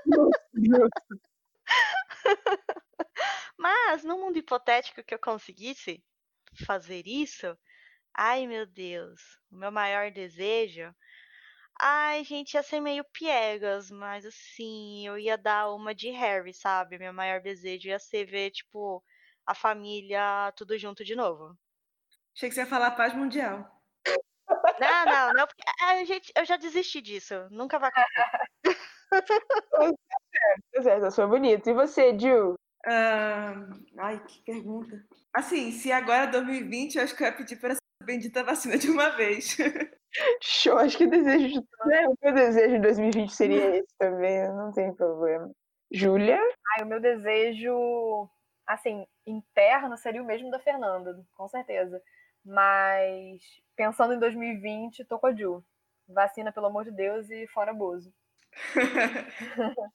mas 3.57 4.03
no 4.03 4.17
mundo 4.17 4.37
hipotético 4.37 5.03
que 5.03 5.13
eu 5.13 5.19
conseguisse 5.19 6.03
fazer 6.65 7.05
isso, 7.05 7.57
ai 8.13 8.47
meu 8.47 8.65
Deus, 8.65 9.21
o 9.51 9.57
meu 9.57 9.71
maior 9.71 10.11
desejo. 10.11 10.93
Ai, 11.79 12.23
gente, 12.23 12.55
ia 12.55 12.63
ser 12.63 12.79
meio 12.81 13.03
piegas, 13.13 13.91
mas 13.91 14.25
assim, 14.25 15.05
eu 15.05 15.17
ia 15.17 15.37
dar 15.37 15.71
uma 15.71 15.93
de 15.93 16.09
Harry, 16.09 16.53
sabe? 16.53 16.97
Meu 16.97 17.13
maior 17.13 17.39
desejo 17.39 17.89
ia 17.89 17.99
ser 17.99 18.25
ver, 18.25 18.49
tipo, 18.51 19.03
a 19.45 19.53
família 19.53 20.51
tudo 20.55 20.77
junto 20.77 21.03
de 21.03 21.15
novo. 21.15 21.55
Achei 22.35 22.49
que 22.49 22.55
você 22.55 22.61
ia 22.61 22.67
falar 22.67 22.91
paz 22.91 23.13
mundial. 23.13 23.77
Não, 24.79 25.05
não, 25.05 25.33
não, 25.33 25.47
porque 25.47 25.63
a 25.83 26.03
gente, 26.05 26.31
eu 26.35 26.45
já 26.45 26.57
desisti 26.57 27.01
disso. 27.01 27.47
Nunca 27.51 27.79
vai 27.79 27.89
acontecer. 27.89 28.47
Tá 30.73 30.81
certo, 30.81 31.11
foi 31.11 31.27
bonito. 31.27 31.69
E 31.69 31.73
você, 31.73 32.17
Jill? 32.17 32.55
Ah, 32.85 33.67
ai, 33.99 34.23
que 34.25 34.41
pergunta. 34.43 35.03
Assim, 35.33 35.71
se 35.71 35.91
agora 35.91 36.23
é 36.23 36.31
2020, 36.31 36.95
eu 36.95 37.03
acho 37.03 37.15
que 37.15 37.23
eu 37.23 37.27
ia 37.27 37.35
pedir 37.35 37.57
para 37.57 37.75
bendita 38.03 38.43
vacina 38.43 38.77
de 38.77 38.89
uma 38.89 39.09
vez. 39.09 39.57
Show, 40.41 40.77
acho 40.77 40.97
que 40.97 41.05
o 41.05 41.09
desejo 41.09 41.61
de... 41.61 41.67
né, 41.85 42.07
o 42.07 42.15
meu 42.23 42.33
desejo 42.33 42.75
em 42.75 42.81
2020 42.81 43.33
seria 43.33 43.77
esse 43.77 43.93
também, 43.97 44.47
não 44.47 44.71
tem 44.71 44.93
problema. 44.95 45.51
Júlia? 45.91 46.39
Ai, 46.75 46.83
o 46.83 46.87
meu 46.87 46.99
desejo, 46.99 48.29
assim, 48.65 49.05
interno 49.25 49.97
seria 49.97 50.21
o 50.21 50.25
mesmo 50.25 50.49
da 50.49 50.59
Fernanda, 50.59 51.21
com 51.35 51.47
certeza. 51.47 52.01
Mas 52.43 53.41
pensando 53.75 54.13
em 54.13 54.19
2020, 54.19 55.03
tô 55.05 55.19
com 55.19 55.27
a 55.27 55.35
Ju. 55.35 55.63
Vacina, 56.07 56.51
pelo 56.53 56.67
amor 56.67 56.85
de 56.85 56.91
Deus, 56.91 57.29
e 57.29 57.45
fora 57.47 57.73
Bozo. 57.73 58.13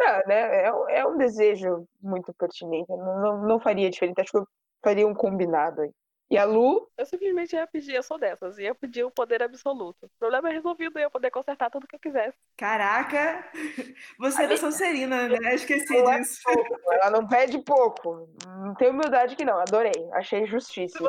Ah, 0.00 0.22
né? 0.26 0.64
É, 0.64 0.72
um- 0.72 0.88
é 0.88 1.06
um 1.06 1.16
desejo 1.16 1.86
muito 2.02 2.32
pertinente. 2.34 2.88
Não, 2.88 3.20
não, 3.20 3.42
não 3.46 3.60
faria 3.60 3.90
diferente. 3.90 4.20
Acho 4.20 4.30
que 4.32 4.38
eu 4.38 4.48
faria 4.82 5.06
um 5.06 5.14
combinado 5.14 5.82
aí. 5.82 5.90
E 6.30 6.38
a 6.38 6.44
Lu? 6.44 6.88
Eu 6.96 7.04
simplesmente 7.06 7.56
ia 7.56 7.66
pedir, 7.66 7.94
eu 7.94 8.04
sou 8.04 8.16
dessas, 8.16 8.56
ia 8.56 8.72
pedir 8.72 9.02
o 9.02 9.10
poder 9.10 9.42
absoluto. 9.42 10.06
O 10.06 10.10
problema 10.16 10.48
é 10.48 10.52
resolvido, 10.52 10.96
eu 10.96 11.02
ia 11.02 11.10
poder 11.10 11.28
consertar 11.30 11.68
tudo 11.70 11.88
que 11.88 11.96
eu 11.96 12.00
quisesse. 12.00 12.38
Caraca, 12.56 13.50
você 14.16 14.44
é 14.44 14.46
da 14.46 14.56
Sonserina, 14.56 15.26
né? 15.28 15.36
Eu 15.42 15.54
esqueci 15.56 15.96
Ela 15.96 16.14
é 16.14 16.18
disso. 16.20 16.40
pouco, 16.44 16.92
ela 16.92 17.10
não 17.10 17.26
pede 17.26 17.58
pouco. 17.58 18.28
Não 18.46 18.74
tem 18.76 18.90
humildade 18.90 19.34
que 19.34 19.44
não. 19.44 19.58
Adorei. 19.58 20.08
Achei 20.12 20.46
justíssimo. 20.46 21.08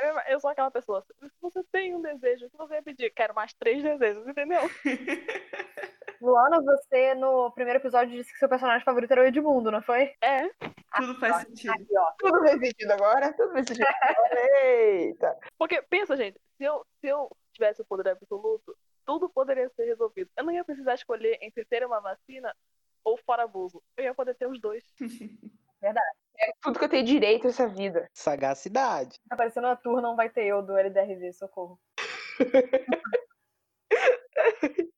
É 0.00 0.06
mesmo, 0.06 0.20
Eu 0.28 0.40
sou 0.40 0.50
aquela 0.50 0.70
pessoa. 0.70 1.04
Se 1.22 1.30
você 1.40 1.62
tem 1.70 1.94
um 1.94 2.00
desejo, 2.02 2.46
o 2.46 2.50
que 2.50 2.56
você 2.56 2.74
ia 2.74 2.82
pedir? 2.82 3.10
Quero 3.10 3.34
mais 3.34 3.52
três 3.54 3.82
desejos, 3.84 4.26
entendeu? 4.26 4.62
Luana, 6.20 6.60
você 6.60 7.14
no 7.14 7.50
primeiro 7.52 7.78
episódio 7.78 8.16
disse 8.16 8.32
que 8.32 8.38
seu 8.38 8.48
personagem 8.48 8.84
favorito 8.84 9.12
era 9.12 9.22
o 9.22 9.24
Edmundo, 9.24 9.70
não 9.70 9.80
foi? 9.80 10.12
É. 10.20 10.48
Tudo 10.96 11.14
faz 11.20 11.42
sentido. 11.42 11.72
Aqui, 11.72 11.96
ó. 11.96 12.12
Tudo 12.18 12.40
faz 12.40 12.60
sentido 12.60 12.90
agora? 12.90 13.32
Tudo 13.34 13.52
faz 13.52 13.66
sentido 13.66 13.86
agora. 13.86 14.28
Eita. 14.64 15.38
Porque, 15.56 15.80
pensa, 15.82 16.16
gente, 16.16 16.40
se 16.56 16.64
eu, 16.64 16.84
se 17.00 17.06
eu 17.06 17.30
tivesse 17.52 17.82
o 17.82 17.84
poder 17.84 18.10
absoluto, 18.10 18.76
tudo 19.04 19.28
poderia 19.28 19.68
ser 19.70 19.84
resolvido. 19.84 20.30
Eu 20.36 20.44
não 20.44 20.52
ia 20.52 20.64
precisar 20.64 20.94
escolher 20.94 21.38
entre 21.40 21.64
ter 21.64 21.84
uma 21.84 22.00
vacina 22.00 22.54
ou 23.04 23.16
fora 23.16 23.44
abuso. 23.44 23.80
Eu 23.96 24.04
ia 24.04 24.14
poder 24.14 24.34
ter 24.34 24.48
os 24.48 24.60
dois. 24.60 24.84
Verdade. 25.80 26.16
É 26.40 26.52
tudo 26.60 26.78
que 26.78 26.84
eu 26.84 26.88
tenho 26.88 27.04
direito 27.04 27.46
nessa 27.46 27.68
vida. 27.68 28.08
Sagacidade. 28.12 29.18
Tá 29.28 29.36
parecendo 29.36 29.68
a 29.68 29.76
tour, 29.76 30.00
não 30.00 30.16
vai 30.16 30.28
ter 30.28 30.46
eu 30.46 30.62
do 30.62 30.76
LDRV, 30.76 31.32
socorro. 31.32 31.78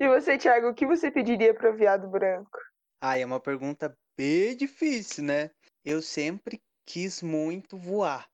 E 0.00 0.08
você, 0.08 0.36
Thiago, 0.36 0.68
o 0.68 0.74
que 0.74 0.86
você 0.86 1.10
pediria 1.10 1.54
pro 1.54 1.74
viado 1.74 2.06
branco? 2.08 2.58
Ah, 3.00 3.18
é 3.18 3.24
uma 3.24 3.40
pergunta 3.40 3.96
bem 4.16 4.56
difícil, 4.56 5.24
né? 5.24 5.50
Eu 5.84 6.02
sempre 6.02 6.60
quis 6.84 7.22
muito 7.22 7.78
voar. 7.78 8.28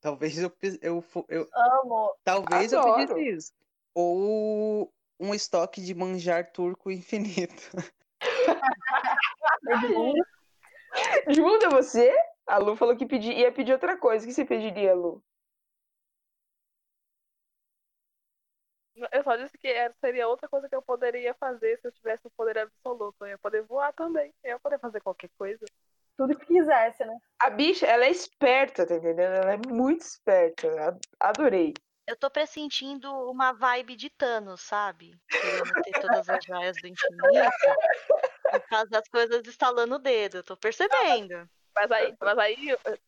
Talvez 0.00 0.38
eu, 0.38 0.52
eu, 0.80 1.04
eu 1.28 1.48
Amo. 1.54 2.14
talvez 2.24 2.72
eu 2.72 2.80
Adoro. 2.80 3.14
pedisse 3.14 3.28
isso. 3.28 3.52
Ou 3.94 4.92
um 5.18 5.34
estoque 5.34 5.80
de 5.80 5.94
manjar 5.94 6.50
turco 6.52 6.90
infinito. 6.90 7.70
Junda, 11.28 11.70
você? 11.70 12.12
A 12.46 12.58
Lu 12.58 12.76
falou 12.76 12.96
que 12.96 13.06
pedi, 13.06 13.32
ia 13.32 13.52
pedir 13.52 13.72
outra 13.72 13.96
coisa. 13.96 14.24
O 14.24 14.28
que 14.28 14.34
você 14.34 14.44
pediria, 14.44 14.94
Lu? 14.94 15.22
Eu 19.10 19.22
só 19.24 19.36
disse 19.36 19.56
que 19.58 19.68
era- 19.68 19.94
seria 20.00 20.28
outra 20.28 20.48
coisa 20.48 20.68
que 20.68 20.74
eu 20.74 20.82
poderia 20.82 21.34
fazer 21.34 21.78
se 21.78 21.88
eu 21.88 21.92
tivesse 21.92 22.26
o 22.26 22.30
poder 22.30 22.58
absoluto. 22.58 23.16
Eu 23.24 23.28
ia 23.28 23.38
poder 23.38 23.62
voar 23.62 23.92
também. 23.92 24.32
Eu 24.44 24.50
ia 24.52 24.58
poder 24.60 24.78
fazer 24.78 25.00
qualquer 25.00 25.30
coisa. 25.38 25.64
Tudo 26.16 26.36
que 26.38 26.46
quisesse, 26.46 27.04
né? 27.04 27.16
A 27.40 27.50
bicha, 27.50 27.86
ela 27.86 28.04
é 28.04 28.10
esperta, 28.10 28.86
tá 28.86 28.94
entendendo? 28.94 29.32
Ela 29.32 29.54
é 29.54 29.56
muito 29.68 30.02
esperta. 30.02 30.68
Adorei. 31.18 31.74
Eu 32.06 32.16
tô 32.16 32.30
pressentindo 32.30 33.10
uma 33.30 33.52
vibe 33.52 33.96
de 33.96 34.10
Thanos, 34.10 34.60
sabe? 34.60 35.18
Querendo 35.30 35.82
ter 35.82 36.00
todas 36.00 36.28
as 36.28 36.44
joias 36.44 36.76
do 36.76 36.86
infinito. 36.86 37.52
E 38.54 38.60
fazer 38.68 38.96
as 38.96 39.08
coisas 39.08 39.46
estalando 39.46 39.94
o 39.94 39.98
dedo. 39.98 40.38
Eu 40.38 40.42
tô 40.44 40.56
percebendo. 40.56 41.48
Mas 41.74 41.90
aí, 41.90 42.14
mas 42.20 42.38
aí 42.38 42.56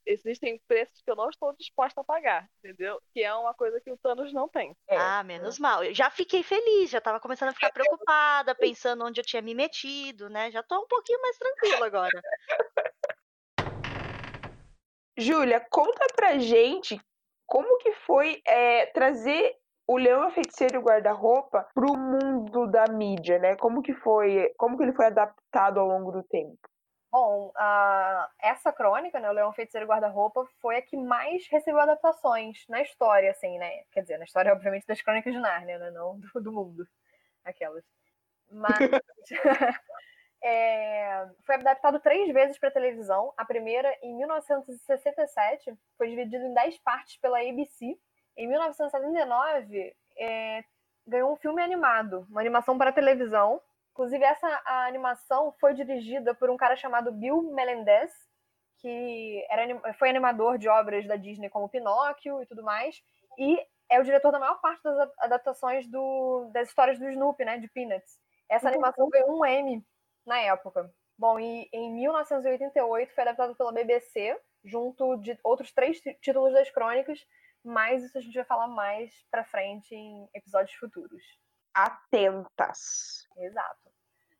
existem 0.06 0.60
preços 0.66 1.02
que 1.02 1.10
eu 1.10 1.16
não 1.16 1.28
estou 1.28 1.54
disposta 1.54 2.00
a 2.00 2.04
pagar, 2.04 2.48
entendeu? 2.58 3.00
Que 3.12 3.22
é 3.22 3.34
uma 3.34 3.54
coisa 3.54 3.80
que 3.80 3.90
o 3.90 3.96
Thanos 3.96 4.32
não 4.32 4.48
tem. 4.48 4.74
É. 4.88 4.96
Ah, 4.96 5.22
menos 5.22 5.58
mal. 5.58 5.84
Eu 5.84 5.94
já 5.94 6.10
fiquei 6.10 6.42
feliz, 6.42 6.90
já 6.90 7.00
tava 7.00 7.20
começando 7.20 7.50
a 7.50 7.52
ficar 7.52 7.70
preocupada, 7.70 8.54
pensando 8.54 9.04
onde 9.04 9.20
eu 9.20 9.24
tinha 9.24 9.42
me 9.42 9.54
metido, 9.54 10.30
né? 10.30 10.50
Já 10.50 10.62
tô 10.62 10.82
um 10.82 10.86
pouquinho 10.86 11.20
mais 11.20 11.38
tranquila 11.38 11.86
agora. 11.86 12.22
Júlia, 15.16 15.64
conta 15.70 16.06
pra 16.16 16.38
gente 16.38 17.00
como 17.46 17.78
que 17.78 17.92
foi 17.92 18.42
é, 18.46 18.86
trazer 18.86 19.56
o 19.86 19.96
Leão 19.96 20.22
a 20.22 20.30
Feiticeiro 20.30 20.76
e 20.76 20.78
o 20.78 20.82
Guarda-Roupa 20.82 21.68
pro 21.74 21.96
mundo 21.96 22.66
da 22.66 22.86
mídia, 22.88 23.38
né? 23.38 23.56
Como 23.56 23.82
que 23.82 23.94
foi, 23.94 24.52
como 24.56 24.76
que 24.76 24.82
ele 24.82 24.94
foi 24.94 25.06
adaptado 25.06 25.78
ao 25.78 25.86
longo 25.86 26.10
do 26.10 26.22
tempo? 26.24 26.58
Bom, 27.14 27.52
a- 27.54 28.28
essa 28.40 28.72
crônica, 28.72 29.20
né, 29.20 29.30
o 29.30 29.32
Leão 29.32 29.52
Feiticeiro 29.52 29.86
Guarda-Roupa, 29.86 30.44
foi 30.60 30.78
a 30.78 30.82
que 30.82 30.96
mais 30.96 31.46
recebeu 31.48 31.80
adaptações 31.80 32.64
na 32.68 32.82
história, 32.82 33.30
assim, 33.30 33.56
né? 33.56 33.84
Quer 33.92 34.00
dizer, 34.00 34.18
na 34.18 34.24
história, 34.24 34.52
obviamente, 34.52 34.84
das 34.84 35.00
crônicas 35.00 35.32
de 35.32 35.38
Nárnia, 35.38 35.78
né? 35.78 35.92
Não 35.92 36.18
do, 36.18 36.40
do 36.40 36.50
mundo. 36.52 36.84
Aquelas. 37.44 37.84
Mas. 38.50 38.78
é, 40.42 41.26
foi 41.46 41.56
adaptado 41.56 42.00
três 42.00 42.32
vezes 42.32 42.58
para 42.58 42.70
televisão. 42.70 43.32
A 43.36 43.44
primeira, 43.44 43.96
em 44.02 44.16
1967, 44.16 45.72
foi 45.96 46.08
dividido 46.08 46.44
em 46.44 46.54
dez 46.54 46.78
partes 46.78 47.16
pela 47.18 47.38
ABC. 47.40 47.96
Em 48.36 48.48
1979, 48.48 49.94
é, 50.18 50.64
ganhou 51.06 51.32
um 51.32 51.36
filme 51.36 51.62
animado, 51.62 52.26
uma 52.30 52.40
animação 52.40 52.76
para 52.76 52.92
televisão. 52.92 53.60
Inclusive, 53.94 54.24
essa 54.24 54.46
a 54.66 54.86
animação 54.86 55.52
foi 55.60 55.72
dirigida 55.72 56.34
por 56.34 56.50
um 56.50 56.56
cara 56.56 56.74
chamado 56.74 57.12
Bill 57.12 57.42
Melendez, 57.54 58.10
que 58.78 59.46
era, 59.48 59.94
foi 59.94 60.10
animador 60.10 60.58
de 60.58 60.68
obras 60.68 61.06
da 61.06 61.14
Disney 61.14 61.48
como 61.48 61.68
Pinóquio 61.68 62.42
e 62.42 62.46
tudo 62.46 62.64
mais, 62.64 63.00
e 63.38 63.64
é 63.88 64.00
o 64.00 64.02
diretor 64.02 64.32
da 64.32 64.40
maior 64.40 64.60
parte 64.60 64.82
das 64.82 65.08
adaptações 65.18 65.86
do- 65.88 66.50
das 66.52 66.68
histórias 66.70 66.98
do 66.98 67.08
Snoopy, 67.08 67.44
né, 67.44 67.56
de 67.58 67.68
Peanuts. 67.68 68.18
Essa 68.48 68.68
animação 68.68 69.08
ganhou 69.08 69.38
um 69.38 69.46
Emmy 69.46 69.86
na 70.26 70.40
época. 70.40 70.92
Bom, 71.16 71.38
e 71.38 71.68
em 71.72 71.92
1988 71.94 73.14
foi 73.14 73.22
adaptado 73.22 73.54
pela 73.54 73.72
BBC, 73.72 74.36
junto 74.64 75.16
de 75.18 75.38
outros 75.44 75.72
três 75.72 76.00
tí- 76.00 76.14
títulos 76.20 76.52
das 76.52 76.68
crônicas, 76.68 77.24
mas 77.62 78.02
isso 78.02 78.18
a 78.18 78.20
gente 78.20 78.34
vai 78.34 78.44
falar 78.44 78.66
mais 78.66 79.14
pra 79.30 79.44
frente 79.44 79.94
em 79.94 80.28
episódios 80.34 80.74
futuros. 80.76 81.22
Atentas. 81.74 83.26
Exato. 83.36 83.90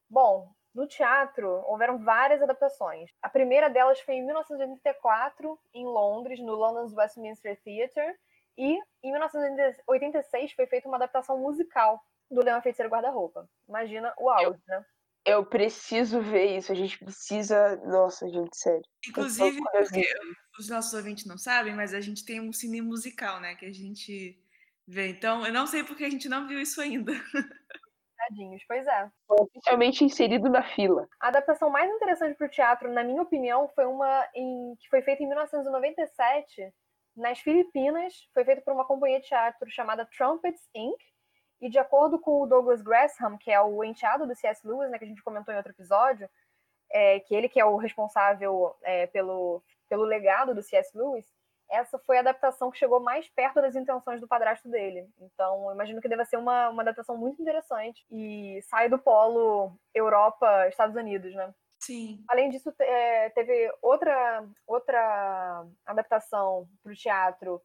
Bom, 0.09 0.53
no 0.75 0.87
teatro 0.87 1.49
houveram 1.67 1.99
várias 1.99 2.43
adaptações. 2.43 3.11
A 3.23 3.29
primeira 3.29 3.69
delas 3.69 4.01
foi 4.01 4.15
em 4.15 4.25
1984, 4.25 5.59
em 5.73 5.85
Londres, 5.85 6.41
no 6.41 6.55
London's 6.55 6.93
Westminster 6.93 7.61
Theatre, 7.63 8.17
e 8.57 8.79
em 9.03 9.11
1986 9.11 10.53
foi 10.53 10.67
feita 10.67 10.89
uma 10.89 10.97
adaptação 10.97 11.39
musical 11.39 12.01
do 12.31 12.43
Leão 12.43 12.63
Feiticeiro 12.63 12.91
Guarda-Roupa. 12.91 13.49
Imagina 13.69 14.15
o 14.19 14.31
auge, 14.31 14.61
né? 14.67 14.85
Eu 15.25 15.45
preciso 15.45 16.21
ver 16.21 16.59
isso. 16.59 16.71
A 16.71 16.75
gente 16.75 16.99
precisa. 16.99 17.77
Nossa, 17.87 18.29
gente, 18.29 18.57
sério. 18.57 18.83
Eu 19.07 19.11
Inclusive, 19.11 19.59
porque 19.73 20.07
os 20.59 20.69
nossos 20.69 20.93
ouvintes 20.93 21.25
não 21.25 21.39
sabem, 21.39 21.75
mas 21.75 21.95
a 21.95 22.01
gente 22.01 22.25
tem 22.25 22.41
um 22.41 22.53
cine 22.53 22.83
musical, 22.83 23.41
né? 23.41 23.55
Que 23.55 23.65
a 23.65 23.73
gente 23.73 24.39
vê. 24.87 25.09
Então, 25.09 25.47
eu 25.47 25.53
não 25.53 25.67
sei 25.67 25.85
porque 25.85 26.05
a 26.05 26.11
gente 26.11 26.29
não 26.29 26.47
viu 26.47 26.61
isso 26.61 26.81
ainda. 26.81 27.13
Tadinhos, 28.17 28.63
pois 28.67 28.87
é. 28.87 29.11
Foi 29.27 29.37
oficialmente 29.41 30.05
inserido 30.05 30.49
na 30.49 30.63
fila. 30.63 31.07
A 31.21 31.29
adaptação 31.29 31.69
mais 31.69 31.91
interessante 31.91 32.37
para 32.37 32.47
o 32.47 32.51
teatro, 32.51 32.93
na 32.93 33.05
minha 33.05 33.21
opinião, 33.23 33.69
foi 33.75 33.85
uma 33.87 34.29
em- 34.35 34.75
que 34.81 34.89
foi 34.89 35.03
feita 35.03 35.23
em 35.23 35.27
1997 35.27 36.73
nas 37.17 37.39
Filipinas. 37.41 38.15
Foi 38.33 38.45
feita 38.45 38.63
por 38.63 38.73
uma 38.73 38.87
companhia 38.87 39.21
de 39.21 39.27
teatro 39.27 39.69
chamada 39.71 40.09
Trumpets 40.17 40.69
Inc. 40.75 40.99
E 41.61 41.69
de 41.71 41.79
acordo 41.79 42.19
com 42.19 42.43
o 42.43 42.47
Douglas 42.47 42.83
Gresham, 42.83 43.39
que 43.39 43.51
é 43.51 43.61
o 43.61 43.83
enteado 43.83 44.27
do 44.27 44.35
C.S. 44.35 44.67
Lewis, 44.67 44.91
né, 44.91 44.99
que 44.99 45.05
a 45.05 45.09
gente 45.09 45.23
comentou 45.23 45.53
em 45.53 45.57
outro 45.57 45.73
episódio, 45.73 46.29
é, 46.91 47.21
que 47.21 47.35
ele 47.35 47.49
que 47.49 47.61
é 47.61 47.65
o 47.65 47.77
responsável 47.77 48.77
é, 48.83 49.07
pelo, 49.07 49.63
pelo 49.89 50.05
legado 50.05 50.55
do 50.55 50.63
C.S. 50.63 50.97
Lewis, 50.97 51.27
essa 51.75 51.99
foi 51.99 52.17
a 52.17 52.21
adaptação 52.21 52.71
que 52.71 52.79
chegou 52.79 53.01
mais 53.01 53.29
perto 53.29 53.61
das 53.61 53.75
intenções 53.75 54.21
do 54.21 54.29
padrasto 54.29 54.69
dele. 54.69 55.09
Então, 55.21 55.73
imagino 55.73 56.01
que 56.01 56.09
deva 56.09 56.25
ser 56.25 56.37
uma, 56.37 56.71
uma 56.71 56.83
adaptação 56.83 57.17
muito 57.17 57.41
interessante 57.41 58.05
e 58.11 58.61
sai 58.63 58.89
do 58.89 58.99
polo 58.99 59.77
Europa-Estados 59.95 60.97
Unidos, 60.97 61.35
né? 61.35 61.53
Sim. 61.81 62.25
Além 62.29 62.49
disso, 62.49 62.73
é, 62.81 63.29
teve 63.31 63.71
outra, 63.83 64.45
outra 64.67 65.67
adaptação 65.85 66.67
para 66.83 66.93
o 66.93 66.97
teatro 66.97 67.61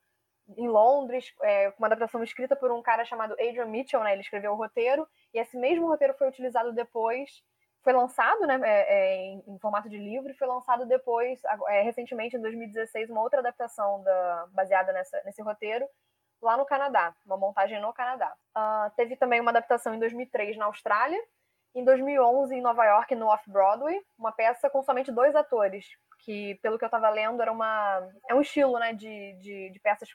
em 0.58 0.68
Londres, 0.68 1.32
é, 1.44 1.72
uma 1.78 1.88
adaptação 1.88 2.24
escrita 2.24 2.56
por 2.56 2.72
um 2.72 2.82
cara 2.82 3.06
chamado 3.06 3.34
Adrian 3.34 3.68
Mitchell, 3.68 4.04
né? 4.04 4.14
Ele 4.14 4.22
escreveu 4.22 4.52
o 4.52 4.56
roteiro, 4.56 5.08
e 5.34 5.40
esse 5.40 5.58
mesmo 5.58 5.88
roteiro 5.88 6.16
foi 6.16 6.28
utilizado 6.28 6.74
depois 6.74 7.44
foi 7.84 7.94
lançado 7.94 8.46
né, 8.46 8.60
é, 8.64 8.94
é, 8.94 9.16
em, 9.26 9.44
em, 9.48 9.60
formato 9.60 9.90
de 9.90 9.98
livro 9.98 10.32
e 10.32 10.36
foi 10.36 10.48
lançado 10.48 10.86
depois, 10.86 11.42
é, 11.70 11.82
recentemente, 11.82 12.36
em 12.36 12.42
2016, 12.42 13.10
uma 13.10 13.22
outra 13.22 13.40
adaptação 13.40 14.04
da, 14.04 14.48
baseada 14.52 14.92
nessa, 14.92 15.22
nesse 15.24 15.42
roteiro, 15.42 15.88
lá 16.42 16.58
no 16.58 16.66
Canadá, 16.66 17.16
uma 17.26 17.38
montagem 17.38 17.82
no 17.82 17.94
Canadá. 17.94 18.34
Uh, 18.56 18.90
teve 18.96 19.16
também 19.16 19.42
uma 19.42 19.52
adaptação 19.52 19.94
em 19.94 20.00
2003 20.00 20.58
na 20.58 20.66
Austrália, 20.66 21.20
em 21.76 21.84
2011 21.84 22.56
em 22.56 22.62
Nova 22.62 22.86
York, 22.86 23.14
no 23.16 23.28
Off-Broadway, 23.28 24.02
uma 24.18 24.32
peça 24.32 24.70
com 24.70 24.82
somente 24.82 25.12
dois 25.12 25.36
atores, 25.36 25.86
que, 26.20 26.56
pelo 26.56 26.78
que 26.78 26.84
eu 26.84 26.88
estava 26.88 27.10
lendo, 27.10 27.42
era 27.42 27.52
uma, 27.52 28.10
é 28.30 28.34
um 28.34 28.42
estilo 28.42 28.78
né, 28.80 28.94
de, 28.94 29.34
de, 29.34 29.70
de 29.70 29.80
peças 29.80 30.10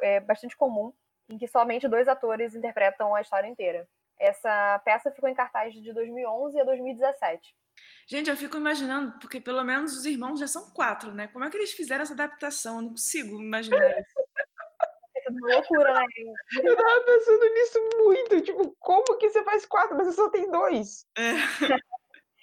é, 0.00 0.20
bastante 0.20 0.56
comum, 0.56 0.92
em 1.28 1.38
que 1.38 1.48
somente 1.48 1.88
dois 1.88 2.08
atores 2.08 2.54
interpretam 2.54 3.14
a 3.14 3.20
história 3.20 3.48
inteira. 3.48 3.86
Essa 4.22 4.80
peça 4.84 5.10
ficou 5.10 5.28
em 5.28 5.34
cartaz 5.34 5.74
de 5.74 5.92
2011 5.92 6.60
a 6.60 6.64
2017. 6.64 7.56
Gente, 8.06 8.30
eu 8.30 8.36
fico 8.36 8.56
imaginando, 8.56 9.18
porque 9.18 9.40
pelo 9.40 9.64
menos 9.64 9.96
os 9.96 10.04
irmãos 10.04 10.38
já 10.38 10.46
são 10.46 10.70
quatro, 10.70 11.12
né? 11.12 11.26
Como 11.26 11.44
é 11.44 11.50
que 11.50 11.56
eles 11.56 11.72
fizeram 11.72 12.02
essa 12.02 12.14
adaptação? 12.14 12.76
Eu 12.76 12.82
não 12.82 12.88
consigo 12.90 13.40
imaginar 13.40 13.84
isso. 13.98 14.20
É 15.16 15.30
loucura, 15.30 15.94
né? 15.94 16.06
Eu 16.62 16.76
tava 16.76 17.00
pensando 17.00 17.54
nisso 17.54 17.78
muito. 17.98 18.40
Tipo, 18.42 18.76
como 18.78 19.18
que 19.18 19.28
você 19.28 19.42
faz 19.42 19.66
quatro, 19.66 19.96
mas 19.96 20.06
você 20.06 20.14
só 20.14 20.30
tem 20.30 20.48
dois? 20.48 21.04
É. 21.18 21.32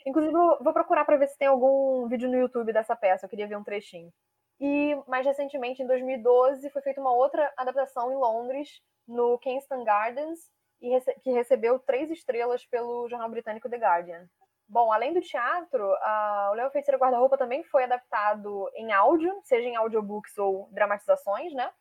Inclusive, 0.05 0.33
eu 0.33 0.57
vou 0.61 0.73
procurar 0.73 1.05
para 1.05 1.17
ver 1.17 1.27
se 1.27 1.37
tem 1.37 1.47
algum 1.47 2.09
vídeo 2.09 2.29
no 2.29 2.37
YouTube 2.37 2.73
dessa 2.73 2.95
peça. 2.95 3.25
Eu 3.25 3.29
queria 3.29 3.47
ver 3.47 3.57
um 3.57 3.63
trechinho. 3.63 4.11
E 4.59 4.97
mais 5.07 5.25
recentemente, 5.25 5.81
em 5.81 5.87
2012, 5.87 6.69
foi 6.71 6.81
feita 6.81 6.99
uma 6.99 7.13
outra 7.13 7.53
adaptação 7.55 8.11
em 8.11 8.15
Londres, 8.15 8.81
no 9.07 9.37
Kensington 9.39 9.85
Gardens, 9.85 10.49
rece 10.81 11.13
que 11.21 11.31
recebeu 11.31 11.79
três 11.79 12.09
estrelas 12.09 12.65
pelo 12.65 13.07
jornal 13.09 13.29
britânico 13.29 13.69
The 13.69 13.77
Guardian. 13.77 14.27
Bom, 14.67 14.91
além 14.93 15.13
do 15.13 15.21
teatro, 15.21 15.83
uh, 15.83 16.51
o 16.51 16.53
Leão 16.53 16.69
Feiticeiro 16.69 16.99
Guarda-Roupa 16.99 17.37
também 17.37 17.63
foi 17.63 17.85
adaptado 17.85 18.69
em 18.75 18.91
áudio, 18.91 19.39
seja 19.43 19.67
em 19.67 19.75
audiobooks 19.75 20.37
ou 20.37 20.69
dramatizações, 20.71 21.53
né? 21.53 21.71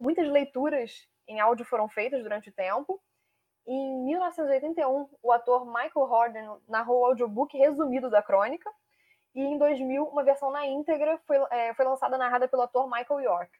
Muitas 0.00 0.26
leituras 0.26 1.06
em 1.26 1.40
áudio 1.40 1.66
foram 1.66 1.88
feitas 1.88 2.22
durante 2.22 2.48
o 2.48 2.52
tempo. 2.52 3.00
Em 3.66 4.02
1981, 4.06 5.10
o 5.22 5.30
ator 5.30 5.66
Michael 5.66 6.10
Horden 6.10 6.58
narrou 6.66 7.02
o 7.02 7.04
audiobook 7.04 7.56
resumido 7.58 8.08
da 8.08 8.22
crônica. 8.22 8.70
E 9.34 9.42
em 9.42 9.58
2000, 9.58 10.04
uma 10.04 10.24
versão 10.24 10.50
na 10.50 10.66
íntegra 10.66 11.20
foi, 11.26 11.36
é, 11.50 11.74
foi 11.74 11.84
lançada 11.84 12.16
narrada 12.16 12.48
pelo 12.48 12.62
ator 12.62 12.88
Michael 12.90 13.20
York. 13.20 13.52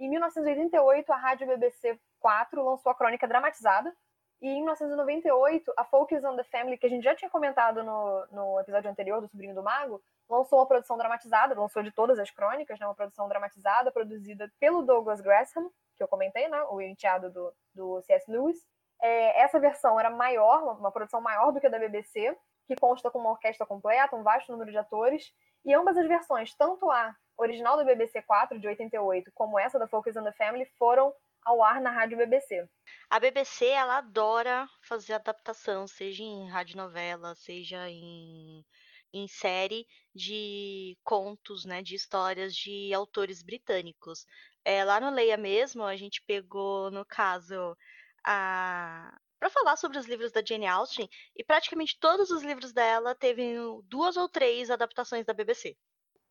Em 0.00 0.10
1988, 0.10 1.12
a 1.12 1.16
rádio 1.16 1.46
BBC 1.46 1.96
4 2.18 2.60
lançou 2.60 2.90
a 2.90 2.94
crônica 2.94 3.28
dramatizada, 3.28 3.94
e 4.42 4.48
em 4.48 4.56
1998, 4.56 5.72
a 5.76 5.84
Focus 5.84 6.24
on 6.24 6.34
the 6.34 6.42
Family, 6.42 6.76
que 6.76 6.84
a 6.84 6.88
gente 6.88 7.04
já 7.04 7.14
tinha 7.14 7.30
comentado 7.30 7.84
no, 7.84 8.26
no 8.32 8.58
episódio 8.58 8.90
anterior 8.90 9.20
do 9.20 9.28
Sobrinho 9.28 9.54
do 9.54 9.62
Mago, 9.62 10.02
lançou 10.28 10.58
uma 10.58 10.66
produção 10.66 10.98
dramatizada, 10.98 11.54
lançou 11.54 11.80
de 11.80 11.92
todas 11.92 12.18
as 12.18 12.28
crônicas, 12.28 12.76
né, 12.80 12.84
uma 12.84 12.94
produção 12.94 13.28
dramatizada, 13.28 13.92
produzida 13.92 14.52
pelo 14.58 14.82
Douglas 14.82 15.20
Gresham, 15.20 15.70
que 15.96 16.02
eu 16.02 16.08
comentei, 16.08 16.48
né, 16.48 16.60
o 16.64 16.80
enteado 16.80 17.30
do, 17.30 17.54
do 17.72 18.02
C.S. 18.02 18.28
Lewis. 18.28 18.58
É, 19.00 19.42
essa 19.42 19.60
versão 19.60 19.98
era 19.98 20.10
maior, 20.10 20.76
uma, 20.76 20.90
produção 20.90 21.20
maior 21.20 21.52
do 21.52 21.60
que 21.60 21.68
a 21.68 21.70
da 21.70 21.78
BBC, 21.78 22.36
que 22.66 22.74
consta 22.74 23.12
com 23.12 23.20
uma 23.20 23.30
orquestra 23.30 23.64
completa, 23.64 24.16
um 24.16 24.24
vasto 24.24 24.50
número 24.50 24.72
de 24.72 24.78
atores, 24.78 25.32
e 25.64 25.72
ambas 25.72 25.96
as 25.96 26.08
versões, 26.08 26.52
tanto 26.56 26.90
a 26.90 27.14
original 27.38 27.76
da 27.76 27.84
BBC 27.84 28.20
4, 28.22 28.58
de 28.58 28.66
88, 28.66 29.30
como 29.36 29.56
essa 29.56 29.78
da 29.78 29.86
Focus 29.86 30.16
on 30.16 30.24
the 30.24 30.32
Family, 30.32 30.66
foram 30.76 31.14
ao 31.44 31.62
ar 31.62 31.80
na 31.80 31.90
rádio 31.90 32.16
BBC. 32.16 32.68
A 33.10 33.20
BBC 33.20 33.66
ela 33.66 33.98
adora 33.98 34.68
fazer 34.82 35.14
adaptação, 35.14 35.86
seja 35.86 36.22
em 36.22 36.48
radionovela, 36.48 37.34
seja 37.34 37.88
em, 37.88 38.64
em 39.12 39.28
série 39.28 39.86
de 40.14 40.96
contos, 41.04 41.64
né, 41.64 41.82
de 41.82 41.94
histórias 41.94 42.54
de 42.54 42.92
autores 42.94 43.42
britânicos. 43.42 44.26
É, 44.64 44.84
lá 44.84 45.00
no 45.00 45.10
Leia 45.10 45.36
mesmo, 45.36 45.82
a 45.84 45.96
gente 45.96 46.22
pegou, 46.22 46.90
no 46.90 47.04
caso, 47.04 47.76
a 48.24 49.18
para 49.38 49.50
falar 49.50 49.74
sobre 49.74 49.98
os 49.98 50.06
livros 50.06 50.30
da 50.30 50.40
Jane 50.40 50.68
Austen, 50.68 51.08
e 51.34 51.42
praticamente 51.42 51.98
todos 51.98 52.30
os 52.30 52.44
livros 52.44 52.72
dela 52.72 53.12
teve 53.12 53.56
duas 53.86 54.16
ou 54.16 54.28
três 54.28 54.70
adaptações 54.70 55.26
da 55.26 55.34
BBC. 55.34 55.76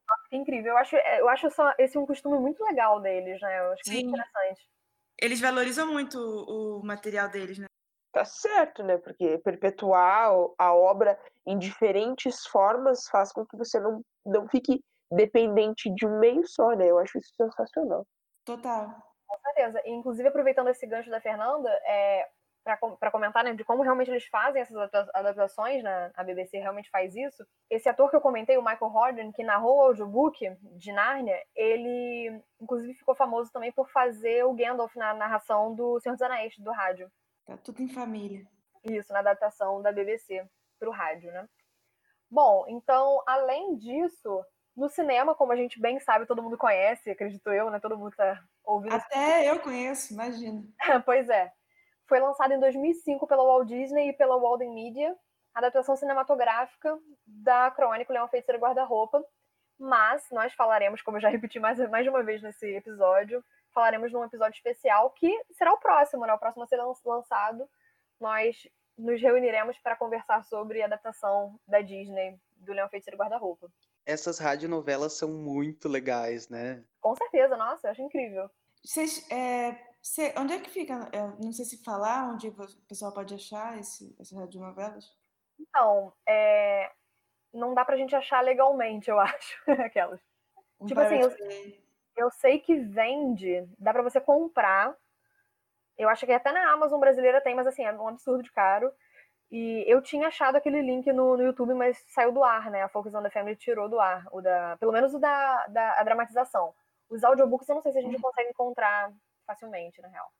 Nossa, 0.07 0.27
incrível. 0.31 0.72
Eu 0.72 0.77
acho, 0.77 0.95
eu 0.95 1.27
acho 1.27 1.48
esse 1.77 1.98
um 1.98 2.06
costume 2.06 2.40
muito 2.40 2.64
legal 2.64 3.01
deles, 3.01 3.41
né? 3.41 3.59
Eu 3.59 3.73
acho 3.73 3.83
Sim. 3.83 4.06
muito 4.06 4.17
interessante 4.17 4.61
eles 5.22 5.40
valorizam 5.40 5.91
muito 5.91 6.17
o, 6.17 6.80
o 6.80 6.85
material 6.85 7.30
deles, 7.30 7.59
né? 7.59 7.67
Tá 8.11 8.25
certo, 8.25 8.83
né? 8.83 8.98
Porque 8.98 9.38
perpetuar 9.38 10.32
a 10.58 10.74
obra 10.74 11.17
em 11.45 11.58
diferentes 11.58 12.45
formas 12.48 13.08
faz 13.08 13.32
com 13.32 13.45
que 13.45 13.56
você 13.56 13.80
não, 13.80 14.03
não 14.25 14.48
fique 14.50 14.83
dependente 15.11 15.93
de 15.93 16.06
um 16.06 16.19
meio 16.19 16.45
só, 16.45 16.72
né? 16.72 16.90
Eu 16.90 16.98
acho 16.98 17.17
isso 17.17 17.33
sensacional. 17.35 18.06
Total. 18.45 18.90
Com 19.27 19.40
certeza. 19.40 19.82
E, 19.85 19.91
inclusive, 19.91 20.27
aproveitando 20.27 20.69
esse 20.69 20.85
gancho 20.85 21.09
da 21.09 21.22
Fernanda, 21.22 21.69
é, 21.85 22.27
para 22.64 23.11
comentar 23.11 23.43
né, 23.43 23.53
de 23.53 23.64
como 23.64 23.81
realmente 23.81 24.11
eles 24.11 24.25
fazem 24.25 24.61
essas 24.61 24.77
adaptações, 25.14 25.83
né, 25.83 26.11
a 26.15 26.23
BBC 26.23 26.57
realmente 26.59 26.90
faz 26.90 27.15
isso. 27.15 27.45
Esse 27.69 27.90
ator 27.90 28.09
que 28.09 28.15
eu 28.15 28.22
comentei, 28.22 28.57
o 28.57 28.64
Michael 28.64 28.91
Horden, 28.91 29.31
que 29.31 29.43
narrou 29.43 29.77
o 29.77 29.81
audiobook 29.81 30.38
de 30.77 30.91
Nárnia, 30.91 31.41
ele 31.56 32.41
inclusive 32.59 32.93
ficou 32.93 33.15
famoso 33.15 33.51
também 33.51 33.72
por 33.72 33.90
fazer 33.90 34.45
o 34.45 34.53
Gandalf 34.53 34.95
na 34.95 35.14
narração 35.14 35.73
do 35.73 35.99
Senhor 35.99 36.14
dos 36.14 36.22
Anéis, 36.22 36.56
do 36.57 36.72
rádio. 36.72 37.11
Tá 37.45 37.57
tudo 37.57 37.81
em 37.81 37.90
família. 37.90 38.45
Isso, 38.83 39.11
na 39.11 39.19
adaptação 39.19 39.81
da 39.81 39.91
BBC 39.91 40.45
para 40.80 40.90
o 40.90 40.93
rádio, 40.93 41.31
né? 41.31 41.48
Bom, 42.30 42.65
então, 42.67 43.22
além 43.27 43.75
disso, 43.75 44.43
no 44.75 44.90
cinema, 44.90 45.35
como 45.35 45.51
a 45.51 45.56
gente 45.56 45.80
bem 45.80 45.99
sabe, 45.99 46.25
todo 46.25 46.41
mundo 46.41 46.57
conhece, 46.57 47.11
acredito 47.11 47.49
eu, 47.51 47.69
né? 47.69 47.80
Todo 47.80 47.98
mundo 47.98 48.15
tá 48.15 48.41
ouvindo. 48.64 48.95
Até 48.95 49.49
eu 49.49 49.59
conheço, 49.59 50.14
imagina. 50.14 50.64
pois 51.06 51.30
é. 51.30 51.51
Foi 52.07 52.19
lançado 52.19 52.53
em 52.53 52.59
2005 52.59 53.25
pela 53.27 53.43
Walt 53.43 53.67
Disney 53.67 54.09
e 54.09 54.13
pela 54.13 54.38
Walden 54.38 54.73
Media, 54.73 55.15
adaptação 55.53 55.95
cinematográfica 55.95 56.97
da 57.25 57.71
crônica 57.71 58.11
Leão 58.11 58.27
Feiticeiro 58.27 58.61
Guarda-Roupa. 58.61 59.23
Mas 59.80 60.27
nós 60.31 60.53
falaremos, 60.53 61.01
como 61.01 61.17
eu 61.17 61.21
já 61.21 61.30
repeti 61.30 61.59
mais, 61.59 61.80
mais 61.89 62.03
de 62.03 62.09
uma 62.09 62.23
vez 62.23 62.41
nesse 62.41 62.67
episódio, 62.75 63.43
falaremos 63.73 64.11
num 64.11 64.23
episódio 64.23 64.55
especial 64.55 65.09
que 65.11 65.31
será 65.51 65.73
o 65.73 65.80
próximo, 65.80 66.25
né? 66.25 66.33
O 66.33 66.39
próximo 66.39 66.63
a 66.63 66.67
ser 66.67 66.80
lançado. 67.05 67.67
Nós 68.19 68.67
nos 68.97 69.19
reuniremos 69.21 69.77
para 69.80 69.95
conversar 69.95 70.43
sobre 70.43 70.81
a 70.81 70.85
adaptação 70.85 71.59
da 71.67 71.81
Disney 71.81 72.39
do 72.57 72.73
Leão 72.73 72.89
Feiticeiro 72.89 73.17
Guarda-Roupa. 73.17 73.67
Essas 74.05 74.39
radionovelas 74.39 75.13
são 75.13 75.30
muito 75.30 75.88
legais, 75.88 76.49
né? 76.49 76.83
Com 76.99 77.15
certeza, 77.15 77.57
nossa, 77.57 77.88
eu 77.88 77.91
acho 77.91 78.01
incrível. 78.01 78.49
Vocês 78.83 79.30
é, 79.31 79.77
Cê, 80.01 80.33
onde 80.38 80.53
é 80.53 80.59
que 80.59 80.69
fica? 80.69 81.09
Eu 81.13 81.25
é, 81.25 81.33
não 81.43 81.53
sei 81.53 81.63
se 81.63 81.83
falar 81.83 82.31
onde 82.31 82.47
o 82.47 82.55
pessoal 82.88 83.13
pode 83.13 83.35
achar 83.35 83.77
esse, 83.80 84.15
essas 84.19 84.38
radionovelas. 84.38 85.15
Então, 85.59 86.11
é, 86.27 86.91
não 87.53 87.73
dá 87.75 87.85
pra 87.85 87.95
gente 87.95 88.15
achar 88.15 88.41
legalmente, 88.41 89.09
eu 89.09 89.19
acho. 89.21 89.61
Aquelas. 89.67 90.19
Um 90.80 90.88
tipo 90.88 90.99
assim, 90.99 91.19
eu, 91.19 91.31
eu, 92.17 92.31
sei 92.31 92.59
que 92.59 92.75
vende, 92.75 93.67
dá 93.77 93.93
pra 93.93 94.01
você 94.01 94.19
comprar. 94.19 94.95
Eu 95.95 96.09
acho 96.09 96.25
que 96.25 96.31
até 96.31 96.51
na 96.51 96.71
Amazon 96.71 96.99
brasileira 96.99 97.39
tem, 97.39 97.53
mas 97.53 97.67
assim, 97.67 97.83
é 97.83 97.93
um 97.93 98.07
absurdo 98.07 98.41
de 98.41 98.51
caro. 98.51 98.91
E 99.51 99.83
eu 99.85 100.01
tinha 100.01 100.30
achado 100.30 100.55
aquele 100.55 100.81
link 100.81 101.11
no, 101.11 101.38
no 101.38 101.43
YouTube, 101.43 101.73
mas 101.75 102.01
saiu 102.07 102.31
do 102.31 102.43
ar, 102.43 102.71
né? 102.71 102.81
A 102.81 102.89
Focus 102.89 103.13
on 103.13 103.21
the 103.21 103.30
Family 103.30 103.55
tirou 103.55 103.88
do 103.88 103.99
ar, 103.99 104.25
o 104.31 104.41
da, 104.41 104.77
pelo 104.77 104.93
menos 104.93 105.13
o 105.13 105.19
da, 105.19 105.67
da 105.67 106.01
dramatização. 106.03 106.73
Os 107.09 107.23
audiobooks 107.23 107.67
eu 107.67 107.75
não 107.75 107.81
sei 107.81 107.91
se 107.91 107.99
a 107.99 108.01
gente 108.01 108.15
uhum. 108.15 108.21
consegue 108.21 108.49
encontrar 108.49 109.13
facilmente, 109.51 110.01
na 110.01 110.07
real. 110.07 110.31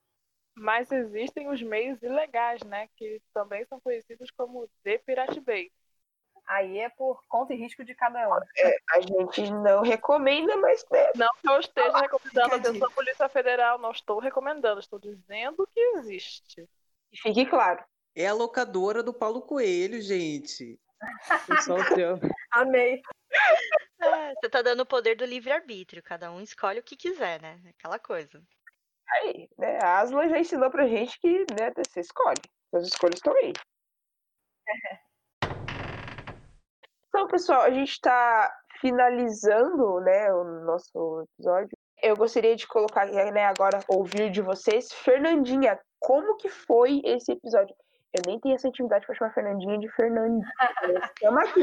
Mas 0.54 0.90
existem 0.90 1.48
os 1.48 1.62
meios 1.62 2.02
ilegais, 2.02 2.62
né? 2.62 2.88
Que 2.96 3.20
também 3.32 3.64
são 3.66 3.80
conhecidos 3.80 4.30
como 4.30 4.68
The 4.84 4.98
Pirate 4.98 5.40
Bay. 5.40 5.70
Aí 6.46 6.78
é 6.78 6.88
por 6.90 7.22
conta 7.28 7.54
e 7.54 7.56
risco 7.56 7.84
de 7.84 7.94
cada 7.94 8.28
um. 8.28 8.40
É, 8.58 8.76
a 8.90 9.00
gente 9.00 9.50
não 9.50 9.82
recomenda, 9.82 10.56
mas 10.56 10.84
deve. 10.90 11.18
Não 11.18 11.28
que 11.40 11.48
eu 11.48 11.60
esteja 11.60 11.98
recomendando, 11.98 12.54
atenção 12.54 12.90
Polícia 12.90 13.28
Federal, 13.28 13.78
não 13.78 13.92
estou 13.92 14.18
recomendando, 14.18 14.80
estou 14.80 14.98
dizendo 14.98 15.66
que 15.72 15.80
existe. 15.96 16.68
Fique 17.14 17.46
claro. 17.46 17.82
É 18.14 18.26
a 18.26 18.34
locadora 18.34 19.02
do 19.02 19.14
Paulo 19.14 19.42
Coelho, 19.42 20.00
gente. 20.00 20.78
Amei. 22.50 23.00
É, 24.00 24.34
você 24.34 24.50
tá 24.50 24.62
dando 24.62 24.80
o 24.80 24.86
poder 24.86 25.16
do 25.16 25.24
livre-arbítrio, 25.24 26.02
cada 26.02 26.30
um 26.30 26.40
escolhe 26.40 26.80
o 26.80 26.82
que 26.82 26.96
quiser, 26.96 27.40
né? 27.40 27.60
Aquela 27.78 27.98
coisa. 27.98 28.42
Aí, 29.08 29.48
né? 29.58 29.78
A 29.82 30.00
Aslan 30.00 30.28
já 30.28 30.38
ensinou 30.38 30.70
pra 30.70 30.86
gente 30.86 31.18
que, 31.20 31.46
né, 31.58 31.72
você 31.76 32.00
escolhe. 32.00 32.40
As 32.74 32.86
escolhas 32.86 33.16
estão 33.16 33.34
aí. 33.36 33.52
Então, 37.14 37.28
pessoal, 37.28 37.60
a 37.60 37.70
gente 37.70 37.90
está 37.90 38.50
finalizando, 38.80 40.00
né, 40.00 40.32
o 40.32 40.44
nosso 40.64 41.28
episódio. 41.34 41.76
Eu 42.02 42.16
gostaria 42.16 42.56
de 42.56 42.66
colocar, 42.66 43.04
né, 43.04 43.44
agora 43.44 43.80
ouvir 43.86 44.30
de 44.30 44.40
vocês, 44.40 44.90
Fernandinha, 44.90 45.78
como 46.00 46.38
que 46.38 46.48
foi 46.48 47.02
esse 47.04 47.32
episódio? 47.32 47.76
Eu 48.14 48.22
nem 48.26 48.40
tenho 48.40 48.54
essa 48.54 48.66
intimidade 48.66 49.06
pra 49.06 49.14
chamar 49.14 49.34
Fernandinha 49.34 49.78
de 49.78 49.88
Fernandinha. 49.90 50.44
Chama 51.20 51.42
aqui. 51.42 51.60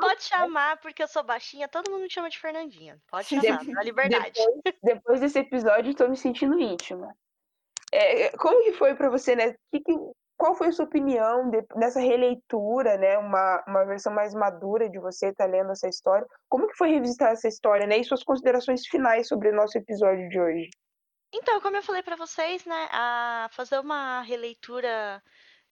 Pode 0.00 0.22
chamar, 0.24 0.78
porque 0.80 1.02
eu 1.02 1.08
sou 1.08 1.22
baixinha, 1.22 1.68
todo 1.68 1.90
mundo 1.90 2.02
me 2.02 2.10
chama 2.10 2.28
de 2.28 2.38
Fernandinha. 2.38 3.00
Pode 3.10 3.28
chamar, 3.28 3.64
dá 3.64 3.82
liberdade. 3.82 4.32
Depois, 4.34 4.76
depois 4.82 5.20
desse 5.20 5.38
episódio, 5.38 5.90
estou 5.90 6.08
me 6.08 6.16
sentindo 6.16 6.58
íntima. 6.58 7.14
É, 7.92 8.36
como 8.36 8.62
que 8.64 8.72
foi 8.72 8.94
para 8.94 9.08
você, 9.08 9.36
né? 9.36 9.54
Que 9.70 9.80
que, 9.80 9.96
qual 10.36 10.54
foi 10.54 10.68
a 10.68 10.72
sua 10.72 10.84
opinião 10.84 11.48
de, 11.48 11.64
nessa 11.76 12.00
releitura, 12.00 12.96
né? 12.98 13.16
Uma, 13.18 13.64
uma 13.66 13.84
versão 13.84 14.12
mais 14.12 14.34
madura 14.34 14.88
de 14.88 14.98
você 14.98 15.28
estar 15.28 15.44
tá 15.44 15.50
lendo 15.50 15.70
essa 15.70 15.88
história. 15.88 16.26
Como 16.48 16.66
que 16.68 16.76
foi 16.76 16.90
revisitar 16.90 17.30
essa 17.32 17.48
história, 17.48 17.86
né? 17.86 17.98
E 17.98 18.04
suas 18.04 18.24
considerações 18.24 18.86
finais 18.86 19.28
sobre 19.28 19.50
o 19.50 19.54
nosso 19.54 19.78
episódio 19.78 20.28
de 20.28 20.40
hoje? 20.40 20.70
Então, 21.32 21.60
como 21.60 21.76
eu 21.76 21.82
falei 21.82 22.02
para 22.02 22.16
vocês, 22.16 22.64
né? 22.64 22.88
A 22.90 23.48
fazer 23.52 23.78
uma 23.78 24.22
releitura 24.22 25.22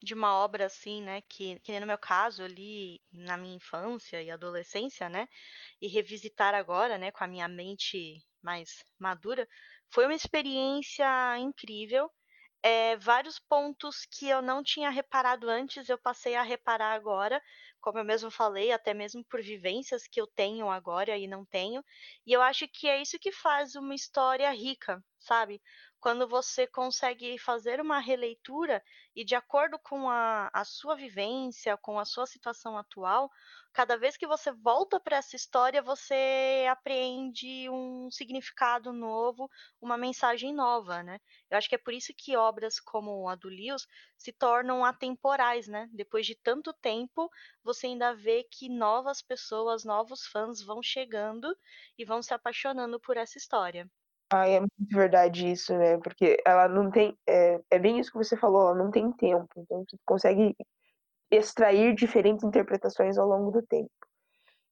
de 0.03 0.13
uma 0.13 0.35
obra 0.35 0.65
assim, 0.67 1.01
né, 1.01 1.21
que, 1.29 1.59
que 1.61 1.79
no 1.79 1.87
meu 1.87 1.97
caso, 1.97 2.43
eu 2.43 2.47
li 2.47 3.01
na 3.11 3.37
minha 3.37 3.55
infância 3.55 4.21
e 4.21 4.29
adolescência, 4.29 5.09
né, 5.09 5.27
e 5.81 5.87
revisitar 5.87 6.53
agora, 6.53 6.97
né, 6.97 7.11
com 7.11 7.23
a 7.23 7.27
minha 7.27 7.47
mente 7.47 8.21
mais 8.41 8.83
madura, 8.99 9.47
foi 9.89 10.05
uma 10.05 10.15
experiência 10.15 11.05
incrível. 11.39 12.11
É, 12.65 12.95
vários 12.97 13.39
pontos 13.39 14.05
que 14.09 14.27
eu 14.29 14.41
não 14.41 14.63
tinha 14.63 14.89
reparado 14.89 15.49
antes, 15.49 15.89
eu 15.89 15.97
passei 15.97 16.35
a 16.35 16.43
reparar 16.43 16.93
agora, 16.93 17.41
como 17.81 17.99
eu 17.99 18.05
mesmo 18.05 18.31
falei, 18.31 18.71
até 18.71 18.93
mesmo 18.93 19.23
por 19.25 19.41
vivências 19.41 20.07
que 20.07 20.19
eu 20.21 20.27
tenho 20.27 20.69
agora 20.69 21.17
e 21.17 21.27
não 21.27 21.45
tenho. 21.45 21.83
E 22.25 22.31
eu 22.33 22.41
acho 22.41 22.67
que 22.69 22.87
é 22.87 23.01
isso 23.01 23.19
que 23.19 23.31
faz 23.33 23.75
uma 23.75 23.93
história 23.95 24.49
rica, 24.51 25.03
sabe? 25.19 25.61
Quando 26.03 26.27
você 26.27 26.67
consegue 26.67 27.37
fazer 27.39 27.79
uma 27.79 27.97
releitura 27.97 28.83
e 29.15 29.23
de 29.23 29.35
acordo 29.35 29.79
com 29.79 30.09
a, 30.09 30.49
a 30.51 30.65
sua 30.65 30.97
vivência, 30.97 31.77
com 31.77 31.97
a 31.97 32.03
sua 32.03 32.25
situação 32.25 32.77
atual, 32.77 33.31
cada 33.71 33.95
vez 33.97 34.17
que 34.17 34.27
você 34.27 34.51
volta 34.51 34.99
para 34.99 35.15
essa 35.15 35.37
história, 35.37 35.81
você 35.81 36.65
apreende 36.69 37.69
um 37.69 38.11
significado 38.11 38.91
novo, 38.91 39.49
uma 39.79 39.97
mensagem 39.97 40.53
nova, 40.53 41.01
né? 41.01 41.21
Eu 41.49 41.57
acho 41.57 41.69
que 41.69 41.75
é 41.75 41.77
por 41.77 41.93
isso 41.93 42.13
que 42.13 42.35
obras 42.35 42.81
como 42.81 43.29
a 43.29 43.35
do 43.35 43.47
Lewis 43.47 43.87
se 44.17 44.33
tornam 44.33 44.83
atemporais, 44.83 45.69
né? 45.69 45.87
Depois 45.93 46.25
de 46.25 46.35
tanto 46.35 46.73
tempo, 46.73 47.29
você 47.63 47.87
ainda 47.87 48.13
vê 48.13 48.43
que 48.43 48.67
novas 48.67 49.21
pessoas, 49.21 49.85
novos 49.85 50.25
fãs 50.27 50.61
vão 50.61 50.83
chegando 50.83 51.47
e 51.97 52.03
vão 52.03 52.21
se 52.21 52.33
apaixonando 52.33 52.99
por 52.99 53.15
essa 53.15 53.37
história. 53.37 53.89
Ai, 54.35 54.55
é 54.55 54.59
muito 54.61 54.73
verdade 54.89 55.51
isso, 55.51 55.77
né? 55.77 55.99
Porque 55.99 56.41
ela 56.43 56.67
não 56.67 56.89
tem. 56.89 57.15
É, 57.29 57.61
é 57.69 57.77
bem 57.77 57.99
isso 57.99 58.11
que 58.11 58.17
você 58.17 58.35
falou, 58.35 58.61
ela 58.61 58.75
não 58.75 58.89
tem 58.89 59.11
tempo. 59.11 59.47
Então, 59.55 59.85
tu 59.87 59.95
consegue 60.03 60.57
extrair 61.29 61.93
diferentes 61.93 62.43
interpretações 62.43 63.15
ao 63.19 63.27
longo 63.27 63.51
do 63.51 63.61
tempo. 63.61 63.91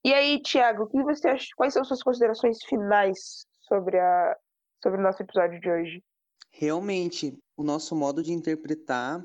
E 0.03 0.15
aí, 0.15 0.41
Tiago, 0.41 0.90
você? 0.91 1.38
Quais 1.56 1.75
são 1.75 1.85
suas 1.85 2.01
considerações 2.01 2.57
finais 2.64 3.45
sobre, 3.59 3.99
a, 3.99 4.35
sobre 4.81 4.99
o 4.99 5.03
nosso 5.03 5.22
episódio 5.22 5.61
de 5.61 5.69
hoje? 5.69 6.03
Realmente, 6.49 7.38
o 7.56 7.61
nosso 7.61 7.95
modo 7.95 8.23
de 8.23 8.33
interpretar 8.33 9.23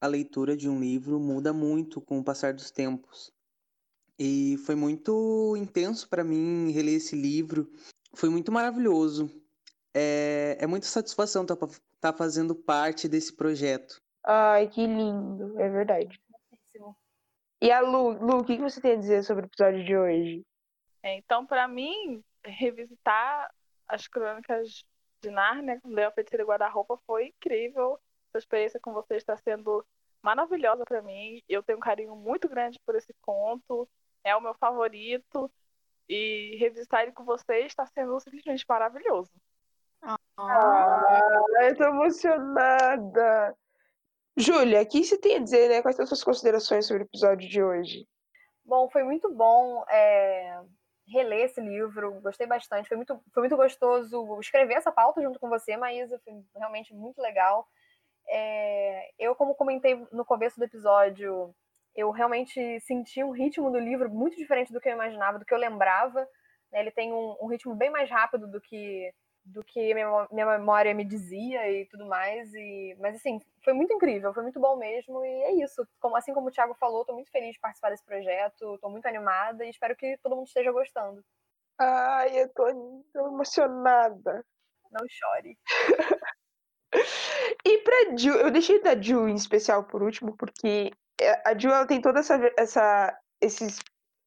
a 0.00 0.06
leitura 0.06 0.56
de 0.56 0.70
um 0.70 0.80
livro 0.80 1.20
muda 1.20 1.52
muito 1.52 2.00
com 2.00 2.18
o 2.18 2.24
passar 2.24 2.54
dos 2.54 2.70
tempos. 2.70 3.30
E 4.18 4.56
foi 4.64 4.74
muito 4.74 5.54
intenso 5.54 6.08
para 6.08 6.24
mim 6.24 6.70
reler 6.70 6.94
esse 6.94 7.14
livro. 7.14 7.70
Foi 8.14 8.30
muito 8.30 8.50
maravilhoso 8.50 9.30
é, 9.98 10.58
é 10.60 10.66
muita 10.66 10.86
satisfação 10.86 11.42
estar 11.42 11.56
tá, 11.56 11.66
tá 12.00 12.12
fazendo 12.12 12.54
parte 12.54 13.08
desse 13.08 13.34
projeto. 13.34 13.98
Ai, 14.22 14.68
que 14.68 14.86
lindo, 14.86 15.58
é 15.58 15.70
verdade. 15.70 16.20
E 17.62 17.72
a 17.72 17.80
Lu, 17.80 18.10
Lu, 18.10 18.40
o 18.40 18.44
que 18.44 18.58
você 18.58 18.78
tem 18.78 18.92
a 18.92 18.96
dizer 18.96 19.24
sobre 19.24 19.44
o 19.44 19.46
episódio 19.46 19.82
de 19.82 19.96
hoje? 19.96 20.46
É, 21.02 21.16
então, 21.16 21.46
para 21.46 21.66
mim, 21.66 22.22
revisitar 22.44 23.50
as 23.88 24.06
crônicas 24.06 24.84
de 25.22 25.30
Narnia, 25.30 25.80
Leão 25.86 26.12
Feiticeiro 26.12 26.44
e 26.44 26.46
Guarda-Roupa, 26.46 26.98
foi 27.06 27.28
incrível. 27.28 27.98
Essa 28.28 28.38
experiência 28.38 28.78
com 28.78 28.92
vocês 28.92 29.22
está 29.22 29.34
sendo 29.38 29.82
maravilhosa 30.22 30.84
para 30.84 31.00
mim. 31.00 31.40
Eu 31.48 31.62
tenho 31.62 31.78
um 31.78 31.80
carinho 31.80 32.14
muito 32.14 32.46
grande 32.46 32.78
por 32.84 32.94
esse 32.94 33.14
conto. 33.22 33.88
É 34.22 34.36
o 34.36 34.42
meu 34.42 34.52
favorito. 34.54 35.50
E 36.06 36.56
revisitar 36.60 37.02
ele 37.02 37.12
com 37.12 37.24
vocês 37.24 37.66
está 37.66 37.86
sendo 37.86 38.20
simplesmente 38.20 38.66
maravilhoso. 38.68 39.30
Ah, 40.38 41.02
eu 41.62 41.76
tô 41.76 41.84
emocionada. 41.84 43.56
Júlia, 44.36 44.82
o 44.82 44.86
que 44.86 45.02
você 45.02 45.18
tem 45.18 45.36
a 45.36 45.40
dizer, 45.40 45.68
né? 45.68 45.80
Quais 45.80 45.96
são 45.96 46.02
as 46.02 46.08
suas 46.10 46.22
considerações 46.22 46.86
sobre 46.86 47.04
o 47.04 47.06
episódio 47.06 47.48
de 47.48 47.62
hoje? 47.62 48.06
Bom, 48.64 48.90
foi 48.90 49.02
muito 49.02 49.32
bom 49.32 49.82
é, 49.88 50.60
reler 51.08 51.46
esse 51.46 51.60
livro, 51.60 52.20
gostei 52.20 52.46
bastante. 52.46 52.88
Foi 52.88 52.96
muito, 52.96 53.18
foi 53.32 53.42
muito 53.42 53.56
gostoso 53.56 54.38
escrever 54.40 54.74
essa 54.74 54.92
pauta 54.92 55.22
junto 55.22 55.38
com 55.38 55.48
você, 55.48 55.76
Maísa, 55.76 56.20
foi 56.24 56.34
realmente 56.54 56.92
muito 56.92 57.20
legal. 57.22 57.66
É, 58.28 59.10
eu, 59.18 59.34
como 59.34 59.54
comentei 59.54 60.04
no 60.12 60.24
começo 60.24 60.58
do 60.58 60.64
episódio, 60.64 61.54
eu 61.94 62.10
realmente 62.10 62.80
senti 62.80 63.24
um 63.24 63.30
ritmo 63.30 63.70
do 63.70 63.78
livro 63.78 64.10
muito 64.10 64.36
diferente 64.36 64.72
do 64.72 64.80
que 64.80 64.88
eu 64.88 64.92
imaginava, 64.92 65.38
do 65.38 65.46
que 65.46 65.54
eu 65.54 65.58
lembrava. 65.58 66.28
Né? 66.70 66.80
Ele 66.80 66.90
tem 66.90 67.12
um, 67.12 67.36
um 67.40 67.46
ritmo 67.46 67.74
bem 67.74 67.88
mais 67.88 68.10
rápido 68.10 68.46
do 68.46 68.60
que 68.60 69.10
do 69.46 69.62
que 69.62 69.94
minha, 69.94 70.26
memória 70.46 70.92
me 70.92 71.04
dizia 71.04 71.70
e 71.70 71.86
tudo 71.86 72.04
mais. 72.06 72.52
E, 72.52 72.96
mas 73.00 73.16
assim, 73.16 73.40
foi 73.62 73.72
muito 73.72 73.92
incrível, 73.92 74.34
foi 74.34 74.42
muito 74.42 74.60
bom 74.60 74.76
mesmo. 74.76 75.24
E 75.24 75.28
é 75.44 75.52
isso. 75.52 75.86
Como, 76.00 76.16
assim 76.16 76.34
como 76.34 76.48
o 76.48 76.50
Thiago 76.50 76.74
falou, 76.74 77.02
estou 77.02 77.14
muito 77.14 77.30
feliz 77.30 77.54
de 77.54 77.60
participar 77.60 77.90
desse 77.90 78.04
projeto, 78.04 78.74
estou 78.74 78.90
muito 78.90 79.06
animada 79.06 79.64
e 79.64 79.70
espero 79.70 79.96
que 79.96 80.18
todo 80.18 80.36
mundo 80.36 80.48
esteja 80.48 80.72
gostando. 80.72 81.24
Ai, 81.78 82.42
eu 82.42 82.48
tô, 82.52 82.64
tô 83.12 83.26
emocionada. 83.28 84.44
Não 84.90 85.06
chore. 85.08 85.58
e 87.64 87.78
pra 87.78 88.16
Ju, 88.16 88.30
eu 88.30 88.50
deixei 88.50 88.82
da 88.82 89.00
Ju 89.00 89.28
em 89.28 89.34
especial 89.34 89.84
por 89.84 90.02
último, 90.02 90.36
porque 90.36 90.90
a 91.44 91.56
Ju 91.56 91.68
ela 91.68 91.86
tem 91.86 92.00
toda 92.00 92.20
essa, 92.20 92.38
essa 92.58 93.18
esses 93.40 93.78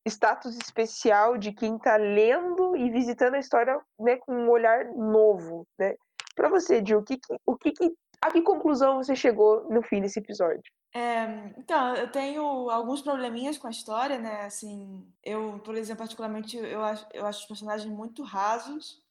status 0.08 0.56
especial 0.58 1.38
de 1.38 1.52
quem 1.52 1.76
está 1.76 1.98
lendo 1.98 2.76
e 2.76 2.90
visitando 2.90 3.36
a 3.36 3.40
história 3.40 3.80
né, 4.00 4.18
com 4.18 4.34
um 4.34 4.50
olhar 4.50 4.86
novo, 4.96 5.68
né? 5.78 5.96
Para 6.36 6.50
você, 6.50 6.84
Gil, 6.86 7.00
o 7.00 7.04
que, 7.04 7.20
o 7.46 7.58
que, 7.58 7.74
a 8.22 8.32
que 8.32 8.42
conclusão 8.42 8.98
você 8.98 9.16
chegou 9.16 9.70
no 9.70 9.82
fim 9.82 10.02
desse 10.02 10.20
episódio? 10.20 10.64
É, 10.94 11.54
então, 11.58 11.96
eu 11.96 12.12
tenho 12.12 12.70
alguns 12.70 13.02
probleminhas 13.02 13.58
com 13.58 13.68
a 13.68 13.72
história, 13.72 14.18
né? 14.18 14.42
Assim, 14.42 15.06
eu, 15.24 15.60
por 15.60 15.76
exemplo, 15.76 16.00
particularmente, 16.00 16.58
eu 16.58 16.84
acho, 16.84 17.06
eu 17.14 17.26
acho 17.26 17.42
os 17.42 17.48
personagens 17.48 17.92
muito 17.92 18.24
rasos. 18.24 19.04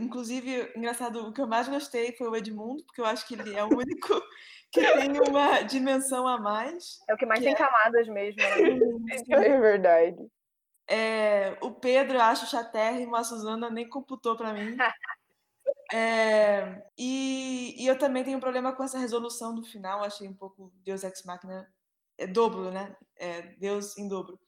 Inclusive, 0.00 0.72
engraçado, 0.76 1.26
o 1.26 1.32
que 1.32 1.40
eu 1.40 1.46
mais 1.46 1.68
gostei 1.68 2.12
foi 2.12 2.28
o 2.28 2.36
Edmundo, 2.36 2.84
porque 2.84 3.00
eu 3.00 3.06
acho 3.06 3.26
que 3.26 3.34
ele 3.34 3.54
é 3.54 3.64
o 3.64 3.68
único 3.76 4.22
que 4.80 4.92
tem 4.92 5.20
uma 5.28 5.62
dimensão 5.62 6.26
a 6.26 6.38
mais. 6.38 7.00
É 7.08 7.14
o 7.14 7.16
que 7.16 7.26
mais 7.26 7.40
que 7.40 7.46
tem 7.46 7.54
é... 7.54 7.56
camadas 7.56 8.08
mesmo. 8.08 8.40
Né? 8.40 9.20
é 9.30 9.60
verdade. 9.60 10.16
É, 10.88 11.56
o 11.60 11.72
Pedro 11.72 12.16
eu 12.16 12.22
acho 12.22 12.46
chatérrimo, 12.46 13.16
a 13.16 13.24
Suzana 13.24 13.68
nem 13.68 13.88
computou 13.88 14.36
para 14.36 14.52
mim. 14.52 14.76
É, 15.92 16.82
e, 16.98 17.74
e, 17.78 17.86
eu 17.86 17.96
também 17.96 18.24
tenho 18.24 18.38
um 18.38 18.40
problema 18.40 18.74
com 18.74 18.82
essa 18.82 18.98
resolução 18.98 19.54
do 19.54 19.62
final, 19.62 20.02
achei 20.02 20.26
um 20.28 20.34
pouco 20.34 20.72
Deus 20.82 21.04
Ex 21.04 21.22
Machina, 21.24 21.72
é 22.18 22.26
dobro, 22.26 22.72
né? 22.72 22.96
É, 23.14 23.42
Deus 23.56 23.96
em 23.96 24.08
dobro. 24.08 24.38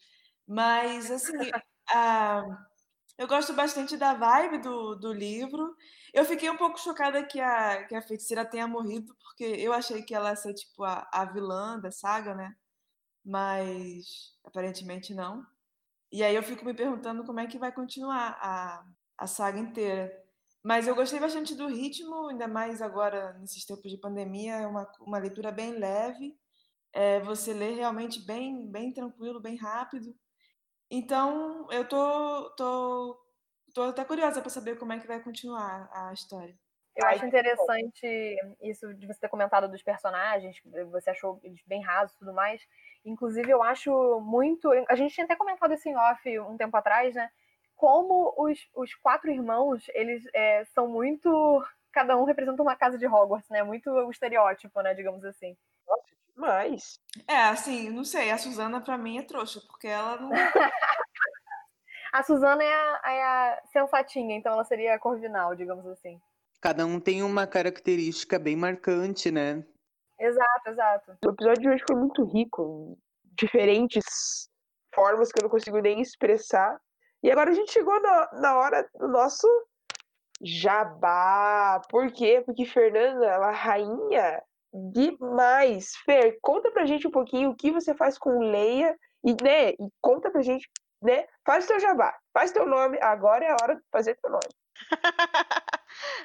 Mas, 0.45 1.11
assim, 1.11 1.33
a, 1.89 2.43
eu 3.19 3.27
gosto 3.27 3.53
bastante 3.53 3.97
da 3.97 4.15
vibe 4.15 4.59
do, 4.59 4.95
do 4.95 5.13
livro. 5.13 5.77
Eu 6.15 6.25
fiquei 6.25 6.49
um 6.49 6.57
pouco 6.57 6.79
chocada 6.79 7.23
que 7.25 7.41
a, 7.41 7.85
que 7.85 7.95
a 7.95 8.01
feiticeira 8.01 8.45
tenha 8.45 8.67
morrido, 8.67 9.15
porque 9.17 9.45
eu 9.45 9.73
achei 9.73 10.03
que 10.03 10.15
ela 10.15 10.31
ia 10.31 10.37
ser, 10.37 10.55
tipo, 10.55 10.85
a, 10.85 11.09
a 11.13 11.25
vilã 11.25 11.79
da 11.81 11.91
saga, 11.91 12.35
né? 12.35 12.57
Mas 13.25 14.37
aparentemente 14.45 15.13
não. 15.15 15.45
E 16.13 16.23
aí 16.23 16.35
eu 16.35 16.43
fico 16.43 16.65
me 16.65 16.73
perguntando 16.73 17.25
como 17.25 17.41
é 17.41 17.47
que 17.47 17.59
vai 17.59 17.73
continuar 17.73 18.39
a, 18.41 18.87
a 19.19 19.27
saga 19.27 19.59
inteira. 19.59 20.11
Mas 20.63 20.87
eu 20.87 20.95
gostei 20.95 21.19
bastante 21.19 21.55
do 21.55 21.67
ritmo, 21.67 22.29
ainda 22.29 22.47
mais 22.49 22.81
agora 22.81 23.33
nesses 23.35 23.65
tempos 23.65 23.91
de 23.91 23.99
pandemia, 23.99 24.55
é 24.57 24.67
uma, 24.67 24.89
uma 25.01 25.19
leitura 25.19 25.51
bem 25.51 25.73
leve. 25.73 26.39
É, 26.93 27.21
você 27.21 27.53
lê 27.53 27.75
realmente 27.75 28.21
bem, 28.21 28.67
bem 28.71 28.93
tranquilo, 28.93 29.41
bem 29.41 29.57
rápido. 29.57 30.15
Então, 30.91 31.71
eu 31.71 31.87
tô, 31.87 32.51
tô, 32.57 33.21
tô 33.75 33.83
até 33.83 34.05
curiosa 34.05 34.41
para 34.41 34.51
saber 34.51 34.79
como 34.79 34.93
é 34.93 34.99
que 34.99 35.07
vai 35.07 35.21
continuar 35.21 35.89
a 35.93 36.13
história. 36.13 36.55
Eu 36.97 37.07
acho 37.07 37.25
interessante 37.25 38.37
isso 38.61 38.93
de 38.95 39.07
você 39.07 39.21
ter 39.21 39.29
comentado 39.29 39.69
dos 39.69 39.83
personagens, 39.83 40.61
você 40.91 41.11
achou 41.11 41.39
eles 41.45 41.63
bem 41.65 41.81
rasos 41.81 42.17
e 42.17 42.19
tudo 42.19 42.33
mais. 42.33 42.61
Inclusive, 43.05 43.49
eu 43.49 43.63
acho 43.63 44.21
muito. 44.21 44.69
A 44.89 44.97
gente 44.97 45.15
tinha 45.15 45.25
até 45.25 45.37
comentado 45.37 45.73
isso 45.73 45.89
em 45.89 45.97
off 45.97 46.39
um 46.41 46.57
tempo 46.57 46.77
atrás, 46.77 47.15
né? 47.15 47.31
Como 47.77 48.35
os, 48.37 48.59
os 48.75 48.93
quatro 48.97 49.31
irmãos, 49.31 49.85
eles 49.95 50.25
é, 50.35 50.65
são 50.65 50.89
muito. 50.89 51.31
Cada 51.93 52.17
um 52.17 52.25
representa 52.25 52.61
uma 52.61 52.75
casa 52.75 52.99
de 52.99 53.07
Hogwarts, 53.07 53.49
né? 53.49 53.63
Muito 53.63 53.89
o 53.91 54.11
estereótipo, 54.11 54.81
né? 54.81 54.93
Digamos 54.93 55.25
assim. 55.25 55.57
Mas. 56.39 57.01
É, 57.27 57.49
assim, 57.49 57.91
não 57.91 58.05
sei, 58.05 58.31
a 58.31 58.39
Suzana 58.39 58.81
pra 58.81 58.97
mim 58.97 59.19
é 59.19 59.23
trouxa, 59.23 59.61
porque 59.67 59.89
ela 59.89 60.17
não. 60.21 60.31
a 62.13 62.23
Suzana 62.23 62.63
é 62.63 62.73
a, 62.73 63.01
é 63.13 63.23
a 63.25 63.63
sensatinha, 63.73 64.37
então 64.37 64.53
ela 64.53 64.65
seria 64.65 64.95
a 64.95 64.99
Corvinal, 65.01 65.57
digamos 65.57 65.85
assim. 65.87 66.21
Cada 66.61 66.87
um 66.87 67.01
tem 67.01 67.25
uma 67.25 67.45
característica 67.45 68.39
bem 68.39 68.55
marcante, 68.55 69.33
né? 69.33 69.65
Exato, 70.19 70.69
exato. 70.69 71.19
O 71.25 71.31
episódio 71.31 71.63
de 71.63 71.69
hoje 71.71 71.85
foi 71.87 71.97
muito 71.97 72.25
rico, 72.25 72.97
diferentes 73.37 74.49
formas 74.95 75.33
que 75.33 75.41
eu 75.41 75.43
não 75.43 75.51
consigo 75.51 75.81
nem 75.81 76.01
expressar. 76.01 76.81
E 77.21 77.33
agora 77.33 77.51
a 77.51 77.55
gente 77.55 77.73
chegou 77.73 78.01
na, 78.01 78.31
na 78.35 78.57
hora 78.59 78.89
do 78.95 79.09
nosso 79.09 79.47
jabá. 80.41 81.81
Por 81.91 82.13
quê? 82.13 82.43
Porque 82.47 82.65
Fernanda, 82.65 83.27
ela 83.27 83.51
é 83.51 83.55
rainha 83.55 84.43
demais. 84.73 85.93
Fer, 86.05 86.39
conta 86.41 86.71
pra 86.71 86.87
gente 86.87 87.07
um 87.07 87.11
pouquinho 87.11 87.51
o 87.51 87.57
que 87.57 87.71
você 87.71 87.95
faz 87.95 88.19
com 88.19 88.51
Leia 88.51 88.97
e, 89.25 89.33
né, 89.43 89.71
e 89.71 89.91
conta 90.01 90.31
pra 90.31 90.43
gente, 90.43 90.69
né? 91.03 91.27
Faz 91.45 91.67
teu 91.67 91.81
jabá, 91.81 92.17
faz 92.33 92.53
teu 92.53 92.67
nome. 92.67 92.99
Agora 93.01 93.45
é 93.45 93.51
a 93.51 93.57
hora 93.63 93.77
de 93.77 93.83
fazer 93.91 94.17
teu 94.17 94.31
nome. 94.31 94.49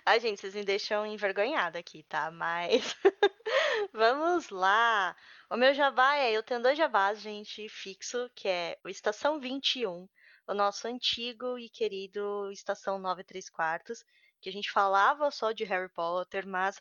Ai, 0.05 0.19
gente, 0.19 0.41
vocês 0.41 0.53
me 0.53 0.63
deixam 0.63 1.05
envergonhada 1.05 1.79
aqui, 1.79 2.03
tá? 2.03 2.29
Mas 2.29 2.95
vamos 3.93 4.49
lá. 4.49 5.15
O 5.49 5.57
meu 5.57 5.73
jabá 5.73 6.15
é, 6.17 6.31
eu 6.31 6.43
tenho 6.43 6.61
dois 6.61 6.77
jabás, 6.77 7.19
gente, 7.19 7.67
fixo, 7.69 8.29
que 8.35 8.47
é 8.47 8.77
o 8.83 8.89
Estação 8.89 9.39
21, 9.39 10.07
o 10.47 10.53
nosso 10.53 10.87
antigo 10.87 11.57
e 11.57 11.69
querido 11.69 12.51
Estação 12.51 12.99
93 12.99 13.49
quartos, 13.49 14.03
que 14.41 14.49
a 14.49 14.51
gente 14.51 14.71
falava 14.71 15.31
só 15.31 15.51
de 15.51 15.63
Harry 15.63 15.89
Potter, 15.89 16.45
mas 16.45 16.79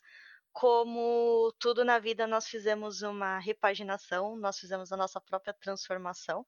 como 0.53 1.53
tudo 1.59 1.85
na 1.85 1.99
vida 1.99 2.27
nós 2.27 2.47
fizemos 2.49 3.03
uma 3.03 3.39
repaginação, 3.39 4.37
nós 4.37 4.59
fizemos 4.59 4.93
a 4.93 4.97
nossa 4.97 5.21
própria 5.21 5.55
transformação, 5.55 6.47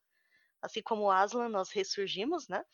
assim 0.63 0.83
como 0.83 1.11
Aslan 1.11 1.49
nós 1.51 1.71
ressurgimos, 1.73 2.49
né? 2.49 2.65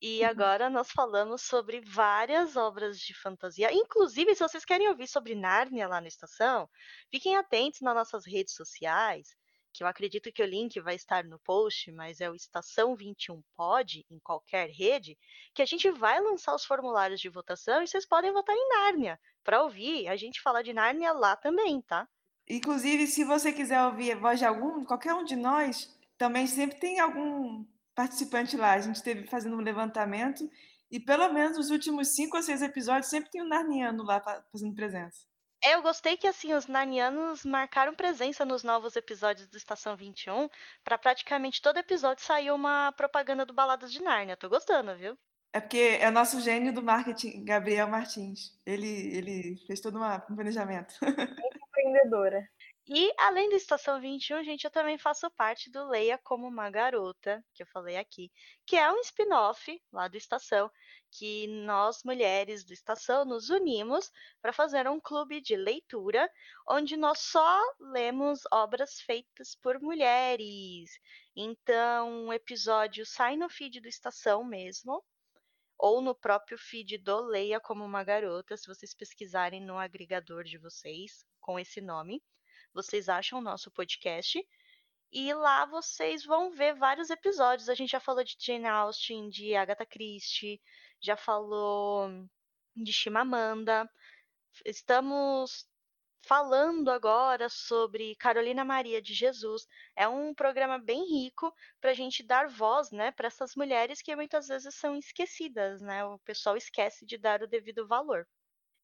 E 0.00 0.22
Uhum. 0.22 0.24
agora 0.24 0.70
nós 0.70 0.90
falamos 0.90 1.42
sobre 1.42 1.80
várias 1.80 2.56
obras 2.56 2.98
de 3.00 3.14
fantasia. 3.14 3.72
Inclusive, 3.72 4.34
se 4.34 4.42
vocês 4.42 4.64
querem 4.64 4.88
ouvir 4.88 5.08
sobre 5.08 5.34
Nárnia 5.34 5.88
lá 5.88 6.00
na 6.00 6.08
estação, 6.08 6.68
fiquem 7.10 7.36
atentos 7.36 7.80
nas 7.82 7.94
nossas 7.94 8.26
redes 8.26 8.54
sociais, 8.54 9.36
que 9.76 9.84
eu 9.84 9.86
acredito 9.86 10.32
que 10.32 10.42
o 10.42 10.46
link 10.46 10.80
vai 10.80 10.94
estar 10.94 11.22
no 11.24 11.38
post, 11.40 11.92
mas 11.92 12.20
é 12.20 12.30
o 12.30 12.34
Estação 12.34 12.96
21 12.96 13.42
Pod, 13.54 14.04
em 14.10 14.18
qualquer 14.18 14.70
rede, 14.70 15.18
que 15.54 15.60
a 15.62 15.66
gente 15.66 15.90
vai 15.90 16.20
lançar 16.20 16.54
os 16.54 16.64
formulários 16.64 17.20
de 17.20 17.28
votação 17.28 17.82
e 17.82 17.86
vocês 17.86 18.06
podem 18.06 18.32
votar 18.32 18.54
em 18.56 18.68
Nárnia, 18.70 19.20
para 19.44 19.62
ouvir 19.62 20.08
a 20.08 20.16
gente 20.16 20.40
falar 20.40 20.62
de 20.62 20.72
Nárnia 20.72 21.12
lá 21.12 21.36
também, 21.36 21.80
tá? 21.82 22.08
Inclusive, 22.48 23.06
se 23.06 23.24
você 23.24 23.52
quiser 23.52 23.82
ouvir 23.84 24.12
a 24.12 24.16
voz 24.16 24.38
de 24.38 24.44
algum, 24.44 24.84
qualquer 24.84 25.14
um 25.14 25.24
de 25.24 25.36
nós, 25.36 25.94
também 26.16 26.46
sempre 26.46 26.78
tem 26.78 27.00
algum 27.00 27.64
participante 27.94 28.56
lá. 28.56 28.72
A 28.72 28.80
gente 28.80 28.96
esteve 28.96 29.26
fazendo 29.26 29.56
um 29.56 29.60
levantamento 29.60 30.48
e 30.90 31.00
pelo 31.00 31.32
menos 31.32 31.58
os 31.58 31.70
últimos 31.70 32.14
cinco 32.14 32.36
ou 32.36 32.42
seis 32.42 32.62
episódios 32.62 33.10
sempre 33.10 33.30
tem 33.30 33.42
um 33.42 33.48
narniano 33.48 34.04
lá 34.04 34.20
fa- 34.20 34.44
fazendo 34.52 34.74
presença. 34.74 35.26
Eu 35.68 35.82
gostei 35.82 36.16
que 36.16 36.28
assim 36.28 36.54
os 36.54 36.66
narnianos 36.66 37.44
marcaram 37.44 37.94
presença 37.94 38.44
nos 38.44 38.62
novos 38.62 38.94
episódios 38.94 39.48
do 39.48 39.56
Estação 39.56 39.96
21, 39.96 40.48
para 40.84 40.96
praticamente 40.96 41.60
todo 41.60 41.78
episódio 41.78 42.24
sair 42.24 42.52
uma 42.52 42.92
propaganda 42.92 43.44
do 43.44 43.52
Baladas 43.52 43.90
de 43.92 44.00
Nárnia. 44.00 44.36
Tô 44.36 44.48
gostando, 44.48 44.94
viu? 44.96 45.18
É 45.52 45.60
porque 45.60 45.98
é 46.00 46.08
o 46.08 46.12
nosso 46.12 46.40
gênio 46.40 46.72
do 46.72 46.82
marketing, 46.82 47.44
Gabriel 47.44 47.88
Martins. 47.88 48.56
Ele, 48.64 49.16
ele 49.16 49.56
fez 49.66 49.80
todo 49.80 49.96
uma- 49.96 50.24
um 50.30 50.34
planejamento. 50.36 50.94
Empreendedora. 51.68 52.46
E 52.88 53.12
além 53.18 53.48
do 53.48 53.56
Estação 53.56 54.00
21, 54.00 54.44
gente, 54.44 54.62
eu 54.62 54.70
também 54.70 54.96
faço 54.96 55.28
parte 55.32 55.68
do 55.68 55.88
Leia 55.88 56.16
como 56.18 56.46
uma 56.46 56.70
garota, 56.70 57.44
que 57.52 57.64
eu 57.64 57.66
falei 57.66 57.96
aqui, 57.96 58.30
que 58.64 58.76
é 58.76 58.92
um 58.92 59.00
spin-off 59.00 59.82
lá 59.90 60.06
do 60.06 60.16
Estação, 60.16 60.70
que 61.10 61.48
nós 61.64 62.04
mulheres 62.04 62.64
do 62.64 62.72
Estação 62.72 63.24
nos 63.24 63.50
unimos 63.50 64.08
para 64.40 64.52
fazer 64.52 64.88
um 64.88 65.00
clube 65.00 65.40
de 65.40 65.56
leitura, 65.56 66.30
onde 66.68 66.96
nós 66.96 67.18
só 67.18 67.60
lemos 67.80 68.42
obras 68.52 69.00
feitas 69.00 69.56
por 69.56 69.80
mulheres. 69.80 70.88
Então, 71.34 72.28
o 72.28 72.32
episódio 72.32 73.04
sai 73.04 73.36
no 73.36 73.50
feed 73.50 73.80
do 73.80 73.88
Estação 73.88 74.44
mesmo, 74.44 75.02
ou 75.76 76.00
no 76.00 76.14
próprio 76.14 76.56
feed 76.56 76.98
do 76.98 77.20
Leia 77.20 77.58
como 77.58 77.84
uma 77.84 78.04
garota, 78.04 78.56
se 78.56 78.68
vocês 78.68 78.94
pesquisarem 78.94 79.60
no 79.60 79.76
agregador 79.76 80.44
de 80.44 80.56
vocês 80.56 81.26
com 81.40 81.58
esse 81.58 81.80
nome 81.80 82.22
vocês 82.76 83.08
acham 83.08 83.38
o 83.38 83.42
nosso 83.42 83.70
podcast. 83.70 84.46
E 85.10 85.32
lá 85.32 85.64
vocês 85.64 86.24
vão 86.24 86.50
ver 86.50 86.74
vários 86.74 87.08
episódios. 87.08 87.70
A 87.70 87.74
gente 87.74 87.90
já 87.90 88.00
falou 88.00 88.22
de 88.22 88.36
Jane 88.38 88.66
Austen, 88.66 89.30
de 89.30 89.56
Agatha 89.56 89.86
Christie, 89.86 90.60
já 91.00 91.16
falou 91.16 92.08
de 92.76 92.92
Chimamanda. 92.92 93.90
Estamos 94.64 95.66
falando 96.26 96.90
agora 96.90 97.48
sobre 97.48 98.14
Carolina 98.16 98.62
Maria 98.62 99.00
de 99.00 99.14
Jesus. 99.14 99.66
É 99.96 100.06
um 100.06 100.34
programa 100.34 100.78
bem 100.78 101.02
rico 101.08 101.54
para 101.80 101.92
a 101.92 101.94
gente 101.94 102.22
dar 102.22 102.48
voz, 102.48 102.90
né, 102.90 103.10
para 103.12 103.28
essas 103.28 103.54
mulheres 103.54 104.02
que 104.02 104.14
muitas 104.14 104.48
vezes 104.48 104.74
são 104.74 104.96
esquecidas, 104.96 105.80
né? 105.80 106.04
O 106.04 106.18
pessoal 106.18 106.56
esquece 106.56 107.06
de 107.06 107.16
dar 107.16 107.42
o 107.42 107.48
devido 107.48 107.86
valor. 107.86 108.26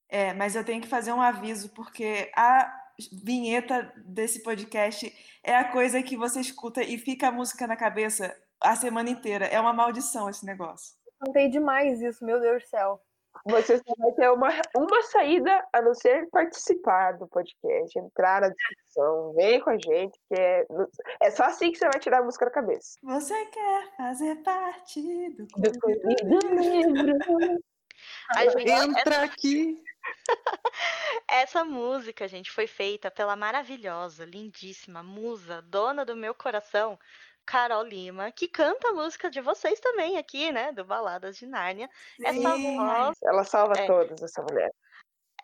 É, 0.09 0.33
mas 0.33 0.55
eu 0.55 0.65
tenho 0.65 0.81
que 0.81 0.89
fazer 0.89 1.12
um 1.12 1.23
aviso, 1.23 1.71
porque 1.71 2.31
a 2.37 2.82
vinheta 3.12 3.92
desse 4.05 4.42
podcast 4.42 5.12
é 5.44 5.55
a 5.56 5.70
coisa 5.70 6.02
que 6.02 6.16
você 6.16 6.40
escuta 6.40 6.82
e 6.82 6.98
fica 6.98 7.28
a 7.28 7.32
música 7.32 7.66
na 7.66 7.76
cabeça 7.76 8.34
a 8.60 8.76
semana 8.76 9.10
inteira. 9.10 9.47
É 9.47 9.60
uma 9.60 9.72
maldição 9.72 10.28
esse 10.28 10.44
negócio. 10.47 10.94
Cantei 11.24 11.48
demais 11.48 12.00
isso, 12.00 12.24
meu 12.24 12.40
Deus 12.40 12.62
do 12.62 12.68
céu. 12.68 13.00
Você 13.47 13.78
só 13.78 13.94
vai 13.97 14.12
ter 14.12 14.31
uma, 14.31 14.50
uma 14.76 15.02
saída 15.05 15.66
a 15.72 15.81
não 15.81 15.94
ser 15.94 16.28
participar 16.31 17.12
do 17.12 17.26
podcast, 17.26 17.98
entrar 17.98 18.42
na 18.42 18.48
discussão, 18.50 19.32
vem 19.34 19.58
com 19.60 19.70
a 19.70 19.78
gente, 19.78 20.18
que 20.28 20.39
é, 20.39 20.66
é 21.22 21.31
só 21.31 21.44
assim 21.44 21.72
que 21.72 21.78
você 21.78 21.86
vai 21.86 21.98
tirar 21.98 22.18
a 22.18 22.22
música 22.24 22.44
da 22.44 22.50
cabeça. 22.50 22.98
Você 23.02 23.47
quer 23.47 23.97
fazer 23.97 24.36
parte 24.42 25.00
do 25.31 25.47
Do 25.47 26.39
livro. 26.55 27.58
A 28.36 28.47
gente- 28.48 28.70
Entra 28.70 29.24
aqui. 29.24 29.82
Essa 31.28 31.64
música, 31.64 32.28
gente, 32.28 32.50
foi 32.50 32.66
feita 32.66 33.10
pela 33.10 33.36
maravilhosa, 33.36 34.24
lindíssima 34.24 35.02
musa, 35.02 35.62
dona 35.62 36.05
do 36.05 36.16
meu 36.16 36.34
coração, 36.34 36.98
Carol 37.44 37.82
Lima, 37.82 38.31
que 38.32 38.48
canta 38.48 38.89
a 38.89 38.92
música 38.92 39.31
de 39.31 39.40
vocês 39.40 39.81
também 39.81 40.18
aqui, 40.18 40.52
né? 40.52 40.72
Do 40.72 40.84
Baladas 40.84 41.36
de 41.36 41.47
Nárnia. 41.47 41.89
Essa 42.22 42.56
Sim. 42.56 42.76
voz, 42.76 43.16
Ela 43.22 43.44
salva 43.44 43.74
É. 43.78 43.86
todas, 43.86 44.22
essa 44.22 44.42
mulher. 44.42 44.70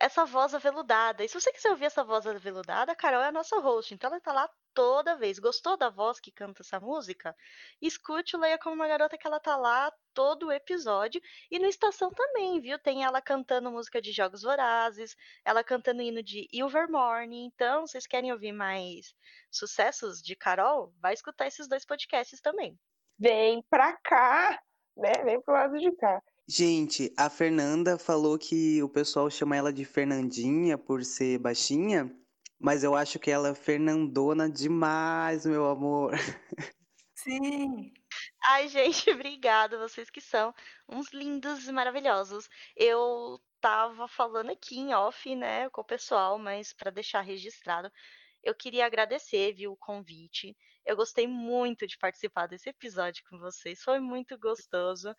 essa 0.01 0.25
voz 0.25 0.55
aveludada. 0.55 1.25
E 1.25 1.29
se 1.29 1.41
você 1.41 1.53
quiser 1.53 1.71
ouvir 1.71 1.87
essa 1.87 2.05
voz 2.05 2.27
aveludada, 2.27 2.93
a 2.93 2.97
Carol 2.97 3.23
é 3.23 3.29
a 3.29 3.33
nossa 3.33 3.59
host, 3.61 3.95
então 3.95 4.11
ela 4.11 4.21
tá 4.21 4.33
lá 4.33 4.49
toda 4.79 5.17
vez. 5.17 5.41
Gostou 5.41 5.77
da 5.77 5.91
voz 5.91 6.21
que 6.21 6.31
canta 6.31 6.63
essa 6.63 6.79
música? 6.79 7.35
Escute 7.83 8.37
o 8.37 8.39
Leia 8.39 8.57
como 8.57 8.77
uma 8.77 8.87
garota 8.87 9.19
que 9.19 9.27
ela 9.27 9.41
tá 9.41 9.57
lá 9.57 9.93
todo 10.15 10.47
o 10.47 10.53
episódio. 10.53 11.21
E 11.51 11.59
no 11.59 11.67
Estação 11.67 12.13
também, 12.13 12.61
viu? 12.61 12.79
Tem 12.79 13.03
ela 13.03 13.21
cantando 13.21 13.73
música 13.73 14.01
de 14.01 14.13
Jogos 14.13 14.43
Vorazes, 14.43 15.17
ela 15.45 15.65
cantando 15.65 16.01
hino 16.01 16.23
de 16.23 16.49
Ilvermorny. 16.53 17.47
Então, 17.47 17.89
vocês 17.89 18.07
querem 18.07 18.31
ouvir 18.31 18.53
mais 18.53 19.17
sucessos 19.51 20.23
de 20.23 20.37
Carol? 20.37 20.95
Vai 21.01 21.13
escutar 21.13 21.49
esses 21.49 21.67
dois 21.67 21.85
podcasts 21.85 22.41
também. 22.41 22.79
Vem 23.19 23.65
pra 23.69 23.97
cá, 24.05 24.63
né? 24.97 25.11
Vem 25.25 25.41
pro 25.41 25.55
lado 25.55 25.77
de 25.77 25.91
cá. 25.97 26.23
Gente, 26.47 27.13
a 27.19 27.29
Fernanda 27.29 27.99
falou 27.99 28.39
que 28.39 28.81
o 28.81 28.89
pessoal 28.89 29.29
chama 29.29 29.57
ela 29.57 29.73
de 29.73 29.85
Fernandinha 29.85 30.79
por 30.79 31.05
ser 31.05 31.37
baixinha, 31.39 32.17
mas 32.59 32.83
eu 32.83 32.95
acho 32.95 33.19
que 33.19 33.31
ela 33.31 33.49
é 33.51 33.55
Fernandona 33.55 34.51
demais, 34.51 35.47
meu 35.47 35.67
amor. 35.67 36.13
Sim. 37.15 37.93
Ai, 38.45 38.69
gente, 38.69 39.11
obrigada. 39.11 39.79
Vocês 39.79 40.11
que 40.11 40.21
são 40.21 40.55
uns 40.89 41.13
lindos 41.13 41.69
e 41.69 41.73
maravilhosos. 41.73 42.49
Eu 42.77 43.41
tava 43.61 44.09
falando 44.09 44.51
aqui 44.51 44.79
em 44.79 44.95
off, 44.95 45.35
né, 45.35 45.69
com 45.71 45.81
o 45.81 45.85
pessoal, 45.85 46.39
mas 46.39 46.73
para 46.73 46.91
deixar 46.91 47.21
registrado, 47.21 47.91
eu 48.43 48.55
queria 48.55 48.87
agradecer, 48.87 49.53
viu, 49.53 49.73
o 49.73 49.77
convite. 49.77 50.57
Eu 50.87 50.97
gostei 50.97 51.27
muito 51.27 51.87
de 51.87 51.99
participar 51.99 52.47
desse 52.47 52.71
episódio 52.71 53.23
com 53.29 53.39
vocês. 53.39 53.83
Foi 53.83 54.01
muito 54.01 54.39
gostoso. 54.39 55.15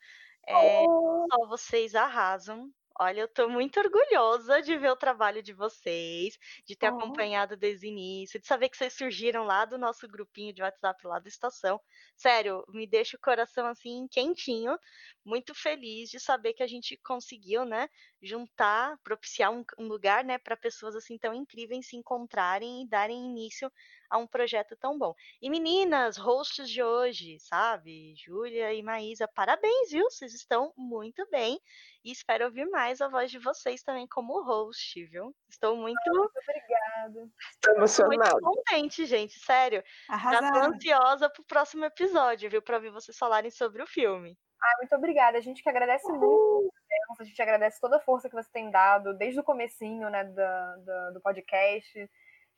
É, 0.47 0.83
só 0.83 1.47
vocês 1.47 1.95
arrasam. 1.95 2.71
Olha, 3.01 3.21
eu 3.21 3.27
tô 3.29 3.47
muito 3.47 3.79
orgulhosa 3.79 4.61
de 4.61 4.75
ver 4.77 4.91
o 4.91 4.95
trabalho 4.95 5.41
de 5.41 5.53
vocês, 5.53 6.37
de 6.67 6.75
ter 6.75 6.85
Oh. 6.85 6.87
acompanhado 6.87 7.55
desde 7.55 7.87
o 7.87 7.89
início, 7.89 8.39
de 8.41 8.45
saber 8.45 8.67
que 8.69 8.75
vocês 8.75 8.93
surgiram 8.93 9.45
lá 9.45 9.63
do 9.63 9.77
nosso 9.77 10.05
grupinho 10.07 10.53
de 10.53 10.61
WhatsApp 10.61 11.07
lá 11.07 11.17
da 11.19 11.29
estação. 11.29 11.79
Sério, 12.17 12.61
me 12.67 12.85
deixa 12.85 13.15
o 13.15 13.19
coração 13.21 13.65
assim 13.67 14.05
quentinho, 14.11 14.77
muito 15.25 15.55
feliz 15.55 16.09
de 16.09 16.19
saber 16.19 16.53
que 16.53 16.61
a 16.61 16.67
gente 16.67 16.97
conseguiu, 16.97 17.63
né, 17.63 17.87
juntar, 18.21 18.97
propiciar 19.01 19.51
um, 19.53 19.63
um 19.79 19.87
lugar, 19.87 20.25
né, 20.25 20.37
para 20.37 20.57
pessoas 20.57 20.93
assim 20.95 21.17
tão 21.17 21.33
incríveis 21.33 21.87
se 21.87 21.95
encontrarem 21.95 22.83
e 22.83 22.89
darem 22.89 23.17
início 23.31 23.71
a 24.09 24.17
um 24.17 24.25
projeto 24.27 24.75
tão 24.75 24.97
bom. 24.97 25.13
E 25.41 25.49
meninas, 25.49 26.17
hosts 26.17 26.69
de 26.69 26.81
hoje, 26.81 27.37
sabe? 27.39 28.13
Júlia 28.15 28.73
e 28.73 28.81
Maísa, 28.81 29.27
parabéns, 29.27 29.91
viu? 29.91 30.03
Vocês 30.09 30.33
estão 30.33 30.73
muito 30.75 31.27
bem. 31.29 31.59
E 32.03 32.11
espero 32.11 32.45
ouvir 32.45 32.65
mais 32.69 33.01
a 33.01 33.07
voz 33.09 33.29
de 33.29 33.37
vocês 33.39 33.83
também 33.83 34.07
como 34.07 34.41
host, 34.41 35.05
viu? 35.05 35.35
Estou 35.49 35.75
muito. 35.75 35.99
Muito 36.07 36.31
obrigada. 36.41 37.29
Estou 37.51 37.73
Muito 37.75 37.77
emocionado. 37.77 38.39
contente, 38.41 39.05
gente, 39.05 39.37
sério. 39.39 39.83
Já 40.09 40.51
tô 40.51 40.59
ansiosa 40.59 41.29
pro 41.29 41.43
próximo 41.43 41.85
episódio, 41.85 42.49
viu? 42.49 42.61
Pra 42.61 42.77
ouvir 42.77 42.89
vocês 42.89 43.17
falarem 43.17 43.51
sobre 43.51 43.83
o 43.83 43.87
filme. 43.87 44.37
Ah, 44.61 44.75
muito 44.79 44.95
obrigada. 44.95 45.37
A 45.37 45.41
gente 45.41 45.61
que 45.63 45.69
agradece 45.69 46.05
muito. 46.11 46.73
a 47.19 47.23
gente 47.23 47.41
agradece 47.41 47.79
toda 47.79 47.97
a 47.97 48.01
força 48.01 48.29
que 48.29 48.35
você 48.35 48.49
tem 48.51 48.69
dado 48.71 49.13
desde 49.17 49.39
o 49.39 49.43
comecinho, 49.43 50.09
né, 50.09 50.23
da, 50.25 50.75
da- 50.77 51.09
do 51.11 51.21
podcast. 51.21 52.09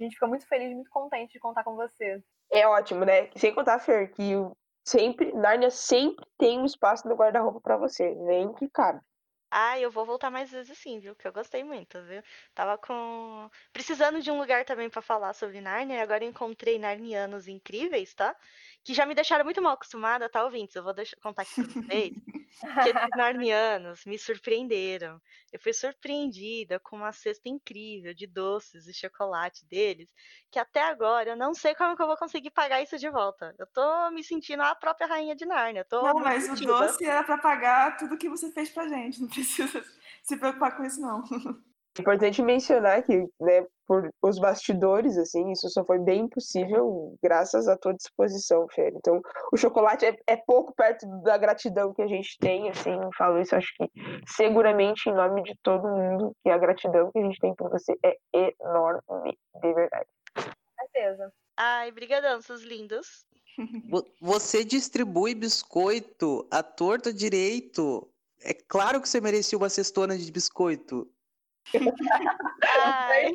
A 0.02 0.04
gente 0.04 0.14
fica 0.16 0.28
muito 0.28 0.48
feliz, 0.48 0.74
muito 0.74 0.90
contente 0.90 1.34
de 1.34 1.40
contar 1.40 1.64
com 1.64 1.76
você. 1.76 2.22
É 2.52 2.68
ótimo, 2.68 3.06
né? 3.06 3.30
Sem 3.36 3.54
contar, 3.54 3.80
Fer, 3.80 4.12
que 4.12 4.34
sempre, 4.84 5.32
Nárnia 5.32 5.70
sempre 5.70 6.26
tem 6.38 6.60
um 6.60 6.66
espaço 6.66 7.08
no 7.08 7.16
guarda-roupa 7.16 7.62
pra 7.62 7.78
você. 7.78 8.16
Vem 8.26 8.52
que 8.54 8.68
cabe. 8.70 9.00
Ah, 9.54 9.78
eu 9.78 9.92
vou 9.92 10.06
voltar 10.06 10.32
mais 10.32 10.50
vezes 10.50 10.78
sim, 10.78 11.00
viu? 11.00 11.14
Que 11.16 11.28
eu 11.28 11.34
gostei 11.34 11.64
muito, 11.64 12.02
viu? 12.04 12.24
Tava 12.56 12.78
com. 12.78 13.50
Precisando 13.74 14.22
de 14.22 14.32
um 14.32 14.40
lugar 14.40 14.64
também 14.64 14.90
pra 14.90 15.02
falar 15.02 15.34
sobre 15.34 15.60
Nárnia, 15.60 15.98
e 15.98 16.02
agora 16.02 16.24
eu 16.24 16.30
encontrei 16.30 16.80
narnianos 16.80 17.48
incríveis, 17.50 18.14
tá? 18.14 18.36
Que 18.84 18.94
já 18.94 19.06
me 19.06 19.14
deixaram 19.14 19.46
muito 19.46 19.62
mal 19.62 19.74
acostumada, 19.74 20.30
tá, 20.30 20.44
ouvintes? 20.44 20.76
Eu 20.76 20.84
vou 20.84 20.94
deixar, 20.94 21.16
contar 21.18 21.44
aqui 21.44 21.64
pra 21.64 21.82
vocês. 21.82 22.14
que 22.84 22.90
esses 22.90 23.10
narnianos 23.16 24.06
me 24.06 24.18
surpreenderam. 24.18 25.22
Eu 25.52 25.60
fui 25.60 25.74
surpreendida 25.74 26.80
com 26.80 26.96
uma 26.96 27.12
cesta 27.12 27.48
incrível 27.48 28.14
de 28.14 28.26
doces 28.26 28.88
e 28.88 28.94
chocolate 28.94 29.66
deles, 29.66 30.10
que 30.50 30.58
até 30.58 30.82
agora 30.82 31.32
eu 31.32 31.38
não 31.38 31.54
sei 31.54 31.76
como 31.76 31.96
que 31.96 32.02
eu 32.02 32.08
vou 32.08 32.18
conseguir 32.18 32.52
pagar 32.52 32.82
isso 32.82 32.98
de 32.98 33.10
volta. 33.10 33.54
Eu 33.60 33.68
tô 33.68 34.12
me 34.12 34.24
sentindo 34.24 34.64
a 34.64 34.74
própria 34.74 35.08
rainha 35.08 35.36
de 35.36 35.46
Nárnia. 35.46 35.86
Não, 35.92 36.16
mas 36.16 36.46
o 36.46 36.48
sentida. 36.56 36.72
doce 36.72 37.06
era 37.06 37.24
pra 37.24 37.38
pagar 37.38 37.98
tudo 37.98 38.18
que 38.18 38.30
você 38.30 38.52
fez 38.52 38.70
pra 38.70 38.88
gente. 38.88 39.22
Não 39.22 39.28
precisa 39.28 39.84
se 40.24 40.38
preocupar 40.38 40.76
com 40.76 40.84
isso, 40.84 41.00
não. 41.00 41.24
Importante 42.00 42.42
mencionar 42.42 43.04
que, 43.04 43.18
né, 43.40 43.66
por 43.86 44.10
os 44.22 44.40
bastidores, 44.40 45.18
assim, 45.18 45.52
isso 45.52 45.68
só 45.70 45.84
foi 45.84 46.00
bem 46.00 46.28
possível 46.30 47.18
graças 47.22 47.68
à 47.68 47.76
tua 47.78 47.94
disposição, 47.94 48.66
Fer. 48.70 48.94
Então, 48.96 49.22
o 49.52 49.58
chocolate 49.58 50.06
é, 50.06 50.18
é 50.28 50.38
pouco 50.38 50.74
perto 50.74 51.06
da 51.22 51.38
gratidão 51.38 51.94
que 51.94 52.02
a 52.02 52.08
gente 52.08 52.38
tem, 52.40 52.70
assim, 52.70 52.94
eu 52.94 53.10
falo 53.18 53.42
isso, 53.42 53.54
acho 53.56 53.74
que 53.76 53.90
seguramente 54.26 55.10
em 55.10 55.14
nome 55.14 55.44
de 55.44 55.54
todo 55.62 55.86
mundo, 55.88 56.34
que 56.42 56.50
a 56.50 56.58
gratidão 56.58 57.12
que 57.12 57.20
a 57.20 57.24
gente 57.24 57.40
tem 57.40 57.54
por 57.54 57.70
você 57.70 57.94
é 58.04 58.18
enorme, 58.62 59.38
de 59.62 59.74
verdade. 59.74 60.08
Com 60.34 60.42
certeza. 60.80 61.34
Ai, 61.58 61.92
brigadão, 61.92 62.42
seus 62.42 62.62
lindos. 62.62 63.26
Vo- 63.90 64.06
Você 64.22 64.64
distribui 64.64 65.36
biscoito 65.36 66.48
à 66.50 66.64
torta 66.64 67.14
direito. 67.14 68.08
É 68.42 68.54
claro 68.54 69.02
que 69.02 69.10
você 69.10 69.20
merecia 69.20 69.58
uma 69.58 69.70
cestona 69.70 70.18
de 70.18 70.32
biscoito. 70.32 71.08
Ai. 72.78 73.32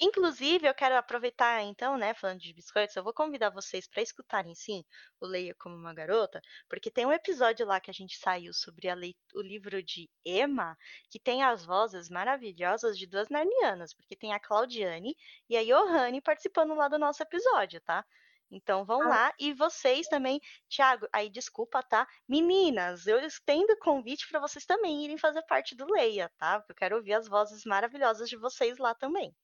Inclusive, 0.00 0.66
eu 0.66 0.74
quero 0.74 0.96
aproveitar 0.96 1.62
então, 1.62 1.96
né, 1.96 2.14
falando 2.14 2.40
de 2.40 2.52
biscoitos, 2.52 2.96
eu 2.96 3.04
vou 3.04 3.12
convidar 3.12 3.50
vocês 3.50 3.86
para 3.86 4.02
escutarem 4.02 4.54
sim 4.54 4.84
o 5.20 5.26
Leia 5.26 5.54
como 5.58 5.76
uma 5.76 5.94
Garota, 5.94 6.40
porque 6.68 6.90
tem 6.90 7.06
um 7.06 7.12
episódio 7.12 7.66
lá 7.66 7.80
que 7.80 7.90
a 7.90 7.94
gente 7.94 8.16
saiu 8.18 8.52
sobre 8.52 8.88
o 9.34 9.40
livro 9.42 9.82
de 9.82 10.10
Emma, 10.24 10.76
que 11.10 11.20
tem 11.20 11.42
as 11.44 11.64
vozes 11.64 12.08
maravilhosas 12.08 12.98
de 12.98 13.06
duas 13.06 13.28
narnianas, 13.28 13.94
porque 13.94 14.16
tem 14.16 14.32
a 14.32 14.40
Claudiane 14.40 15.14
e 15.48 15.56
a 15.56 15.62
Johanne 15.62 16.20
participando 16.22 16.74
lá 16.74 16.88
do 16.88 16.98
nosso 16.98 17.22
episódio, 17.22 17.80
tá? 17.82 18.04
Então 18.50 18.84
vão 18.84 19.00
lá 19.00 19.32
e 19.38 19.52
vocês 19.54 20.08
também, 20.08 20.40
Thiago, 20.68 21.06
aí 21.12 21.30
desculpa, 21.30 21.82
tá? 21.82 22.06
Meninas, 22.28 23.06
eu 23.06 23.20
estendo 23.20 23.72
o 23.72 23.78
convite 23.78 24.28
para 24.28 24.40
vocês 24.40 24.66
também 24.66 25.04
irem 25.04 25.16
fazer 25.16 25.42
parte 25.42 25.76
do 25.76 25.86
Leia, 25.90 26.30
tá? 26.36 26.58
Porque 26.58 26.72
eu 26.72 26.76
quero 26.76 26.96
ouvir 26.96 27.14
as 27.14 27.28
vozes 27.28 27.64
maravilhosas 27.64 28.28
de 28.28 28.36
vocês 28.36 28.78
lá 28.78 28.94
também. 28.94 29.34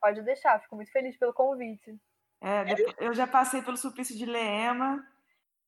Pode 0.00 0.22
deixar, 0.22 0.60
fico 0.60 0.76
muito 0.76 0.92
feliz 0.92 1.18
pelo 1.18 1.32
convite. 1.32 1.98
É, 2.40 2.64
depois- 2.64 2.96
eu 2.98 3.12
já 3.14 3.26
passei 3.26 3.62
pelo 3.62 3.76
suplício 3.76 4.16
de 4.16 4.24
Leema. 4.24 5.04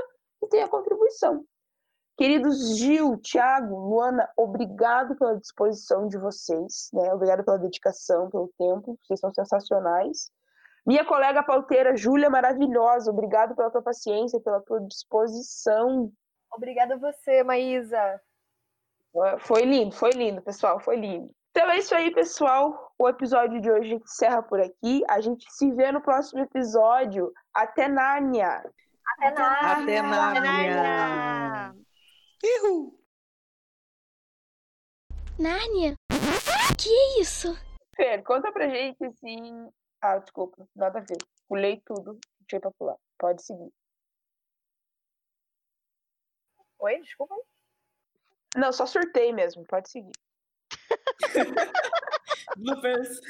que 0.41 0.49
tenha 0.49 0.69
contribuição. 0.69 1.45
Queridos 2.19 2.77
Gil, 2.77 3.17
Thiago, 3.19 3.77
Luana, 3.77 4.29
obrigado 4.37 5.15
pela 5.15 5.39
disposição 5.39 6.09
de 6.09 6.19
vocês, 6.19 6.91
né? 6.93 7.15
Obrigado 7.15 7.45
pela 7.45 7.61
dedicação, 7.61 8.29
pelo 8.29 8.53
tempo, 8.59 8.99
vocês 9.05 9.21
são 9.21 9.33
sensacionais. 9.33 10.29
Minha 10.85 11.05
colega 11.05 11.45
pauteira, 11.45 11.97
Júlia, 11.97 12.29
maravilhosa, 12.29 13.13
obrigado 13.13 13.55
pela 13.55 13.71
tua 13.71 13.83
paciência, 13.83 14.41
pela 14.41 14.61
tua 14.63 14.81
disposição. 14.81 16.11
Obrigada 16.53 16.95
a 16.95 16.99
você, 16.99 17.45
Maísa. 17.45 18.21
Foi 19.39 19.63
lindo, 19.63 19.95
foi 19.95 20.11
lindo, 20.11 20.43
pessoal, 20.43 20.81
foi 20.81 20.97
lindo. 20.97 21.31
Então 21.53 21.71
é 21.71 21.79
isso 21.79 21.95
aí, 21.95 22.11
pessoal. 22.11 22.93
O 22.99 23.09
episódio 23.09 23.61
de 23.61 23.71
hoje 23.71 23.95
encerra 23.95 24.43
por 24.43 24.61
aqui. 24.61 25.05
A 25.09 25.21
gente 25.21 25.47
se 25.53 25.71
vê 25.71 25.93
no 25.93 26.01
próximo 26.01 26.41
episódio. 26.41 27.33
Até 27.55 27.87
Nárnia! 27.87 28.61
Até 29.07 29.31
Nárnia! 29.31 30.01
Até 30.01 30.03
Nárnia! 30.03 31.88
Ihu! 32.43 32.99
Nárnia? 35.39 35.95
Que 36.79 36.89
é 36.89 37.21
isso? 37.21 37.57
Fer, 37.97 38.23
conta 38.23 38.53
pra 38.53 38.69
gente 38.69 39.05
assim. 39.05 39.69
Ah, 40.01 40.19
desculpa, 40.19 40.69
nada 40.75 40.99
a 40.99 41.03
ver. 41.03 41.19
Pulei 41.49 41.81
tudo. 41.85 42.19
Deixei 42.41 42.61
pra 42.61 42.71
pular. 42.71 42.97
Pode 43.19 43.43
seguir. 43.43 43.73
Oi, 46.79 47.01
desculpa. 47.01 47.35
Não, 48.57 48.73
só 48.73 48.87
surtei 48.87 49.33
mesmo. 49.33 49.65
Pode 49.67 49.91
seguir. 49.91 50.13
Bloopers. 52.57 53.21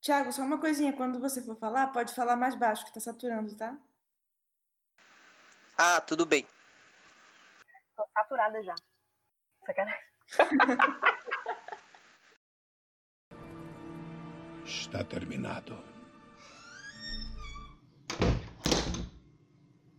Tiago, 0.00 0.32
só 0.32 0.42
uma 0.42 0.60
coisinha. 0.60 0.96
Quando 0.96 1.18
você 1.20 1.42
for 1.42 1.56
falar, 1.56 1.88
pode 1.88 2.14
falar 2.14 2.36
mais 2.36 2.54
baixo, 2.54 2.84
que 2.86 2.92
tá 2.92 3.00
saturando, 3.00 3.56
tá? 3.56 3.76
Ah, 5.76 6.00
tudo 6.00 6.24
bem. 6.24 6.46
Tô 7.96 8.06
saturada 8.14 8.62
já. 8.62 8.74
Sacanagem. 9.66 10.00
Está 14.64 15.04
terminado. 15.04 15.95